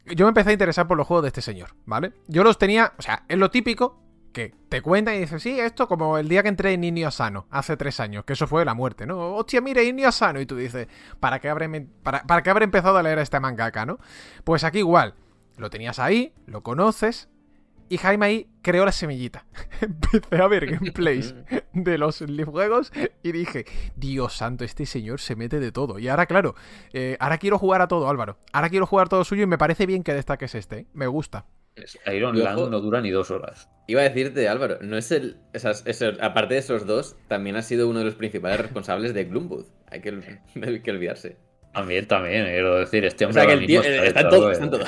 Yo 0.05 0.25
me 0.27 0.29
empecé 0.29 0.51
a 0.51 0.53
interesar 0.53 0.87
por 0.87 0.97
los 0.97 1.07
juegos 1.07 1.23
de 1.25 1.29
este 1.29 1.41
señor, 1.43 1.71
¿vale? 1.85 2.13
Yo 2.29 2.45
los 2.45 2.59
tenía, 2.59 2.93
o 2.99 3.03
sea, 3.03 3.25
es 3.29 3.39
lo 3.39 3.51
típico 3.51 4.01
que 4.33 4.55
te 4.69 4.83
cuentan 4.83 5.15
y 5.15 5.21
dices, 5.21 5.43
sí, 5.43 5.59
esto 5.59 5.89
como 5.89 6.19
el 6.19 6.29
día 6.29 6.43
que 6.43 6.51
entré 6.51 6.75
en 6.75 6.83
Niño 6.83 7.09
Asano, 7.09 7.47
hace 7.51 7.77
tres 7.79 7.99
años, 8.01 8.25
que 8.25 8.35
eso 8.35 8.47
fue 8.47 8.65
la 8.67 8.75
muerte, 8.75 9.07
¿no? 9.07 9.35
Hostia, 9.35 9.63
mira, 9.63 9.81
Niño 9.83 10.07
Asano, 10.09 10.41
y 10.41 10.47
tú 10.47 10.57
dices, 10.57 10.87
¿para 11.19 11.39
qué 11.41 11.49
habré, 11.49 11.69
para, 12.03 12.23
¿para 12.23 12.43
qué 12.43 12.51
habré 12.51 12.65
empezado 12.65 12.99
a 12.99 13.03
leer 13.03 13.19
a 13.19 13.23
este 13.23 13.41
mangaka, 13.41 13.87
no? 13.87 13.99
Pues 14.45 14.63
aquí 14.63 14.79
igual, 14.81 15.15
lo 15.57 15.71
tenías 15.71 15.99
ahí, 15.99 16.33
lo 16.47 16.63
conoces, 16.63 17.29
y 17.89 17.99
Jaime 17.99 18.27
ahí 18.27 18.49
creó 18.63 18.85
la 18.85 18.91
semillita. 18.93 19.47
Empecé 19.81 20.37
a 20.43 20.49
ver 20.49 20.67
gameplays 20.67 21.35
de 21.73 21.99
los 21.99 22.25
juegos 22.47 22.93
y 23.23 23.31
dije, 23.33 23.65
Dios 23.95 24.37
santo, 24.37 24.65
este 24.65 24.87
señor 24.87 25.21
se 25.21 25.37
mete 25.37 25.61
de 25.61 25.71
todo. 25.73 25.99
Y 26.01 26.09
ahora, 26.09 26.27
claro, 26.27 26.55
eh, 26.93 27.17
ahora 27.21 27.39
quiero 27.39 27.59
jugar 27.59 27.83
a 27.83 27.89
todo, 27.89 28.09
Álvaro. 28.09 28.39
Ahora 28.53 28.71
quiero 28.71 28.87
jugar 28.87 29.09
todo 29.09 29.23
suyo 29.25 29.45
y 29.45 29.47
me 29.47 29.59
parece 29.59 29.87
bien 29.87 30.03
que 30.03 30.15
destaques 30.15 30.55
este. 30.57 30.79
¿eh? 30.81 30.87
Me 30.95 31.07
gusta. 31.07 31.47
Iron 32.13 32.39
Lung 32.39 32.71
no 32.71 32.81
dura 32.81 33.03
ni 33.03 33.11
dos 33.11 33.31
horas. 33.31 33.69
Iba 33.87 34.01
a 34.01 34.05
decirte, 34.05 34.49
Álvaro, 34.49 34.79
no 34.81 34.97
es 34.97 35.13
el. 35.13 35.37
esas- 35.53 35.85
aparte 36.23 36.55
de 36.55 36.61
esos 36.61 36.87
dos, 36.87 37.17
también 37.29 37.55
ha 37.57 37.63
sido 37.63 37.89
uno 37.89 37.99
de 37.99 38.07
los 38.07 38.15
principales 38.15 38.59
responsables 38.59 39.13
de 39.13 39.25
Gloomwood. 39.27 39.67
Hay 39.91 40.01
que, 40.01 40.39
hay 40.63 40.81
que 40.81 40.91
olvidarse. 40.91 41.37
También, 41.77 42.07
también, 42.07 42.45
quiero 42.47 42.77
decir, 42.79 43.05
este 43.05 43.25
O 43.25 43.29
hombre 43.29 43.43
sea 43.43 43.49
que 43.49 43.61
el 43.61 43.67
tío 43.67 43.81
mismo 43.83 43.95
está 44.03 44.21
en 44.23 44.29
todo, 44.31 44.47
de- 44.49 44.53
está 44.53 44.65
en 44.65 44.71
todo. 44.71 44.85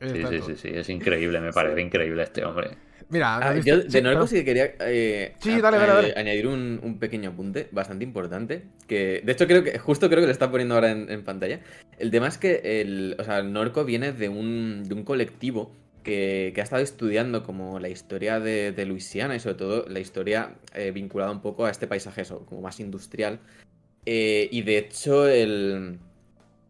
Sí, 0.00 0.22
sí, 0.28 0.40
sí, 0.46 0.56
sí, 0.56 0.68
es 0.72 0.88
increíble, 0.88 1.40
me 1.40 1.52
parece 1.52 1.80
increíble 1.80 2.22
este 2.22 2.44
hombre. 2.44 2.70
Mira, 3.08 3.36
Ah, 3.36 3.54
yo 3.56 3.78
de 3.78 4.02
pero- 4.02 4.26
sí 4.26 4.36
que 4.36 4.44
quería 4.44 4.72
eh, 4.80 5.34
Sí, 5.40 5.52
a- 5.52 5.60
dale, 5.60 5.76
dale, 5.78 5.92
a- 5.92 5.94
dale. 5.96 6.14
añadir 6.16 6.46
un, 6.46 6.80
un 6.82 6.98
pequeño 6.98 7.30
apunte 7.30 7.68
bastante 7.70 8.04
importante. 8.04 8.64
Que 8.88 9.20
de 9.24 9.32
hecho 9.32 9.46
creo 9.46 9.62
que, 9.62 9.78
justo 9.78 10.08
creo 10.08 10.20
que 10.20 10.26
lo 10.26 10.32
está 10.32 10.50
poniendo 10.50 10.74
ahora 10.74 10.90
en, 10.90 11.10
en 11.10 11.22
pantalla. 11.24 11.60
El 11.98 12.10
tema 12.10 12.28
es 12.28 12.38
que 12.38 12.80
el, 12.80 13.16
o 13.18 13.24
sea, 13.24 13.42
Norco 13.42 13.84
viene 13.84 14.12
de 14.12 14.28
un, 14.28 14.84
de 14.84 14.94
un 14.94 15.04
colectivo 15.04 15.74
que, 16.02 16.52
que 16.54 16.60
ha 16.60 16.64
estado 16.64 16.82
estudiando 16.82 17.42
como 17.44 17.78
la 17.80 17.88
historia 17.88 18.40
de, 18.40 18.72
de 18.72 18.86
Luisiana 18.86 19.36
y 19.36 19.40
sobre 19.40 19.56
todo 19.56 19.86
la 19.88 20.00
historia 20.00 20.54
eh, 20.74 20.90
vinculada 20.90 21.30
un 21.30 21.40
poco 21.40 21.66
a 21.66 21.70
este 21.70 21.86
paisaje 21.86 22.22
eso, 22.22 22.44
como 22.46 22.60
más 22.62 22.78
industrial. 22.80 23.38
Eh, 24.06 24.48
y 24.50 24.62
de 24.62 24.78
hecho 24.78 25.26
el... 25.28 25.98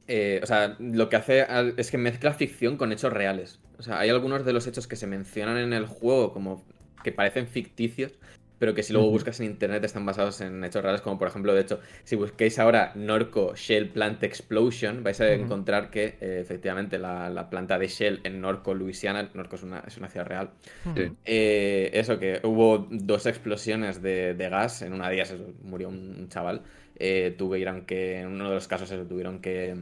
eh, 0.06 0.40
o 0.42 0.46
sea, 0.46 0.76
lo 0.78 1.08
que 1.08 1.16
hace 1.16 1.46
es 1.76 1.90
que 1.90 1.98
mezcla 1.98 2.32
ficción 2.34 2.76
con 2.76 2.92
hechos 2.92 3.12
reales. 3.12 3.60
O 3.78 3.82
sea, 3.82 3.98
hay 3.98 4.10
algunos 4.10 4.44
de 4.44 4.52
los 4.52 4.66
hechos 4.66 4.86
que 4.86 4.96
se 4.96 5.06
mencionan 5.06 5.58
en 5.58 5.72
el 5.72 5.86
juego 5.86 6.32
como 6.32 6.64
que 7.02 7.12
parecen 7.12 7.46
ficticios, 7.48 8.12
pero 8.58 8.72
que 8.72 8.82
si 8.84 8.92
luego 8.92 9.10
buscas 9.10 9.40
en 9.40 9.46
internet 9.46 9.84
están 9.84 10.06
basados 10.06 10.40
en 10.40 10.62
hechos 10.64 10.82
reales, 10.82 11.00
como 11.02 11.18
por 11.18 11.26
ejemplo, 11.28 11.52
de 11.52 11.60
hecho, 11.62 11.80
si 12.04 12.16
busquéis 12.16 12.58
ahora 12.58 12.92
Norco 12.94 13.54
Shell 13.56 13.90
Plant 13.90 14.22
Explosion, 14.22 15.02
vais 15.02 15.20
a 15.20 15.32
encontrar 15.32 15.90
que 15.90 16.16
eh, 16.20 16.38
efectivamente 16.40 16.98
la, 16.98 17.28
la 17.30 17.50
planta 17.50 17.78
de 17.78 17.88
Shell 17.88 18.20
en 18.24 18.40
Norco, 18.40 18.72
Luisiana, 18.72 19.28
Norco 19.34 19.56
es 19.56 19.64
una, 19.64 19.80
es 19.86 19.98
una 19.98 20.08
ciudad 20.08 20.26
real, 20.26 20.50
Sí. 20.94 21.12
eh, 21.24 21.90
eso, 21.94 22.18
que 22.18 22.40
hubo 22.44 22.86
dos 22.90 23.26
explosiones 23.26 24.00
de, 24.00 24.34
de 24.34 24.48
gas, 24.48 24.80
en 24.82 24.92
una 24.94 25.08
de 25.08 25.14
ellas 25.16 25.34
murió 25.62 25.88
un 25.88 26.28
chaval, 26.28 26.62
eh, 26.96 27.34
tuvieron 27.36 27.86
que, 27.86 28.20
en 28.20 28.28
uno 28.28 28.48
de 28.48 28.54
los 28.54 28.68
casos 28.68 28.90
tuvieron 29.08 29.40
que, 29.40 29.74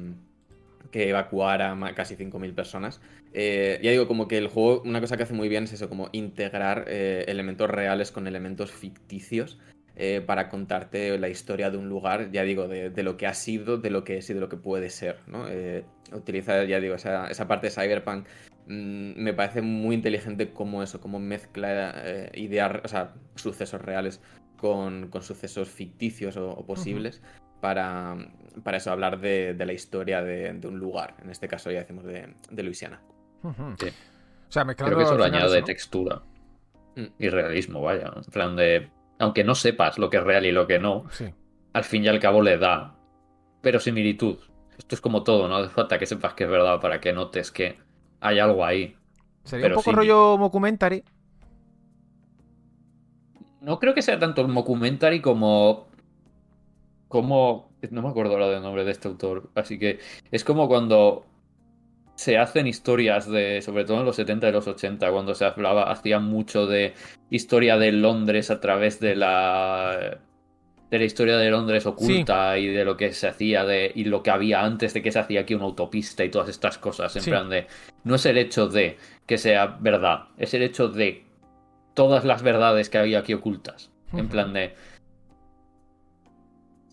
que 0.93 1.09
evacuar 1.09 1.63
a 1.63 1.95
casi 1.95 2.17
5.000 2.17 2.55
personas. 2.55 3.01
Eh, 3.33 3.81
ya 3.83 3.91
digo, 3.91 4.07
como 4.07 4.29
que 4.29 4.39
el 4.39 4.49
juego, 4.49 4.83
una 4.85 5.01
cosa 5.01 5.17
que 5.17 5.25
hace 5.25 5.35
muy 5.35 5.49
bien 5.49 5.65
es 5.65 5.73
eso, 5.73 5.89
como 5.89 6.11
integrar 6.13 6.85
eh, 6.87 7.25
elementos 7.27 7.69
reales 7.69 8.13
con 8.13 8.27
elementos 8.27 8.71
ficticios 8.71 9.59
eh, 9.97 10.23
para 10.25 10.49
contarte 10.49 11.19
la 11.19 11.29
historia 11.29 11.71
de 11.71 11.79
un 11.79 11.89
lugar, 11.89 12.31
ya 12.31 12.43
digo, 12.43 12.69
de, 12.69 13.03
lo 13.03 13.17
que 13.17 13.27
ha 13.27 13.35
sido, 13.35 13.79
de 13.79 13.91
lo 13.91 14.05
que 14.05 14.19
es 14.19 14.31
y 14.31 14.35
de 14.35 14.41
lo 14.41 14.49
que 14.49 14.59
puede 14.59 14.91
ser, 14.91 15.17
¿no? 15.27 15.49
Eh, 15.49 15.85
ya 16.69 16.81
digo, 16.81 16.95
esa, 16.95 17.29
esa 17.29 17.49
parte 17.49 17.69
de 17.69 17.71
Cyberpunk 17.71 18.27
mm, 18.67 19.13
me 19.17 19.33
parece 19.33 19.63
muy 19.63 19.95
inteligente 19.95 20.51
cómo 20.51 20.83
eso, 20.83 21.01
cómo 21.01 21.19
mezcla 21.19 22.05
ideas, 22.35 22.81
o 22.85 22.89
sea, 22.89 23.15
sucesos 23.35 23.81
reales 23.81 24.21
con, 24.63 25.09
con 25.09 25.21
sucesos 25.23 25.69
ficticios 25.69 26.37
o, 26.39 26.49
o 26.49 26.65
posibles 26.65 27.21
para, 27.61 28.17
para 28.63 28.77
eso, 28.79 28.91
hablar 28.93 29.21
de, 29.21 29.53
de 29.55 29.67
la 29.67 29.73
historia 29.73 30.23
de, 30.23 30.53
de 30.55 30.69
un 30.69 30.79
lugar. 30.79 31.17
En 31.23 31.29
este 31.31 31.49
caso 31.49 31.71
ya 31.71 31.81
decimos 31.81 32.05
de, 32.05 32.33
de 32.51 32.63
Luisiana. 32.63 33.03
Ujú. 33.43 33.75
Sí. 33.79 33.89
O 33.89 34.53
sea, 34.53 34.65
mezclando 34.65 34.95
Creo 34.97 34.99
que 34.99 35.05
eso 35.13 35.19
lo 35.19 35.25
añade 35.25 35.61
¿no? 35.61 35.67
textura 35.67 36.23
Mm. 36.95 37.07
y 37.19 37.29
realismo, 37.31 37.81
vaya. 37.81 38.13
En 38.15 38.23
plan 38.31 38.55
de. 38.55 38.91
Aunque 39.19 39.45
no 39.45 39.55
sepas 39.55 39.97
lo 39.99 40.11
que 40.11 40.19
es 40.19 40.23
real 40.23 40.45
y 40.45 40.53
lo 40.53 40.67
que 40.67 40.79
no, 40.79 41.09
Sí. 41.11 41.25
al 41.73 41.85
fin 41.85 42.05
y 42.05 42.09
al 42.09 42.21
cabo 42.21 42.43
le 42.43 42.59
da 42.59 42.95
verosimilitud. 43.63 44.37
Esto 44.77 44.95
es 44.95 45.01
como 45.01 45.23
todo, 45.23 45.49
no 45.49 45.57
hace 45.57 45.71
falta 45.71 45.99
que 45.99 46.05
sepas 46.07 46.35
que 46.35 46.45
es 46.45 46.51
verdad 46.51 46.81
para 46.81 47.01
que 47.01 47.13
notes 47.15 47.51
que 47.51 47.79
hay 48.21 48.39
algo 48.39 48.65
ahí. 48.65 48.95
Sería 49.45 49.67
un 49.67 49.71
Pero 49.71 49.77
poco 49.77 49.91
sí. 49.91 49.97
rollo 49.97 50.37
mockumentary. 50.39 51.03
No 53.63 53.79
creo 53.79 53.95
que 53.95 54.03
sea 54.03 54.19
tanto 54.19 54.45
un 54.45 54.55
documentary 54.55 55.21
como. 55.21 55.89
Como. 57.09 57.71
No 57.91 58.03
me 58.03 58.09
acuerdo 58.09 58.33
ahora 58.33 58.49
del 58.49 58.63
nombre 58.63 58.85
de 58.85 58.91
este 58.93 59.09
autor. 59.09 59.51
Así 59.55 59.79
que 59.79 59.99
es 60.31 60.45
como 60.45 60.69
cuando 60.69 61.27
se 62.15 62.39
hacen 62.39 62.67
historias 62.67 63.29
de. 63.31 63.61
Sobre 63.63 63.85
todo 63.85 64.01
en 64.01 64.07
los 64.07 64.17
70 64.17 64.49
y 64.49 64.53
los 64.53 64.67
80, 64.67 65.11
cuando 65.13 65.35
se 65.35 65.45
hablaba, 65.45 65.91
hacían 65.91 66.25
mucho 66.25 66.67
de 66.67 66.95
historia 67.31 67.77
de 67.79 67.93
Londres 67.93 68.51
a 68.51 68.61
través 68.61 69.01
de 69.01 69.17
la. 69.17 70.19
De 70.91 70.99
la 70.99 71.05
historia 71.05 71.39
de 71.39 71.51
Londres 71.51 71.87
oculta 71.87 72.59
y 72.59 72.67
de 72.67 72.85
lo 72.85 72.99
que 72.99 73.13
se 73.15 73.27
hacía 73.27 73.65
de, 73.65 73.91
y 73.95 74.05
lo 74.05 74.23
que 74.23 74.31
había 74.31 74.63
antes 74.63 74.93
de 74.93 75.01
que 75.01 75.11
se 75.11 75.21
hacía 75.21 75.41
aquí 75.41 75.55
una 75.55 75.65
autopista 75.65 76.23
y 76.23 76.31
todas 76.31 76.51
estas 76.51 76.77
cosas. 76.77 77.17
En 77.17 77.23
Sí. 77.23 77.31
plan 77.31 77.49
de. 77.49 77.67
No 78.05 78.17
es 78.17 78.27
el 78.27 78.37
hecho 78.37 78.69
de 78.69 78.99
que 79.27 79.39
sea 79.39 79.79
verdad, 79.81 80.25
es 80.37 80.53
el 80.53 80.63
hecho 80.63 80.89
de 80.89 81.25
todas 81.95 82.24
las 82.24 82.43
verdades 82.43 82.88
que 82.90 82.99
había 82.99 83.18
aquí 83.20 83.34
ocultas. 83.34 83.90
En 84.12 84.28
plan 84.28 84.53
de. 84.53 84.74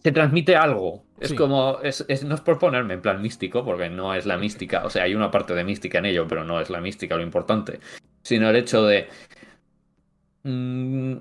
Se 0.03 0.11
transmite 0.13 0.55
algo. 0.55 1.03
Es 1.19 1.29
Sí. 1.29 1.35
como. 1.35 1.79
Es, 1.83 2.05
es- 2.07 2.23
no 2.23 2.35
es 2.35 2.41
por 2.41 2.57
ponerme 2.59 2.93
en 2.93 3.01
plan 3.01 3.21
místico, 3.21 3.65
porque 3.65 3.89
no 3.89 4.13
es 4.13 4.25
la 4.25 4.37
mística. 4.37 4.85
O 4.85 4.89
sea, 4.89 5.03
hay 5.03 5.13
una 5.15 5.29
parte 5.31 5.53
de 5.53 5.63
mística 5.65 5.97
en 5.97 6.05
ello, 6.05 6.25
pero 6.27 6.43
no 6.45 6.61
es 6.61 6.69
la 6.69 6.79
mística 6.79 7.15
lo 7.17 7.21
importante. 7.23 7.79
Sino 8.21 8.49
el 8.49 8.55
hecho 8.55 8.85
de. 8.85 9.07
mm, 10.43 11.17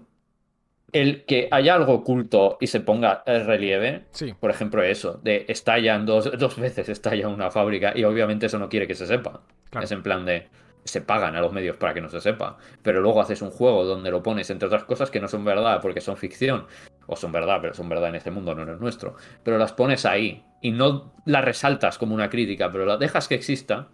el 0.92 1.24
que 1.26 1.48
haya 1.50 1.74
algo 1.74 1.92
oculto 1.94 2.56
y 2.60 2.68
se 2.68 2.80
ponga 2.80 3.22
el 3.26 3.44
relieve. 3.44 4.04
Sí. 4.12 4.32
Por 4.38 4.50
ejemplo, 4.50 4.82
eso, 4.82 5.20
de 5.22 5.44
estallan 5.48 6.06
dos, 6.06 6.30
dos 6.38 6.58
veces 6.58 6.88
estalla 6.88 7.28
una 7.28 7.50
fábrica 7.50 7.92
y 7.94 8.04
obviamente 8.04 8.46
eso 8.46 8.58
no 8.58 8.68
quiere 8.68 8.86
que 8.86 8.94
se 8.94 9.06
sepa. 9.06 9.42
Claro. 9.70 9.84
Es 9.84 9.92
en 9.92 10.02
plan 10.02 10.24
de 10.24 10.46
se 10.88 11.00
pagan 11.00 11.36
a 11.36 11.40
los 11.40 11.52
medios 11.52 11.76
para 11.76 11.94
que 11.94 12.00
no 12.00 12.08
se 12.08 12.20
sepa, 12.20 12.56
pero 12.82 13.00
luego 13.00 13.20
haces 13.20 13.42
un 13.42 13.50
juego 13.50 13.84
donde 13.84 14.10
lo 14.10 14.22
pones 14.22 14.50
entre 14.50 14.66
otras 14.66 14.84
cosas 14.84 15.10
que 15.10 15.20
no 15.20 15.28
son 15.28 15.44
verdad 15.44 15.80
porque 15.80 16.00
son 16.00 16.16
ficción 16.16 16.66
o 17.06 17.16
son 17.16 17.32
verdad, 17.32 17.58
pero 17.60 17.74
son 17.74 17.88
verdad 17.88 18.10
en 18.10 18.16
este 18.16 18.30
mundo, 18.30 18.54
no 18.54 18.62
en 18.62 18.70
el 18.70 18.80
nuestro, 18.80 19.14
pero 19.42 19.58
las 19.58 19.72
pones 19.72 20.04
ahí 20.04 20.44
y 20.60 20.70
no 20.72 21.14
las 21.24 21.44
resaltas 21.44 21.98
como 21.98 22.14
una 22.14 22.30
crítica, 22.30 22.70
pero 22.70 22.84
las 22.84 22.98
dejas 22.98 23.28
que 23.28 23.34
exista, 23.34 23.88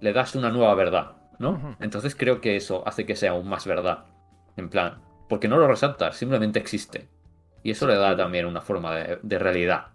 le 0.00 0.12
das 0.12 0.34
una 0.34 0.50
nueva 0.50 0.74
verdad, 0.74 1.12
¿no? 1.38 1.76
Entonces 1.80 2.14
creo 2.14 2.40
que 2.40 2.56
eso 2.56 2.82
hace 2.86 3.06
que 3.06 3.16
sea 3.16 3.32
aún 3.32 3.48
más 3.48 3.66
verdad. 3.66 4.04
En 4.56 4.68
plan, 4.68 5.00
porque 5.28 5.48
no 5.48 5.56
lo 5.56 5.66
resaltas, 5.66 6.16
simplemente 6.16 6.58
existe. 6.58 7.08
Y 7.62 7.70
eso 7.70 7.86
le 7.86 7.94
da 7.94 8.16
también 8.16 8.46
una 8.46 8.60
forma 8.60 8.94
de, 8.94 9.18
de 9.22 9.38
realidad. 9.38 9.86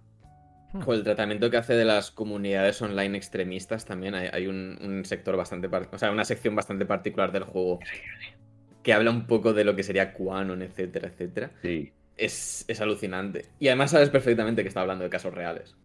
O 0.86 0.94
el 0.94 1.04
tratamiento 1.04 1.50
que 1.50 1.58
hace 1.58 1.74
de 1.74 1.86
las 1.86 2.12
comunidades 2.12 2.82
online 2.82 3.18
extremistas 3.18 3.86
también. 3.86 4.16
Hay, 4.16 4.30
hay 4.32 4.48
un, 4.48 4.78
un 4.82 5.06
sector 5.06 5.38
bastante. 5.38 5.70
O 5.92 5.98
sea, 5.98 6.12
una 6.12 6.26
sección 6.26 6.56
bastante 6.56 6.86
particular 6.86 7.32
del 7.32 7.44
juego 7.44 7.80
que 8.84 8.94
habla 8.94 9.12
un 9.12 9.28
poco 9.28 9.54
de 9.54 9.64
lo 9.64 9.76
que 9.76 9.84
sería 9.84 10.14
QAnon, 10.14 10.62
etcétera, 10.62 11.08
etcétera. 11.10 11.52
Sí. 11.62 11.92
Es, 12.16 12.66
es 12.68 12.82
alucinante. 12.82 13.46
Y 13.60 13.68
además 13.68 13.92
sabes 13.92 14.10
perfectamente 14.10 14.62
que 14.64 14.70
está 14.70 14.82
hablando 14.82 15.04
de 15.04 15.10
casos 15.10 15.34
reales. 15.34 15.76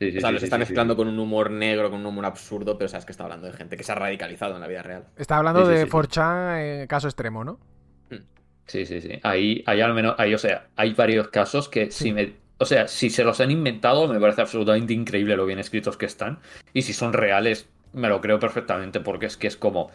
Sí, 0.00 0.12
sí, 0.12 0.18
o 0.18 0.20
sea, 0.20 0.30
sí, 0.30 0.32
los 0.34 0.40
sí, 0.40 0.46
está 0.46 0.56
sí, 0.56 0.60
mezclando 0.60 0.94
sí. 0.94 0.98
con 0.98 1.08
un 1.08 1.18
humor 1.18 1.50
negro, 1.50 1.90
con 1.90 2.00
un 2.00 2.06
humor 2.06 2.24
absurdo, 2.26 2.78
pero 2.78 2.88
sabes 2.88 3.04
que 3.04 3.12
está 3.12 3.24
hablando 3.24 3.46
de 3.48 3.52
gente 3.52 3.76
que 3.76 3.82
se 3.82 3.92
ha 3.92 3.96
radicalizado 3.96 4.54
en 4.54 4.60
la 4.60 4.68
vida 4.68 4.82
real. 4.82 5.06
Está 5.16 5.38
hablando 5.38 5.66
de 5.66 5.86
sí. 5.86 5.86
4chan 5.86 6.80
en 6.82 6.86
caso 6.86 7.08
extremo, 7.08 7.44
¿no? 7.44 7.58
Sí, 8.66 8.84
sí, 8.84 9.00
sí. 9.00 9.18
Ahí 9.22 9.62
hay 9.66 9.80
al 9.80 9.94
menos, 9.94 10.14
ahí, 10.18 10.34
o 10.34 10.38
sea, 10.38 10.68
hay 10.76 10.92
varios 10.94 11.28
casos 11.28 11.68
que 11.68 11.90
Sí. 11.90 12.04
si 12.04 12.12
me, 12.12 12.34
o 12.58 12.64
sea, 12.64 12.88
si 12.88 13.10
se 13.10 13.24
los 13.24 13.40
han 13.40 13.50
inventado, 13.50 14.08
me 14.08 14.18
parece 14.18 14.40
absolutamente 14.40 14.92
increíble 14.92 15.36
lo 15.36 15.46
bien 15.46 15.58
escritos 15.58 15.96
que 15.96 16.06
están. 16.06 16.38
Y 16.72 16.82
si 16.82 16.92
son 16.92 17.12
reales, 17.12 17.68
me 17.92 18.08
lo 18.08 18.20
creo 18.20 18.38
perfectamente, 18.38 19.00
porque 19.00 19.26
es 19.26 19.36
que 19.36 19.46
es 19.46 19.56
como, 19.56 19.90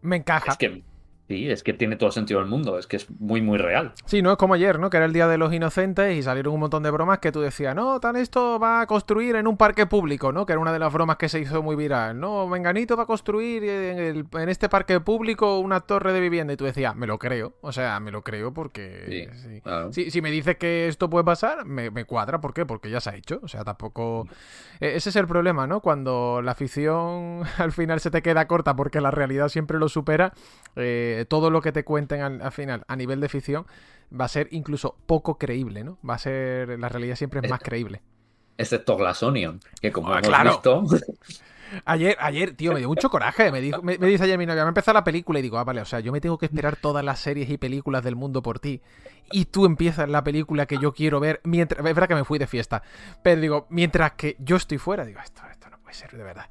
Me 0.00 0.16
encaja. 0.16 0.52
es 0.52 0.58
que, 0.58 0.82
sí, 1.30 1.48
es 1.48 1.62
que 1.62 1.72
tiene 1.72 1.94
todo 1.94 2.08
el 2.08 2.12
sentido 2.12 2.40
del 2.40 2.48
mundo, 2.48 2.76
es 2.76 2.88
que 2.88 2.96
es 2.96 3.08
muy, 3.20 3.40
muy 3.40 3.56
real. 3.56 3.92
Sí, 4.04 4.20
no 4.20 4.32
es 4.32 4.36
como 4.36 4.54
ayer, 4.54 4.80
¿no? 4.80 4.90
Que 4.90 4.96
era 4.96 5.06
el 5.06 5.12
día 5.12 5.28
de 5.28 5.38
los 5.38 5.52
inocentes 5.52 6.16
y 6.16 6.22
salieron 6.24 6.54
un 6.54 6.60
montón 6.60 6.82
de 6.82 6.90
bromas 6.90 7.20
que 7.20 7.30
tú 7.30 7.40
decías, 7.40 7.74
no, 7.76 8.00
tan 8.00 8.16
esto 8.16 8.58
va 8.58 8.80
a 8.80 8.86
construir 8.88 9.36
en 9.36 9.46
un 9.46 9.56
parque 9.56 9.86
público, 9.86 10.32
¿no? 10.32 10.44
Que 10.44 10.54
era 10.54 10.60
una 10.60 10.72
de 10.72 10.80
las 10.80 10.92
bromas 10.92 11.16
que 11.18 11.28
se 11.28 11.38
hizo 11.38 11.62
muy 11.62 11.76
viral, 11.76 12.18
¿no? 12.18 12.48
Menganito 12.48 12.96
va 12.96 13.04
a 13.04 13.06
construir 13.06 13.62
en, 13.62 13.98
el- 13.98 14.26
en 14.32 14.48
este 14.48 14.68
parque 14.68 14.98
público 15.00 15.58
una 15.60 15.80
torre 15.80 16.12
de 16.12 16.20
vivienda 16.20 16.52
y 16.52 16.56
tú 16.56 16.64
decías, 16.64 16.96
me 16.96 17.06
lo 17.06 17.18
creo, 17.18 17.54
o 17.60 17.70
sea, 17.72 18.00
me 18.00 18.10
lo 18.10 18.22
creo 18.22 18.52
porque... 18.52 19.28
Sí, 19.32 19.38
sí. 19.54 19.60
claro. 19.60 19.92
Si 19.92 20.20
me 20.20 20.30
dices 20.32 20.56
que 20.56 20.88
esto 20.88 21.08
puede 21.08 21.24
pasar, 21.24 21.64
me, 21.64 21.90
me 21.90 22.04
cuadra. 22.06 22.40
¿Por 22.40 22.52
qué? 22.52 22.66
Porque 22.66 22.90
ya 22.90 23.00
se 23.00 23.10
ha 23.10 23.14
hecho. 23.14 23.38
O 23.42 23.48
sea, 23.48 23.62
tampoco. 23.62 24.26
E- 24.80 24.96
Ese 24.96 25.10
es 25.10 25.16
el 25.16 25.26
problema, 25.28 25.66
¿no? 25.68 25.80
Cuando 25.80 26.40
la 26.42 26.54
ficción 26.54 27.42
al 27.58 27.70
final 27.72 28.00
se 28.00 28.10
te 28.10 28.22
queda 28.22 28.46
corta 28.48 28.74
porque 28.74 29.00
la 29.00 29.10
realidad 29.10 29.48
siempre 29.48 29.78
lo 29.78 29.88
supera, 29.88 30.32
eh, 30.76 31.19
todo 31.24 31.50
lo 31.50 31.60
que 31.62 31.72
te 31.72 31.84
cuenten 31.84 32.20
al, 32.22 32.42
al 32.42 32.52
final 32.52 32.84
a 32.88 32.96
nivel 32.96 33.20
de 33.20 33.28
ficción 33.28 33.66
va 34.18 34.24
a 34.26 34.28
ser 34.28 34.48
incluso 34.50 34.96
poco 35.06 35.38
creíble, 35.38 35.84
¿no? 35.84 35.98
Va 36.08 36.14
a 36.14 36.18
ser. 36.18 36.78
La 36.78 36.88
realidad 36.88 37.16
siempre 37.16 37.40
es 37.40 37.44
Eh, 37.44 37.48
más 37.48 37.60
creíble. 37.60 38.02
Excepto 38.58 38.96
Glass 38.96 39.22
Onion, 39.22 39.60
que 39.80 39.90
como 39.92 40.12
Ah, 40.12 40.20
hemos 40.20 40.28
claro. 40.28 40.50
visto, 40.50 40.84
Ayer, 41.84 42.16
ayer, 42.18 42.56
tío, 42.56 42.72
me 42.72 42.80
dio 42.80 42.88
mucho 42.88 43.08
coraje. 43.10 43.52
Me, 43.52 43.60
dijo, 43.60 43.80
me, 43.80 43.96
me 43.96 44.08
dice 44.08 44.24
ayer 44.24 44.36
mi 44.36 44.44
novia, 44.44 44.64
me 44.64 44.68
empezó 44.70 44.92
la 44.92 45.04
película 45.04 45.38
y 45.38 45.42
digo, 45.42 45.56
ah, 45.56 45.62
vale, 45.64 45.80
o 45.80 45.84
sea, 45.84 46.00
yo 46.00 46.10
me 46.10 46.20
tengo 46.20 46.36
que 46.36 46.46
esperar 46.46 46.74
todas 46.76 47.04
las 47.04 47.20
series 47.20 47.48
y 47.48 47.58
películas 47.58 48.02
del 48.02 48.16
mundo 48.16 48.42
por 48.42 48.58
ti. 48.58 48.82
Y 49.30 49.44
tú 49.44 49.66
empiezas 49.66 50.08
la 50.08 50.24
película 50.24 50.66
que 50.66 50.78
yo 50.78 50.92
quiero 50.92 51.20
ver 51.20 51.40
mientras. 51.44 51.78
Es 51.86 51.94
verdad 51.94 52.08
que 52.08 52.16
me 52.16 52.24
fui 52.24 52.40
de 52.40 52.48
fiesta. 52.48 52.82
Pero 53.22 53.40
digo, 53.40 53.66
mientras 53.70 54.12
que 54.12 54.36
yo 54.40 54.56
estoy 54.56 54.78
fuera, 54.78 55.04
digo, 55.04 55.20
esto, 55.20 55.42
esto 55.48 55.59
ser, 55.92 56.10
de 56.10 56.22
verdad. 56.22 56.46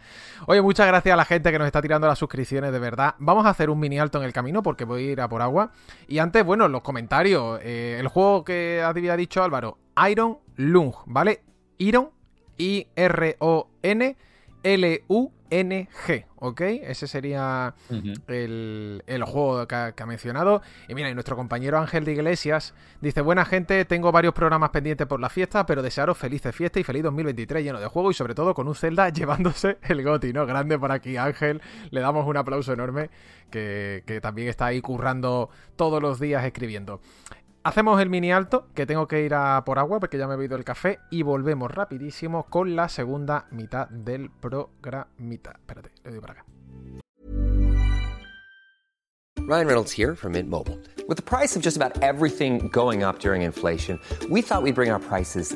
Oye, 0.48 0.62
muchas 0.62 0.88
gracias 0.88 1.14
a 1.14 1.18
la 1.18 1.26
gente 1.26 1.52
que 1.52 1.60
nos 1.60 1.66
está 1.66 1.82
tirando 1.82 2.08
las 2.08 2.20
suscripciones, 2.20 2.72
de 2.72 2.80
verdad. 2.80 3.16
Vamos 3.20 3.46
a 3.46 3.50
hacer 3.50 3.70
un 3.70 3.80
mini 3.80 4.00
alto 4.00 4.18
en 4.20 4.26
el 4.26 4.34
camino 4.34 4.64
porque 4.64 4.86
voy 4.86 5.08
a 5.08 5.12
ir 5.12 5.22
a 5.22 5.30
por 5.30 5.42
agua. 5.42 5.72
Y 6.08 6.20
antes, 6.20 6.44
bueno, 6.44 6.68
los 6.68 6.82
comentarios. 6.82 7.60
Eh, 7.64 7.98
el 8.00 8.08
juego 8.08 8.44
que 8.44 8.82
había 8.84 9.16
dicho 9.16 9.44
Álvaro, 9.44 9.78
Iron 10.10 10.40
Lung, 10.56 10.94
¿vale? 11.06 11.44
Iron, 11.78 12.12
I-R-O-N 12.58 14.18
L-U-N-G, 14.64 16.26
¿ok? 16.36 16.62
Ese 16.62 17.08
sería 17.08 17.74
el, 18.28 19.24
juego 19.26 19.68
que 19.68 19.76
ha, 19.76 20.06
mencionado. 20.06 20.62
Y 20.88 20.96
mira, 20.96 21.10
y 21.10 21.14
nuestro 21.14 21.36
compañero 21.36 21.80
Ángel 21.80 22.06
de 22.06 22.14
Iglesias 22.14 22.74
dice: 23.02 23.22
Buena 23.22 23.46
gente, 23.46 23.86
tengo 23.86 24.12
varios 24.12 24.34
programas 24.34 24.72
pendientes 24.72 25.08
por 25.08 25.20
la 25.20 25.30
fiesta, 25.30 25.66
pero 25.66 25.82
desearos 25.82 26.18
felices 26.18 26.56
fiestas 26.56 26.82
y 26.82 26.84
feliz 26.84 27.04
2023 27.04 27.64
lleno 27.64 27.80
de 27.80 27.88
juego 27.88 28.12
y 28.12 28.14
sobre 28.14 28.36
todo 28.36 28.54
con 28.54 28.68
un 28.68 28.76
Zelda 28.76 29.10
llevándose 29.14 29.78
el 29.84 30.04
Goti, 30.04 30.34
¿no? 30.34 30.46
Grande 30.46 30.78
por 30.78 30.92
aquí, 30.92 31.18
Ángel. 31.18 31.62
Le 31.92 32.02
damos 32.02 32.28
un 32.28 32.38
aplauso 32.38 32.74
enorme 32.74 33.10
que, 33.50 34.04
que 34.06 34.22
también 34.22 34.50
está 34.50 34.68
ahí 34.68 34.82
currando 34.82 35.50
todos 35.76 36.02
los 36.02 36.20
días 36.20 36.44
escribiendo. 36.46 37.02
Hacemos 37.62 38.02
el 38.02 38.10
mini 38.10 38.32
alto, 38.32 38.68
que 38.74 38.86
tengo 38.86 39.08
que 39.08 39.22
ir 39.22 39.34
a 39.34 39.64
por 39.66 39.80
agua 39.80 40.00
porque 40.00 40.18
ya 40.18 40.28
me 40.28 40.36
he 40.36 40.38
bebido 40.38 40.56
el 40.56 40.64
café 40.64 41.00
y 41.12 41.24
volvemos 41.24 41.70
rapidísimo 41.70 42.46
con 42.46 42.76
la 42.76 42.88
segunda 42.88 43.48
mitad 43.52 43.90
del 43.90 44.30
programita. 44.32 45.52
Espérate, 45.60 45.92
le 46.04 46.12
doy 46.12 46.20
para 46.22 46.34
acá. 46.34 46.46
Ryan 49.50 49.68
Reynolds 49.68 49.92
here 49.92 50.16
from 50.16 50.34
Mint 50.34 50.48
Mobile. 50.48 50.78
With 51.08 51.18
the 51.18 51.24
price 51.24 51.56
of 51.56 51.64
just 51.64 51.76
about 51.76 52.02
everything 52.04 52.70
going 52.72 53.04
up 53.04 53.20
during 53.20 53.42
inflation, 53.42 54.00
we 54.30 54.42
thought 54.42 54.62
we'd 54.62 54.76
bring 54.76 54.92
our 54.92 55.00
prices 55.00 55.56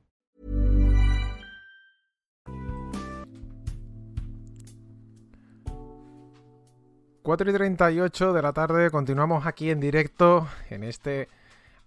4 7.23 7.49
y 7.49 7.53
38 7.53 8.33
de 8.33 8.41
la 8.41 8.51
tarde, 8.51 8.89
continuamos 8.89 9.45
aquí 9.45 9.69
en 9.69 9.79
directo 9.79 10.47
en 10.69 10.83
este 10.83 11.29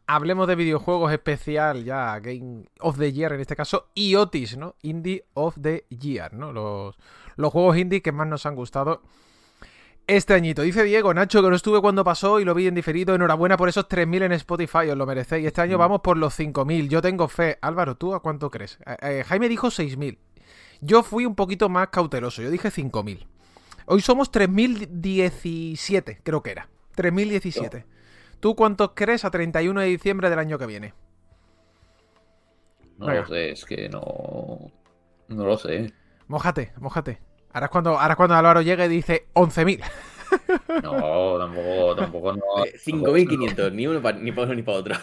Hablemos 0.07 0.47
de 0.47 0.55
videojuegos 0.55 1.13
especial, 1.13 1.83
ya 1.83 2.21
Game 2.21 2.67
of 2.81 2.99
the 2.99 3.11
Year 3.11 3.33
en 3.33 3.41
este 3.41 3.57
caso, 3.57 3.89
y 3.95 4.15
Otis, 4.17 4.59
¿no? 4.59 4.77
Indie 4.83 5.25
of 5.33 5.57
the 5.61 5.87
Year, 5.89 6.35
¿no? 6.35 6.53
Los, 6.53 6.97
los 7.37 7.51
juegos 7.51 7.79
indie 7.79 8.03
que 8.03 8.13
más 8.13 8.27
nos 8.27 8.45
han 8.45 8.55
gustado 8.55 9.01
este 10.07 10.35
añito. 10.35 10.61
Dice 10.61 10.85
Diego, 10.85 11.15
Nacho, 11.15 11.43
que 11.43 11.49
no 11.49 11.57
estuve 11.57 11.81
cuando 11.81 12.05
pasó 12.05 12.39
y 12.39 12.45
lo 12.45 12.55
vi 12.55 12.67
en 12.67 12.75
diferido. 12.75 13.15
Enhorabuena 13.15 13.57
por 13.57 13.71
esos 13.71 13.89
3.000 13.89 14.25
en 14.25 14.33
Spotify, 14.33 14.91
os 14.91 14.97
lo 14.97 15.07
merecéis. 15.07 15.47
Este 15.47 15.63
año 15.63 15.79
mm. 15.79 15.81
vamos 15.81 16.01
por 16.03 16.19
los 16.19 16.39
5.000. 16.39 16.89
Yo 16.89 17.01
tengo 17.01 17.27
fe. 17.29 17.59
Álvaro, 17.63 17.97
¿tú 17.97 18.15
a 18.15 18.21
cuánto 18.21 18.51
crees? 18.51 18.79
Eh, 18.85 18.97
eh, 19.01 19.25
Jaime 19.27 19.49
dijo 19.49 19.69
6.000. 19.69 20.19
Yo 20.83 21.03
fui 21.03 21.25
un 21.25 21.35
poquito 21.35 21.71
más 21.71 21.89
cauteloso. 21.89 22.43
Yo 22.43 22.51
dije 22.51 22.69
5.000. 22.69 23.27
Hoy 23.87 24.01
somos 24.01 24.33
3.017, 24.33 26.21
creo 26.23 26.43
que 26.43 26.51
era. 26.51 26.69
3.017. 26.97 27.85
¿Tú 28.41 28.55
cuántos 28.55 28.93
crees 28.95 29.25
a 29.25 29.31
31 29.31 29.81
de 29.81 29.87
diciembre 29.87 30.31
del 30.31 30.39
año 30.39 30.59
que 30.59 30.67
viene? 30.67 30.95
No 32.99 33.11
lo 33.11 33.27
sé, 33.27 33.51
es 33.51 33.65
que 33.65 33.89
no. 33.89 34.71
No 35.29 35.47
lo 35.47 35.59
sé. 35.59 35.93
Mójate, 36.29 36.73
mójate. 36.79 37.21
Ahora 37.53 37.67
es 37.67 37.71
cuando, 37.71 37.99
ahora 37.99 38.17
cuando 38.17 38.35
Álvaro 38.35 38.63
llegue 38.63 38.87
y 38.87 38.89
dice 38.89 39.27
11.000. 39.35 39.83
No, 40.83 41.39
tampoco, 41.39 41.95
tampoco 41.97 42.33
no. 42.33 42.43
5.500, 42.65 43.69
eh, 43.69 43.71
ni 43.71 43.87
uno 43.87 44.01
ni 44.21 44.33
para 44.33 44.47
uno 44.47 44.55
ni 44.55 44.63
para 44.63 44.79
otro. 44.79 44.97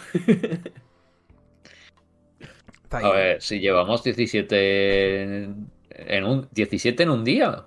a 2.90 3.10
ver, 3.10 3.40
si 3.40 3.60
llevamos 3.60 4.02
17 4.04 5.42
en 5.90 6.24
un 6.24 6.48
17 6.50 7.02
en 7.02 7.10
un 7.10 7.24
día. 7.24 7.66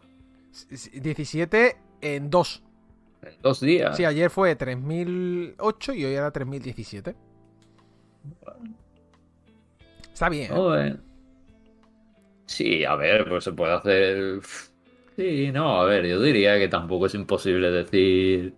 17 0.69 1.77
en 2.01 2.29
dos. 2.29 2.63
Dos 3.41 3.59
días. 3.59 3.97
Sí, 3.97 4.05
ayer 4.05 4.29
fue 4.29 4.55
3008 4.55 5.93
y 5.93 6.05
hoy 6.05 6.13
era 6.13 6.31
3017. 6.31 7.15
Está 10.13 10.29
bien. 10.29 10.51
¿eh? 10.53 10.95
Sí, 12.45 12.85
a 12.85 12.95
ver, 12.95 13.27
pues 13.27 13.43
se 13.43 13.51
puede 13.51 13.73
hacer. 13.73 14.39
Sí, 15.15 15.51
no, 15.51 15.81
a 15.81 15.85
ver, 15.85 16.05
yo 16.05 16.21
diría 16.21 16.57
que 16.59 16.67
tampoco 16.67 17.07
es 17.07 17.15
imposible 17.15 17.71
decir. 17.71 18.53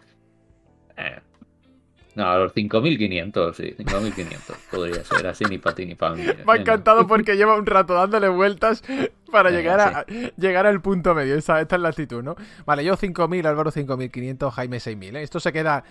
Eh, 0.97 1.19
no, 2.17 2.31
a 2.31 2.37
los 2.39 2.55
5.500, 2.55 3.53
sí, 3.53 3.75
5.500 3.77 4.55
podría 4.71 5.03
ser 5.03 5.27
así 5.27 5.45
ni 5.45 5.59
para 5.59 5.75
ti 5.75 5.85
ni 5.85 5.93
para 5.93 6.15
mí. 6.15 6.23
Me 6.23 6.51
ha 6.51 6.55
encantado 6.55 7.05
porque 7.05 7.37
lleva 7.37 7.55
un 7.55 7.67
rato 7.67 7.93
dándole 7.93 8.27
vueltas 8.27 8.83
para 9.31 9.51
llegar, 9.51 9.79
a, 9.79 10.05
llegar 10.35 10.65
al 10.65 10.81
punto 10.81 11.13
medio. 11.13 11.35
Esta, 11.35 11.61
esta 11.61 11.75
es 11.75 11.81
la 11.83 11.89
actitud, 11.89 12.23
¿no? 12.23 12.35
Vale, 12.65 12.83
yo 12.83 12.97
5.000, 12.97 13.45
Álvaro 13.45 13.71
5.500, 13.71 14.49
Jaime 14.49 14.77
6.000. 14.77 15.15
¿eh? 15.15 15.21
Esto, 15.21 15.39
se 15.39 15.53
queda, 15.53 15.83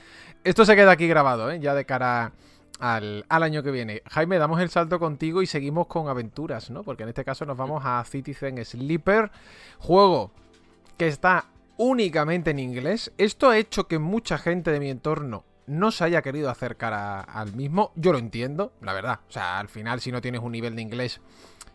esto 0.43 0.65
se 0.65 0.75
queda 0.75 0.91
aquí 0.91 1.07
grabado, 1.07 1.49
¿eh? 1.49 1.61
ya 1.61 1.75
de 1.75 1.85
cara 1.85 2.33
al, 2.81 3.25
al, 3.29 3.43
año 3.45 3.63
que 3.63 3.71
viene. 3.71 4.03
Jaime, 4.11 4.39
damos 4.39 4.61
el 4.61 4.69
salto 4.69 4.99
contigo 4.99 5.43
y 5.43 5.47
seguimos 5.47 5.87
con 5.87 6.09
aventuras, 6.09 6.71
¿no? 6.71 6.83
Porque 6.83 7.05
en 7.05 7.11
este 7.11 7.25
caso 7.25 7.47
nos 7.47 7.57
vamos 7.57 7.85
a 7.87 8.05
Citizen 8.05 8.65
Sleeper, 8.65 9.31
juego 9.79 10.33
que 10.99 11.07
está 11.07 11.45
únicamente 11.77 12.51
en 12.51 12.59
inglés. 12.59 13.13
Esto 13.17 13.49
ha 13.49 13.59
hecho 13.59 13.87
que 13.87 14.01
mucha 14.01 14.39
gente 14.39 14.73
de 14.73 14.81
mi 14.81 14.91
entorno 14.91 15.45
no 15.67 15.91
se 15.91 16.05
haya 16.05 16.23
querido 16.23 16.51
acercar 16.51 17.27
al 17.29 17.53
mismo. 17.55 17.93
Yo 17.97 18.13
lo 18.13 18.19
entiendo, 18.19 18.73
la 18.81 18.93
verdad. 18.93 19.21
O 19.29 19.33
sea, 19.33 19.59
al 19.59 19.69
final, 19.69 20.01
si 20.01 20.13
no 20.13 20.21
tienes 20.21 20.41
un 20.41 20.53
nivel 20.53 20.77
de 20.77 20.83
inglés 20.83 21.21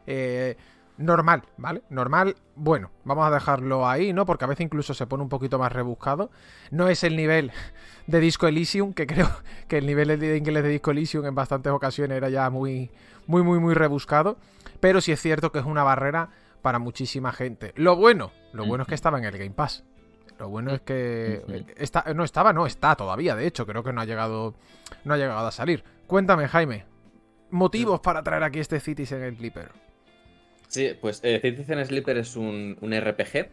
eh, 0.07 0.57
normal, 0.97 1.43
¿vale? 1.57 1.83
Normal, 1.89 2.35
bueno, 2.55 2.91
vamos 3.03 3.27
a 3.27 3.31
dejarlo 3.31 3.87
ahí, 3.87 4.13
¿no? 4.13 4.25
Porque 4.25 4.45
a 4.45 4.47
veces 4.47 4.65
incluso 4.65 4.93
se 4.93 5.07
pone 5.07 5.23
un 5.23 5.29
poquito 5.29 5.59
más 5.59 5.71
rebuscado. 5.71 6.31
No 6.69 6.87
es 6.87 7.03
el 7.03 7.15
nivel 7.15 7.51
de 8.07 8.19
Disco 8.19 8.47
Elysium, 8.47 8.93
que 8.93 9.07
creo 9.07 9.29
que 9.67 9.77
el 9.77 9.85
nivel 9.85 10.19
de 10.19 10.37
inglés 10.37 10.63
de 10.63 10.69
Disco 10.69 10.91
Elysium 10.91 11.25
en 11.25 11.35
bastantes 11.35 11.71
ocasiones 11.71 12.17
era 12.17 12.29
ya 12.29 12.49
muy, 12.49 12.91
muy, 13.27 13.43
muy, 13.43 13.59
muy 13.59 13.73
rebuscado. 13.73 14.37
Pero 14.79 15.01
sí 15.01 15.11
es 15.11 15.21
cierto 15.21 15.51
que 15.51 15.59
es 15.59 15.65
una 15.65 15.83
barrera 15.83 16.29
para 16.61 16.79
muchísima 16.79 17.31
gente. 17.31 17.73
Lo 17.75 17.95
bueno, 17.95 18.31
lo 18.53 18.65
bueno 18.65 18.83
es 18.83 18.87
que 18.87 18.95
estaba 18.95 19.17
en 19.17 19.25
el 19.25 19.37
Game 19.37 19.51
Pass. 19.51 19.83
Lo 20.41 20.49
bueno 20.49 20.73
es 20.73 20.81
que 20.81 21.43
está, 21.77 22.03
no 22.15 22.23
estaba, 22.23 22.51
no 22.51 22.65
está 22.65 22.95
todavía, 22.95 23.35
de 23.35 23.45
hecho, 23.45 23.67
creo 23.67 23.83
que 23.83 23.93
no 23.93 24.01
ha 24.01 24.05
llegado 24.05 24.55
no 25.05 25.13
ha 25.13 25.17
llegado 25.17 25.45
a 25.45 25.51
salir. 25.51 25.83
Cuéntame, 26.07 26.47
Jaime, 26.47 26.85
motivos 27.51 27.99
para 27.99 28.23
traer 28.23 28.41
aquí 28.41 28.57
este 28.57 28.79
Citizen 28.79 29.37
Sleeper. 29.37 29.69
Sí, 30.67 30.97
pues 30.99 31.19
eh, 31.21 31.37
Citizen 31.43 31.85
Sleeper 31.85 32.17
es 32.17 32.35
un, 32.35 32.75
RPG 32.81 33.49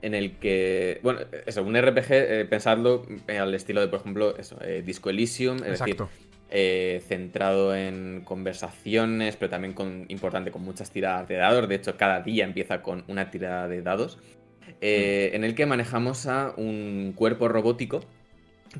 en 0.00 0.14
el 0.14 0.38
que, 0.38 1.00
bueno, 1.02 1.20
eso, 1.44 1.62
un 1.62 1.78
RPG, 1.78 2.06
eh, 2.10 2.46
pensadlo 2.48 3.02
eh, 3.28 3.38
al 3.38 3.54
estilo 3.54 3.82
de, 3.82 3.88
por 3.88 4.00
ejemplo, 4.00 4.34
eso, 4.38 4.56
eh, 4.62 4.82
Disco 4.82 5.10
Elysium, 5.10 5.58
es 5.58 5.78
decir, 5.78 7.02
centrado 7.06 7.76
en 7.76 8.22
conversaciones, 8.24 9.36
pero 9.36 9.50
también 9.50 9.74
con, 9.74 10.06
importante, 10.08 10.50
con 10.50 10.62
muchas 10.62 10.90
tiradas 10.90 11.28
de 11.28 11.36
dados. 11.36 11.68
De 11.68 11.74
hecho, 11.74 11.98
cada 11.98 12.22
día 12.22 12.44
empieza 12.44 12.80
con 12.80 13.04
una 13.08 13.30
tirada 13.30 13.68
de 13.68 13.82
dados. 13.82 14.18
Eh, 14.80 15.30
en 15.34 15.44
el 15.44 15.54
que 15.54 15.66
manejamos 15.66 16.26
a 16.26 16.52
un 16.56 17.12
cuerpo 17.14 17.48
robótico 17.48 18.00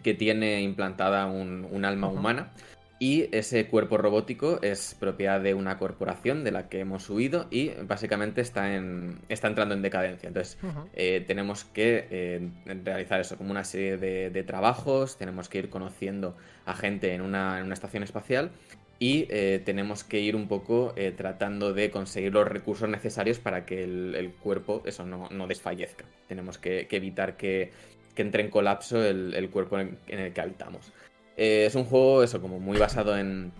que 0.02 0.14
tiene 0.14 0.62
implantada 0.62 1.26
un, 1.26 1.84
alma 1.84 2.08
humana. 2.08 2.52
Y 3.02 3.34
ese 3.34 3.66
cuerpo 3.66 3.96
robótico 3.96 4.60
es 4.60 4.94
propiedad 5.00 5.40
de 5.40 5.54
una 5.54 5.78
corporación 5.78 6.44
de 6.44 6.52
la 6.52 6.68
que 6.68 6.80
hemos 6.80 7.08
huido 7.08 7.46
y 7.50 7.70
básicamente 7.70 8.42
está, 8.42 8.74
en, 8.74 9.20
está 9.30 9.48
entrando 9.48 9.74
en 9.74 9.80
decadencia. 9.80 10.26
Entonces 10.26 10.58
eh, 10.92 11.24
tenemos 11.26 11.64
que 11.64 12.06
eh, 12.10 12.50
realizar 12.84 13.18
eso 13.18 13.38
como 13.38 13.52
una 13.52 13.64
serie 13.64 13.96
de, 13.96 14.42
trabajos, 14.42 15.16
tenemos 15.16 15.48
que 15.48 15.60
ir 15.60 15.70
conociendo 15.70 16.36
a 16.66 16.74
gente 16.74 17.14
en 17.14 17.22
una, 17.22 17.58
en 17.58 17.64
una 17.64 17.74
estación 17.74 18.02
espacial 18.02 18.50
y 19.02 19.26
eh, 19.30 19.62
tenemos 19.64 20.04
que 20.04 20.20
ir 20.20 20.36
un 20.36 20.46
poco 20.46 20.92
eh, 20.94 21.10
tratando 21.16 21.72
de 21.72 21.90
conseguir 21.90 22.34
los 22.34 22.46
recursos 22.46 22.86
necesarios 22.86 23.38
para 23.38 23.64
que 23.64 23.82
el, 23.82 24.34
cuerpo 24.42 24.82
eso 24.84 25.06
no, 25.06 25.46
desfallezca. 25.48 26.04
Tenemos 26.28 26.58
que, 26.58 26.86
evitar 26.90 27.38
que, 27.38 27.72
entre 28.14 28.42
en 28.42 28.50
colapso 28.50 29.02
el, 29.02 29.48
cuerpo 29.50 29.78
en, 29.78 29.96
el 30.06 30.34
que 30.34 30.40
habitamos. 30.42 30.92
Eh, 31.38 31.64
es 31.66 31.74
un 31.76 31.86
juego, 31.86 32.22
eso, 32.22 32.42
como 32.42 32.60
muy 32.60 32.76
basado 32.76 33.16
en, 33.16 33.52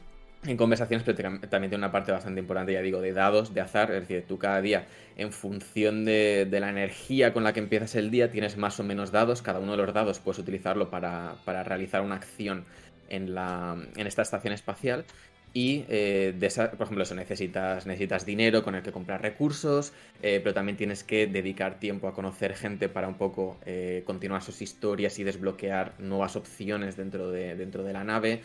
en 0.45 0.59
conversaciones, 0.59 1.07
pero 1.07 1.17
también 1.49 1.71
tiene 1.71 1.77
una 1.77 1.91
parte 1.91 2.13
bastante 2.13 2.41
importante, 2.41 2.75
ya 2.75 2.83
digo, 2.83 3.01
de 3.01 3.15
dados, 3.15 3.55
de 3.55 3.63
azar. 3.63 3.91
Es 3.93 4.01
decir, 4.01 4.27
tú 4.29 4.37
cada 4.37 4.61
día, 4.61 4.89
en 5.17 5.33
función 5.33 6.05
de, 6.05 6.47
de, 6.51 6.61
la 6.61 6.69
energía 6.69 7.33
con 7.33 7.45
la 7.45 7.55
que 7.55 7.61
empiezas 7.61 7.95
el 7.95 8.11
día, 8.11 8.31
tienes 8.31 8.59
más 8.59 8.79
o 8.79 8.85
menos 8.85 9.11
dados. 9.11 9.41
Cada 9.41 9.59
uno 9.59 9.71
de 9.73 9.79
los 9.79 9.95
dados 9.95 10.19
puedes 10.19 10.39
utilizarlo 10.39 10.91
para, 10.91 11.37
para 11.47 11.65
realizar 11.65 12.03
una 12.03 12.17
acción 12.17 12.67
en, 13.11 13.35
la, 13.35 13.77
en 13.97 14.07
esta 14.07 14.23
estación 14.23 14.55
espacial. 14.55 15.05
Y, 15.53 15.85
eh, 15.89 16.33
de 16.39 16.49
por 16.49 16.83
ejemplo, 16.83 17.03
eso 17.03 17.15
necesitas, 17.15 17.85
necesitas 17.85 18.25
dinero 18.25 18.63
con 18.63 18.77
el 18.77 18.83
que 18.83 18.93
comprar 18.93 19.21
recursos, 19.21 19.93
eh, 20.23 20.41
pero 20.43 20.55
también 20.55 20.77
tienes 20.77 21.03
que 21.03 21.27
dedicar 21.27 21.81
tiempo 21.81 22.07
a 22.07 22.15
conocer 22.15 22.55
gente 22.55 22.89
para 22.89 23.09
un 23.09 23.15
poco 23.15 23.59
eh, 23.67 24.03
continuar 24.07 24.43
sus 24.43 24.63
historias 24.63 25.19
y 25.19 25.25
desbloquear 25.25 25.95
nuevas 25.99 26.37
opciones 26.37 26.97
dentro 26.97 27.31
de, 27.31 27.57
dentro 27.57 27.83
de 27.83 27.93
la 27.93 28.05
nave. 28.05 28.43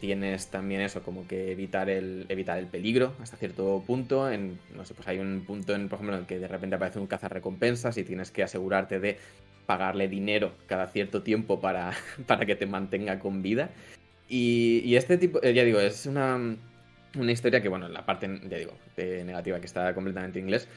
Tienes 0.00 0.48
también 0.48 0.82
eso, 0.82 1.02
como 1.02 1.26
que 1.26 1.50
evitar 1.50 1.88
el, 1.88 2.26
evitar 2.28 2.58
el 2.58 2.66
peligro 2.66 3.14
hasta 3.22 3.38
cierto 3.38 3.82
punto. 3.86 4.30
En, 4.30 4.58
no 4.74 4.84
sé, 4.84 4.92
pues 4.92 5.08
hay 5.08 5.18
un 5.18 5.44
punto, 5.46 5.74
en, 5.74 5.88
por 5.88 5.96
ejemplo, 5.96 6.14
en 6.14 6.20
el 6.20 6.26
que 6.26 6.38
de 6.38 6.46
repente 6.46 6.76
aparece 6.76 6.98
un 6.98 7.06
cazarrecompensas 7.06 7.96
y 7.96 8.04
tienes 8.04 8.30
que 8.30 8.42
asegurarte 8.42 9.00
de 9.00 9.16
pagarle 9.64 10.08
dinero 10.08 10.52
cada 10.66 10.88
cierto 10.88 11.22
tiempo 11.22 11.58
para, 11.58 11.92
para 12.26 12.44
que 12.44 12.54
te 12.54 12.66
mantenga 12.66 13.18
con 13.18 13.40
vida. 13.40 13.70
Y, 14.28 14.96
este 14.96 15.18
tipo, 15.18 15.40
eh, 15.42 15.54
ya 15.54 15.64
digo, 15.64 15.78
es 15.80 16.06
una, 16.06 16.56
una 17.16 17.32
historia 17.32 17.62
que, 17.62 17.68
bueno, 17.68 17.88
la 17.88 18.04
parte, 18.04 18.40
ya 18.48 18.58
digo, 18.58 18.72
de 18.96 19.24
negativa 19.24 19.60
que 19.60 19.66
está 19.66 19.94
completamente 19.94 20.38
en 20.38 20.46
inglés, 20.46 20.68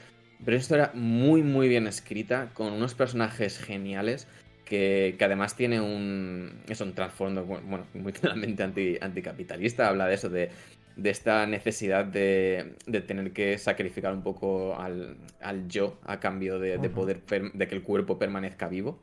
pero 0.45 0.57
es 0.57 0.69
una 0.69 0.77
historia 0.77 0.91
muy, 0.93 1.43
muy 1.43 1.67
bien 1.67 1.87
escrita, 1.87 2.49
con 2.53 2.73
unos 2.73 2.93
personajes 2.93 3.57
geniales, 3.57 4.27
que, 4.65 5.15
que 5.17 5.25
además 5.25 5.55
tiene 5.55 5.81
un, 5.81 6.61
es 6.69 6.79
un 6.81 6.93
trasfondo, 6.93 7.43
bueno, 7.43 7.87
muy 7.93 8.13
claramente 8.13 8.63
anti, 8.63 8.97
anticapitalista, 9.01 9.87
habla 9.89 10.07
de 10.07 10.13
eso, 10.13 10.29
de, 10.29 10.51
de 10.95 11.09
esta 11.09 11.45
necesidad 11.47 12.05
de, 12.05 12.75
de, 12.85 13.01
tener 13.01 13.31
que 13.31 13.57
sacrificar 13.57 14.13
un 14.13 14.21
poco 14.21 14.79
al, 14.79 15.17
al 15.41 15.67
yo 15.67 15.97
a 16.05 16.19
cambio 16.19 16.59
de, 16.59 16.77
de 16.77 16.89
poder, 16.89 17.21
de 17.25 17.67
que 17.67 17.75
el 17.75 17.81
cuerpo 17.81 18.19
permanezca 18.19 18.67
vivo. 18.67 18.99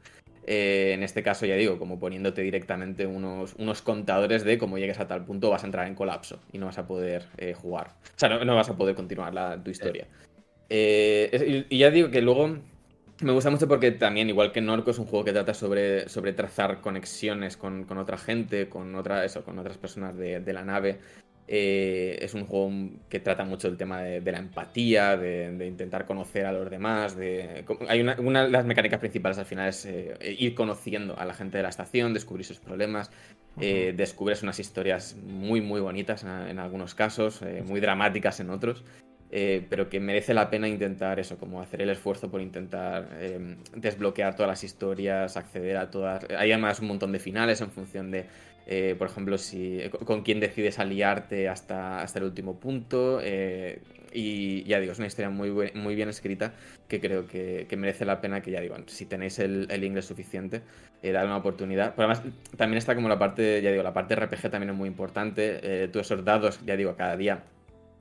Eh, 0.49 0.93
en 0.95 1.03
este 1.03 1.25
caso, 1.25 1.45
ya 1.45 1.57
digo, 1.57 1.77
como 1.79 1.99
poniéndote 1.99 2.41
directamente 2.43 3.05
unos, 3.05 3.55
unos 3.59 3.83
contadores 3.83 4.45
de 4.45 4.59
cómo 4.59 4.79
llegues 4.79 5.01
a 5.01 5.09
tal 5.09 5.25
punto 5.25 5.51
vas 5.51 5.65
a 5.65 5.67
entrar 5.67 5.89
en 5.89 5.97
colapso 5.97 6.41
y 6.53 6.59
no 6.59 6.67
vas 6.67 6.79
a 6.79 6.87
poder 6.87 7.25
eh, 7.37 7.53
jugar. 7.53 7.95
O 8.05 8.19
sea, 8.19 8.29
no, 8.29 8.55
vas 8.55 8.71
a 8.71 8.77
poder 8.77 8.95
continuar 8.95 9.35
la, 9.35 9.61
tu 9.63 9.71
historia. 9.73 10.07
Eh, 10.69 11.67
y 11.69 11.79
ya 11.79 11.91
digo 11.91 12.11
que 12.11 12.23
luego 12.23 12.59
me 13.23 13.33
gusta 13.33 13.51
mucho 13.51 13.67
porque 13.67 13.91
también, 13.91 14.29
igual 14.29 14.53
que 14.53 14.61
Norco, 14.61 14.93
es 14.93 14.99
un 15.01 15.07
juego 15.07 15.25
que 15.25 15.33
trata 15.33 15.53
sobre, 15.53 16.09
sobre 16.09 16.33
trazar 16.33 16.81
conexiones 16.81 17.57
con, 17.57 17.83
con 17.85 17.99
otra 17.99 18.17
gente, 18.17 18.69
con, 18.69 18.95
otra, 18.95 19.25
eso, 19.25 19.45
con 19.45 19.59
otras 19.59 19.79
personas 19.79 20.17
de 20.17 20.53
la 20.53 20.63
nave. 20.63 21.01
Eh, 21.49 22.19
es 22.23 22.35
un 22.35 22.45
juego 22.45 22.73
que 23.09 23.21
trata 23.21 23.45
mucho 23.45 23.69
el 23.69 23.77
tema 23.77 24.03
de, 24.03 24.21
de 24.21 24.33
la 24.33 24.39
empatía, 24.39 25.17
de, 25.17 25.53
de, 25.53 25.67
intentar 25.67 26.05
conocer 26.05 26.45
a 26.45 26.53
los 26.53 26.69
demás. 26.69 27.17
De, 27.17 27.65
hay 27.89 28.01
una, 28.01 28.17
una, 28.19 28.45
de 28.45 28.51
las 28.51 28.65
mecánicas 28.65 28.99
principales 28.99 29.39
al 29.39 29.47
final 29.47 29.69
es 29.69 29.87
eh, 29.87 30.17
ir 30.39 30.55
conociendo 30.57 31.17
a 31.17 31.25
la 31.25 31.35
gente 31.35 31.59
de 31.59 31.63
la 31.63 31.69
estación, 31.69 32.15
descubrir 32.15 32.45
sus 32.45 32.59
problemas. 32.59 33.11
Eh, 33.61 33.95
descubres 33.97 34.43
unas 34.43 34.59
historias 34.59 35.17
muy, 35.25 35.61
muy 35.61 35.81
bonitas 35.81 36.25
en, 36.25 36.31
en 36.31 36.59
algunos 36.59 36.95
casos, 36.95 37.41
muy 37.65 37.81
dramáticas 37.81 38.41
en 38.41 38.51
otros. 38.51 38.85
Pero 39.31 39.89
que 39.91 40.01
merece 40.01 40.35
la 40.35 40.51
pena 40.51 40.67
intentar 40.69 41.21
eso, 41.21 41.37
como 41.37 41.61
hacer 41.61 41.83
el 41.83 41.91
esfuerzo 41.91 42.31
por 42.31 42.41
intentar 42.41 43.09
desbloquear 43.75 44.35
todas 44.35 44.49
las 44.49 44.65
historias, 44.65 45.37
acceder 45.37 45.77
a 45.77 45.91
todas. 45.91 46.25
Hay 46.31 46.53
además 46.53 46.81
un 46.81 46.89
montón 46.89 47.13
de 47.13 47.19
finales 47.19 47.61
en 47.61 47.71
función 47.71 48.11
de, 48.11 48.27
eh, 48.67 48.97
por 48.99 49.09
ejemplo, 49.09 49.39
si 49.39 49.81
con 50.05 50.23
quién 50.23 50.41
decides 50.41 50.79
aliarte 50.79 51.49
hasta, 51.49 52.01
hasta 52.01 52.19
el 52.19 52.25
último 52.25 52.59
punto. 52.59 53.21
Eh, 53.23 53.81
y 54.13 54.65
ya 54.65 54.81
digo, 54.81 54.93
es 54.93 54.99
una 54.99 55.09
historia 55.09 55.31
muy, 55.31 55.51
muy 55.75 55.95
bien 55.95 56.09
escrita 56.09 56.55
que 56.89 57.01
creo 57.01 57.27
que, 57.27 57.67
que, 57.69 57.77
merece 57.77 58.05
la 58.05 58.21
pena 58.21 58.41
que 58.41 58.51
ya 58.51 58.61
digo, 58.61 58.77
si 58.87 59.05
tenéis 59.05 59.39
el, 59.39 59.67
el 59.71 59.85
inglés 59.85 60.07
suficiente, 60.07 60.63
eh, 61.03 61.13
darle 61.13 61.29
una 61.29 61.37
oportunidad. 61.37 61.95
Pero 61.95 62.09
además 62.09 62.23
también 62.57 62.79
está 62.79 62.95
como 62.95 63.09
la 63.09 63.19
parte, 63.19 63.61
ya 63.63 63.71
digo, 63.71 63.83
la 63.83 63.93
parte 63.93 64.17
RPG 64.17 64.51
también 64.51 64.71
es 64.71 64.77
muy 64.77 64.89
importante. 64.89 65.61
Eh, 65.63 65.89
tú 65.89 65.99
esos 65.99 66.25
dados, 66.25 66.61
ya 66.65 66.77
digo, 66.77 66.97
cada 66.97 67.17
día 67.17 67.43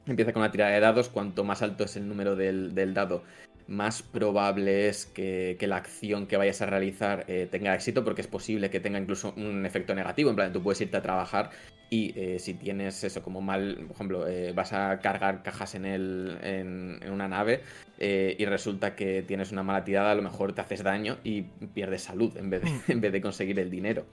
empieza 0.06 0.32
con 0.32 0.42
una 0.42 0.52
tirada 0.52 0.72
de 0.72 0.80
dados, 0.80 1.10
cuanto 1.10 1.44
más 1.44 1.62
alto 1.62 1.84
es 1.84 1.96
el 1.98 2.08
número 2.08 2.36
del, 2.36 2.74
del 2.76 2.94
dado, 2.94 3.24
más 3.68 4.04
probable 4.04 4.88
es 4.88 5.06
que, 5.06 5.58
que, 5.60 5.68
la 5.68 5.78
acción 5.78 6.28
que 6.28 6.38
vayas 6.38 6.62
a 6.62 6.66
realizar 6.68 7.26
eh, 7.28 7.48
tenga 7.50 7.74
éxito, 7.74 8.04
porque 8.04 8.22
es 8.22 8.28
posible 8.28 8.70
que 8.70 8.80
tenga 8.80 9.00
incluso 9.00 9.34
un 9.38 9.66
efecto 9.66 9.96
negativo. 9.96 10.30
En 10.30 10.36
plan, 10.36 10.54
tú 10.54 10.62
puedes 10.62 10.82
irte 10.82 10.98
a 10.98 11.02
trabajar 11.02 11.52
y 11.90 12.14
eh, 12.16 12.40
si 12.40 12.56
tienes 12.56 13.04
eso 13.04 13.22
como 13.22 13.42
mal, 13.42 13.76
por 13.88 13.96
ejemplo, 13.96 14.28
eh, 14.28 14.54
vas 14.54 14.74
a 14.74 15.00
cargar 15.00 15.44
cajas 15.44 15.76
en, 15.76 15.86
el, 15.86 16.38
en, 16.42 17.00
en 17.02 17.12
una 17.12 17.28
nave 17.28 17.62
eh, 18.00 18.36
y 18.40 18.46
resulta 18.46 18.96
que 18.96 19.22
tienes 19.22 19.52
una 19.52 19.64
mala 19.64 19.84
tirada, 19.84 20.12
a 20.12 20.16
lo 20.16 20.22
mejor 20.22 20.54
te 20.54 20.62
haces 20.62 20.84
daño 20.84 21.18
y 21.24 21.44
pierdes 21.44 22.04
salud 22.04 22.36
en 22.38 22.50
vez 22.50 22.64
de, 22.64 22.94
en 22.94 23.02
vez 23.02 23.12
de 23.12 23.22
conseguir 23.22 23.60
el 23.60 23.70
dinero. 23.70 24.06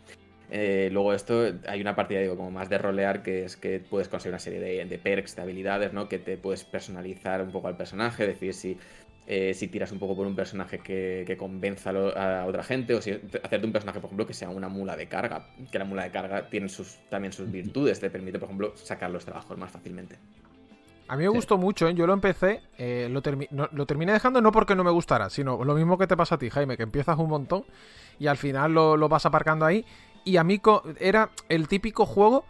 Luego 0.55 1.15
esto, 1.15 1.51
hay 1.67 1.81
una 1.81 1.97
partida, 1.97 2.21
digo, 2.21 2.37
como 2.37 2.51
más 2.51 2.69
de 2.69 2.77
rolear, 2.77 3.23
que 3.23 3.47
es 3.47 3.57
que 3.57 3.81
puedes 3.81 4.11
conseguir 4.11 4.35
una 4.35 4.39
serie 4.39 4.61
de, 4.61 4.85
de, 4.85 4.99
perks, 4.99 5.35
de 5.35 5.41
habilidades, 5.41 5.95
¿no? 5.95 6.11
Que 6.11 6.19
te 6.19 6.37
puedes 6.37 6.63
personalizar 6.63 7.41
un 7.41 7.51
poco 7.53 7.69
al 7.69 7.77
personaje, 7.79 8.27
decir 8.27 8.53
si, 8.53 8.77
eh, 9.27 9.55
si 9.55 9.69
tiras 9.69 9.93
un 9.93 9.99
poco 9.99 10.17
por 10.17 10.27
un 10.27 10.35
personaje 10.35 10.79
que, 10.81 11.25
que 11.27 11.37
convenza 11.37 11.91
a, 11.91 12.45
otra 12.47 12.63
gente, 12.63 12.95
o 12.95 13.01
si 13.01 13.13
hacerte 13.13 13.67
un 13.67 13.73
personaje, 13.73 14.01
por 14.01 14.09
ejemplo, 14.09 14.27
que 14.27 14.35
sea 14.35 14.49
una 14.49 14.69
mula 14.69 14.97
de 14.97 15.07
carga, 15.07 15.47
que 15.71 15.79
la 15.79 15.85
mula 15.85 16.05
de 16.05 16.11
carga 16.11 16.49
tiene 16.49 16.69
sus, 16.69 16.99
también 17.09 17.33
sus 17.33 17.51
virtudes, 17.51 18.01
te 18.01 18.11
permite, 18.11 18.39
por 18.39 18.49
ejemplo, 18.49 18.73
sacar 18.77 19.11
los 19.11 19.25
trabajos 19.25 19.57
más 19.57 19.71
fácilmente. 19.71 20.17
A 21.09 21.17
mí 21.17 21.25
me 21.25 21.29
gustó 21.29 21.59
mucho, 21.59 21.89
¿eh? 21.89 21.95
yo 21.95 22.07
lo 22.07 22.15
empecé, 22.15 22.63
eh, 22.79 23.09
lo, 23.11 23.21
termi 23.21 23.47
no, 23.51 23.69
lo, 23.73 23.87
terminé 23.87 24.13
dejando 24.13 24.41
no 24.41 24.51
porque 24.51 24.75
no 24.75 24.83
me 24.83 24.91
gustara, 24.91 25.29
sino 25.31 25.63
lo 25.63 25.75
mismo 25.75 25.99
que 25.99 26.07
te 26.07 26.17
pasa 26.17 26.37
a 26.37 26.39
ti, 26.39 26.49
Jaime, 26.49 26.77
que 26.77 26.85
empiezas 26.85 27.19
un 27.19 27.29
montón 27.29 27.65
y 28.19 28.29
al 28.29 28.39
final 28.39 28.73
lo, 28.73 28.97
lo 28.97 29.09
vas 29.09 29.27
aparcando 29.27 29.67
ahí 29.67 29.85
y 30.25 30.37
a 30.37 30.45
mí 30.45 30.61
era 30.99 31.31
el 31.49 31.69
típico 31.69 32.07
juego 32.07 32.45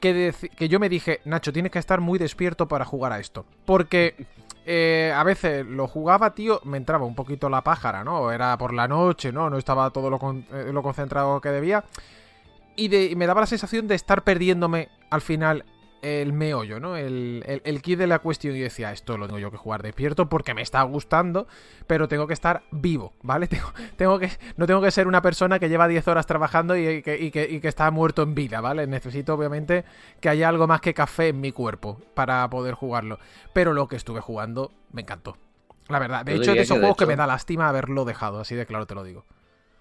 que, 0.00 0.34
que, 0.56 0.68
yo 0.68 0.80
me 0.80 0.88
dije, 0.88 1.20
Nacho, 1.24 1.52
tienes 1.52 1.70
que 1.70 1.78
estar 1.78 2.00
muy 2.00 2.18
despierto 2.18 2.66
para 2.66 2.84
jugar 2.84 3.12
a 3.12 3.20
esto. 3.20 3.44
Porque 3.64 4.26
eh, 4.64 5.12
a 5.14 5.24
veces 5.24 5.66
lo 5.66 5.88
jugaba, 5.88 6.34
tío, 6.34 6.60
me 6.64 6.76
entraba 6.76 7.04
un 7.04 7.14
poquito 7.14 7.48
la 7.48 7.62
pájara, 7.62 8.04
¿no? 8.04 8.30
Era 8.30 8.56
por 8.58 8.72
la 8.72 8.86
noche, 8.86 9.32
¿no? 9.32 9.50
No 9.50 9.58
estaba 9.58 9.90
todo 9.90 10.10
lo, 10.10 10.18
eh, 10.52 10.72
lo 10.72 10.82
concentrado 10.82 11.40
que 11.40 11.48
debía. 11.48 11.84
Y, 12.76 12.88
de, 12.88 13.04
y, 13.06 13.16
me 13.16 13.26
daba 13.26 13.40
la 13.40 13.46
sensación 13.46 13.88
de 13.88 13.94
estar 13.94 14.22
perdiéndome 14.22 14.88
al 15.10 15.20
final 15.20 15.64
el 16.02 16.32
meollo, 16.32 16.80
¿no? 16.80 16.96
El, 16.96 17.42
el, 17.46 17.62
el, 17.64 17.80
kit 17.80 17.98
de 17.98 18.06
la 18.06 18.18
cuestión. 18.18 18.54
Y 18.56 18.60
decía, 18.60 18.92
esto 18.92 19.16
lo 19.16 19.26
tengo 19.26 19.38
yo 19.38 19.50
que 19.50 19.56
jugar 19.56 19.82
despierto 19.82 20.28
porque 20.28 20.52
me 20.52 20.60
está 20.60 20.82
gustando, 20.82 21.46
pero 21.86 22.08
tengo 22.08 22.26
que 22.26 22.34
estar 22.34 22.64
vivo, 22.70 23.14
¿vale? 23.22 23.46
Tengo, 23.52 23.72
tengo 23.96 24.18
que, 24.18 24.30
no 24.56 24.66
tengo 24.66 24.80
que 24.82 24.90
ser 24.90 25.06
una 25.06 25.22
persona 25.22 25.58
que 25.58 25.68
lleva 25.68 25.86
10 25.86 26.08
horas 26.08 26.26
trabajando 26.26 26.76
y, 26.76 26.86
y, 26.86 27.02
que, 27.02 27.18
y, 27.18 27.30
que, 27.30 27.48
y, 27.48 27.60
que, 27.60 27.68
está 27.68 27.90
muerto 27.90 28.22
en 28.22 28.34
vida, 28.34 28.60
¿vale? 28.60 28.86
Necesito, 28.86 29.34
obviamente, 29.34 29.84
que 30.20 30.28
haya 30.28 30.48
algo 30.48 30.66
más 30.66 30.80
que 30.80 30.92
café 30.92 31.28
en 31.28 31.40
mi 31.40 31.52
cuerpo 31.52 32.00
para 32.14 32.48
poder 32.50 32.74
jugarlo. 32.74 33.18
Pero 33.52 33.72
lo 33.72 33.88
que 33.88 33.96
estuve 33.96 34.20
jugando 34.20 34.72
me 34.90 35.02
encantó. 35.02 35.36
La 35.88 35.98
verdad, 35.98 36.24
de 36.24 36.36
yo 36.36 36.42
hecho, 36.42 36.52
de 36.54 36.62
esos 36.62 36.78
juegos 36.78 36.96
hecho... 36.96 37.04
que 37.04 37.06
me 37.06 37.16
da 37.16 37.26
lástima 37.26 37.68
haberlo 37.68 38.04
dejado, 38.04 38.40
así 38.40 38.54
de 38.54 38.66
claro 38.66 38.86
te 38.86 38.94
lo 38.94 39.04
digo. 39.04 39.24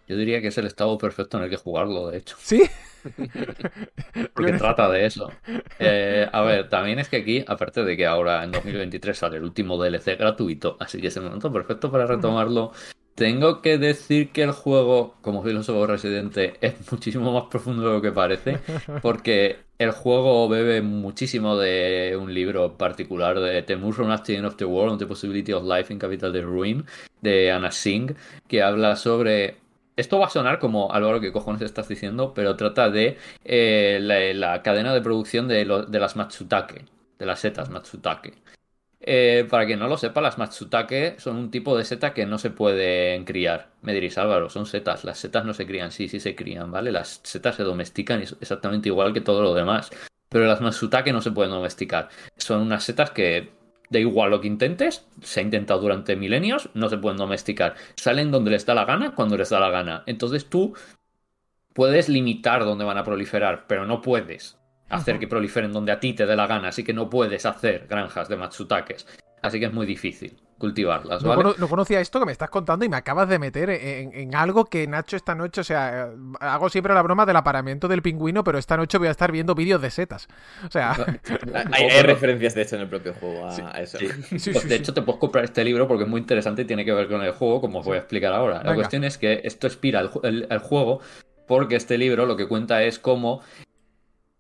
Yo 0.08 0.18
diría 0.18 0.42
que 0.42 0.48
es 0.48 0.58
el 0.58 0.68
estado 0.68 0.98
perfecto 0.98 1.38
en 1.38 1.44
el 1.44 1.50
que 1.50 1.58
jugarlo, 1.58 2.10
de 2.10 2.18
hecho. 2.18 2.36
¿Sí? 2.40 2.64
Porque 4.34 4.54
trata 4.54 4.90
de 4.90 5.06
eso. 5.06 5.32
Eh, 5.80 6.28
a 6.32 6.42
ver, 6.42 6.70
también 6.70 7.00
es 7.00 7.10
que 7.10 7.18
aquí, 7.18 7.44
aparte 7.48 7.84
de 7.84 7.98
que 7.98 8.06
ahora 8.06 8.44
en 8.44 8.52
2023 8.52 9.18
sale 9.18 9.38
el 9.38 9.44
último 9.44 9.78
DLC 9.78 10.18
gratuito, 10.18 10.78
así 10.80 11.00
que 11.00 11.08
es 11.08 11.18
el 11.18 11.24
momento 11.24 11.52
perfecto 11.52 11.92
para 11.92 12.06
retomarlo. 12.06 12.72
Tengo 13.16 13.62
que 13.62 13.78
decir 13.78 14.32
que 14.32 14.42
el 14.42 14.52
juego, 14.52 15.16
como 15.22 15.44
filósofo 15.44 15.86
residente, 15.86 16.54
es 16.62 16.74
muchísimo 16.92 17.32
más 17.34 17.46
profundo 17.50 17.88
de 17.88 17.94
lo 17.94 18.02
que 18.02 18.12
parece, 18.12 18.60
porque 19.02 19.60
el 19.78 19.92
juego 19.92 20.48
bebe 20.48 20.82
muchísimo 20.82 21.58
de 21.58 22.18
un 22.20 22.34
libro 22.34 22.78
particular 22.78 23.40
de 23.40 23.62
The 23.64 23.76
Mushroom 23.76 24.16
the 24.24 24.46
of 24.46 24.56
the 24.56 24.66
World, 24.66 25.00
The 25.00 25.08
Possibility 25.08 25.52
of 25.54 25.64
Life 25.66 25.92
in 25.92 26.00
Capital 26.00 26.32
de 26.32 26.42
Ruin, 26.42 26.86
de 27.22 27.52
Anna 27.52 27.72
Singh, 27.72 28.16
que 28.48 28.62
habla 28.62 28.96
sobre 28.96 29.61
esto 30.02 30.20
va 30.20 30.28
a 30.28 30.30
sonar 30.30 30.60
como 30.60 30.92
algo 30.92 31.20
que 31.20 31.32
cojones 31.32 31.62
estás 31.62 31.88
diciendo, 31.88 32.34
pero 32.34 32.56
trata 32.56 32.90
de 32.90 33.18
eh, 33.46 34.00
la, 34.02 34.62
cadena 34.62 34.94
de 34.94 35.02
producción 35.02 35.48
de, 35.48 35.66
las 35.66 36.16
Matsutake, 36.16 36.86
de 37.18 37.26
las 37.26 37.40
setas 37.40 37.70
Matsutake. 37.70 38.34
Eh, 39.04 39.48
para 39.50 39.66
quien 39.66 39.80
no 39.80 39.88
lo 39.88 39.98
sepa, 39.98 40.22
las 40.22 40.38
Matsutake 40.38 41.16
son 41.20 41.38
un 41.38 41.52
tipo 41.52 41.76
de 41.78 41.86
seta 41.86 42.14
que 42.14 42.26
no 42.26 42.38
se 42.38 42.52
pueden 42.52 43.26
criar. 43.26 43.70
Me 43.82 43.94
diréis, 43.94 44.18
Álvaro, 44.18 44.50
son 44.50 44.66
setas. 44.66 45.04
Las 45.04 45.18
setas 45.18 45.46
no 45.46 45.54
se 45.54 45.66
crían, 45.66 45.92
sí, 45.92 46.08
sí 46.08 46.20
se 46.20 46.36
crían, 46.36 46.72
¿vale? 46.72 46.92
Las 46.92 47.22
setas 47.24 47.56
se 47.56 47.64
domestican 47.64 48.22
exactamente 48.22 48.90
igual 48.90 49.14
que 49.14 49.22
todo 49.22 49.42
lo 49.42 49.54
demás. 49.56 49.90
Pero 50.30 50.46
las 50.46 50.62
Matsutake 50.62 51.14
no 51.14 51.22
se 51.22 51.32
pueden 51.32 51.52
domesticar. 51.52 52.10
Son 52.38 52.62
unas 52.62 52.84
setas 52.84 53.12
que 53.12 53.61
Da 53.92 54.00
igual 54.00 54.32
lo 54.32 54.42
que 54.42 54.48
intentes, 54.48 55.06
se 55.22 55.42
ha 55.42 55.44
intentado 55.44 55.82
durante 55.82 56.16
milenios, 56.16 56.70
no 56.74 56.90
se 56.90 56.98
pueden 56.98 57.18
domesticar. 57.18 57.76
Salen 57.96 58.32
donde 58.32 58.50
les 58.50 58.66
da 58.66 58.74
la 58.74 58.86
gana, 58.86 59.14
cuando 59.14 59.38
les 59.38 59.50
da 59.50 59.60
la 59.60 59.70
gana. 59.70 60.04
Entonces 60.06 60.50
tú 60.50 60.74
puedes 61.74 62.08
limitar 62.08 62.64
dónde 62.64 62.86
van 62.86 62.98
a 62.98 63.04
proliferar, 63.04 63.68
pero 63.68 63.86
no 63.86 64.02
puedes 64.02 64.58
hacer 64.90 65.20
que 65.20 65.28
proliferen 65.28 65.74
donde 65.74 65.92
a 65.92 66.00
ti 66.00 66.14
te 66.14 66.26
dé 66.26 66.36
la 66.36 66.48
gana, 66.48 66.70
así 66.70 66.84
que 66.84 66.94
no 66.94 67.10
puedes 67.10 67.46
hacer 67.46 67.88
granjas 67.88 68.30
de 68.30 68.38
matsutakes. 68.38 69.06
Así 69.42 69.60
que 69.60 69.66
es 69.66 69.74
muy 69.74 69.86
difícil 69.86 70.38
cultivarlas, 70.62 71.22
No, 71.22 71.30
¿vale? 71.36 71.56
no 71.58 71.68
conocía 71.68 72.00
esto 72.00 72.20
que 72.22 72.26
me 72.26 72.32
estás 72.32 72.50
contando 72.50 72.86
y 72.86 72.90
me 72.90 72.96
acabas 72.96 73.28
de 73.28 73.38
meter 73.38 73.70
en, 73.70 74.14
en 74.14 74.34
algo 74.36 74.64
que 74.64 74.88
Nacho 74.88 75.18
esta 75.18 75.36
noche, 75.36 75.60
o 75.60 75.64
sea, 75.66 76.10
hago 76.40 76.70
siempre 76.70 76.94
la 76.94 77.02
broma 77.02 77.26
del 77.26 77.36
apareamiento 77.36 77.90
del 77.90 78.02
pingüino, 78.02 78.44
pero 78.46 78.58
esta 78.58 78.78
noche 78.78 78.98
voy 78.98 79.10
a 79.10 79.12
estar 79.12 79.32
viendo 79.34 79.54
vídeos 79.56 79.82
de 79.82 79.90
setas. 79.92 80.30
O 80.66 80.72
sea, 80.72 80.92
Hay, 81.74 81.84
hay 81.90 82.02
referencias, 82.04 82.56
de 82.56 82.62
hecho, 82.62 82.76
en 82.78 82.84
el 82.84 82.88
propio 82.90 83.14
juego 83.20 83.46
a, 83.46 83.76
a 83.76 83.82
eso. 83.82 83.98
Sí. 83.98 84.08
sí, 84.40 84.52
Pues 84.52 84.70
de 84.70 84.76
hecho, 84.76 84.94
te 84.94 85.02
puedes 85.02 85.20
comprar 85.20 85.44
este 85.44 85.66
libro 85.66 85.88
porque 85.88 86.04
es 86.06 86.10
muy 86.10 86.22
interesante 86.22 86.62
y 86.62 86.66
tiene 86.66 86.86
que 86.86 86.94
ver 86.94 87.10
con 87.10 87.22
el 87.22 87.32
juego, 87.34 87.60
como 87.60 87.80
os 87.80 87.86
voy 87.86 87.96
a 87.98 88.00
explicar 88.00 88.32
ahora. 88.32 88.64
La 88.64 88.74
cuestión 88.76 89.04
es 89.04 89.18
que 89.18 89.42
esto 89.44 89.68
expira 89.68 90.00
el, 90.00 90.10
ju- 90.10 90.22
el- 90.24 90.48
el 90.50 90.60
juego 90.60 91.02
porque 91.48 91.76
este 91.76 91.98
libro 91.98 92.26
lo 92.26 92.38
que 92.38 92.48
cuenta 92.48 92.82
es 92.84 93.00
cómo 93.00 93.42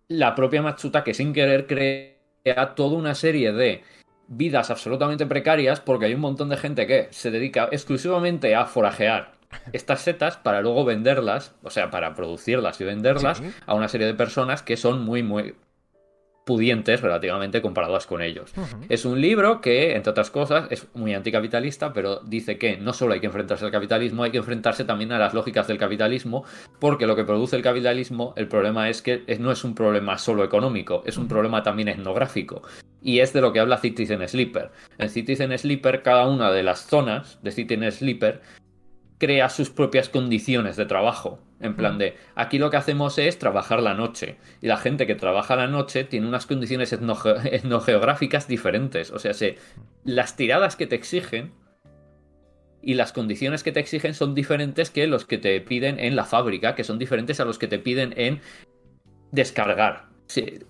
la 0.07 0.35
propia 0.35 0.61
Matsuta, 0.61 1.03
que 1.03 1.13
sin 1.13 1.33
querer 1.33 1.67
crea 1.67 2.75
toda 2.75 2.97
una 2.97 3.15
serie 3.15 3.51
de 3.53 3.83
vidas 4.33 4.69
absolutamente 4.71 5.25
precarias 5.25 5.81
porque 5.81 6.05
hay 6.05 6.13
un 6.13 6.21
montón 6.21 6.47
de 6.49 6.55
gente 6.57 6.87
que 6.87 7.07
se 7.11 7.31
dedica 7.31 7.67
exclusivamente 7.71 8.55
a 8.55 8.65
forajear 8.65 9.33
estas 9.73 9.99
setas 10.01 10.37
para 10.37 10.61
luego 10.61 10.85
venderlas, 10.85 11.53
o 11.63 11.69
sea, 11.69 11.91
para 11.91 12.15
producirlas 12.15 12.79
y 12.79 12.85
venderlas 12.85 13.39
Sí. 13.39 13.51
a 13.65 13.73
una 13.75 13.89
serie 13.89 14.07
de 14.07 14.13
personas 14.13 14.63
que 14.63 14.77
son 14.77 15.03
muy, 15.03 15.21
muy 15.23 15.53
pudientes 16.51 16.99
relativamente 16.99 17.61
comparadas 17.61 18.05
con 18.05 18.21
ellos. 18.21 18.51
Es 18.89 19.05
un 19.05 19.21
libro 19.21 19.61
que, 19.61 19.95
entre 19.95 20.11
otras 20.11 20.29
cosas, 20.29 20.67
es 20.69 20.85
muy 20.93 21.13
anticapitalista, 21.13 21.93
pero 21.93 22.19
dice 22.25 22.57
que 22.57 22.75
no 22.75 22.91
solo 22.91 23.13
hay 23.13 23.21
que 23.21 23.27
enfrentarse 23.27 23.63
al 23.63 23.71
capitalismo, 23.71 24.23
hay 24.23 24.31
que 24.31 24.39
enfrentarse 24.39 24.83
también 24.83 25.13
a 25.13 25.17
las 25.17 25.33
lógicas 25.33 25.65
del 25.69 25.77
capitalismo, 25.77 26.43
porque 26.77 27.07
lo 27.07 27.15
que 27.15 27.23
produce 27.23 27.55
el 27.55 27.61
capitalismo, 27.61 28.33
el 28.35 28.49
problema 28.49 28.89
es 28.89 29.01
que 29.01 29.23
no 29.39 29.49
es 29.53 29.63
un 29.63 29.73
problema 29.73 30.17
solo 30.17 30.43
económico, 30.43 31.03
es 31.05 31.17
un 31.17 31.29
problema 31.29 31.63
también 31.63 31.87
etnográfico. 31.87 32.63
Y 33.01 33.19
es 33.19 33.31
de 33.31 33.39
lo 33.39 33.53
que 33.53 33.61
habla 33.61 33.77
Citizen 33.77 34.27
Sleeper. 34.27 34.71
En 34.97 35.09
Citizen 35.09 35.57
Sleeper, 35.57 36.03
cada 36.03 36.27
una 36.27 36.51
de 36.51 36.63
las 36.63 36.85
zonas 36.85 37.39
de 37.41 37.51
Citizen 37.51 37.89
Sleeper 37.93 38.41
crea 39.21 39.49
sus 39.49 39.69
propias 39.69 40.09
condiciones 40.09 40.77
de 40.77 40.87
trabajo. 40.87 41.39
En 41.59 41.75
plan 41.75 41.99
de, 41.99 42.15
aquí 42.33 42.57
lo 42.57 42.71
que 42.71 42.77
hacemos 42.77 43.19
es 43.19 43.37
trabajar 43.37 43.79
la 43.83 43.93
noche. 43.93 44.37
Y 44.61 44.67
la 44.67 44.77
gente 44.77 45.05
que 45.05 45.13
trabaja 45.13 45.55
la 45.55 45.67
noche 45.67 46.03
tiene 46.03 46.27
unas 46.27 46.47
condiciones 46.47 46.91
etnoge- 46.91 47.39
etnogeográficas 47.53 48.47
diferentes. 48.47 49.11
O 49.11 49.19
sea, 49.19 49.35
se, 49.35 49.59
las 50.03 50.35
tiradas 50.35 50.75
que 50.75 50.87
te 50.87 50.95
exigen 50.95 51.51
y 52.81 52.95
las 52.95 53.13
condiciones 53.13 53.61
que 53.61 53.71
te 53.71 53.79
exigen 53.79 54.15
son 54.15 54.33
diferentes 54.33 54.89
que 54.89 55.05
los 55.05 55.25
que 55.25 55.37
te 55.37 55.61
piden 55.61 55.99
en 55.99 56.15
la 56.15 56.25
fábrica, 56.25 56.73
que 56.73 56.83
son 56.83 56.97
diferentes 56.97 57.39
a 57.39 57.45
los 57.45 57.59
que 57.59 57.67
te 57.67 57.77
piden 57.77 58.15
en 58.17 58.41
descargar 59.31 60.10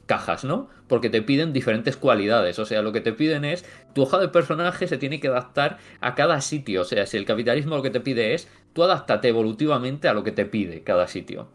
cajas, 0.05 0.43
¿no? 0.43 0.69
Porque 0.87 1.09
te 1.09 1.21
piden 1.21 1.53
diferentes 1.53 1.97
cualidades. 1.97 2.59
O 2.59 2.65
sea, 2.65 2.81
lo 2.81 2.91
que 2.91 3.01
te 3.01 3.13
piden 3.13 3.45
es 3.45 3.65
tu 3.93 4.03
hoja 4.03 4.19
de 4.19 4.29
personaje 4.29 4.87
se 4.87 4.97
tiene 4.97 5.19
que 5.19 5.27
adaptar 5.27 5.77
a 5.99 6.15
cada 6.15 6.41
sitio. 6.41 6.81
O 6.81 6.85
sea, 6.85 7.05
si 7.05 7.17
el 7.17 7.25
capitalismo 7.25 7.75
lo 7.75 7.83
que 7.83 7.89
te 7.89 7.99
pide 7.99 8.33
es 8.33 8.47
tú 8.73 8.83
adáptate 8.83 9.29
evolutivamente 9.29 10.07
a 10.07 10.13
lo 10.13 10.23
que 10.23 10.31
te 10.31 10.45
pide 10.45 10.83
cada 10.83 11.07
sitio. 11.07 11.49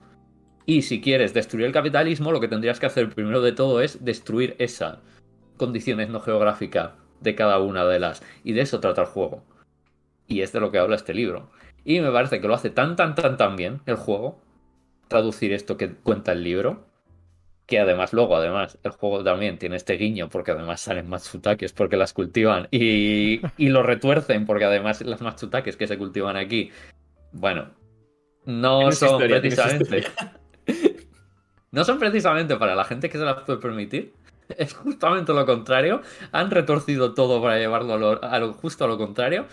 Y 0.66 0.82
si 0.82 1.00
quieres 1.00 1.32
destruir 1.32 1.66
el 1.66 1.72
capitalismo, 1.72 2.32
lo 2.32 2.40
que 2.40 2.48
tendrías 2.48 2.80
que 2.80 2.86
hacer 2.86 3.08
primero 3.08 3.40
de 3.40 3.52
todo 3.52 3.80
es 3.80 4.04
destruir 4.04 4.56
esa 4.58 5.00
condición 5.56 6.00
no 6.10 6.20
geográfica 6.20 6.96
de 7.20 7.34
cada 7.34 7.60
una 7.60 7.84
de 7.84 8.00
las. 8.00 8.22
Y 8.42 8.52
de 8.52 8.62
eso 8.62 8.80
trata 8.80 9.02
el 9.02 9.06
juego. 9.06 9.44
Y 10.26 10.40
es 10.40 10.52
de 10.52 10.60
lo 10.60 10.72
que 10.72 10.78
habla 10.78 10.96
este 10.96 11.14
libro. 11.14 11.50
Y 11.84 12.00
me 12.00 12.10
parece 12.10 12.40
que 12.40 12.48
lo 12.48 12.54
hace 12.54 12.70
tan, 12.70 12.96
tan, 12.96 13.14
tan, 13.14 13.36
tan 13.36 13.54
bien 13.54 13.80
el 13.86 13.94
juego, 13.94 14.40
traducir 15.06 15.52
esto 15.52 15.76
que 15.76 15.94
cuenta 15.94 16.32
el 16.32 16.42
libro, 16.42 16.84
que 17.66 17.80
además 17.80 18.12
luego, 18.12 18.36
además, 18.36 18.78
el 18.84 18.92
juego 18.92 19.24
también 19.24 19.58
tiene 19.58 19.76
este 19.76 19.94
guiño, 19.94 20.28
porque 20.28 20.52
además 20.52 20.80
salen 20.80 21.08
matsutakes 21.08 21.72
porque 21.74 21.96
las 21.96 22.12
cultivan 22.12 22.68
y, 22.70 23.40
y 23.56 23.68
lo 23.68 23.82
retuercen, 23.82 24.46
porque 24.46 24.64
además 24.64 25.00
las 25.02 25.20
matsutakes 25.20 25.76
que 25.76 25.86
se 25.88 25.98
cultivan 25.98 26.36
aquí, 26.36 26.70
bueno, 27.32 27.70
no 28.44 28.92
son 28.92 29.08
historia, 29.14 29.40
precisamente... 29.40 30.04
No 31.72 31.84
son 31.84 31.98
precisamente 31.98 32.56
para 32.56 32.74
la 32.74 32.84
gente 32.84 33.10
que 33.10 33.18
se 33.18 33.24
las 33.24 33.42
puede 33.42 33.58
permitir. 33.58 34.14
Es 34.56 34.72
justamente 34.72 35.34
lo 35.34 35.44
contrario. 35.44 36.00
Han 36.32 36.50
retorcido 36.50 37.12
todo 37.12 37.42
para 37.42 37.58
llevarlo 37.58 37.94
a 37.94 37.98
lo, 37.98 38.24
a 38.24 38.38
lo- 38.38 38.52
justo 38.54 38.84
a 38.84 38.88
lo 38.88 38.96
contrario. 38.96 39.46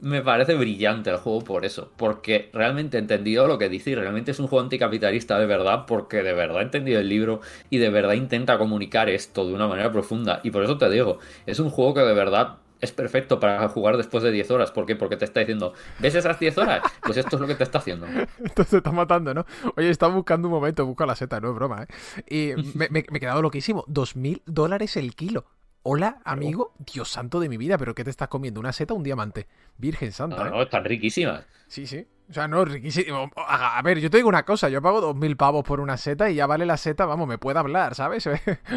Me 0.00 0.22
parece 0.22 0.54
brillante 0.54 1.10
el 1.10 1.16
juego 1.16 1.42
por 1.42 1.64
eso. 1.64 1.90
Porque 1.96 2.50
realmente 2.52 2.96
he 2.96 3.00
entendido 3.00 3.46
lo 3.48 3.58
que 3.58 3.68
dice 3.68 3.90
y 3.90 3.94
realmente 3.94 4.30
es 4.30 4.38
un 4.38 4.46
juego 4.46 4.62
anticapitalista 4.62 5.38
de 5.38 5.46
verdad. 5.46 5.86
Porque 5.86 6.22
de 6.22 6.32
verdad 6.34 6.60
he 6.60 6.64
entendido 6.64 7.00
el 7.00 7.08
libro 7.08 7.40
y 7.70 7.78
de 7.78 7.90
verdad 7.90 8.12
intenta 8.14 8.58
comunicar 8.58 9.08
esto 9.08 9.46
de 9.46 9.54
una 9.54 9.66
manera 9.66 9.90
profunda. 9.90 10.40
Y 10.44 10.50
por 10.50 10.62
eso 10.62 10.78
te 10.78 10.88
digo, 10.88 11.18
es 11.46 11.58
un 11.58 11.70
juego 11.70 11.94
que 11.94 12.00
de 12.02 12.14
verdad 12.14 12.58
es 12.80 12.92
perfecto 12.92 13.40
para 13.40 13.68
jugar 13.70 13.96
después 13.96 14.22
de 14.22 14.30
10 14.30 14.52
horas. 14.52 14.70
¿Por 14.70 14.86
qué? 14.86 14.94
Porque 14.94 15.16
te 15.16 15.24
está 15.24 15.40
diciendo, 15.40 15.72
¿ves 15.98 16.14
esas 16.14 16.38
10 16.38 16.56
horas? 16.58 16.80
Pues 17.02 17.16
esto 17.16 17.34
es 17.34 17.40
lo 17.40 17.48
que 17.48 17.56
te 17.56 17.64
está 17.64 17.78
haciendo. 17.78 18.06
Entonces 18.38 18.68
te 18.70 18.76
está 18.76 18.92
matando, 18.92 19.34
¿no? 19.34 19.44
Oye, 19.76 19.90
estaba 19.90 20.14
buscando 20.14 20.46
un 20.46 20.54
momento, 20.54 20.86
busca 20.86 21.04
la 21.04 21.16
seta, 21.16 21.40
no 21.40 21.48
es 21.48 21.54
broma, 21.56 21.82
¿eh? 21.88 22.54
Y 22.56 22.62
me, 22.78 22.88
me- 22.90 23.00
he 23.00 23.18
quedado 23.18 23.42
loquísimo. 23.42 23.84
Dos 23.88 24.14
mil 24.14 24.42
dólares 24.46 24.96
el 24.96 25.16
kilo. 25.16 25.44
Hola, 25.90 26.18
amigo. 26.24 26.74
Dios 26.92 27.08
santo 27.08 27.40
de 27.40 27.48
mi 27.48 27.56
vida, 27.56 27.78
¿pero 27.78 27.94
qué 27.94 28.04
te 28.04 28.10
estás 28.10 28.28
comiendo? 28.28 28.60
¿Una 28.60 28.74
seta 28.74 28.92
o 28.92 28.96
un 28.98 29.02
diamante? 29.02 29.46
Virgen 29.78 30.12
santa, 30.12 30.36
No, 30.36 30.46
¿eh? 30.46 30.50
no, 30.50 30.62
están 30.62 30.84
riquísimas. 30.84 31.46
Sí, 31.66 31.86
sí. 31.86 32.06
O 32.28 32.32
sea, 32.34 32.46
no, 32.46 32.62
riquísimo. 32.66 33.30
A, 33.36 33.80
ver, 33.82 33.98
yo 33.98 34.10
te 34.10 34.18
digo 34.18 34.28
una 34.28 34.44
cosa, 34.44 34.68
yo 34.68 34.82
pago 34.82 35.00
dos 35.00 35.16
mil 35.16 35.34
pavos 35.38 35.64
por 35.64 35.80
una 35.80 35.96
seta 35.96 36.28
y 36.28 36.34
ya 36.34 36.46
vale 36.46 36.66
la 36.66 36.76
seta, 36.76 37.06
vamos, 37.06 37.26
me 37.26 37.38
puede 37.38 37.58
hablar, 37.58 37.94
¿sabes? 37.94 38.26
o 38.26 38.32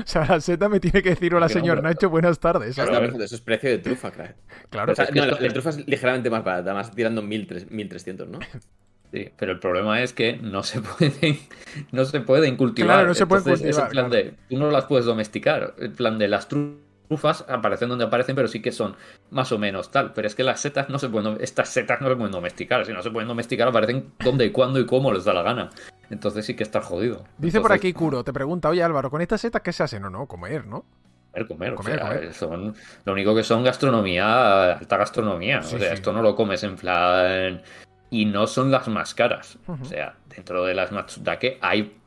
sea, 0.05 0.25
la 0.25 0.39
seta 0.39 0.69
me 0.69 0.79
tiene 0.79 1.03
que 1.03 1.09
decir, 1.09 1.35
hola, 1.35 1.47
no, 1.47 1.53
señor 1.53 1.79
pero- 1.79 1.89
Nacho, 1.89 2.09
buenas 2.09 2.39
tardes. 2.39 2.75
Claro. 2.75 3.21
Eso 3.21 3.35
es 3.35 3.41
precio 3.41 3.69
de 3.69 3.79
trufa, 3.79 4.09
crack. 4.11 4.37
Claro, 4.69 4.93
O 4.93 4.95
sea, 4.95 5.03
es 5.03 5.11
que 5.11 5.19
no, 5.19 5.25
esto- 5.25 5.35
la, 5.41 5.47
la 5.47 5.53
trufa 5.53 5.69
es 5.71 5.85
ligeramente 5.85 6.29
más 6.29 6.45
barata, 6.45 6.73
más 6.73 6.91
tirando 6.95 7.21
1.300, 7.21 7.67
1.300, 7.71 8.27
¿no? 8.27 8.39
Sí, 9.11 9.27
pero 9.37 9.51
el 9.51 9.59
problema 9.59 10.01
es 10.01 10.13
que 10.13 10.37
no 10.37 10.63
se 10.63 10.79
pueden, 10.79 11.37
no 11.91 12.05
se 12.05 12.21
pueden 12.21 12.55
cultivar. 12.55 12.95
Claro, 12.95 13.07
no 13.09 13.13
se 13.13 13.25
pueden 13.27 13.43
Entonces, 13.43 13.67
es 13.69 13.75
en 13.77 13.83
cultivar, 13.83 14.09
plan 14.09 14.09
de, 14.09 14.33
tú 14.49 14.57
no 14.57 14.71
las 14.71 14.85
puedes 14.85 15.05
domesticar. 15.05 15.75
El 15.79 15.91
plan 15.91 16.17
de 16.17 16.29
las 16.29 16.47
trufas 16.47 16.77
aparecen 17.47 17.89
donde 17.89 18.05
aparecen, 18.05 18.35
pero 18.35 18.47
sí 18.47 18.61
que 18.61 18.71
son 18.71 18.95
más 19.29 19.51
o 19.51 19.57
menos 19.57 19.91
tal. 19.91 20.13
Pero 20.13 20.27
es 20.27 20.35
que 20.35 20.43
las 20.43 20.59
setas 20.59 20.89
no 20.89 20.99
se 20.99 21.09
pueden, 21.09 21.37
estas 21.41 21.69
setas 21.69 22.01
no 22.01 22.09
se 22.09 22.15
pueden 22.15 22.31
domesticar. 22.31 22.85
Si 22.85 22.93
no 22.93 23.01
se 23.01 23.11
pueden 23.11 23.27
domesticar, 23.27 23.67
aparecen 23.67 24.13
donde 24.19 24.45
y 24.45 24.51
cuándo 24.51 24.79
y 24.79 24.85
cómo 24.85 25.11
les 25.11 25.23
da 25.23 25.33
la 25.33 25.43
gana. 25.43 25.69
Entonces 26.09 26.45
sí 26.45 26.55
que 26.55 26.63
está 26.63 26.81
jodido. 26.81 27.23
Dice 27.37 27.61
por 27.61 27.71
aquí 27.71 27.93
Kuro, 27.93 28.23
te 28.23 28.33
pregunta, 28.33 28.69
oye 28.69 28.83
Álvaro, 28.83 29.09
¿con 29.09 29.21
estas 29.21 29.41
setas 29.41 29.61
qué 29.61 29.71
se 29.71 29.83
hace? 29.83 29.99
No, 29.99 30.09
no, 30.09 30.25
comer, 30.25 30.65
¿no? 30.65 30.85
Comer, 31.31 31.47
comer, 31.47 31.73
o 31.73 31.75
Comer, 31.77 31.99
sea, 31.99 32.09
comer. 32.09 32.33
son 32.33 32.75
lo 33.05 33.13
único 33.13 33.33
que 33.33 33.43
son 33.43 33.63
gastronomía, 33.63 34.73
alta 34.73 34.97
gastronomía. 34.97 35.61
Sí, 35.61 35.75
o 35.77 35.79
sea, 35.79 35.87
sí. 35.89 35.93
esto 35.93 36.11
no 36.11 36.21
lo 36.21 36.35
comes 36.35 36.63
en 36.63 36.75
plan. 36.75 37.61
Y 38.09 38.25
no 38.25 38.45
son 38.45 38.69
las 38.71 38.89
más 38.89 39.15
caras. 39.15 39.57
O 39.67 39.85
sea, 39.85 40.15
dentro 40.27 40.65
de 40.65 40.73
las 40.73 40.91
Matsutake 40.91 41.57
hay 41.61 42.00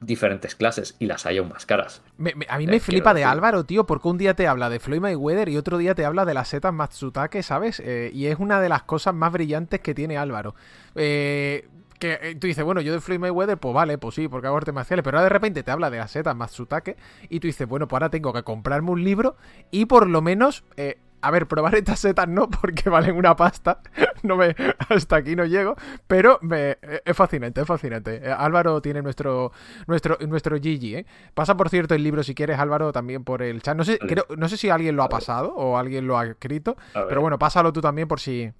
diferentes 0.00 0.54
clases 0.54 0.94
y 0.98 1.06
las 1.06 1.26
hay 1.26 1.38
aún 1.38 1.48
más 1.48 1.66
caras. 1.66 2.02
Me- 2.18 2.34
me- 2.34 2.46
a 2.48 2.56
mí 2.58 2.64
Eh, 2.64 2.68
me 2.68 2.80
flipa 2.80 3.14
de 3.14 3.20
decir- 3.20 3.32
Álvaro, 3.32 3.64
tío, 3.64 3.84
porque 3.86 4.08
un 4.08 4.16
día 4.18 4.34
te 4.34 4.46
habla 4.46 4.70
de 4.70 4.78
Floyd 4.78 5.00
Mayweather 5.00 5.48
y 5.48 5.56
otro 5.56 5.76
día 5.78 5.94
te 5.94 6.04
habla 6.04 6.24
de 6.24 6.34
las 6.34 6.48
setas 6.48 6.72
Matsutake, 6.72 7.42
¿sabes? 7.42 7.80
Eh, 7.84 8.10
y 8.14 8.26
es 8.26 8.38
una 8.38 8.60
de 8.60 8.68
las 8.68 8.84
cosas 8.84 9.14
más 9.14 9.32
brillantes 9.32 9.80
que 9.80 9.94
tiene 9.94 10.16
Álvaro. 10.16 10.54
Eh, 10.94 11.68
que 11.98 12.16
eh, 12.22 12.34
tú 12.36 12.46
dices, 12.46 12.62
bueno, 12.64 12.80
yo 12.80 12.92
de 12.92 13.00
Floyd 13.00 13.18
Mayweather, 13.18 13.58
pues 13.58 13.74
vale, 13.74 13.98
pues 13.98 14.14
sí, 14.14 14.28
porque 14.28 14.46
hago 14.46 14.56
artes 14.56 14.72
marciales, 14.72 15.02
pero 15.02 15.16
ahora 15.18 15.24
de 15.24 15.30
repente 15.30 15.64
te 15.64 15.70
habla 15.72 15.90
de 15.90 15.98
las 15.98 16.12
setas 16.12 16.36
Matsutake 16.36 16.96
y 17.28 17.40
tú 17.40 17.48
dices, 17.48 17.66
bueno, 17.66 17.88
pues 17.88 17.96
ahora 18.00 18.08
tengo 18.10 18.32
que 18.32 18.44
comprarme 18.44 18.90
un 18.92 19.02
libro 19.02 19.36
y 19.72 19.86
por 19.86 20.06
lo 20.08 20.22
menos, 20.22 20.62
eh, 20.76 20.98
a 21.20 21.30
ver, 21.30 21.46
probar 21.48 21.74
estas 21.74 21.98
setas 22.00 22.28
no, 22.28 22.48
porque 22.50 22.88
valen 22.90 23.16
una 23.16 23.34
pasta, 23.36 23.80
no 24.22 24.36
me, 24.36 24.54
hasta 24.88 25.16
aquí 25.16 25.34
no 25.36 25.44
llego, 25.44 25.76
pero 26.06 26.38
me, 26.42 26.70
eh, 26.82 27.02
es 27.04 27.16
fascinante, 27.16 27.60
es 27.60 27.66
fascinante. 27.66 28.16
Eh, 28.24 28.32
Álvaro 28.36 28.80
tiene 28.80 29.02
nuestro, 29.02 29.52
nuestro, 29.86 30.16
nuestro 30.26 30.56
GG, 30.56 30.84
¿eh? 30.96 31.06
Pasa, 31.34 31.56
por 31.56 31.68
cierto, 31.68 31.94
el 31.94 32.02
libro 32.02 32.22
si 32.22 32.34
quieres, 32.34 32.58
Álvaro, 32.58 32.92
también 32.92 33.24
por 33.24 33.42
el 33.42 33.62
chat. 33.62 33.76
No 33.76 33.84
sé, 33.84 33.98
creo- 33.98 34.26
no 34.36 34.48
sé 34.48 34.56
si 34.56 34.70
alguien 34.70 34.96
lo 34.96 35.02
ha 35.02 35.08
pasado 35.08 35.54
o 35.54 35.76
alguien 35.78 36.06
lo 36.06 36.18
ha 36.18 36.26
escrito, 36.26 36.76
pero 37.08 37.20
bueno, 37.20 37.38
pásalo 37.38 37.72
tú 37.72 37.80
también 37.80 38.08
por 38.08 38.20
si, 38.20 38.50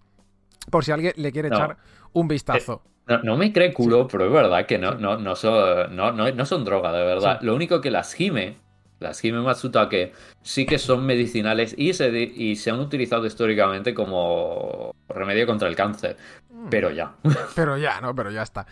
por 0.71 0.85
si 0.85 0.93
alguien 0.93 1.13
le 1.17 1.33
quiere 1.33 1.51
No. 1.51 1.57
echar 1.57 1.77
un 2.13 2.29
vistazo. 2.29 2.83
No, 3.07 3.23
no 3.23 3.37
me 3.39 3.53
cree 3.55 3.73
culo, 3.73 4.07
pero 4.07 4.27
es 4.27 4.33
verdad 4.33 4.67
que 4.67 4.77
no, 4.79 4.95
no, 4.95 5.17
no, 5.17 5.35
son, 5.35 5.97
no, 5.97 6.13
no, 6.13 6.31
no 6.31 6.45
son 6.45 6.63
droga, 6.65 6.93
de 6.93 7.05
verdad. 7.07 7.39
Sí. 7.41 7.47
Lo 7.47 7.55
único 7.55 7.81
que 7.81 7.91
las 7.91 8.21
hime, 8.21 8.59
las 9.01 9.25
hime 9.25 9.41
Matsutake, 9.41 10.13
sí 10.43 10.67
que 10.67 10.79
son 10.79 11.07
medicinales 11.07 11.75
y 11.77 11.93
se, 11.95 12.11
y 12.19 12.57
se 12.57 12.71
han 12.71 12.81
utilizado 12.81 13.27
históricamente 13.27 13.95
como 13.95 14.95
remedio 15.09 15.47
contra 15.47 15.69
el 15.69 15.77
cáncer. 15.77 16.17
Mm. 16.51 16.69
Pero 16.69 16.91
ya. 16.91 17.15
Pero 17.55 17.77
ya, 17.79 18.01
no, 18.01 18.15
pero 18.15 18.31
ya 18.31 18.43
está. 18.43 18.67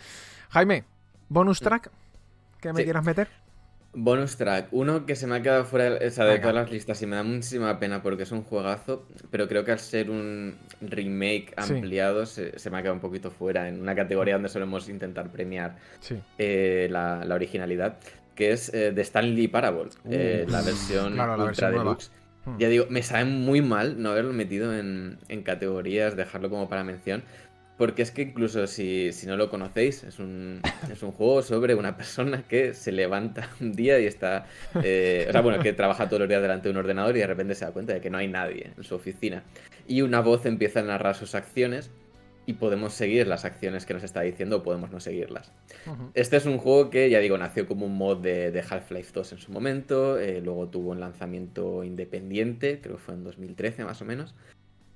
Jaime, 0.49 0.83
bonus 1.29 1.59
track 1.59 1.89
que 2.61 2.73
me 2.73 2.79
Sí. 2.79 2.83
quieras 2.85 3.03
meter. 3.05 3.27
Bonus 3.99 4.35
track, 4.37 4.67
uno 4.71 5.05
que 5.07 5.15
se 5.15 5.25
me 5.25 5.37
ha 5.37 5.41
quedado 5.41 5.65
fuera 5.65 5.89
de, 5.89 6.07
o 6.07 6.11
sea, 6.11 6.25
de 6.25 6.37
todas 6.37 6.53
las 6.53 6.69
listas 6.69 7.01
y 7.01 7.07
me 7.07 7.15
da 7.15 7.23
muchísima 7.23 7.79
pena 7.79 8.03
porque 8.03 8.23
es 8.23 8.31
un 8.31 8.43
juegazo, 8.43 9.07
pero 9.31 9.47
creo 9.47 9.63
que 9.65 9.71
al 9.71 9.79
ser 9.79 10.11
un 10.11 10.55
remake 10.81 11.53
Sí. 11.63 11.73
ampliado 11.73 12.25
se, 12.27 12.59
se 12.59 12.69
me 12.69 12.77
ha 12.77 12.81
quedado 12.81 12.93
un 12.95 13.01
poquito 13.01 13.31
fuera 13.31 13.67
en 13.67 13.81
una 13.81 13.95
categoría 13.95 14.35
donde 14.35 14.49
solemos 14.49 14.87
intentar 14.89 15.31
premiar 15.31 15.77
Sí. 16.01 16.19
eh, 16.37 16.87
la, 16.91 17.23
la 17.25 17.33
originalidad, 17.33 17.97
que 18.37 18.51
es 18.51 18.73
eh, 18.73 18.93
The 18.95 19.01
Stanley 19.01 19.49
Parable, 19.49 19.89
eh, 20.09 20.45
Uh, 20.47 20.51
la 20.51 20.61
versión 20.61 21.13
claro, 21.13 21.35
la 21.35 21.45
ultra 21.45 21.69
versión 21.69 21.85
deluxe. 21.85 22.11
Hmm. 22.45 22.57
Ya 22.59 22.69
digo, 22.69 22.85
me 22.89 23.01
sabe 23.03 23.25
muy 23.25 23.61
mal 23.61 24.01
no 24.01 24.11
haberlo 24.11 24.31
metido 24.31 24.77
en, 24.77 25.17
en 25.27 25.41
categorías, 25.41 26.15
dejarlo 26.15 26.49
como 26.49 26.69
para 26.69 26.83
mención. 26.83 27.23
Porque 27.77 28.01
es 28.01 28.09
que 28.09 28.23
incluso 28.23 28.65
si, 28.65 29.11
si 29.13 29.27
no 29.27 29.37
lo 29.37 29.49
conocéis, 29.51 30.03
es 30.03 30.17
un, 30.19 30.61
es 30.91 31.03
un 31.03 31.11
juego 31.11 31.41
sobre 31.41 31.75
una 31.75 31.95
persona 31.97 32.43
que 32.47 32.73
se 32.73 32.91
levanta 32.91 33.49
un 33.59 33.73
día 33.73 33.99
y 33.99 34.05
está... 34.05 34.45
eh, 34.81 35.25
o 35.29 35.31
sea, 35.31 35.41
bueno, 35.41 35.61
que 35.61 35.73
trabaja 35.73 36.07
todos 36.07 36.21
los 36.21 36.29
días 36.29 36.41
delante 36.41 36.69
de 36.69 36.71
un 36.71 36.77
ordenador 36.77 37.15
y 37.17 37.19
de 37.19 37.27
repente 37.27 37.55
se 37.55 37.65
da 37.65 37.71
cuenta 37.71 37.93
de 37.93 38.01
que 38.01 38.09
no 38.09 38.17
hay 38.17 38.27
nadie 38.27 38.71
en 38.77 38.83
su 38.83 38.95
oficina. 38.95 39.43
Y 39.87 40.01
una 40.01 40.21
voz 40.21 40.45
empieza 40.45 40.79
a 40.79 40.83
narrar 40.83 41.15
sus 41.15 41.35
acciones 41.35 41.91
y 42.47 42.53
podemos 42.53 42.93
seguir 42.93 43.27
las 43.27 43.45
acciones 43.45 43.85
que 43.85 43.93
nos 43.93 44.01
está 44.01 44.21
diciendo 44.21 44.57
o 44.57 44.63
podemos 44.63 44.89
no 44.89 44.99
seguirlas. 44.99 45.51
Este 46.15 46.37
es 46.37 46.45
un 46.45 46.57
juego 46.57 46.89
que, 46.89 47.09
ya 47.09 47.19
digo, 47.19 47.37
nació 47.37 47.67
como 47.67 47.85
un 47.85 47.95
mod 47.95 48.17
de, 48.17 48.51
de 48.51 48.61
Half-Life 48.61 49.11
2 49.13 49.33
en 49.33 49.37
su 49.37 49.51
momento, 49.51 50.17
eh, 50.17 50.41
luego 50.41 50.69
tuvo 50.69 50.91
un 50.91 50.99
lanzamiento 50.99 51.83
independiente, 51.83 52.79
creo 52.81 52.95
que 52.95 53.01
fue 53.03 53.13
en 53.13 53.23
2013 53.25 53.83
más 53.85 54.01
o 54.01 54.05
menos, 54.05 54.33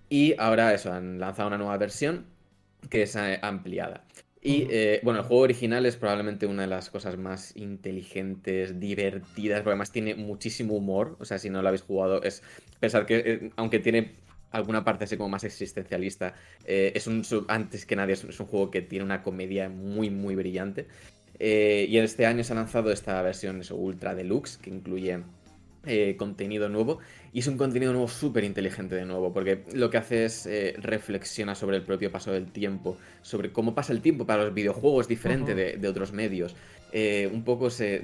y 0.09 0.33
ahora 0.39 0.73
eso, 0.73 0.91
han 0.91 1.19
lanzado 1.19 1.49
una 1.49 1.57
nueva 1.57 1.77
versión 1.77 2.25
que 2.89 3.03
es 3.03 3.15
eh, 3.15 3.37
ampliada. 3.41 4.05
Y 4.43 4.67
eh, 4.71 5.01
bueno, 5.03 5.19
el 5.19 5.25
juego 5.25 5.43
original 5.43 5.85
es 5.85 5.97
probablemente 5.97 6.47
una 6.47 6.63
de 6.63 6.67
las 6.67 6.89
cosas 6.89 7.15
más 7.15 7.55
inteligentes, 7.55 8.79
divertidas, 8.79 9.59
porque 9.59 9.71
además 9.71 9.91
tiene 9.91 10.15
muchísimo 10.15 10.73
humor, 10.73 11.15
o 11.19 11.25
sea, 11.25 11.37
si 11.37 11.51
no 11.51 11.61
lo 11.61 11.67
habéis 11.67 11.83
jugado, 11.83 12.23
es 12.23 12.41
pensar 12.79 13.05
que, 13.05 13.17
eh, 13.17 13.51
aunque 13.55 13.77
tiene 13.77 14.15
alguna 14.51 14.83
parte 14.83 15.05
así 15.05 15.17
como 15.17 15.29
más 15.29 15.43
existencialista, 15.43 16.33
eh, 16.65 16.91
es 16.95 17.07
un, 17.07 17.23
antes 17.47 17.85
que 17.85 17.95
nadie, 17.95 18.13
es 18.13 18.23
un, 18.23 18.29
es 18.29 18.39
un 18.39 18.45
juego 18.45 18.69
que 18.69 18.81
tiene 18.81 19.05
una 19.05 19.23
comedia 19.23 19.69
muy, 19.69 20.09
muy 20.09 20.35
brillante. 20.35 20.87
Eh, 21.39 21.87
y 21.89 21.97
este 21.97 22.27
año 22.27 22.43
se 22.43 22.53
ha 22.53 22.55
lanzado 22.55 22.91
esta 22.91 23.19
versión 23.23 23.61
eso, 23.61 23.75
Ultra 23.75 24.13
Deluxe, 24.13 24.57
que 24.57 24.69
incluye 24.69 25.23
eh, 25.87 26.15
contenido 26.15 26.69
nuevo. 26.69 26.99
Y 27.33 27.39
es 27.39 27.47
un 27.47 27.57
contenido 27.57 27.91
nuevo 27.93 28.07
súper 28.07 28.43
inteligente 28.43 28.93
de 28.93 29.05
nuevo, 29.05 29.33
porque 29.33 29.63
lo 29.73 29.89
que 29.89 29.97
hace 29.97 30.25
es 30.25 30.45
eh, 30.45 30.75
reflexiona 30.77 31.55
sobre 31.55 31.77
el 31.77 31.83
propio 31.83 32.11
paso 32.11 32.31
del 32.31 32.51
tiempo, 32.51 32.97
sobre 33.23 33.51
cómo 33.51 33.73
pasa 33.73 33.91
el 33.91 34.01
tiempo 34.01 34.27
para 34.27 34.43
los 34.43 34.53
videojuegos 34.53 35.07
diferente 35.07 35.55
de, 35.55 35.77
de 35.77 35.87
otros 35.87 36.11
medios. 36.11 36.55
Eh, 36.93 37.29
un 37.31 37.43
poco 37.43 37.69
se 37.69 38.03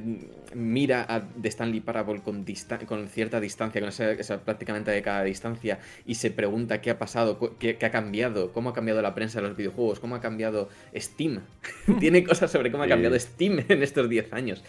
mira 0.54 1.06
a 1.10 1.22
The 1.22 1.50
Stanley 1.50 1.82
Parable 1.82 2.22
con, 2.22 2.46
con 2.86 3.08
cierta 3.10 3.40
distancia, 3.42 3.82
con 3.82 3.90
esa, 3.90 4.12
esa 4.12 4.40
prácticamente 4.46 4.92
de 4.92 5.02
cada 5.02 5.24
distancia, 5.24 5.80
y 6.06 6.16
se 6.16 6.32
pregunta 6.32 6.80
qué 6.80 6.92
ha 6.92 6.98
pasado, 6.98 7.38
qué, 7.60 7.78
qué 7.78 7.86
ha 7.86 7.92
cambiado, 7.92 8.54
cómo 8.54 8.70
ha 8.70 8.74
cambiado 8.74 9.02
la 9.02 9.14
prensa 9.14 9.42
de 9.42 9.48
los 9.48 9.58
videojuegos, 9.58 10.00
cómo 10.00 10.16
ha 10.16 10.22
cambiado 10.22 10.70
Steam. 10.96 11.42
Tiene 12.00 12.24
cosas 12.24 12.50
sobre 12.50 12.72
cómo 12.72 12.84
ha 12.84 12.88
cambiado 12.88 13.20
Steam 13.20 13.60
en 13.68 13.84
estos 13.84 14.10
10 14.10 14.32
años. 14.34 14.64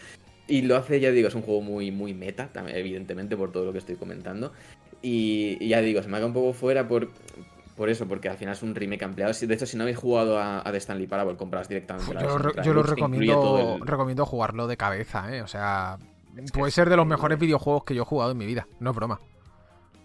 Y 0.49 0.63
lo 0.63 0.77
hace, 0.77 0.99
ya 0.99 1.11
digo, 1.11 1.29
es 1.29 1.35
un 1.35 1.43
juego 1.43 1.61
muy, 1.61 1.91
muy 1.91 2.15
meta, 2.15 2.51
evidentemente, 2.69 3.37
por 3.37 3.53
todo 3.53 3.67
lo 3.67 3.73
que 3.73 3.79
estoy 3.79 3.97
comentando. 3.97 4.53
Y, 5.03 5.59
y 5.61 5.69
ya 5.69 5.83
digo, 5.83 6.03
se 6.03 6.09
me 6.09 6.17
ha 6.17 6.21
quedado 6.21 6.29
un 6.29 6.33
poco 6.33 6.55
fuera 6.55 6.89
por, 6.89 7.11
por 7.79 7.89
eso, 7.89 8.07
porque 8.07 8.29
al 8.29 8.37
final 8.37 8.53
es 8.53 8.63
un 8.63 8.75
remake 8.75 9.05
ampliado. 9.05 9.33
Si- 9.33 9.47
De 9.47 9.55
hecho, 9.55 9.65
si 9.65 9.79
no 9.79 9.85
habéis 9.85 9.97
jugado 9.97 10.39
a, 10.39 10.59
a 10.61 10.71
The 10.71 10.77
Stanley 10.77 11.07
Parable, 11.07 11.37
compras 11.39 11.67
directamente 11.69 12.13
la 12.13 12.21
Yo, 12.21 12.39
lo 12.39 12.63
yo 12.63 12.75
lo 12.75 12.83
recomiendo, 12.83 13.77
el- 13.81 13.87
recomiendo 13.87 14.27
jugarlo 14.27 14.67
de 14.67 14.77
cabeza, 14.77 15.35
¿eh? 15.35 15.41
O 15.41 15.47
sea, 15.47 15.97
puede 16.53 16.71
ser 16.73 16.91
de 16.91 16.97
los 16.97 17.07
mejores 17.07 17.39
videojuegos 17.39 17.85
que 17.85 17.95
yo 17.95 18.03
he 18.03 18.05
jugado 18.05 18.33
en 18.33 18.39
mi 18.39 18.45
vida, 18.45 18.67
no 18.81 18.91
es 18.91 18.97
broma. 18.97 19.21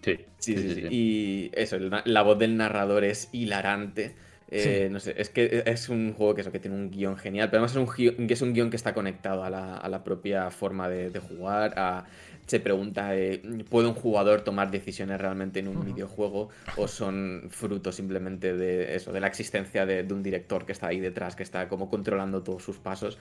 Sí, 0.01 0.17
Sí, 0.37 0.57
sí, 0.57 0.75
sí. 0.75 0.87
Y 0.91 1.51
eso, 1.53 1.77
la 1.79 2.21
voz 2.21 2.37
del 2.37 2.55
narrador 2.57 3.03
es 3.03 3.29
hilarante. 3.31 4.15
Eh, 4.49 4.87
No 4.91 4.99
sé, 4.99 5.15
es 5.17 5.29
que 5.29 5.63
es 5.65 5.89
un 5.89 6.13
juego 6.13 6.35
que, 6.35 6.41
eso, 6.41 6.51
que 6.51 6.59
tiene 6.59 6.75
un 6.77 6.91
guion 6.91 7.17
genial, 7.17 7.49
pero 7.49 7.59
además 7.63 7.71
es 7.71 7.77
un, 7.77 7.87
gui- 7.87 8.27
que 8.27 8.33
es 8.33 8.41
un 8.41 8.53
guion 8.53 8.69
que 8.69 8.75
está 8.75 8.93
conectado 8.93 9.43
a 9.43 9.49
la, 9.49 9.77
a 9.77 9.89
la 9.89 10.03
propia 10.03 10.51
forma 10.51 10.89
de, 10.89 11.09
de 11.09 11.19
jugar. 11.19 11.73
a- 11.77 12.05
se 12.45 12.59
pregunta, 12.59 13.15
eh, 13.15 13.41
¿puede 13.69 13.87
un 13.87 13.93
jugador 13.93 14.41
tomar 14.41 14.69
decisiones 14.71 15.19
realmente 15.19 15.59
en 15.59 15.67
un 15.67 15.85
videojuego 15.85 16.49
o 16.77 16.87
son 16.87 17.47
fruto 17.49 17.91
simplemente 17.91 18.53
de 18.55 18.95
eso, 18.95 19.11
de 19.13 19.19
la 19.19 19.27
existencia 19.27 19.85
de, 19.85 20.03
de 20.03 20.13
un 20.13 20.21
director 20.23 20.65
que 20.65 20.71
está 20.73 20.87
ahí 20.87 20.99
detrás, 20.99 21.35
que 21.35 21.43
está 21.43 21.67
como 21.69 21.89
controlando 21.89 22.43
todos 22.43 22.63
sus 22.63 22.77
pasos? 22.77 23.17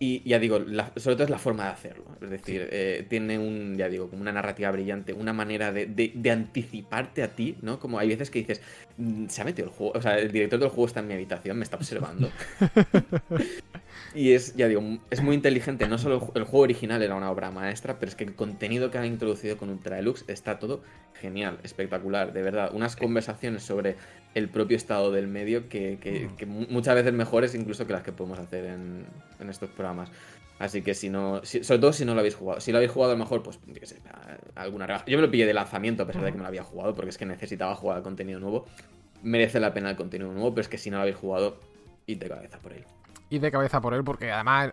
Y 0.00 0.28
ya 0.28 0.40
digo, 0.40 0.58
la- 0.58 0.90
sobre 0.96 1.14
todo 1.14 1.24
es 1.24 1.30
la 1.30 1.38
forma 1.38 1.64
de 1.64 1.70
hacerlo. 1.70 2.04
Es 2.20 2.28
decir, 2.28 2.68
eh, 2.72 3.06
tiene 3.08 3.38
un, 3.38 3.76
ya 3.76 3.88
digo, 3.88 4.10
como 4.10 4.22
una 4.22 4.32
narrativa 4.32 4.70
brillante, 4.72 5.12
una 5.12 5.32
manera 5.32 5.70
de, 5.72 5.86
de- 5.86 6.10
de 6.14 6.30
anticiparte 6.32 7.22
a 7.22 7.28
ti, 7.28 7.56
¿no? 7.62 7.78
Como 7.78 7.98
hay 8.00 8.08
veces 8.08 8.28
que 8.28 8.40
dices, 8.40 8.60
"Mm, 8.98 9.28
se 9.28 9.40
ha 9.40 9.44
metido 9.44 9.68
el 9.68 9.72
juego, 9.74 9.92
o 9.96 10.02
sea, 10.02 10.18
el 10.18 10.32
director 10.32 10.58
del 10.58 10.68
juego 10.70 10.86
está 10.86 10.98
en 11.00 11.06
mi 11.06 11.14
habitación, 11.14 11.56
me 11.58 11.62
está 11.64 11.76
observando. 11.76 12.28
y 14.14 14.32
es, 14.32 14.54
ya 14.56 14.68
digo, 14.68 14.82
es 15.10 15.22
muy 15.22 15.34
inteligente. 15.34 15.88
No 15.88 15.98
solo 15.98 16.14
el 16.16 16.20
ju- 16.20 16.32
el 16.34 16.44
juego 16.44 16.60
original 16.64 17.02
era 17.02 17.14
una 17.16 17.30
obra 17.30 17.50
maestra, 17.50 17.98
pero 17.98 18.08
es 18.10 18.14
que 18.16 18.24
el 18.24 18.34
contenido 18.34 18.90
que 18.90 18.98
han 18.98 19.06
introducido 19.06 19.56
con 19.56 19.70
Ultra 19.70 19.96
Deluxe 19.96 20.24
está 20.28 20.58
todo 20.58 20.82
genial, 21.20 21.58
espectacular, 21.62 22.32
de 22.32 22.42
verdad. 22.42 22.70
Unas 22.74 22.96
conversaciones 22.96 23.62
sobre 23.62 23.96
el 24.34 24.48
propio 24.48 24.76
estado 24.76 25.10
del 25.12 25.26
medio 25.26 25.68
que, 25.68 25.98
que- 26.00 26.28
que 26.36 26.46
mu- 26.46 26.66
muchas 26.70 26.94
veces 26.94 27.12
mejores 27.12 27.54
incluso 27.54 27.86
que 27.86 27.92
las 27.92 28.02
que 28.02 28.12
podemos 28.12 28.38
hacer 28.38 28.64
en, 28.66 29.04
en 29.40 29.50
estos 29.50 29.70
programas. 29.70 30.10
Así 30.58 30.82
que 30.82 30.94
si 30.94 31.10
no, 31.10 31.44
si- 31.44 31.64
sobre 31.64 31.80
todo 31.80 31.92
si 31.92 32.04
no 32.04 32.14
lo 32.14 32.20
habéis 32.20 32.36
jugado. 32.36 32.60
Si 32.60 32.70
lo 32.70 32.78
habéis 32.78 32.92
jugado 32.92 33.12
a 33.12 33.16
lo 33.16 33.18
mejor, 33.24 33.42
pues, 33.42 33.58
yo 33.66 33.74
qué 33.74 33.86
sé, 33.86 33.96
alguna 34.54 34.86
rebaja. 34.86 35.04
Yo 35.06 35.18
me 35.18 35.22
lo 35.22 35.30
pillé 35.30 35.46
de 35.46 35.54
lanzamiento 35.54 36.04
a 36.04 36.06
pesar 36.06 36.22
de 36.22 36.30
que 36.30 36.36
me 36.36 36.42
lo 36.42 36.48
había 36.48 36.62
jugado, 36.62 36.94
porque 36.94 37.10
es 37.10 37.18
que 37.18 37.26
necesitaba 37.26 37.74
jugar 37.74 37.96
al 37.98 38.02
contenido 38.04 38.38
nuevo. 38.38 38.66
Merece 39.22 39.58
la 39.58 39.74
pena 39.74 39.90
el 39.90 39.96
contenido 39.96 40.30
nuevo, 40.32 40.50
pero 40.54 40.62
es 40.62 40.68
que 40.68 40.78
si 40.78 40.90
no 40.90 40.96
lo 40.98 41.02
habéis 41.02 41.16
jugado, 41.16 41.58
id 42.06 42.18
de 42.18 42.28
cabeza 42.28 42.58
por 42.58 42.72
él. 42.72 42.84
Y 43.34 43.38
de 43.40 43.50
cabeza 43.50 43.80
por 43.80 43.94
él, 43.94 44.04
porque 44.04 44.30
además 44.30 44.72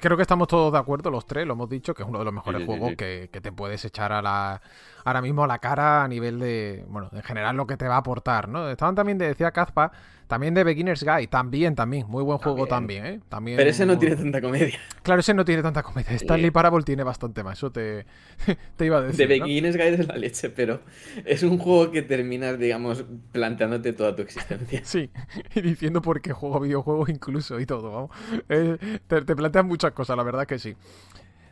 creo 0.00 0.16
que 0.16 0.22
estamos 0.22 0.48
todos 0.48 0.72
de 0.72 0.78
acuerdo, 0.78 1.10
los 1.10 1.26
tres, 1.26 1.46
lo 1.46 1.52
hemos 1.52 1.68
dicho, 1.68 1.94
que 1.94 2.02
es 2.02 2.08
uno 2.08 2.18
de 2.18 2.24
los 2.24 2.32
mejores 2.32 2.60
sí, 2.60 2.64
sí, 2.64 2.66
juegos 2.66 2.90
sí. 2.90 2.96
Que, 2.96 3.28
que 3.32 3.40
te 3.40 3.52
puedes 3.52 3.84
echar 3.84 4.12
a 4.12 4.22
la, 4.22 4.62
ahora 5.08 5.22
mismo 5.22 5.46
la 5.46 5.58
cara 5.58 6.04
a 6.04 6.08
nivel 6.08 6.38
de, 6.38 6.84
bueno, 6.88 7.10
en 7.12 7.22
general 7.22 7.56
lo 7.56 7.66
que 7.66 7.76
te 7.76 7.88
va 7.88 7.96
a 7.96 7.98
aportar, 7.98 8.48
¿no? 8.48 8.68
Estaban 8.70 8.94
también, 8.94 9.18
de, 9.18 9.26
decía 9.28 9.50
Kazpa, 9.50 9.90
también 10.26 10.52
de 10.54 10.62
Beginner's 10.62 11.02
Guide, 11.02 11.26
también, 11.26 11.74
también, 11.74 12.06
muy 12.06 12.22
buen 12.22 12.38
juego 12.38 12.66
también, 12.66 13.06
¿eh? 13.06 13.20
También 13.30 13.56
Pero 13.56 13.70
ese 13.70 13.86
no 13.86 13.94
muy- 13.94 14.00
tiene 14.00 14.16
tanta 14.16 14.40
comedia. 14.42 14.78
Claro, 15.02 15.20
ese 15.20 15.32
no 15.32 15.44
tiene 15.44 15.62
tanta 15.62 15.82
comedia. 15.82 16.12
Stanley 16.12 16.50
Parable 16.50 16.82
tiene 16.84 17.02
bastante 17.02 17.42
más, 17.42 17.56
eso 17.58 17.72
te, 17.72 18.04
te 18.76 18.84
iba 18.84 18.98
a 18.98 19.00
decir. 19.00 19.26
De 19.26 19.38
¿no? 19.38 19.44
Beginner's 19.46 19.76
Guide 19.76 19.94
es 19.94 20.06
la 20.06 20.16
leche, 20.16 20.50
pero 20.50 20.82
es 21.24 21.42
un 21.42 21.58
juego 21.58 21.90
que 21.90 22.02
terminas, 22.02 22.58
digamos, 22.58 23.04
planteándote 23.32 23.92
toda 23.94 24.14
tu 24.14 24.22
existencia. 24.22 24.82
Sí, 24.84 25.10
y 25.54 25.60
diciendo 25.62 26.02
por 26.02 26.20
qué 26.20 26.32
juego 26.32 26.60
videojuegos 26.60 27.08
incluso 27.08 27.58
y 27.58 27.66
todo, 27.66 27.90
vamos. 27.90 28.10
Eh, 28.48 29.00
te, 29.06 29.22
te 29.22 29.34
plantean 29.34 29.66
muchas 29.66 29.92
cosas, 29.92 30.16
la 30.16 30.22
verdad 30.22 30.46
que 30.46 30.58
sí. 30.58 30.76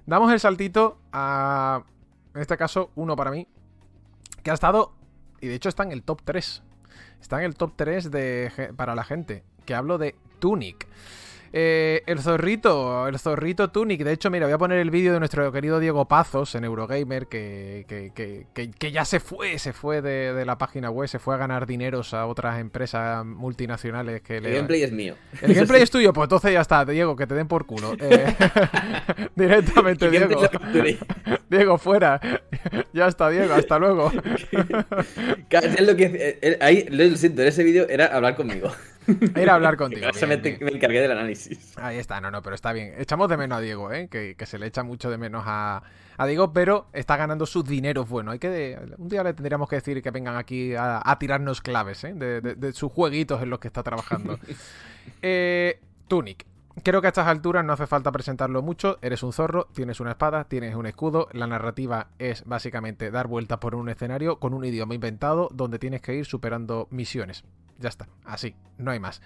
Damos 0.04 0.32
el 0.32 0.38
saltito 0.38 0.98
a, 1.12 1.82
en 2.36 2.42
este 2.42 2.58
caso, 2.58 2.90
uno 2.96 3.16
para 3.16 3.30
mí, 3.30 3.48
que 4.42 4.50
ha 4.50 4.54
estado, 4.54 4.92
y 5.40 5.48
de 5.48 5.54
hecho 5.54 5.70
está 5.70 5.84
en 5.84 5.92
el 5.92 6.02
top 6.02 6.20
3. 6.22 6.62
Está 7.18 7.38
en 7.38 7.46
el 7.46 7.54
top 7.54 7.72
3 7.76 8.10
de, 8.10 8.74
para 8.76 8.94
la 8.94 9.04
gente, 9.04 9.42
que 9.64 9.74
hablo 9.74 9.96
de 9.96 10.14
Tunic. 10.38 10.86
Eh, 11.58 12.02
el 12.06 12.18
zorrito, 12.18 13.08
el 13.08 13.18
zorrito 13.18 13.70
Tunic. 13.70 14.02
De 14.04 14.12
hecho, 14.12 14.30
mira, 14.30 14.44
voy 14.44 14.52
a 14.52 14.58
poner 14.58 14.78
el 14.78 14.90
vídeo 14.90 15.14
de 15.14 15.20
nuestro 15.20 15.50
querido 15.50 15.80
Diego 15.80 16.06
Pazos 16.06 16.54
en 16.54 16.64
Eurogamer, 16.64 17.28
que, 17.28 17.86
que, 17.88 18.12
que- 18.14 18.70
que- 18.72 18.92
ya 18.92 19.06
se 19.06 19.20
fue, 19.20 19.58
se 19.58 19.72
fue 19.72 20.02
de, 20.02 20.34
de 20.34 20.44
la 20.44 20.58
página 20.58 20.90
web, 20.90 21.08
se 21.08 21.18
fue 21.18 21.34
a 21.34 21.38
ganar 21.38 21.66
dineros 21.66 22.12
a 22.12 22.26
otras 22.26 22.60
empresas 22.60 23.24
multinacionales 23.24 24.20
que 24.20 24.36
El 24.36 24.42
le... 24.42 24.52
gameplay 24.52 24.82
es 24.82 24.92
mío. 24.92 25.14
El 25.40 25.54
gameplay 25.54 25.80
es 25.80 25.90
tuyo, 25.90 26.12
pues 26.12 26.26
entonces 26.26 26.52
ya 26.52 26.60
está, 26.60 26.84
Diego, 26.84 27.16
que 27.16 27.26
te 27.26 27.34
den 27.34 27.48
por 27.48 27.64
culo. 27.64 27.94
Eh, 28.02 28.34
directamente, 29.34 30.10
¿Quién 30.10 30.28
te 30.28 30.34
Diego. 30.82 30.98
Diego, 31.48 31.78
fuera. 31.78 32.20
ya 32.92 33.06
está, 33.06 33.30
Diego, 33.30 33.54
hasta 33.54 33.78
luego. 33.78 34.12
Es 35.50 35.80
lo 35.86 35.96
que, 35.96 36.04
eh, 36.04 36.38
eh, 36.42 36.58
ahí, 36.60 36.86
lo 36.90 37.16
siento, 37.16 37.40
en 37.40 37.48
ese 37.48 37.64
vídeo 37.64 37.88
era 37.88 38.06
hablar 38.06 38.36
conmigo. 38.36 38.70
Era 39.34 39.54
hablar 39.54 39.76
contigo. 39.76 40.06
Bien, 40.12 40.28
me, 40.28 40.36
bien. 40.36 40.58
me 40.60 40.70
encargué 40.72 41.00
del 41.00 41.12
análisis. 41.12 41.72
Ahí 41.76 41.98
está, 41.98 42.20
no, 42.20 42.30
no, 42.30 42.42
pero 42.42 42.54
está 42.54 42.72
bien. 42.72 42.94
Echamos 42.98 43.28
de 43.28 43.36
menos 43.36 43.58
a 43.58 43.60
Diego, 43.60 43.92
¿eh? 43.92 44.08
Que, 44.08 44.34
que 44.36 44.46
se 44.46 44.58
le 44.58 44.66
echa 44.66 44.82
mucho 44.82 45.10
de 45.10 45.18
menos 45.18 45.44
a, 45.46 45.82
a 46.16 46.26
Diego, 46.26 46.52
pero 46.52 46.88
está 46.92 47.16
ganando 47.16 47.46
sus 47.46 47.64
dineros 47.64 48.08
buenos. 48.08 48.32
Hay 48.32 48.38
que 48.38 48.78
un 48.98 49.08
día 49.08 49.22
le 49.22 49.32
tendríamos 49.34 49.68
que 49.68 49.76
decir 49.76 50.02
que 50.02 50.10
vengan 50.10 50.36
aquí 50.36 50.74
a, 50.74 51.00
a 51.04 51.18
tirarnos 51.18 51.60
claves, 51.60 52.04
¿eh? 52.04 52.12
De, 52.14 52.40
de- 52.40 52.54
de 52.54 52.72
sus 52.72 52.90
jueguitos 52.92 53.42
en 53.42 53.50
los 53.50 53.58
que 53.58 53.68
está 53.68 53.82
trabajando. 53.82 54.38
Eh, 55.22 55.78
Tunic. 56.08 56.44
Creo 56.82 57.00
que 57.00 57.08
a 57.08 57.08
estas 57.08 57.26
alturas 57.26 57.64
no 57.64 57.72
hace 57.72 57.86
falta 57.86 58.12
presentarlo 58.12 58.62
mucho. 58.62 58.98
Eres 59.02 59.22
un 59.22 59.32
zorro, 59.32 59.66
tienes 59.72 59.98
una 59.98 60.10
espada, 60.12 60.44
tienes 60.44 60.74
un 60.74 60.86
escudo. 60.86 61.28
La 61.32 61.46
narrativa 61.46 62.08
es 62.18 62.44
básicamente 62.44 63.10
dar 63.10 63.26
vueltas 63.26 63.58
por 63.58 63.74
un 63.74 63.88
escenario 63.88 64.38
con 64.38 64.54
un 64.54 64.64
idioma 64.64 64.94
inventado 64.94 65.48
donde 65.52 65.78
tienes 65.78 66.02
que 66.02 66.14
ir 66.14 66.26
superando 66.26 66.86
misiones. 66.90 67.44
Ya 67.78 67.88
está, 67.88 68.08
así, 68.24 68.54
no 68.78 68.90
hay 68.90 69.00
más. 69.00 69.20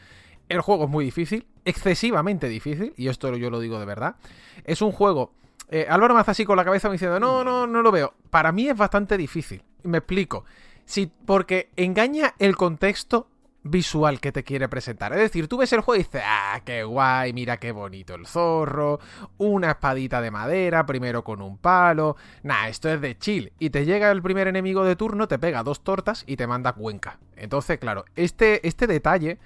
El 0.48 0.60
juego 0.60 0.84
es 0.84 0.90
muy 0.90 1.04
difícil, 1.04 1.46
excesivamente 1.64 2.48
difícil, 2.48 2.94
y 2.96 3.08
esto 3.08 3.36
yo 3.36 3.50
lo 3.50 3.60
digo 3.60 3.78
de 3.78 3.86
verdad. 3.86 4.16
Es 4.64 4.82
un 4.82 4.92
juego 4.92 5.32
Eh, 5.72 5.86
Álvaro 5.88 6.14
me 6.14 6.20
hace 6.20 6.32
así 6.32 6.44
con 6.44 6.56
la 6.56 6.64
cabeza 6.64 6.90
diciendo, 6.90 7.20
no, 7.20 7.44
no, 7.44 7.64
no 7.66 7.82
lo 7.82 7.92
veo. 7.92 8.14
Para 8.30 8.50
mí 8.50 8.68
es 8.68 8.76
bastante 8.76 9.16
difícil. 9.16 9.62
Me 9.84 9.98
explico. 9.98 10.44
Sí, 10.84 11.12
porque 11.24 11.70
engaña 11.76 12.34
el 12.40 12.56
contexto 12.56 13.28
visual 13.62 14.20
que 14.20 14.32
te 14.32 14.44
quiere 14.44 14.68
presentar. 14.68 15.12
Es 15.12 15.18
decir, 15.18 15.48
tú 15.48 15.58
ves 15.58 15.72
el 15.72 15.80
juego 15.80 16.00
y 16.00 16.04
dices, 16.04 16.22
ah, 16.24 16.60
qué 16.64 16.82
guay, 16.84 17.32
mira 17.32 17.58
qué 17.58 17.72
bonito 17.72 18.14
el 18.14 18.26
zorro, 18.26 19.00
una 19.38 19.72
espadita 19.72 20.20
de 20.20 20.30
madera, 20.30 20.86
primero 20.86 21.24
con 21.24 21.42
un 21.42 21.58
palo, 21.58 22.16
nah, 22.42 22.68
esto 22.68 22.88
es 22.88 23.00
de 23.00 23.18
chill. 23.18 23.52
Y 23.58 23.70
te 23.70 23.84
llega 23.84 24.10
el 24.10 24.22
primer 24.22 24.48
enemigo 24.48 24.84
de 24.84 24.96
turno, 24.96 25.28
te 25.28 25.38
pega 25.38 25.62
dos 25.62 25.82
tortas 25.82 26.24
y 26.26 26.36
te 26.36 26.46
manda 26.46 26.72
Cuenca. 26.72 27.18
Entonces, 27.36 27.78
claro, 27.78 28.04
este, 28.16 28.66
este 28.66 28.86
detalle 28.86 29.38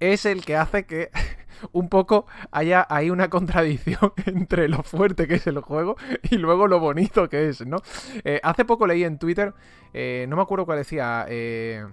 es 0.00 0.26
el 0.26 0.44
que 0.44 0.56
hace 0.56 0.84
que 0.84 1.10
un 1.72 1.88
poco 1.88 2.26
haya 2.50 2.86
hay 2.88 3.10
una 3.10 3.30
contradicción 3.30 4.12
entre 4.26 4.68
lo 4.68 4.82
fuerte 4.82 5.26
que 5.26 5.34
es 5.34 5.46
el 5.46 5.60
juego 5.60 5.96
y 6.22 6.36
luego 6.36 6.66
lo 6.66 6.80
bonito 6.80 7.28
que 7.28 7.48
es, 7.48 7.66
¿no? 7.66 7.78
Eh, 8.24 8.40
hace 8.42 8.64
poco 8.64 8.86
leí 8.86 9.04
en 9.04 9.18
Twitter, 9.18 9.54
eh, 9.92 10.26
no 10.28 10.36
me 10.36 10.42
acuerdo 10.42 10.66
cuál 10.66 10.78
decía, 10.78 11.26
eh, 11.28 11.86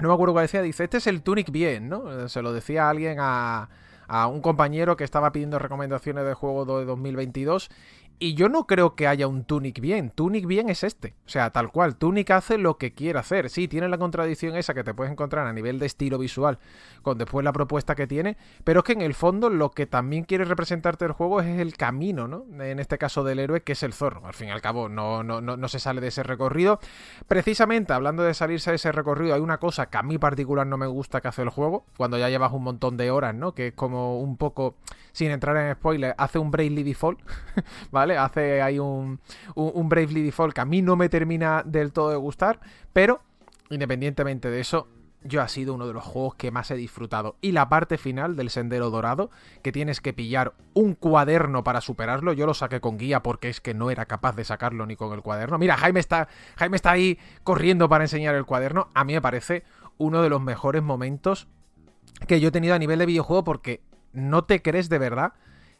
no 0.00 0.08
me 0.08 0.14
acuerdo 0.14 0.34
cuál 0.34 0.44
decía, 0.44 0.62
dice, 0.62 0.84
este 0.84 0.98
es 0.98 1.06
el 1.06 1.22
Tunic 1.22 1.50
bien, 1.50 1.88
¿no? 1.88 2.28
Se 2.28 2.42
lo 2.42 2.52
decía 2.52 2.88
alguien 2.88 3.18
a, 3.20 3.68
a 4.08 4.26
un 4.26 4.40
compañero 4.40 4.96
que 4.96 5.04
estaba 5.04 5.32
pidiendo 5.32 5.58
recomendaciones 5.58 6.24
de 6.24 6.34
juego 6.34 6.78
de 6.78 6.84
2022 6.84 7.70
y 8.18 8.34
yo 8.34 8.48
no 8.48 8.66
creo 8.66 8.94
que 8.94 9.06
haya 9.06 9.26
un 9.26 9.44
Tunic 9.44 9.80
bien. 9.80 10.10
Tunic 10.10 10.46
bien 10.46 10.68
es 10.70 10.84
este. 10.84 11.14
O 11.26 11.28
sea, 11.28 11.50
tal 11.50 11.70
cual. 11.70 11.96
Tunic 11.96 12.30
hace 12.30 12.56
lo 12.56 12.78
que 12.78 12.94
quiere 12.94 13.18
hacer. 13.18 13.50
Sí, 13.50 13.68
tiene 13.68 13.88
la 13.88 13.98
contradicción 13.98 14.56
esa 14.56 14.74
que 14.74 14.84
te 14.84 14.94
puedes 14.94 15.12
encontrar 15.12 15.46
a 15.46 15.52
nivel 15.52 15.78
de 15.78 15.86
estilo 15.86 16.18
visual 16.18 16.58
con 17.02 17.18
después 17.18 17.44
la 17.44 17.52
propuesta 17.52 17.94
que 17.94 18.06
tiene. 18.06 18.36
Pero 18.64 18.80
es 18.80 18.84
que 18.84 18.92
en 18.92 19.02
el 19.02 19.14
fondo 19.14 19.50
lo 19.50 19.70
que 19.70 19.86
también 19.86 20.24
quiere 20.24 20.44
representarte 20.44 21.04
el 21.04 21.12
juego 21.12 21.40
es 21.40 21.58
el 21.60 21.76
camino, 21.76 22.26
¿no? 22.26 22.44
En 22.58 22.78
este 22.78 22.96
caso 22.96 23.22
del 23.22 23.38
héroe, 23.38 23.62
que 23.62 23.72
es 23.72 23.82
el 23.82 23.92
zorro. 23.92 24.26
Al 24.26 24.34
fin 24.34 24.48
y 24.48 24.50
al 24.50 24.62
cabo, 24.62 24.88
no, 24.88 25.22
no, 25.22 25.40
no, 25.40 25.56
no 25.56 25.68
se 25.68 25.78
sale 25.78 26.00
de 26.00 26.08
ese 26.08 26.22
recorrido. 26.22 26.80
Precisamente, 27.28 27.92
hablando 27.92 28.22
de 28.22 28.32
salirse 28.34 28.70
de 28.70 28.76
ese 28.76 28.92
recorrido, 28.92 29.34
hay 29.34 29.40
una 29.40 29.58
cosa 29.58 29.90
que 29.90 29.98
a 29.98 30.02
mí 30.02 30.16
particular 30.16 30.66
no 30.66 30.78
me 30.78 30.86
gusta 30.86 31.20
que 31.20 31.28
hace 31.28 31.42
el 31.42 31.50
juego. 31.50 31.84
Cuando 31.96 32.18
ya 32.18 32.30
llevas 32.30 32.52
un 32.52 32.64
montón 32.64 32.96
de 32.96 33.10
horas, 33.10 33.34
¿no? 33.34 33.52
Que 33.52 33.68
es 33.68 33.74
como 33.74 34.20
un 34.20 34.36
poco, 34.36 34.76
sin 35.12 35.30
entrar 35.30 35.56
en 35.56 35.74
spoiler, 35.74 36.14
hace 36.16 36.38
un 36.38 36.50
Bravely 36.50 36.82
Default, 36.82 37.20
¿vale? 37.90 38.05
Hace 38.10 38.62
ahí 38.62 38.78
un, 38.78 39.20
un, 39.54 39.70
un 39.74 39.88
Bravely 39.88 40.22
Default 40.22 40.54
que 40.54 40.60
a 40.60 40.64
mí 40.64 40.82
no 40.82 40.96
me 40.96 41.08
termina 41.08 41.62
del 41.64 41.92
todo 41.92 42.10
de 42.10 42.16
gustar, 42.16 42.60
pero 42.92 43.20
independientemente 43.70 44.50
de 44.50 44.60
eso, 44.60 44.88
yo 45.22 45.42
ha 45.42 45.48
sido 45.48 45.74
uno 45.74 45.86
de 45.86 45.92
los 45.92 46.04
juegos 46.04 46.34
que 46.36 46.50
más 46.50 46.70
he 46.70 46.76
disfrutado. 46.76 47.36
Y 47.40 47.52
la 47.52 47.68
parte 47.68 47.98
final 47.98 48.36
del 48.36 48.50
Sendero 48.50 48.90
Dorado, 48.90 49.30
que 49.62 49.72
tienes 49.72 50.00
que 50.00 50.12
pillar 50.12 50.54
un 50.74 50.94
cuaderno 50.94 51.64
para 51.64 51.80
superarlo, 51.80 52.32
yo 52.32 52.46
lo 52.46 52.54
saqué 52.54 52.80
con 52.80 52.98
guía 52.98 53.22
porque 53.22 53.48
es 53.48 53.60
que 53.60 53.74
no 53.74 53.90
era 53.90 54.06
capaz 54.06 54.36
de 54.36 54.44
sacarlo 54.44 54.86
ni 54.86 54.96
con 54.96 55.12
el 55.12 55.22
cuaderno. 55.22 55.58
Mira, 55.58 55.76
Jaime 55.76 56.00
está, 56.00 56.28
Jaime 56.56 56.76
está 56.76 56.92
ahí 56.92 57.18
corriendo 57.42 57.88
para 57.88 58.04
enseñar 58.04 58.34
el 58.34 58.44
cuaderno. 58.44 58.88
A 58.94 59.04
mí 59.04 59.14
me 59.14 59.22
parece 59.22 59.64
uno 59.98 60.22
de 60.22 60.28
los 60.28 60.40
mejores 60.40 60.82
momentos 60.82 61.48
que 62.26 62.40
yo 62.40 62.48
he 62.48 62.52
tenido 62.52 62.74
a 62.74 62.78
nivel 62.78 62.98
de 62.98 63.06
videojuego 63.06 63.44
porque 63.44 63.80
no 64.12 64.44
te 64.44 64.62
crees 64.62 64.88
de 64.88 64.98
verdad 64.98 65.32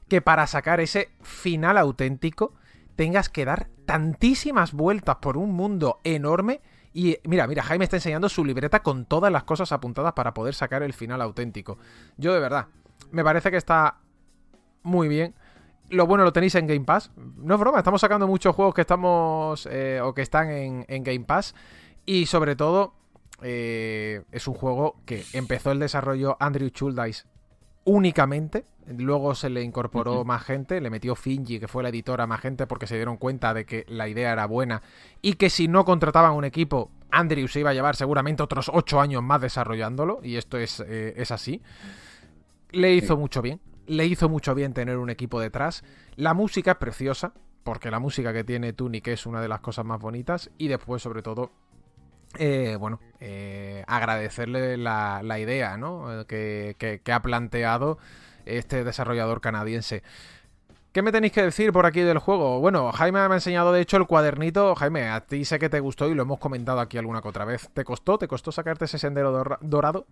que 0.09 0.21
para 0.23 0.47
sacar 0.47 0.81
ese 0.81 1.11
final 1.23 1.79
auténtico 1.79 2.55
tengas 2.95 3.29
que 3.29 3.45
dar 3.45 3.69
tantísimas 3.85 4.73
vueltas 4.73 5.17
por 5.17 5.37
un 5.37 5.53
mundo 5.53 6.01
enorme. 6.05 6.61
Y 6.93 7.19
mira, 7.25 7.47
mira, 7.47 7.63
Jaime 7.63 7.85
está 7.85 7.97
enseñando 7.97 8.29
su 8.29 8.45
libreta 8.45 8.83
con 8.83 9.05
todas 9.05 9.31
las 9.31 9.45
cosas 9.45 9.71
apuntadas 9.73 10.15
para 10.15 10.33
poder 10.33 10.55
sacar 10.55 10.83
el 10.83 10.95
final 10.95 11.21
auténtico. 11.21 11.79
Yo 12.17 12.33
de 12.33 12.41
verdad, 12.41 12.69
me 13.11 13.23
parece 13.23 13.51
que 13.51 13.59
está 13.59 13.99
muy 14.83 15.09
bien. 15.09 15.35
Lo 15.91 16.07
bueno 16.07 16.25
lo 16.25 16.33
tenéis 16.33 16.55
en 16.55 16.67
Game 16.67 16.85
Pass. 16.85 17.13
No 17.17 17.55
es 17.55 17.61
broma, 17.61 17.79
estamos 17.79 18.01
sacando 18.01 18.27
muchos 18.27 18.55
juegos 18.55 18.75
que 18.75 18.81
estamos 18.81 19.69
eh, 19.71 20.01
o 20.03 20.15
que 20.15 20.23
están 20.23 20.51
en, 20.51 21.05
Game 21.05 21.25
Pass. 21.25 21.55
Y 22.07 22.27
sobre 22.27 22.57
todo, 22.57 22.95
eh, 23.43 24.23
es 24.33 24.49
un 24.49 24.55
juego 24.55 24.97
que 25.05 25.25
empezó 25.33 25.71
el 25.73 25.79
desarrollo 25.79 26.37
Andrew 26.41 26.71
Chuldice 26.71 27.25
únicamente. 27.87 28.65
Luego 28.87 29.35
se 29.35 29.49
le 29.49 29.63
incorporó 29.63 30.25
más 30.25 30.45
gente, 30.45 30.81
le 30.81 30.91
metió 30.91 31.17
Finji, 31.17 31.59
que 31.59 31.67
fue 31.67 31.83
la 31.83 31.89
editora, 31.89 32.27
más 32.27 32.41
gente, 32.41 32.67
porque 32.67 32.87
se 32.87 32.95
dieron 32.95 33.17
cuenta 33.17 33.53
de 33.53 33.65
que 33.65 33.85
la 33.89 34.07
idea 34.09 34.33
era 34.33 34.47
buena 34.47 34.83
y 35.23 35.33
que 35.35 35.51
si 35.51 35.67
no 35.67 35.85
contrataban 35.85 36.33
un 36.33 36.45
equipo, 36.45 36.91
Andrew 37.11 37.49
se 37.49 37.61
iba 37.61 37.71
a 37.71 37.75
llevar 37.75 37.97
seguramente 37.97 38.43
otros 38.43 38.71
8 38.73 39.01
años 39.01 39.23
más 39.23 39.41
desarrollándolo, 39.41 40.21
y 40.23 40.37
esto 40.37 40.59
es, 40.59 40.81
eh, 40.87 41.15
es 41.17 41.31
así. 41.31 41.63
Le 42.71 42.95
hizo 42.95 43.15
sí. 43.15 43.21
mucho 43.21 43.43
bien, 43.43 43.61
le 43.87 44.07
hizo 44.07 44.29
mucho 44.29 44.55
bien 44.55 44.73
tener 44.73 44.99
un 44.99 45.11
equipo 45.11 45.41
detrás. 45.41 45.83
La 46.15 46.35
música 46.35 46.73
es 46.73 46.77
preciosa, 46.77 47.33
porque 47.65 47.91
la 47.91 47.99
música 47.99 48.33
que 48.33 48.45
tiene 48.45 48.73
Tunic 48.73 49.09
es 49.09 49.27
una 49.27 49.41
de 49.41 49.49
las 49.49 49.61
cosas 49.61 49.85
más 49.85 50.01
bonitas, 50.01 50.51
y 50.59 50.69
después, 50.69 51.03
sobre 51.03 51.23
todo, 51.23 51.51
eh, 52.39 52.77
bueno, 52.79 53.01
eh, 53.21 53.85
agradecerle 53.87 54.77
la, 54.77 55.21
la 55.23 55.39
idea 55.39 55.77
¿no? 55.77 56.27
que, 56.27 56.77
que, 56.79 57.01
que, 57.03 57.13
ha 57.13 57.23
planteado 57.23 57.99
este 58.45 58.85
desarrollador 58.85 59.41
canadiense. 59.41 60.03
¿Qué 60.93 61.03
me 61.03 61.13
tenéis 61.13 61.35
que 61.35 61.43
decir 61.43 61.73
por 61.73 61.85
aquí 61.85 62.01
del 62.01 62.19
juego? 62.19 62.59
Bueno, 62.61 62.91
Jaime 62.91 63.29
me 63.29 63.35
ha 63.35 63.37
enseñado 63.37 63.71
de 63.71 63.83
hecho 63.83 63.99
el 63.99 64.07
cuadernito. 64.07 64.75
Jaime, 64.75 65.11
a 65.11 65.21
ti 65.21 65.45
sé 65.45 65.59
que 65.59 65.69
te 65.69 65.81
gustó 65.81 66.09
y 66.09 66.15
lo 66.15 66.23
hemos 66.23 66.39
comentado 66.39 66.81
aquí 66.81 66.97
alguna 66.97 67.21
que 67.21 67.29
otra 67.29 67.45
vez. 67.45 67.69
¿Te 67.75 67.85
costó? 67.85 68.17
¿Te 68.17 68.27
costó 68.27 68.51
sacarte 68.51 68.87
ese 68.87 68.99
sendero 68.99 69.59
dorado? 69.61 70.07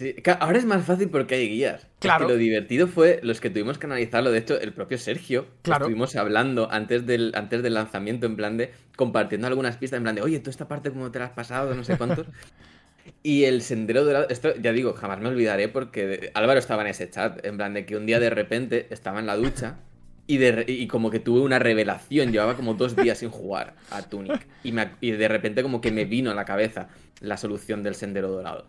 Sí, 0.00 0.16
ahora 0.40 0.56
es 0.56 0.64
más 0.64 0.86
fácil 0.86 1.10
porque 1.10 1.34
hay 1.34 1.46
guías. 1.50 1.86
Claro. 1.98 2.26
Lo 2.26 2.36
divertido 2.38 2.88
fue 2.88 3.20
los 3.22 3.38
que 3.38 3.50
tuvimos 3.50 3.76
que 3.76 3.84
analizarlo. 3.84 4.30
De 4.30 4.38
hecho, 4.38 4.58
el 4.58 4.72
propio 4.72 4.96
Sergio. 4.96 5.46
Claro. 5.60 5.84
Estuvimos 5.84 6.16
hablando 6.16 6.72
antes 6.72 7.04
del, 7.04 7.32
antes 7.34 7.62
del 7.62 7.74
lanzamiento, 7.74 8.24
en 8.24 8.34
plan 8.34 8.56
de. 8.56 8.72
compartiendo 8.96 9.46
algunas 9.46 9.76
pistas, 9.76 9.98
en 9.98 10.04
plan 10.04 10.14
de, 10.14 10.22
oye, 10.22 10.40
tú 10.40 10.48
esta 10.48 10.66
parte, 10.66 10.90
¿cómo 10.90 11.10
te 11.10 11.18
la 11.18 11.26
has 11.26 11.32
pasado? 11.32 11.74
No 11.74 11.84
sé 11.84 11.98
cuántos. 11.98 12.26
y 13.22 13.44
el 13.44 13.60
sendero 13.60 14.06
dorado. 14.06 14.26
Esto 14.30 14.54
ya 14.56 14.72
digo, 14.72 14.94
jamás 14.94 15.20
me 15.20 15.28
olvidaré 15.28 15.68
porque 15.68 16.30
Álvaro 16.32 16.58
estaba 16.58 16.80
en 16.80 16.88
ese 16.88 17.10
chat. 17.10 17.44
En 17.44 17.58
plan 17.58 17.74
de 17.74 17.84
que 17.84 17.94
un 17.98 18.06
día 18.06 18.18
de 18.20 18.30
repente 18.30 18.86
estaba 18.88 19.20
en 19.20 19.26
la 19.26 19.36
ducha. 19.36 19.80
Y, 20.26 20.38
de, 20.38 20.64
y, 20.66 20.86
como 20.86 21.10
que 21.10 21.18
tuve 21.18 21.40
una 21.40 21.58
revelación, 21.58 22.30
llevaba 22.30 22.54
como 22.54 22.74
dos 22.74 22.94
días 22.94 23.18
sin 23.18 23.30
jugar 23.30 23.74
a 23.90 24.00
Tunic. 24.02 24.46
Y, 24.62 24.70
me, 24.70 24.92
y, 25.00 25.10
de 25.10 25.26
repente 25.26 25.60
como 25.62 25.80
que 25.80 25.90
me 25.90 26.04
vino 26.04 26.30
a 26.30 26.34
la 26.34 26.44
cabeza 26.44 26.88
la 27.20 27.36
solución 27.36 27.82
del 27.82 27.96
sendero 27.96 28.28
dorado. 28.28 28.64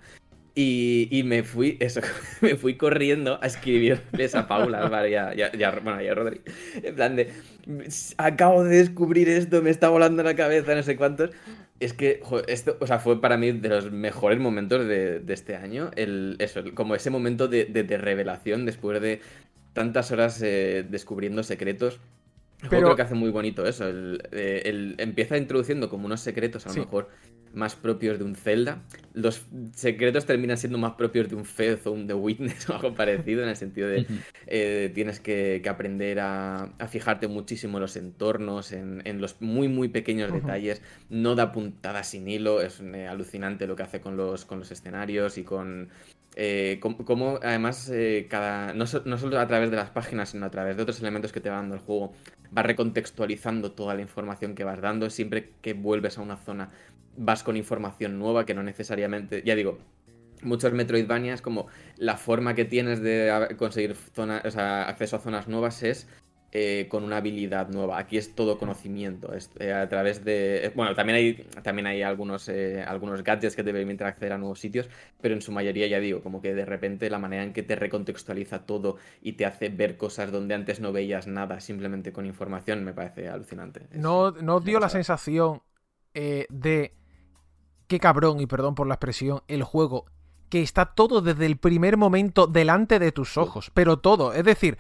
Y, 0.53 1.07
y, 1.11 1.23
me 1.23 1.44
fui, 1.44 1.78
eso, 1.80 2.02
me 2.41 2.56
fui 2.56 2.76
corriendo 2.76 3.40
a 3.41 3.48
escribirles 3.48 4.36
a 4.36 4.48
Paula, 4.48 4.88
vale, 4.90 5.11
ya, 5.11 5.34
ya, 5.34 5.52
ya, 5.53 5.72
bueno, 5.72 6.02
ya 6.02 6.14
Rodri, 6.14 6.41
en 6.84 6.95
plan 6.95 7.15
de, 7.15 7.32
acabo 8.18 8.65
de 8.65 8.78
descubrir 8.78 9.30
esto, 9.30 9.61
me 9.61 9.69
está 9.69 9.88
volando 9.88 10.23
la 10.23 10.36
cabeza, 10.36 10.76
no 10.76 10.84
sé 10.84 10.98
cuántos. 10.98 11.30
Es 11.80 11.94
que, 11.94 12.19
joder, 12.22 12.45
esto, 12.49 12.78
o 12.80 12.86
sea, 12.86 12.99
fue 12.99 13.19
para 13.22 13.38
mí 13.38 13.53
de 13.53 13.69
los 13.69 13.91
mejores 13.91 14.40
momentos 14.40 14.86
de, 14.86 15.19
de 15.19 15.34
este 15.34 15.56
año, 15.56 15.90
el, 15.95 16.36
eso, 16.40 16.61
como 16.76 16.95
ese 16.95 17.10
momento 17.10 17.48
de, 17.48 17.65
de, 17.65 17.84
de 17.84 17.98
revelación 17.98 18.65
después 18.65 19.02
de 19.02 19.22
tantas 19.73 20.11
horas 20.11 20.41
eh, 20.41 20.86
descubriendo 20.88 21.44
secretos. 21.44 21.99
Pero... 22.69 22.84
creo 22.84 22.95
que 22.95 23.02
hace 23.02 23.15
muy 23.15 23.32
bonito 23.32 23.65
eso. 23.65 23.88
El, 23.88 24.22
eh, 24.32 24.61
el, 24.65 24.95
empieza 24.99 25.38
introduciendo 25.38 25.90
como 25.90 26.06
unos 26.06 26.22
secretos, 26.22 26.65
a 26.65 26.69
lo 26.69 26.73
sí. 26.73 26.80
mejor 26.82 27.10
más 27.53 27.76
propios 27.76 28.18
de 28.18 28.26
un 28.26 28.36
Zelda. 28.36 28.84
Los 29.14 29.45
secretos 29.73 30.26
terminan 30.26 30.57
siendo 30.57 30.78
más 30.78 30.94
propios 30.94 31.30
de 31.30 31.36
un 31.36 31.45
Fez 31.45 31.86
o 31.86 31.91
un 31.91 32.07
The 32.07 32.14
Witness 32.14 32.69
o 32.69 32.76
algo 32.76 32.94
parecido, 32.94 33.44
en 33.44 33.49
el 33.49 33.56
sentido 33.56 33.88
de 33.88 34.06
eh, 34.48 34.91
tienes 34.94 35.19
que, 35.19 35.61
que 35.64 35.69
aprender 35.69 36.19
a, 36.19 36.73
a, 36.80 36.88
fijarte 36.88 37.28
muchísimo 37.28 37.78
en 37.78 37.82
los 37.82 37.95
entornos, 37.95 38.72
en, 38.72 39.02
en 39.06 39.22
los 39.22 39.41
muy, 39.41 39.68
muy 39.68 39.90
pequeños 39.90 40.32
uh 40.32 40.36
-huh. 40.36 40.41
detalles. 40.41 40.82
No 41.10 41.36
da 41.36 41.52
puntada 41.52 42.03
sin 42.03 42.28
hilo, 42.28 42.61
es 42.61 42.82
eh, 42.82 43.07
alucinante 43.07 43.68
lo 43.68 43.76
que 43.76 43.84
hace 43.84 44.02
con 44.02 44.18
los, 44.18 44.45
con 44.45 44.60
los 44.60 44.72
escenarios 44.72 45.38
y 45.38 45.44
con 45.44 45.90
eh, 46.38 46.80
como, 46.80 47.40
además 47.44 47.90
eh, 47.90 48.28
cada 48.30 48.73
no, 48.73 48.88
so, 48.88 49.02
no, 49.03 49.18
solo 49.18 49.38
a 49.38 49.48
través 49.48 49.69
de 49.69 49.76
las 49.76 49.90
páginas 49.90 50.30
sino 50.30 50.45
a 50.45 50.49
través 50.49 50.78
de 50.78 50.84
otros 50.84 51.02
elementos 51.02 51.34
que 51.34 51.41
te 51.41 51.49
va 51.49 51.57
dando 51.57 51.76
el 51.76 51.82
juego 51.82 52.14
va 52.57 52.64
recontextualizando 52.64 53.73
toda 53.73 53.95
la 53.95 54.02
información 54.02 54.56
que 54.56 54.64
vas 54.64 54.80
dando 54.80 55.10
siempre 55.10 55.49
que 55.61 55.73
vuelves 55.73 56.18
a 56.18 56.22
una 56.22 56.38
zona 56.38 56.69
vas 57.17 57.43
con 57.43 57.57
información 57.57 58.19
nueva 58.19 58.45
que 58.45 58.53
no 58.53 58.63
necesariamente 58.63 59.43
ya 59.45 59.55
digo 59.55 59.77
muchos 60.43 60.73
Metroidvanias 60.73 61.41
como 61.41 61.67
la 61.97 62.17
forma 62.17 62.55
que 62.55 62.65
tienes 62.65 63.01
de 63.01 63.55
conseguir 63.57 63.95
zona, 63.95 64.41
o 64.43 64.51
sea, 64.51 64.83
acceso 64.83 65.17
a 65.17 65.19
zonas 65.19 65.47
nuevas 65.47 65.83
es 65.83 66.07
eh, 66.53 66.88
con 66.89 67.05
una 67.05 67.15
habilidad 67.17 67.69
nueva. 67.69 67.97
Aquí 67.97 68.17
es 68.17 68.35
todo 68.35 68.57
conocimiento. 68.57 69.33
Es, 69.33 69.49
eh, 69.57 69.71
a 69.71 69.88
través 69.88 70.25
de. 70.25 70.65
Eh, 70.65 70.71
bueno, 70.75 70.93
también 70.95 71.15
hay, 71.15 71.33
también 71.63 71.88
hay 71.88 72.01
algunos, 72.01 72.49
algunos 72.85 73.23
gadgets 73.23 73.55
que 73.55 73.63
te 73.63 73.71
permiten 73.71 74.05
acceder 74.05 74.33
a 74.33 74.38
nuevos 74.38 74.59
sitios, 74.59 74.89
pero 75.21 75.33
en 75.33 75.41
su 75.41 75.53
mayoría, 75.53 75.88
ya 75.88 76.01
digo, 76.01 76.21
como 76.21 76.41
que 76.41 76.53
de 76.53 76.65
repente 76.65 77.09
la 77.09 77.19
manera 77.19 77.43
en 77.43 77.53
que 77.53 77.63
te 77.63 77.77
recontextualiza 77.77 78.65
todo 78.65 78.97
y 79.21 79.33
te 79.33 79.45
hace 79.45 79.69
ver 79.69 79.95
cosas 79.95 80.29
donde 80.29 80.53
antes 80.53 80.81
no 80.81 80.91
veías 80.91 81.25
nada 81.25 81.61
simplemente 81.61 82.11
con 82.11 82.25
información 82.25 82.83
me 82.83 82.91
parece 82.91 83.29
alucinante. 83.29 83.88
No, 83.93 84.31
no 84.31 84.59
dio 84.59 84.81
la 84.81 84.89
sensación 84.89 85.61
de. 86.13 86.91
Qué 87.91 87.99
cabrón, 87.99 88.39
y 88.39 88.47
perdón 88.47 88.73
por 88.73 88.88
la 88.88 88.93
expresión, 88.93 89.41
el 89.49 89.63
juego 89.63 90.05
que 90.47 90.61
está 90.61 90.85
todo 90.85 91.19
desde 91.19 91.45
el 91.45 91.57
primer 91.57 91.97
momento 91.97 92.47
delante 92.47 92.99
de 92.99 93.11
tus 93.11 93.35
ojos, 93.35 93.69
pero 93.73 93.99
todo, 93.99 94.31
es 94.31 94.45
decir, 94.45 94.77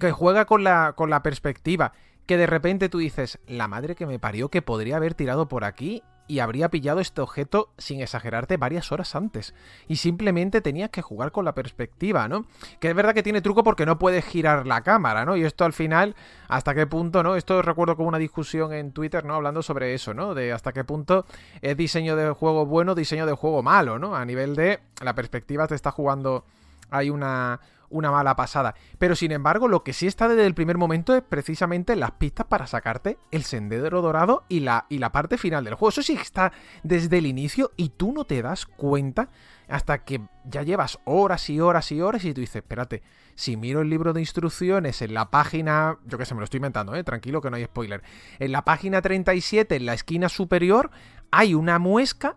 que 0.00 0.12
juega 0.12 0.46
con 0.46 0.64
la, 0.64 0.94
con 0.96 1.10
la 1.10 1.22
perspectiva, 1.22 1.92
que 2.24 2.38
de 2.38 2.46
repente 2.46 2.88
tú 2.88 3.00
dices, 3.00 3.38
la 3.46 3.68
madre 3.68 3.94
que 3.94 4.06
me 4.06 4.18
parió 4.18 4.48
que 4.48 4.62
podría 4.62 4.96
haber 4.96 5.12
tirado 5.12 5.46
por 5.46 5.62
aquí 5.62 6.02
y 6.26 6.38
habría 6.38 6.70
pillado 6.70 7.00
este 7.00 7.20
objeto 7.20 7.70
sin 7.76 8.00
exagerarte 8.00 8.56
varias 8.56 8.92
horas 8.92 9.14
antes. 9.14 9.54
Y 9.88 9.96
simplemente 9.96 10.60
tenías 10.60 10.90
que 10.90 11.02
jugar 11.02 11.32
con 11.32 11.44
la 11.44 11.54
perspectiva, 11.54 12.28
¿no? 12.28 12.46
Que 12.80 12.88
es 12.88 12.94
verdad 12.94 13.14
que 13.14 13.22
tiene 13.22 13.42
truco 13.42 13.62
porque 13.62 13.84
no 13.84 13.98
puedes 13.98 14.24
girar 14.24 14.66
la 14.66 14.82
cámara, 14.82 15.24
¿no? 15.24 15.36
Y 15.36 15.44
esto 15.44 15.64
al 15.64 15.72
final, 15.72 16.14
hasta 16.48 16.74
qué 16.74 16.86
punto, 16.86 17.22
¿no? 17.22 17.36
Esto 17.36 17.60
recuerdo 17.60 17.96
como 17.96 18.08
una 18.08 18.18
discusión 18.18 18.72
en 18.72 18.92
Twitter, 18.92 19.24
¿no? 19.24 19.34
Hablando 19.34 19.62
sobre 19.62 19.94
eso, 19.94 20.14
¿no? 20.14 20.34
De 20.34 20.52
hasta 20.52 20.72
qué 20.72 20.84
punto 20.84 21.26
es 21.60 21.76
diseño 21.76 22.16
de 22.16 22.30
juego 22.30 22.64
bueno, 22.66 22.94
diseño 22.94 23.26
de 23.26 23.34
juego 23.34 23.62
malo, 23.62 23.98
¿no? 23.98 24.16
A 24.16 24.24
nivel 24.24 24.56
de 24.56 24.80
la 25.02 25.14
perspectiva 25.14 25.66
te 25.66 25.74
está 25.74 25.90
jugando... 25.90 26.44
Hay 26.90 27.10
una, 27.10 27.58
una 27.94 28.10
mala 28.10 28.34
pasada. 28.34 28.74
Pero 28.98 29.14
sin 29.14 29.30
embargo, 29.30 29.68
lo 29.68 29.84
que 29.84 29.92
sí 29.92 30.08
está 30.08 30.26
desde 30.28 30.46
el 30.46 30.54
primer 30.54 30.76
momento 30.78 31.14
es 31.14 31.22
precisamente 31.22 31.94
las 31.94 32.10
pistas 32.12 32.46
para 32.46 32.66
sacarte 32.66 33.18
el 33.30 33.44
sendero 33.44 34.02
dorado 34.02 34.44
y 34.48 34.60
la, 34.60 34.86
y 34.88 34.98
la 34.98 35.12
parte 35.12 35.38
final 35.38 35.64
del 35.64 35.74
juego. 35.74 35.90
Eso 35.90 36.02
sí 36.02 36.14
está 36.14 36.52
desde 36.82 37.18
el 37.18 37.26
inicio 37.26 37.70
y 37.76 37.90
tú 37.90 38.12
no 38.12 38.24
te 38.24 38.42
das 38.42 38.66
cuenta 38.66 39.28
hasta 39.68 40.04
que 40.04 40.20
ya 40.44 40.62
llevas 40.62 40.98
horas 41.04 41.48
y 41.48 41.60
horas 41.60 41.92
y 41.92 42.00
horas 42.00 42.24
y 42.24 42.34
tú 42.34 42.40
dices, 42.40 42.56
espérate, 42.56 43.02
si 43.36 43.56
miro 43.56 43.80
el 43.80 43.90
libro 43.90 44.12
de 44.12 44.20
instrucciones 44.20 45.00
en 45.00 45.14
la 45.14 45.30
página, 45.30 45.98
yo 46.04 46.18
que 46.18 46.26
sé, 46.26 46.34
me 46.34 46.40
lo 46.40 46.44
estoy 46.44 46.58
inventando, 46.58 46.94
¿eh? 46.96 47.04
tranquilo 47.04 47.40
que 47.40 47.50
no 47.50 47.56
hay 47.56 47.64
spoiler, 47.64 48.02
en 48.40 48.50
la 48.52 48.64
página 48.64 49.00
37, 49.00 49.76
en 49.76 49.86
la 49.86 49.94
esquina 49.94 50.28
superior, 50.28 50.90
hay 51.30 51.54
una 51.54 51.78
muesca 51.78 52.36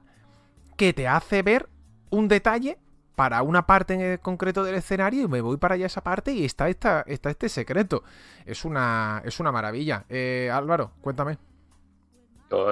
que 0.77 0.93
te 0.93 1.07
hace 1.07 1.41
ver 1.41 1.67
un 2.11 2.27
detalle 2.27 2.77
para 3.17 3.41
una 3.41 3.65
parte 3.65 3.95
en 3.95 4.17
concreto 4.19 4.63
del 4.63 4.75
escenario 4.75 5.23
y 5.23 5.27
me 5.27 5.41
voy 5.41 5.57
para 5.57 5.73
allá 5.73 5.87
esa 5.87 6.01
parte 6.01 6.31
y 6.31 6.45
está, 6.45 6.69
está 6.69 7.03
este 7.07 7.49
secreto. 7.49 8.03
Es 8.45 8.63
una, 8.63 9.23
es 9.25 9.39
una 9.39 9.51
maravilla. 9.51 10.05
Eh, 10.07 10.51
Álvaro, 10.53 10.91
cuéntame. 11.01 11.39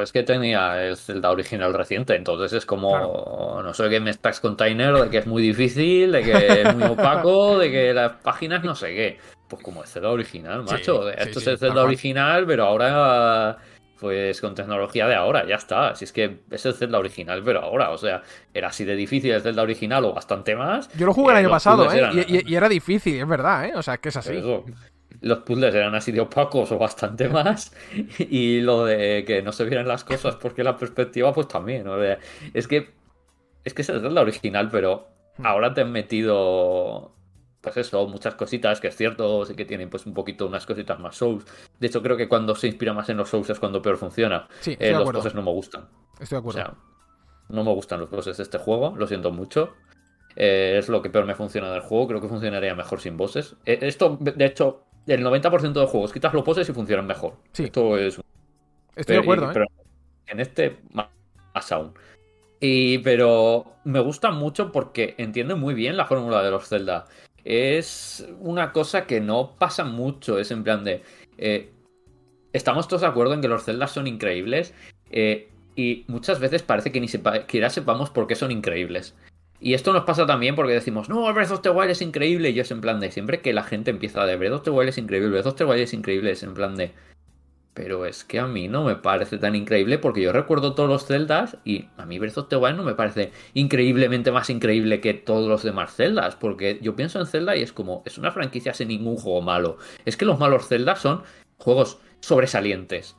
Es 0.03 0.11
que 0.11 0.21
tenía 0.21 0.83
el 0.85 0.97
Zelda 0.97 1.31
original 1.31 1.73
reciente, 1.73 2.15
entonces 2.15 2.53
es 2.53 2.65
como, 2.67 3.59
no 3.63 3.73
sé 3.73 3.89
qué 3.89 3.99
me 3.99 4.13
stacks 4.13 4.39
container, 4.39 4.93
de 4.93 5.09
que 5.09 5.17
es 5.17 5.25
muy 5.25 5.41
difícil, 5.41 6.11
de 6.11 6.21
que 6.21 6.61
es 6.61 6.75
muy 6.75 6.89
opaco, 6.89 7.57
de 7.57 7.71
que 7.71 7.93
las 7.93 8.11
páginas 8.17 8.63
no 8.63 8.75
sé 8.75 8.89
qué. 8.89 9.17
Pues 9.47 9.63
como 9.63 9.81
el 9.81 9.87
Zelda 9.87 10.11
original, 10.11 10.63
macho. 10.63 11.09
Esto 11.09 11.39
es 11.39 11.47
el 11.47 11.57
Zelda 11.57 11.83
original, 11.83 12.45
pero 12.45 12.65
ahora 12.65 13.57
pues 13.99 14.41
con 14.41 14.55
tecnología 14.55 15.07
de 15.07 15.15
ahora, 15.15 15.45
ya 15.47 15.55
está. 15.55 15.95
Si 15.95 16.05
es 16.05 16.11
que 16.11 16.39
es 16.51 16.65
el 16.65 16.73
Zelda 16.73 16.99
original, 16.99 17.41
pero 17.43 17.61
ahora, 17.61 17.91
o 17.91 17.97
sea, 17.97 18.21
era 18.53 18.69
así 18.69 18.85
de 18.85 18.95
difícil 18.95 19.31
el 19.31 19.41
Zelda 19.41 19.63
original 19.63 20.05
o 20.05 20.13
bastante 20.13 20.55
más. 20.55 20.91
Yo 20.97 21.05
lo 21.05 21.13
jugué 21.13 21.31
el 21.31 21.37
año 21.37 21.49
pasado, 21.49 21.91
¿eh? 21.91 22.25
Y, 22.27 22.55
era 22.55 22.69
difícil, 22.69 23.19
es 23.19 23.27
verdad, 23.27 23.65
¿eh? 23.65 23.73
O 23.75 23.81
sea, 23.81 23.97
que 23.97 24.09
es 24.09 24.17
así. 24.17 24.41
Los 25.21 25.39
puzzles 25.39 25.73
eran 25.73 25.95
así 25.95 26.11
de 26.11 26.19
opacos 26.19 26.71
o 26.71 26.77
bastante 26.77 27.29
más. 27.29 27.73
Y 28.19 28.61
lo 28.61 28.85
de 28.85 29.23
que 29.25 29.41
no 29.41 29.51
se 29.51 29.63
vieran 29.63 29.87
las 29.87 30.03
cosas 30.03 30.35
porque 30.35 30.63
la 30.63 30.77
perspectiva, 30.77 31.33
pues 31.33 31.47
también. 31.47 31.85
es 32.53 32.67
que. 32.67 32.93
Es 33.63 33.73
que 33.73 33.81
es 33.81 33.89
el 33.89 34.01
Zelda 34.01 34.21
original, 34.21 34.69
pero 34.71 35.07
hmm. 35.37 35.45
ahora 35.45 35.73
te 35.73 35.81
han 35.81 35.91
metido 35.91 37.15
pues 37.65 37.77
eso, 37.77 38.07
muchas 38.07 38.35
cositas, 38.35 38.79
que 38.79 38.89
es 38.89 38.95
cierto, 38.95 39.43
sí 39.43 39.55
que 39.55 39.65
tienen 39.65 39.89
pues 39.89 40.05
un 40.05 40.13
poquito 40.13 40.45
unas 40.45 40.67
cositas 40.67 40.99
más 40.99 41.17
Souls. 41.17 41.43
De 41.79 41.87
hecho, 41.87 42.03
creo 42.03 42.15
que 42.15 42.29
cuando 42.29 42.53
se 42.53 42.67
inspira 42.67 42.93
más 42.93 43.09
en 43.09 43.17
los 43.17 43.27
Souls 43.27 43.49
es 43.49 43.59
cuando 43.59 43.81
peor 43.81 43.97
funciona. 43.97 44.47
Sí, 44.59 44.77
eh, 44.79 44.91
los 44.91 45.11
bosses 45.11 45.33
no 45.33 45.41
me 45.41 45.51
gustan. 45.51 45.87
Estoy 46.19 46.35
de 46.35 46.39
acuerdo. 46.39 46.61
O 46.61 46.63
sea, 46.63 46.75
no 47.49 47.63
me 47.63 47.73
gustan 47.73 48.01
los 48.01 48.09
bosses 48.11 48.37
de 48.37 48.43
este 48.43 48.59
juego, 48.59 48.93
lo 48.95 49.07
siento 49.07 49.31
mucho. 49.31 49.73
Eh, 50.35 50.75
es 50.77 50.89
lo 50.89 51.01
que 51.01 51.09
peor 51.09 51.25
me 51.25 51.33
funciona 51.33 51.71
del 51.71 51.81
juego, 51.81 52.07
creo 52.07 52.21
que 52.21 52.27
funcionaría 52.27 52.75
mejor 52.75 53.01
sin 53.01 53.17
bosses. 53.17 53.55
Eh, 53.65 53.79
esto, 53.81 54.15
de 54.21 54.45
hecho, 54.45 54.83
el 55.07 55.25
90% 55.25 55.73
de 55.73 55.87
juegos 55.87 56.13
quitas 56.13 56.33
los 56.35 56.45
bosses 56.45 56.69
y 56.69 56.73
funcionan 56.73 57.07
mejor. 57.07 57.37
Sí. 57.51 57.63
Esto 57.63 57.97
es... 57.97 58.21
Estoy 58.95 59.15
de 59.15 59.21
acuerdo, 59.23 59.49
Pero 59.51 59.65
en 60.27 60.39
este, 60.39 60.77
más 60.91 61.71
aún. 61.71 61.93
Y, 62.59 62.99
pero 62.99 63.75
me 63.83 63.99
gusta 63.99 64.31
mucho 64.31 64.71
porque 64.71 65.15
entiende 65.17 65.55
muy 65.55 65.73
bien 65.73 65.97
la 65.97 66.05
fórmula 66.05 66.43
de 66.43 66.51
los 66.51 66.67
Zelda 66.67 67.05
es 67.45 68.27
una 68.39 68.73
cosa 68.73 69.05
que 69.05 69.21
no 69.21 69.55
pasa 69.57 69.85
mucho. 69.85 70.39
Es 70.39 70.51
en 70.51 70.63
plan 70.63 70.83
de. 70.83 71.03
Eh, 71.37 71.71
estamos 72.51 72.87
todos 72.87 73.01
de 73.01 73.07
acuerdo 73.07 73.33
en 73.33 73.41
que 73.41 73.47
los 73.47 73.63
celdas 73.63 73.91
son 73.91 74.07
increíbles. 74.07 74.73
Eh, 75.11 75.49
y 75.75 76.03
muchas 76.07 76.39
veces 76.39 76.63
parece 76.63 76.91
que 76.91 76.99
ni 76.99 77.07
siquiera 77.07 77.69
sepamos 77.69 78.09
por 78.09 78.27
qué 78.27 78.35
son 78.35 78.51
increíbles. 78.51 79.15
Y 79.59 79.73
esto 79.73 79.93
nos 79.93 80.03
pasa 80.03 80.25
también 80.25 80.55
porque 80.55 80.73
decimos, 80.73 81.07
no, 81.07 81.31
Breath 81.33 81.51
of 81.51 81.61
the 81.61 81.69
Wild 81.69 81.91
es 81.91 82.01
increíble. 82.01 82.49
Y 82.49 82.53
yo 82.53 82.63
es 82.63 82.71
en 82.71 82.81
plan 82.81 82.99
de, 82.99 83.11
siempre 83.11 83.41
que 83.41 83.53
la 83.53 83.63
gente 83.63 83.91
empieza 83.91 84.25
de 84.25 84.35
Breath 84.35 84.53
of 84.53 84.63
the 84.63 84.71
Wild 84.71 84.89
es 84.89 84.97
increíble, 84.97 85.29
Breath 85.29 85.45
of 85.45 85.55
the 85.55 85.65
Wild 85.65 85.81
es 85.81 85.93
increíble, 85.93 86.31
es 86.31 86.43
en 86.43 86.53
plan 86.53 86.75
de, 86.75 86.91
pero 87.75 88.05
es 88.05 88.23
que 88.23 88.39
a 88.39 88.47
mí 88.47 88.69
no 88.69 88.85
me 88.85 88.95
parece 88.95 89.37
tan 89.37 89.53
increíble 89.53 89.99
porque 89.99 90.21
yo 90.21 90.31
recuerdo 90.31 90.73
todos 90.73 90.87
los 90.87 91.05
Zeldas 91.05 91.57
y 91.65 91.89
a 91.97 92.05
mí 92.05 92.17
Breath 92.17 92.37
of 92.37 92.47
the 92.47 92.55
Wild 92.55 92.77
no 92.77 92.83
me 92.83 92.95
parece 92.95 93.33
increíblemente 93.53 94.31
más 94.31 94.49
increíble 94.49 95.01
que 95.01 95.13
todos 95.13 95.49
los 95.49 95.61
demás 95.61 95.93
Zeldas. 95.93 96.37
Porque 96.37 96.79
yo 96.81 96.95
pienso 96.95 97.19
en 97.19 97.27
Zelda 97.27 97.53
y 97.57 97.61
es 97.61 97.73
como, 97.73 98.01
es 98.05 98.17
una 98.17 98.31
franquicia 98.31 98.73
sin 98.73 98.87
ningún 98.87 99.17
juego 99.17 99.41
malo. 99.41 99.77
Es 100.05 100.15
que 100.15 100.23
los 100.23 100.39
malos 100.39 100.69
Zeldas 100.69 101.01
son 101.01 101.23
juegos 101.57 101.99
sobresalientes. 102.21 103.17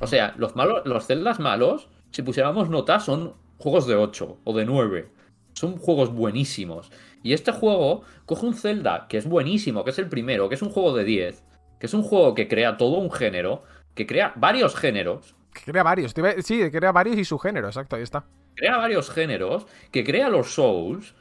O 0.00 0.06
sea, 0.06 0.34
los, 0.38 0.56
malos, 0.56 0.86
los 0.86 1.06
Zeldas 1.06 1.38
malos, 1.38 1.88
si 2.10 2.22
pusiéramos 2.22 2.70
notas, 2.70 3.04
son 3.04 3.34
juegos 3.58 3.86
de 3.86 3.94
8 3.96 4.38
o 4.42 4.56
de 4.56 4.64
9. 4.64 5.10
Son 5.52 5.76
juegos 5.76 6.14
buenísimos. 6.14 6.90
Y 7.22 7.34
este 7.34 7.52
juego 7.52 8.04
coge 8.24 8.46
un 8.46 8.54
Zelda 8.54 9.06
que 9.06 9.18
es 9.18 9.28
buenísimo, 9.28 9.84
que 9.84 9.90
es 9.90 9.98
el 9.98 10.08
primero, 10.08 10.48
que 10.48 10.54
es 10.54 10.62
un 10.62 10.70
juego 10.70 10.96
de 10.96 11.04
10, 11.04 11.44
que 11.78 11.86
es 11.86 11.92
un 11.92 12.02
juego 12.02 12.34
que 12.34 12.48
crea 12.48 12.78
todo 12.78 12.96
un 12.96 13.10
género 13.10 13.64
que 13.98 14.06
crea 14.06 14.32
varios 14.36 14.76
géneros. 14.76 15.34
Que 15.52 15.72
crea 15.72 15.82
varios, 15.82 16.14
sí, 16.44 16.70
crea 16.70 16.92
varios 16.92 17.18
y 17.18 17.24
su 17.24 17.36
género, 17.36 17.66
exacto, 17.66 17.96
ahí 17.96 18.02
está. 18.02 18.24
Crea 18.54 18.76
varios 18.76 19.10
géneros, 19.10 19.66
que 19.90 20.04
crea 20.04 20.28
los 20.28 20.54
Souls, 20.54 21.16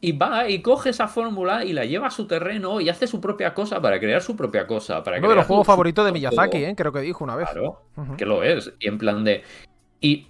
y 0.00 0.12
va 0.12 0.48
y 0.48 0.62
coge 0.62 0.90
esa 0.90 1.08
fórmula 1.08 1.64
y 1.64 1.72
la 1.72 1.84
lleva 1.84 2.06
a 2.06 2.10
su 2.10 2.28
terreno 2.28 2.80
y 2.80 2.88
hace 2.90 3.08
su 3.08 3.20
propia 3.20 3.54
cosa 3.54 3.80
para 3.80 3.98
crear 3.98 4.22
su 4.22 4.36
propia 4.36 4.68
cosa. 4.68 5.02
Para 5.02 5.18
Uno 5.18 5.30
de 5.30 5.34
los 5.34 5.46
juegos 5.46 5.66
favoritos 5.66 6.06
de 6.06 6.12
Miyazaki, 6.12 6.58
¿eh? 6.58 6.74
creo 6.76 6.92
que 6.92 7.00
dijo 7.00 7.24
una 7.24 7.34
vez. 7.34 7.48
Claro, 7.50 7.82
que 8.16 8.24
lo 8.24 8.44
es. 8.44 8.72
Y 8.78 8.86
en 8.86 8.98
plan 8.98 9.24
de. 9.24 9.42
Y, 10.00 10.28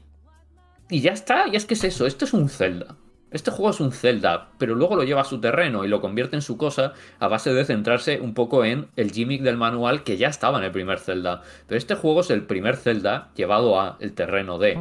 y 0.89 1.01
ya 1.03 1.12
está, 1.12 1.47
y 1.49 1.57
es 1.57 1.66
que 1.66 1.75
es 1.75 1.85
eso, 1.85 2.07
esto 2.07 2.25
es 2.25 2.33
un 2.33 2.49
Zelda. 2.49 2.97
Este 3.35 3.51
juego 3.51 3.70
es 3.70 3.81
un 3.81 3.90
Zelda, 3.90 4.51
pero 4.59 4.77
luego 4.77 4.94
lo 4.94 5.02
lleva 5.02 5.23
a 5.23 5.24
su 5.24 5.40
terreno 5.40 5.85
y 5.85 5.89
lo 5.89 6.01
convierte 6.01 6.36
en 6.36 6.43
su 6.43 6.56
cosa 6.56 6.93
a 7.19 7.27
base 7.27 7.52
de 7.52 7.65
centrarse 7.65 8.20
un 8.20 8.32
poco 8.32 8.65
en 8.65 8.86
el 8.94 9.11
gimmick 9.11 9.43
del 9.43 9.56
manual 9.56 10.05
que 10.05 10.16
ya 10.16 10.28
estaba 10.28 10.59
en 10.59 10.65
el 10.65 10.70
primer 10.70 11.01
Zelda. 11.01 11.43
Pero 11.66 11.77
este 11.77 11.97
juego 11.97 12.20
es 12.20 12.31
el 12.31 12.44
primer 12.44 12.77
Zelda 12.77 13.32
llevado 13.35 13.81
a 13.81 13.97
el 13.98 14.12
terreno 14.12 14.59
de... 14.59 14.78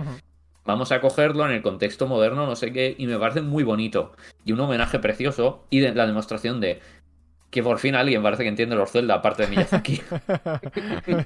Vamos 0.65 0.91
a 0.91 1.01
cogerlo 1.01 1.45
en 1.47 1.51
el 1.51 1.63
contexto 1.63 2.05
moderno, 2.05 2.45
no 2.45 2.55
sé 2.55 2.71
qué, 2.71 2.95
y 2.95 3.07
me 3.07 3.17
parece 3.17 3.41
muy 3.41 3.63
bonito. 3.63 4.11
Y 4.45 4.51
un 4.51 4.59
homenaje 4.59 4.99
precioso 4.99 5.65
y 5.71 5.80
de 5.80 5.95
la 5.95 6.05
demostración 6.05 6.61
de 6.61 6.80
que 7.53 7.61
por 7.61 7.77
fin 7.77 7.93
alguien 7.93 8.23
parece 8.23 8.41
que 8.41 8.49
entiende 8.49 8.75
los 8.75 8.91
Zelda, 8.91 9.13
aparte 9.13 9.43
de 9.43 9.49
Miyazaki. 9.49 9.93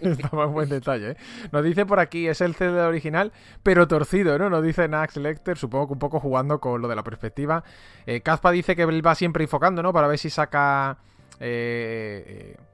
Está 0.01 0.29
más 0.35 0.51
buen 0.51 0.67
detalle, 0.67 1.11
¿eh? 1.11 1.17
Nos 1.53 1.63
dice 1.63 1.85
por 1.85 2.01
aquí, 2.01 2.27
es 2.27 2.41
el 2.41 2.53
Zelda 2.53 2.85
original, 2.89 3.31
pero 3.63 3.87
torcido, 3.87 4.37
¿no? 4.37 4.49
Nos 4.49 4.61
dice 4.61 4.89
Nax 4.89 5.15
Lecter, 5.15 5.57
supongo 5.57 5.87
que 5.87 5.93
un 5.93 5.99
poco 5.99 6.19
jugando 6.19 6.59
con 6.59 6.81
lo 6.81 6.89
de 6.89 6.97
la 6.97 7.03
perspectiva. 7.03 7.63
Eh, 8.05 8.21
dice 8.51 8.75
que 8.75 8.81
él 8.81 9.05
va 9.05 9.15
siempre 9.15 9.45
enfocando, 9.45 9.81
¿no? 9.81 9.93
Para 9.93 10.07
ver 10.07 10.17
si 10.19 10.29
saca... 10.29 10.97
Eh, 11.39 12.25
eh, 12.27 12.66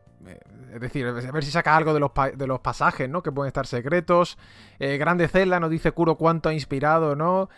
es 0.73 0.81
decir, 0.81 1.05
a 1.05 1.11
ver 1.11 1.43
si 1.43 1.51
saca 1.51 1.75
algo 1.75 1.93
de 1.93 1.99
los, 1.99 2.11
de 2.35 2.47
los 2.47 2.59
pasajes, 2.59 3.09
¿no? 3.09 3.21
Que 3.21 3.31
pueden 3.31 3.47
estar 3.47 3.67
secretos. 3.67 4.37
Eh, 4.79 4.97
Grande 4.97 5.27
Zelda 5.27 5.59
nos 5.59 5.69
dice 5.69 5.91
Kuro 5.91 6.15
cuánto 6.15 6.49
ha 6.49 6.53
inspirado, 6.53 7.15
¿no? 7.15 7.49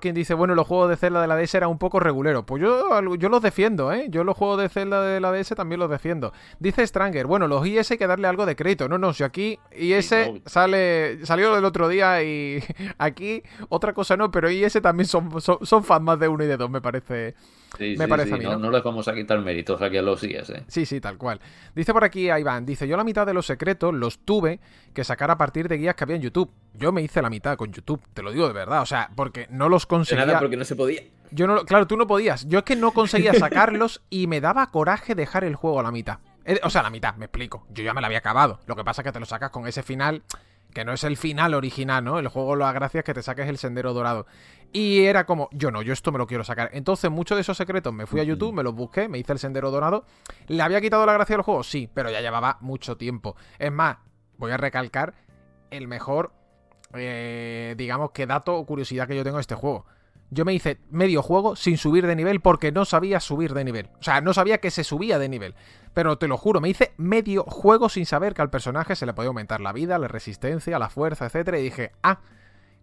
quien 0.00 0.14
dice, 0.14 0.34
bueno, 0.34 0.54
los 0.54 0.66
juegos 0.66 0.88
de 0.88 0.96
Zelda 0.96 1.20
de 1.20 1.26
la 1.26 1.36
DS 1.36 1.54
eran 1.54 1.70
un 1.70 1.78
poco 1.78 2.00
reguleros. 2.00 2.44
Pues 2.44 2.62
yo, 2.62 3.14
yo 3.16 3.28
los 3.28 3.42
defiendo, 3.42 3.92
¿eh? 3.92 4.06
Yo 4.08 4.24
los 4.24 4.36
juegos 4.36 4.60
de 4.60 4.68
Zelda 4.68 5.02
de 5.02 5.20
la 5.20 5.32
DS 5.32 5.50
también 5.50 5.78
los 5.78 5.90
defiendo. 5.90 6.32
Dice 6.58 6.86
Stranger, 6.86 7.26
bueno, 7.26 7.46
los 7.46 7.66
IS 7.66 7.90
hay 7.92 7.98
que 7.98 8.06
darle 8.06 8.26
algo 8.26 8.46
de 8.46 8.56
crédito. 8.56 8.88
No, 8.88 8.98
no, 8.98 9.12
si 9.12 9.24
aquí 9.24 9.58
IS 9.76 10.14
sale, 10.46 11.24
salió 11.24 11.56
el 11.56 11.64
otro 11.64 11.88
día 11.88 12.22
y 12.22 12.62
aquí 12.98 13.42
otra 13.68 13.92
cosa 13.92 14.16
no, 14.16 14.30
pero 14.30 14.50
IS 14.50 14.80
también 14.82 15.06
son, 15.06 15.40
son, 15.40 15.84
fans 15.84 16.02
más 16.02 16.18
de 16.18 16.28
uno 16.28 16.44
y 16.44 16.46
de 16.46 16.56
dos, 16.56 16.70
me 16.70 16.80
parece. 16.80 17.34
me 17.78 18.08
parece 18.08 18.34
a 18.34 18.36
mí, 18.36 18.44
no, 18.44 18.58
no, 18.58 18.70
les 18.70 18.82
vamos 18.82 19.06
a 19.08 19.14
quitar 19.14 19.38
méritos 19.40 19.80
aquí 19.82 19.96
a 19.96 20.02
los 20.02 20.22
IS. 20.22 20.50
¿eh? 20.50 20.64
Sí, 20.66 20.86
sí, 20.86 21.00
tal 21.00 21.16
cual. 21.16 21.40
Dice 21.74 21.92
por 21.92 22.04
aquí 22.04 22.09
Iván, 22.16 22.66
dice, 22.66 22.86
yo 22.86 22.96
la 22.96 23.04
mitad 23.04 23.26
de 23.26 23.34
los 23.34 23.46
secretos 23.46 23.94
los 23.94 24.20
tuve 24.20 24.60
que 24.92 25.04
sacar 25.04 25.30
a 25.30 25.38
partir 25.38 25.68
de 25.68 25.78
guías 25.78 25.94
que 25.94 26.04
había 26.04 26.16
en 26.16 26.22
YouTube. 26.22 26.50
Yo 26.74 26.92
me 26.92 27.02
hice 27.02 27.22
la 27.22 27.30
mitad 27.30 27.56
con 27.56 27.72
YouTube, 27.72 28.00
te 28.14 28.22
lo 28.22 28.32
digo 28.32 28.46
de 28.46 28.52
verdad, 28.52 28.82
o 28.82 28.86
sea, 28.86 29.10
porque 29.14 29.46
no 29.50 29.68
los 29.68 29.86
conseguía. 29.86 30.26
nada, 30.26 30.38
porque 30.40 30.56
no 30.56 30.64
se 30.64 30.76
podía. 30.76 31.02
Yo 31.30 31.46
no, 31.46 31.64
claro, 31.64 31.86
tú 31.86 31.96
no 31.96 32.06
podías. 32.06 32.46
Yo 32.48 32.60
es 32.60 32.64
que 32.64 32.76
no 32.76 32.92
conseguía 32.92 33.34
sacarlos 33.38 34.02
y 34.10 34.26
me 34.26 34.40
daba 34.40 34.66
coraje 34.70 35.14
dejar 35.14 35.44
el 35.44 35.54
juego 35.54 35.80
a 35.80 35.82
la 35.82 35.92
mitad. 35.92 36.18
O 36.62 36.70
sea, 36.70 36.80
a 36.80 36.84
la 36.84 36.90
mitad, 36.90 37.14
me 37.14 37.26
explico. 37.26 37.66
Yo 37.70 37.84
ya 37.84 37.94
me 37.94 38.00
la 38.00 38.08
había 38.08 38.18
acabado. 38.18 38.60
Lo 38.66 38.74
que 38.74 38.82
pasa 38.82 39.02
es 39.02 39.06
que 39.06 39.12
te 39.12 39.20
lo 39.20 39.26
sacas 39.26 39.50
con 39.50 39.66
ese 39.68 39.82
final 39.82 40.22
que 40.70 40.84
no 40.84 40.92
es 40.92 41.04
el 41.04 41.16
final 41.16 41.54
original, 41.54 42.04
¿no? 42.04 42.18
El 42.18 42.28
juego 42.28 42.56
lo 42.56 42.72
gracia 42.72 43.00
es 43.00 43.04
que 43.04 43.14
te 43.14 43.22
saques 43.22 43.48
el 43.48 43.58
sendero 43.58 43.92
dorado. 43.92 44.26
Y 44.72 45.04
era 45.04 45.26
como, 45.26 45.48
yo 45.52 45.70
no, 45.70 45.82
yo 45.82 45.92
esto 45.92 46.12
me 46.12 46.18
lo 46.18 46.26
quiero 46.26 46.44
sacar. 46.44 46.70
Entonces, 46.72 47.10
muchos 47.10 47.36
de 47.36 47.42
esos 47.42 47.56
secretos 47.56 47.92
me 47.92 48.06
fui 48.06 48.20
a 48.20 48.24
YouTube, 48.24 48.54
me 48.54 48.62
los 48.62 48.74
busqué, 48.74 49.08
me 49.08 49.18
hice 49.18 49.32
el 49.32 49.38
sendero 49.38 49.70
dorado. 49.70 50.04
¿Le 50.46 50.62
había 50.62 50.80
quitado 50.80 51.04
la 51.06 51.12
gracia 51.12 51.36
al 51.36 51.42
juego? 51.42 51.64
Sí, 51.64 51.90
pero 51.92 52.10
ya 52.10 52.20
llevaba 52.20 52.58
mucho 52.60 52.96
tiempo. 52.96 53.36
Es 53.58 53.72
más, 53.72 53.96
voy 54.38 54.52
a 54.52 54.56
recalcar 54.56 55.14
el 55.70 55.88
mejor, 55.88 56.32
eh, 56.94 57.74
digamos 57.76 58.12
que 58.12 58.26
dato 58.26 58.56
o 58.56 58.64
curiosidad 58.64 59.08
que 59.08 59.16
yo 59.16 59.24
tengo 59.24 59.38
de 59.38 59.42
este 59.42 59.56
juego. 59.56 59.86
Yo 60.32 60.44
me 60.44 60.54
hice 60.54 60.78
medio 60.90 61.22
juego 61.22 61.56
sin 61.56 61.76
subir 61.76 62.06
de 62.06 62.14
nivel 62.14 62.40
porque 62.40 62.70
no 62.70 62.84
sabía 62.84 63.18
subir 63.18 63.52
de 63.52 63.64
nivel. 63.64 63.88
O 63.98 64.02
sea, 64.04 64.20
no 64.20 64.32
sabía 64.32 64.58
que 64.58 64.70
se 64.70 64.84
subía 64.84 65.18
de 65.18 65.28
nivel. 65.28 65.56
Pero 65.92 66.18
te 66.18 66.28
lo 66.28 66.36
juro, 66.36 66.60
me 66.60 66.68
hice 66.68 66.92
medio 66.96 67.42
juego 67.42 67.88
sin 67.88 68.06
saber 68.06 68.34
que 68.34 68.42
al 68.42 68.50
personaje 68.50 68.94
se 68.94 69.06
le 69.06 69.12
podía 69.12 69.26
aumentar 69.26 69.60
la 69.60 69.72
vida, 69.72 69.98
la 69.98 70.06
resistencia, 70.06 70.78
la 70.78 70.88
fuerza, 70.88 71.26
etcétera. 71.26 71.58
Y 71.58 71.64
dije, 71.64 71.90
ah, 72.04 72.20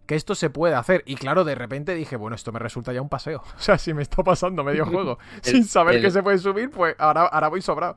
que 0.08 0.14
esto 0.14 0.34
se 0.34 0.48
puede 0.48 0.74
hacer. 0.74 1.02
Y 1.04 1.16
claro, 1.16 1.44
de 1.44 1.54
repente 1.54 1.94
dije, 1.94 2.16
bueno, 2.16 2.34
esto 2.34 2.50
me 2.50 2.58
resulta 2.58 2.94
ya 2.94 3.02
un 3.02 3.10
paseo. 3.10 3.42
O 3.58 3.60
sea, 3.60 3.76
si 3.76 3.92
me 3.92 4.02
está 4.02 4.24
pasando 4.24 4.64
medio 4.64 4.86
juego 4.90 5.18
sin 5.42 5.64
saber 5.64 6.00
que 6.00 6.10
se 6.10 6.22
puede 6.22 6.38
subir, 6.38 6.70
pues 6.70 6.96
ahora, 6.98 7.26
ahora 7.26 7.48
voy 7.48 7.60
sobrado. 7.60 7.94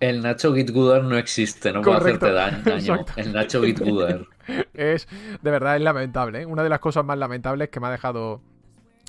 El 0.00 0.20
Nacho 0.20 0.52
Gitgooder 0.52 1.04
no 1.04 1.16
existe, 1.16 1.72
no 1.72 1.80
puede 1.80 1.98
hacerte 1.98 2.32
daño. 2.32 3.04
El 3.16 3.32
Nacho 3.32 3.62
Gitgooder. 3.62 4.26
es, 4.74 5.06
de 5.40 5.50
verdad, 5.50 5.76
es 5.76 5.82
lamentable. 5.82 6.42
¿eh? 6.42 6.46
Una 6.46 6.64
de 6.64 6.68
las 6.68 6.80
cosas 6.80 7.04
más 7.04 7.16
lamentables 7.16 7.68
que 7.68 7.78
me 7.78 7.86
ha 7.86 7.90
dejado 7.90 8.42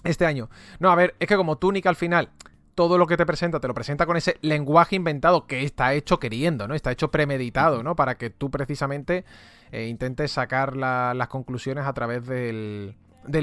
este 0.03 0.27
año. 0.27 0.49
No, 0.79 0.91
a 0.91 0.95
ver, 0.95 1.15
es 1.19 1.27
que 1.27 1.35
como 1.35 1.57
Túnica 1.57 1.89
al 1.89 1.95
final 1.95 2.29
todo 2.75 2.97
lo 2.97 3.07
que 3.07 3.17
te 3.17 3.25
presenta 3.25 3.59
te 3.59 3.67
lo 3.67 3.73
presenta 3.73 4.05
con 4.05 4.17
ese 4.17 4.37
lenguaje 4.41 4.95
inventado 4.95 5.47
que 5.47 5.63
está 5.63 5.93
hecho 5.93 6.19
queriendo, 6.19 6.67
¿no? 6.67 6.75
Está 6.75 6.91
hecho 6.91 7.09
premeditado, 7.09 7.81
¿no? 7.81 7.95
Para 7.95 8.17
que 8.17 8.29
tú 8.29 8.51
precisamente 8.51 9.25
eh, 9.71 9.87
intentes 9.87 10.31
sacar 10.31 10.75
las 10.75 11.27
conclusiones 11.27 11.85
a 11.85 11.93
través 11.93 12.25
del, 12.25 12.95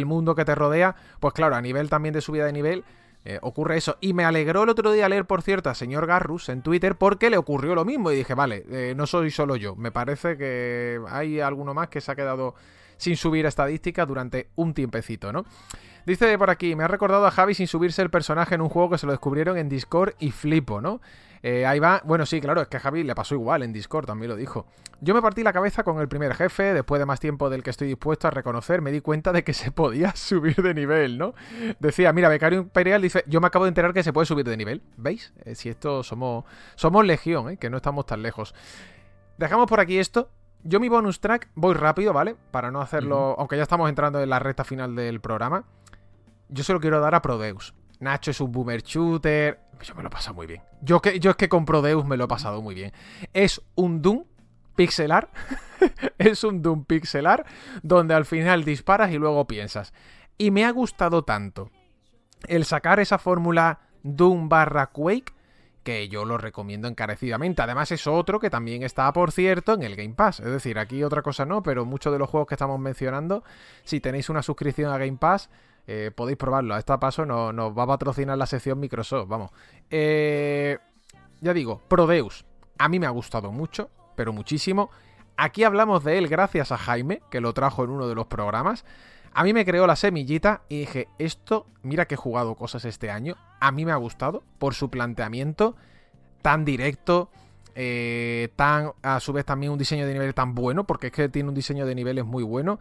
mundo 0.04 0.34
que 0.34 0.44
te 0.44 0.54
rodea. 0.54 0.94
Pues 1.20 1.34
claro, 1.34 1.56
a 1.56 1.62
nivel 1.62 1.88
también 1.88 2.14
de 2.14 2.20
subida 2.20 2.46
de 2.46 2.52
nivel. 2.52 2.84
Eh, 3.24 3.38
ocurre 3.42 3.76
eso. 3.76 3.98
Y 4.00 4.14
me 4.14 4.24
alegró 4.24 4.64
el 4.64 4.68
otro 4.68 4.90
día 4.90 5.08
leer, 5.08 5.26
por 5.26 5.42
cierto, 5.42 5.68
al 5.68 5.76
señor 5.76 6.06
Garrus 6.06 6.48
en 6.48 6.62
Twitter 6.62 6.96
porque 6.96 7.30
le 7.30 7.36
ocurrió 7.36 7.74
lo 7.74 7.84
mismo. 7.84 8.10
Y 8.10 8.16
dije, 8.16 8.34
vale, 8.34 8.64
eh, 8.70 8.94
no 8.96 9.06
soy 9.06 9.30
solo 9.30 9.56
yo. 9.56 9.76
Me 9.76 9.92
parece 9.92 10.36
que 10.36 11.00
hay 11.08 11.40
alguno 11.40 11.72
más 11.72 11.88
que 11.88 12.00
se 12.00 12.10
ha 12.10 12.16
quedado 12.16 12.54
sin 12.96 13.16
subir 13.16 13.46
estadísticas 13.46 14.06
durante 14.06 14.48
un 14.54 14.74
tiempecito, 14.74 15.32
¿no? 15.32 15.44
Dice 16.06 16.36
por 16.36 16.50
aquí, 16.50 16.74
me 16.74 16.84
ha 16.84 16.88
recordado 16.88 17.26
a 17.26 17.30
Javi 17.30 17.54
sin 17.54 17.66
subirse 17.66 18.02
el 18.02 18.10
personaje 18.10 18.54
en 18.54 18.60
un 18.60 18.68
juego 18.68 18.90
que 18.90 18.98
se 18.98 19.06
lo 19.06 19.12
descubrieron 19.12 19.56
en 19.56 19.68
Discord 19.68 20.14
y 20.18 20.32
flipo, 20.32 20.80
¿no? 20.80 21.00
Eh, 21.42 21.66
ahí 21.66 21.80
va, 21.80 22.00
bueno, 22.04 22.24
sí, 22.24 22.40
claro, 22.40 22.60
es 22.62 22.68
que 22.68 22.76
a 22.76 22.80
Javi 22.80 23.02
le 23.02 23.14
pasó 23.14 23.34
igual 23.34 23.62
en 23.62 23.72
Discord, 23.72 24.06
también 24.06 24.30
lo 24.30 24.36
dijo. 24.36 24.66
Yo 25.00 25.12
me 25.14 25.20
partí 25.20 25.42
la 25.42 25.52
cabeza 25.52 25.82
con 25.82 26.00
el 26.00 26.06
primer 26.06 26.34
jefe, 26.34 26.72
después 26.74 27.00
de 27.00 27.06
más 27.06 27.18
tiempo 27.18 27.50
del 27.50 27.64
que 27.64 27.70
estoy 27.70 27.88
dispuesto 27.88 28.28
a 28.28 28.30
reconocer, 28.30 28.80
me 28.80 28.92
di 28.92 29.00
cuenta 29.00 29.32
de 29.32 29.42
que 29.42 29.52
se 29.54 29.72
podía 29.72 30.14
subir 30.14 30.56
de 30.56 30.74
nivel, 30.74 31.18
¿no? 31.18 31.34
Decía, 31.80 32.12
mira, 32.12 32.28
Becario 32.28 32.60
Imperial 32.60 33.02
dice, 33.02 33.24
yo 33.26 33.40
me 33.40 33.48
acabo 33.48 33.64
de 33.64 33.70
enterar 33.70 33.92
que 33.92 34.04
se 34.04 34.12
puede 34.12 34.26
subir 34.26 34.44
de 34.44 34.56
nivel, 34.56 34.82
¿veis? 34.96 35.32
Eh, 35.44 35.56
si 35.56 35.68
esto 35.68 36.04
somos, 36.04 36.44
somos 36.76 37.04
legión, 37.04 37.50
¿eh? 37.50 37.56
que 37.56 37.70
no 37.70 37.78
estamos 37.78 38.06
tan 38.06 38.22
lejos. 38.22 38.54
Dejamos 39.36 39.66
por 39.66 39.80
aquí 39.80 39.98
esto, 39.98 40.30
yo 40.62 40.78
mi 40.78 40.88
bonus 40.88 41.20
track 41.20 41.48
voy 41.56 41.74
rápido, 41.74 42.12
¿vale? 42.12 42.36
Para 42.52 42.70
no 42.70 42.80
hacerlo, 42.80 43.34
aunque 43.38 43.56
ya 43.56 43.64
estamos 43.64 43.88
entrando 43.88 44.20
en 44.22 44.30
la 44.30 44.38
recta 44.38 44.62
final 44.62 44.94
del 44.94 45.20
programa. 45.20 45.64
Yo 46.48 46.62
se 46.62 46.72
lo 46.72 46.80
quiero 46.80 47.00
dar 47.00 47.16
a 47.16 47.22
Prodeus. 47.22 47.74
Nacho 47.98 48.30
es 48.30 48.40
un 48.40 48.52
boomer 48.52 48.82
shooter. 48.82 49.58
Yo 49.80 49.94
me 49.94 50.02
lo 50.02 50.08
he 50.08 50.12
pasado 50.12 50.34
muy 50.34 50.46
bien. 50.46 50.62
Yo, 50.80 51.00
que, 51.00 51.18
yo 51.18 51.30
es 51.30 51.36
que 51.36 51.48
con 51.48 51.64
Prodeus 51.64 52.04
me 52.04 52.16
lo 52.16 52.24
he 52.24 52.28
pasado 52.28 52.62
muy 52.62 52.74
bien. 52.74 52.92
Es 53.32 53.62
un 53.74 54.02
Doom 54.02 54.24
pixelar. 54.76 55.30
es 56.18 56.44
un 56.44 56.62
Doom 56.62 56.84
pixelar 56.84 57.44
donde 57.82 58.14
al 58.14 58.24
final 58.24 58.64
disparas 58.64 59.10
y 59.10 59.18
luego 59.18 59.46
piensas. 59.46 59.92
Y 60.38 60.50
me 60.50 60.64
ha 60.64 60.70
gustado 60.70 61.24
tanto 61.24 61.70
el 62.48 62.64
sacar 62.64 63.00
esa 63.00 63.18
fórmula 63.18 63.80
Doom 64.02 64.48
barra 64.48 64.86
Quake 64.86 65.32
que 65.82 66.08
yo 66.08 66.24
lo 66.24 66.38
recomiendo 66.38 66.88
encarecidamente. 66.88 67.62
Además 67.62 67.90
es 67.92 68.06
otro 68.06 68.38
que 68.38 68.50
también 68.50 68.82
está, 68.82 69.12
por 69.12 69.32
cierto, 69.32 69.74
en 69.74 69.82
el 69.82 69.96
Game 69.96 70.14
Pass. 70.14 70.40
Es 70.40 70.46
decir, 70.46 70.78
aquí 70.78 71.02
otra 71.02 71.22
cosa 71.22 71.44
no, 71.44 71.62
pero 71.62 71.84
muchos 71.84 72.12
de 72.12 72.18
los 72.18 72.30
juegos 72.30 72.48
que 72.48 72.54
estamos 72.54 72.78
mencionando, 72.78 73.42
si 73.84 74.00
tenéis 74.00 74.28
una 74.30 74.42
suscripción 74.42 74.92
a 74.92 74.98
Game 74.98 75.18
Pass, 75.18 75.50
eh, 75.86 76.10
podéis 76.14 76.38
probarlo. 76.38 76.74
A 76.74 76.78
este 76.78 76.96
paso 76.98 77.26
nos, 77.26 77.76
va 77.76 77.82
a 77.82 77.86
patrocinar 77.86 78.38
la 78.38 78.46
sección 78.46 78.78
Microsoft, 78.78 79.28
vamos. 79.28 79.50
Eh, 79.90 80.78
ya 81.40 81.52
digo, 81.52 81.80
Prodeus. 81.88 82.44
A 82.78 82.88
mí 82.88 82.98
me 82.98 83.06
ha 83.06 83.10
gustado 83.10 83.52
mucho, 83.52 83.90
pero 84.16 84.32
muchísimo. 84.32 84.90
Aquí 85.36 85.64
hablamos 85.64 86.04
de 86.04 86.18
él 86.18 86.28
gracias 86.28 86.72
a 86.72 86.78
Jaime, 86.78 87.22
que 87.30 87.40
lo 87.40 87.52
trajo 87.52 87.84
en 87.84 87.90
uno 87.90 88.08
de 88.08 88.14
los 88.14 88.26
programas. 88.26 88.84
A 89.34 89.44
mí 89.44 89.52
me 89.52 89.64
creó 89.64 89.86
la 89.86 89.96
semillita 89.96 90.62
y 90.68 90.80
dije, 90.80 91.08
esto, 91.18 91.66
mira 91.82 92.06
que 92.06 92.14
he 92.14 92.18
jugado 92.18 92.54
cosas 92.54 92.84
este 92.84 93.10
año, 93.10 93.36
a 93.60 93.72
mí 93.72 93.84
me 93.84 93.92
ha 93.92 93.96
gustado 93.96 94.42
por 94.58 94.74
su 94.74 94.90
planteamiento 94.90 95.74
tan 96.42 96.64
directo, 96.66 97.30
eh, 97.74 98.50
tan 98.56 98.92
a 99.02 99.20
su 99.20 99.32
vez 99.32 99.46
también 99.46 99.72
un 99.72 99.78
diseño 99.78 100.06
de 100.06 100.12
nivel 100.12 100.34
tan 100.34 100.54
bueno, 100.54 100.84
porque 100.84 101.06
es 101.06 101.12
que 101.12 101.28
tiene 101.30 101.48
un 101.48 101.54
diseño 101.54 101.86
de 101.86 101.94
niveles 101.94 102.26
muy 102.26 102.42
bueno, 102.42 102.78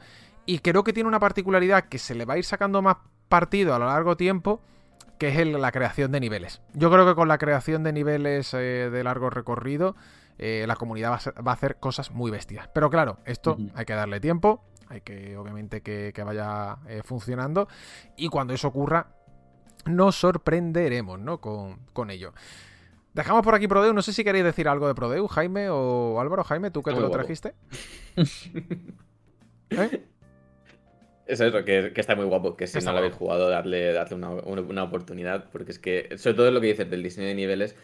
y 0.51 0.59
creo 0.59 0.83
que 0.83 0.91
tiene 0.91 1.07
una 1.07 1.21
particularidad 1.21 1.85
que 1.85 1.97
se 1.97 2.13
le 2.13 2.25
va 2.25 2.33
a 2.33 2.37
ir 2.37 2.43
sacando 2.43 2.81
más 2.81 2.97
partido 3.29 3.73
a 3.73 3.79
lo 3.79 3.85
largo 3.85 4.17
tiempo, 4.17 4.59
que 5.17 5.29
es 5.29 5.47
la 5.47 5.71
creación 5.71 6.11
de 6.11 6.19
niveles. 6.19 6.61
Yo 6.73 6.91
creo 6.91 7.05
que 7.05 7.15
con 7.15 7.29
la 7.29 7.37
creación 7.37 7.83
de 7.83 7.93
niveles 7.93 8.53
eh, 8.53 8.89
de 8.91 9.03
largo 9.05 9.29
recorrido, 9.29 9.95
eh, 10.37 10.65
la 10.67 10.75
comunidad 10.75 11.11
va 11.11 11.51
a, 11.51 11.53
hacer 11.53 11.77
cosas 11.77 12.11
muy 12.11 12.31
bestias. 12.31 12.67
Pero 12.73 12.89
claro, 12.89 13.19
esto 13.23 13.57
hay 13.75 13.85
que 13.85 13.93
darle 13.93 14.19
tiempo, 14.19 14.65
hay 14.89 14.99
que, 14.99 15.37
obviamente, 15.37 15.79
que, 15.81 16.11
vaya 16.21 16.79
eh, 16.85 17.01
funcionando. 17.01 17.69
Y 18.17 18.27
cuando 18.27 18.53
eso 18.53 18.67
ocurra, 18.67 19.07
nos 19.85 20.17
sorprenderemos, 20.17 21.17
¿no? 21.17 21.39
Con, 21.39 22.09
ello. 22.09 22.33
Dejamos 23.13 23.43
por 23.43 23.55
aquí 23.55 23.69
Prodeus. 23.69 23.95
No 23.95 24.01
sé 24.01 24.11
si 24.11 24.25
queréis 24.25 24.43
decir 24.43 24.67
algo 24.67 24.89
de 24.89 24.95
Prodeus, 24.95 25.31
Jaime 25.31 25.69
o 25.69 26.19
Álvaro. 26.19 26.43
Jaime, 26.43 26.71
¿tú 26.71 26.83
que 26.83 26.91
te 26.91 26.99
lo 26.99 27.09
trajiste? 27.09 27.55
¿Eh? 29.69 30.10
Es 31.31 31.39
eso, 31.39 31.63
que, 31.63 31.93
está 31.95 32.15
muy 32.15 32.25
guapo, 32.25 32.57
que 32.57 32.67
si 32.67 32.79
no 32.79 32.91
lo 32.91 32.97
habéis 32.97 33.13
jugado, 33.13 33.49
darle, 33.49 33.93
darle 33.93 34.15
una, 34.17 34.83
oportunidad, 34.83 35.49
porque 35.49 35.71
es 35.71 35.79
que, 35.79 36.17
sobre 36.17 36.35
todo 36.35 36.51
lo 36.51 36.59
que 36.59 36.67
dices 36.67 36.89
del 36.89 37.01
diseño 37.01 37.27
de 37.27 37.35
niveles, 37.35 37.77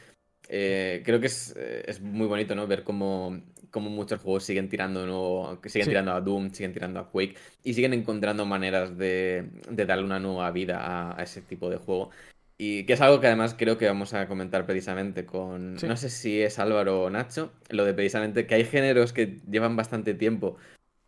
eh, 0.49 1.02
creo 1.06 1.22
que 1.22 1.28
es, 1.28 1.56
es, 1.56 2.02
muy 2.02 2.28
bonito, 2.28 2.56
¿no? 2.56 2.68
Ver 2.68 2.84
cómo, 2.84 3.41
como 3.72 3.90
muchos 3.90 4.22
juegos 4.22 4.44
siguen 4.44 4.68
tirando, 4.68 5.60
que 5.61 5.69
siguen 5.69 5.88
tirando 5.88 6.11
a 6.11 6.19
Doom, 6.19 6.52
siguen 6.52 6.74
tirando 6.74 6.99
a 6.99 7.10
Quake 7.10 7.36
y 7.64 7.74
siguen 7.74 7.94
encontrando 7.94 8.45
maneras 8.45 8.98
de, 8.98 9.48
darle 9.69 10.03
una 10.03 10.19
nueva 10.19 10.52
vida 10.52 11.15
a, 11.15 11.24
ese 11.24 11.41
tipo 11.41 11.69
de 11.69 11.78
juego. 11.78 12.10
Y 12.57 12.86
que 12.86 12.94
es 12.94 13.02
algo 13.02 13.22
que 13.22 13.28
además 13.28 13.56
creo 13.57 13.78
que 13.78 13.86
vamos 13.86 14.14
a 14.14 14.28
comentar 14.28 14.65
precisamente 14.65 15.26
con, 15.26 15.76
no 15.76 15.95
sé 15.95 16.10
si 16.10 16.41
es 16.41 16.60
Álvaro 16.60 17.03
o 17.03 17.10
Nacho, 17.10 17.53
lo 17.69 17.86
de 17.86 17.94
precisamente 17.94 18.45
que 18.45 18.56
hay 18.56 18.65
géneros 18.65 19.14
que 19.14 19.38
llevan 19.48 19.76
bastante 19.78 20.15
tiempo 20.15 20.57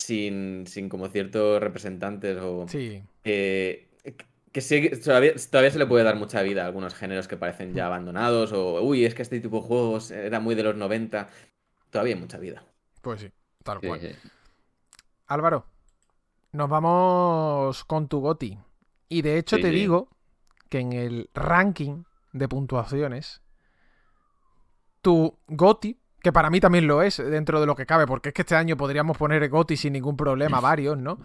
sin, 0.09 0.65
sin 0.67 0.89
como 0.89 1.07
ciertos 1.07 1.61
representantes 1.61 2.37
o... 2.41 2.67
Sí. 2.67 3.03
que 3.23 3.87
todavía, 5.03 5.33
todavía, 5.51 5.71
se 5.71 5.79
le 5.79 5.85
puede 5.85 6.03
dar 6.03 6.15
mucha 6.15 6.41
vida 6.41 6.63
a 6.63 6.65
algunos 6.65 6.95
géneros 6.95 7.27
que 7.27 7.37
parecen 7.37 7.73
ya 7.75 7.85
abandonados 7.85 8.51
o, 8.51 8.81
uy, 8.81 9.05
es 9.05 9.13
que 9.13 9.21
este 9.21 9.39
tipo 9.39 9.57
de 9.61 9.67
juegos 9.67 10.11
era 10.11 10.39
muy 10.39 10.55
de 10.55 10.63
los 10.63 10.75
90 10.75 11.29
todavía 11.89 12.15
hay 12.15 12.19
mucha 12.19 12.37
vida. 12.37 12.63
Pues 13.01 13.21
sí, 13.21 13.31
tal 13.63 13.79
cual. 13.79 14.17
Álvaro, 15.27 15.65
nos 16.51 16.69
vamos 16.69 17.83
con 17.85 18.07
tu 18.07 18.19
Goti. 18.19 18.57
Y 19.07 19.21
de 19.21 19.37
hecho 19.37 19.57
te 19.57 19.69
digo 19.69 20.09
que 20.69 20.79
en 20.79 20.93
el 20.93 21.29
ranking 21.33 22.03
de 22.31 22.47
puntuaciones, 22.47 23.41
tu 25.01 25.37
Goti, 25.47 25.99
que 26.21 26.31
para 26.31 26.49
mí 26.49 26.59
también 26.59 26.87
lo 26.87 27.01
es 27.01 27.17
dentro 27.17 27.59
de 27.59 27.65
lo 27.65 27.75
que 27.75 27.85
cabe, 27.85 28.05
porque 28.05 28.29
es 28.29 28.35
que 28.35 28.41
este 28.41 28.55
año 28.55 28.77
podríamos 28.77 29.17
poner 29.17 29.47
Goti 29.49 29.77
sin 29.77 29.93
ningún 29.93 30.17
problema, 30.17 30.59
varios, 30.59 30.97
¿no? 30.97 31.19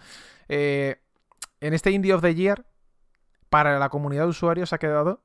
Eh, 0.49 0.97
en 1.61 1.75
este 1.75 1.91
Indie 1.91 2.15
of 2.15 2.23
the 2.23 2.35
Year, 2.35 2.65
para 3.49 3.79
la 3.79 3.89
comunidad 3.89 4.25
de 4.25 4.31
usuarios 4.31 4.73
ha 4.73 4.79
quedado 4.79 5.23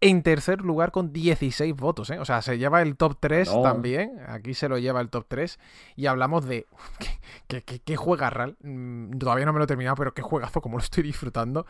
en 0.00 0.22
tercer 0.22 0.60
lugar 0.60 0.90
con 0.90 1.12
16 1.12 1.74
votos, 1.74 2.10
¿eh? 2.10 2.18
O 2.18 2.24
sea, 2.26 2.42
se 2.42 2.58
lleva 2.58 2.82
el 2.82 2.96
top 2.96 3.16
3 3.20 3.50
también. 3.62 4.20
Aquí 4.28 4.52
se 4.52 4.68
lo 4.68 4.76
lleva 4.76 5.00
el 5.00 5.08
top 5.08 5.24
3. 5.28 5.58
Y 5.96 6.06
hablamos 6.06 6.44
de. 6.46 6.66
¿Qué, 7.48 7.62
qué, 7.62 7.96
juega 7.96 8.28
RAL? 8.28 8.56
Mm, 8.60 9.16
todavía 9.18 9.46
no 9.46 9.52
me 9.54 9.58
lo 9.58 9.64
he 9.64 9.68
terminado, 9.68 9.96
pero 9.96 10.12
qué 10.12 10.20
juegazo, 10.20 10.60
como 10.60 10.76
lo 10.76 10.82
estoy 10.82 11.04
disfrutando. 11.04 11.64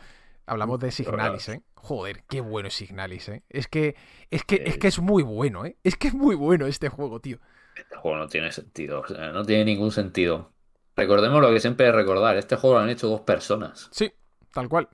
Hablamos 0.47 0.79
de 0.79 0.91
Signalis, 0.91 1.49
¿eh? 1.49 1.61
Joder, 1.75 2.23
qué 2.29 2.41
bueno 2.41 2.67
es 2.67 2.75
Signalis, 2.75 3.29
¿eh? 3.29 3.43
Es 3.49 3.67
que, 3.67 3.95
es 4.29 4.43
que, 4.43 4.63
es 4.65 4.77
que 4.77 4.87
es 4.87 4.99
muy 4.99 5.23
bueno, 5.23 5.65
¿eh? 5.65 5.77
Es 5.83 5.95
que 5.95 6.07
es 6.07 6.13
muy 6.13 6.35
bueno 6.35 6.67
este 6.67 6.89
juego, 6.89 7.19
tío. 7.19 7.39
Este 7.75 7.95
juego 7.95 8.17
no 8.17 8.27
tiene 8.27 8.51
sentido, 8.51 9.01
o 9.01 9.07
sea, 9.07 9.31
no 9.31 9.43
tiene 9.43 9.65
ningún 9.65 9.91
sentido. 9.91 10.51
Recordemos 10.95 11.41
lo 11.41 11.49
que 11.49 11.59
siempre 11.59 11.87
es 11.87 11.95
recordar, 11.95 12.37
este 12.37 12.55
juego 12.55 12.77
lo 12.77 12.81
han 12.83 12.89
hecho 12.89 13.07
dos 13.07 13.21
personas. 13.21 13.89
Sí, 13.91 14.11
tal 14.53 14.69
cual. 14.69 14.87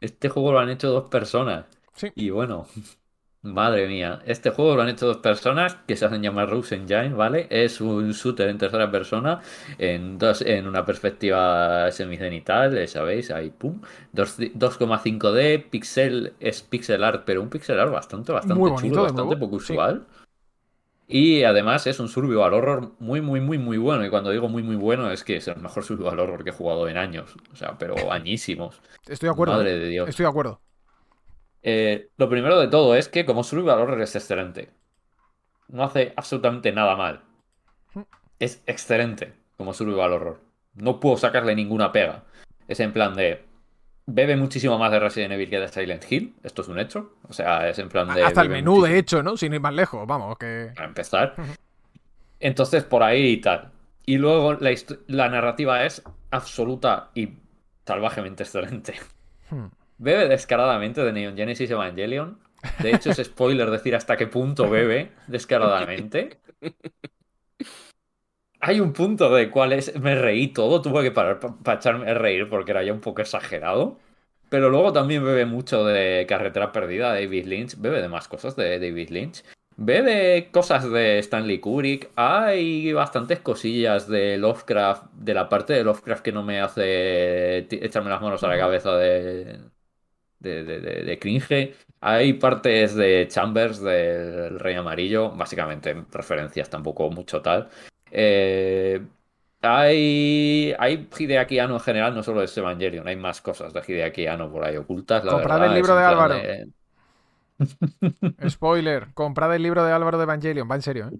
Este 0.00 0.28
juego 0.28 0.52
lo 0.52 0.60
han 0.60 0.70
hecho 0.70 0.90
dos 0.90 1.08
personas. 1.08 1.66
Y 2.14 2.30
bueno, 2.30 2.66
Madre 3.42 3.88
mía, 3.88 4.20
este 4.26 4.50
juego 4.50 4.76
lo 4.76 4.82
han 4.82 4.90
hecho 4.90 5.06
dos 5.06 5.16
personas 5.16 5.74
que 5.86 5.96
se 5.96 6.04
hacen 6.04 6.20
llamar 6.22 6.50
Rose 6.50 6.74
Engine, 6.74 7.14
¿vale? 7.14 7.46
Es 7.48 7.80
un 7.80 8.12
shooter 8.12 8.50
en 8.50 8.58
tercera 8.58 8.90
persona, 8.90 9.40
en, 9.78 10.18
dos, 10.18 10.42
en 10.42 10.66
una 10.66 10.84
perspectiva 10.84 11.90
semicenital, 11.90 12.86
¿sabéis? 12.86 13.30
Ahí, 13.30 13.48
pum. 13.48 13.80
2,5D, 14.12 15.70
pixel, 15.70 16.34
es 16.38 16.60
pixel 16.60 17.02
art, 17.02 17.22
pero 17.24 17.40
un 17.40 17.48
pixel 17.48 17.80
art 17.80 17.90
bastante, 17.90 18.30
bastante 18.30 18.60
bonito, 18.60 18.88
chulo, 18.88 19.02
bastante 19.04 19.36
poco 19.38 19.58
sí. 19.58 19.72
usual. 19.72 20.06
Y 21.08 21.42
además 21.42 21.86
es 21.86 21.98
un 21.98 22.08
survival 22.08 22.52
horror 22.52 22.92
muy, 22.98 23.22
muy, 23.22 23.40
muy, 23.40 23.56
muy 23.56 23.78
bueno. 23.78 24.04
Y 24.04 24.10
cuando 24.10 24.30
digo 24.30 24.48
muy, 24.50 24.62
muy 24.62 24.76
bueno 24.76 25.10
es 25.10 25.24
que 25.24 25.36
es 25.36 25.48
el 25.48 25.56
mejor 25.56 25.82
survival 25.82 26.20
horror 26.20 26.44
que 26.44 26.50
he 26.50 26.52
jugado 26.52 26.88
en 26.88 26.98
años. 26.98 27.34
O 27.52 27.56
sea, 27.56 27.76
pero 27.78 28.12
añísimos. 28.12 28.80
Estoy 29.08 29.28
de 29.28 29.32
acuerdo. 29.32 29.54
Madre 29.54 29.74
¿eh? 29.74 29.78
de 29.78 29.88
Dios. 29.88 30.08
Estoy 30.08 30.24
de 30.24 30.30
acuerdo. 30.30 30.60
Eh, 31.62 32.08
lo 32.16 32.28
primero 32.28 32.58
de 32.58 32.68
todo 32.68 32.94
es 32.94 33.08
que 33.08 33.26
como 33.26 33.44
survival 33.44 33.80
horror 33.80 34.00
es 34.02 34.14
excelente. 34.16 34.70
No 35.68 35.84
hace 35.84 36.12
absolutamente 36.16 36.72
nada 36.72 36.96
mal. 36.96 37.22
Es 38.38 38.62
excelente 38.66 39.34
como 39.56 39.74
survival 39.74 40.12
horror. 40.12 40.40
No 40.74 41.00
puedo 41.00 41.16
sacarle 41.16 41.54
ninguna 41.54 41.92
pega. 41.92 42.24
Es 42.68 42.80
en 42.80 42.92
plan 42.92 43.14
de... 43.14 43.44
Bebe 44.06 44.34
muchísimo 44.36 44.78
más 44.78 44.90
de 44.90 44.98
Resident 44.98 45.32
Evil 45.34 45.50
que 45.50 45.60
de 45.60 45.68
Silent 45.68 46.10
Hill. 46.10 46.34
Esto 46.42 46.62
es 46.62 46.68
un 46.68 46.78
hecho. 46.80 47.16
O 47.28 47.32
sea, 47.32 47.68
es 47.68 47.78
en 47.78 47.88
plan 47.88 48.12
de... 48.12 48.24
Hasta 48.24 48.42
el 48.42 48.48
menú, 48.48 48.76
muchísimo 48.76 48.92
de 48.92 48.98
hecho, 48.98 49.22
¿no? 49.22 49.36
Sin 49.36 49.54
ir 49.54 49.60
más 49.60 49.74
lejos, 49.74 50.06
vamos, 50.06 50.36
que... 50.38 50.72
para 50.74 50.88
empezar. 50.88 51.34
Entonces, 52.40 52.82
por 52.84 53.02
ahí 53.02 53.32
y 53.32 53.36
tal. 53.40 53.70
Y 54.06 54.16
luego 54.18 54.56
la 55.06 55.28
narrativa 55.28 55.84
es 55.84 56.02
absoluta 56.30 57.10
y 57.14 57.34
salvajemente 57.86 58.42
excelente. 58.42 58.94
Hmm. 59.50 59.66
Bebe 60.00 60.28
descaradamente 60.28 61.04
de 61.04 61.12
Neon 61.12 61.36
Genesis 61.36 61.70
Evangelion. 61.70 62.38
De 62.78 62.90
hecho, 62.90 63.10
es 63.10 63.18
spoiler 63.18 63.70
decir 63.70 63.94
hasta 63.94 64.16
qué 64.16 64.26
punto 64.26 64.68
bebe 64.68 65.12
descaradamente. 65.26 66.38
Hay 68.60 68.80
un 68.80 68.94
punto 68.94 69.34
de 69.34 69.50
cuál 69.50 69.74
es. 69.74 69.94
Me 70.00 70.14
reí 70.14 70.48
todo, 70.48 70.80
tuve 70.80 71.02
que 71.02 71.10
parar 71.10 71.38
para 71.38 71.78
echarme 71.78 72.10
a 72.10 72.14
reír 72.14 72.48
porque 72.48 72.70
era 72.70 72.82
ya 72.82 72.94
un 72.94 73.00
poco 73.00 73.20
exagerado. 73.20 73.98
Pero 74.48 74.70
luego 74.70 74.90
también 74.94 75.22
bebe 75.22 75.44
mucho 75.44 75.84
de 75.84 76.24
Carretera 76.26 76.72
Perdida 76.72 77.12
de 77.12 77.26
David 77.26 77.44
Lynch. 77.44 77.76
Bebe 77.76 78.00
de 78.00 78.08
más 78.08 78.26
cosas 78.26 78.56
de 78.56 78.78
David 78.78 79.10
Lynch. 79.10 79.44
Bebe 79.76 80.48
cosas 80.50 80.90
de 80.90 81.18
Stanley 81.18 81.58
Kubrick. 81.58 82.10
Hay 82.16 82.90
bastantes 82.94 83.40
cosillas 83.40 84.08
de 84.08 84.38
Lovecraft. 84.38 85.12
De 85.12 85.34
la 85.34 85.50
parte 85.50 85.74
de 85.74 85.84
Lovecraft 85.84 86.22
que 86.24 86.32
no 86.32 86.42
me 86.42 86.62
hace 86.62 87.58
echarme 87.70 88.08
las 88.08 88.22
manos 88.22 88.42
a 88.42 88.48
la 88.48 88.58
cabeza 88.58 88.96
de, 88.96 89.58
de, 90.40 90.64
de, 90.64 90.80
de- 90.80 91.04
de 91.04 91.18
cringe. 91.18 91.74
Hay 92.00 92.34
partes 92.34 92.94
de 92.94 93.28
Chambers 93.28 93.80
del 93.80 94.58
Rey 94.58 94.74
Amarillo. 94.76 95.30
Básicamente 95.32 95.94
referencias, 96.12 96.70
tampoco 96.70 97.10
mucho 97.10 97.42
tal. 97.42 97.68
Eh, 98.10 99.00
hay, 99.62 100.74
hay 100.78 101.08
Hideaki 101.18 101.58
Anno 101.58 101.74
en 101.74 101.80
general, 101.80 102.14
no 102.14 102.22
solo 102.22 102.42
es 102.42 102.56
Evangelion, 102.56 103.06
hay 103.08 103.16
más 103.16 103.40
cosas 103.42 103.72
de 103.74 103.82
Hideaki 103.86 104.26
Anno 104.26 104.50
por 104.50 104.64
ahí 104.64 104.76
ocultas. 104.76 105.24
La 105.24 105.34
Comprad 105.34 105.34
verdad, 105.34 105.64
el 105.64 105.72
libro 105.72 105.96
de 105.96 106.04
Álvaro. 106.04 106.50
Spoiler, 108.50 109.12
comprad 109.14 109.54
el 109.54 109.62
libro 109.62 109.82
de 109.84 109.92
Álvaro 109.92 110.18
de 110.18 110.24
Evangelion, 110.24 110.68
va 110.70 110.74
en 110.76 110.82
serio, 110.82 111.08
¿eh? 111.08 111.18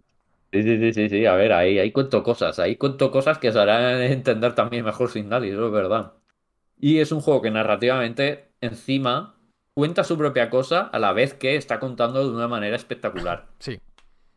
Sí, 0.53 0.63
sí, 0.65 0.79
sí, 0.79 0.93
sí, 0.93 1.09
sí, 1.09 1.27
a 1.27 1.35
ver, 1.35 1.53
ahí, 1.53 1.79
ahí 1.79 1.93
cuento 1.93 2.23
cosas, 2.25 2.59
ahí 2.59 2.77
cuento 2.77 3.13
cosas 3.13 3.39
que 3.39 3.53
se 3.53 3.59
harán 3.61 4.01
entender 4.03 4.53
también 4.55 4.85
mejor 4.85 5.09
sin 5.09 5.29
Dali, 5.29 5.51
eso 5.51 5.67
es 5.67 5.73
verdad. 5.73 6.15
Y 6.81 6.99
es 6.99 7.13
un 7.13 7.21
juego 7.21 7.43
que 7.43 7.51
narrativamente, 7.51 8.49
encima, 8.61 9.37
cuenta 9.75 10.03
su 10.03 10.17
propia 10.17 10.49
cosa 10.49 10.81
a 10.81 10.99
la 10.99 11.13
vez 11.13 11.35
que 11.35 11.57
está 11.57 11.79
contando 11.79 12.27
de 12.27 12.35
una 12.35 12.49
manera 12.49 12.75
espectacular. 12.75 13.47
Sí. 13.59 13.79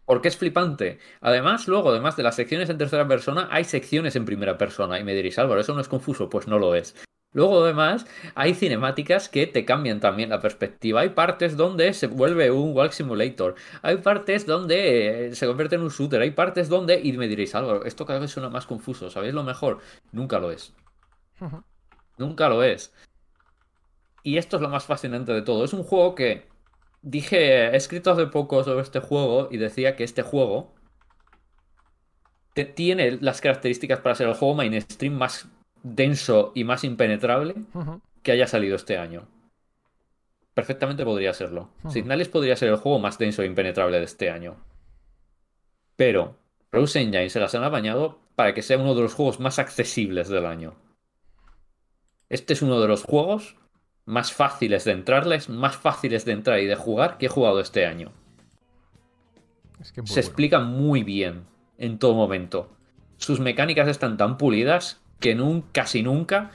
Porque 0.06 0.28
es 0.28 0.36
flipante. 0.36 1.00
Además, 1.22 1.70
luego, 1.70 1.90
además 1.90 2.18
de 2.18 2.24
las 2.24 2.36
secciones 2.36 2.70
en 2.70 2.78
tercera 2.78 3.08
persona, 3.08 3.48
hay 3.50 3.64
secciones 3.64 4.18
en 4.18 4.26
primera 4.26 4.58
persona. 4.58 5.00
Y 5.00 5.06
me 5.06 5.16
diréis, 5.16 5.40
Álvaro, 5.40 5.62
¿eso 5.62 5.74
no 5.74 5.80
es 5.80 5.88
confuso? 5.88 6.30
Pues 6.30 6.48
no 6.48 6.60
lo 6.60 6.76
es. 6.76 6.96
Luego, 7.32 7.64
además, 7.64 8.06
hay 8.36 8.54
cinemáticas 8.54 9.30
que 9.30 9.48
te 9.48 9.64
cambian 9.64 10.02
también 10.02 10.30
la 10.30 10.42
perspectiva. 10.42 11.02
Hay 11.02 11.10
partes 11.10 11.56
donde 11.56 11.94
se 11.94 12.08
vuelve 12.08 12.52
un 12.52 12.76
Walk 12.76 12.92
Simulator. 12.92 13.56
Hay 13.82 13.98
partes 13.98 14.46
donde 14.46 15.28
eh, 15.28 15.36
se 15.36 15.48
convierte 15.48 15.76
en 15.76 15.82
un 15.82 15.90
shooter. 15.90 16.22
Hay 16.22 16.32
partes 16.32 16.68
donde... 16.68 17.00
Y 17.00 17.14
me 17.14 17.30
diréis, 17.30 17.56
Álvaro, 17.56 17.86
esto 17.86 18.06
cada 18.06 18.20
vez 18.20 18.32
suena 18.32 18.50
más 18.50 18.68
confuso. 18.68 19.10
¿Sabéis 19.10 19.34
lo 19.34 19.44
mejor? 19.44 19.80
Nunca 20.12 20.40
lo 20.40 20.52
es. 20.52 20.74
Nunca 22.18 22.50
lo 22.50 22.64
es. 22.64 22.94
Y 24.24 24.38
esto 24.38 24.56
es 24.58 24.62
lo 24.62 24.70
más 24.70 24.86
fascinante 24.86 25.34
de 25.34 25.42
todo. 25.42 25.66
Es 25.66 25.74
un 25.74 25.84
juego 25.84 26.16
que 26.16 26.48
dije, 27.02 27.66
he 27.68 27.76
escrito 27.76 28.12
hace 28.12 28.28
poco 28.28 28.64
sobre 28.64 28.82
este 28.82 29.00
juego 29.00 29.50
y 29.52 29.58
decía 29.58 29.96
que 29.96 30.04
este 30.04 30.22
juego 30.22 30.74
te- 32.54 32.66
tiene 32.66 33.18
las 33.22 33.42
características 33.42 34.00
para 34.00 34.16
ser 34.16 34.28
el 34.28 34.36
juego 34.36 34.56
mainstream 34.56 35.14
más 35.16 35.48
denso 35.82 36.52
y 36.56 36.64
más 36.64 36.84
impenetrable 36.84 37.56
que 38.22 38.32
haya 38.32 38.48
salido 38.48 38.76
este 38.76 38.98
año. 38.98 39.28
Perfectamente 40.54 41.04
podría 41.04 41.34
serlo. 41.34 41.72
Ujú. 41.84 41.92
Signalis 41.92 42.30
podría 42.30 42.56
ser 42.56 42.70
el 42.70 42.76
juego 42.78 43.00
más 43.00 43.18
denso 43.18 43.42
e 43.42 43.48
impenetrable 43.48 43.98
de 43.98 44.06
este 44.06 44.30
año. 44.30 44.56
Pero 45.96 46.38
Rose 46.72 47.02
Engine 47.02 47.30
se 47.30 47.40
las 47.40 47.54
han 47.56 47.64
apañado 47.64 48.20
para 48.36 48.54
que 48.54 48.62
sea 48.62 48.78
uno 48.78 48.96
de 48.96 49.02
los 49.02 49.14
juegos 49.14 49.40
más 49.40 49.60
accesibles 49.60 50.30
del 50.30 50.46
año. 50.46 50.76
Este 52.34 52.54
es 52.54 52.64
uno 52.64 52.82
de 52.82 52.88
los 52.88 53.04
juegos 53.04 53.58
más 54.06 54.34
fáciles 54.34 54.86
de 54.86 54.92
entrarles, 54.92 55.50
más 55.50 55.78
fáciles 55.78 56.26
de 56.26 56.32
entrar 56.32 56.60
y 56.62 56.66
de 56.66 56.76
jugar 56.76 57.20
que 57.20 57.28
he 57.28 57.30
jugado 57.30 57.60
este 57.60 57.86
año. 57.86 58.12
Es 59.80 59.92
que 59.92 60.02
Se 60.02 60.14
bueno. 60.14 60.20
explica 60.20 60.60
muy 60.60 61.04
bien 61.04 61.44
en 61.78 62.00
todo 62.00 62.16
momento. 62.16 62.76
Sus 63.18 63.40
mecánicas 63.40 63.88
están 63.88 64.18
tan 64.18 64.40
pulidas 64.40 65.00
que 65.20 65.38
casi 65.72 66.02
nunca, 66.02 66.50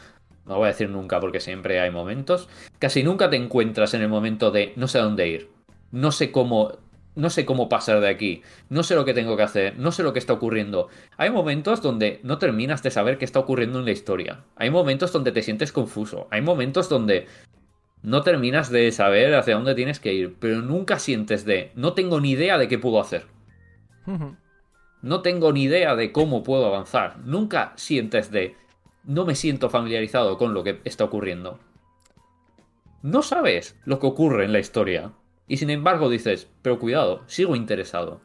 no 0.46 0.56
voy 0.56 0.64
a 0.64 0.72
decir 0.72 0.90
nunca 0.90 1.20
porque 1.20 1.38
siempre 1.38 1.78
hay 1.78 1.92
momentos, 1.92 2.48
casi 2.80 3.05
nunca 3.05 3.30
te 3.30 3.36
encuentras 3.36 3.94
en 3.94 4.02
el 4.02 4.09
momento 4.09 4.50
de 4.50 4.72
no 4.74 4.88
sé 4.88 4.98
a 4.98 5.02
dónde 5.02 5.28
ir, 5.28 5.48
no 5.92 6.10
sé 6.10 6.32
cómo, 6.32 6.72
no 7.19 7.31
sé 7.31 7.45
cómo 7.45 7.69
pasar 7.69 8.01
de 8.01 8.09
aquí, 8.09 8.43
no 8.69 8.85
sé 8.85 8.95
lo 8.95 9.05
que 9.05 9.12
tengo 9.12 9.36
que 9.36 9.43
hacer, 9.43 9.77
no 9.77 9.90
sé 9.90 10.05
lo 10.05 10.12
que 10.12 10.20
está 10.20 10.35
ocurriendo. 10.35 10.89
Hay 11.16 11.31
momentos 11.31 11.82
donde 11.82 12.20
no 12.23 12.39
terminas 12.39 12.85
de 12.85 12.93
saber 12.93 13.19
qué 13.19 13.24
está 13.24 13.40
ocurriendo 13.40 13.81
en 13.81 13.86
la 13.86 13.90
historia. 13.90 14.45
Hay 14.55 14.70
momentos 14.70 15.12
donde 15.12 15.32
te 15.32 15.43
sientes 15.43 15.73
confuso. 15.73 16.28
Hay 16.31 16.43
momentos 16.43 16.89
donde 16.89 17.27
no 18.03 18.23
terminas 18.23 18.70
de 18.70 18.93
saber 18.93 19.35
hacia 19.35 19.57
dónde 19.57 19.74
tienes 19.74 19.99
que 19.99 20.15
ir, 20.15 20.36
pero 20.39 20.62
nunca 20.62 21.01
sientes 21.01 21.45
de 21.45 21.73
no 21.74 21.93
tengo 21.93 22.20
ni 22.20 22.31
idea 22.31 22.57
de 22.57 22.69
qué 22.69 22.78
puedo 22.78 23.01
hacer. 23.01 23.27
No 25.03 25.20
tengo 25.20 25.53
ni 25.53 25.65
idea 25.65 25.97
de 25.97 26.12
cómo 26.12 26.45
puedo 26.45 26.66
avanzar. 26.66 27.19
Nunca 27.24 27.73
sientes 27.74 28.31
de 28.31 28.55
no 29.03 29.24
me 29.24 29.35
siento 29.35 29.70
familiarizado 29.70 30.39
con 30.39 30.55
lo 30.55 30.62
que 30.62 30.81
está 30.85 31.03
ocurriendo. 31.03 31.59
No 33.03 33.23
sabes 33.23 33.77
lo 33.85 33.99
que 33.99 34.07
ocurre 34.07 34.45
en 34.45 34.53
la 34.53 34.61
historia. 34.61 35.11
Y 35.49 35.57
sin 35.57 35.70
embargo 35.70 36.09
dices, 36.11 36.49
pero 36.62 36.79
cuidado, 36.79 37.23
sigo 37.27 37.57
interesado. 37.57 38.20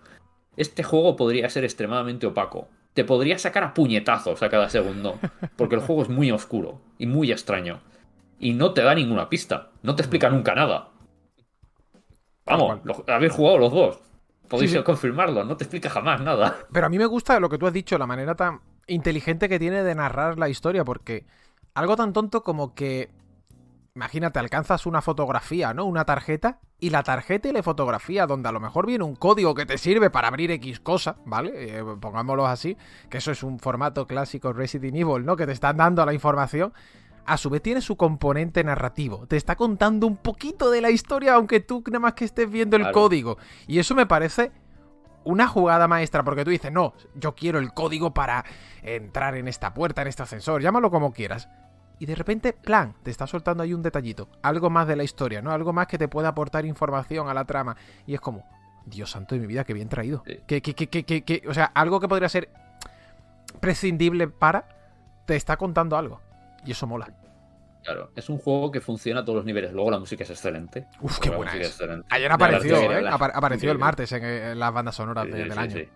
Este 0.57 0.83
juego 0.83 1.15
podría 1.15 1.49
ser 1.49 1.63
extremadamente 1.63 2.27
opaco. 2.27 2.67
Te 2.93 3.03
podría 3.05 3.39
sacar 3.39 3.63
a 3.63 3.73
puñetazos 3.73 4.43
a 4.43 4.49
cada 4.49 4.69
segundo. 4.69 5.17
Porque 5.55 5.75
el 5.75 5.81
juego 5.81 6.03
es 6.03 6.09
muy 6.09 6.31
oscuro 6.31 6.81
y 6.99 7.07
muy 7.07 7.31
extraño. 7.31 7.79
Y 8.39 8.53
no 8.53 8.73
te 8.73 8.83
da 8.83 8.93
ninguna 8.93 9.29
pista. 9.29 9.71
No 9.81 9.95
te 9.95 10.01
explica 10.03 10.29
nunca 10.29 10.53
nada. 10.53 10.89
Vamos, 12.45 12.79
lo- 12.83 13.03
habéis 13.07 13.31
jugado 13.33 13.57
los 13.57 13.71
dos. 13.71 13.99
Podéis 14.49 14.71
Sí, 14.71 14.77
sí. 14.77 14.83
confirmarlo. 14.83 15.43
No 15.45 15.55
te 15.57 15.63
explica 15.63 15.89
jamás 15.89 16.19
nada. 16.21 16.57
Pero 16.71 16.85
a 16.85 16.89
mí 16.89 16.97
me 16.97 17.05
gusta 17.05 17.39
lo 17.39 17.49
que 17.49 17.57
tú 17.57 17.65
has 17.65 17.73
dicho, 17.73 17.97
la 17.97 18.05
manera 18.05 18.35
tan 18.35 18.59
inteligente 18.87 19.47
que 19.47 19.59
tiene 19.59 19.81
de 19.83 19.95
narrar 19.95 20.37
la 20.37 20.49
historia, 20.49 20.83
porque 20.83 21.25
algo 21.73 21.95
tan 21.95 22.11
tonto 22.13 22.43
como 22.43 22.75
que, 22.75 23.09
imagínate, 23.95 24.39
alcanzas 24.39 24.85
una 24.85 25.01
fotografía, 25.01 25.73
¿no? 25.73 25.85
Una 25.85 26.05
tarjeta, 26.05 26.59
y 26.79 26.89
la 26.89 27.03
tarjeta 27.03 27.47
y 27.47 27.51
la 27.51 27.61
fotografía, 27.61 28.25
donde 28.25 28.49
a 28.49 28.51
lo 28.51 28.59
mejor 28.59 28.87
viene 28.87 29.03
un 29.03 29.15
código 29.15 29.53
que 29.53 29.65
te 29.65 29.77
sirve 29.77 30.09
para 30.09 30.27
abrir 30.29 30.51
X 30.51 30.79
cosa, 30.79 31.17
¿vale? 31.25 31.51
Eh, 31.55 31.83
pongámoslo 31.99 32.45
así, 32.47 32.75
que 33.09 33.19
eso 33.19 33.31
es 33.31 33.43
un 33.43 33.59
formato 33.59 34.07
clásico 34.07 34.51
Resident 34.51 34.95
Evil, 34.95 35.25
¿no? 35.25 35.35
Que 35.35 35.45
te 35.45 35.51
están 35.51 35.77
dando 35.77 36.05
la 36.05 36.13
información. 36.13 36.73
A 37.25 37.37
su 37.37 37.49
vez 37.49 37.61
tiene 37.61 37.79
su 37.79 37.95
componente 37.95 38.63
narrativo. 38.65 39.27
Te 39.27 39.37
está 39.37 39.55
contando 39.55 40.07
un 40.07 40.17
poquito 40.17 40.69
de 40.71 40.81
la 40.81 40.89
historia, 40.89 41.35
aunque 41.35 41.61
tú 41.61 41.81
nada 41.87 41.99
más 41.99 42.13
que 42.15 42.25
estés 42.25 42.49
viendo 42.49 42.75
el 42.75 42.81
Claro. 42.81 42.93
código. 42.93 43.37
Y 43.65 43.79
eso 43.79 43.95
me 43.95 44.05
parece 44.05 44.51
una 45.23 45.47
jugada 45.47 45.87
maestra, 45.87 46.23
porque 46.23 46.43
tú 46.43 46.49
dices, 46.49 46.71
no, 46.71 46.93
yo 47.15 47.33
quiero 47.33 47.59
el 47.59 47.73
código 47.73 48.13
para 48.13 48.43
entrar 48.81 49.35
en 49.37 49.47
esta 49.47 49.73
puerta, 49.73 50.01
en 50.01 50.09
este 50.09 50.23
ascensor, 50.23 50.61
llámalo 50.61 50.91
como 50.91 51.13
quieras. 51.13 51.47
Y 51.99 52.05
de 52.05 52.15
repente, 52.15 52.53
plan, 52.53 52.95
te 53.03 53.11
está 53.11 53.27
soltando 53.27 53.63
ahí 53.63 53.73
un 53.73 53.81
detallito, 53.81 54.27
algo 54.41 54.69
más 54.69 54.87
de 54.87 54.95
la 54.95 55.03
historia, 55.03 55.41
¿no? 55.41 55.51
Algo 55.51 55.71
más 55.73 55.87
que 55.87 55.97
te 55.97 56.07
pueda 56.07 56.29
aportar 56.29 56.65
información 56.65 57.29
a 57.29 57.33
la 57.33 57.45
trama. 57.45 57.77
Y 58.05 58.13
es 58.13 58.19
como, 58.21 58.43
Dios 58.85 59.11
santo 59.11 59.35
de 59.35 59.41
mi 59.41 59.47
vida, 59.47 59.63
qué 59.63 59.73
bien 59.73 59.87
traído. 59.89 60.23
Sí. 60.27 60.39
Que, 60.45 60.61
que, 60.61 60.73
que, 60.73 60.87
que, 60.87 61.03
que- 61.05 61.23
que- 61.23 61.47
o 61.47 61.53
sea, 61.53 61.65
algo 61.65 61.99
que 61.99 62.07
podría 62.07 62.27
ser 62.29 62.49
prescindible 63.59 64.27
para, 64.27 64.67
te 65.25 65.35
está 65.35 65.57
contando 65.57 65.97
algo. 65.97 66.21
Y 66.65 66.71
eso 66.71 66.87
mola. 66.87 67.09
Claro, 67.83 68.11
es 68.15 68.29
un 68.29 68.37
juego 68.37 68.71
que 68.71 68.79
funciona 68.81 69.21
a 69.21 69.25
todos 69.25 69.37
los 69.37 69.45
niveles. 69.45 69.73
Luego 69.73 69.91
la 69.91 69.99
música 69.99 70.23
es 70.23 70.29
excelente. 70.29 70.87
Uf, 71.01 71.19
qué 71.19 71.29
buena 71.29 71.51
música 71.51 71.65
es. 71.65 71.71
excelente. 71.71 72.07
Ayer 72.09 72.31
apareció, 72.31 72.91
¿eh? 72.91 73.01
la- 73.01 73.15
apareció 73.15 73.71
el 73.71 73.77
martes 73.77 74.11
en, 74.13 74.23
en 74.23 74.59
las 74.59 74.73
bandas 74.73 74.95
sonoras 74.95 75.25
Sí, 75.25 75.31
de- 75.31 75.43
sí, 75.43 75.49
del 75.49 75.57
año. 75.57 75.75
sí. 75.77 75.87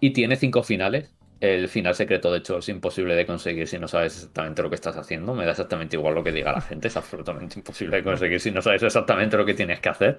Y 0.00 0.12
tiene 0.12 0.36
cinco 0.36 0.62
finales. 0.62 1.10
El 1.40 1.68
final 1.68 1.94
secreto, 1.94 2.30
de 2.30 2.38
hecho, 2.38 2.58
es 2.58 2.68
imposible 2.68 3.14
de 3.14 3.24
conseguir 3.24 3.66
si 3.66 3.78
no 3.78 3.88
sabes 3.88 4.14
exactamente 4.14 4.62
lo 4.62 4.68
que 4.68 4.74
estás 4.74 4.96
haciendo. 4.98 5.34
Me 5.34 5.46
da 5.46 5.52
exactamente 5.52 5.96
igual 5.96 6.14
lo 6.14 6.22
que 6.22 6.32
diga 6.32 6.52
la 6.52 6.60
gente. 6.60 6.88
Es 6.88 6.96
absolutamente 6.98 7.58
imposible 7.58 7.96
de 7.96 8.04
conseguir 8.04 8.40
si 8.40 8.50
no 8.50 8.60
sabes 8.60 8.82
exactamente 8.82 9.38
lo 9.38 9.46
que 9.46 9.54
tienes 9.54 9.80
que 9.80 9.88
hacer. 9.88 10.18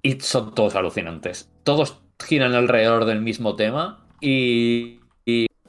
Y 0.00 0.18
son 0.20 0.54
todos 0.54 0.74
alucinantes. 0.76 1.50
Todos 1.62 2.00
giran 2.26 2.54
alrededor 2.54 3.04
del 3.04 3.20
mismo 3.20 3.54
tema. 3.54 4.06
Y, 4.18 5.00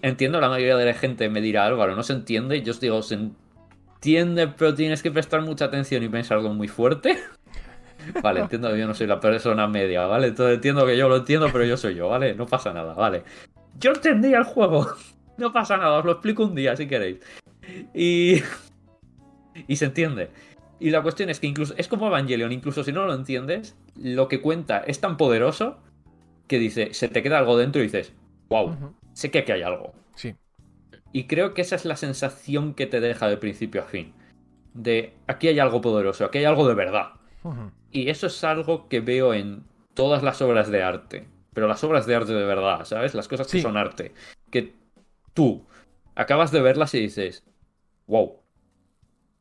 entiendo, 0.01 0.39
la 0.39 0.47
mayoría 0.47 0.77
de 0.77 0.85
la 0.85 0.93
gente 0.93 1.27
me 1.27 1.41
dirá, 1.41 1.65
Álvaro, 1.65 1.97
no 1.97 2.03
se 2.03 2.13
entiende. 2.13 2.61
Yo 2.61 2.71
os 2.71 2.79
digo, 2.79 3.01
se 3.01 3.15
entiende, 3.15 4.47
pero 4.47 4.73
tienes 4.73 5.03
que 5.03 5.11
prestar 5.11 5.41
mucha 5.41 5.65
atención 5.65 6.01
y 6.01 6.07
pensar 6.07 6.37
algo 6.37 6.53
muy 6.53 6.69
fuerte. 6.69 7.19
Vale, 8.23 8.39
entiendo 8.39 8.71
que 8.71 8.79
yo 8.79 8.87
no 8.87 8.93
soy 8.93 9.07
la 9.07 9.19
persona 9.19 9.67
media, 9.67 10.05
¿vale? 10.05 10.27
Entonces 10.27 10.55
entiendo 10.55 10.85
que 10.85 10.95
yo 10.95 11.09
lo 11.09 11.17
entiendo, 11.17 11.49
pero 11.51 11.65
yo 11.65 11.75
soy 11.75 11.95
yo, 11.95 12.07
¿vale? 12.07 12.35
No 12.35 12.45
pasa 12.45 12.71
nada, 12.71 12.93
¿vale? 12.93 13.23
Yo 13.79 13.91
entendí 13.91 14.33
el 14.33 14.43
juego. 14.43 14.87
No 15.37 15.51
pasa 15.51 15.75
nada, 15.75 15.99
os 15.99 16.05
lo 16.05 16.13
explico 16.13 16.45
un 16.45 16.55
día 16.55 16.77
si 16.77 16.87
queréis. 16.87 17.19
Y. 17.93 18.41
Y 19.67 19.75
se 19.75 19.83
entiende. 19.83 20.29
Y 20.79 20.91
la 20.91 21.01
cuestión 21.01 21.29
es 21.29 21.41
que 21.41 21.47
incluso. 21.47 21.73
Es 21.75 21.89
como 21.89 22.07
Evangelion, 22.07 22.53
incluso 22.53 22.85
si 22.85 22.93
no 22.93 23.05
lo 23.05 23.13
entiendes, 23.13 23.75
lo 24.01 24.29
que 24.29 24.39
cuenta 24.39 24.77
es 24.79 25.01
tan 25.01 25.17
poderoso 25.17 25.77
que 26.47 26.57
dice, 26.57 26.93
se 26.93 27.09
te 27.09 27.21
queda 27.21 27.37
algo 27.37 27.57
dentro 27.57 27.81
y 27.81 27.85
dices, 27.85 28.13
wow, 28.47 28.93
sé 29.11 29.29
que 29.29 29.39
aquí 29.39 29.51
hay 29.51 29.63
algo. 29.63 29.93
Sí. 30.15 30.35
Y 31.11 31.25
creo 31.25 31.53
que 31.53 31.61
esa 31.61 31.75
es 31.75 31.85
la 31.85 31.95
sensación 31.95 32.73
que 32.73 32.85
te 32.85 32.99
deja 32.99 33.27
de 33.27 33.37
principio 33.37 33.81
a 33.81 33.85
fin. 33.85 34.13
De 34.73 35.13
aquí 35.27 35.47
hay 35.47 35.59
algo 35.59 35.81
poderoso, 35.81 36.25
aquí 36.25 36.39
hay 36.39 36.45
algo 36.45 36.67
de 36.67 36.75
verdad. 36.75 37.11
Y 37.91 38.09
eso 38.09 38.27
es 38.27 38.43
algo 38.43 38.87
que 38.89 38.99
veo 38.99 39.33
en 39.33 39.63
todas 39.93 40.23
las 40.23 40.41
obras 40.41 40.69
de 40.69 40.83
arte. 40.83 41.27
Pero 41.55 41.67
las 41.67 41.83
obras 41.85 42.05
de 42.05 42.13
arte 42.13 42.33
de 42.33 42.45
verdad, 42.45 42.83
¿sabes? 42.85 43.15
Las 43.15 43.27
cosas 43.27 43.47
que 43.47 43.57
Sí. 43.57 43.61
son 43.61 43.77
arte. 43.77 44.13
Que 44.51 44.75
tú 45.33 45.65
acabas 46.13 46.51
de 46.51 46.61
verlas 46.61 46.93
y 46.93 46.99
dices, 46.99 47.43
wow. 48.07 48.41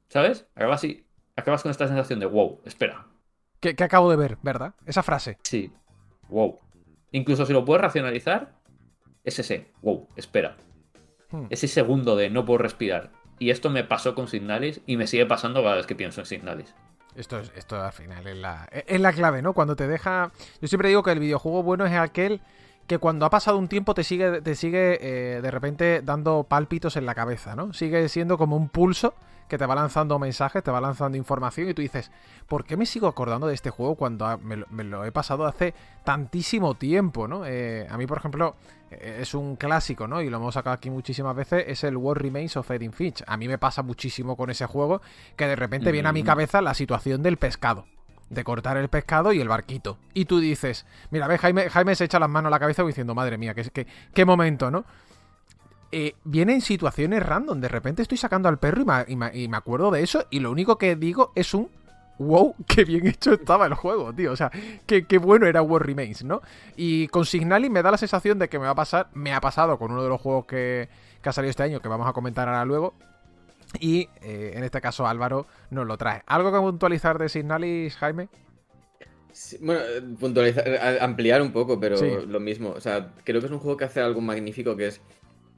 ¿Sabes? 0.08 0.46
Acabas, 0.54 0.84
y, 0.84 1.04
acabas 1.36 1.62
con 1.62 1.70
esta 1.72 1.88
sensación 1.88 2.20
de, 2.20 2.26
wow, 2.26 2.60
espera. 2.64 3.06
¿Qué, 3.60 3.74
qué 3.74 3.82
acabo 3.84 4.10
de 4.10 4.16
ver, 4.16 4.38
verdad? 4.42 4.74
Esa 4.86 5.02
frase. 5.02 5.38
Sí, 5.42 5.72
wow. 6.28 6.58
Incluso 7.10 7.46
si 7.46 7.52
lo 7.52 7.64
puedes 7.64 7.82
racionalizar, 7.82 8.52
es 9.24 9.40
ese, 9.40 9.72
wow, 9.82 10.08
espera. 10.14 10.56
Hmm. 11.30 11.46
Ese 11.50 11.66
segundo 11.66 12.14
de 12.14 12.30
no 12.30 12.44
puedo 12.44 12.58
respirar. 12.58 13.10
Y 13.40 13.50
esto 13.50 13.70
me 13.70 13.82
pasó 13.82 14.14
con 14.14 14.28
Signalis 14.28 14.80
y 14.86 14.96
me 14.96 15.08
sigue 15.08 15.26
pasando 15.26 15.64
cada 15.64 15.74
vez 15.74 15.86
que 15.86 15.96
pienso 15.96 16.20
en 16.20 16.26
Signalis. 16.26 16.74
Esto, 17.16 17.38
es, 17.38 17.52
esto 17.56 17.80
al 17.80 17.92
final 17.92 18.26
es 18.26 18.36
la, 18.36 18.68
es 18.72 19.00
la 19.00 19.12
clave, 19.12 19.42
¿no? 19.42 19.52
Cuando 19.52 19.76
te 19.76 19.86
deja... 19.86 20.32
Yo 20.60 20.68
siempre 20.68 20.88
digo 20.88 21.02
que 21.02 21.12
el 21.12 21.20
videojuego 21.20 21.62
bueno 21.62 21.86
es 21.86 21.92
aquel 21.92 22.40
que 22.86 22.98
cuando 22.98 23.24
ha 23.26 23.30
pasado 23.30 23.58
un 23.58 23.68
tiempo 23.68 23.94
te 23.94 24.04
sigue, 24.04 24.40
te 24.42 24.54
sigue 24.54 24.98
eh, 25.00 25.40
de 25.40 25.50
repente 25.50 26.02
dando 26.02 26.44
pálpitos 26.44 26.96
en 26.96 27.06
la 27.06 27.14
cabeza, 27.14 27.56
¿no? 27.56 27.72
Sigue 27.72 28.08
siendo 28.08 28.36
como 28.38 28.56
un 28.56 28.68
pulso 28.68 29.14
que 29.48 29.58
te 29.58 29.66
va 29.66 29.74
lanzando 29.74 30.18
mensajes, 30.18 30.62
te 30.62 30.70
va 30.70 30.80
lanzando 30.80 31.18
información 31.18 31.68
y 31.68 31.74
tú 31.74 31.82
dices, 31.82 32.10
¿por 32.48 32.64
qué 32.64 32.76
me 32.78 32.86
sigo 32.86 33.06
acordando 33.06 33.46
de 33.46 33.54
este 33.54 33.68
juego 33.70 33.94
cuando 33.94 34.38
me, 34.38 34.56
lo- 34.56 34.66
me 34.70 34.84
lo 34.84 35.04
he 35.04 35.12
pasado 35.12 35.46
hace 35.46 35.74
tantísimo 36.04 36.74
tiempo, 36.74 37.26
¿no? 37.28 37.44
Eh, 37.46 37.86
a 37.90 37.96
mí, 37.98 38.06
por 38.06 38.18
ejemplo, 38.18 38.54
eh, 38.90 39.18
es 39.20 39.34
un 39.34 39.56
clásico, 39.56 40.06
¿no? 40.06 40.22
Y 40.22 40.30
lo 40.30 40.36
hemos 40.38 40.54
sacado 40.54 40.74
aquí 40.74 40.90
muchísimas 40.90 41.34
veces, 41.36 41.64
es 41.68 41.84
el 41.84 41.96
What 41.96 42.16
Remains 42.16 42.56
of 42.56 42.70
Edith 42.70 42.92
Finch. 42.92 43.22
A 43.26 43.36
mí 43.36 43.48
me 43.48 43.58
pasa 43.58 43.82
muchísimo 43.82 44.36
con 44.36 44.50
ese 44.50 44.66
juego 44.66 45.00
que 45.36 45.46
de 45.46 45.56
repente 45.56 45.90
viene 45.92 46.08
a 46.08 46.12
mi 46.12 46.22
Mm. 46.22 46.26
cabeza 46.26 46.62
la 46.62 46.74
situación 46.74 47.22
del 47.22 47.36
pescado. 47.36 47.86
De 48.30 48.44
cortar 48.44 48.76
el 48.76 48.88
pescado 48.88 49.32
y 49.32 49.40
el 49.40 49.48
barquito. 49.48 49.98
Y 50.12 50.24
tú 50.24 50.40
dices, 50.40 50.86
mira, 51.10 51.28
ve, 51.28 51.38
Jaime, 51.38 51.70
Jaime 51.70 51.94
se 51.94 52.04
echa 52.04 52.18
las 52.18 52.30
manos 52.30 52.48
a 52.48 52.50
la 52.50 52.58
cabeza 52.58 52.82
diciendo, 52.82 53.14
madre 53.14 53.38
mía, 53.38 53.54
qué, 53.54 53.64
qué, 53.70 53.86
qué 54.12 54.24
momento, 54.24 54.70
¿no? 54.70 54.84
Eh, 55.92 56.16
vienen 56.24 56.60
situaciones 56.60 57.22
random. 57.22 57.60
De 57.60 57.68
repente 57.68 58.02
estoy 58.02 58.18
sacando 58.18 58.48
al 58.48 58.58
perro 58.58 58.82
y 59.06 59.16
me, 59.16 59.30
y 59.32 59.44
y 59.44 59.48
me 59.48 59.56
acuerdo 59.56 59.90
de 59.90 60.02
eso. 60.02 60.26
Y 60.30 60.40
lo 60.40 60.50
único 60.50 60.76
que 60.78 60.96
digo 60.96 61.32
es 61.36 61.54
un 61.54 61.68
wow, 62.18 62.54
qué 62.66 62.84
bien 62.84 63.06
hecho 63.06 63.34
estaba 63.34 63.66
el 63.66 63.74
juego, 63.74 64.12
tío. 64.12 64.32
O 64.32 64.36
sea, 64.36 64.50
qué, 64.86 65.06
qué 65.06 65.18
bueno 65.18 65.46
era 65.46 65.62
War 65.62 65.86
Remains, 65.86 66.24
¿no? 66.24 66.42
Y 66.76 67.08
con 67.08 67.26
Signali 67.26 67.70
me 67.70 67.82
da 67.82 67.90
la 67.90 67.98
sensación 67.98 68.38
de 68.38 68.48
que 68.48 68.58
me 68.58 68.64
va 68.64 68.72
a 68.72 68.74
pasar, 68.74 69.08
me 69.14 69.32
ha 69.32 69.40
pasado 69.40 69.78
con 69.78 69.92
uno 69.92 70.02
de 70.02 70.08
los 70.08 70.20
juegos 70.20 70.46
que, 70.46 70.88
que 71.22 71.28
ha 71.28 71.32
salido 71.32 71.50
este 71.50 71.62
año, 71.62 71.80
que 71.80 71.88
vamos 71.88 72.08
a 72.08 72.12
comentar 72.12 72.48
ahora 72.48 72.64
luego. 72.64 72.94
Y 73.80 74.08
eh, 74.22 74.52
en 74.54 74.64
este 74.64 74.80
caso 74.80 75.06
Álvaro 75.06 75.46
nos 75.70 75.86
lo 75.86 75.96
trae. 75.98 76.22
¿Algo 76.26 76.52
que 76.52 76.58
puntualizar 76.58 77.18
de 77.18 77.28
Signalis, 77.28 77.96
Jaime? 77.96 78.28
Sí, 79.32 79.58
bueno, 79.60 79.80
puntualizar, 80.20 80.64
ampliar 81.00 81.42
un 81.42 81.50
poco, 81.52 81.80
pero 81.80 81.96
Sí. 81.96 82.08
lo 82.28 82.38
mismo. 82.40 82.70
O 82.70 82.80
sea, 82.80 83.12
creo 83.24 83.40
que 83.40 83.46
es 83.46 83.52
un 83.52 83.58
juego 83.58 83.76
que 83.76 83.84
hace 83.84 84.00
algo 84.00 84.20
magnífico 84.20 84.76
que 84.76 84.86
es 84.88 85.00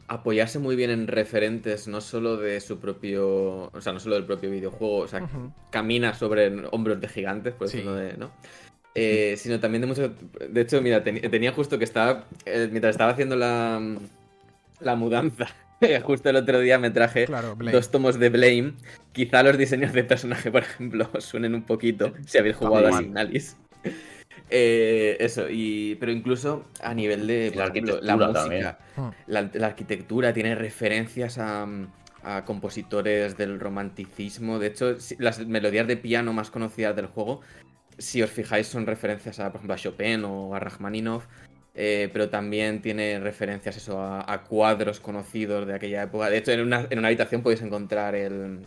apoyarse 0.09 0.59
muy 0.59 0.76
bien 0.76 0.90
en 0.90 1.09
referentes, 1.09 1.86
no 1.88 2.01
solo 2.01 2.36
de 2.36 2.60
su 2.60 2.78
propio. 2.78 3.70
O 3.72 3.80
sea, 3.80 3.93
no 3.93 4.01
solo 4.01 4.14
del 4.14 4.24
propio 4.24 4.51
videojuego. 4.51 4.98
O 4.98 5.09
sea, 5.09 5.28
camina 5.70 6.14
sobre 6.14 6.66
hombros 6.70 7.01
de 7.01 7.09
gigantes, 7.09 7.52
por 7.55 7.68
Sí. 7.68 7.82
de. 7.82 8.16
¿no? 8.16 8.30
Eh, 8.94 9.34
sino 9.36 9.60
también 9.60 9.82
de 9.82 9.88
mucho. 9.88 10.14
De 10.48 10.60
hecho, 10.62 10.80
mira, 10.80 11.05
tenía 11.05 11.52
justo 11.52 11.78
que 11.78 11.84
estaba. 11.84 12.24
eh, 12.47 12.68
mientras 12.70 12.93
estaba 12.94 13.10
haciendo 13.12 13.36
la. 13.36 13.78
La 14.80 14.94
mudanza. 14.94 15.48
Justo 16.03 16.31
el 16.31 16.36
otro 16.36 16.61
día 16.61 16.78
me 16.78 16.90
traje 16.90 17.27
Claro, 17.27 17.57
dos 17.59 17.90
tomos 17.90 18.19
de 18.19 18.28
Blame. 18.31 18.74
Quizá 19.12 19.43
los 19.43 19.59
diseños 19.59 19.93
de 19.93 20.05
personaje, 20.05 20.51
por 20.53 20.62
ejemplo, 20.62 21.09
suenen 21.20 21.55
un 21.55 21.62
poquito 21.62 22.12
si 22.27 22.39
habéis 22.39 22.57
jugado 22.57 22.89
a. 22.89 22.98
Signalis. 22.98 23.57
Eh, 24.51 25.16
eso, 25.20 25.47
y, 25.51 25.97
pero 25.98 26.12
incluso 26.12 26.66
a 26.81 26.94
nivel 26.94 27.27
de 27.27 27.53
la 27.55 27.66
ejemplo, 27.66 27.98
la 28.01 28.12
arquitectura 28.15 28.27
música, 28.28 28.78
también. 28.94 29.15
la, 29.27 29.51
la 29.53 29.66
arquitectura 29.66 30.32
tiene 30.32 30.55
referencias 30.55 31.39
a, 31.39 31.66
a 32.23 32.44
compositores 32.44 33.36
del 33.36 33.59
romanticismo. 33.59 34.59
De 34.59 34.69
hecho, 34.69 35.01
si- 35.01 35.16
las 35.19 35.44
melodías 35.47 35.86
de 35.86 35.97
piano 35.97 36.32
más 36.32 36.51
conocidas 36.51 36.94
del 36.94 37.07
juego, 37.07 37.40
si 37.98 38.23
os 38.23 38.31
fijáis, 38.31 38.66
son 38.66 38.86
referencias 38.86 39.40
a, 39.40 39.51
por 39.51 39.57
ejemplo, 39.57 39.74
a 39.74 39.78
Chopin 39.78 40.24
o 40.24 40.55
a 40.55 40.61
Rachmaninoff. 40.61 41.27
Eh, 41.77 42.09
pero 42.12 42.28
también 42.31 42.81
tiene 42.82 43.20
referencias 43.20 43.77
eso 43.77 44.01
a, 44.01 44.32
a 44.32 44.43
cuadros 44.44 44.98
conocidos 44.98 45.66
de 45.66 45.74
aquella 45.74 46.03
época. 46.05 46.31
De 46.31 46.39
hecho, 46.39 46.51
en 46.53 46.61
una, 46.62 46.86
en 46.90 46.98
una 46.98 47.09
habitación 47.09 47.43
podéis 47.43 47.61
encontrar 47.62 48.15
el, 48.15 48.61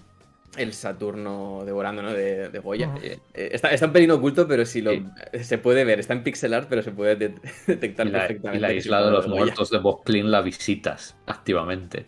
el 0.58 0.74
Saturno 0.74 1.64
devorando, 1.66 2.02
¿no? 2.04 2.14
De, 2.14 2.50
de 2.50 2.60
Goya. 2.60 2.90
Ujú. 2.90 3.00
Eh, 3.06 3.20
está, 3.34 3.70
está 3.70 3.88
un 3.88 3.94
pelín 3.94 4.12
oculto, 4.12 4.48
pero 4.48 4.66
si 4.66 4.82
lo 4.82 4.92
Sí. 4.92 5.04
se 5.42 5.58
puede 5.58 5.84
ver. 5.86 6.00
Está 6.00 6.14
en 6.14 6.24
pixel 6.24 6.54
art, 6.54 6.68
pero 6.70 6.82
se 6.84 6.92
puede 6.92 7.16
de- 7.16 7.34
detectar 7.68 8.08
Y 8.08 8.12
la, 8.12 8.18
y 8.18 8.22
perfectamente. 8.22 8.62
la 8.68 8.74
isla 8.74 9.04
de 9.06 9.12
los 9.12 9.28
muertos 9.28 9.70
de 9.72 9.80
Bob 9.80 10.04
la 10.32 10.42
visitas 10.42 11.18
activamente. 11.26 12.06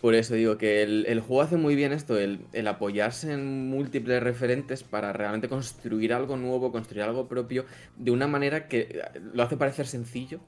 Por 0.00 0.14
eso 0.14 0.34
digo 0.34 0.58
que 0.58 0.82
el, 0.82 1.06
el 1.08 1.20
juego 1.20 1.42
hace 1.42 1.56
muy 1.56 1.74
bien 1.74 1.92
esto, 1.92 2.18
el, 2.18 2.40
el 2.52 2.68
apoyarse 2.68 3.32
en 3.32 3.68
múltiples 3.68 4.22
referentes 4.22 4.84
para 4.84 5.12
realmente 5.12 5.48
construir 5.48 6.12
algo 6.14 6.36
nuevo, 6.36 6.70
construir 6.70 7.02
algo 7.02 7.26
propio, 7.26 7.64
de 7.96 8.10
una 8.10 8.28
manera 8.28 8.68
que 8.68 8.80
eh, 8.80 9.20
lo 9.34 9.42
hace 9.42 9.56
parecer 9.56 9.86
sencillo, 9.86 10.38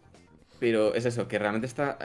pero 0.60 0.94
es 0.94 1.05
eso, 1.05 1.27
que 1.27 1.39
realmente 1.39 1.66
está, 1.66 1.98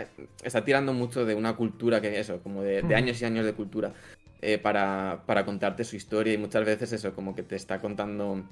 está 0.44 0.64
tirando 0.66 0.94
mucho 0.94 1.26
de 1.26 1.36
una 1.36 1.56
cultura 1.56 2.02
que 2.02 2.20
eso, 2.20 2.40
como 2.42 2.64
de, 2.64 2.82
de 2.82 2.82
Ujú. 2.82 2.94
años 2.96 3.22
y 3.22 3.26
años 3.26 3.46
de 3.46 3.54
cultura, 3.54 3.94
eh, 4.42 4.58
para, 4.58 5.24
para 5.26 5.46
contarte 5.46 5.84
su 5.84 5.96
historia 5.96 6.34
y 6.34 6.38
muchas 6.38 6.66
veces 6.66 6.94
eso, 6.94 7.14
como 7.14 7.36
que 7.36 7.44
te 7.44 7.56
está 7.56 7.80
contando 7.80 8.44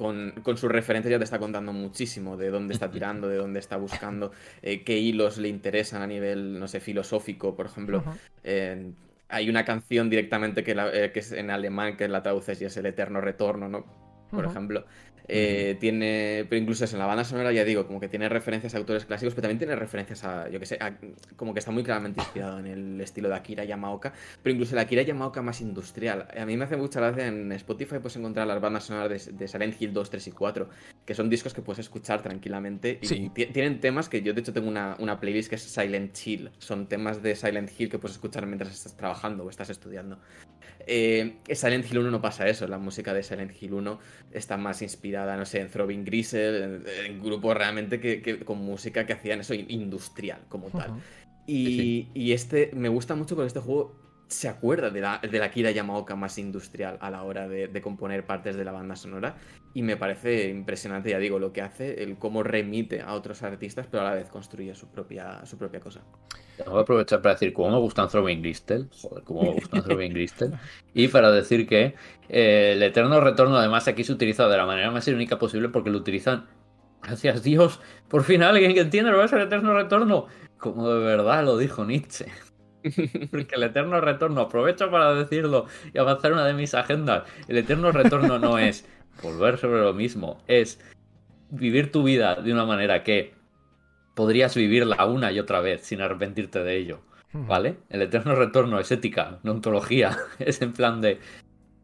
con, 0.00 0.32
con 0.42 0.56
sus 0.56 0.72
referencias 0.72 1.10
ya 1.10 1.18
te 1.18 1.24
está 1.24 1.38
contando 1.38 1.74
muchísimo 1.74 2.38
de 2.38 2.48
dónde 2.48 2.72
está 2.72 2.90
tirando, 2.90 3.28
de 3.28 3.36
dónde 3.36 3.60
está 3.60 3.76
buscando, 3.76 4.32
eh, 4.62 4.82
qué 4.82 4.96
hilos 4.96 5.36
le 5.36 5.48
interesan 5.48 6.00
a 6.00 6.06
nivel, 6.06 6.58
no 6.58 6.66
sé, 6.68 6.80
filosófico, 6.80 7.54
por 7.54 7.66
ejemplo. 7.66 8.02
Eh, 8.42 8.92
hay 9.28 9.50
una 9.50 9.66
canción 9.66 10.08
directamente 10.08 10.64
que, 10.64 10.74
la- 10.74 10.90
eh, 10.90 11.12
que 11.12 11.20
es 11.20 11.32
en 11.32 11.50
alemán 11.50 11.98
que 11.98 12.08
la 12.08 12.22
traduces 12.22 12.58
y 12.62 12.64
es 12.64 12.74
el 12.78 12.86
eterno 12.86 13.20
retorno, 13.20 13.68
¿no? 13.68 13.84
Por 14.30 14.46
ejemplo. 14.50 14.86
Eh, 15.28 15.76
Tiene, 15.80 16.46
pero 16.48 16.60
incluso 16.60 16.84
eso, 16.84 16.96
en 16.96 17.00
la 17.00 17.06
banda 17.06 17.24
sonora 17.24 17.52
ya 17.52 17.64
digo, 17.64 17.86
como 17.86 18.00
que 18.00 18.08
tiene 18.08 18.28
referencias 18.28 18.74
a 18.74 18.78
autores 18.78 19.04
clásicos, 19.04 19.34
pero 19.34 19.42
también 19.42 19.58
tiene 19.58 19.76
referencias 19.76 20.24
a, 20.24 20.48
yo 20.48 20.58
que 20.60 20.66
sé, 20.66 20.76
a- 20.80 20.96
como 21.36 21.52
que 21.52 21.58
está 21.60 21.70
muy 21.70 21.82
claramente 21.82 22.20
inspirado 22.20 22.58
en 22.58 22.66
el 22.66 23.00
estilo 23.00 23.28
de 23.28 23.34
Akira 23.36 23.64
Yamaoka, 23.64 24.12
pero 24.42 24.52
incluso 24.54 24.74
el 24.74 24.80
Akira 24.80 25.02
Yamaoka 25.02 25.42
más 25.42 25.60
industrial. 25.60 26.26
A 26.36 26.44
mí 26.46 26.56
me 26.56 26.64
hace 26.64 26.76
mucha 26.76 27.00
gracia 27.00 27.26
en 27.26 27.52
Spotify 27.52 27.96
puedes 27.98 28.16
encontrar 28.16 28.46
las 28.46 28.60
bandas 28.60 28.84
sonoras 28.84 29.26
de, 29.26 29.32
de 29.32 29.48
Silent 29.48 29.80
Hill 29.80 29.92
2, 29.92 30.10
3 30.10 30.26
y 30.26 30.32
4, 30.32 30.68
que 31.04 31.14
son 31.14 31.28
discos 31.30 31.54
que 31.54 31.62
puedes 31.62 31.78
escuchar 31.80 32.22
tranquilamente 32.22 32.98
y 33.02 33.06
Sí. 33.06 33.30
tienen 33.34 33.80
temas 33.80 34.08
que 34.08 34.22
yo 34.22 34.32
de 34.34 34.40
hecho 34.40 34.52
tengo 34.52 34.68
una, 34.68 34.96
una 34.98 35.20
playlist 35.20 35.48
que 35.50 35.56
es 35.56 35.62
Silent 35.62 36.16
Hill, 36.24 36.50
son 36.58 36.86
temas 36.88 37.22
de 37.22 37.34
Silent 37.36 37.70
Hill 37.78 37.88
que 37.88 37.98
puedes 37.98 38.16
escuchar 38.16 38.46
mientras 38.46 38.72
estás 38.72 38.96
trabajando 38.96 39.44
o 39.44 39.50
estás 39.50 39.70
estudiando. 39.70 40.18
Eh, 40.86 41.36
Silent 41.52 41.84
Hill 41.90 41.98
1 41.98 42.10
no 42.10 42.20
pasa 42.20 42.48
eso, 42.48 42.66
la 42.68 42.78
música 42.78 43.12
de 43.14 43.22
Silent 43.22 43.52
Hill 43.60 43.74
1 43.74 43.98
está 44.32 44.56
más 44.56 44.82
inspirada, 44.82 45.36
no 45.36 45.44
sé, 45.46 45.60
en 45.60 45.68
Throbbing 45.70 46.04
Gristle, 46.04 46.64
en, 46.64 46.84
en 47.06 47.22
grupos 47.22 47.56
realmente 47.56 48.00
que, 48.00 48.22
que- 48.22 48.40
con 48.44 48.58
música 48.58 49.06
que 49.06 49.12
hacían 49.12 49.40
eso 49.40 49.54
in- 49.54 49.70
industrial 49.70 50.40
como 50.48 50.70
tal. 50.70 50.90
Y 51.46 52.32
este 52.32 52.70
me 52.74 52.88
gusta 52.88 53.14
mucho 53.14 53.34
porque 53.34 53.48
este 53.48 53.60
juego 53.60 53.96
se 54.30 54.48
acuerda 54.48 54.90
de 54.90 55.00
la, 55.00 55.18
de 55.18 55.38
la 55.40 55.50
Kira 55.50 55.72
Yamaoka 55.72 56.14
más 56.14 56.38
industrial 56.38 56.98
a 57.00 57.10
la 57.10 57.24
hora 57.24 57.48
de, 57.48 57.66
de 57.66 57.80
componer 57.82 58.24
partes 58.24 58.56
de 58.56 58.64
la 58.64 58.70
banda 58.70 58.94
sonora. 58.94 59.36
Y 59.74 59.82
me 59.82 59.96
parece 59.96 60.48
impresionante, 60.48 61.10
ya 61.10 61.18
digo, 61.18 61.40
lo 61.40 61.52
que 61.52 61.62
hace, 61.62 62.02
el 62.02 62.16
cómo 62.16 62.44
remite 62.44 63.02
a 63.02 63.14
otros 63.14 63.42
artistas, 63.42 63.88
pero 63.90 64.02
a 64.02 64.10
la 64.10 64.14
vez 64.14 64.28
construye 64.28 64.74
su 64.74 64.88
propia, 64.88 65.44
su 65.46 65.58
propia 65.58 65.80
cosa. 65.80 66.02
Voy 66.64 66.78
a 66.78 66.82
aprovechar 66.82 67.20
para 67.22 67.34
decir 67.34 67.52
cómo 67.52 67.70
me 67.70 67.78
gustan 67.78 68.08
Throwing 68.08 68.40
Gristel. 68.40 68.88
Joder, 69.02 69.24
cómo 69.24 69.42
me 69.42 69.50
gustan 69.52 69.82
Throwing 69.84 70.12
Gristel. 70.12 70.52
Y 70.94 71.08
para 71.08 71.32
decir 71.32 71.66
que 71.66 71.96
eh, 72.28 72.72
el 72.74 72.82
eterno 72.84 73.20
retorno, 73.20 73.56
además, 73.56 73.88
aquí 73.88 74.04
se 74.04 74.12
utiliza 74.12 74.48
de 74.48 74.56
la 74.56 74.66
manera 74.66 74.92
más 74.92 75.06
irónica 75.08 75.38
posible 75.38 75.68
porque 75.70 75.90
lo 75.90 75.98
utilizan. 75.98 76.46
Gracias 77.02 77.42
Dios, 77.42 77.80
por 78.08 78.24
fin 78.24 78.42
alguien 78.42 78.74
que 78.74 78.80
entiende 78.80 79.10
lo 79.10 79.18
que 79.18 79.24
es 79.24 79.32
el 79.32 79.40
eterno 79.40 79.74
retorno. 79.74 80.26
Como 80.58 80.88
de 80.88 81.00
verdad 81.00 81.44
lo 81.44 81.56
dijo 81.56 81.84
Nietzsche. 81.84 82.26
Porque 83.30 83.54
el 83.54 83.62
eterno 83.62 84.00
retorno, 84.00 84.42
aprovecho 84.42 84.90
para 84.90 85.14
decirlo 85.14 85.66
y 85.92 85.98
avanzar 85.98 86.32
una 86.32 86.46
de 86.46 86.54
mis 86.54 86.74
agendas. 86.74 87.24
El 87.48 87.58
eterno 87.58 87.92
retorno 87.92 88.38
no 88.38 88.58
es 88.58 88.86
volver 89.22 89.58
sobre 89.58 89.80
lo 89.80 89.92
mismo, 89.92 90.42
es 90.46 90.80
vivir 91.50 91.90
tu 91.92 92.02
vida 92.02 92.36
de 92.36 92.52
una 92.52 92.64
manera 92.64 93.02
que 93.02 93.34
podrías 94.14 94.54
vivirla 94.54 95.04
una 95.06 95.32
y 95.32 95.38
otra 95.38 95.60
vez 95.60 95.82
sin 95.82 96.00
arrepentirte 96.00 96.62
de 96.62 96.76
ello. 96.76 97.00
¿Vale? 97.32 97.76
El 97.90 98.02
eterno 98.02 98.34
retorno 98.34 98.80
es 98.80 98.90
ética, 98.90 99.38
no 99.44 99.52
ontología. 99.52 100.18
Es 100.40 100.62
en 100.62 100.72
plan 100.72 101.00
de 101.00 101.20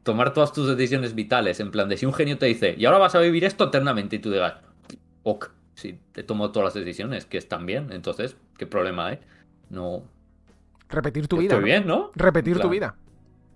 tomar 0.02 0.32
todas 0.32 0.52
tus 0.52 0.68
decisiones 0.68 1.14
vitales. 1.14 1.60
En 1.60 1.70
plan 1.70 1.88
de 1.88 1.96
si 1.96 2.06
un 2.06 2.12
genio 2.12 2.38
te 2.38 2.46
dice, 2.46 2.74
y 2.76 2.84
ahora 2.84 2.98
vas 2.98 3.14
a 3.14 3.20
vivir 3.20 3.44
esto 3.44 3.64
eternamente, 3.64 4.16
y 4.16 4.18
tú 4.18 4.30
digas, 4.30 4.54
ok, 5.22 5.50
si 5.74 5.98
te 6.12 6.22
tomo 6.22 6.50
todas 6.52 6.74
las 6.74 6.84
decisiones 6.84 7.26
que 7.26 7.38
están 7.38 7.66
bien, 7.66 7.92
entonces, 7.92 8.36
¿qué 8.56 8.66
problema 8.66 9.08
hay? 9.08 9.18
No. 9.68 10.02
Repetir 10.88 11.28
tu 11.28 11.36
Estoy 11.36 11.46
vida. 11.46 11.56
¿no? 11.56 11.64
bien, 11.64 11.86
¿no? 11.86 12.10
Repetir 12.14 12.58
tu 12.60 12.68
vida. 12.68 12.96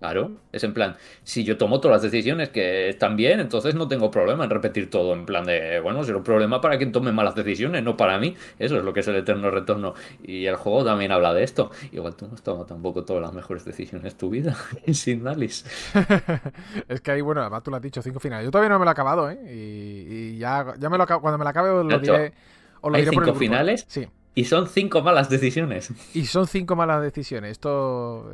Claro, 0.01 0.31
es 0.51 0.65
en 0.65 0.73
plan, 0.73 0.97
si 1.25 1.45
yo 1.45 1.59
tomo 1.59 1.79
todas 1.79 1.97
las 1.97 2.11
decisiones 2.11 2.49
que 2.49 2.89
están 2.89 3.17
bien, 3.17 3.39
entonces 3.39 3.75
no 3.75 3.87
tengo 3.87 4.11
problema 4.11 4.45
en 4.45 4.51
repetir 4.51 4.89
todo. 4.89 5.13
En 5.13 5.27
plan 5.27 5.45
de, 5.45 5.79
bueno, 5.81 6.03
será 6.05 6.17
un 6.17 6.25
problema 6.25 6.59
para 6.63 6.79
quien 6.79 6.91
tome 6.91 7.13
malas 7.13 7.35
decisiones, 7.35 7.83
no 7.83 7.99
para 7.99 8.19
mí. 8.19 8.35
Eso 8.59 8.79
es 8.79 8.83
lo 8.83 8.95
que 8.95 9.01
es 9.01 9.09
el 9.09 9.17
eterno 9.17 9.51
retorno. 9.51 9.93
Y 10.23 10.47
el 10.47 10.57
juego 10.57 10.87
también 10.87 11.13
habla 11.13 11.35
de 11.35 11.43
esto. 11.43 11.71
Igual 11.93 12.17
tú 12.17 12.27
no 12.27 12.33
has 12.33 12.43
tomado 12.43 12.65
tampoco 12.65 13.05
todas 13.05 13.21
las 13.21 13.35
mejores 13.35 13.63
decisiones 13.67 14.15
de 14.15 14.19
tu 14.19 14.31
vida, 14.31 14.57
sin 14.95 15.29
Alice. 15.29 15.69
es 16.89 17.03
que 17.03 17.11
ahí, 17.11 17.21
bueno, 17.21 17.43
además 17.43 17.63
tú 17.63 17.71
lo 17.71 17.77
has 17.77 17.83
dicho, 17.83 18.01
cinco 18.01 18.21
finales. 18.21 18.47
Yo 18.47 18.51
todavía 18.51 18.71
no 18.71 18.79
me 18.79 18.87
lo 18.87 18.91
he 18.91 18.93
acabado, 18.93 19.31
¿eh? 19.31 19.39
Y, 19.53 20.15
y 20.15 20.39
ya, 20.39 20.75
ya 20.79 20.89
me 20.89 20.97
lo 20.97 21.03
acabo, 21.03 21.21
cuando 21.21 21.37
me 21.37 21.45
lo 21.45 21.51
acabe 21.51 21.69
os 21.69 21.85
lo 21.85 21.99
diré. 21.99 22.33
Os 22.81 22.91
lo 22.91 22.97
¿hay 22.97 23.03
diré 23.03 23.13
por 23.13 23.25
el 23.25 23.29
cinco 23.29 23.39
finales? 23.39 23.85
Sí. 23.87 24.09
Y 24.41 24.45
son 24.45 24.67
cinco 24.69 25.03
malas 25.03 25.29
decisiones. 25.29 25.93
Y 26.15 26.25
son 26.27 26.47
cinco 26.47 26.77
malas 26.77 27.03
decisiones. 27.03 27.53
Esto 27.53 28.33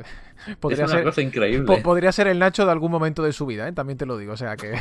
podría 0.59 0.85
es 0.85 0.89
una 0.91 0.97
ser. 0.99 1.03
cosa 1.03 1.21
increíble. 1.21 1.65
po- 1.65 1.81
podría 1.83 2.11
ser 2.11 2.27
el 2.27 2.39
Nacho 2.39 2.65
de 2.65 2.71
algún 2.71 2.91
momento 2.91 3.23
de 3.23 3.33
su 3.33 3.45
vida, 3.45 3.67
¿eh? 3.67 3.73
También 3.73 3.97
te 3.97 4.05
lo 4.05 4.17
digo. 4.17 4.33
O 4.33 4.37
sea 4.37 4.55
que. 4.55 4.73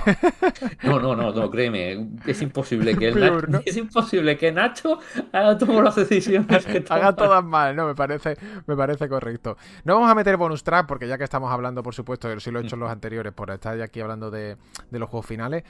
No, 0.85 1.01
no, 1.01 1.17
no, 1.17 1.33
no, 1.33 1.51
créeme. 1.51 2.09
Es 2.27 2.43
imposible 2.43 2.97
que 2.97 3.09
el 3.09 3.15
Peor, 3.21 3.49
Nacho, 3.49 3.51
¿no? 3.59 3.63
es 3.65 3.77
imposible 3.77 4.37
que 4.39 4.53
Nacho 4.53 4.99
haga 5.33 5.59
todas 5.59 5.83
las 5.83 5.97
decisiones 5.97 6.65
que 6.67 6.81
toma. 6.83 7.01
Haga 7.01 7.17
todas 7.17 7.45
mal, 7.45 7.75
¿no? 7.75 7.87
Me 7.87 7.95
parece, 7.95 8.37
me 8.67 8.77
parece 8.77 9.09
correcto. 9.09 9.57
No 9.85 9.95
vamos 9.95 10.11
a 10.11 10.15
meter 10.15 10.37
bonus 10.37 10.63
track 10.63 10.87
porque 10.87 11.09
ya 11.09 11.19
que 11.19 11.25
estamos 11.25 11.51
hablando, 11.53 11.83
por 11.83 11.95
supuesto, 11.95 12.39
si 12.39 12.51
lo 12.51 12.61
he 12.61 12.63
hecho 12.63 12.77
en 12.77 12.81
los 12.81 12.91
anteriores, 12.91 13.33
por 13.33 13.51
estar 13.51 13.81
aquí 13.83 14.01
hablando 14.01 14.31
de, 14.31 14.57
de 14.91 14.99
los 14.99 15.09
juegos 15.09 15.27
finales. 15.27 15.65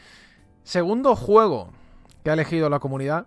Segundo 0.65 1.17
juego 1.17 1.71
que 2.25 2.31
ha 2.31 2.33
elegido 2.35 2.69
la 2.69 2.79
comunidad 2.81 3.27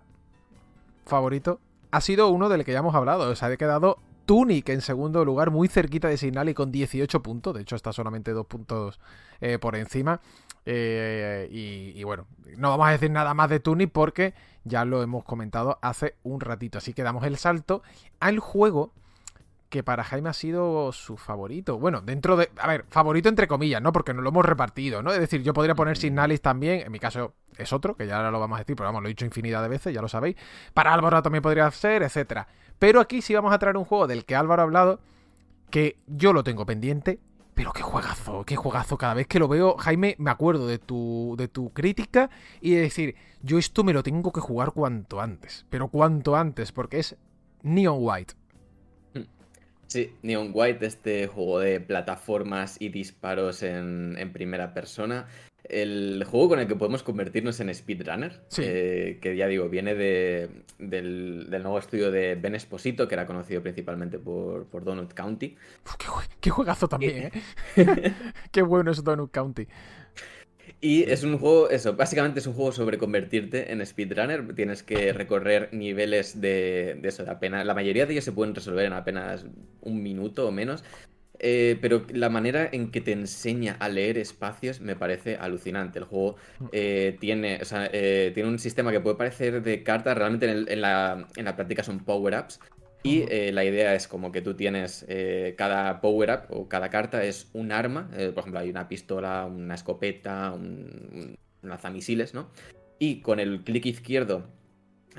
favorito 1.06 1.60
ha 1.92 2.02
sido 2.02 2.30
uno 2.30 2.50
del 2.50 2.66
que 2.66 2.74
ya 2.74 2.80
hemos 2.80 2.96
hablado. 2.96 3.30
O 3.30 3.36
sea, 3.36 3.50
ha 3.50 3.58
quedado 3.58 3.98
Tunic 4.26 4.70
en 4.70 4.82
segundo 4.82 5.26
lugar, 5.26 5.52
muy 5.52 5.68
cerquita 5.68 6.08
de 6.08 6.18
Signal 6.18 6.50
y 6.50 6.54
con 6.54 6.72
18 6.72 7.22
puntos. 7.22 7.54
De 7.54 7.62
hecho, 7.62 7.76
está 7.76 7.94
solamente 7.94 8.32
dos 8.32 8.46
puntos 8.46 9.00
eh, 9.42 9.58
por 9.60 9.76
encima. 9.76 10.22
Eh, 10.66 11.48
y, 11.52 12.00
y 12.00 12.04
bueno, 12.04 12.28
no 12.58 12.70
vamos 12.70 12.88
a 12.88 12.92
decir 12.92 13.10
nada 13.10 13.34
más 13.34 13.50
de 13.50 13.60
Tunic 13.60 13.92
porque 13.92 14.34
ya 14.64 14.86
lo 14.86 15.02
hemos 15.02 15.24
comentado 15.24 15.80
hace 15.82 16.16
un 16.24 16.42
ratito. 16.42 16.78
Así 16.78 16.94
que 16.94 17.04
damos 17.04 17.24
el 17.24 17.38
salto 17.38 17.82
al 18.20 18.40
juego 18.40 18.94
que 19.70 19.84
para 19.84 20.04
Jaime 20.04 20.30
ha 20.30 20.34
sido 20.34 20.92
su 20.92 21.16
favorito. 21.16 21.78
Bueno, 21.78 22.02
dentro 22.02 22.36
de. 22.36 22.50
A 22.58 22.68
ver, 22.68 22.86
favorito 22.90 23.30
entre 23.30 23.48
comillas, 23.48 23.82
¿no? 23.82 23.94
Porque 23.94 24.14
no 24.14 24.22
lo 24.22 24.30
hemos 24.30 24.46
repartido, 24.46 25.02
¿no? 25.04 25.12
Es 25.14 25.20
decir, 25.20 25.44
yo 25.44 25.54
podría 25.54 25.76
poner 25.76 25.98
Signalis 25.98 26.42
también. 26.42 26.82
En 26.82 26.92
mi 26.92 27.00
caso 27.00 27.36
es 27.58 27.72
otro, 27.72 27.96
que 27.96 28.08
ya 28.08 28.18
ahora 28.18 28.32
lo 28.32 28.40
vamos 28.40 28.58
a 28.58 28.60
decir, 28.60 28.76
pero 28.76 28.88
vamos, 28.88 29.04
lo 29.04 29.08
he 29.08 29.12
dicho 29.12 29.26
infinidad 29.26 29.62
de 29.62 29.70
veces, 29.70 29.94
ya 29.94 30.02
lo 30.02 30.08
sabéis. 30.08 30.36
Para 30.74 30.94
Álvaro 30.94 31.22
también 31.22 31.44
podría 31.44 31.70
ser, 31.72 32.02
etcétera. 32.02 32.48
Pero 32.80 33.00
aquí 33.00 33.22
sí 33.22 33.36
vamos 33.36 33.54
a 33.54 33.60
traer 33.60 33.78
un 33.78 33.86
juego 33.86 34.08
del 34.08 34.26
que 34.26 34.36
Álvaro 34.36 34.64
ha 34.64 34.66
hablado, 34.66 35.00
que 35.70 35.98
yo 36.08 36.34
lo 36.34 36.44
tengo 36.44 36.66
pendiente. 36.66 37.20
Pero 37.54 37.74
qué 37.74 37.82
juegazo, 37.82 38.46
qué 38.46 38.56
juegazo. 38.56 38.98
Cada 38.98 39.14
vez 39.14 39.28
que 39.28 39.38
lo 39.38 39.50
veo, 39.50 39.78
Jaime, 39.78 40.16
me 40.18 40.32
acuerdo 40.32 40.66
de 40.66 40.80
tu, 40.80 41.36
de 41.38 41.50
tu 41.50 41.74
crítica 41.74 42.30
y 42.62 42.72
de 42.72 42.82
decir, 42.82 43.16
yo 43.42 43.58
esto 43.58 43.84
me 43.84 43.94
lo 43.94 44.02
tengo 44.02 44.32
que 44.32 44.40
jugar 44.40 44.72
cuanto 44.72 45.20
antes. 45.20 45.66
Pero 45.70 45.90
cuanto 45.90 46.38
antes, 46.38 46.72
porque 46.72 47.00
es 47.00 47.18
Neon 47.62 47.98
White. 48.00 48.39
Sí, 49.90 50.14
Neon 50.22 50.52
White, 50.54 50.86
este 50.86 51.28
juego 51.28 51.60
de 51.60 51.80
plataformas 51.82 52.78
y 52.80 52.90
disparos 52.90 53.64
en, 53.64 54.16
en 54.18 54.32
primera 54.32 54.74
persona. 54.74 55.28
El 55.64 56.24
juego 56.26 56.50
con 56.50 56.60
el 56.60 56.68
que 56.68 56.76
podemos 56.76 57.04
convertirnos 57.04 57.60
en 57.60 57.74
speedrunner, 57.74 58.42
Sí. 58.48 58.62
eh, 58.66 59.20
que 59.22 59.36
ya 59.36 59.46
digo, 59.48 59.68
viene 59.70 59.94
de, 59.94 60.50
del, 60.80 61.48
del 61.50 61.62
nuevo 61.64 61.78
estudio 61.78 62.10
de 62.12 62.36
Ben 62.36 62.56
Esposito, 62.56 63.08
que 63.08 63.14
era 63.16 63.28
conocido 63.28 63.62
principalmente 63.62 64.18
por, 64.20 64.66
por 64.68 64.84
Donut 64.84 65.14
County. 65.14 65.56
Uf, 65.86 65.96
qué, 65.98 66.06
jue- 66.08 66.30
qué 66.40 66.50
juegazo 66.50 66.88
también, 66.88 67.32
¿eh? 67.76 68.14
qué 68.52 68.62
bueno 68.62 68.90
es 68.92 69.04
Donut 69.04 69.32
County. 69.32 69.68
Y 70.82 71.04
es 71.04 71.24
un 71.24 71.38
juego, 71.38 71.70
eso, 71.70 71.96
básicamente 71.96 72.40
es 72.40 72.48
un 72.48 72.54
juego 72.54 72.72
sobre 72.72 72.98
convertirte 72.98 73.72
en 73.72 73.86
speedrunner. 73.86 74.56
Tienes 74.56 74.82
que 74.82 75.12
recorrer 75.12 75.70
niveles 75.74 76.40
de, 76.40 76.98
de 77.02 77.10
eso, 77.10 77.26
de 77.26 77.32
apenas. 77.32 77.66
La 77.66 77.74
mayoría 77.74 78.06
de 78.06 78.14
ellos 78.14 78.24
se 78.24 78.32
pueden 78.32 78.56
resolver 78.56 78.86
en 78.86 78.94
apenas 78.94 79.46
un 79.82 80.02
minuto 80.02 80.48
o 80.48 80.52
menos. 80.52 80.84
Eh, 81.42 81.78
pero 81.82 82.06
la 82.10 82.30
manera 82.30 82.68
en 82.70 82.92
que 82.92 83.00
te 83.00 83.14
enseña 83.14 83.78
a 83.80 83.88
leer 83.88 84.18
espacios 84.18 84.82
me 84.82 84.96
parece 84.96 85.38
alucinante. 85.38 86.00
El 86.00 86.06
juego 86.06 86.36
eh, 86.72 87.18
tiene, 87.20 87.60
eh, 87.94 88.32
tiene 88.34 88.50
un 88.50 88.60
sistema 88.60 88.92
que 88.92 89.00
puede 89.00 89.16
parecer 89.16 89.62
de 89.62 89.84
cartas, 89.84 90.18
realmente 90.18 90.50
en 90.50 90.82
la, 90.82 91.28
en 91.36 91.46
la 91.46 91.56
práctica 91.56 91.84
son 91.84 92.00
power-ups. 92.04 92.60
Y 93.02 93.24
eh, 93.30 93.52
la 93.54 93.64
idea 93.64 93.96
es 93.96 94.08
como 94.08 94.32
que 94.32 94.42
tú 94.42 94.56
tienes 94.56 95.06
eh, 95.08 95.56
cada 95.58 96.02
power-up 96.02 96.44
o 96.50 96.68
cada 96.68 96.90
carta 96.90 97.24
es 97.24 97.50
un 97.54 97.72
arma. 97.72 98.10
eh, 98.18 98.32
por 98.34 98.42
ejemplo, 98.42 98.60
hay 98.60 98.70
una 98.70 98.88
pistola, 98.88 99.46
una 99.46 99.76
escopeta, 99.76 100.52
un, 100.52 101.38
un 101.62 101.70
lanzamisiles, 101.70 102.34
¿no? 102.34 102.50
Y 103.00 103.22
con 103.22 103.40
el 103.40 103.64
clic 103.64 103.86
izquierdo 103.86 104.48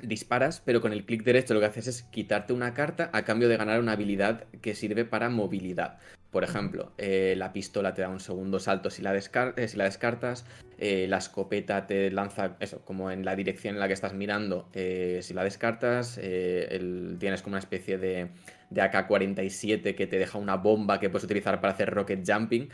disparas, 0.03 0.63
pero 0.65 0.81
con 0.81 0.93
el 0.93 1.05
clic 1.05 1.25
derecho 1.25 1.55
lo 1.55 1.61
que 1.61 1.67
haces 1.67 1.87
es 1.87 2.03
quitarte 2.03 2.53
una 2.53 2.75
carta 2.75 3.11
a 3.13 3.25
cambio 3.25 3.49
de 3.49 3.57
ganar 3.57 3.81
una 3.81 3.93
habilidad 3.93 4.45
que 4.61 4.75
sirve 4.75 5.05
para 5.05 5.29
movilidad. 5.31 5.99
Por 6.31 6.45
ejemplo, 6.45 6.93
eh, 6.97 7.35
la 7.37 7.53
pistola 7.53 7.93
te 7.93 8.03
da 8.03 8.09
un 8.09 8.21
segundo 8.21 8.61
salto 8.61 8.89
si 8.91 9.03
la, 9.03 9.13
descar- 9.13 9.55
eh, 9.57 9.67
si 9.67 9.77
la 9.77 9.85
descartas, 9.85 10.47
eh, 10.79 11.07
la 11.09 11.19
escopeta 11.19 11.87
te 11.89 12.11
lanza 12.11 12.57
eso, 12.61 12.85
como 12.85 13.11
en 13.11 13.25
la 13.25 13.35
dirección 13.35 13.75
en 13.75 13.81
la 13.81 13.89
que 13.89 13.95
estás 13.95 14.15
mirando, 14.15 14.69
si 14.73 15.35
la 15.35 15.43
descartas, 15.43 16.19
el- 16.19 17.17
tienes 17.19 17.43
como 17.43 17.55
una 17.55 17.59
especie 17.59 17.99
de, 17.99 18.29
de 18.71 18.81
AK-47 18.81 19.95
que 19.97 20.07
te 20.07 20.19
deja 20.19 20.39
una 20.39 20.57
bomba 20.57 21.01
que 21.01 21.11
puedes 21.11 21.25
utilizar 21.25 21.61
para 21.61 21.73
hacer 21.73 21.91
rocket 21.91 22.23
jumping. 22.25 22.69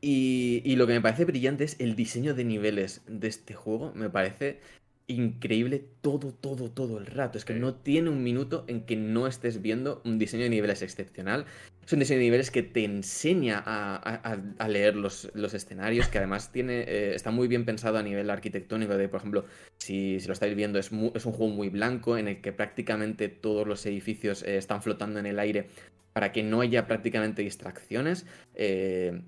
Y, 0.00 0.62
y 0.64 0.76
lo 0.76 0.86
que 0.86 0.92
me 0.92 1.00
parece 1.00 1.24
brillante 1.24 1.64
es 1.64 1.76
el 1.80 1.96
diseño 1.96 2.34
de 2.34 2.44
niveles 2.44 3.02
de 3.06 3.28
este 3.28 3.54
juego. 3.54 3.92
Me 3.94 4.10
parece 4.10 4.60
increíble 5.08 5.84
todo, 6.00 6.32
todo, 6.32 6.70
todo 6.70 6.98
el 6.98 7.06
rato. 7.06 7.38
Es 7.38 7.44
que 7.44 7.54
no 7.54 7.74
tiene 7.74 8.10
un 8.10 8.22
minuto 8.22 8.64
en 8.68 8.82
que 8.84 8.96
no 8.96 9.26
estés 9.26 9.62
viendo 9.62 10.02
un 10.04 10.18
diseño 10.18 10.44
de 10.44 10.50
niveles 10.50 10.82
excepcional. 10.82 11.46
Es 11.86 11.92
un 11.92 12.00
diseño 12.00 12.18
de 12.18 12.24
niveles 12.24 12.50
que 12.50 12.64
te 12.64 12.82
enseña 12.82 13.62
a, 13.64 14.66
leer 14.66 14.96
los, 14.96 15.30
escenarios, 15.54 16.08
que 16.08 16.18
además 16.18 16.50
tiene, 16.50 16.80
eh, 16.80 17.14
está 17.14 17.30
muy 17.30 17.46
bien 17.46 17.64
pensado 17.64 17.96
a 17.96 18.02
nivel 18.02 18.28
arquitectónico. 18.28 18.96
De, 18.96 19.08
por 19.08 19.20
ejemplo, 19.20 19.44
si, 19.78 20.18
lo 20.26 20.32
estáis 20.32 20.56
viendo, 20.56 20.80
es, 20.80 20.90
un 20.90 21.12
juego 21.12 21.48
muy 21.48 21.68
blanco 21.68 22.18
en 22.18 22.26
el 22.26 22.40
que 22.40 22.52
prácticamente 22.52 23.28
todos 23.28 23.68
los 23.68 23.86
edificios 23.86 24.42
eh, 24.42 24.56
están 24.56 24.82
flotando 24.82 25.20
en 25.20 25.26
el 25.26 25.38
aire 25.38 25.68
para 26.12 26.32
que 26.32 26.42
no 26.42 26.60
haya 26.60 26.88
prácticamente 26.88 27.42
distracciones. 27.42 28.26
eh, 28.56 29.20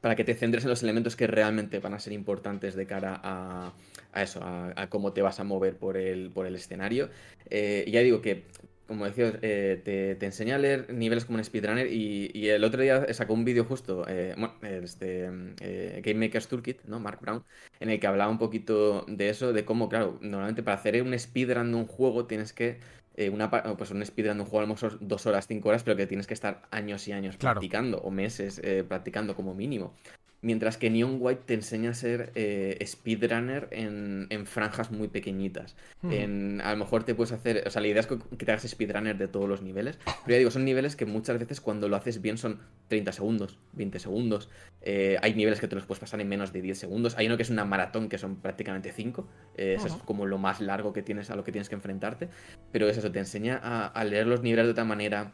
para 0.00 0.16
que 0.16 0.24
te 0.24 0.34
centres 0.34 0.64
en 0.64 0.70
los 0.70 0.82
elementos 0.82 1.14
que 1.14 1.26
realmente 1.26 1.78
van 1.78 1.92
a 1.92 1.98
ser 1.98 2.14
importantes 2.14 2.74
de 2.74 2.86
cara 2.86 3.20
a, 3.22 3.74
eso, 4.22 4.40
a, 4.42 4.86
cómo 4.88 5.12
te 5.12 5.20
vas 5.20 5.40
a 5.40 5.44
mover 5.44 5.76
por 5.76 5.98
el, 5.98 6.30
por 6.30 6.46
el 6.46 6.54
escenario. 6.54 7.10
Ya 7.50 8.00
digo 8.00 8.22
que, 8.22 8.46
como 8.90 9.06
decía, 9.06 9.38
eh, 9.42 9.80
te, 9.84 10.16
te 10.16 10.26
enseña 10.26 10.56
a 10.56 10.58
leer 10.58 10.92
niveles 10.92 11.24
como 11.24 11.38
un 11.38 11.44
speedrunner 11.44 11.86
y, 11.92 12.30
y 12.34 12.48
el 12.48 12.64
otro 12.64 12.82
día 12.82 13.06
sacó 13.14 13.34
un 13.34 13.44
vídeo 13.44 13.64
justo, 13.64 14.04
eh, 14.08 14.34
bueno, 14.36 14.54
este, 14.62 15.30
eh, 15.60 16.02
Game 16.04 16.26
Makers 16.26 16.48
Toolkit, 16.48 16.82
¿no? 16.84 17.00
Mark 17.00 17.20
Brown, 17.22 17.44
en 17.80 17.90
el 17.90 18.00
que 18.00 18.06
hablaba 18.08 18.30
un 18.30 18.38
poquito 18.38 19.04
de 19.08 19.28
eso, 19.30 19.52
de 19.52 19.64
cómo, 19.64 19.88
claro, 19.88 20.18
normalmente 20.20 20.62
para 20.62 20.76
hacer 20.76 21.00
un 21.02 21.16
speedrun 21.18 21.70
de 21.72 21.78
un 21.78 21.86
juego 21.86 22.26
tienes 22.26 22.52
que 22.52 22.80
eh, 23.14 23.30
una, 23.30 23.50
pues 23.76 23.90
un 23.92 24.04
speedrun 24.04 24.38
de 24.38 24.42
un 24.42 24.48
juego 24.48 24.58
a 24.64 24.66
lo 24.68 24.74
mejor 24.74 24.98
dos 25.00 25.26
horas, 25.26 25.46
cinco 25.46 25.68
horas, 25.68 25.82
pero 25.84 25.96
que 25.96 26.06
tienes 26.06 26.26
que 26.26 26.34
estar 26.34 26.62
años 26.70 27.06
y 27.08 27.12
años 27.12 27.36
Claro. 27.38 27.60
practicando, 27.60 27.98
o 27.98 28.10
meses 28.10 28.60
eh, 28.64 28.84
practicando 28.86 29.34
como 29.36 29.54
mínimo. 29.54 29.94
Mientras 30.42 30.78
que 30.78 30.88
Neon 30.88 31.18
White 31.20 31.42
te 31.46 31.54
enseña 31.54 31.90
a 31.90 31.94
ser 31.94 32.32
eh, 32.34 32.78
speedrunner 32.86 33.68
en, 33.72 34.26
en 34.30 34.46
franjas 34.46 34.90
muy 34.90 35.08
pequeñitas. 35.08 35.76
En- 36.10 36.60
a 36.62 36.70
lo 36.72 36.78
mejor 36.78 37.04
te 37.04 37.14
puedes 37.14 37.32
hacer. 37.32 37.62
O 37.66 37.70
sea, 37.70 37.82
la 37.82 37.88
idea 37.88 38.00
es 38.00 38.06
que 38.06 38.16
te 38.16 38.50
hagas 38.50 38.66
speedrunner 38.66 39.18
de 39.18 39.28
todos 39.28 39.48
los 39.48 39.60
niveles. 39.60 39.98
Pero 40.04 40.30
ya 40.30 40.38
digo, 40.38 40.50
son 40.50 40.64
niveles 40.64 40.96
que 40.96 41.04
muchas 41.04 41.38
veces 41.38 41.60
cuando 41.60 41.88
lo 41.88 41.96
haces 41.96 42.22
bien 42.22 42.38
son 42.38 42.58
30 42.88 43.12
segundos, 43.12 43.58
20 43.74 43.98
segundos. 43.98 44.48
Eh, 44.80 45.18
hay 45.20 45.34
niveles 45.34 45.60
que 45.60 45.68
te 45.68 45.74
los 45.76 45.84
puedes 45.84 46.00
pasar 46.00 46.20
en 46.22 46.28
menos 46.28 46.52
de 46.54 46.62
10 46.62 46.78
segundos. 46.78 47.18
Hay 47.18 47.26
uno 47.26 47.36
que 47.36 47.42
es 47.42 47.50
una 47.50 47.66
maratón 47.66 48.08
que 48.08 48.16
son 48.16 48.36
prácticamente 48.36 48.92
5. 48.92 49.28
eso 49.56 49.86
es 49.88 49.92
como 50.04 50.24
lo 50.24 50.38
más 50.38 50.60
largo 50.62 50.92
que 50.94 51.02
tienes 51.02 51.28
a 51.30 51.36
lo 51.36 51.44
que 51.44 51.52
tienes 51.52 51.68
que 51.68 51.74
enfrentarte. 51.74 52.28
Pero 52.72 52.88
es 52.88 52.96
eso, 52.96 53.12
te 53.12 53.18
enseña 53.18 53.60
a, 53.62 53.86
a 53.86 54.04
leer 54.04 54.26
los 54.26 54.42
niveles 54.42 54.64
de 54.66 54.72
otra 54.72 54.84
manera 54.84 55.32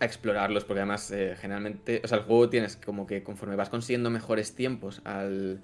a 0.00 0.04
explorarlos, 0.04 0.64
porque 0.64 0.80
además 0.80 1.10
eh, 1.10 1.34
generalmente, 1.40 2.00
o 2.04 2.08
sea, 2.08 2.18
el 2.18 2.24
juego 2.24 2.48
tienes 2.48 2.76
como 2.76 3.06
que 3.06 3.22
conforme 3.22 3.56
vas 3.56 3.68
consiguiendo 3.70 4.10
mejores 4.10 4.54
tiempos 4.54 5.00
al, 5.04 5.60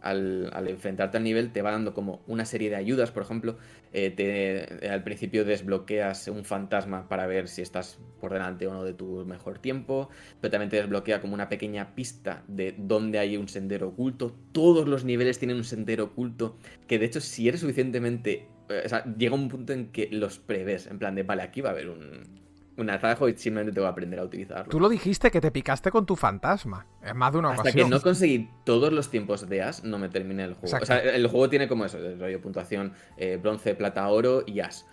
al, 0.00 0.50
al 0.52 0.68
enfrentarte 0.68 1.16
al 1.16 1.24
nivel, 1.24 1.52
te 1.52 1.62
va 1.62 1.72
dando 1.72 1.94
como 1.94 2.22
una 2.26 2.44
serie 2.44 2.70
de 2.70 2.76
ayudas, 2.76 3.10
por 3.10 3.22
ejemplo, 3.22 3.56
eh, 3.92 4.10
te- 4.10 4.88
al 4.88 5.02
principio 5.02 5.44
desbloqueas 5.44 6.28
un 6.28 6.44
fantasma 6.44 7.08
para 7.08 7.26
ver 7.26 7.48
si 7.48 7.62
estás 7.62 7.98
por 8.20 8.32
delante 8.32 8.66
o 8.66 8.72
no 8.74 8.84
de 8.84 8.94
tu 8.94 9.24
mejor 9.26 9.58
tiempo, 9.58 10.08
pero 10.40 10.50
también 10.50 10.70
te 10.70 10.76
desbloquea 10.76 11.20
como 11.20 11.34
una 11.34 11.48
pequeña 11.48 11.94
pista 11.94 12.44
de 12.48 12.74
dónde 12.76 13.18
hay 13.18 13.36
un 13.36 13.48
sendero 13.48 13.88
oculto, 13.88 14.34
todos 14.52 14.86
los 14.86 15.04
niveles 15.04 15.38
tienen 15.38 15.56
un 15.56 15.64
sendero 15.64 16.04
oculto, 16.04 16.56
que 16.86 16.98
de 16.98 17.06
hecho 17.06 17.20
si 17.20 17.48
eres 17.48 17.60
suficientemente... 17.60 18.46
eh, 18.68 18.82
O 18.84 18.88
sea, 18.88 19.04
llega 19.16 19.34
un 19.34 19.48
punto 19.48 19.72
en 19.72 19.90
que 19.92 20.08
los 20.12 20.38
prevés, 20.38 20.86
en 20.86 20.98
plan 20.98 21.14
de, 21.14 21.22
vale, 21.22 21.42
aquí 21.42 21.60
va 21.60 21.70
a 21.70 21.72
haber 21.72 21.88
un, 21.88 22.47
un 22.78 22.90
atajo 22.90 23.28
y 23.28 23.36
simplemente 23.36 23.72
tengo 23.74 23.86
que 23.86 23.90
aprender 23.90 24.20
a 24.20 24.24
utilizarlo. 24.24 24.70
Tú 24.70 24.80
lo 24.80 24.88
dijiste 24.88 25.30
que 25.30 25.40
te 25.40 25.50
picaste 25.50 25.90
con 25.90 26.06
tu 26.06 26.16
fantasma. 26.16 26.86
En 27.02 27.16
más 27.16 27.32
de 27.32 27.38
una 27.38 27.50
Hasta 27.50 27.62
ocasión. 27.62 27.88
que 27.88 27.94
no 27.94 28.00
conseguí 28.00 28.48
todos 28.64 28.92
los 28.92 29.10
tiempos 29.10 29.48
de 29.48 29.62
As, 29.62 29.82
no 29.84 29.98
me 29.98 30.08
terminé 30.08 30.44
el 30.44 30.54
juego. 30.54 30.66
Exacto. 30.66 30.84
O 30.84 30.86
sea, 30.86 31.00
el 31.00 31.26
juego 31.26 31.48
tiene 31.50 31.66
como 31.68 31.84
eso, 31.84 31.98
el 31.98 32.18
rollo 32.18 32.40
puntuación 32.40 32.92
eh, 33.16 33.36
bronce, 33.36 33.74
plata, 33.74 34.08
oro 34.08 34.44
y 34.46 34.60
As. 34.60 34.86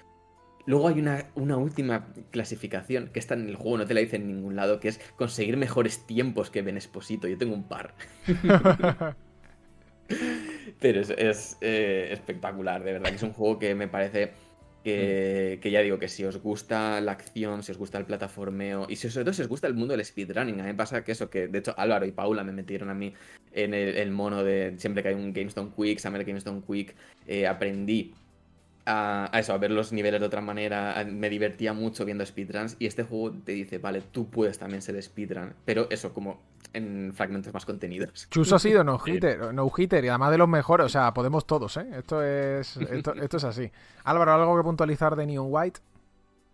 Luego 0.65 0.87
hay 0.87 0.99
una, 0.99 1.27
una 1.35 1.57
última 1.57 2.07
clasificación 2.31 3.09
que 3.13 3.19
está 3.19 3.35
en 3.35 3.47
el 3.47 3.55
juego, 3.55 3.77
no 3.77 3.85
te 3.85 3.93
la 3.93 3.99
dice 3.99 4.15
en 4.15 4.27
ningún 4.27 4.55
lado, 4.55 4.79
que 4.79 4.87
es 4.87 4.99
conseguir 5.15 5.57
mejores 5.57 6.07
tiempos 6.07 6.49
que 6.49 6.63
Ben 6.63 6.77
Esposito. 6.77 7.27
Yo 7.27 7.37
tengo 7.37 7.53
un 7.53 7.67
par. 7.67 7.93
Pero 10.79 11.01
es, 11.01 11.11
es, 11.11 11.57
eh, 11.61 12.09
espectacular, 12.11 12.83
de 12.83 12.93
verdad, 12.93 13.09
que 13.09 13.15
es 13.15 13.23
un 13.23 13.33
juego 13.33 13.59
que 13.59 13.75
me 13.75 13.87
parece 13.87 14.33
que, 14.85 15.69
ya 15.71 15.81
digo 15.81 15.97
que 15.97 16.07
si 16.07 16.23
os 16.25 16.37
gusta 16.37 17.01
la 17.01 17.13
acción, 17.13 17.63
si 17.63 17.71
os 17.71 17.77
gusta 17.77 17.97
el 17.97 18.05
plataformeo 18.05 18.85
y 18.87 18.97
si 18.97 19.09
sobre 19.09 19.25
todo 19.25 19.33
si 19.33 19.41
os 19.41 19.47
gusta 19.47 19.67
el 19.67 19.73
mundo 19.73 19.93
del 19.97 20.05
speedrunning, 20.05 20.59
a 20.59 20.63
mí 20.63 20.69
me 20.69 20.75
pasa 20.75 21.03
que 21.03 21.11
eso, 21.11 21.29
que 21.29 21.47
de 21.47 21.59
hecho 21.59 21.73
Álvaro 21.75 22.05
y 22.05 22.11
Paula 22.11 22.43
me 22.43 22.51
metieron 22.51 22.89
a 22.91 22.93
mí 22.93 23.11
en 23.51 23.73
el, 23.73 24.11
mono 24.11 24.43
de 24.43 24.75
siempre 24.77 25.01
que 25.01 25.09
hay 25.09 25.15
un 25.15 25.33
GameStone 25.33 25.71
Quick, 25.75 25.97
Summer 25.97 26.23
GameStone 26.23 26.61
Quick, 26.61 26.93
eh, 27.25 27.47
aprendí 27.47 28.13
a, 28.85 29.31
eso, 29.33 29.53
a 29.53 29.57
ver 29.57 29.71
los 29.71 29.91
niveles 29.91 30.19
de 30.19 30.27
otra 30.27 30.41
manera, 30.41 31.03
me 31.09 31.31
divertía 31.31 31.73
mucho 31.73 32.05
viendo 32.05 32.23
speedruns 32.23 32.75
y 32.77 32.85
este 32.85 33.01
juego 33.01 33.31
te 33.43 33.53
dice, 33.53 33.79
vale, 33.79 34.01
tú 34.01 34.29
puedes 34.29 34.59
también 34.59 34.83
ser 34.83 35.01
speedrun, 35.01 35.53
pero 35.65 35.87
eso 35.89 36.13
como 36.13 36.39
en 36.75 37.13
fragmentos 37.13 37.53
más 37.53 37.65
contenidos. 37.65 38.27
Chuso 38.29 38.55
ha 38.55 38.59
sido 38.59 38.83
no 38.83 38.99
hitter, 39.03 39.53
no 39.53 39.71
hitter 39.75 40.05
y 40.05 40.09
además 40.09 40.31
de 40.31 40.37
los 40.37 40.47
mejores, 40.47 40.85
o 40.85 40.89
sea, 40.89 41.13
podemos 41.13 41.45
todos, 41.47 41.77
¿eh? 41.77 41.87
Esto 41.97 42.21
es, 42.23 42.77
esto, 42.77 43.13
esto 43.21 43.37
es 43.37 43.43
así. 43.43 43.71
Álvaro, 44.03 44.33
¿algo 44.33 44.57
que 44.57 44.63
puntualizar 44.63 45.15
de 45.15 45.25
Neon 45.25 45.47
White? 45.49 45.79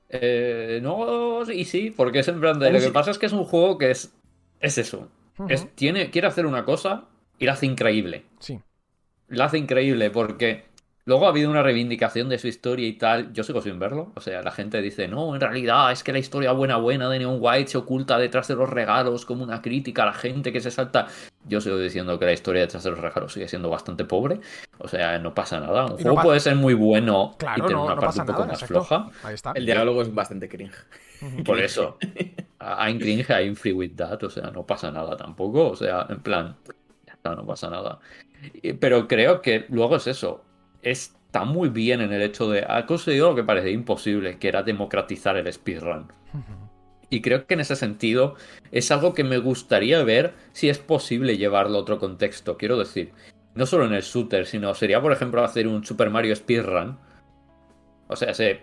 Eh, 0.10 0.80
no, 0.84 1.50
y 1.52 1.66
sí, 1.66 1.92
porque 1.96 2.20
es 2.20 2.28
en 2.28 2.40
plan 2.40 2.60
de- 2.60 2.72
Lo 2.72 2.80
que 2.80 2.92
pasa 2.92 3.12
es 3.12 3.18
que 3.18 3.26
es 3.26 3.34
un 3.34 3.46
juego 3.46 3.78
que 3.78 3.92
es. 3.92 4.14
Es 4.60 4.78
eso. 4.78 5.08
Es, 5.48 5.74
tiene, 5.76 6.12
quiere 6.12 6.28
hacer 6.28 6.46
una 6.46 6.66
cosa 6.66 7.06
y 7.40 7.46
la 7.46 7.54
hace 7.54 7.66
increíble. 7.66 8.26
Sí. 8.40 8.60
La 9.30 9.46
hace 9.46 9.58
increíble 9.58 10.12
porque 10.12 10.66
luego 11.06 11.26
ha 11.26 11.30
habido 11.30 11.50
una 11.50 11.64
reivindicación 11.64 12.30
de 12.30 12.38
su 12.38 12.48
historia 12.48 12.88
y 12.88 12.94
tal. 12.94 13.34
Yo 13.34 13.44
sigo 13.44 13.62
sin 13.62 13.80
verlo. 13.80 14.12
O 14.16 14.22
sea, 14.22 14.42
la 14.42 14.52
gente 14.52 14.82
dice, 14.82 15.08
no, 15.08 15.34
en 15.36 15.42
realidad 15.42 15.92
es 15.92 16.04
que 16.04 16.12
la 16.14 16.20
historia 16.20 16.52
buena, 16.52 16.78
buena 16.78 17.10
de 17.10 17.20
Neon 17.20 17.38
White 17.40 17.72
se 17.72 17.78
oculta 17.78 18.18
detrás 18.18 18.48
de 18.48 18.56
los 18.56 18.70
regalos 18.70 19.26
como 19.26 19.44
una 19.44 19.62
crítica 19.62 20.04
a 20.04 20.08
la 20.08 20.14
gente 20.14 20.52
que 20.52 20.60
se 20.62 20.72
salta. 20.72 21.08
Yo 21.48 21.60
sigo 21.62 21.78
diciendo 21.78 22.18
que 22.20 22.26
la 22.26 22.34
historia 22.34 22.62
detrás 22.62 22.84
de 22.84 22.92
los 22.92 23.00
regalos 23.00 23.34
sigue 23.34 23.48
siendo 23.48 23.70
bastante 23.70 24.06
pobre. 24.06 24.40
O 24.78 24.88
sea, 24.88 25.18
no 25.20 25.34
pasa 25.34 25.60
nada. 25.60 25.86
Un 25.86 26.00
Y 26.00 26.04
juego 26.04 26.22
puede 26.22 26.40
ser 26.40 26.56
muy 26.56 26.74
bueno 26.76 27.32
y 27.34 27.38
Claro, 27.38 27.56
tener 27.64 27.72
no, 27.78 27.86
una 27.86 27.96
no 27.96 28.02
parte 28.02 28.06
pasa 28.20 28.22
un 28.22 28.28
poco 28.28 28.40
nada. 28.40 28.52
más 28.54 28.62
exacto. 28.62 28.84
floja. 28.86 29.10
Ahí 29.24 29.34
está. 29.34 29.52
El 29.56 29.66
diálogo 29.66 30.02
es 30.02 30.14
bastante 30.14 30.48
cringe. 30.48 30.76
Por 31.46 31.60
eso. 31.60 31.98
I'm 32.60 33.00
cringe, 33.00 33.30
I'm 33.30 33.56
free 33.56 33.74
with 33.74 33.92
that. 33.96 34.22
O 34.24 34.30
sea, 34.30 34.52
no 34.52 34.66
pasa 34.66 34.92
nada 34.92 35.18
tampoco. 35.18 35.70
O 35.70 35.76
sea, 35.76 36.06
en 36.10 36.20
plan, 36.22 36.56
ya 37.08 37.14
está, 37.14 37.36
no 37.36 37.46
pasa 37.46 37.70
nada. 37.70 38.00
Y- 38.62 38.74
Pero 38.74 39.08
creo 39.08 39.42
que 39.42 39.66
luego 39.70 39.96
es 39.96 40.08
eso. 40.08 40.44
Está 40.82 41.46
muy 41.46 41.70
bien 41.70 42.02
en 42.02 42.12
el 42.14 42.22
hecho 42.22 42.50
de. 42.50 42.66
Ha 42.68 42.86
conseguido 42.86 43.30
lo 43.30 43.36
que 43.36 43.44
parecía 43.44 43.72
imposible, 43.72 44.38
que 44.38 44.48
era 44.48 44.64
democratizar 44.64 45.38
el 45.38 45.52
speedrun. 45.52 46.12
Y 47.10 47.22
creo 47.22 47.46
que 47.46 47.56
en 47.56 47.60
ese 47.60 47.76
sentido 47.76 48.36
es 48.72 48.90
algo 48.90 49.14
que 49.14 49.26
me 49.26 49.38
gustaría 49.38 50.02
ver 50.04 50.34
si 50.54 50.70
es 50.70 50.80
posible 50.80 51.38
llevarlo 51.38 51.78
a 51.78 51.82
otro 51.82 52.00
contexto. 52.00 52.58
Quiero 52.58 52.78
decir, 52.78 53.12
no 53.54 53.66
solo 53.66 53.86
en 53.86 53.94
el 53.94 54.02
shooter, 54.02 54.46
sino 54.46 54.74
sería, 54.74 55.02
por 55.02 55.12
ejemplo, 55.12 55.44
hacer 55.44 55.68
un 55.68 55.84
Super 55.84 56.10
Mario 56.10 56.36
speedrun. 56.36 56.98
O 58.08 58.16
sea, 58.16 58.34
sé, 58.34 58.62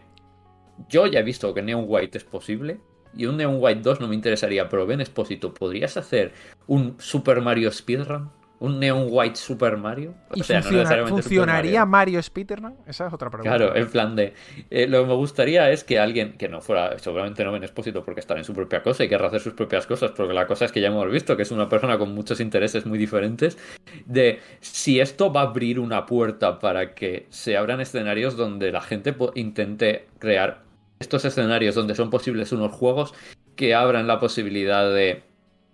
yo 0.88 1.06
ya 1.06 1.20
he 1.20 1.22
visto 1.22 1.52
que 1.52 1.62
Neon 1.62 1.84
White 1.86 2.16
es 2.16 2.24
posible. 2.24 2.80
Y 3.14 3.26
un 3.26 3.36
Neon 3.36 3.56
White 3.58 3.80
2 3.82 4.00
no 4.00 4.08
me 4.08 4.14
interesaría, 4.14 4.68
pero 4.68 4.86
Ben 4.86 5.00
Espósito, 5.00 5.52
¿podrías 5.52 5.96
hacer 5.96 6.32
un 6.66 6.96
Super 6.98 7.40
Mario 7.40 7.70
speedrun? 7.70 8.30
¿Un 8.60 8.80
Neon 8.80 9.06
White 9.08 9.36
Super 9.36 9.76
Mario? 9.76 10.14
¿Y 10.34 10.40
O 10.40 10.44
sea, 10.44 10.60
no 10.60 10.70
necesariamente 10.70 11.22
funcionaría 11.22 11.86
Mario. 11.86 12.20
Spiderman? 12.20 12.76
Esa 12.86 13.06
es 13.06 13.12
otra 13.12 13.30
pregunta. 13.30 13.56
Claro, 13.56 13.76
en 13.76 13.88
plan 13.88 14.16
de. 14.16 14.34
eh, 14.70 14.88
lo 14.88 15.02
que 15.02 15.08
me 15.08 15.14
gustaría 15.14 15.70
es 15.70 15.84
que 15.84 15.98
alguien, 15.98 16.32
que 16.32 16.48
no 16.48 16.60
fuera, 16.60 16.98
seguramente 16.98 17.44
no 17.44 17.52
Ben 17.52 17.62
Espósito 17.62 18.04
porque 18.04 18.20
está 18.20 18.36
en 18.36 18.44
su 18.44 18.54
propia 18.54 18.82
cosa 18.82 19.04
y 19.04 19.08
querrá 19.08 19.28
hacer 19.28 19.40
sus 19.40 19.54
propias 19.54 19.86
cosas, 19.86 20.10
porque 20.10 20.34
la 20.34 20.46
cosa 20.46 20.64
es 20.64 20.72
que 20.72 20.80
ya 20.80 20.88
hemos 20.88 21.08
visto 21.10 21.36
que 21.36 21.42
es 21.42 21.52
una 21.52 21.68
persona 21.68 21.98
con 21.98 22.12
muchos 22.14 22.40
intereses 22.40 22.84
muy 22.84 22.98
diferentes, 22.98 23.58
de 24.06 24.40
si 24.60 24.98
esto 24.98 25.32
va 25.32 25.42
a 25.42 25.44
abrir 25.44 25.78
una 25.78 26.06
puerta 26.06 26.58
para 26.58 26.94
que 26.94 27.26
se 27.30 27.56
abran 27.56 27.80
escenarios 27.80 28.36
donde 28.36 28.72
la 28.72 28.80
gente 28.80 29.14
intente 29.34 30.06
crear 30.18 30.62
estos 30.98 31.24
escenarios 31.24 31.74
donde 31.74 31.94
son 31.94 32.10
posibles 32.10 32.50
unos 32.52 32.72
juegos 32.72 33.14
que 33.54 33.74
abran 33.74 34.06
la 34.06 34.20
posibilidad 34.20 34.92
de, 34.92 35.22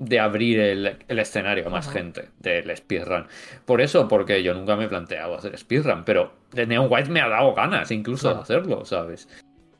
de 0.05 0.20
abrir 0.20 0.60
el, 0.60 0.97
el 1.09 1.18
escenario 1.18 1.66
a 1.66 1.70
más 1.70 1.86
Ajá. 1.89 1.98
gente 1.98 2.28
del 2.40 2.74
speedrun. 2.76 3.26
Por 3.64 3.81
eso, 3.81 4.06
porque 4.09 4.43
yo 4.43 4.55
nunca 4.55 4.76
me 4.76 4.85
he 4.85 4.89
planteado 4.89 5.35
hacer 5.36 5.56
speedrun, 5.59 6.05
pero 6.05 6.32
de 6.52 6.66
Neon 6.66 6.89
White 6.90 7.10
me 7.10 7.20
ha 7.20 7.28
dado 7.28 7.55
ganas 7.55 7.90
incluso 7.90 8.22
Claro. 8.28 8.36
de 8.36 8.43
hacerlo, 8.43 8.85
¿sabes? 8.85 9.28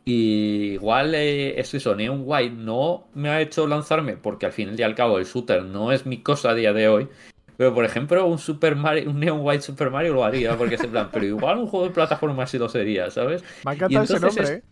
Y 0.07 0.73
igual 0.75 1.15
eh, 1.15 1.59
es 1.59 1.73
eso, 1.73 1.95
Neon 1.95 2.23
White 2.25 2.55
no 2.57 3.09
me 3.15 3.31
ha 3.31 3.41
hecho 3.41 3.67
lanzarme, 3.67 4.17
porque 4.17 4.47
al 4.47 4.53
fin 4.53 4.75
y 4.77 4.83
al 4.83 4.95
cabo 4.95 5.19
el 5.19 5.25
shooter 5.25 5.63
no 5.63 5.93
es 5.93 6.05
mi 6.05 6.19
cosa 6.23 6.51
a 6.51 6.55
día 6.55 6.73
de 6.73 6.89
hoy. 6.89 7.09
Pero 7.57 7.73
por 7.73 7.85
ejemplo, 7.85 8.27
un 8.27 8.39
Super 8.39 8.75
Mario, 8.77 9.09
un 9.11 9.21
Neon 9.21 9.39
White 9.41 9.63
Super 9.63 9.91
Mario 9.91 10.13
lo 10.15 10.25
haría, 10.25 10.57
porque 10.57 10.75
es 10.75 10.83
en 10.85 10.91
plan, 10.91 11.09
pero 11.13 11.25
igual 11.25 11.59
un 11.59 11.69
juego 11.69 11.87
de 11.87 11.93
plataforma 11.95 12.47
sí 12.47 12.59
lo 12.59 12.69
sería, 12.69 13.11
¿sabes? 13.11 13.43
Me 13.65 13.71
ha 13.71 13.75
Y 13.75 13.77
encantado 13.77 14.05
ese 14.05 14.21
nombre, 14.21 14.45
es- 14.45 14.51
¿eh? 14.51 14.63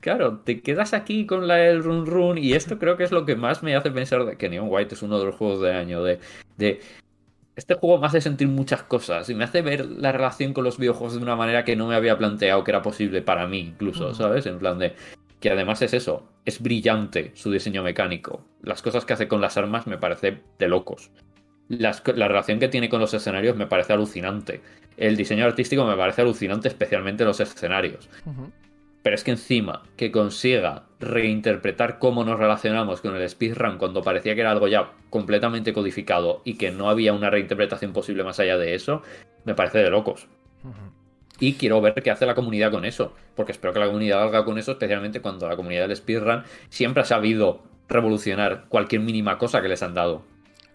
Claro, 0.00 0.38
te 0.38 0.62
quedas 0.62 0.94
aquí 0.94 1.26
con 1.26 1.46
la 1.46 1.66
el 1.66 1.82
run 1.82 2.06
run 2.06 2.38
y 2.38 2.54
esto 2.54 2.78
creo 2.78 2.96
que 2.96 3.04
es 3.04 3.12
lo 3.12 3.26
que 3.26 3.36
más 3.36 3.62
me 3.62 3.76
hace 3.76 3.90
pensar 3.90 4.24
de 4.24 4.36
que 4.36 4.48
Neon 4.48 4.68
White 4.70 4.94
es 4.94 5.02
uno 5.02 5.18
de 5.18 5.26
los 5.26 5.34
juegos 5.34 5.60
de 5.60 5.72
año 5.72 6.02
de, 6.02 6.18
de 6.56 6.80
este 7.54 7.74
juego 7.74 7.98
me 7.98 8.06
hace 8.06 8.22
sentir 8.22 8.48
muchas 8.48 8.82
cosas 8.84 9.28
y 9.28 9.34
me 9.34 9.44
hace 9.44 9.60
ver 9.60 9.84
la 9.84 10.12
relación 10.12 10.54
con 10.54 10.64
los 10.64 10.78
videojuegos 10.78 11.16
de 11.16 11.22
una 11.22 11.36
manera 11.36 11.64
que 11.64 11.76
no 11.76 11.86
me 11.86 11.94
había 11.94 12.16
planteado 12.16 12.64
que 12.64 12.70
era 12.70 12.80
posible 12.80 13.20
para 13.20 13.46
mí 13.46 13.58
incluso. 13.58 14.14
¿sabes? 14.14 14.46
En 14.46 14.58
plan 14.58 14.78
de 14.78 14.94
que 15.40 15.50
además 15.50 15.82
es 15.82 15.92
eso, 15.94 16.28
es 16.44 16.62
brillante 16.62 17.32
su 17.34 17.50
diseño 17.50 17.82
mecánico. 17.82 18.44
Las 18.62 18.82
cosas 18.82 19.04
que 19.04 19.12
hace 19.12 19.28
con 19.28 19.40
las 19.40 19.56
armas 19.56 19.86
me 19.86 19.98
parece 19.98 20.40
de 20.58 20.68
locos. 20.68 21.10
Las 21.68 22.02
la 22.14 22.28
relación 22.28 22.58
que 22.58 22.68
tiene 22.68 22.88
con 22.88 23.00
los 23.00 23.14
escenarios 23.14 23.56
me 23.56 23.66
parece 23.66 23.92
alucinante. 23.92 24.60
El 24.96 25.16
diseño 25.16 25.44
artístico 25.44 25.84
me 25.84 25.96
parece 25.96 26.22
alucinante, 26.22 26.68
especialmente 26.68 27.24
los 27.24 27.40
escenarios. 27.40 28.08
Ujú. 28.26 28.50
Pero 29.02 29.14
es 29.14 29.24
que 29.24 29.30
encima 29.30 29.82
que 29.96 30.12
consiga 30.12 30.84
reinterpretar 30.98 31.98
cómo 31.98 32.24
nos 32.24 32.38
relacionamos 32.38 33.00
con 33.00 33.16
el 33.16 33.28
speedrun 33.28 33.78
cuando 33.78 34.02
parecía 34.02 34.34
que 34.34 34.42
era 34.42 34.50
algo 34.50 34.68
ya 34.68 34.92
completamente 35.08 35.72
codificado 35.72 36.42
y 36.44 36.54
que 36.54 36.70
no 36.70 36.90
había 36.90 37.12
una 37.14 37.30
reinterpretación 37.30 37.92
posible 37.92 38.24
más 38.24 38.38
allá 38.40 38.58
de 38.58 38.74
eso, 38.74 39.02
me 39.44 39.54
parece 39.54 39.78
de 39.78 39.90
locos. 39.90 40.28
Y 41.38 41.54
quiero 41.54 41.80
ver 41.80 41.94
qué 41.94 42.10
hace 42.10 42.26
la 42.26 42.34
comunidad 42.34 42.70
con 42.70 42.84
eso, 42.84 43.14
porque 43.34 43.52
espero 43.52 43.72
que 43.72 43.80
la 43.80 43.86
comunidad 43.86 44.22
haga 44.22 44.44
con 44.44 44.58
eso, 44.58 44.72
especialmente 44.72 45.22
cuando 45.22 45.48
la 45.48 45.56
comunidad 45.56 45.88
del 45.88 45.96
speedrun 45.96 46.44
siempre 46.68 47.02
ha 47.02 47.06
sabido 47.06 47.62
revolucionar 47.88 48.66
cualquier 48.68 49.00
mínima 49.00 49.38
cosa 49.38 49.62
que 49.62 49.68
les 49.68 49.82
han 49.82 49.94
dado. 49.94 50.22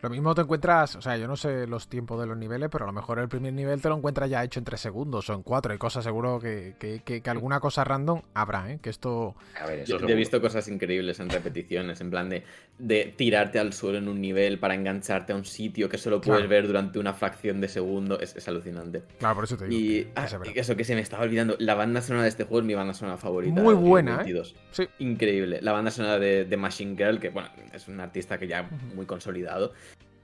Lo 0.05 0.11
mismo 0.11 0.35
te 0.35 0.41
encuentras, 0.41 0.95
o 0.97 1.01
sea, 1.01 1.17
yo 1.17 1.27
no 1.27 1.35
sé 1.35 1.65
los 1.65 1.87
tiempos 1.87 2.19
de 2.19 2.27
los 2.27 2.37
niveles, 2.37 2.69
pero 2.71 2.83
a 2.83 2.87
lo 2.87 2.93
mejor 2.93 3.17
el 3.17 3.27
primer 3.27 3.51
nivel 3.53 3.81
te 3.81 3.89
lo 3.89 3.97
encuentras 3.97 4.29
ya 4.29 4.43
hecho 4.43 4.59
en 4.59 4.63
3 4.65 4.79
segundos 4.79 5.27
o 5.31 5.33
en 5.33 5.41
4. 5.41 5.71
Hay 5.71 5.79
cosas 5.79 6.03
seguro 6.03 6.39
que, 6.39 6.75
que, 6.77 7.01
que, 7.03 7.21
que 7.21 7.29
alguna 7.31 7.59
cosa 7.59 7.83
random 7.83 8.21
habrá, 8.35 8.71
¿eh? 8.71 8.77
Que 8.83 8.91
esto... 8.91 9.33
A 9.59 9.65
ver, 9.65 9.83
Yo, 9.85 9.97
yo 9.99 10.07
he 10.07 10.13
visto 10.13 10.39
cosas 10.39 10.67
increíbles 10.67 11.19
en 11.19 11.29
repeticiones, 11.31 12.01
en 12.01 12.11
plan 12.11 12.29
de, 12.29 12.43
de 12.77 13.13
tirarte 13.17 13.57
al 13.57 13.73
suelo 13.73 13.97
en 13.97 14.07
un 14.07 14.21
nivel 14.21 14.59
para 14.59 14.75
engancharte 14.75 15.33
a 15.33 15.35
un 15.37 15.45
sitio 15.45 15.89
que 15.89 15.97
solo 15.97 16.21
puedes 16.21 16.41
Claro. 16.41 16.49
ver 16.49 16.67
durante 16.67 16.99
una 16.99 17.13
fracción 17.13 17.59
de 17.59 17.67
segundo. 17.67 18.19
Es, 18.19 18.35
es 18.35 18.47
alucinante. 18.47 19.01
Claro, 19.17 19.33
por 19.35 19.43
eso 19.45 19.57
te 19.57 19.67
digo. 19.67 19.79
Y 19.79 19.87
que- 20.03 20.05
que 20.05 20.11
ah, 20.15 20.61
eso 20.61 20.75
que 20.75 20.83
se 20.83 20.93
me 20.93 21.01
estaba 21.01 21.23
olvidando, 21.23 21.55
la 21.57 21.73
banda 21.73 22.01
sonora 22.01 22.23
de 22.23 22.29
este 22.29 22.43
juego 22.43 22.59
es 22.59 22.65
mi 22.65 22.75
banda 22.75 22.93
sonora 22.93 23.17
favorita. 23.17 23.59
Muy 23.59 23.73
buena, 23.73 24.21
¿eh? 24.21 24.33
2022. 24.33 24.55
Sí. 24.69 24.87
Increíble. 24.99 25.59
La 25.63 25.71
banda 25.71 25.89
sonora 25.89 26.19
de, 26.19 26.45
de 26.45 26.57
Machine 26.57 26.95
Girl, 26.95 27.19
que 27.19 27.29
bueno, 27.29 27.49
es 27.73 27.87
un 27.87 27.99
artista 27.99 28.37
que 28.37 28.47
ya 28.47 28.69
muy 28.93 29.05
consolidado. 29.05 29.73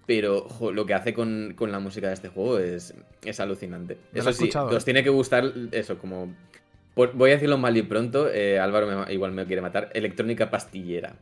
Pero 0.08 0.42
jo, 0.50 0.72
lo 0.72 0.86
que 0.86 0.94
hace 0.94 1.14
con, 1.14 1.54
con 1.56 1.72
la 1.72 1.80
música 1.80 2.08
de 2.08 2.14
este 2.14 2.28
juego 2.30 2.58
es, 2.60 2.94
es 3.24 3.40
alucinante. 3.40 3.98
Eso 4.14 4.34
sí, 4.34 4.44
escuchado, 4.46 4.68
os 4.70 4.84
¿eh? 4.84 4.86
tiene 4.86 5.04
que 5.04 5.10
gustar 5.10 5.52
eso, 5.72 5.98
como. 6.00 6.34
por- 6.96 7.14
voy 7.14 7.30
a 7.30 7.34
decirlo 7.34 7.58
mal 7.58 7.78
y 7.78 7.84
pronto, 7.84 8.30
eh, 8.30 8.60
Álvaro 8.60 8.88
me- 9.06 9.14
igual 9.14 9.32
me 9.32 9.46
quiere 9.46 9.62
matar. 9.62 9.90
Electrónica 9.94 10.50
pastillera. 10.50 11.14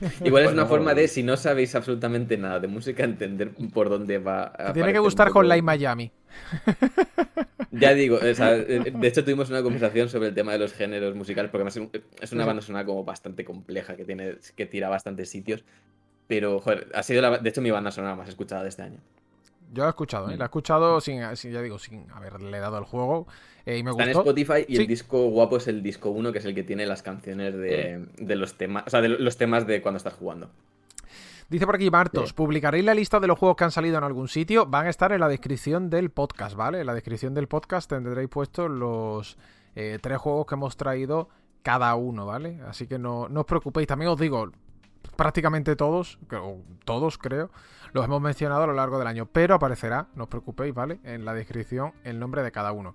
Igual 0.24 0.44
es 0.44 0.52
una 0.52 0.64
forma 0.64 0.94
de, 0.94 1.06
si 1.06 1.22
no 1.22 1.36
sabéis 1.36 1.74
absolutamente 1.74 2.38
nada 2.38 2.58
de 2.60 2.66
música, 2.66 3.04
entender 3.04 3.50
por 3.74 3.90
dónde 3.90 4.16
va. 4.16 4.44
a 4.56 4.68
Te 4.68 4.72
tiene 4.74 4.92
que 4.92 4.98
gustar 4.98 5.26
poco- 5.28 5.40
con 5.40 5.48
Live 5.50 5.60
Miami. 5.60 6.10
ya 7.72 7.92
digo, 7.94 8.16
o 8.16 8.34
sea, 8.34 8.54
eh, 8.56 8.90
de 8.94 9.08
hecho 9.08 9.22
tuvimos 9.24 9.50
una 9.50 9.62
conversación 9.62 10.08
sobre 10.08 10.28
el 10.28 10.34
tema 10.34 10.52
de 10.52 10.58
los 10.58 10.72
géneros 10.72 11.14
musicales, 11.14 11.50
porque 11.50 11.62
además 11.68 11.76
es 11.76 11.82
un- 11.82 11.90
es 12.20 12.32
una 12.32 12.44
banda 12.46 12.62
sonora 12.62 12.84
como 12.86 13.04
bastante 13.04 13.44
compleja, 13.44 13.96
que 13.96 14.04
tiene 14.04 14.36
que 14.56 14.66
tira 14.66 14.86
a 14.86 14.90
bastantes 14.90 15.28
sitios. 15.28 15.64
Pero, 16.34 16.60
joder, 16.60 16.88
ha 16.94 17.02
sido, 17.02 17.20
la- 17.20 17.36
de 17.36 17.48
hecho, 17.50 17.60
mi 17.60 17.70
banda 17.70 17.90
sonora 17.90 18.14
más 18.16 18.26
escuchada 18.26 18.62
de 18.62 18.70
este 18.70 18.80
año. 18.82 18.96
Yo 19.70 19.82
lo 19.82 19.86
he 19.86 19.90
escuchado, 19.90 20.30
¿eh? 20.30 20.36
La 20.38 20.44
he 20.44 20.46
escuchado 20.46 20.98
sin, 21.02 21.20
sin- 21.36 21.52
ya 21.52 21.60
digo, 21.60 21.78
sin 21.78 22.10
haberle 22.10 22.58
dado 22.58 22.78
el 22.78 22.84
juego. 22.84 23.26
eh, 23.66 23.76
y 23.76 23.82
me 23.84 23.90
Está 23.90 24.02
en 24.04 24.08
gustó. 24.14 24.30
Spotify 24.30 24.64
y 24.66 24.76
Sí. 24.76 24.82
el 24.82 24.88
disco 24.88 25.28
guapo 25.28 25.58
es 25.58 25.68
el 25.68 25.82
disco 25.82 26.08
1, 26.10 26.32
que 26.32 26.38
es 26.38 26.44
el 26.46 26.54
que 26.54 26.62
tiene 26.64 26.84
las 26.86 27.02
canciones 27.02 27.54
de, 27.54 28.06
de 28.16 28.34
los 28.36 28.54
temas, 28.54 28.84
o 28.86 28.90
sea, 28.90 29.00
de 29.02 29.08
los 29.10 29.36
temas 29.36 29.66
de 29.66 29.80
cuando 29.82 29.98
estás 29.98 30.14
jugando. 30.14 30.48
Dice 31.50 31.66
por 31.66 31.74
aquí 31.76 31.90
Martos, 31.90 32.30
Sí. 32.30 32.34
publicaréis 32.34 32.84
la 32.84 32.94
lista 32.94 33.20
de 33.20 33.26
los 33.26 33.38
juegos 33.38 33.56
que 33.56 33.64
han 33.64 33.70
salido 33.70 33.98
en 33.98 34.04
algún 34.04 34.26
sitio. 34.28 34.64
Van 34.66 34.86
a 34.86 34.90
estar 34.90 35.12
en 35.12 35.20
la 35.20 35.28
descripción 35.28 35.90
del 35.90 36.10
podcast, 36.10 36.56
¿vale? 36.56 36.80
En 36.80 36.86
la 36.86 36.94
descripción 36.94 37.34
del 37.34 37.46
podcast 37.46 37.90
tendréis 37.90 38.28
puestos 38.28 38.70
los 38.70 39.36
eh, 39.76 39.98
tres 40.00 40.18
juegos 40.18 40.46
que 40.46 40.54
hemos 40.54 40.76
traído 40.76 41.28
cada 41.62 41.94
uno, 41.94 42.26
¿vale? 42.26 42.60
Así 42.66 42.86
que 42.88 42.98
no, 42.98 43.28
no 43.28 43.40
os 43.40 43.46
preocupéis. 43.46 43.86
También 43.86 44.10
os 44.10 44.18
digo, 44.18 44.50
prácticamente 45.16 45.76
todos, 45.76 46.18
o 46.32 46.60
todos 46.84 47.18
creo, 47.18 47.50
los 47.92 48.04
hemos 48.04 48.20
mencionado 48.20 48.64
a 48.64 48.66
lo 48.66 48.72
largo 48.72 48.98
del 48.98 49.06
año. 49.06 49.26
Pero 49.26 49.54
aparecerá, 49.54 50.08
no 50.14 50.24
os 50.24 50.28
preocupéis, 50.28 50.74
¿vale? 50.74 51.00
En 51.04 51.24
la 51.24 51.34
descripción 51.34 51.92
el 52.04 52.18
nombre 52.18 52.42
de 52.42 52.52
cada 52.52 52.72
uno. 52.72 52.94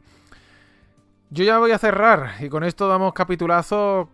Yo 1.29 1.43
ya 1.43 1.59
voy 1.59 1.71
a 1.71 1.77
cerrar 1.77 2.35
y 2.39 2.47
con 2.47 2.63
esto 2.63 2.87
damos 2.87 3.13
capitulazo 3.13 4.09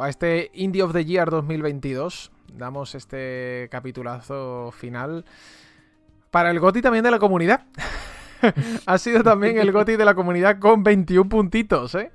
a 0.00 0.08
este 0.08 0.50
Indie 0.54 0.82
of 0.82 0.92
the 0.92 1.04
Year 1.04 1.30
2022. 1.30 2.30
Damos 2.54 2.94
este 2.94 3.68
capitulazo 3.72 4.70
final 4.72 5.24
para 6.30 6.50
el 6.52 6.60
GOTI 6.60 6.80
también 6.80 7.02
de 7.02 7.10
la 7.10 7.18
comunidad. 7.18 7.64
ha 8.86 8.98
sido 8.98 9.24
también 9.24 9.58
el 9.58 9.72
GOTI 9.72 9.96
de 9.96 10.04
la 10.04 10.14
comunidad 10.14 10.60
con 10.60 10.84
21 10.84 11.28
puntitos, 11.28 11.96
¿eh? 11.96 12.12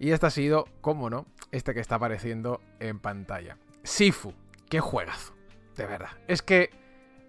Y 0.00 0.10
este 0.10 0.26
ha 0.26 0.30
sido, 0.30 0.66
cómo 0.80 1.08
no, 1.08 1.26
este 1.52 1.74
que 1.74 1.80
está 1.80 1.94
apareciendo 1.96 2.60
en 2.80 2.98
pantalla. 2.98 3.56
Sifu, 3.88 4.34
qué 4.68 4.80
juegazo, 4.80 5.32
de 5.74 5.86
verdad. 5.86 6.10
Es 6.28 6.42
que 6.42 6.70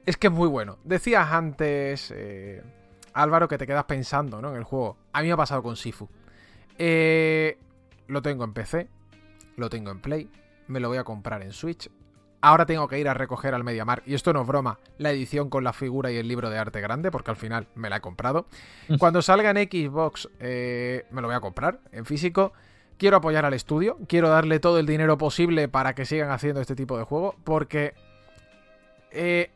es 0.06 0.18
que 0.18 0.27
es 0.27 0.34
muy 0.34 0.49
bueno. 0.49 0.77
Decías 0.84 1.31
antes, 1.31 2.11
eh, 2.14 2.61
Álvaro, 3.14 3.48
que 3.48 3.57
te 3.57 3.65
quedas 3.65 3.86
pensando 3.86 4.41
¿no? 4.41 4.49
en 4.49 4.57
el 4.57 4.65
juego. 4.65 4.98
A 5.14 5.22
mí 5.22 5.27
me 5.27 5.34
ha 5.34 5.38
pasado 5.38 5.64
con 5.64 5.77
Sifu. 5.77 6.10
Eh, 6.77 7.57
lo 8.07 8.22
tengo 8.22 8.44
en 8.44 8.53
PC, 8.53 8.90
lo 9.56 9.69
tengo 9.69 9.90
en 9.90 10.02
Play, 10.02 10.30
me 10.68 10.81
lo 10.81 10.90
voy 10.90 10.98
a 10.98 11.06
comprar 11.06 11.41
en 11.44 11.53
Switch. 11.53 11.90
Ahora 12.41 12.65
tengo 12.65 12.90
que 12.90 12.99
ir 12.99 13.07
a 13.07 13.14
recoger 13.14 13.53
al 13.53 13.64
MediaMarkt, 13.64 14.07
y 14.07 14.14
esto 14.14 14.34
no 14.34 14.41
es 14.41 14.48
broma, 14.48 14.80
la 14.98 15.11
edición 15.11 15.49
con 15.49 15.64
la 15.64 15.72
figura 15.72 16.11
y 16.11 16.18
el 16.18 16.27
libro 16.27 16.49
de 16.49 16.57
arte 16.57 16.81
grande, 16.81 17.10
porque 17.10 17.31
al 17.31 17.38
final 17.38 17.68
me 17.73 17.90
la 17.90 17.98
he 17.98 18.02
comprado. 18.02 18.48
Cuando 18.99 19.22
salga 19.22 19.49
en 19.49 19.57
Xbox, 19.57 20.30
eh, 20.40 21.06
me 21.10 21.22
lo 21.22 21.30
voy 21.30 21.38
a 21.38 21.41
comprar 21.41 21.80
en 21.94 22.06
físico. 22.06 22.52
Quiero 22.99 23.17
apoyar 23.17 23.45
al 23.45 23.53
estudio, 23.55 23.97
quiero 24.07 24.30
darle 24.30 24.59
todo 24.59 24.77
el 24.77 24.85
dinero 24.85 25.17
posible 25.17 25.67
para 25.69 25.95
que 25.95 26.05
sigan 26.05 26.30
haciendo 26.30 26.61
este 26.61 26.76
tipo 26.76 26.97
de 26.97 27.05
juego, 27.05 27.34
porque 27.43 27.93
eh, 29.11 29.49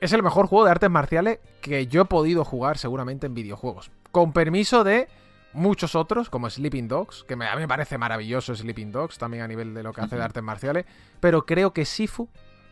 es 0.00 0.12
el 0.12 0.22
mejor 0.22 0.46
juego 0.46 0.64
de 0.64 0.70
artes 0.70 0.90
marciales 0.90 1.38
que 1.60 1.86
yo 1.86 2.02
he 2.02 2.04
podido 2.06 2.44
jugar 2.44 2.78
seguramente 2.78 3.26
en 3.26 3.34
videojuegos. 3.34 3.90
Con 4.10 4.32
permiso 4.32 4.84
de 4.84 5.06
muchos 5.52 5.94
otros, 5.94 6.30
como 6.30 6.48
Sleeping 6.48 6.88
Dogs, 6.88 7.24
que 7.24 7.36
me- 7.36 7.46
a 7.46 7.54
mí 7.56 7.60
me 7.62 7.68
parece 7.68 7.98
maravilloso 7.98 8.54
Sleeping 8.54 8.90
Dogs, 8.90 9.18
también 9.18 9.42
a 9.42 9.48
nivel 9.48 9.74
de 9.74 9.82
lo 9.82 9.92
que 9.92 10.00
hace 10.00 10.16
de 10.16 10.22
artes 10.22 10.42
marciales, 10.42 10.86
pero 11.20 11.44
creo 11.44 11.72
que 11.74 11.84
Sifu 11.84 12.28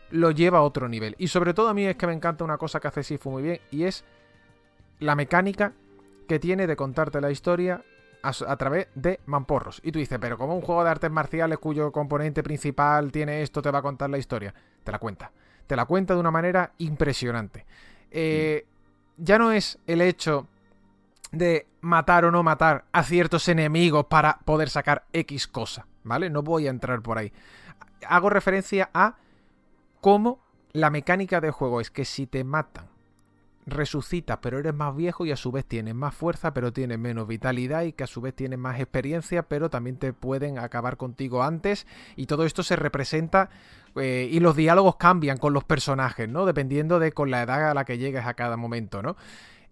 lo 0.09 0.31
lleva 0.31 0.59
a 0.59 0.61
otro 0.63 0.89
nivel. 0.89 1.15
Y 1.19 1.27
sobre 1.27 1.53
todo 1.53 1.67
a 1.69 1.73
mí 1.73 1.85
es 1.85 1.95
que 1.95 2.07
me 2.07 2.13
encanta 2.13 2.43
una 2.43 2.57
cosa 2.57 2.79
que 2.79 2.87
hace 2.87 3.03
Sifu 3.03 3.29
muy 3.29 3.43
bien, 3.43 3.59
y 3.71 3.83
es 3.83 4.03
la 4.99 5.13
mecánica 5.15 5.73
que 6.27 6.39
tiene 6.39 6.65
de 6.65 6.75
contarte 6.75 7.21
la 7.21 7.29
historia 7.29 7.83
a, 8.27 8.57
través 8.57 8.87
de 8.95 9.19
mamporros. 9.25 9.81
Y 9.83 9.91
tú 9.91 9.99
dices, 9.99 10.17
pero 10.19 10.37
como 10.37 10.55
un 10.55 10.61
juego 10.61 10.83
de 10.83 10.89
artes 10.89 11.11
marciales 11.11 11.57
cuyo 11.59 11.91
componente 11.91 12.43
principal 12.43 13.11
tiene 13.11 13.41
esto, 13.41 13.61
te 13.61 13.71
va 13.71 13.79
a 13.79 13.81
contar 13.81 14.09
la 14.09 14.17
historia. 14.17 14.53
Te 14.83 14.91
la 14.91 14.99
cuenta. 14.99 15.31
Te 15.65 15.75
la 15.75 15.85
cuenta 15.85 16.13
de 16.13 16.19
una 16.19 16.31
manera 16.31 16.71
impresionante. 16.77 17.65
Eh, 18.11 18.65
Ya 19.17 19.37
no 19.37 19.51
es 19.51 19.79
el 19.87 20.01
hecho 20.01 20.47
de 21.31 21.67
matar 21.81 22.25
o 22.25 22.31
no 22.31 22.43
matar 22.43 22.85
a 22.91 23.03
ciertos 23.03 23.47
enemigos 23.49 24.05
para 24.05 24.39
poder 24.45 24.69
sacar 24.69 25.05
X 25.11 25.47
cosa, 25.47 25.87
¿vale? 26.03 26.29
No 26.29 26.43
voy 26.43 26.67
a 26.67 26.69
entrar 26.69 27.01
por 27.01 27.17
ahí. 27.17 27.33
Hago 28.07 28.29
referencia 28.29 28.89
a 28.93 29.15
cómo 30.01 30.39
la 30.71 30.89
mecánica 30.89 31.41
de 31.41 31.51
juego 31.51 31.81
es 31.81 31.89
que 31.89 32.05
si 32.05 32.27
te 32.27 32.43
matan, 32.43 32.87
resucitas, 33.67 34.39
pero 34.41 34.57
eres 34.57 34.73
más 34.73 34.95
viejo 34.95 35.25
y 35.25 35.31
a 35.31 35.35
su 35.35 35.51
vez 35.51 35.65
tienes 35.65 35.93
más 35.93 36.15
fuerza, 36.15 36.53
pero 36.53 36.71
tienes 36.73 36.97
menos 36.97 37.27
vitalidad 37.27 37.83
y 37.83 37.91
que 37.91 38.05
a 38.05 38.07
su 38.07 38.21
vez 38.21 38.33
tienes 38.33 38.57
más 38.57 38.79
experiencia, 38.79 39.43
pero 39.43 39.69
también 39.69 39.97
te 39.97 40.13
pueden 40.13 40.57
acabar 40.57 40.97
contigo 40.97 41.43
antes. 41.43 41.85
Y 42.15 42.25
todo 42.25 42.45
esto 42.45 42.63
se 42.63 42.77
representa 42.77 43.49
eh, 43.95 44.29
y 44.31 44.39
los 44.39 44.55
diálogos 44.55 44.95
cambian 44.95 45.37
con 45.37 45.53
los 45.53 45.65
personajes, 45.65 46.29
¿no? 46.29 46.45
Dependiendo 46.45 46.97
de 46.97 47.11
con 47.11 47.29
la 47.29 47.43
edad 47.43 47.69
a 47.69 47.73
la 47.73 47.85
que 47.85 47.97
llegues 47.97 48.25
a 48.25 48.33
cada 48.33 48.55
momento, 48.55 49.01
¿no? 49.01 49.17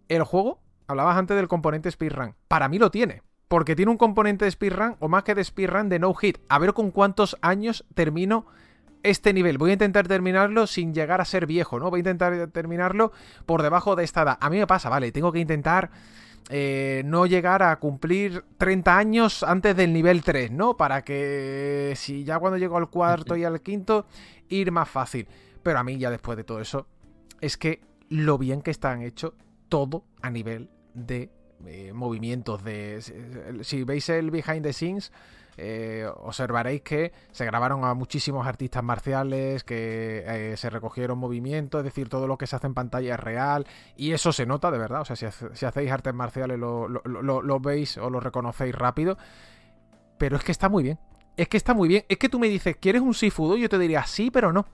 El 0.10 0.24
juego, 0.24 0.60
hablabas 0.88 1.18
antes 1.18 1.38
del 1.38 1.48
componente 1.48 1.90
speedrun, 1.90 2.36
para 2.48 2.68
mí 2.68 2.78
lo 2.78 2.92
tiene. 2.92 3.22
Porque 3.48 3.76
tiene 3.76 3.92
un 3.92 3.98
componente 3.98 4.46
de 4.46 4.52
speedrun, 4.52 4.98
o 5.00 5.08
más 5.08 5.24
que 5.24 5.36
de 5.36 5.44
speedrun, 5.44 5.88
de 5.88 6.00
no 6.00 6.14
hit. 6.16 6.40
A 6.50 6.60
ver 6.60 6.74
con 6.74 6.92
cuántos 6.92 7.38
años 7.42 7.86
termino 7.94 8.48
este 9.06 9.34
nivel. 9.34 9.58
Voy 9.58 9.70
a 9.70 9.74
intentar 9.74 10.08
terminarlo 10.08 10.68
sin 10.68 10.94
llegar 10.94 11.22
a 11.22 11.26
ser 11.26 11.46
viejo, 11.46 11.80
¿no? 11.80 11.90
Voy 11.90 12.00
a 12.00 12.02
intentar 12.02 12.48
terminarlo 12.48 13.12
por 13.46 13.62
debajo 13.62 13.96
de 13.96 14.04
esta 14.04 14.24
edad. 14.24 14.38
A 14.42 14.50
mí 14.50 14.58
me 14.58 14.68
pasa, 14.68 14.90
vale, 14.90 15.12
tengo 15.12 15.32
que 15.32 15.40
intentar 15.40 15.92
eh, 16.50 17.02
no 17.06 17.26
llegar 17.26 17.64
a 17.64 17.76
cumplir 17.78 18.44
30 18.58 18.98
años 18.98 19.44
antes 19.44 19.76
del 19.76 19.94
nivel 19.94 20.24
3, 20.24 20.52
¿no? 20.52 20.78
Para 20.78 21.04
que 21.04 21.94
si 21.96 22.24
ya 22.24 22.40
cuando 22.40 22.58
llego 22.58 22.78
al 22.78 22.90
cuarto 22.90 23.36
y 23.36 23.44
al 23.44 23.62
quinto, 23.62 24.06
ir 24.50 24.72
más 24.72 24.90
fácil. 24.90 25.28
Pero 25.64 25.80
a 25.80 25.84
mí 25.84 25.98
ya 25.98 26.12
después 26.12 26.38
de 26.38 26.44
todo 26.44 26.60
eso, 26.60 26.88
es 27.42 27.58
que 27.58 27.82
lo 28.10 28.38
bien 28.38 28.62
que 28.62 28.72
están 28.72 29.02
hechos 29.02 29.34
todo 29.70 30.06
a 30.22 30.30
nivel 30.30 30.70
de 30.94 31.32
eh, 31.66 31.94
movimientos, 31.94 32.64
de... 32.64 33.02
Si 33.64 33.84
veis 33.84 34.10
el 34.10 34.30
behind 34.30 34.62
the 34.64 34.74
scenes, 34.74 35.12
eh, 35.58 36.08
observaréis 36.18 36.82
que 36.82 37.12
se 37.32 37.46
grabaron 37.46 37.84
a 37.86 37.94
muchísimos 37.94 38.46
artistas 38.48 38.84
marciales, 38.84 39.64
que 39.64 40.24
eh, 40.26 40.58
se 40.58 40.70
recogieron 40.70 41.18
movimientos, 41.18 41.80
es 41.80 41.86
decir, 41.86 42.10
todo 42.10 42.28
lo 42.28 42.38
que 42.38 42.48
se 42.48 42.56
hace 42.56 42.68
en 42.68 42.74
pantalla 42.74 43.14
es 43.16 43.20
real, 43.20 43.66
y 43.96 44.12
eso 44.12 44.32
se 44.32 44.46
nota 44.46 44.72
de 44.72 44.78
verdad, 44.78 45.02
o 45.02 45.06
sea, 45.06 45.16
si, 45.16 45.26
hacéis 45.66 45.92
artes 45.92 46.14
marciales 46.14 46.58
lo- 46.60 46.88
lo 46.88 47.60
veis 47.60 47.98
o 47.98 48.10
lo 48.10 48.20
reconocéis 48.20 48.76
rápido, 48.76 49.18
pero 50.18 50.38
es 50.38 50.44
que 50.44 50.52
está 50.52 50.70
muy 50.70 50.84
bien, 50.84 51.00
es 51.38 51.48
que 51.48 51.58
está 51.58 51.74
muy 51.74 51.88
bien, 51.88 52.06
es 52.08 52.18
que 52.18 52.30
tú 52.30 52.40
me 52.40 52.48
dices, 52.48 52.78
¿quieres 52.80 53.02
un 53.02 53.14
Sifudo? 53.14 53.58
Yo 53.58 53.70
te 53.70 53.78
diría, 53.78 54.06
sí, 54.06 54.32
pero 54.32 54.54
no, 54.54 54.66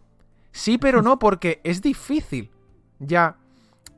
sí, 0.51 0.77
pero 0.77 1.01
no, 1.01 1.17
porque 1.19 1.59
es 1.63 1.81
difícil 1.81 2.51
ya 2.99 3.37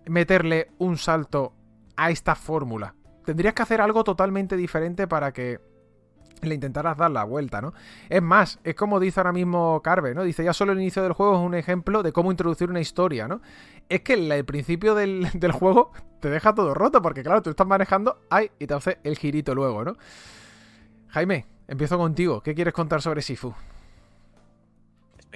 meterle 0.06 0.70
un 0.80 0.98
salto 0.98 1.54
a 1.96 2.10
esta 2.10 2.36
fórmula. 2.36 2.96
Tendrías 3.26 3.54
que 3.54 3.62
hacer 3.62 3.82
algo 3.82 4.04
totalmente 4.04 4.56
diferente 4.58 5.08
para 5.08 5.32
que 5.32 5.60
le 6.48 6.56
intentaras 6.56 6.98
dar 6.98 7.12
la 7.12 7.24
vuelta, 7.24 7.62
¿no? 7.62 7.74
Es 8.10 8.22
más, 8.22 8.60
es 8.64 8.76
como 8.76 9.00
dice 9.00 9.20
ahora 9.20 9.32
mismo 9.32 9.82
Carve, 9.84 10.14
¿no? 10.14 10.24
Dice, 10.24 10.44
ya 10.44 10.54
solo 10.54 10.72
el 10.72 10.80
inicio 10.80 11.04
del 11.04 11.14
juego 11.14 11.36
es 11.36 11.42
un 11.42 11.56
ejemplo 11.56 12.04
de 12.04 12.12
cómo 12.12 12.32
introducir 12.32 12.70
una 12.70 12.80
historia, 12.80 13.28
¿no? 13.28 13.42
Es 13.90 14.02
que 14.02 14.14
el, 14.14 14.32
el 14.32 14.46
principio 14.46 14.96
del, 14.96 15.28
del 15.34 15.52
juego 15.52 15.92
te 16.20 16.30
deja 16.30 16.54
todo 16.54 16.74
roto, 16.74 17.02
porque 17.02 17.24
claro, 17.24 17.42
tú 17.42 17.50
estás 17.50 17.68
manejando, 17.68 18.20
ay, 18.30 18.52
y 18.60 18.68
te 18.68 18.74
hace 18.74 19.00
el 19.04 19.18
girito 19.18 19.54
luego, 19.56 19.84
¿no? 19.84 19.98
Jaime, 21.10 21.46
empiezo 21.68 21.98
contigo. 21.98 22.42
¿Qué 22.42 22.56
quieres 22.56 22.74
contar 22.74 23.02
sobre 23.02 23.22
Sifu? 23.22 23.54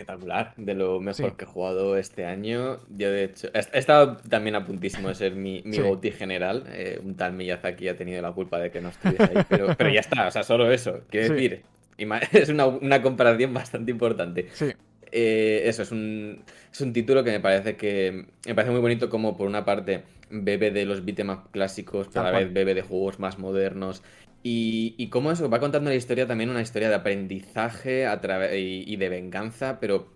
Espectacular, 0.02 0.53
de 0.57 0.74
lo 0.76 0.99
mejor 0.99 1.32
Sí. 1.32 1.36
que 1.38 1.45
he 1.45 1.48
jugado 1.48 1.98
este 1.98 2.26
año. 2.26 2.78
Yo, 2.95 3.10
de 3.11 3.24
hecho, 3.26 3.49
he 3.53 3.78
estado 3.80 4.18
también 4.30 4.56
a 4.56 4.65
puntísimo 4.65 5.07
de 5.10 5.15
ser 5.15 5.34
mi, 5.34 5.61
mi 5.65 5.78
Sí. 5.78 6.11
General. 6.11 6.64
Eh, 6.69 6.99
un 7.03 7.15
tal 7.15 7.34
Miyazaki 7.34 7.88
ha 7.88 7.98
tenido 7.98 8.22
la 8.22 8.32
culpa 8.32 8.60
de 8.60 8.69
que 8.72 8.82
no 8.82 8.90
estuviese 8.90 9.24
ahí, 9.24 9.44
pero, 9.49 9.68
pero 9.78 9.90
ya 9.90 9.99
está, 9.99 10.28
o 10.28 10.32
sea, 10.32 10.44
solo 10.44 10.72
eso. 10.72 11.02
Quiero 11.10 11.28
Sí. 11.28 11.34
decir, 11.34 11.61
es 12.32 12.49
una, 12.49 12.68
una 12.68 13.02
comparación 13.02 13.53
bastante 13.53 13.91
importante. 13.91 14.48
Sí, 14.53 14.68
Eh, 15.11 15.61
eso, 15.65 15.84
es 15.84 15.91
un, 15.94 16.44
es 16.72 16.82
un 16.82 16.91
título 16.91 17.24
que 17.24 17.32
me 17.32 17.40
parece 17.40 17.78
que 17.78 18.26
me 18.45 18.53
parece 18.53 18.72
muy 18.74 18.82
bonito 18.82 19.10
como 19.10 19.38
por 19.38 19.48
una 19.48 19.64
parte 19.64 20.03
bebe 20.30 20.69
de 20.69 20.86
los 20.86 21.06
beat'em 21.06 21.34
clásicos, 21.52 22.10
pero 22.14 22.26
a 22.28 22.32
la 22.34 22.40
vez 22.40 22.52
bebe 22.52 22.74
de 22.74 22.82
juegos 22.82 23.18
más 23.18 23.40
modernos. 23.40 24.03
Y, 24.43 24.95
y 24.97 25.09
cómo 25.09 25.31
eso 25.31 25.49
va 25.49 25.59
contando 25.59 25.89
la 25.89 25.95
historia 25.95 26.26
también 26.27 26.49
una 26.49 26.61
historia 26.61 26.89
de 26.89 26.95
aprendizaje 26.95 28.05
a 28.07 28.22
y, 28.55 28.84
y 28.88 28.95
de 28.95 29.09
venganza, 29.09 29.80
pero, 29.80 30.07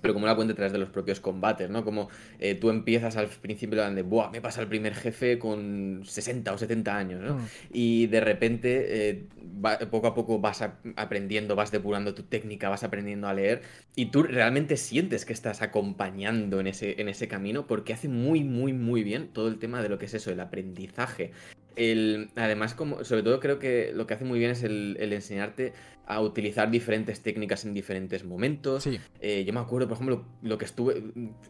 pero 0.00 0.14
como 0.14 0.26
la 0.26 0.34
cuenta 0.34 0.52
a 0.52 0.56
través 0.56 0.72
de 0.72 0.78
los 0.78 0.90
propios 0.90 1.20
combates, 1.20 1.70
¿no? 1.70 1.84
Como 1.84 2.08
eh, 2.38 2.54
tú 2.56 2.70
empiezas 2.70 3.16
al 3.16 3.28
principio 3.28 3.88
de, 3.88 4.02
Buah, 4.02 4.30
me 4.30 4.40
pasa 4.40 4.60
el 4.60 4.68
primer 4.68 4.94
jefe 4.94 5.38
con 5.38 6.02
60 6.04 6.52
o 6.52 6.58
70 6.58 6.96
años, 6.96 7.22
¿no? 7.22 7.34
Mm. 7.36 7.46
Y 7.72 8.06
de 8.08 8.20
repente, 8.20 9.08
eh, 9.10 9.28
va- 9.64 9.78
poco 9.78 10.08
a 10.08 10.14
poco 10.14 10.40
vas 10.40 10.60
a- 10.62 10.78
aprendiendo, 10.96 11.54
vas 11.56 11.70
depurando 11.70 12.14
tu 12.14 12.24
técnica, 12.24 12.68
vas 12.68 12.82
aprendiendo 12.84 13.28
a 13.28 13.34
leer 13.34 13.62
y 13.94 14.06
tú 14.06 14.24
realmente 14.24 14.76
sientes 14.76 15.24
que 15.24 15.32
estás 15.32 15.62
acompañando 15.62 16.60
en 16.60 16.66
ese, 16.66 17.00
en 17.00 17.08
ese 17.08 17.28
camino 17.28 17.66
porque 17.66 17.92
hace 17.92 18.08
muy, 18.08 18.42
muy, 18.44 18.72
muy 18.72 19.02
bien 19.04 19.28
todo 19.32 19.48
el 19.48 19.58
tema 19.58 19.82
de 19.82 19.88
lo 19.88 19.98
que 19.98 20.06
es 20.06 20.14
eso, 20.14 20.30
el 20.32 20.40
aprendizaje. 20.40 21.30
El, 21.76 22.30
además, 22.36 22.74
como, 22.74 23.04
sobre 23.04 23.22
todo 23.22 23.40
creo 23.40 23.58
que 23.58 23.92
lo 23.94 24.06
que 24.06 24.14
hace 24.14 24.24
muy 24.24 24.38
bien 24.38 24.50
es 24.50 24.62
el, 24.62 24.96
el 25.00 25.12
enseñarte 25.12 25.72
a 26.06 26.20
utilizar 26.20 26.70
diferentes 26.70 27.22
técnicas 27.22 27.64
en 27.64 27.74
diferentes 27.74 28.24
momentos. 28.24 28.82
sí. 28.82 28.98
Eh, 29.20 29.44
yo 29.44 29.52
me 29.52 29.60
acuerdo, 29.60 29.88
por 29.88 29.96
ejemplo, 29.96 30.24
lo 30.42 30.58
que 30.58 30.64
estuve. 30.64 31.02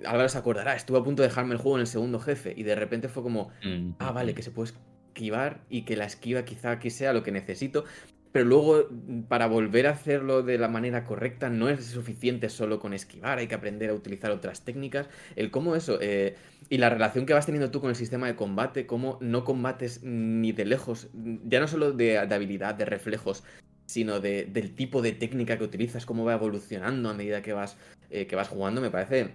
Álvaro 0.04 0.28
se 0.28 0.38
acordará, 0.38 0.76
estuve 0.76 0.98
a 0.98 1.02
punto 1.02 1.22
de 1.22 1.28
dejarme 1.28 1.54
el 1.54 1.58
juego 1.58 1.78
en 1.78 1.82
el 1.82 1.86
segundo 1.86 2.20
jefe 2.20 2.52
y 2.56 2.62
de 2.62 2.74
repente 2.74 3.08
fue 3.08 3.22
como, 3.22 3.50
Mm, 3.62 3.94
ah, 3.98 4.12
vale, 4.12 4.34
que 4.34 4.42
se 4.42 4.50
puede 4.50 4.72
esquivar 5.14 5.60
y 5.68 5.82
que 5.82 5.96
la 5.96 6.04
esquiva 6.04 6.44
quizá 6.44 6.72
aquí 6.72 6.90
sea 6.90 7.12
lo 7.12 7.22
que 7.22 7.32
necesito. 7.32 7.84
Pero 8.32 8.46
luego, 8.46 8.88
para 9.28 9.46
volver 9.46 9.86
a 9.86 9.90
hacerlo 9.90 10.42
de 10.42 10.56
la 10.56 10.68
manera 10.68 11.04
correcta, 11.04 11.50
no 11.50 11.68
es 11.68 11.84
suficiente 11.84 12.48
solo 12.48 12.78
con 12.80 12.94
esquivar, 12.94 13.38
hay 13.38 13.46
que 13.46 13.54
aprender 13.54 13.90
a 13.90 13.94
utilizar 13.94 14.30
otras 14.30 14.64
técnicas. 14.64 15.08
El 15.36 15.50
cómo 15.50 15.76
eso, 15.76 15.98
eh, 16.00 16.34
y 16.72 16.78
la 16.78 16.88
relación 16.88 17.26
que 17.26 17.34
vas 17.34 17.44
teniendo 17.44 17.70
tú 17.70 17.82
con 17.82 17.90
el 17.90 17.96
sistema 17.96 18.26
de 18.26 18.34
combate, 18.34 18.86
cómo 18.86 19.18
no 19.20 19.44
combates 19.44 20.02
ni 20.04 20.52
de 20.52 20.64
lejos, 20.64 21.10
ya 21.44 21.60
no 21.60 21.68
solo 21.68 21.92
de, 21.92 22.16
habilidad, 22.16 22.74
de 22.74 22.86
reflejos, 22.86 23.44
sino 23.84 24.20
de- 24.20 24.46
del 24.46 24.74
tipo 24.74 25.02
de 25.02 25.12
técnica 25.12 25.58
que 25.58 25.64
utilizas, 25.64 26.06
cómo 26.06 26.24
va 26.24 26.32
evolucionando 26.32 27.10
a 27.10 27.12
medida 27.12 27.42
que 27.42 27.52
vas, 27.52 27.76
eh, 28.08 28.26
que 28.26 28.36
vas 28.36 28.48
jugando, 28.48 28.80
me 28.80 28.90
parece 28.90 29.32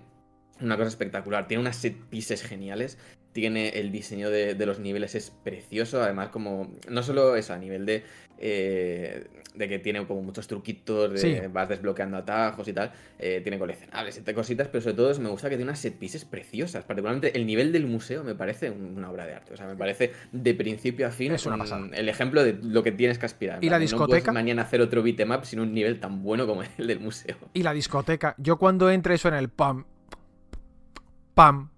una 0.62 0.78
cosa 0.78 0.88
espectacular. 0.88 1.48
Tiene 1.48 1.62
unas 1.62 1.76
set 1.76 1.96
pieces 2.10 2.42
geniales. 2.42 2.98
Tiene 3.34 3.70
el 3.70 3.92
diseño 3.92 4.32
de, 4.32 4.56
de 4.56 4.66
los 4.66 4.80
niveles 4.80 5.14
es 5.14 5.30
precioso. 5.30 6.02
Además, 6.02 6.30
como. 6.30 6.72
No 6.90 7.04
solo 7.04 7.36
eso, 7.36 7.54
a 7.54 7.60
nivel 7.60 7.86
de. 7.86 8.04
eh, 8.40 9.28
de 9.58 9.68
que 9.68 9.80
tiene 9.80 10.06
como 10.06 10.22
muchos 10.22 10.48
truquitos, 10.48 11.12
de 11.12 11.18
Sí. 11.18 11.38
vas 11.52 11.68
desbloqueando 11.70 12.18
atajos 12.18 12.68
y 12.68 12.74
tal. 12.74 12.92
eh, 13.20 13.42
tiene 13.42 13.58
coleccionables 13.58 14.22
y 14.26 14.34
cositas, 14.34 14.68
pero 14.68 14.82
sobre 14.82 14.96
todo 14.96 15.20
me 15.20 15.30
gusta 15.30 15.50
que 15.50 15.56
tiene 15.56 15.70
unas 15.72 15.80
set 15.80 15.96
pieces 15.98 16.24
preciosas. 16.24 16.84
Particularmente 16.84 17.36
el 17.36 17.48
nivel 17.48 17.72
del 17.72 17.88
museo 17.88 18.24
me 18.24 18.36
parece 18.36 18.70
un- 18.70 18.96
una 18.98 19.10
obra 19.10 19.26
de 19.26 19.34
arte. 19.34 19.54
O 19.54 19.58
sea, 19.58 19.66
me 19.66 19.76
parece 19.76 20.12
de 20.32 20.54
principio 20.54 21.08
a 21.08 21.12
fin 21.12 21.32
Es 21.32 21.46
una 21.48 21.56
un- 21.56 21.62
pasada. 21.62 21.88
el 21.94 22.10
ejemplo 22.10 22.44
de 22.44 22.54
lo 22.62 22.84
que 22.84 22.92
tienes 22.92 23.18
que 23.18 23.26
aspirar. 23.26 23.64
¿Y 23.64 23.70
la. 23.70 23.78
No 23.78 23.82
discoteca? 23.82 24.08
puedes 24.08 24.34
mañana 24.34 24.62
hacer 24.62 24.82
otro 24.82 25.02
beat'em 25.02 25.32
up 25.32 25.46
sin 25.46 25.60
un 25.60 25.74
nivel 25.74 26.00
tan 26.00 26.22
bueno 26.22 26.46
como 26.46 26.62
el 26.78 26.86
del 26.88 27.00
museo. 27.00 27.36
Y 27.54 27.64
la 27.64 27.74
discoteca. 27.74 28.36
Yo 28.38 28.58
cuando 28.58 28.90
entre 28.92 29.16
eso 29.16 29.28
en 29.30 29.34
el 29.34 29.50
pam, 29.50 29.86
pam, 31.34 31.70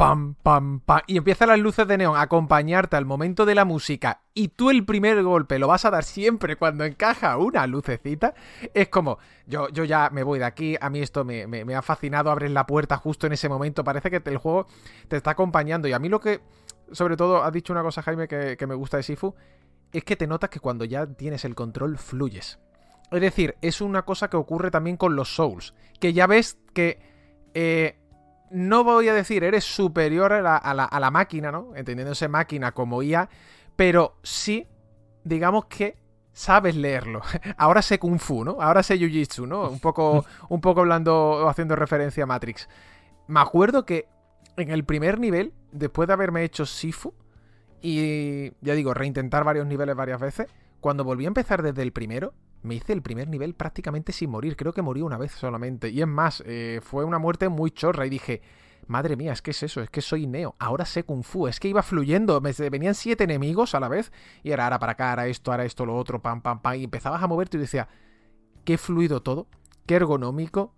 pam, 0.00 0.34
pam, 0.42 0.80
pam, 0.80 1.00
y 1.06 1.18
empiezan 1.18 1.48
las 1.48 1.58
luces 1.58 1.86
de 1.86 1.98
neón 1.98 2.16
a 2.16 2.22
acompañarte 2.22 2.96
al 2.96 3.04
momento 3.04 3.44
de 3.44 3.54
la 3.54 3.64
música 3.66 4.22
y 4.32 4.48
tú 4.48 4.70
el 4.70 4.84
primer 4.84 5.22
golpe 5.22 5.58
lo 5.58 5.68
vas 5.68 5.84
a 5.84 5.90
dar 5.90 6.04
siempre 6.04 6.56
cuando 6.56 6.84
encaja 6.84 7.36
una 7.36 7.66
lucecita, 7.66 8.32
es 8.72 8.88
como, 8.88 9.18
yo, 9.46 9.68
yo 9.68 9.84
ya 9.84 10.08
me 10.10 10.22
voy 10.22 10.38
de 10.38 10.46
aquí, 10.46 10.76
a 10.80 10.88
mí 10.88 11.00
esto 11.00 11.24
me, 11.24 11.46
me- 11.46 11.74
ha 11.74 11.82
fascinado, 11.82 12.30
abres 12.30 12.50
la 12.50 12.66
puerta 12.66 12.96
justo 12.96 13.26
en 13.26 13.34
ese 13.34 13.48
momento, 13.48 13.84
parece 13.84 14.10
que 14.10 14.22
el 14.24 14.38
juego 14.38 14.66
te 15.08 15.16
está 15.16 15.32
acompañando 15.32 15.86
y 15.86 15.92
a 15.92 15.98
mí 15.98 16.08
lo 16.08 16.18
que, 16.18 16.40
sobre 16.92 17.16
todo, 17.16 17.42
has 17.44 17.52
dicho 17.52 17.72
una 17.72 17.82
cosa 17.82 18.00
Jaime 18.02 18.26
que, 18.26 18.56
que 18.56 18.66
me 18.66 18.74
gusta 18.74 18.96
de 18.96 19.02
Sifu, 19.02 19.34
es 19.92 20.02
que 20.04 20.16
te 20.16 20.26
notas 20.26 20.48
que 20.50 20.60
cuando 20.60 20.84
ya 20.86 21.06
tienes 21.06 21.44
el 21.44 21.54
control 21.54 21.98
fluyes. 21.98 22.58
Es 23.10 23.20
decir, 23.20 23.56
es 23.60 23.80
una 23.80 24.02
cosa 24.04 24.30
que 24.30 24.36
ocurre 24.36 24.70
también 24.70 24.96
con 24.96 25.16
los 25.16 25.34
Souls. 25.34 25.74
Que 25.98 26.12
ya 26.12 26.28
ves 26.28 26.58
que. 26.72 27.00
eh, 27.54 27.96
no 28.50 28.84
voy 28.84 29.08
a 29.08 29.14
decir 29.14 29.44
eres 29.44 29.64
superior 29.64 30.32
a 30.32 30.42
la, 30.42 30.56
a 30.56 30.74
la- 30.74 30.84
a 30.84 31.00
la 31.00 31.10
máquina, 31.10 31.50
¿no? 31.52 31.72
Entendiéndose 31.76 32.28
máquina 32.28 32.72
como 32.72 33.02
IA. 33.02 33.28
Pero 33.76 34.16
sí, 34.22 34.66
digamos 35.24 35.66
que 35.66 35.96
sabes 36.32 36.76
leerlo. 36.76 37.22
Ahora 37.56 37.82
sé 37.82 37.98
Kung 37.98 38.18
Fu, 38.18 38.44
¿no? 38.44 38.56
Ahora 38.60 38.82
sé 38.82 38.96
Jiu-Jitsu, 38.98 39.46
¿no? 39.46 39.68
Un 39.70 39.80
poco, 39.80 40.24
un 40.48 40.60
poco 40.60 40.80
hablando 40.80 41.16
o 41.16 41.48
haciendo 41.48 41.76
referencia 41.76 42.24
a 42.24 42.26
Matrix. 42.26 42.68
Me 43.26 43.40
acuerdo 43.40 43.86
que 43.86 44.06
en 44.56 44.70
el 44.70 44.84
primer 44.84 45.18
nivel, 45.20 45.54
después 45.72 46.06
de 46.08 46.12
haberme 46.14 46.42
hecho 46.44 46.66
Sifu, 46.66 47.14
y 47.82 48.52
ya 48.60 48.74
digo, 48.74 48.92
reintentar 48.94 49.44
varios 49.44 49.66
niveles 49.66 49.96
varias 49.96 50.20
veces, 50.20 50.46
cuando 50.80 51.04
volví 51.04 51.24
a 51.24 51.28
empezar 51.28 51.62
desde 51.62 51.82
el 51.82 51.92
primero, 51.92 52.34
me 52.62 52.74
hice 52.74 52.92
el 52.92 53.02
primer 53.02 53.28
nivel 53.28 53.54
prácticamente 53.54 54.12
sin 54.12 54.30
morir. 54.30 54.56
Creo 54.56 54.72
que 54.72 54.82
morí 54.82 55.02
una 55.02 55.18
vez 55.18 55.32
solamente. 55.32 55.88
Y 55.90 56.00
es 56.00 56.06
más, 56.06 56.42
eh, 56.46 56.80
fue 56.82 57.04
una 57.04 57.18
muerte 57.18 57.48
muy 57.48 57.70
chorra. 57.70 58.06
Y 58.06 58.10
dije, 58.10 58.42
madre 58.86 59.16
mía, 59.16 59.32
es 59.32 59.42
que 59.42 59.52
es 59.52 59.62
eso, 59.62 59.80
es 59.80 59.90
que 59.90 60.00
soy 60.00 60.26
Neo. 60.26 60.56
Ahora 60.58 60.84
sé 60.84 61.04
Kung 61.04 61.22
Fu. 61.22 61.46
Es 61.48 61.60
que 61.60 61.68
iba 61.68 61.82
fluyendo. 61.82 62.40
Me 62.40 62.52
venían 62.70 62.94
siete 62.94 63.24
enemigos 63.24 63.74
a 63.74 63.80
la 63.80 63.88
vez. 63.88 64.12
Y 64.42 64.50
era 64.50 64.64
ahora 64.64 64.78
para 64.78 64.92
acá, 64.92 65.10
ahora 65.10 65.26
esto, 65.26 65.50
ahora 65.50 65.64
esto, 65.64 65.86
lo 65.86 65.96
otro, 65.96 66.20
pam, 66.20 66.42
pam, 66.42 66.60
pam. 66.60 66.74
Y 66.74 66.84
empezabas 66.84 67.22
a 67.22 67.26
moverte 67.26 67.56
y 67.56 67.60
decía, 67.60 67.88
qué 68.64 68.76
fluido 68.76 69.22
todo, 69.22 69.46
qué 69.86 69.96
ergonómico. 69.96 70.74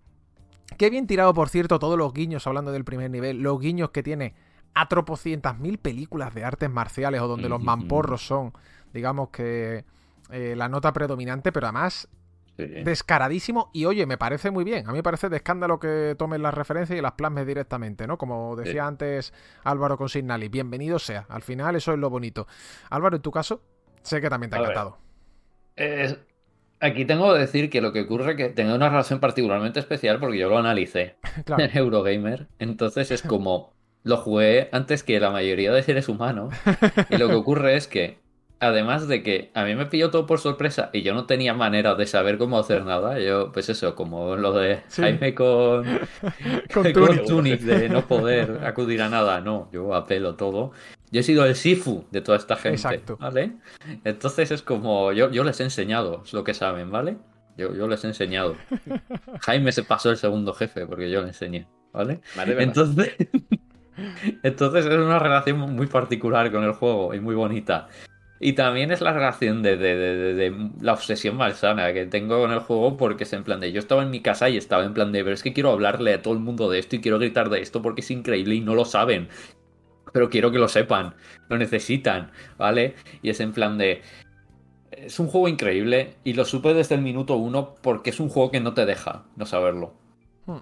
Qué 0.77 0.89
bien 0.89 1.05
tirado, 1.05 1.33
por 1.33 1.49
cierto, 1.49 1.77
todos 1.77 1.97
los 1.97 2.13
guiños, 2.13 2.47
hablando 2.47 2.71
del 2.71 2.85
primer 2.85 3.11
nivel. 3.11 3.41
Los 3.41 3.59
guiños 3.59 3.91
que 3.91 4.01
tiene 4.01 4.33
a 4.73 4.87
tropocientas 4.87 5.59
mil 5.59 5.77
películas 5.77 6.33
de 6.33 6.43
artes 6.43 6.69
marciales 6.69 7.21
o 7.21 7.27
donde 7.27 7.49
los 7.49 7.61
mamporros 7.61 8.25
son, 8.25 8.53
digamos 8.91 9.29
que 9.29 9.85
eh, 10.33 10.55
la 10.57 10.67
nota 10.67 10.91
predominante, 10.91 11.51
pero 11.53 11.67
además 11.67 12.09
Sí. 12.57 12.65
descaradísimo 12.83 13.71
y 13.73 13.85
oye, 13.85 14.05
me 14.05 14.17
parece 14.19 14.51
muy 14.51 14.63
bien. 14.63 14.87
A 14.87 14.91
mí 14.91 14.97
me 14.99 15.03
parece 15.03 15.27
de 15.27 15.37
escándalo 15.37 15.79
que 15.79 16.15
tomen 16.19 16.43
las 16.43 16.53
referencias 16.53 16.99
y 16.99 17.01
las 17.01 17.13
plasmes 17.13 17.47
directamente, 17.47 18.05
¿no? 18.05 18.19
Como 18.19 18.55
decía 18.55 18.71
Sí. 18.73 18.77
antes 18.79 19.33
Álvaro 19.63 19.97
con 19.97 20.07
Signali, 20.07 20.49
bienvenido 20.49 20.99
sea. 20.99 21.25
Al 21.29 21.41
final 21.41 21.75
eso 21.75 21.93
es 21.93 21.97
lo 21.99 22.11
bonito. 22.11 22.45
Álvaro, 22.91 23.15
en 23.15 23.23
tu 23.23 23.31
caso, 23.31 23.61
sé 24.03 24.21
que 24.21 24.29
también 24.29 24.51
te 24.51 24.57
ha 24.57 24.59
encantado. 24.59 24.97
Es- 25.75 26.17
Aquí 26.79 27.05
tengo 27.05 27.31
que 27.33 27.39
decir 27.39 27.69
que 27.69 27.79
lo 27.79 27.93
que 27.93 28.01
ocurre 28.01 28.31
es 28.31 28.37
que 28.37 28.49
tengo 28.49 28.75
una 28.75 28.89
relación 28.89 29.21
particularmente 29.21 29.79
especial 29.79 30.19
porque 30.19 30.37
yo 30.37 30.49
lo 30.49 30.57
analicé 30.57 31.15
Claro. 31.45 31.63
en 31.63 31.77
Eurogamer. 31.77 32.47
Entonces 32.59 33.09
es 33.09 33.21
como 33.23 33.73
lo 34.03 34.17
jugué 34.17 34.67
antes 34.73 35.01
que 35.01 35.17
la 35.19 35.31
mayoría 35.31 35.71
de 35.71 35.81
seres 35.81 36.09
humanos. 36.09 36.53
Y 37.09 37.17
lo 37.17 37.29
que 37.29 37.35
ocurre 37.35 37.77
es 37.77 37.87
que, 37.87 38.19
además 38.63 39.07
de 39.07 39.23
que 39.23 39.51
a 39.53 39.63
mí 39.63 39.75
me 39.75 39.85
pilló 39.85 40.09
todo 40.09 40.25
por 40.25 40.39
sorpresa 40.39 40.89
y 40.93 41.01
yo 41.03 41.13
no 41.13 41.25
tenía 41.25 41.53
manera 41.53 41.95
de 41.95 42.05
saber 42.07 42.37
cómo 42.37 42.57
hacer 42.57 42.85
nada, 42.85 43.19
yo, 43.19 43.51
pues 43.51 43.69
eso, 43.69 43.95
como 43.95 44.35
lo 44.35 44.53
de 44.53 44.81
Sí. 44.87 45.01
Jaime 45.01 45.35
con, 45.35 45.83
Con 46.73 46.91
con 46.91 46.93
Tunic. 46.93 47.25
Tunic 47.25 47.59
de 47.61 47.89
no 47.89 48.05
poder 48.07 48.61
acudir 48.65 49.01
a 49.01 49.09
nada, 49.09 49.41
no, 49.41 49.69
yo 49.71 49.93
apelo 49.93 50.35
todo. 50.35 50.71
Yo 51.11 51.19
he 51.19 51.23
sido 51.23 51.45
el 51.45 51.55
Sifu 51.55 52.05
de 52.09 52.21
toda 52.21 52.37
esta 52.37 52.55
gente, 52.55 52.77
Exacto. 52.77 53.17
¿vale? 53.17 53.51
Entonces 54.03 54.49
es 54.49 54.63
como, 54.63 55.11
yo, 55.11 55.29
yo 55.29 55.43
les 55.43 55.59
he 55.59 55.63
enseñado, 55.63 56.23
es 56.25 56.33
lo 56.33 56.43
que 56.43 56.53
saben, 56.55 56.89
¿vale? 56.89 57.17
Yo, 57.55 57.75
yo 57.75 57.87
les 57.87 58.03
he 58.03 58.07
enseñado. 58.07 58.55
Jaime 59.41 59.71
se 59.71 59.83
pasó 59.83 60.09
el 60.09 60.17
segundo 60.17 60.53
jefe 60.53 60.87
porque 60.87 61.11
yo 61.11 61.21
le 61.21 61.27
enseñé, 61.27 61.67
¿vale? 61.91 62.19
Vale. 62.35 62.63
Entonces, 62.63 63.15
entonces 64.43 64.85
es 64.85 64.93
una 64.97 65.19
relación 65.19 65.59
muy 65.59 65.85
particular 65.85 66.51
con 66.51 66.63
el 66.63 66.71
juego 66.73 67.13
y 67.13 67.19
muy 67.19 67.35
bonita. 67.35 67.89
Y 68.45 68.53
también 68.53 68.91
es 68.91 68.99
la 69.01 69.13
relación 69.13 69.61
de, 69.63 69.77
de- 69.77 69.95
de- 69.95 70.33
de- 70.33 70.69
la 70.81 70.93
obsesión 70.93 71.37
malsana 71.37 71.93
que 71.93 72.05
tengo 72.05 72.41
con 72.41 72.51
el 72.51 72.59
juego 72.59 72.97
porque 72.97 73.23
es 73.23 73.31
en 73.33 73.43
plan 73.45 73.59
de 73.61 73.71
yo 73.71 73.79
estaba 73.79 74.03
en 74.03 74.09
mi 74.11 74.21
casa 74.21 74.49
y 74.49 74.57
estaba 74.57 74.83
en 74.83 74.93
plan 74.93 75.11
de 75.13 75.23
pero 75.23 75.33
es 75.33 75.43
que 75.43 75.53
quiero 75.53 75.71
hablarle 75.71 76.13
a 76.13 76.21
todo 76.21 76.33
el 76.33 76.39
mundo 76.41 76.69
de 76.69 76.79
esto 76.79 76.95
y 76.97 77.01
quiero 77.01 77.19
gritar 77.19 77.49
de 77.49 77.61
esto 77.61 77.81
porque 77.81 78.01
es 78.01 78.11
increíble 78.11 78.55
y 78.55 78.61
no 78.61 78.75
lo 78.75 78.85
saben. 78.85 79.29
Pero 80.13 80.29
quiero 80.29 80.51
que 80.51 80.59
lo 80.59 80.67
sepan, 80.67 81.15
lo 81.49 81.57
necesitan, 81.57 82.31
¿vale? 82.57 82.95
Y 83.21 83.29
es 83.29 83.39
en 83.39 83.53
plan 83.53 83.77
de... 83.77 84.01
Es 84.91 85.19
un 85.19 85.27
juego 85.27 85.47
increíble 85.47 86.15
y 86.23 86.33
lo 86.33 86.45
supe 86.45 86.73
desde 86.73 86.95
el 86.95 87.01
minuto 87.01 87.35
uno 87.35 87.75
porque 87.81 88.11
es 88.11 88.19
un 88.19 88.29
juego 88.29 88.51
que 88.51 88.59
no 88.59 88.73
te 88.73 88.85
deja 88.85 89.25
no 89.35 89.45
saberlo. 89.45 89.93
Hmm. 90.45 90.59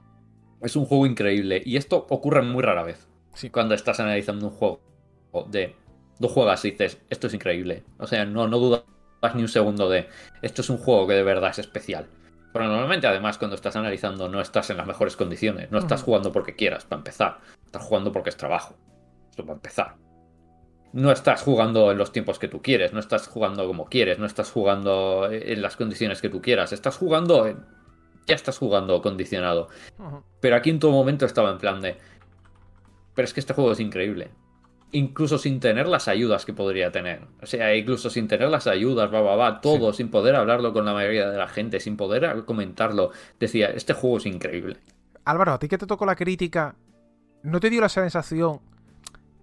Es 0.61 0.75
un 0.75 0.85
juego 0.85 1.05
increíble 1.05 1.61
y 1.65 1.77
esto 1.77 2.05
ocurre 2.09 2.41
muy 2.41 2.63
rara 2.63 2.83
vez. 2.83 3.07
Sí. 3.33 3.49
Cuando 3.49 3.75
estás 3.75 3.99
analizando 3.99 4.47
un 4.47 4.53
juego 4.53 4.81
de... 5.49 5.75
Tú 6.21 6.27
juegas 6.27 6.63
y 6.65 6.71
dices, 6.71 6.99
esto 7.09 7.27
es 7.27 7.33
increíble. 7.33 7.83
O 7.97 8.07
sea, 8.07 8.25
no, 8.25 8.47
no 8.47 8.59
dudas 8.59 8.83
ni 9.35 9.41
un 9.41 9.47
segundo 9.47 9.89
de, 9.89 10.07
esto 10.41 10.61
es 10.61 10.69
un 10.69 10.77
juego 10.77 11.07
que 11.07 11.13
de 11.13 11.23
verdad 11.23 11.51
es 11.51 11.59
especial. 11.59 12.07
Pero 12.53 12.67
normalmente, 12.67 13.07
además, 13.07 13.37
cuando 13.37 13.55
estás 13.55 13.75
analizando, 13.75 14.27
no 14.27 14.41
estás 14.41 14.69
en 14.69 14.77
las 14.77 14.85
mejores 14.85 15.15
condiciones. 15.15 15.71
No 15.71 15.79
estás 15.79 16.03
jugando 16.03 16.31
porque 16.31 16.55
quieras, 16.55 16.83
para 16.85 16.99
empezar. 16.99 17.39
Estás 17.65 17.83
jugando 17.83 18.11
porque 18.11 18.29
es 18.29 18.37
trabajo. 18.37 18.75
Eso 19.31 19.45
para 19.45 19.55
empezar. 19.55 19.95
No 20.91 21.11
estás 21.11 21.41
jugando 21.41 21.91
en 21.91 21.97
los 21.97 22.11
tiempos 22.11 22.39
que 22.39 22.49
tú 22.49 22.61
quieres. 22.61 22.91
No 22.91 22.99
estás 22.99 23.27
jugando 23.27 23.65
como 23.65 23.85
quieres. 23.85 24.19
No 24.19 24.25
estás 24.25 24.51
jugando 24.51 25.29
en 25.31 25.61
las 25.61 25.77
condiciones 25.77 26.21
que 26.21 26.27
tú 26.29 26.41
quieras. 26.41 26.73
Estás 26.73 26.97
jugando 26.97 27.47
en... 27.47 27.65
Ya 28.27 28.35
estás 28.35 28.57
jugando 28.57 29.01
condicionado. 29.01 29.69
Pero 30.41 30.55
aquí 30.57 30.69
en 30.69 30.79
todo 30.79 30.91
momento 30.91 31.25
estaba 31.25 31.51
en 31.51 31.57
plan 31.57 31.81
de. 31.81 31.97
Pero 33.15 33.25
es 33.25 33.33
que 33.33 33.39
este 33.39 33.53
juego 33.53 33.71
es 33.71 33.79
increíble. 33.79 34.31
Incluso 34.93 35.37
sin 35.37 35.59
tener 35.59 35.87
las 35.87 36.07
ayudas 36.07 36.45
que 36.45 36.53
podría 36.53 36.91
tener. 36.91 37.21
O 37.41 37.45
sea, 37.45 37.75
incluso 37.75 38.09
sin 38.09 38.27
tener 38.27 38.49
las 38.49 38.67
ayudas, 38.67 39.13
va, 39.13 39.21
va, 39.21 39.35
va, 39.35 39.61
todo, 39.61 39.93
sin 39.93 40.09
poder 40.09 40.35
hablarlo 40.35 40.73
con 40.73 40.85
la 40.85 40.93
mayoría 40.93 41.29
de 41.29 41.37
la 41.37 41.47
gente, 41.47 41.79
sin 41.79 41.95
poder 41.95 42.43
comentarlo. 42.45 43.11
Decía, 43.39 43.67
este 43.67 43.93
juego 43.93 44.17
es 44.17 44.25
increíble. 44.25 44.77
Álvaro, 45.23 45.53
a 45.53 45.59
ti 45.59 45.67
que 45.67 45.77
te 45.77 45.87
tocó 45.87 46.05
la 46.05 46.15
crítica, 46.15 46.75
¿no 47.43 47.59
te 47.59 47.69
dio 47.69 47.79
la 47.79 47.89
sensación 47.89 48.59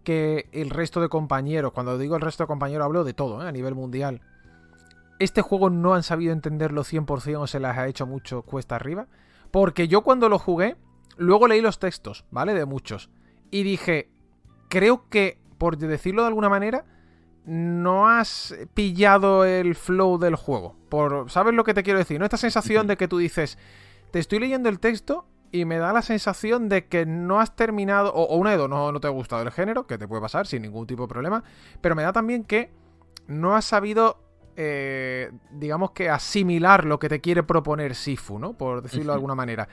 que 0.05 0.49
el 0.53 0.71
resto 0.71 1.01
de 1.01 1.09
compañeros, 1.09 1.73
cuando 1.73 1.99
digo 1.99 2.17
el 2.17 2.23
resto 2.23 2.45
de 2.45 2.49
compañeros 2.49 2.85
hablo 2.85 3.05
de 3.05 3.15
todo, 3.15 3.43
¿eh? 3.43 3.49
a 3.49 3.53
nivel 3.53 3.75
mundial, 3.75 4.23
este 5.19 5.43
juego 5.43 5.71
no 5.71 5.95
han 5.95 6.03
sabido 6.03 6.33
entenderlo 6.33 6.83
100% 6.83 7.41
o 7.41 7.47
se 7.47 7.61
les 7.61 7.77
ha 7.77 7.87
hecho 7.89 8.07
mucho 8.07 8.43
cuesta 8.43 8.77
arriba? 8.77 9.07
Porque 9.51 9.89
yo 9.89 10.03
cuando 10.03 10.29
lo 10.29 10.39
jugué, 10.39 10.77
luego 11.17 11.49
leí 11.49 11.61
los 11.61 11.79
textos, 11.79 12.25
¿vale? 12.31 12.55
De 12.55 12.65
muchos. 12.65 13.11
Y 13.51 13.63
dije, 13.63 14.11
creo 14.69 15.09
que, 15.09 15.39
por 15.59 15.77
decirlo 15.77 16.23
de 16.23 16.29
alguna 16.29 16.49
manera, 16.49 16.85
no 17.45 18.09
has 18.09 18.55
pillado 18.75 19.45
el 19.45 19.75
flow 19.75 20.19
del 20.19 20.37
juego. 20.37 20.77
Por, 20.89 21.31
¿Sabes 21.31 21.55
lo 21.55 21.65
que 21.65 21.75
te 21.75 21.83
quiero 21.83 21.99
decir? 21.99 22.19
¿No? 22.19 22.25
Esta 22.25 22.37
sensación 22.37 22.87
de 22.87 22.97
que 22.97 23.09
tú 23.09 23.19
dices, 23.19 23.59
te 24.11 24.19
estoy 24.19 24.39
leyendo 24.39 24.69
el 24.69 24.81
texto 24.81 25.27
y 25.51 25.65
me 25.65 25.79
da 25.79 25.93
la 25.93 26.03
sensación 26.03 26.69
de 26.69 26.87
que 26.87 27.07
no 27.07 27.41
has 27.41 27.57
terminado, 27.57 28.13
o, 28.13 28.25
o 28.25 28.37
una 28.37 28.51
de 28.51 28.59
dos, 28.59 28.69
no, 28.69 28.93
no 28.93 29.01
te 29.01 29.07
ha 29.07 29.11
gustado 29.11 29.43
el 29.43 29.51
género, 29.51 29.87
que 29.87 29.97
te 29.97 30.07
puede 30.07 30.21
pasar 30.21 30.47
sin 30.47 30.63
ningún 30.63 30.87
tipo 30.87 31.03
de 31.05 31.09
problema, 31.09 31.43
pero 31.81 31.95
me 31.95 32.03
da 32.03 32.13
también 32.13 32.45
que 32.45 32.71
no 33.27 33.57
has 33.57 33.65
sabido, 33.65 34.23
eh, 34.61 35.31
digamos 35.53 35.93
que 35.93 36.11
asimilar 36.11 36.85
lo 36.85 36.99
que 36.99 37.09
te 37.09 37.21
quiere 37.21 37.45
proponer 37.45 37.95
Sifu, 37.95 38.41
¿no? 38.41 38.55
Por 38.55 38.83
decirlo 38.83 39.13
de 39.13 39.15
alguna 39.15 39.37
manera. 39.37 39.69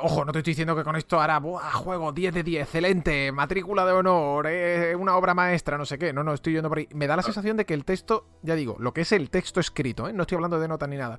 Ojo, 0.00 0.24
no 0.24 0.32
te 0.32 0.38
estoy 0.38 0.52
diciendo 0.52 0.74
que 0.74 0.82
con 0.82 0.96
esto 0.96 1.20
hará, 1.20 1.38
¡buah, 1.38 1.70
juego 1.72 2.10
10 2.10 2.32
de 2.32 2.42
10, 2.42 2.62
excelente, 2.62 3.30
matrícula 3.32 3.84
de 3.84 3.92
honor, 3.92 4.46
eh, 4.48 4.96
una 4.96 5.14
obra 5.14 5.34
maestra, 5.34 5.76
no 5.76 5.84
sé 5.84 5.98
qué. 5.98 6.14
No, 6.14 6.24
no, 6.24 6.32
estoy 6.32 6.54
yendo 6.54 6.70
por 6.70 6.78
ahí. 6.78 6.88
Me 6.94 7.06
da 7.06 7.16
la 7.16 7.22
sensación 7.22 7.58
de 7.58 7.66
que 7.66 7.74
el 7.74 7.84
texto, 7.84 8.26
ya 8.42 8.54
digo, 8.54 8.76
lo 8.78 8.94
que 8.94 9.02
es 9.02 9.12
el 9.12 9.28
texto 9.28 9.60
escrito, 9.60 10.08
¿eh? 10.08 10.14
no 10.14 10.22
estoy 10.22 10.36
hablando 10.36 10.58
de 10.58 10.68
notas 10.68 10.88
ni 10.88 10.96
nada, 10.96 11.18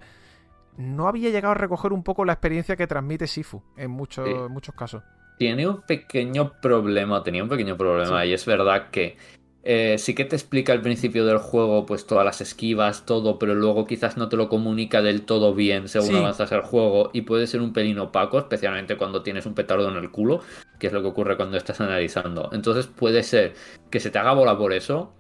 no 0.76 1.08
había 1.08 1.30
llegado 1.30 1.52
a 1.52 1.56
recoger 1.56 1.94
un 1.94 2.02
poco 2.02 2.26
la 2.26 2.34
experiencia 2.34 2.76
que 2.76 2.88
transmite 2.88 3.28
Sifu 3.28 3.62
en, 3.78 3.92
muchos 3.92 4.28
Sí. 4.28 4.34
en 4.34 4.52
muchos 4.52 4.74
casos. 4.74 5.04
Tiene 5.38 5.68
un 5.68 5.84
pequeño 5.84 6.54
problema, 6.60 7.22
tenía 7.22 7.44
un 7.44 7.50
pequeño 7.50 7.78
problema, 7.78 8.26
y 8.26 8.34
es 8.34 8.46
verdad 8.48 8.90
que 8.90 9.16
eh, 9.64 9.98
sí 9.98 10.16
que 10.16 10.26
te 10.26 10.36
explica 10.36 10.72
al 10.74 10.82
principio 10.82 11.26
del 11.26 11.38
juego, 11.38 11.86
pues 11.86 12.08
todas 12.08 12.24
las 12.26 12.40
esquivas, 12.42 13.06
todo, 13.06 13.38
pero 13.40 13.56
luego 13.56 13.86
quizás 13.86 14.16
no 14.18 14.30
te 14.30 14.38
lo 14.38 14.48
comunica 14.50 15.02
del 15.02 15.24
todo 15.24 15.54
bien 15.54 15.88
según 15.90 16.10
Sí. 16.10 16.16
avanzas 16.16 16.52
el 16.52 16.62
juego, 16.62 17.10
y 17.14 17.22
puede 17.22 17.46
ser 17.46 17.62
un 17.62 17.74
pelín 17.74 18.00
opaco, 18.00 18.40
especialmente 18.40 18.96
cuando 18.98 19.22
tienes 19.22 19.46
un 19.46 19.54
petardo 19.56 19.90
en 19.90 19.98
el 19.98 20.12
culo, 20.12 20.42
que 20.80 20.88
es 20.88 20.94
lo 20.94 21.02
que 21.02 21.10
ocurre 21.10 21.36
cuando 21.36 21.58
estás 21.58 21.82
analizando. 21.82 22.50
Entonces 22.54 22.88
puede 22.88 23.22
ser 23.24 23.54
que 23.92 24.00
se 24.00 24.10
te 24.10 24.18
haga 24.18 24.34
bola 24.34 24.58
por 24.58 24.72
eso, 24.72 25.14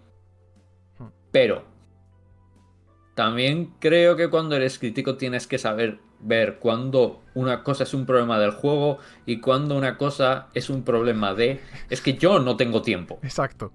pero 1.32 1.64
también 3.16 3.74
creo 3.80 4.16
que 4.16 4.30
cuando 4.30 4.56
eres 4.56 4.80
crítico 4.80 5.18
tienes 5.18 5.48
que 5.48 5.58
saber 5.58 6.00
ver 6.22 6.60
cuándo 6.60 7.22
una 7.34 7.64
cosa 7.64 7.84
es 7.84 7.94
un 7.94 8.06
problema 8.06 8.40
del 8.40 8.52
juego 8.52 9.00
y 9.26 9.40
cuándo 9.40 9.76
una 9.78 9.98
cosa 9.98 10.48
es 10.54 10.70
un 10.70 10.84
problema 10.84 11.34
de... 11.34 11.60
Es 11.90 12.02
que 12.02 12.14
yo 12.14 12.40
no 12.40 12.56
tengo 12.58 12.82
tiempo. 12.82 13.20
Exacto. 13.24 13.72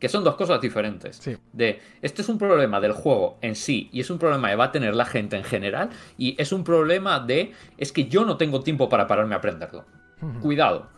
Que 0.00 0.08
son 0.08 0.24
dos 0.24 0.34
cosas 0.34 0.60
diferentes. 0.60 1.16
Sí. 1.16 1.36
De, 1.52 1.80
este 2.02 2.22
es 2.22 2.28
un 2.28 2.38
problema 2.38 2.80
del 2.80 2.92
juego 2.92 3.38
en 3.42 3.54
sí 3.54 3.88
y 3.92 4.00
es 4.00 4.10
un 4.10 4.18
problema 4.18 4.48
que 4.48 4.56
va 4.56 4.64
a 4.64 4.72
tener 4.72 4.96
la 4.96 5.04
gente 5.04 5.36
en 5.36 5.44
general 5.44 5.90
y 6.18 6.34
es 6.40 6.50
un 6.50 6.64
problema 6.64 7.20
de... 7.20 7.52
Es 7.78 7.92
que 7.92 8.06
yo 8.08 8.24
no 8.24 8.36
tengo 8.36 8.62
tiempo 8.62 8.88
para 8.88 9.06
pararme 9.06 9.34
a 9.34 9.38
aprenderlo. 9.38 9.84
Cuidado. 10.42 10.88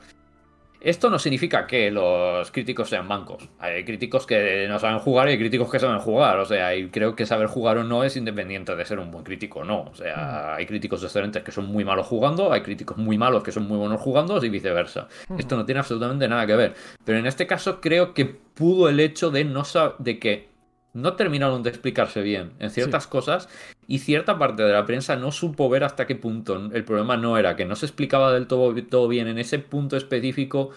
Esto 0.82 1.10
no 1.10 1.18
significa 1.20 1.64
que 1.64 1.92
los 1.92 2.50
críticos 2.50 2.88
sean 2.88 3.06
mancos. 3.06 3.48
Hay 3.60 3.84
críticos 3.84 4.26
que 4.26 4.66
no 4.68 4.80
saben 4.80 4.98
jugar 4.98 5.28
y 5.28 5.32
hay 5.32 5.38
críticos 5.38 5.70
que 5.70 5.78
saben 5.78 6.00
jugar. 6.00 6.40
O 6.40 6.44
sea, 6.44 6.74
y 6.74 6.88
creo 6.88 7.14
que 7.14 7.24
saber 7.24 7.46
jugar 7.46 7.78
o 7.78 7.84
no 7.84 8.02
es 8.02 8.16
independiente 8.16 8.74
de 8.74 8.84
ser 8.84 8.98
un 8.98 9.12
buen 9.12 9.22
crítico 9.22 9.60
o 9.60 9.64
no. 9.64 9.82
O 9.82 9.94
sea, 9.94 10.56
hay 10.56 10.66
críticos 10.66 11.04
excelentes 11.04 11.44
que 11.44 11.52
son 11.52 11.66
muy 11.66 11.84
malos 11.84 12.08
jugando, 12.08 12.52
hay 12.52 12.62
críticos 12.62 12.96
muy 12.96 13.16
malos 13.16 13.44
que 13.44 13.52
son 13.52 13.68
muy 13.68 13.78
buenos 13.78 14.00
jugando 14.00 14.44
y 14.44 14.48
viceversa. 14.48 15.06
Esto 15.38 15.56
no 15.56 15.64
tiene 15.64 15.78
absolutamente 15.78 16.26
nada 16.26 16.46
que 16.48 16.56
ver. 16.56 16.74
Pero 17.04 17.18
en 17.18 17.26
este 17.26 17.46
caso 17.46 17.80
creo 17.80 18.12
que 18.12 18.24
pudo 18.24 18.88
el 18.88 18.98
hecho 18.98 19.30
de 19.30 19.44
no 19.44 19.62
de 20.00 20.18
que 20.18 20.48
no 20.94 21.14
terminaron 21.14 21.62
de 21.62 21.70
explicarse 21.70 22.22
bien 22.22 22.52
en 22.58 22.70
ciertas 22.70 23.06
cosas 23.06 23.48
y 23.86 23.98
cierta 23.98 24.38
parte 24.38 24.62
de 24.62 24.72
la 24.72 24.86
prensa 24.86 25.16
no 25.16 25.32
supo 25.32 25.68
ver 25.68 25.84
hasta 25.84 26.06
qué 26.06 26.14
punto 26.16 26.54
el 26.72 26.84
problema 26.84 27.16
no 27.16 27.36
era 27.38 27.56
que 27.56 27.64
no 27.64 27.74
se 27.76 27.86
explicaba 27.86 28.32
del 28.32 28.46
todo, 28.46 28.74
todo 28.84 29.08
bien 29.08 29.28
en 29.28 29.38
ese 29.38 29.58
punto 29.58 29.96
específico, 29.96 30.70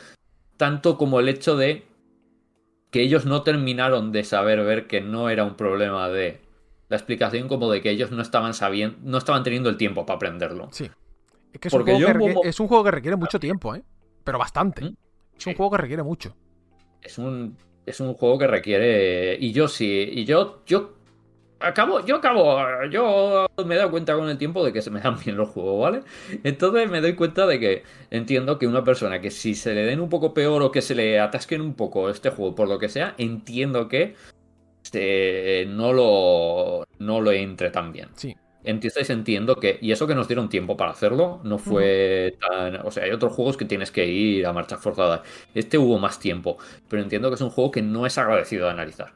tanto 0.57 0.97
como 0.97 1.19
el 1.19 1.29
hecho 1.29 1.55
de 1.55 1.85
que 2.91 3.01
ellos 3.01 3.25
no 3.25 3.41
terminaron 3.43 4.11
de 4.11 4.23
saber 4.23 4.63
ver 4.63 4.87
que 4.87 5.01
no 5.01 5.29
era 5.29 5.43
un 5.43 5.55
problema 5.55 6.09
de 6.09 6.39
la 6.87 6.95
explicación 6.97 7.47
como 7.47 7.69
de 7.69 7.81
que 7.81 7.89
ellos 7.89 8.11
no 8.11 8.21
estaban 8.21 8.53
sabiendo, 8.53 8.97
no 9.03 9.17
estaban 9.17 9.43
teniendo 9.43 9.69
el 9.69 9.77
tiempo 9.77 10.05
para 10.05 10.15
aprenderlo. 10.17 10.69
Sí. 10.71 10.89
Es 11.53 11.59
que 11.59 11.67
es 11.67 11.73
un, 11.73 11.83
juego 11.83 11.99
yo 11.99 12.07
que 12.07 12.13
requiere, 12.13 12.33
mo- 12.35 12.41
es 12.43 12.59
un 12.59 12.67
juego 12.67 12.83
que 12.83 12.91
requiere 12.91 13.17
mucho 13.17 13.39
tiempo, 13.39 13.75
¿eh? 13.75 13.83
Pero 14.23 14.37
bastante. 14.39 14.81
¿Mm? 14.81 14.95
Es 15.37 15.47
un 15.47 15.51
Sí. 15.51 15.55
juego 15.55 15.71
que 15.71 15.77
requiere 15.77 16.03
mucho. 16.03 16.35
es 17.01 17.17
un 17.17 17.57
es 17.85 17.99
un 17.99 18.15
juego 18.15 18.39
que 18.39 18.47
requiere 18.47 19.37
y 19.39 19.51
yo 19.51 19.67
sí 19.67 20.09
y 20.11 20.25
yo 20.25 20.63
yo 20.65 20.94
acabo 21.65 22.05
yo 22.05 22.15
acabo 22.17 22.57
yo 22.91 23.47
me 23.65 23.75
he 23.75 23.77
dado 23.77 23.91
cuenta 23.91 24.15
con 24.15 24.29
el 24.29 24.37
tiempo 24.37 24.63
de 24.63 24.71
que 24.71 24.81
se 24.81 24.91
me 24.91 24.99
dan 25.01 25.17
bien 25.23 25.35
los 25.37 25.49
juegos 25.49 25.81
vale 25.81 26.01
entonces 26.43 26.89
me 26.89 27.01
doy 27.01 27.15
cuenta 27.15 27.45
de 27.47 27.59
que 27.59 27.83
entiendo 28.11 28.57
que 28.59 28.67
una 28.67 28.83
persona 28.83 29.19
que 29.21 29.31
si 29.31 29.55
se 29.55 29.73
le 29.73 29.83
den 29.83 29.99
un 29.99 30.09
poco 30.09 30.33
peor 30.33 30.61
o 30.61 30.71
que 30.71 30.81
se 30.81 30.95
le 30.95 31.19
atasquen 31.19 31.61
un 31.61 31.73
poco 31.73 32.09
este 32.09 32.29
juego 32.29 32.55
por 32.55 32.67
lo 32.69 32.79
que 32.79 32.89
sea 32.89 33.15
entiendo 33.17 33.87
que 33.87 34.15
se- 34.83 35.65
no 35.69 35.93
lo 35.93 36.85
no 36.99 37.21
lo 37.21 37.31
entre 37.31 37.71
tan 37.71 37.91
bien 37.91 38.09
Sí. 38.15 38.35
entonces 38.63 39.09
entiendo 39.09 39.55
que, 39.57 39.77
y 39.81 39.91
eso 39.91 40.07
que 40.07 40.15
nos 40.15 40.27
dieron 40.27 40.49
tiempo 40.49 40.75
para 40.77 40.91
hacerlo, 40.91 41.39
no 41.43 41.57
fue 41.59 42.35
tan, 42.39 42.77
o 42.85 42.89
sea, 42.91 43.03
hay 43.03 43.11
otros 43.11 43.33
juegos 43.33 43.57
que 43.57 43.65
tienes 43.65 43.91
que 43.91 44.07
ir 44.07 44.45
a 44.47 44.53
marcha 44.53 44.77
forzada. 44.77 45.21
Este 45.53 45.77
hubo 45.77 45.99
más 45.99 46.19
tiempo, 46.19 46.57
pero 46.89 47.03
entiendo 47.03 47.29
que 47.29 47.35
es 47.35 47.41
un 47.41 47.51
juego 47.51 47.69
que 47.71 47.83
no 47.83 48.05
es 48.07 48.17
agradecido 48.17 48.65
de 48.65 48.71
analizar. 48.71 49.13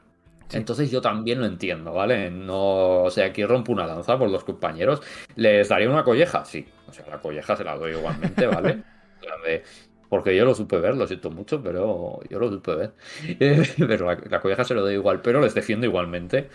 Sí. 0.50 0.56
Entonces 0.56 0.90
yo 0.90 1.00
también 1.00 1.40
lo 1.40 1.46
entiendo, 1.46 1.92
¿vale? 1.92 2.30
No, 2.30 3.04
o 3.04 3.10
sea, 3.10 3.26
aquí 3.26 3.44
rompo 3.44 3.72
una 3.72 3.86
lanza 3.86 4.18
por 4.18 4.28
los 4.28 4.44
compañeros. 4.44 5.00
¿Les 5.36 5.68
daría 5.68 5.88
una 5.88 6.02
colleja? 6.04 6.44
Sí. 6.44 6.66
O 6.88 6.92
sea, 6.92 7.06
la 7.08 7.20
colleja 7.20 7.56
se 7.56 7.64
la 7.64 7.76
doy 7.76 7.92
igualmente, 7.92 8.46
¿vale? 8.46 8.82
Porque 10.08 10.34
yo 10.34 10.44
lo 10.44 10.56
supe 10.56 10.78
ver, 10.80 10.96
lo 10.96 11.06
siento 11.06 11.30
mucho, 11.30 11.62
pero 11.62 12.18
yo 12.28 12.38
lo 12.40 12.50
supe 12.50 12.74
ver. 12.74 12.92
Eh, 13.40 13.62
pero 13.78 14.06
la, 14.06 14.18
la 14.28 14.40
colleja 14.40 14.64
se 14.64 14.74
lo 14.74 14.82
doy 14.82 14.94
igual, 14.94 15.22
pero 15.22 15.40
les 15.40 15.54
defiendo 15.54 15.86
igualmente 15.86 16.48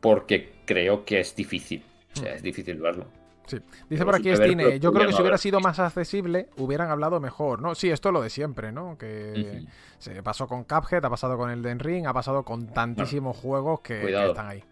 porque 0.00 0.52
creo 0.64 1.04
que 1.04 1.20
es 1.20 1.34
difícil. 1.34 1.82
O 2.14 2.20
sea, 2.20 2.34
es 2.34 2.42
difícil 2.42 2.76
verlo. 2.76 3.06
Sí. 3.50 3.58
Dice 3.88 4.04
por 4.04 4.14
aquí 4.14 4.34
Stine, 4.34 4.78
yo 4.78 4.92
creo 4.92 5.08
que 5.08 5.12
si 5.12 5.20
hubiera 5.20 5.38
sido 5.38 5.58
más 5.60 5.78
accesible, 5.80 6.48
hubieran 6.56 6.88
hablado 6.90 7.18
mejor, 7.18 7.60
¿no? 7.60 7.74
Sí, 7.74 7.90
esto 7.90 8.10
es 8.10 8.12
lo 8.12 8.22
de 8.22 8.30
siempre, 8.30 8.70
¿no? 8.70 8.96
Que 8.96 9.64
se 9.98 10.22
pasó 10.22 10.46
con 10.46 10.64
Cuphead, 10.64 11.04
ha 11.04 11.10
pasado 11.10 11.36
con 11.36 11.50
Elden 11.50 11.80
Ring, 11.80 12.06
ha 12.06 12.12
pasado 12.12 12.44
con 12.44 12.68
tantísimos 12.68 13.36
juegos 13.36 13.80
que, 13.80 14.04
están 14.28 14.48
ahí. 14.48 14.64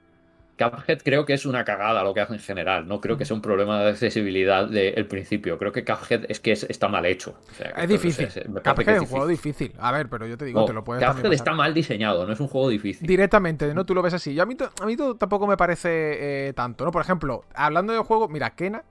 Cuphead 0.59 0.98
creo 1.05 1.24
que 1.24 1.32
es 1.35 1.47
una 1.47 1.64
cagada 1.64 2.02
lo 2.02 2.12
que 2.12 2.20
hace 2.20 2.35
en 2.35 2.40
general. 2.40 2.86
No 2.89 3.01
creo 3.01 3.16
que 3.16 3.24
sea 3.24 3.35
un 3.36 3.40
problema 3.43 3.80
de 3.82 3.90
accesibilidad 3.90 4.66
del 4.68 5.06
principio. 5.06 5.56
Creo 5.59 5.72
que 5.72 5.85
Cuphead 5.85 6.26
es 6.28 6.40
que 6.40 6.52
es- 6.52 6.64
está 6.64 6.89
mal 6.89 7.06
hecho. 7.06 7.39
O 7.51 7.55
sea, 7.55 7.72
que 7.72 7.82
Es 7.82 7.89
difícil. 7.89 8.28
que 8.28 8.43
Cuphead 8.43 8.89
es 8.97 9.01
un 9.02 9.06
juego 9.06 9.26
difícil. 9.26 9.72
A 9.78 9.93
ver, 9.93 10.09
pero 10.09 10.26
yo 10.26 10.36
te 10.36 10.44
digo, 10.44 10.60
No, 10.60 10.66
te 10.66 10.72
lo 10.72 10.85
puedes 10.85 11.05
Cuphead 11.05 11.32
está 11.32 11.52
mal 11.52 11.72
diseñado, 11.72 12.26
no 12.26 12.32
es 12.32 12.40
un 12.40 12.48
juego 12.48 12.68
difícil. 12.68 13.06
Directamente, 13.06 13.72
¿no? 13.72 13.85
Tú 13.85 13.94
lo 13.94 14.02
ves 14.02 14.14
así. 14.14 14.35
Yo 14.35 14.43
a 14.43 14.47
mí, 14.47 14.56
a 14.82 14.86
mí 14.86 14.97
tampoco 15.18 15.47
me 15.47 15.56
parece 15.56 16.48
eh, 16.48 16.52
tanto, 16.55 16.85
¿no? 16.85 16.90
Por 16.90 17.02
ejemplo, 17.02 17.44
hablando 17.55 17.93
de 17.93 18.01
juego, 18.01 18.28
mira, 18.28 18.51
Kena, 18.51 18.82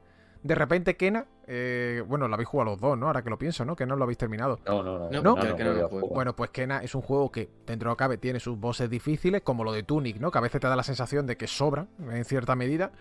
de 0.47 0.55
repente 0.55 0.95
Kena, 0.95 1.25
eh, 1.45 2.01
bueno, 2.07 2.27
lo 2.27 2.33
habéis 2.33 2.47
jugado 2.47 2.71
los 2.71 2.79
dos, 2.79 2.97
¿no? 2.97 3.07
Ahora 3.07 3.21
que 3.21 3.29
lo 3.29 3.37
pienso, 3.37 3.65
¿no? 3.65 3.75
Que 3.75 3.85
no 3.85 3.95
lo 3.95 4.03
habéis 4.03 4.17
terminado. 4.17 4.59
No, 4.65 4.81
no, 4.81 5.09
no. 5.09 5.21
No. 5.21 5.35
Bueno, 6.09 6.35
pues 6.35 6.49
Kena 6.51 6.79
es 6.79 6.95
un 6.95 7.01
juego 7.01 7.31
que 7.31 7.49
dentro 7.65 7.89
de 7.89 7.91
lo 7.91 7.97
que 7.97 7.99
cabe 7.99 8.17
tiene 8.17 8.39
sus 8.39 8.57
bosses 8.57 8.89
difíciles, 8.89 9.41
como 9.41 9.63
lo 9.63 9.73
de 9.73 9.83
Tunic, 9.83 10.19
¿no? 10.19 10.31
Que 10.31 10.37
a 10.37 10.41
veces 10.41 10.61
te 10.61 10.67
da 10.67 10.75
la 10.75 10.83
sensación 10.83 11.27
de 11.27 11.35
que 11.35 11.47
sobran 11.47 11.89
en 11.99 12.23
cierta 12.25 12.55
medida. 12.55 12.91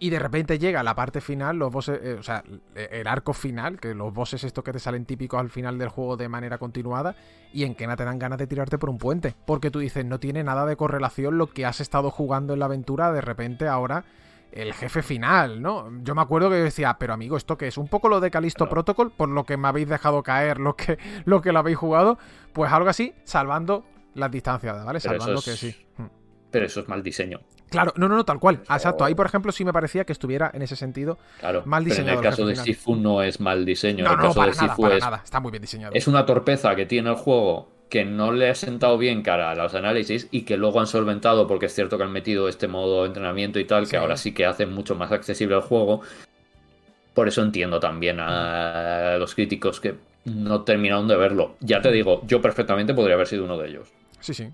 Y 0.00 0.10
de 0.10 0.18
repente 0.18 0.58
llega 0.58 0.82
la 0.82 0.96
parte 0.96 1.20
final, 1.20 1.56
los 1.58 1.70
bosses, 1.70 2.00
eh, 2.02 2.16
o 2.18 2.22
sea, 2.24 2.42
el 2.74 3.06
arco 3.06 3.32
final, 3.32 3.78
que 3.78 3.94
los 3.94 4.12
bosses 4.12 4.42
estos 4.42 4.64
que 4.64 4.72
te 4.72 4.80
salen 4.80 5.04
típicos 5.04 5.38
al 5.38 5.48
final 5.48 5.78
del 5.78 5.90
juego 5.90 6.16
de 6.16 6.28
manera 6.28 6.58
continuada, 6.58 7.14
y 7.52 7.62
en 7.62 7.76
Kena 7.76 7.94
te 7.94 8.04
dan 8.04 8.18
ganas 8.18 8.38
de 8.38 8.48
tirarte 8.48 8.78
por 8.78 8.90
un 8.90 8.98
puente. 8.98 9.36
Porque 9.46 9.70
tú 9.70 9.78
dices, 9.78 10.04
no 10.04 10.18
tiene 10.18 10.42
nada 10.42 10.66
de 10.66 10.74
correlación 10.74 11.38
lo 11.38 11.46
que 11.46 11.64
has 11.64 11.80
estado 11.80 12.10
jugando 12.10 12.52
en 12.54 12.58
la 12.58 12.64
aventura, 12.64 13.12
de 13.12 13.20
repente 13.20 13.68
ahora 13.68 14.04
el 14.52 14.72
jefe 14.74 15.02
final, 15.02 15.60
¿no? 15.62 15.90
Yo 16.02 16.14
me 16.14 16.22
acuerdo 16.22 16.50
que 16.50 16.56
decía, 16.56 16.96
pero 16.98 17.14
amigo, 17.14 17.36
¿esto 17.36 17.56
qué 17.56 17.68
es? 17.68 17.78
Un 17.78 17.88
poco 17.88 18.08
lo 18.08 18.20
de 18.20 18.30
Calisto 18.30 18.68
Protocol, 18.68 19.10
por 19.10 19.28
lo 19.28 19.44
que 19.44 19.56
me 19.56 19.68
habéis 19.68 19.88
dejado 19.88 20.22
caer, 20.22 20.58
lo 20.58 20.76
que, 20.76 20.98
lo 21.24 21.40
que 21.40 21.52
lo 21.52 21.58
habéis 21.60 21.78
jugado, 21.78 22.18
pues 22.52 22.70
algo 22.72 22.88
así, 22.88 23.14
salvando 23.24 23.84
las 24.14 24.30
distancias, 24.30 24.76
¿vale? 24.84 25.00
Pero 25.02 25.12
salvando 25.18 25.40
eso 25.40 25.44
que 25.44 25.50
es- 25.54 25.58
sí. 25.58 25.86
Mm. 25.96 26.04
Pero 26.50 26.66
eso 26.66 26.80
es 26.80 26.88
mal 26.88 27.02
diseño. 27.02 27.40
Claro, 27.70 27.94
no, 27.96 28.06
no, 28.06 28.16
no, 28.16 28.24
tal 28.26 28.38
cual. 28.38 28.60
Eso- 28.62 28.74
Exacto. 28.74 29.04
Ahí, 29.04 29.14
por 29.14 29.24
ejemplo, 29.24 29.50
sí 29.52 29.64
me 29.64 29.72
parecía 29.72 30.04
que 30.04 30.12
estuviera 30.12 30.50
en 30.52 30.60
ese 30.60 30.76
sentido 30.76 31.16
Claro. 31.40 31.62
mal 31.64 31.82
pero 31.82 31.94
en 31.94 32.00
diseñado. 32.02 32.18
el 32.18 32.22
caso 32.28 32.44
de. 32.46 32.56
Sifu 32.56 32.94
no 32.96 33.22
es 33.22 33.40
mal 33.40 33.64
diseño. 33.64 34.04
No, 34.04 34.10
en 34.10 34.16
el 34.16 34.18
no, 34.18 34.28
caso 34.28 34.38
para 34.38 34.50
de 34.52 34.56
nada, 34.58 34.68
Sifu 34.68 34.82
para 34.82 34.94
es, 34.96 35.00
nada. 35.02 35.20
Está 35.24 35.40
muy 35.40 35.50
bien 35.50 35.62
diseñado. 35.62 35.94
es 35.94 36.06
una 36.06 36.26
torpeza 36.26 36.76
que 36.76 36.84
tiene 36.84 37.08
el 37.08 37.16
juego 37.16 37.70
que 37.92 38.06
no 38.06 38.32
le 38.32 38.48
ha 38.48 38.54
sentado 38.54 38.96
bien 38.96 39.20
cara 39.20 39.50
a 39.50 39.54
los 39.54 39.74
análisis 39.74 40.26
y 40.30 40.42
que 40.46 40.56
luego 40.56 40.80
han 40.80 40.86
solventado 40.86 41.46
porque 41.46 41.66
es 41.66 41.74
cierto 41.74 41.98
que 41.98 42.04
han 42.04 42.10
metido 42.10 42.48
este 42.48 42.66
modo 42.66 43.02
de 43.02 43.08
entrenamiento 43.08 43.60
y 43.60 43.66
tal, 43.66 43.84
Sí. 43.84 43.90
que 43.90 43.96
ahora 43.98 44.16
sí 44.16 44.32
que 44.32 44.46
hace 44.46 44.64
mucho 44.64 44.94
más 44.94 45.12
accesible 45.12 45.56
el 45.56 45.60
juego. 45.60 46.00
Por 47.12 47.28
eso 47.28 47.42
entiendo 47.42 47.80
también 47.80 48.18
a 48.18 49.16
los 49.18 49.34
críticos 49.34 49.78
que 49.78 49.94
no 50.24 50.62
terminaron 50.62 51.06
de 51.06 51.16
verlo. 51.16 51.56
Ya 51.60 51.82
te 51.82 51.92
digo, 51.92 52.22
yo 52.26 52.40
perfectamente 52.40 52.94
podría 52.94 53.14
haber 53.16 53.26
sido 53.26 53.44
uno 53.44 53.58
de 53.58 53.68
ellos. 53.68 53.88
Sí, 54.20 54.32
sí. 54.32 54.48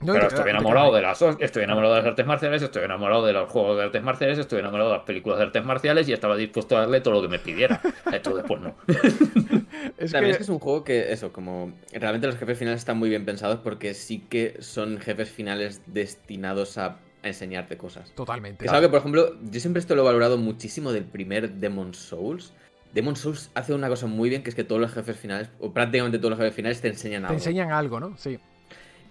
No, 0.00 0.12
Pero 0.12 0.26
estoy 0.26 0.50
enamorado 0.50 0.92
de 0.92 1.02
las 1.02 1.22
estoy 1.38 1.62
enamorado 1.62 1.94
de 1.94 2.00
las 2.00 2.08
artes 2.08 2.26
marciales, 2.26 2.62
estoy 2.62 2.82
enamorado 2.82 3.24
de 3.24 3.32
los 3.32 3.48
juegos 3.48 3.76
de 3.76 3.84
artes 3.84 4.02
marciales, 4.02 4.38
estoy 4.38 4.58
enamorado 4.58 4.90
de 4.90 4.96
las 4.96 5.06
películas 5.06 5.38
de 5.38 5.44
artes 5.44 5.64
marciales 5.64 6.08
y 6.08 6.12
estaba 6.12 6.34
dispuesto 6.34 6.76
a 6.76 6.80
darle 6.80 7.00
todo 7.00 7.14
lo 7.14 7.22
que 7.22 7.28
me 7.28 7.38
pidiera. 7.38 7.80
Entonces, 8.12 8.44
pues 8.48 8.60
no. 8.60 8.74
Es 9.98 10.12
También 10.12 10.24
que- 10.26 10.30
es 10.32 10.36
que 10.38 10.42
es 10.44 10.48
un 10.48 10.58
juego 10.58 10.84
que, 10.84 11.12
eso, 11.12 11.32
como 11.32 11.72
realmente 11.92 12.26
los 12.26 12.36
jefes 12.36 12.58
finales 12.58 12.80
están 12.80 12.98
muy 12.98 13.08
bien 13.08 13.24
pensados 13.24 13.60
porque 13.60 13.94
sí 13.94 14.20
que 14.28 14.56
son 14.60 14.98
jefes 14.98 15.30
finales 15.30 15.82
destinados 15.86 16.78
a, 16.78 16.86
a 17.22 17.28
enseñarte 17.28 17.76
cosas. 17.76 18.12
Totalmente. 18.14 18.64
Es 18.64 18.70
algo 18.70 18.82
que, 18.82 18.90
por 18.90 18.98
ejemplo, 19.00 19.36
yo 19.50 19.60
siempre 19.60 19.80
esto 19.80 19.94
lo 19.94 20.02
he 20.02 20.04
valorado 20.04 20.36
muchísimo 20.38 20.92
del 20.92 21.04
primer 21.04 21.50
Demon 21.54 21.94
Souls. 21.94 22.52
Demon 22.92 23.16
Souls 23.16 23.50
hace 23.54 23.74
una 23.74 23.88
cosa 23.88 24.06
muy 24.06 24.28
bien, 24.28 24.42
que 24.42 24.50
es 24.50 24.54
que 24.54 24.62
todos 24.64 24.80
los 24.80 24.92
jefes 24.92 25.16
finales, 25.16 25.48
o 25.58 25.72
prácticamente 25.72 26.18
todos 26.18 26.30
los 26.30 26.38
jefes 26.38 26.54
finales, 26.54 26.80
te 26.80 26.88
enseñan 26.88 27.22
Te 27.22 27.26
algo. 27.28 27.38
enseñan 27.38 27.72
algo, 27.72 27.98
¿no? 27.98 28.16
Sí. 28.16 28.38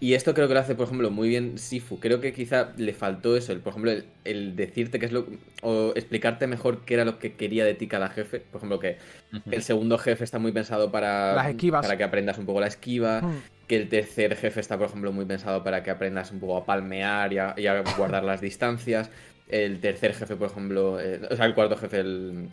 Y 0.04 0.16
esto 0.16 0.34
creo 0.34 0.50
que 0.50 0.54
lo 0.54 0.60
hace, 0.60 0.76
por 0.76 0.88
ejemplo, 0.88 1.10
muy 1.12 1.30
bien 1.30 1.58
Sifu. 1.58 1.98
Creo 1.98 2.20
que 2.20 2.34
quizá 2.34 2.74
le 2.76 2.94
faltó 2.94 3.38
eso, 3.38 3.54
el, 3.54 3.62
por 3.62 3.72
ejemplo, 3.72 3.90
el, 3.90 4.04
el 4.26 4.54
decirte 4.58 5.00
qué 5.00 5.06
es 5.06 5.14
lo. 5.14 5.26
o 5.62 5.94
explicarte 5.96 6.46
mejor 6.46 6.84
qué 6.84 6.96
era 6.96 7.06
lo 7.06 7.20
que 7.20 7.36
quería 7.36 7.64
de 7.64 7.74
ti 7.74 7.88
cada 7.88 8.10
jefe. 8.10 8.42
Por 8.42 8.60
ejemplo, 8.60 8.80
que 8.80 8.98
el 9.50 9.64
segundo 9.64 9.98
jefe 9.98 10.26
está 10.26 10.40
muy 10.40 10.52
pensado 10.52 10.92
para. 10.92 11.34
Las 11.36 11.48
esquivas. 11.48 11.86
Para 11.86 11.98
que 11.98 12.04
aprendas 12.04 12.38
un 12.38 12.46
poco 12.46 12.60
la 12.60 12.68
esquiva. 12.68 13.22
Mm. 13.22 13.44
Que 13.66 13.78
el 13.78 13.88
tercer 13.88 14.36
jefe 14.36 14.60
está, 14.60 14.78
por 14.78 14.88
ejemplo, 14.88 15.14
muy 15.14 15.24
pensado 15.24 15.64
para 15.64 15.84
que 15.84 15.92
aprendas 15.92 16.32
un 16.32 16.42
poco 16.42 16.58
a 16.58 16.66
palmear 16.66 17.32
y 17.32 17.38
a, 17.38 17.54
y 17.56 17.68
a 17.68 17.82
guardar 17.98 18.26
las 18.26 18.42
distancias. 18.42 19.10
El 19.48 19.80
tercer 19.80 20.16
jefe, 20.16 20.36
por 20.36 20.50
ejemplo. 20.50 21.00
eh, 21.00 21.22
o 21.32 21.36
sea, 21.38 21.46
el 21.46 21.54
cuarto 21.56 21.78
jefe, 21.78 22.02
el. 22.02 22.50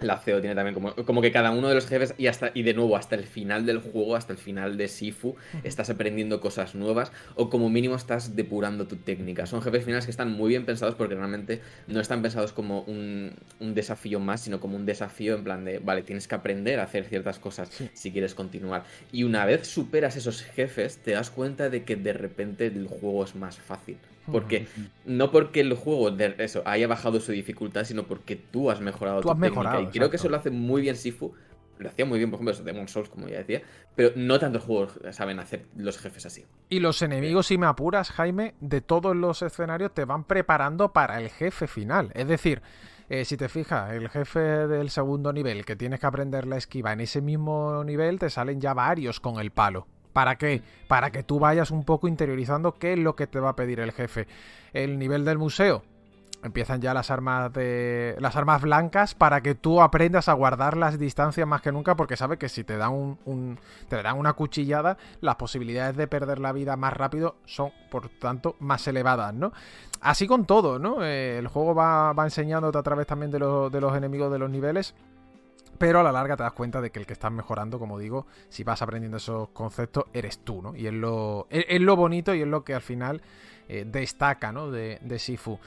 La 0.00 0.18
CEO 0.18 0.40
tiene 0.40 0.54
también 0.54 0.74
como, 0.74 0.94
como 0.94 1.20
que 1.20 1.32
cada 1.32 1.50
uno 1.50 1.68
de 1.68 1.74
los 1.74 1.86
jefes, 1.86 2.14
y 2.18 2.26
hasta 2.26 2.50
y 2.54 2.62
de 2.62 2.74
nuevo, 2.74 2.96
hasta 2.96 3.14
el 3.14 3.24
final 3.24 3.66
del 3.66 3.78
juego, 3.78 4.16
hasta 4.16 4.32
el 4.32 4.38
final 4.38 4.76
de 4.76 4.88
Sifu, 4.88 5.36
estás 5.62 5.90
aprendiendo 5.90 6.40
cosas 6.40 6.74
nuevas, 6.74 7.12
o 7.34 7.50
como 7.50 7.68
mínimo 7.68 7.96
estás 7.96 8.36
depurando 8.36 8.86
tu 8.86 8.96
técnica. 8.96 9.46
Son 9.46 9.62
jefes 9.62 9.84
finales 9.84 10.04
que 10.04 10.10
están 10.10 10.30
muy 10.30 10.50
bien 10.50 10.64
pensados 10.64 10.94
porque 10.94 11.14
realmente 11.14 11.60
no 11.86 12.00
están 12.00 12.22
pensados 12.22 12.52
como 12.52 12.82
un, 12.82 13.32
un 13.58 13.74
desafío 13.74 14.20
más, 14.20 14.40
sino 14.42 14.60
como 14.60 14.76
un 14.76 14.86
desafío 14.86 15.34
en 15.34 15.44
plan 15.44 15.64
de, 15.64 15.78
vale, 15.78 16.02
tienes 16.02 16.26
que 16.28 16.34
aprender 16.34 16.80
a 16.80 16.84
hacer 16.84 17.04
ciertas 17.04 17.38
cosas 17.38 17.70
si 17.92 18.12
quieres 18.12 18.34
continuar. 18.34 18.84
Y 19.12 19.24
una 19.24 19.44
vez 19.44 19.66
superas 19.66 20.16
esos 20.16 20.42
jefes, 20.42 20.98
te 20.98 21.12
das 21.12 21.30
cuenta 21.30 21.68
de 21.68 21.84
que 21.84 21.96
de 21.96 22.12
repente 22.12 22.66
el 22.66 22.86
juego 22.86 23.24
es 23.24 23.34
más 23.34 23.58
fácil. 23.58 23.98
Porque 24.30 24.66
no 25.04 25.30
porque 25.30 25.60
el 25.60 25.74
juego 25.74 26.10
de 26.10 26.34
eso 26.38 26.62
haya 26.64 26.86
bajado 26.86 27.20
su 27.20 27.32
dificultad, 27.32 27.84
sino 27.84 28.04
porque 28.04 28.36
tú 28.36 28.70
has 28.70 28.80
mejorado 28.80 29.20
Tú 29.20 29.28
tu 29.28 29.30
has 29.32 29.38
técnica. 29.38 29.60
mejorado, 29.60 29.82
y 29.82 29.86
creo 29.86 30.10
que 30.10 30.16
eso 30.16 30.28
lo 30.28 30.36
hace 30.36 30.50
muy 30.50 30.82
bien 30.82 30.96
Sifu. 30.96 31.32
Lo 31.78 31.88
hacía 31.88 32.04
muy 32.04 32.18
bien, 32.18 32.30
por 32.30 32.38
ejemplo, 32.38 32.62
Demon 32.62 32.88
Souls, 32.88 33.08
como 33.08 33.26
ya 33.26 33.38
decía. 33.38 33.62
Pero 33.96 34.10
no 34.14 34.38
tantos 34.38 34.64
juegos 34.64 35.00
saben 35.12 35.38
hacer 35.38 35.64
los 35.76 35.96
jefes 35.98 36.26
así. 36.26 36.44
Y 36.68 36.80
los 36.80 37.00
enemigos, 37.00 37.46
si 37.46 37.56
me 37.56 37.64
apuras, 37.66 38.10
Jaime, 38.10 38.54
de 38.60 38.82
todos 38.82 39.16
los 39.16 39.40
escenarios 39.40 39.94
te 39.94 40.04
van 40.04 40.24
preparando 40.24 40.92
para 40.92 41.18
el 41.18 41.30
jefe 41.30 41.66
final. 41.66 42.12
Es 42.14 42.28
decir, 42.28 42.60
eh, 43.08 43.24
si 43.24 43.38
te 43.38 43.48
fijas, 43.48 43.94
el 43.94 44.10
jefe 44.10 44.40
del 44.40 44.90
segundo 44.90 45.32
nivel 45.32 45.64
que 45.64 45.74
tienes 45.74 46.00
que 46.00 46.06
aprender 46.06 46.46
la 46.46 46.58
esquiva 46.58 46.92
en 46.92 47.00
ese 47.00 47.22
mismo 47.22 47.82
nivel, 47.82 48.18
te 48.18 48.28
salen 48.28 48.60
ya 48.60 48.74
varios 48.74 49.18
con 49.18 49.40
el 49.40 49.50
palo. 49.50 49.86
¿Para 50.12 50.36
qué? 50.36 50.62
Para 50.88 51.10
que 51.10 51.22
tú 51.22 51.38
vayas 51.38 51.70
un 51.70 51.84
poco 51.84 52.08
interiorizando 52.08 52.74
qué 52.74 52.94
es 52.94 52.98
lo 52.98 53.16
que 53.16 53.26
te 53.26 53.40
va 53.40 53.50
a 53.50 53.56
pedir 53.56 53.80
el 53.80 53.92
jefe. 53.92 54.26
El 54.72 54.98
nivel 54.98 55.24
del 55.24 55.38
museo. 55.38 55.82
Empiezan 56.42 56.80
ya 56.80 56.94
las 56.94 57.10
armas 57.10 57.52
de. 57.52 58.16
las 58.18 58.34
armas 58.34 58.62
blancas 58.62 59.14
para 59.14 59.42
que 59.42 59.54
tú 59.54 59.82
aprendas 59.82 60.26
a 60.26 60.32
guardar 60.32 60.74
las 60.74 60.98
distancias 60.98 61.46
más 61.46 61.60
que 61.60 61.70
nunca. 61.70 61.96
Porque 61.96 62.16
sabes 62.16 62.38
que 62.38 62.48
si 62.48 62.64
te 62.64 62.78
dan 62.78 62.92
un, 63.24 63.58
te 63.88 64.02
dan 64.02 64.16
una 64.16 64.32
cuchillada, 64.32 64.96
las 65.20 65.36
posibilidades 65.36 65.96
de 65.96 66.06
perder 66.06 66.38
la 66.38 66.52
vida 66.52 66.76
más 66.76 66.94
rápido 66.94 67.36
son, 67.44 67.72
por 67.90 68.08
tanto, 68.08 68.56
más 68.58 68.88
elevadas, 68.88 69.34
¿no? 69.34 69.52
Así 70.00 70.26
con 70.26 70.46
todo, 70.46 70.78
¿no? 70.78 71.04
Eh, 71.04 71.38
el 71.38 71.46
juego 71.48 71.74
va, 71.74 72.14
va 72.14 72.24
enseñándote 72.24 72.78
a 72.78 72.82
través 72.82 73.06
también 73.06 73.30
de, 73.30 73.38
de 73.38 73.80
los 73.80 73.94
enemigos 73.94 74.32
de 74.32 74.38
los 74.38 74.48
niveles. 74.48 74.94
Pero 75.80 76.00
a 76.00 76.02
la 76.02 76.12
larga 76.12 76.36
te 76.36 76.42
das 76.42 76.52
cuenta 76.52 76.82
de 76.82 76.90
que 76.90 76.98
el 76.98 77.06
que 77.06 77.14
estás 77.14 77.32
mejorando, 77.32 77.78
como 77.78 77.98
digo, 77.98 78.26
si 78.50 78.64
vas 78.64 78.82
aprendiendo 78.82 79.16
esos 79.16 79.48
conceptos, 79.48 80.04
eres 80.12 80.40
tú, 80.40 80.60
¿no? 80.60 80.76
Y 80.76 80.86
es 80.86 80.92
lo, 80.92 81.46
es, 81.48 81.64
es 81.70 81.80
lo 81.80 81.96
bonito 81.96 82.34
y 82.34 82.42
es 82.42 82.46
lo 82.46 82.64
que 82.64 82.74
al 82.74 82.82
final 82.82 83.22
eh, 83.66 83.86
destaca, 83.86 84.52
¿no? 84.52 84.70
De, 84.70 84.98
de 85.00 85.18
Sifu. 85.18 85.58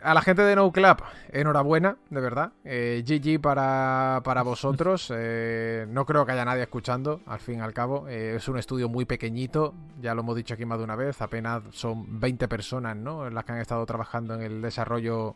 A 0.00 0.14
la 0.14 0.22
gente 0.22 0.42
de 0.42 0.54
No 0.54 0.70
Club, 0.70 1.02
enhorabuena, 1.32 1.96
de 2.08 2.20
verdad. 2.20 2.52
Eh, 2.64 3.02
GG 3.04 3.40
para, 3.40 4.20
para 4.22 4.42
vosotros. 4.42 5.12
Eh, 5.20 5.86
no 5.88 6.06
creo 6.06 6.24
que 6.24 6.32
haya 6.32 6.44
nadie 6.44 6.62
escuchando, 6.62 7.20
al 7.26 7.40
fin 7.40 7.58
y 7.58 7.62
al 7.62 7.72
cabo. 7.72 8.06
Eh, 8.08 8.36
es 8.36 8.46
un 8.46 8.58
estudio 8.58 8.88
muy 8.88 9.06
pequeñito, 9.06 9.74
ya 10.00 10.14
lo 10.14 10.20
hemos 10.20 10.36
dicho 10.36 10.54
aquí 10.54 10.64
más 10.64 10.78
de 10.78 10.84
una 10.84 10.94
vez. 10.94 11.20
Apenas 11.20 11.64
son 11.72 12.20
20 12.20 12.46
personas, 12.46 12.96
¿no? 12.96 13.28
Las 13.28 13.44
que 13.44 13.52
han 13.52 13.58
estado 13.58 13.84
trabajando 13.86 14.34
en 14.34 14.42
el 14.42 14.62
desarrollo 14.62 15.34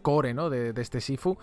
core, 0.00 0.32
¿no? 0.32 0.48
De, 0.48 0.72
de 0.72 0.80
este 0.80 1.02
Sifu. 1.02 1.36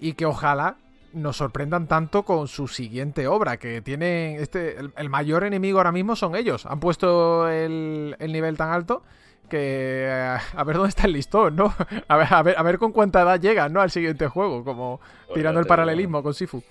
Y 0.00 0.14
que 0.14 0.26
ojalá 0.26 0.76
nos 1.12 1.36
sorprendan 1.36 1.86
tanto 1.86 2.24
con 2.24 2.48
su 2.48 2.68
siguiente 2.68 3.26
obra, 3.26 3.56
que 3.58 3.82
tienen 3.82 4.40
este 4.40 4.78
el, 4.78 4.92
el 4.96 5.08
mayor 5.10 5.44
enemigo 5.44 5.78
ahora 5.78 5.92
mismo 5.92 6.16
son 6.16 6.36
ellos. 6.36 6.66
Han 6.66 6.80
puesto 6.80 7.48
el, 7.48 8.16
el 8.18 8.32
nivel 8.32 8.56
tan 8.56 8.70
alto 8.70 9.02
que 9.50 10.06
eh, 10.06 10.38
a 10.54 10.64
ver 10.64 10.76
dónde 10.76 10.88
está 10.88 11.06
el 11.06 11.12
listón, 11.12 11.56
¿no? 11.56 11.74
A 12.08 12.16
ver, 12.16 12.32
a 12.32 12.42
ver, 12.42 12.54
a 12.56 12.62
ver 12.62 12.78
con 12.78 12.92
cuánta 12.92 13.20
edad 13.20 13.38
llegan, 13.38 13.72
¿no? 13.72 13.82
Al 13.82 13.90
siguiente 13.90 14.28
juego, 14.28 14.64
como 14.64 15.00
tirando 15.34 15.60
el 15.60 15.66
paralelismo 15.66 16.22
con 16.22 16.32
Sifu. 16.32 16.62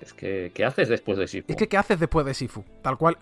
Es 0.00 0.14
que, 0.14 0.52
¿qué 0.54 0.64
haces 0.64 0.88
después 0.88 1.18
de 1.18 1.26
Sifu? 1.26 1.46
Es 1.50 1.56
que, 1.56 1.68
¿qué 1.68 1.76
haces 1.76 1.98
después 1.98 2.24
de 2.24 2.32
Sifu? 2.32 2.64
Tal 2.82 2.96
cual. 2.96 3.18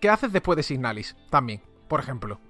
¿Qué 0.00 0.08
haces 0.08 0.32
después 0.32 0.56
de 0.56 0.62
Signalis? 0.62 1.16
También, 1.30 1.62
por 1.88 2.00
ejemplo. 2.00 2.40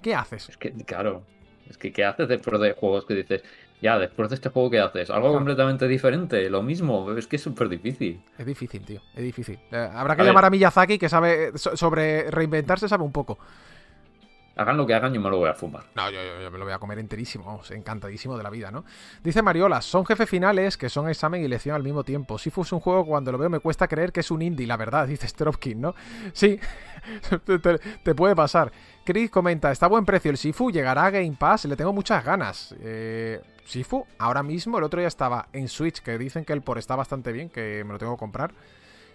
¿Qué 0.00 0.14
haces? 0.14 0.48
Es 0.48 0.56
que, 0.56 0.72
claro. 0.72 1.24
Es 1.68 1.76
que, 1.76 1.92
¿qué 1.92 2.04
haces 2.04 2.28
después 2.28 2.60
de 2.60 2.72
juegos 2.72 3.04
que 3.06 3.14
dices, 3.14 3.42
ya, 3.82 3.98
después 3.98 4.28
de 4.30 4.36
este 4.36 4.48
juego, 4.48 4.70
¿qué 4.70 4.78
haces? 4.80 5.10
Algo 5.10 5.22
Claro. 5.26 5.34
completamente 5.34 5.88
diferente, 5.88 6.48
lo 6.48 6.62
mismo. 6.62 7.10
Es 7.12 7.26
que 7.26 7.36
es 7.36 7.42
súper 7.42 7.68
difícil. 7.68 8.22
Es 8.38 8.46
difícil, 8.46 8.84
tío. 8.84 9.00
Es 9.14 9.22
difícil. 9.22 9.58
Eh, 9.72 9.90
habrá 9.92 10.14
que 10.16 10.22
A 10.22 10.24
ver. 10.24 10.30
llamar 10.32 10.44
a 10.46 10.50
Miyazaki, 10.50 10.98
que 10.98 11.08
sabe 11.08 11.52
so- 11.58 11.76
sobre 11.76 12.30
reinventarse, 12.30 12.88
sabe 12.88 13.02
un 13.04 13.12
poco. 13.12 13.38
Hagan 14.54 14.76
lo 14.76 14.86
que 14.86 14.92
hagan, 14.92 15.14
yo 15.14 15.20
me 15.20 15.30
lo 15.30 15.38
voy 15.38 15.48
a 15.48 15.54
fumar. 15.54 15.84
No, 15.94 16.10
yo, 16.10 16.22
yo- 16.22 16.42
yo 16.42 16.50
me 16.50 16.58
lo 16.58 16.66
voy 16.66 16.74
a 16.74 16.78
comer 16.78 16.98
enterísimo, 16.98 17.42
vamos, 17.46 17.70
encantadísimo 17.70 18.36
de 18.36 18.42
la 18.42 18.50
vida, 18.50 18.70
¿no? 18.70 18.84
Dice 19.24 19.40
Mariola, 19.40 19.80
son 19.80 20.04
jefes 20.04 20.28
finales 20.28 20.76
que 20.76 20.90
son 20.90 21.08
examen 21.08 21.42
y 21.42 21.48
lección 21.48 21.74
al 21.74 21.82
mismo 21.82 22.04
tiempo. 22.04 22.38
Si 22.38 22.50
fuese 22.50 22.74
un 22.74 22.82
juego, 22.82 23.06
cuando 23.06 23.32
lo 23.32 23.38
veo 23.38 23.48
me 23.48 23.60
cuesta 23.60 23.88
creer 23.88 24.12
que 24.12 24.20
es 24.20 24.30
un 24.30 24.42
indie, 24.42 24.66
la 24.66 24.76
verdad, 24.76 25.06
dice 25.08 25.26
Stropkin, 25.26 25.80
¿no? 25.80 25.94
Sí, 26.34 26.60
te, 27.46 27.58
te- 27.60 27.78
te 27.78 28.14
puede 28.14 28.36
pasar. 28.36 28.70
Chris 29.06 29.30
comenta, 29.30 29.72
está 29.72 29.86
a 29.86 29.88
buen 29.88 30.04
precio 30.04 30.30
el 30.30 30.36
Sifu, 30.36 30.70
llegará 30.70 31.06
a 31.06 31.10
Game 31.10 31.34
Pass, 31.38 31.64
le 31.64 31.74
tengo 31.74 31.94
muchas 31.94 32.22
ganas. 32.22 32.74
Eh, 32.80 33.40
Sifu, 33.64 34.06
ahora 34.18 34.42
mismo, 34.42 34.78
el 34.78 34.84
otro 34.84 35.00
día 35.00 35.08
estaba 35.08 35.48
en 35.52 35.68
Switch, 35.68 36.00
que 36.00 36.18
dicen 36.18 36.44
que 36.44 36.52
el 36.52 36.62
por 36.62 36.78
está 36.78 36.96
bastante 36.96 37.32
bien, 37.32 37.48
que 37.48 37.84
me 37.84 37.92
lo 37.92 37.98
tengo 37.98 38.16
que 38.16 38.20
comprar. 38.20 38.52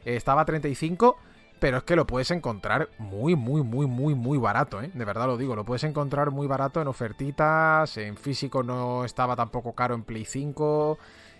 Eh, 0.05 0.15
estaba 0.15 0.41
a 0.41 0.45
35, 0.45 1.17
pero 1.59 1.77
es 1.77 1.83
que 1.83 1.95
lo 1.95 2.07
puedes 2.07 2.31
encontrar 2.31 2.89
muy, 2.97 3.35
muy, 3.35 3.63
muy, 3.63 3.87
muy, 3.87 4.15
muy 4.15 4.37
barato, 4.37 4.81
¿eh? 4.81 4.91
De 4.93 5.05
verdad 5.05 5.27
lo 5.27 5.37
digo, 5.37 5.55
lo 5.55 5.65
puedes 5.65 5.83
encontrar 5.83 6.31
muy 6.31 6.47
barato 6.47 6.81
en 6.81 6.87
ofertitas, 6.87 7.97
en 7.97 8.15
físico 8.15 8.63
no 8.63 9.05
estaba 9.05 9.35
tampoco 9.35 9.73
caro 9.73 9.95
en 9.95 10.03
Play 10.03 10.25
5, 10.25 10.97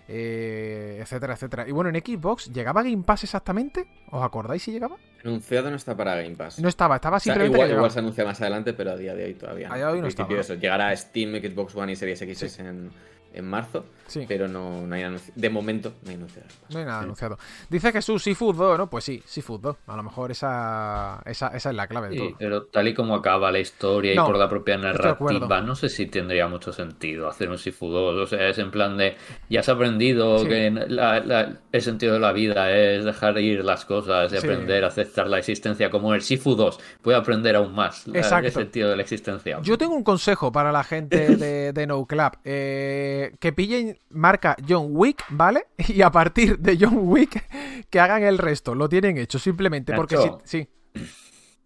eh, 0.08 0.98
etcétera, 1.02 1.34
etcétera. 1.34 1.68
Y 1.68 1.72
bueno, 1.72 1.90
en 1.90 1.96
Xbox, 1.96 2.50
¿llegaba 2.50 2.82
Game 2.82 3.02
Pass 3.04 3.24
exactamente? 3.24 3.86
¿Os 4.10 4.22
acordáis 4.22 4.62
si 4.62 4.72
llegaba? 4.72 4.96
Anunciado 5.22 5.68
no 5.68 5.76
está 5.76 5.94
para 5.94 6.16
Game 6.16 6.34
Pass. 6.34 6.58
No 6.60 6.68
estaba, 6.68 6.96
estaba 6.96 7.18
O 7.18 7.20
sea, 7.20 7.34
simplemente 7.34 7.56
igual, 7.56 7.68
que 7.68 7.74
igual 7.76 7.90
se 7.90 7.98
anuncia 7.98 8.24
más 8.24 8.40
adelante, 8.40 8.72
pero 8.72 8.92
a 8.92 8.96
día 8.96 9.14
de 9.14 9.24
hoy 9.26 9.34
todavía 9.34 9.70
A 9.70 9.76
día 9.76 9.86
de 9.86 9.92
hoy 9.92 10.00
no 10.00 10.06
En 10.06 10.14
principio 10.14 10.40
estaba, 10.40 10.54
eso, 10.54 10.54
llegará 10.54 10.96
Steam, 10.96 11.32
Xbox 11.32 11.76
One 11.76 11.92
y 11.92 11.96
Series 11.96 12.22
X 12.22 12.58
en, 12.60 12.90
en 13.32 13.44
marzo. 13.48 13.84
Sí. 14.06 14.24
Pero 14.26 14.48
no, 14.48 14.86
no 14.86 14.94
hay 14.94 15.02
anuncio. 15.02 15.34
De 15.36 15.50
momento 15.50 15.92
no 16.02 16.08
hay 16.08 16.16
anuncio. 16.16 16.42
No 16.70 16.78
hay 16.78 16.84
nada 16.86 17.00
anunciado. 17.00 17.36
Dice 17.68 17.92
Jesús, 17.92 18.22
Seafood 18.22 18.56
2, 18.56 18.78
¿no? 18.78 18.88
Pues 18.88 19.04
sí, 19.04 19.22
Seafood 19.26 19.60
2. 19.60 19.76
A 19.86 19.96
lo 19.96 20.02
mejor 20.02 20.30
esa, 20.30 21.20
esa, 21.26 21.48
esa 21.48 21.68
es 21.68 21.76
la 21.76 21.86
clave 21.86 22.08
de 22.08 22.14
Sí, 22.14 22.20
todo. 22.28 22.36
pero 22.38 22.62
tal 22.64 22.88
y 22.88 22.94
como 22.94 23.14
acaba 23.14 23.52
la 23.52 23.58
historia 23.58 24.14
No, 24.14 24.22
y 24.24 24.26
por 24.28 24.38
la 24.38 24.48
propia 24.48 24.78
de 24.78 24.84
narrativa, 24.84 25.60
no 25.60 25.74
sé 25.74 25.90
si 25.90 26.06
tendría 26.06 26.48
mucho 26.48 26.72
sentido 26.72 27.28
hacer 27.28 27.50
un 27.50 27.58
Sifu 27.58 27.88
2. 27.90 28.16
O 28.22 28.26
sea, 28.26 28.48
es 28.48 28.56
en 28.56 28.70
plan 28.70 28.96
de, 28.96 29.14
ya 29.50 29.60
has 29.60 29.68
aprendido 29.68 30.38
Sí. 30.38 30.48
que 30.48 30.70
la- 30.88 31.20
la- 31.20 31.58
el 31.70 31.82
sentido 31.82 32.14
de 32.14 32.20
la 32.20 32.32
vida 32.32 32.72
es 32.72 33.04
dejar 33.04 33.36
ir 33.38 33.62
las 33.62 33.84
cosas 33.84 34.32
y 34.32 34.38
Sí. 34.38 34.46
aprender 34.46 34.84
a 34.84 34.86
aceptar 34.88 35.26
la 35.28 35.36
existencia 35.38 35.90
como 35.90 36.14
el 36.14 36.22
Sifu 36.22 36.54
2. 36.54 36.80
Voy 37.04 37.12
a 37.12 37.18
aprender 37.18 37.56
aún 37.56 37.74
más 37.74 38.06
la- 38.06 38.20
Exacto. 38.20 38.46
el 38.46 38.52
sentido 38.52 38.88
de 38.88 38.96
la 38.96 39.02
existencia. 39.02 39.58
Yo 39.60 39.76
tengo 39.76 39.94
un 39.94 40.02
consejo 40.02 40.50
para 40.50 40.72
la 40.72 40.82
gente 40.82 41.36
de, 41.36 41.74
de 41.74 41.86
No 41.86 42.06
Club. 42.06 42.32
Eh, 42.44 43.17
que 43.38 43.52
pillen 43.52 43.98
marca 44.10 44.56
John 44.66 44.88
Wick, 44.90 45.24
¿vale? 45.30 45.66
Y 45.88 46.02
a 46.02 46.10
partir 46.10 46.58
de 46.58 46.76
John 46.80 46.98
Wick, 47.02 47.44
que 47.88 48.00
hagan 48.00 48.22
el 48.22 48.38
resto. 48.38 48.74
Lo 48.74 48.88
tienen 48.88 49.18
hecho, 49.18 49.38
simplemente. 49.38 49.94
Porque 49.94 50.16
sí. 50.44 50.68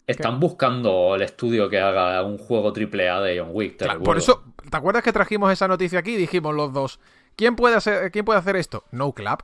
Están 0.06 0.40
buscando 0.40 1.14
el 1.14 1.22
estudio 1.22 1.68
que 1.68 1.78
haga 1.80 2.22
un 2.24 2.36
juego 2.38 2.72
triple 2.72 3.08
A 3.08 3.20
de 3.20 3.38
John 3.38 3.50
Wick. 3.52 3.76
te 3.76 3.84
Claro, 3.84 4.00
lo 4.00 4.04
por 4.04 4.18
eso, 4.18 4.42
¿te 4.68 4.76
acuerdas 4.76 5.02
que 5.02 5.12
trajimos 5.12 5.52
esa 5.52 5.68
noticia 5.68 6.00
aquí 6.00 6.14
y 6.14 6.16
dijimos 6.16 6.54
los 6.54 6.72
dos? 6.72 7.00
¿Quién 7.36 7.56
puede 7.56 7.76
hacer, 7.76 8.10
quién 8.10 8.24
puede 8.24 8.38
hacer 8.38 8.56
esto? 8.56 8.84
No 8.90 9.12
Club. 9.12 9.42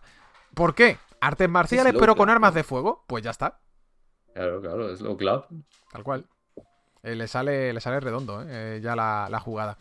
¿Por 0.54 0.74
qué? 0.74 0.98
Artes 1.20 1.48
marciales, 1.48 1.94
pero 1.98 2.14
con 2.14 2.26
Clap, 2.26 2.36
armas 2.36 2.54
de 2.54 2.64
fuego. 2.64 3.04
Pues 3.06 3.24
ya 3.24 3.30
está. 3.30 3.60
Claro, 4.34 4.60
claro, 4.60 4.92
es 4.92 5.00
lo 5.00 5.16
club. 5.16 5.44
Tal 5.90 6.02
cual. 6.04 6.26
Eh, 7.02 7.14
le, 7.14 7.26
sale, 7.26 7.72
le 7.72 7.80
sale 7.80 8.00
redondo, 8.00 8.42
¿eh? 8.42 8.46
Eh, 8.48 8.80
ya 8.82 8.94
la, 8.94 9.28
la 9.30 9.40
jugada. 9.40 9.78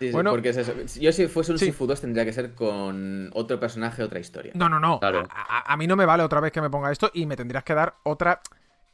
Sí, 0.00 0.10
Bueno. 0.12 0.30
porque 0.30 0.48
es 0.48 0.56
eso. 0.56 0.72
Yo 0.98 1.12
si 1.12 1.28
fuese 1.28 1.52
un 1.52 1.58
Sí. 1.58 1.66
Sifu 1.66 1.86
2 1.86 2.00
tendría 2.00 2.24
que 2.24 2.32
ser 2.32 2.54
con 2.54 3.30
otro 3.34 3.60
personaje, 3.60 4.02
otra 4.02 4.18
historia. 4.18 4.52
No, 4.54 4.68
no, 4.68 4.80
no. 4.80 4.98
Claro. 4.98 5.28
A, 5.30 5.58
a- 5.58 5.72
a 5.74 5.76
mí 5.76 5.86
no 5.86 5.94
me 5.94 6.06
vale 6.06 6.22
otra 6.22 6.40
vez 6.40 6.50
que 6.52 6.60
me 6.62 6.70
ponga 6.70 6.90
esto 6.90 7.10
y 7.12 7.26
me 7.26 7.36
tendrías 7.36 7.62
que 7.64 7.74
dar 7.74 7.94
otra 8.04 8.40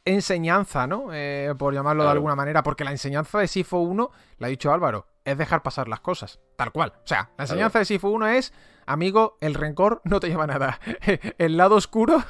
enseñanza, 0.05 0.87
¿no? 0.87 1.07
Eh, 1.11 1.53
por 1.57 1.73
llamarlo 1.73 2.03
de 2.03 2.09
alguna 2.09 2.35
manera, 2.35 2.63
porque 2.63 2.83
la 2.83 2.91
enseñanza 2.91 3.39
de 3.39 3.47
Sifo 3.47 3.79
1, 3.79 4.11
la 4.39 4.47
ha 4.47 4.49
dicho 4.49 4.71
Álvaro, 4.71 5.05
es 5.27 5.37
dejar 5.37 5.61
pasar 5.61 5.87
las 5.87 5.99
cosas, 5.99 6.39
tal 6.55 6.71
cual. 6.71 6.93
O 7.03 7.07
sea, 7.07 7.29
la 7.37 7.43
enseñanza 7.43 7.79
de 7.79 7.85
Sifo 7.85 8.09
1 8.09 8.27
es, 8.27 8.53
amigo, 8.85 9.37
el 9.41 9.53
rencor 9.55 10.01
no 10.05 10.19
te 10.19 10.29
lleva 10.29 10.45
a 10.45 10.47
nada. 10.47 10.79
El 11.37 11.57
lado 11.57 11.75
oscuro, 11.75 12.23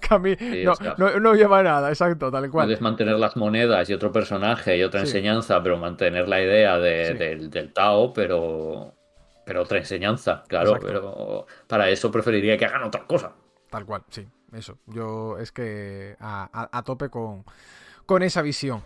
que 0.00 0.14
a 0.14 0.18
mí 0.18 0.36
Sí, 0.36 0.62
no, 0.64 0.74
no- 0.98 1.20
no 1.20 1.34
lleva 1.34 1.60
a 1.60 1.62
nada, 1.62 1.88
exacto, 1.88 2.30
tal 2.30 2.50
cual. 2.50 2.66
Puedes 2.66 2.80
mantener 2.80 3.16
las 3.18 3.36
monedas 3.36 3.88
y 3.88 3.94
otro 3.94 4.12
personaje 4.12 4.76
y 4.76 4.82
otra 4.82 5.00
Sí. 5.00 5.06
enseñanza, 5.06 5.62
pero 5.62 5.78
mantener 5.78 6.28
la 6.28 6.40
idea 6.42 6.78
de- 6.78 7.06
Sí. 7.12 7.14
del, 7.18 7.50
del 7.50 7.72
Tao, 7.72 8.12
pero, 8.12 8.94
pero 9.46 9.62
otra 9.62 9.78
enseñanza, 9.78 10.44
claro. 10.48 10.76
Exacto. 10.76 10.86
Pero 10.86 11.46
para 11.66 11.88
eso 11.88 12.10
preferiría 12.10 12.56
que 12.58 12.66
hagan 12.66 12.82
otra 12.82 13.06
cosa. 13.06 13.32
Tal 13.70 13.84
cual, 13.86 14.02
sí, 14.10 14.28
eso. 14.52 14.78
Yo 14.86 15.38
es 15.38 15.50
que 15.50 16.16
a, 16.20 16.48
a- 16.52 16.78
a 16.78 16.82
tope 16.82 17.08
con, 17.08 17.44
con 18.04 18.22
esa 18.22 18.42
visión. 18.42 18.82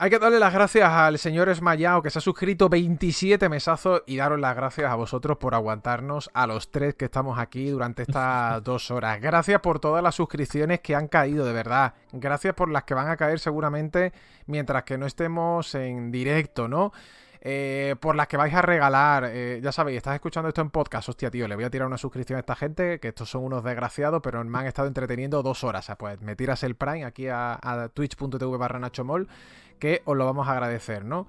Hay 0.00 0.10
que 0.10 0.20
darle 0.20 0.38
las 0.38 0.54
gracias 0.54 0.88
al 0.88 1.18
señor 1.18 1.48
Esmayao 1.48 2.02
que 2.02 2.10
se 2.10 2.20
ha 2.20 2.22
suscrito 2.22 2.68
27 2.68 3.48
mesazos 3.48 4.04
y 4.06 4.16
daros 4.16 4.38
las 4.38 4.54
gracias 4.54 4.88
a 4.88 4.94
vosotros 4.94 5.38
por 5.38 5.56
aguantarnos 5.56 6.30
a 6.34 6.46
los 6.46 6.70
tres 6.70 6.94
que 6.94 7.06
estamos 7.06 7.36
aquí 7.36 7.68
durante 7.68 8.02
estas 8.02 8.62
dos 8.62 8.92
horas. 8.92 9.20
Gracias 9.20 9.60
por 9.60 9.80
todas 9.80 10.00
las 10.00 10.14
suscripciones 10.14 10.78
que 10.80 10.94
han 10.94 11.08
caído, 11.08 11.44
de 11.44 11.52
verdad. 11.52 11.94
Gracias 12.12 12.54
por 12.54 12.70
las 12.70 12.84
que 12.84 12.94
van 12.94 13.08
a 13.08 13.16
caer 13.16 13.40
seguramente 13.40 14.12
mientras 14.46 14.84
que 14.84 14.96
no 14.98 15.04
estemos 15.04 15.74
en 15.74 16.12
directo, 16.12 16.68
¿no? 16.68 16.92
Eh, 17.40 17.94
por 18.00 18.14
las 18.16 18.28
que 18.28 18.36
vais 18.36 18.54
a 18.54 18.62
regalar. 18.62 19.24
eh, 19.32 19.60
ya 19.62 19.72
sabéis, 19.72 19.96
estás 19.96 20.14
escuchando 20.14 20.48
esto 20.48 20.60
en 20.60 20.70
podcast. 20.70 21.08
Hostia, 21.08 21.30
tío, 21.30 21.46
le 21.48 21.54
voy 21.56 21.64
a 21.64 21.70
tirar 21.70 21.86
una 21.88 21.98
suscripción 21.98 22.36
a 22.36 22.40
esta 22.40 22.54
gente, 22.56 23.00
que 23.00 23.08
estos 23.08 23.30
son 23.30 23.44
unos 23.44 23.64
desgraciados, 23.64 24.20
pero 24.22 24.42
me 24.44 24.58
han 24.58 24.66
estado 24.66 24.86
entreteniendo 24.86 25.42
dos 25.42 25.64
horas. 25.64 25.84
O 25.84 25.86
sea, 25.86 25.96
pues 25.96 26.20
me 26.20 26.36
tiras 26.36 26.62
el 26.62 26.74
Prime 26.76 27.04
aquí 27.04 27.28
a, 27.28 27.58
a 27.60 27.88
twitch.tv 27.88 28.56
barra 28.58 28.78
nachomol, 28.80 29.28
que 29.78 30.02
os 30.04 30.16
lo 30.16 30.24
vamos 30.24 30.48
a 30.48 30.52
agradecer, 30.52 31.04
¿no? 31.04 31.26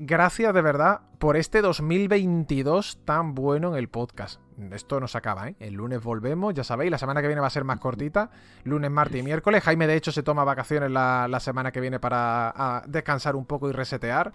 Gracias 0.00 0.54
de 0.54 0.62
verdad 0.62 1.00
por 1.18 1.36
este 1.36 1.60
2022 1.60 3.00
tan 3.04 3.34
bueno 3.34 3.72
en 3.72 3.78
el 3.78 3.88
podcast. 3.88 4.40
Esto 4.72 5.00
no 5.00 5.08
se 5.08 5.18
acaba, 5.18 5.48
¿eh? 5.48 5.56
El 5.58 5.74
lunes 5.74 6.02
volvemos, 6.02 6.54
ya 6.54 6.62
sabéis, 6.62 6.90
la 6.90 6.98
semana 6.98 7.20
que 7.20 7.26
viene 7.26 7.40
va 7.40 7.48
a 7.48 7.50
ser 7.50 7.64
más 7.64 7.78
cortita. 7.78 8.30
Lunes, 8.64 8.90
martes 8.90 9.20
y 9.20 9.22
miércoles. 9.24 9.62
Jaime, 9.64 9.88
de 9.88 9.96
hecho, 9.96 10.12
se 10.12 10.22
toma 10.22 10.44
vacaciones 10.44 10.90
la, 10.90 11.26
la 11.28 11.40
semana 11.40 11.72
que 11.72 11.80
viene 11.80 11.98
para 11.98 12.84
descansar 12.86 13.34
un 13.34 13.44
poco 13.44 13.68
y 13.68 13.72
resetear. 13.72 14.32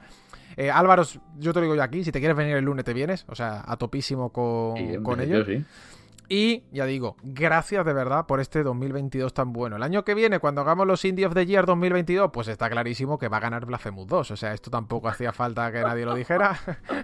Eh, 0.57 0.69
Álvaro, 0.69 1.03
yo 1.40 1.53
te 1.53 1.60
lo 1.60 1.64
digo 1.64 1.76
yo 1.76 1.84
aquí, 1.84 2.03
si 2.03 2.11
te 2.11 2.19
quieres 2.19 2.38
venir 2.38 2.56
el 2.56 2.65
lunes 2.65 2.85
te 2.85 2.94
vienes, 2.94 3.26
o 3.27 3.35
sea, 3.35 3.64
a 3.65 3.77
topísimo 3.77 4.30
con, 4.31 4.77
en 4.77 5.03
con 5.03 5.19
ellos. 5.19 5.48
sí. 5.48 5.65
Y 6.30 6.64
ya 6.72 6.86
digo, 6.86 7.18
gracias 7.22 7.86
de 7.86 7.94
verdad 7.94 8.26
por 8.26 8.40
este 8.40 8.64
2022 8.64 9.34
tan 9.34 9.54
bueno. 9.54 9.76
El 9.76 9.84
año 9.84 10.04
que 10.04 10.14
viene, 10.14 10.40
cuando 10.40 10.62
hagamos 10.62 10.88
los 10.88 11.04
Indie 11.06 11.26
of 11.26 11.34
the 11.34 11.45
Year 11.45 11.66
2022, 11.66 12.32
pues 12.32 12.48
está 12.48 12.70
clarísimo 12.70 13.20
que 13.20 13.28
va 13.28 13.38
a 13.38 13.40
ganar 13.41 13.66
Blasphemous 13.66 14.08
2. 14.08 14.32
O 14.32 14.36
sea, 14.38 14.54
esto 14.54 14.72
tampoco 14.72 15.10
hacía 15.10 15.34
falta 15.34 15.72
que 15.72 15.82
nadie 15.84 16.06
lo 16.06 16.16
dijera. 16.16 16.58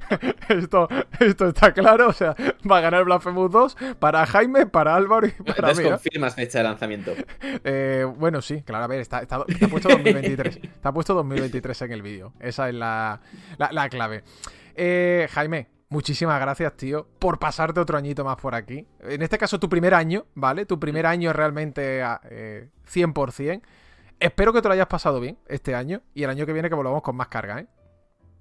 esto, 0.49 0.87
esto 1.19 1.47
está 1.47 1.73
claro. 1.73 2.07
O 2.07 2.13
sea, 2.13 2.35
va 2.69 2.77
a 2.77 2.81
ganar 2.81 3.03
Blasphemous 3.03 3.51
2 3.51 3.77
para 3.99 4.25
Jaime, 4.25 4.65
para 4.65 4.95
Álvaro 4.95 5.27
y 5.27 5.31
para 5.31 5.51
Entonces 5.51 5.77
mí. 5.79 5.83
¿no? 5.83 5.91
confirmas 5.91 6.35
fecha 6.35 6.59
de 6.59 6.63
lanzamiento. 6.63 7.13
Eh, 7.63 8.05
bueno, 8.17 8.41
sí, 8.41 8.61
claro, 8.63 8.85
a 8.85 8.87
ver, 8.87 9.01
está, 9.01 9.19
está, 9.19 9.43
está 9.47 9.67
puesto 9.67 9.89
2023. 9.89 10.59
Está 10.63 10.91
puesto 10.93 11.13
2023 11.13 11.81
en 11.83 11.91
el 11.91 12.01
vídeo. 12.01 12.33
Esa 12.39 12.69
es 12.69 12.75
la, 12.75 13.19
la, 13.57 13.71
la 13.71 13.89
clave. 13.89 14.23
Eh, 14.75 15.27
Jaime, 15.31 15.67
muchísimas 15.89 16.39
gracias, 16.39 16.75
tío, 16.77 17.07
por 17.19 17.39
pasarte 17.39 17.79
otro 17.79 17.97
añito 17.97 18.23
más 18.23 18.37
por 18.37 18.55
aquí. 18.55 18.87
En 19.01 19.21
este 19.21 19.37
caso, 19.37 19.59
tu 19.59 19.69
primer 19.69 19.93
año, 19.93 20.25
¿vale? 20.35 20.65
Tu 20.65 20.79
primer 20.79 21.05
año 21.05 21.33
realmente 21.33 22.01
a, 22.01 22.21
eh, 22.29 22.69
100%. 22.85 23.61
Espero 24.19 24.51
que 24.53 24.61
te 24.61 24.67
lo 24.67 24.73
hayas 24.73 24.87
pasado 24.87 25.19
bien 25.21 25.37
este 25.47 25.75
año 25.75 26.01
y 26.13 26.23
el 26.23 26.29
año 26.29 26.45
que 26.45 26.53
viene 26.53 26.69
que 26.69 26.75
volvamos 26.75 27.01
con 27.01 27.15
más 27.15 27.29
carga, 27.29 27.59
¿eh? 27.61 27.67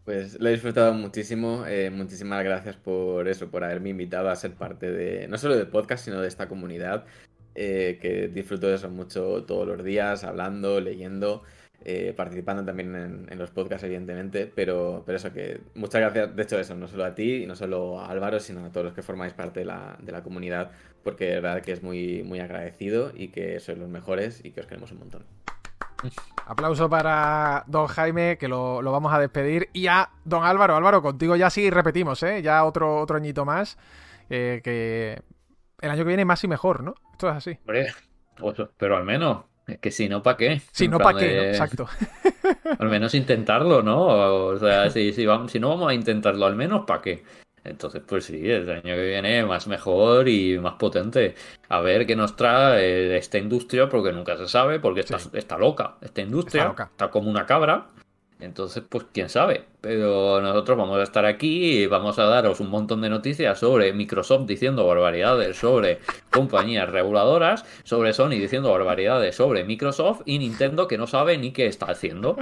Pues 0.04 0.38
lo 0.40 0.48
he 0.48 0.52
disfrutado 0.52 0.94
muchísimo. 0.94 1.64
eh, 1.66 1.90
muchísimas 1.90 2.42
gracias 2.42 2.76
por 2.76 3.28
eso, 3.28 3.50
por 3.50 3.62
haberme 3.64 3.90
invitado 3.90 4.30
a 4.30 4.36
ser 4.36 4.54
parte 4.54 4.90
de, 4.90 5.28
no 5.28 5.36
solo 5.38 5.56
del 5.56 5.68
podcast, 5.68 6.04
sino 6.04 6.20
de 6.20 6.28
esta 6.28 6.48
comunidad. 6.48 7.06
eh, 7.54 7.98
que 8.00 8.28
disfruto 8.28 8.68
de 8.68 8.76
eso 8.76 8.88
mucho 8.90 9.44
todos 9.44 9.66
los 9.66 9.82
días, 9.84 10.22
hablando, 10.24 10.80
leyendo, 10.80 11.42
eh, 11.84 12.12
participando 12.16 12.64
también 12.64 12.94
en, 12.94 13.26
en 13.30 13.38
los 13.38 13.50
podcasts, 13.50 13.84
evidentemente. 13.84 14.50
Pero, 14.54 15.02
pero 15.06 15.16
eso, 15.16 15.32
que 15.32 15.60
muchas 15.74 16.00
gracias, 16.00 16.34
de 16.34 16.42
hecho, 16.42 16.58
eso, 16.58 16.74
no 16.74 16.88
solo 16.88 17.04
a 17.04 17.14
ti 17.14 17.42
y 17.44 17.46
no 17.46 17.54
solo 17.54 18.00
a 18.00 18.06
Álvaro, 18.08 18.40
sino 18.40 18.64
a 18.64 18.70
todos 18.70 18.86
los 18.86 18.94
que 18.94 19.02
formáis 19.02 19.32
parte 19.32 19.60
de 19.60 19.66
la, 19.66 19.96
de 20.00 20.12
la 20.12 20.22
comunidad, 20.22 20.70
porque 21.02 21.26
de 21.26 21.40
verdad 21.40 21.62
que 21.62 21.72
es 21.72 21.82
muy, 21.82 22.22
muy 22.22 22.40
agradecido 22.40 23.12
y 23.14 23.28
que 23.28 23.60
sois 23.60 23.78
los 23.78 23.88
mejores 23.88 24.44
y 24.44 24.50
que 24.50 24.60
os 24.60 24.66
queremos 24.66 24.92
un 24.92 24.98
montón. 24.98 25.24
Aplauso 26.46 26.88
para 26.88 27.64
don 27.66 27.88
Jaime, 27.88 28.38
que 28.38 28.46
lo, 28.46 28.80
lo 28.82 28.92
vamos 28.92 29.12
a 29.12 29.18
despedir. 29.18 29.68
Y 29.72 29.88
a 29.88 30.08
don 30.24 30.44
Álvaro. 30.44 30.76
Álvaro, 30.76 31.02
contigo 31.02 31.34
ya 31.34 31.50
sí 31.50 31.70
repetimos, 31.70 32.22
¿eh? 32.22 32.40
Ya 32.40 32.64
otro, 32.64 33.00
otro 33.00 33.16
añito 33.16 33.44
más. 33.44 33.76
eh, 34.30 34.60
que 34.62 35.20
el 35.80 35.90
año 35.90 36.02
que 36.02 36.08
viene 36.08 36.24
más 36.24 36.42
y 36.44 36.48
mejor, 36.48 36.82
¿no? 36.82 36.94
Esto 37.12 37.28
es 37.30 37.36
así. 37.36 37.58
Hombre, 37.60 37.92
pues, 38.36 38.56
pero 38.76 38.96
al 38.96 39.04
menos, 39.04 39.44
es 39.68 39.78
que 39.78 39.90
si 39.90 40.08
no, 40.08 40.22
¿para 40.22 40.36
qué? 40.36 40.60
Si 40.72 40.88
no, 40.88 40.98
¿para 40.98 41.18
qué? 41.18 41.26
de- 41.26 41.48
Exacto. 41.50 41.86
Al 42.78 42.88
menos 42.88 43.14
intentarlo, 43.14 43.82
¿no? 43.82 44.00
O 44.46 44.58
sea, 44.58 44.90
si, 44.90 45.12
si, 45.12 45.26
vamos, 45.26 45.52
si 45.52 45.60
no 45.60 45.68
vamos 45.68 45.90
a 45.90 45.94
intentarlo, 45.94 46.46
al 46.46 46.56
menos 46.56 46.84
¿para 46.86 47.02
qué? 47.02 47.22
Entonces, 47.64 48.02
pues 48.06 48.24
sí, 48.24 48.48
el 48.50 48.68
año 48.70 48.82
que 48.82 49.06
viene 49.08 49.44
más 49.44 49.66
mejor 49.66 50.28
y 50.28 50.58
más 50.58 50.74
potente. 50.74 51.34
A 51.68 51.80
ver 51.80 52.06
qué 52.06 52.16
nos 52.16 52.34
trae 52.34 53.16
esta 53.18 53.36
industria, 53.36 53.88
porque 53.88 54.12
nunca 54.12 54.36
se 54.38 54.48
sabe, 54.48 54.80
porque 54.80 55.00
está, 55.00 55.18
Sí. 55.18 55.28
está 55.34 55.58
loca. 55.58 55.96
Esta 56.00 56.22
industria 56.22 56.74
Está 56.78 57.10
como 57.10 57.28
una 57.28 57.44
cabra. 57.44 57.86
Entonces, 58.40 58.84
pues 58.88 59.06
quién 59.12 59.28
sabe. 59.28 59.64
Pero 59.80 60.40
nosotros 60.40 60.76
vamos 60.78 60.98
a 60.98 61.02
estar 61.02 61.24
aquí 61.24 61.82
y 61.82 61.86
vamos 61.86 62.18
a 62.18 62.24
daros 62.24 62.60
un 62.60 62.70
montón 62.70 63.00
de 63.00 63.08
noticias 63.08 63.58
sobre 63.58 63.92
Microsoft 63.92 64.46
diciendo 64.46 64.86
barbaridades 64.86 65.56
sobre 65.56 66.00
compañías 66.30 66.88
reguladoras, 66.88 67.64
sobre 67.84 68.12
Sony 68.12 68.30
diciendo 68.30 68.70
barbaridades 68.70 69.36
sobre 69.36 69.64
Microsoft 69.64 70.22
y 70.24 70.38
Nintendo 70.38 70.86
que 70.88 70.98
no 70.98 71.06
sabe 71.06 71.38
ni 71.38 71.52
qué 71.52 71.66
está 71.66 71.86
haciendo. 71.86 72.36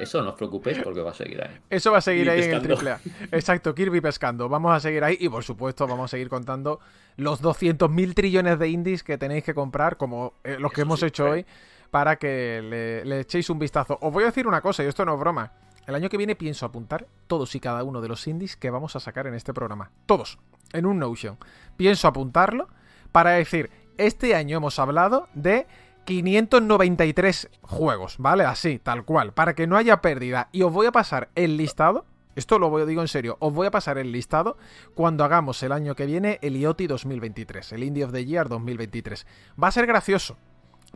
Eso 0.00 0.22
no 0.22 0.30
os 0.30 0.34
preocupéis 0.36 0.78
porque 0.78 1.00
va 1.00 1.10
a 1.10 1.14
seguir 1.14 1.42
ahí. 1.42 1.56
Eso 1.70 1.92
va 1.92 1.98
a 1.98 2.02
seguir 2.02 2.28
Kirby 2.28 2.30
ahí 2.30 2.42
en 2.42 2.52
el 2.52 2.60
pescando. 2.60 2.62
triple 2.62 2.90
A. 2.90 3.00
Exacto, 3.32 3.74
Kirby 3.74 4.00
pescando. 4.00 4.48
Vamos 4.48 4.74
a 4.74 4.80
seguir 4.80 5.04
ahí 5.04 5.16
y, 5.20 5.28
por 5.28 5.44
supuesto, 5.44 5.86
vamos 5.86 6.06
a 6.06 6.08
seguir 6.08 6.28
contando 6.28 6.80
los 7.16 7.42
200.000 7.42 8.14
trillones 8.14 8.58
de 8.58 8.68
indies 8.68 9.02
que 9.02 9.18
tenéis 9.18 9.44
que 9.44 9.54
comprar, 9.54 9.96
como 9.96 10.34
eh, 10.44 10.56
los 10.58 10.72
que 10.72 10.82
Eso 10.82 10.86
hemos 10.86 11.00
sí, 11.00 11.06
hecho 11.06 11.24
hoy, 11.30 11.46
para 11.90 12.16
que 12.16 13.02
le, 13.04 13.20
echéis 13.20 13.50
un 13.50 13.58
vistazo. 13.58 13.98
Os 14.00 14.12
voy 14.12 14.24
a 14.24 14.26
decir 14.26 14.46
una 14.46 14.60
cosa, 14.60 14.84
y 14.84 14.86
esto 14.86 15.04
no 15.04 15.14
es 15.14 15.20
broma. 15.20 15.52
El 15.86 15.94
año 15.94 16.08
que 16.08 16.18
viene 16.18 16.36
pienso 16.36 16.66
apuntar 16.66 17.06
todos 17.26 17.54
y 17.54 17.60
cada 17.60 17.82
uno 17.82 18.00
de 18.00 18.08
los 18.08 18.26
indies 18.26 18.56
que 18.56 18.70
vamos 18.70 18.94
a 18.94 19.00
sacar 19.00 19.26
en 19.26 19.34
este 19.34 19.54
programa. 19.54 19.90
Todos, 20.06 20.38
en 20.72 20.84
un 20.84 20.98
Notion. 20.98 21.38
Pienso 21.76 22.08
apuntarlo 22.08 22.68
para 23.10 23.30
decir, 23.30 23.70
este 23.96 24.34
año 24.34 24.58
hemos 24.58 24.78
hablado 24.78 25.28
de 25.34 25.66
593 26.04 27.50
juegos, 27.62 28.16
¿vale? 28.18 28.44
Así, 28.44 28.78
tal 28.78 29.04
cual, 29.04 29.32
para 29.32 29.54
que 29.54 29.66
no 29.66 29.76
haya 29.76 30.00
pérdida. 30.00 30.48
Y 30.52 30.62
os 30.62 30.72
voy 30.72 30.86
a 30.86 30.92
pasar 30.92 31.30
el 31.34 31.56
listado, 31.56 32.06
esto 32.34 32.58
lo 32.58 32.86
digo 32.86 33.02
en 33.02 33.08
serio, 33.08 33.36
os 33.40 33.52
voy 33.52 33.66
a 33.66 33.70
pasar 33.70 33.98
el 33.98 34.12
listado 34.12 34.56
cuando 34.94 35.24
hagamos 35.24 35.62
el 35.62 35.72
año 35.72 35.94
que 35.94 36.06
viene 36.06 36.38
el 36.40 36.56
IoT 36.56 36.82
2023, 36.82 37.72
el 37.72 37.82
Indie 37.82 38.04
of 38.04 38.12
the 38.12 38.24
Year 38.24 38.48
2023. 38.48 39.26
Va 39.62 39.68
a 39.68 39.72
ser 39.72 39.86
gracioso. 39.86 40.36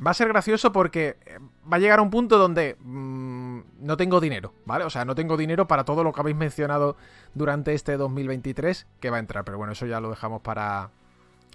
Va 0.05 0.13
a 0.13 0.15
ser 0.15 0.29
gracioso 0.29 0.73
porque 0.73 1.19
eh, 1.27 1.39
va 1.71 1.77
a 1.77 1.81
llegar 1.81 1.99
a 1.99 2.03
un 2.03 2.11
punto 2.11 2.39
donde 2.39 2.77
mmm, 2.81 3.61
no 3.81 3.97
tengo 3.97 4.21
dinero, 4.21 4.55
¿vale? 4.65 4.85
O 4.85 4.91
sea, 4.91 5.05
no 5.05 5.15
tengo 5.15 5.37
dinero 5.37 5.67
para 5.67 5.85
todo 5.85 6.03
lo 6.03 6.13
que 6.13 6.21
habéis 6.21 6.37
mencionado 6.37 6.97
durante 7.35 7.75
este 7.75 7.97
2023 7.97 8.87
que 9.01 9.11
va 9.11 9.19
a 9.19 9.21
entrar. 9.21 9.45
Pero 9.45 9.59
bueno, 9.59 9.75
eso 9.75 9.87
ya 9.87 10.01
lo 10.01 10.09
dejamos 10.09 10.41
para, 10.41 10.91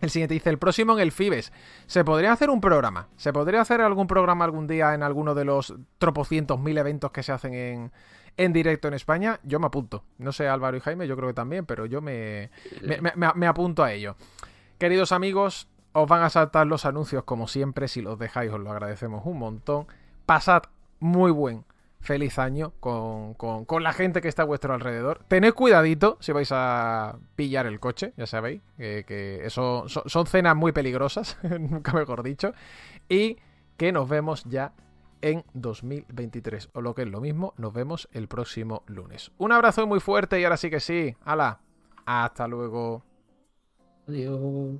el 0.02 0.12
siguiente 0.12 0.36
dice, 0.36 0.50
el 0.50 0.60
próximo 0.60 0.94
en 0.94 1.00
el 1.00 1.12
Fibes. 1.12 1.52
Se 1.88 2.04
podría 2.04 2.32
hacer 2.32 2.50
un 2.50 2.62
programa. 2.62 3.08
Se 3.18 3.34
podría 3.34 3.62
hacer 3.62 3.82
algún 3.82 4.08
programa 4.08 4.46
algún 4.46 4.68
día 4.68 4.94
en 4.94 5.02
alguno 5.02 5.34
de 5.34 5.46
los 5.46 5.74
tropocientos 5.98 6.60
mil 6.60 6.78
eventos 6.78 7.12
que 7.12 7.24
se 7.24 7.32
hacen 7.32 7.54
en, 7.56 7.92
en 8.38 8.54
directo 8.54 8.88
en 8.88 8.94
España. 8.94 9.40
Yo 9.44 9.60
me 9.60 9.66
apunto. 9.66 10.04
No 10.20 10.32
sé, 10.32 10.48
Álvaro 10.48 10.78
y 10.78 10.82
Jaime, 10.82 11.08
yo 11.08 11.16
creo 11.16 11.30
que 11.30 11.34
también, 11.34 11.66
pero 11.66 11.88
yo 11.88 12.02
me, 12.02 12.52
me, 12.82 13.02
me, 13.02 13.34
me 13.34 13.48
apunto 13.48 13.84
a 13.84 13.92
ello. 13.92 14.16
Queridos 14.78 15.12
amigos, 15.12 15.68
os 15.94 16.08
van 16.08 16.24
a 16.24 16.30
saltar 16.30 16.68
los 16.68 16.86
anuncios 16.86 17.24
como 17.24 17.48
siempre. 17.48 17.88
Si 17.88 18.02
los 18.02 18.20
dejáis, 18.20 18.52
os 18.52 18.60
lo 18.60 18.72
agradecemos 18.72 19.26
un 19.26 19.40
montón. 19.40 19.88
Pasad 20.26 20.64
muy 21.00 21.32
buen 21.32 21.66
feliz 22.00 22.40
año 22.40 22.74
con, 22.80 23.34
con, 23.34 23.66
con, 23.66 23.84
la 23.84 23.92
gente 23.92 24.22
que 24.22 24.28
está 24.28 24.44
a 24.44 24.46
vuestro 24.46 24.74
alrededor. 24.74 25.24
Tened 25.28 25.54
cuidadito 25.54 26.18
si 26.20 26.32
vais 26.32 26.50
a 26.52 27.18
pillar 27.36 27.66
el 27.66 27.80
coche, 27.80 28.14
ya 28.18 28.26
sabéis, 28.26 28.62
que, 28.78 29.42
eso 29.44 29.86
son, 29.88 30.28
cenas 30.28 30.56
muy 30.56 30.72
peligrosas, 30.72 31.38
nunca 31.60 31.94
mejor 31.94 32.24
dicho. 32.24 32.54
Y 33.10 33.38
que 33.78 33.92
nos 33.92 34.08
vemos 34.08 34.44
ya 34.46 34.74
en 35.22 35.44
2023. 35.54 36.70
O 36.74 36.82
lo 36.82 36.96
que 36.96 37.04
es 37.04 37.08
lo 37.08 37.22
mismo, 37.22 37.54
nos 37.58 37.74
vemos 37.74 38.08
el 38.12 38.28
próximo 38.28 38.84
lunes. 38.88 39.32
Un 39.38 39.52
abrazo 39.52 39.86
muy 39.88 40.00
fuerte 40.00 40.40
y 40.40 40.44
ahora 40.44 40.58
sí 40.58 40.70
que 40.70 40.80
sí. 40.80 41.16
¡Hala! 41.24 41.60
Hasta 42.06 42.48
luego. 42.48 43.04
Adiós. 44.08 44.80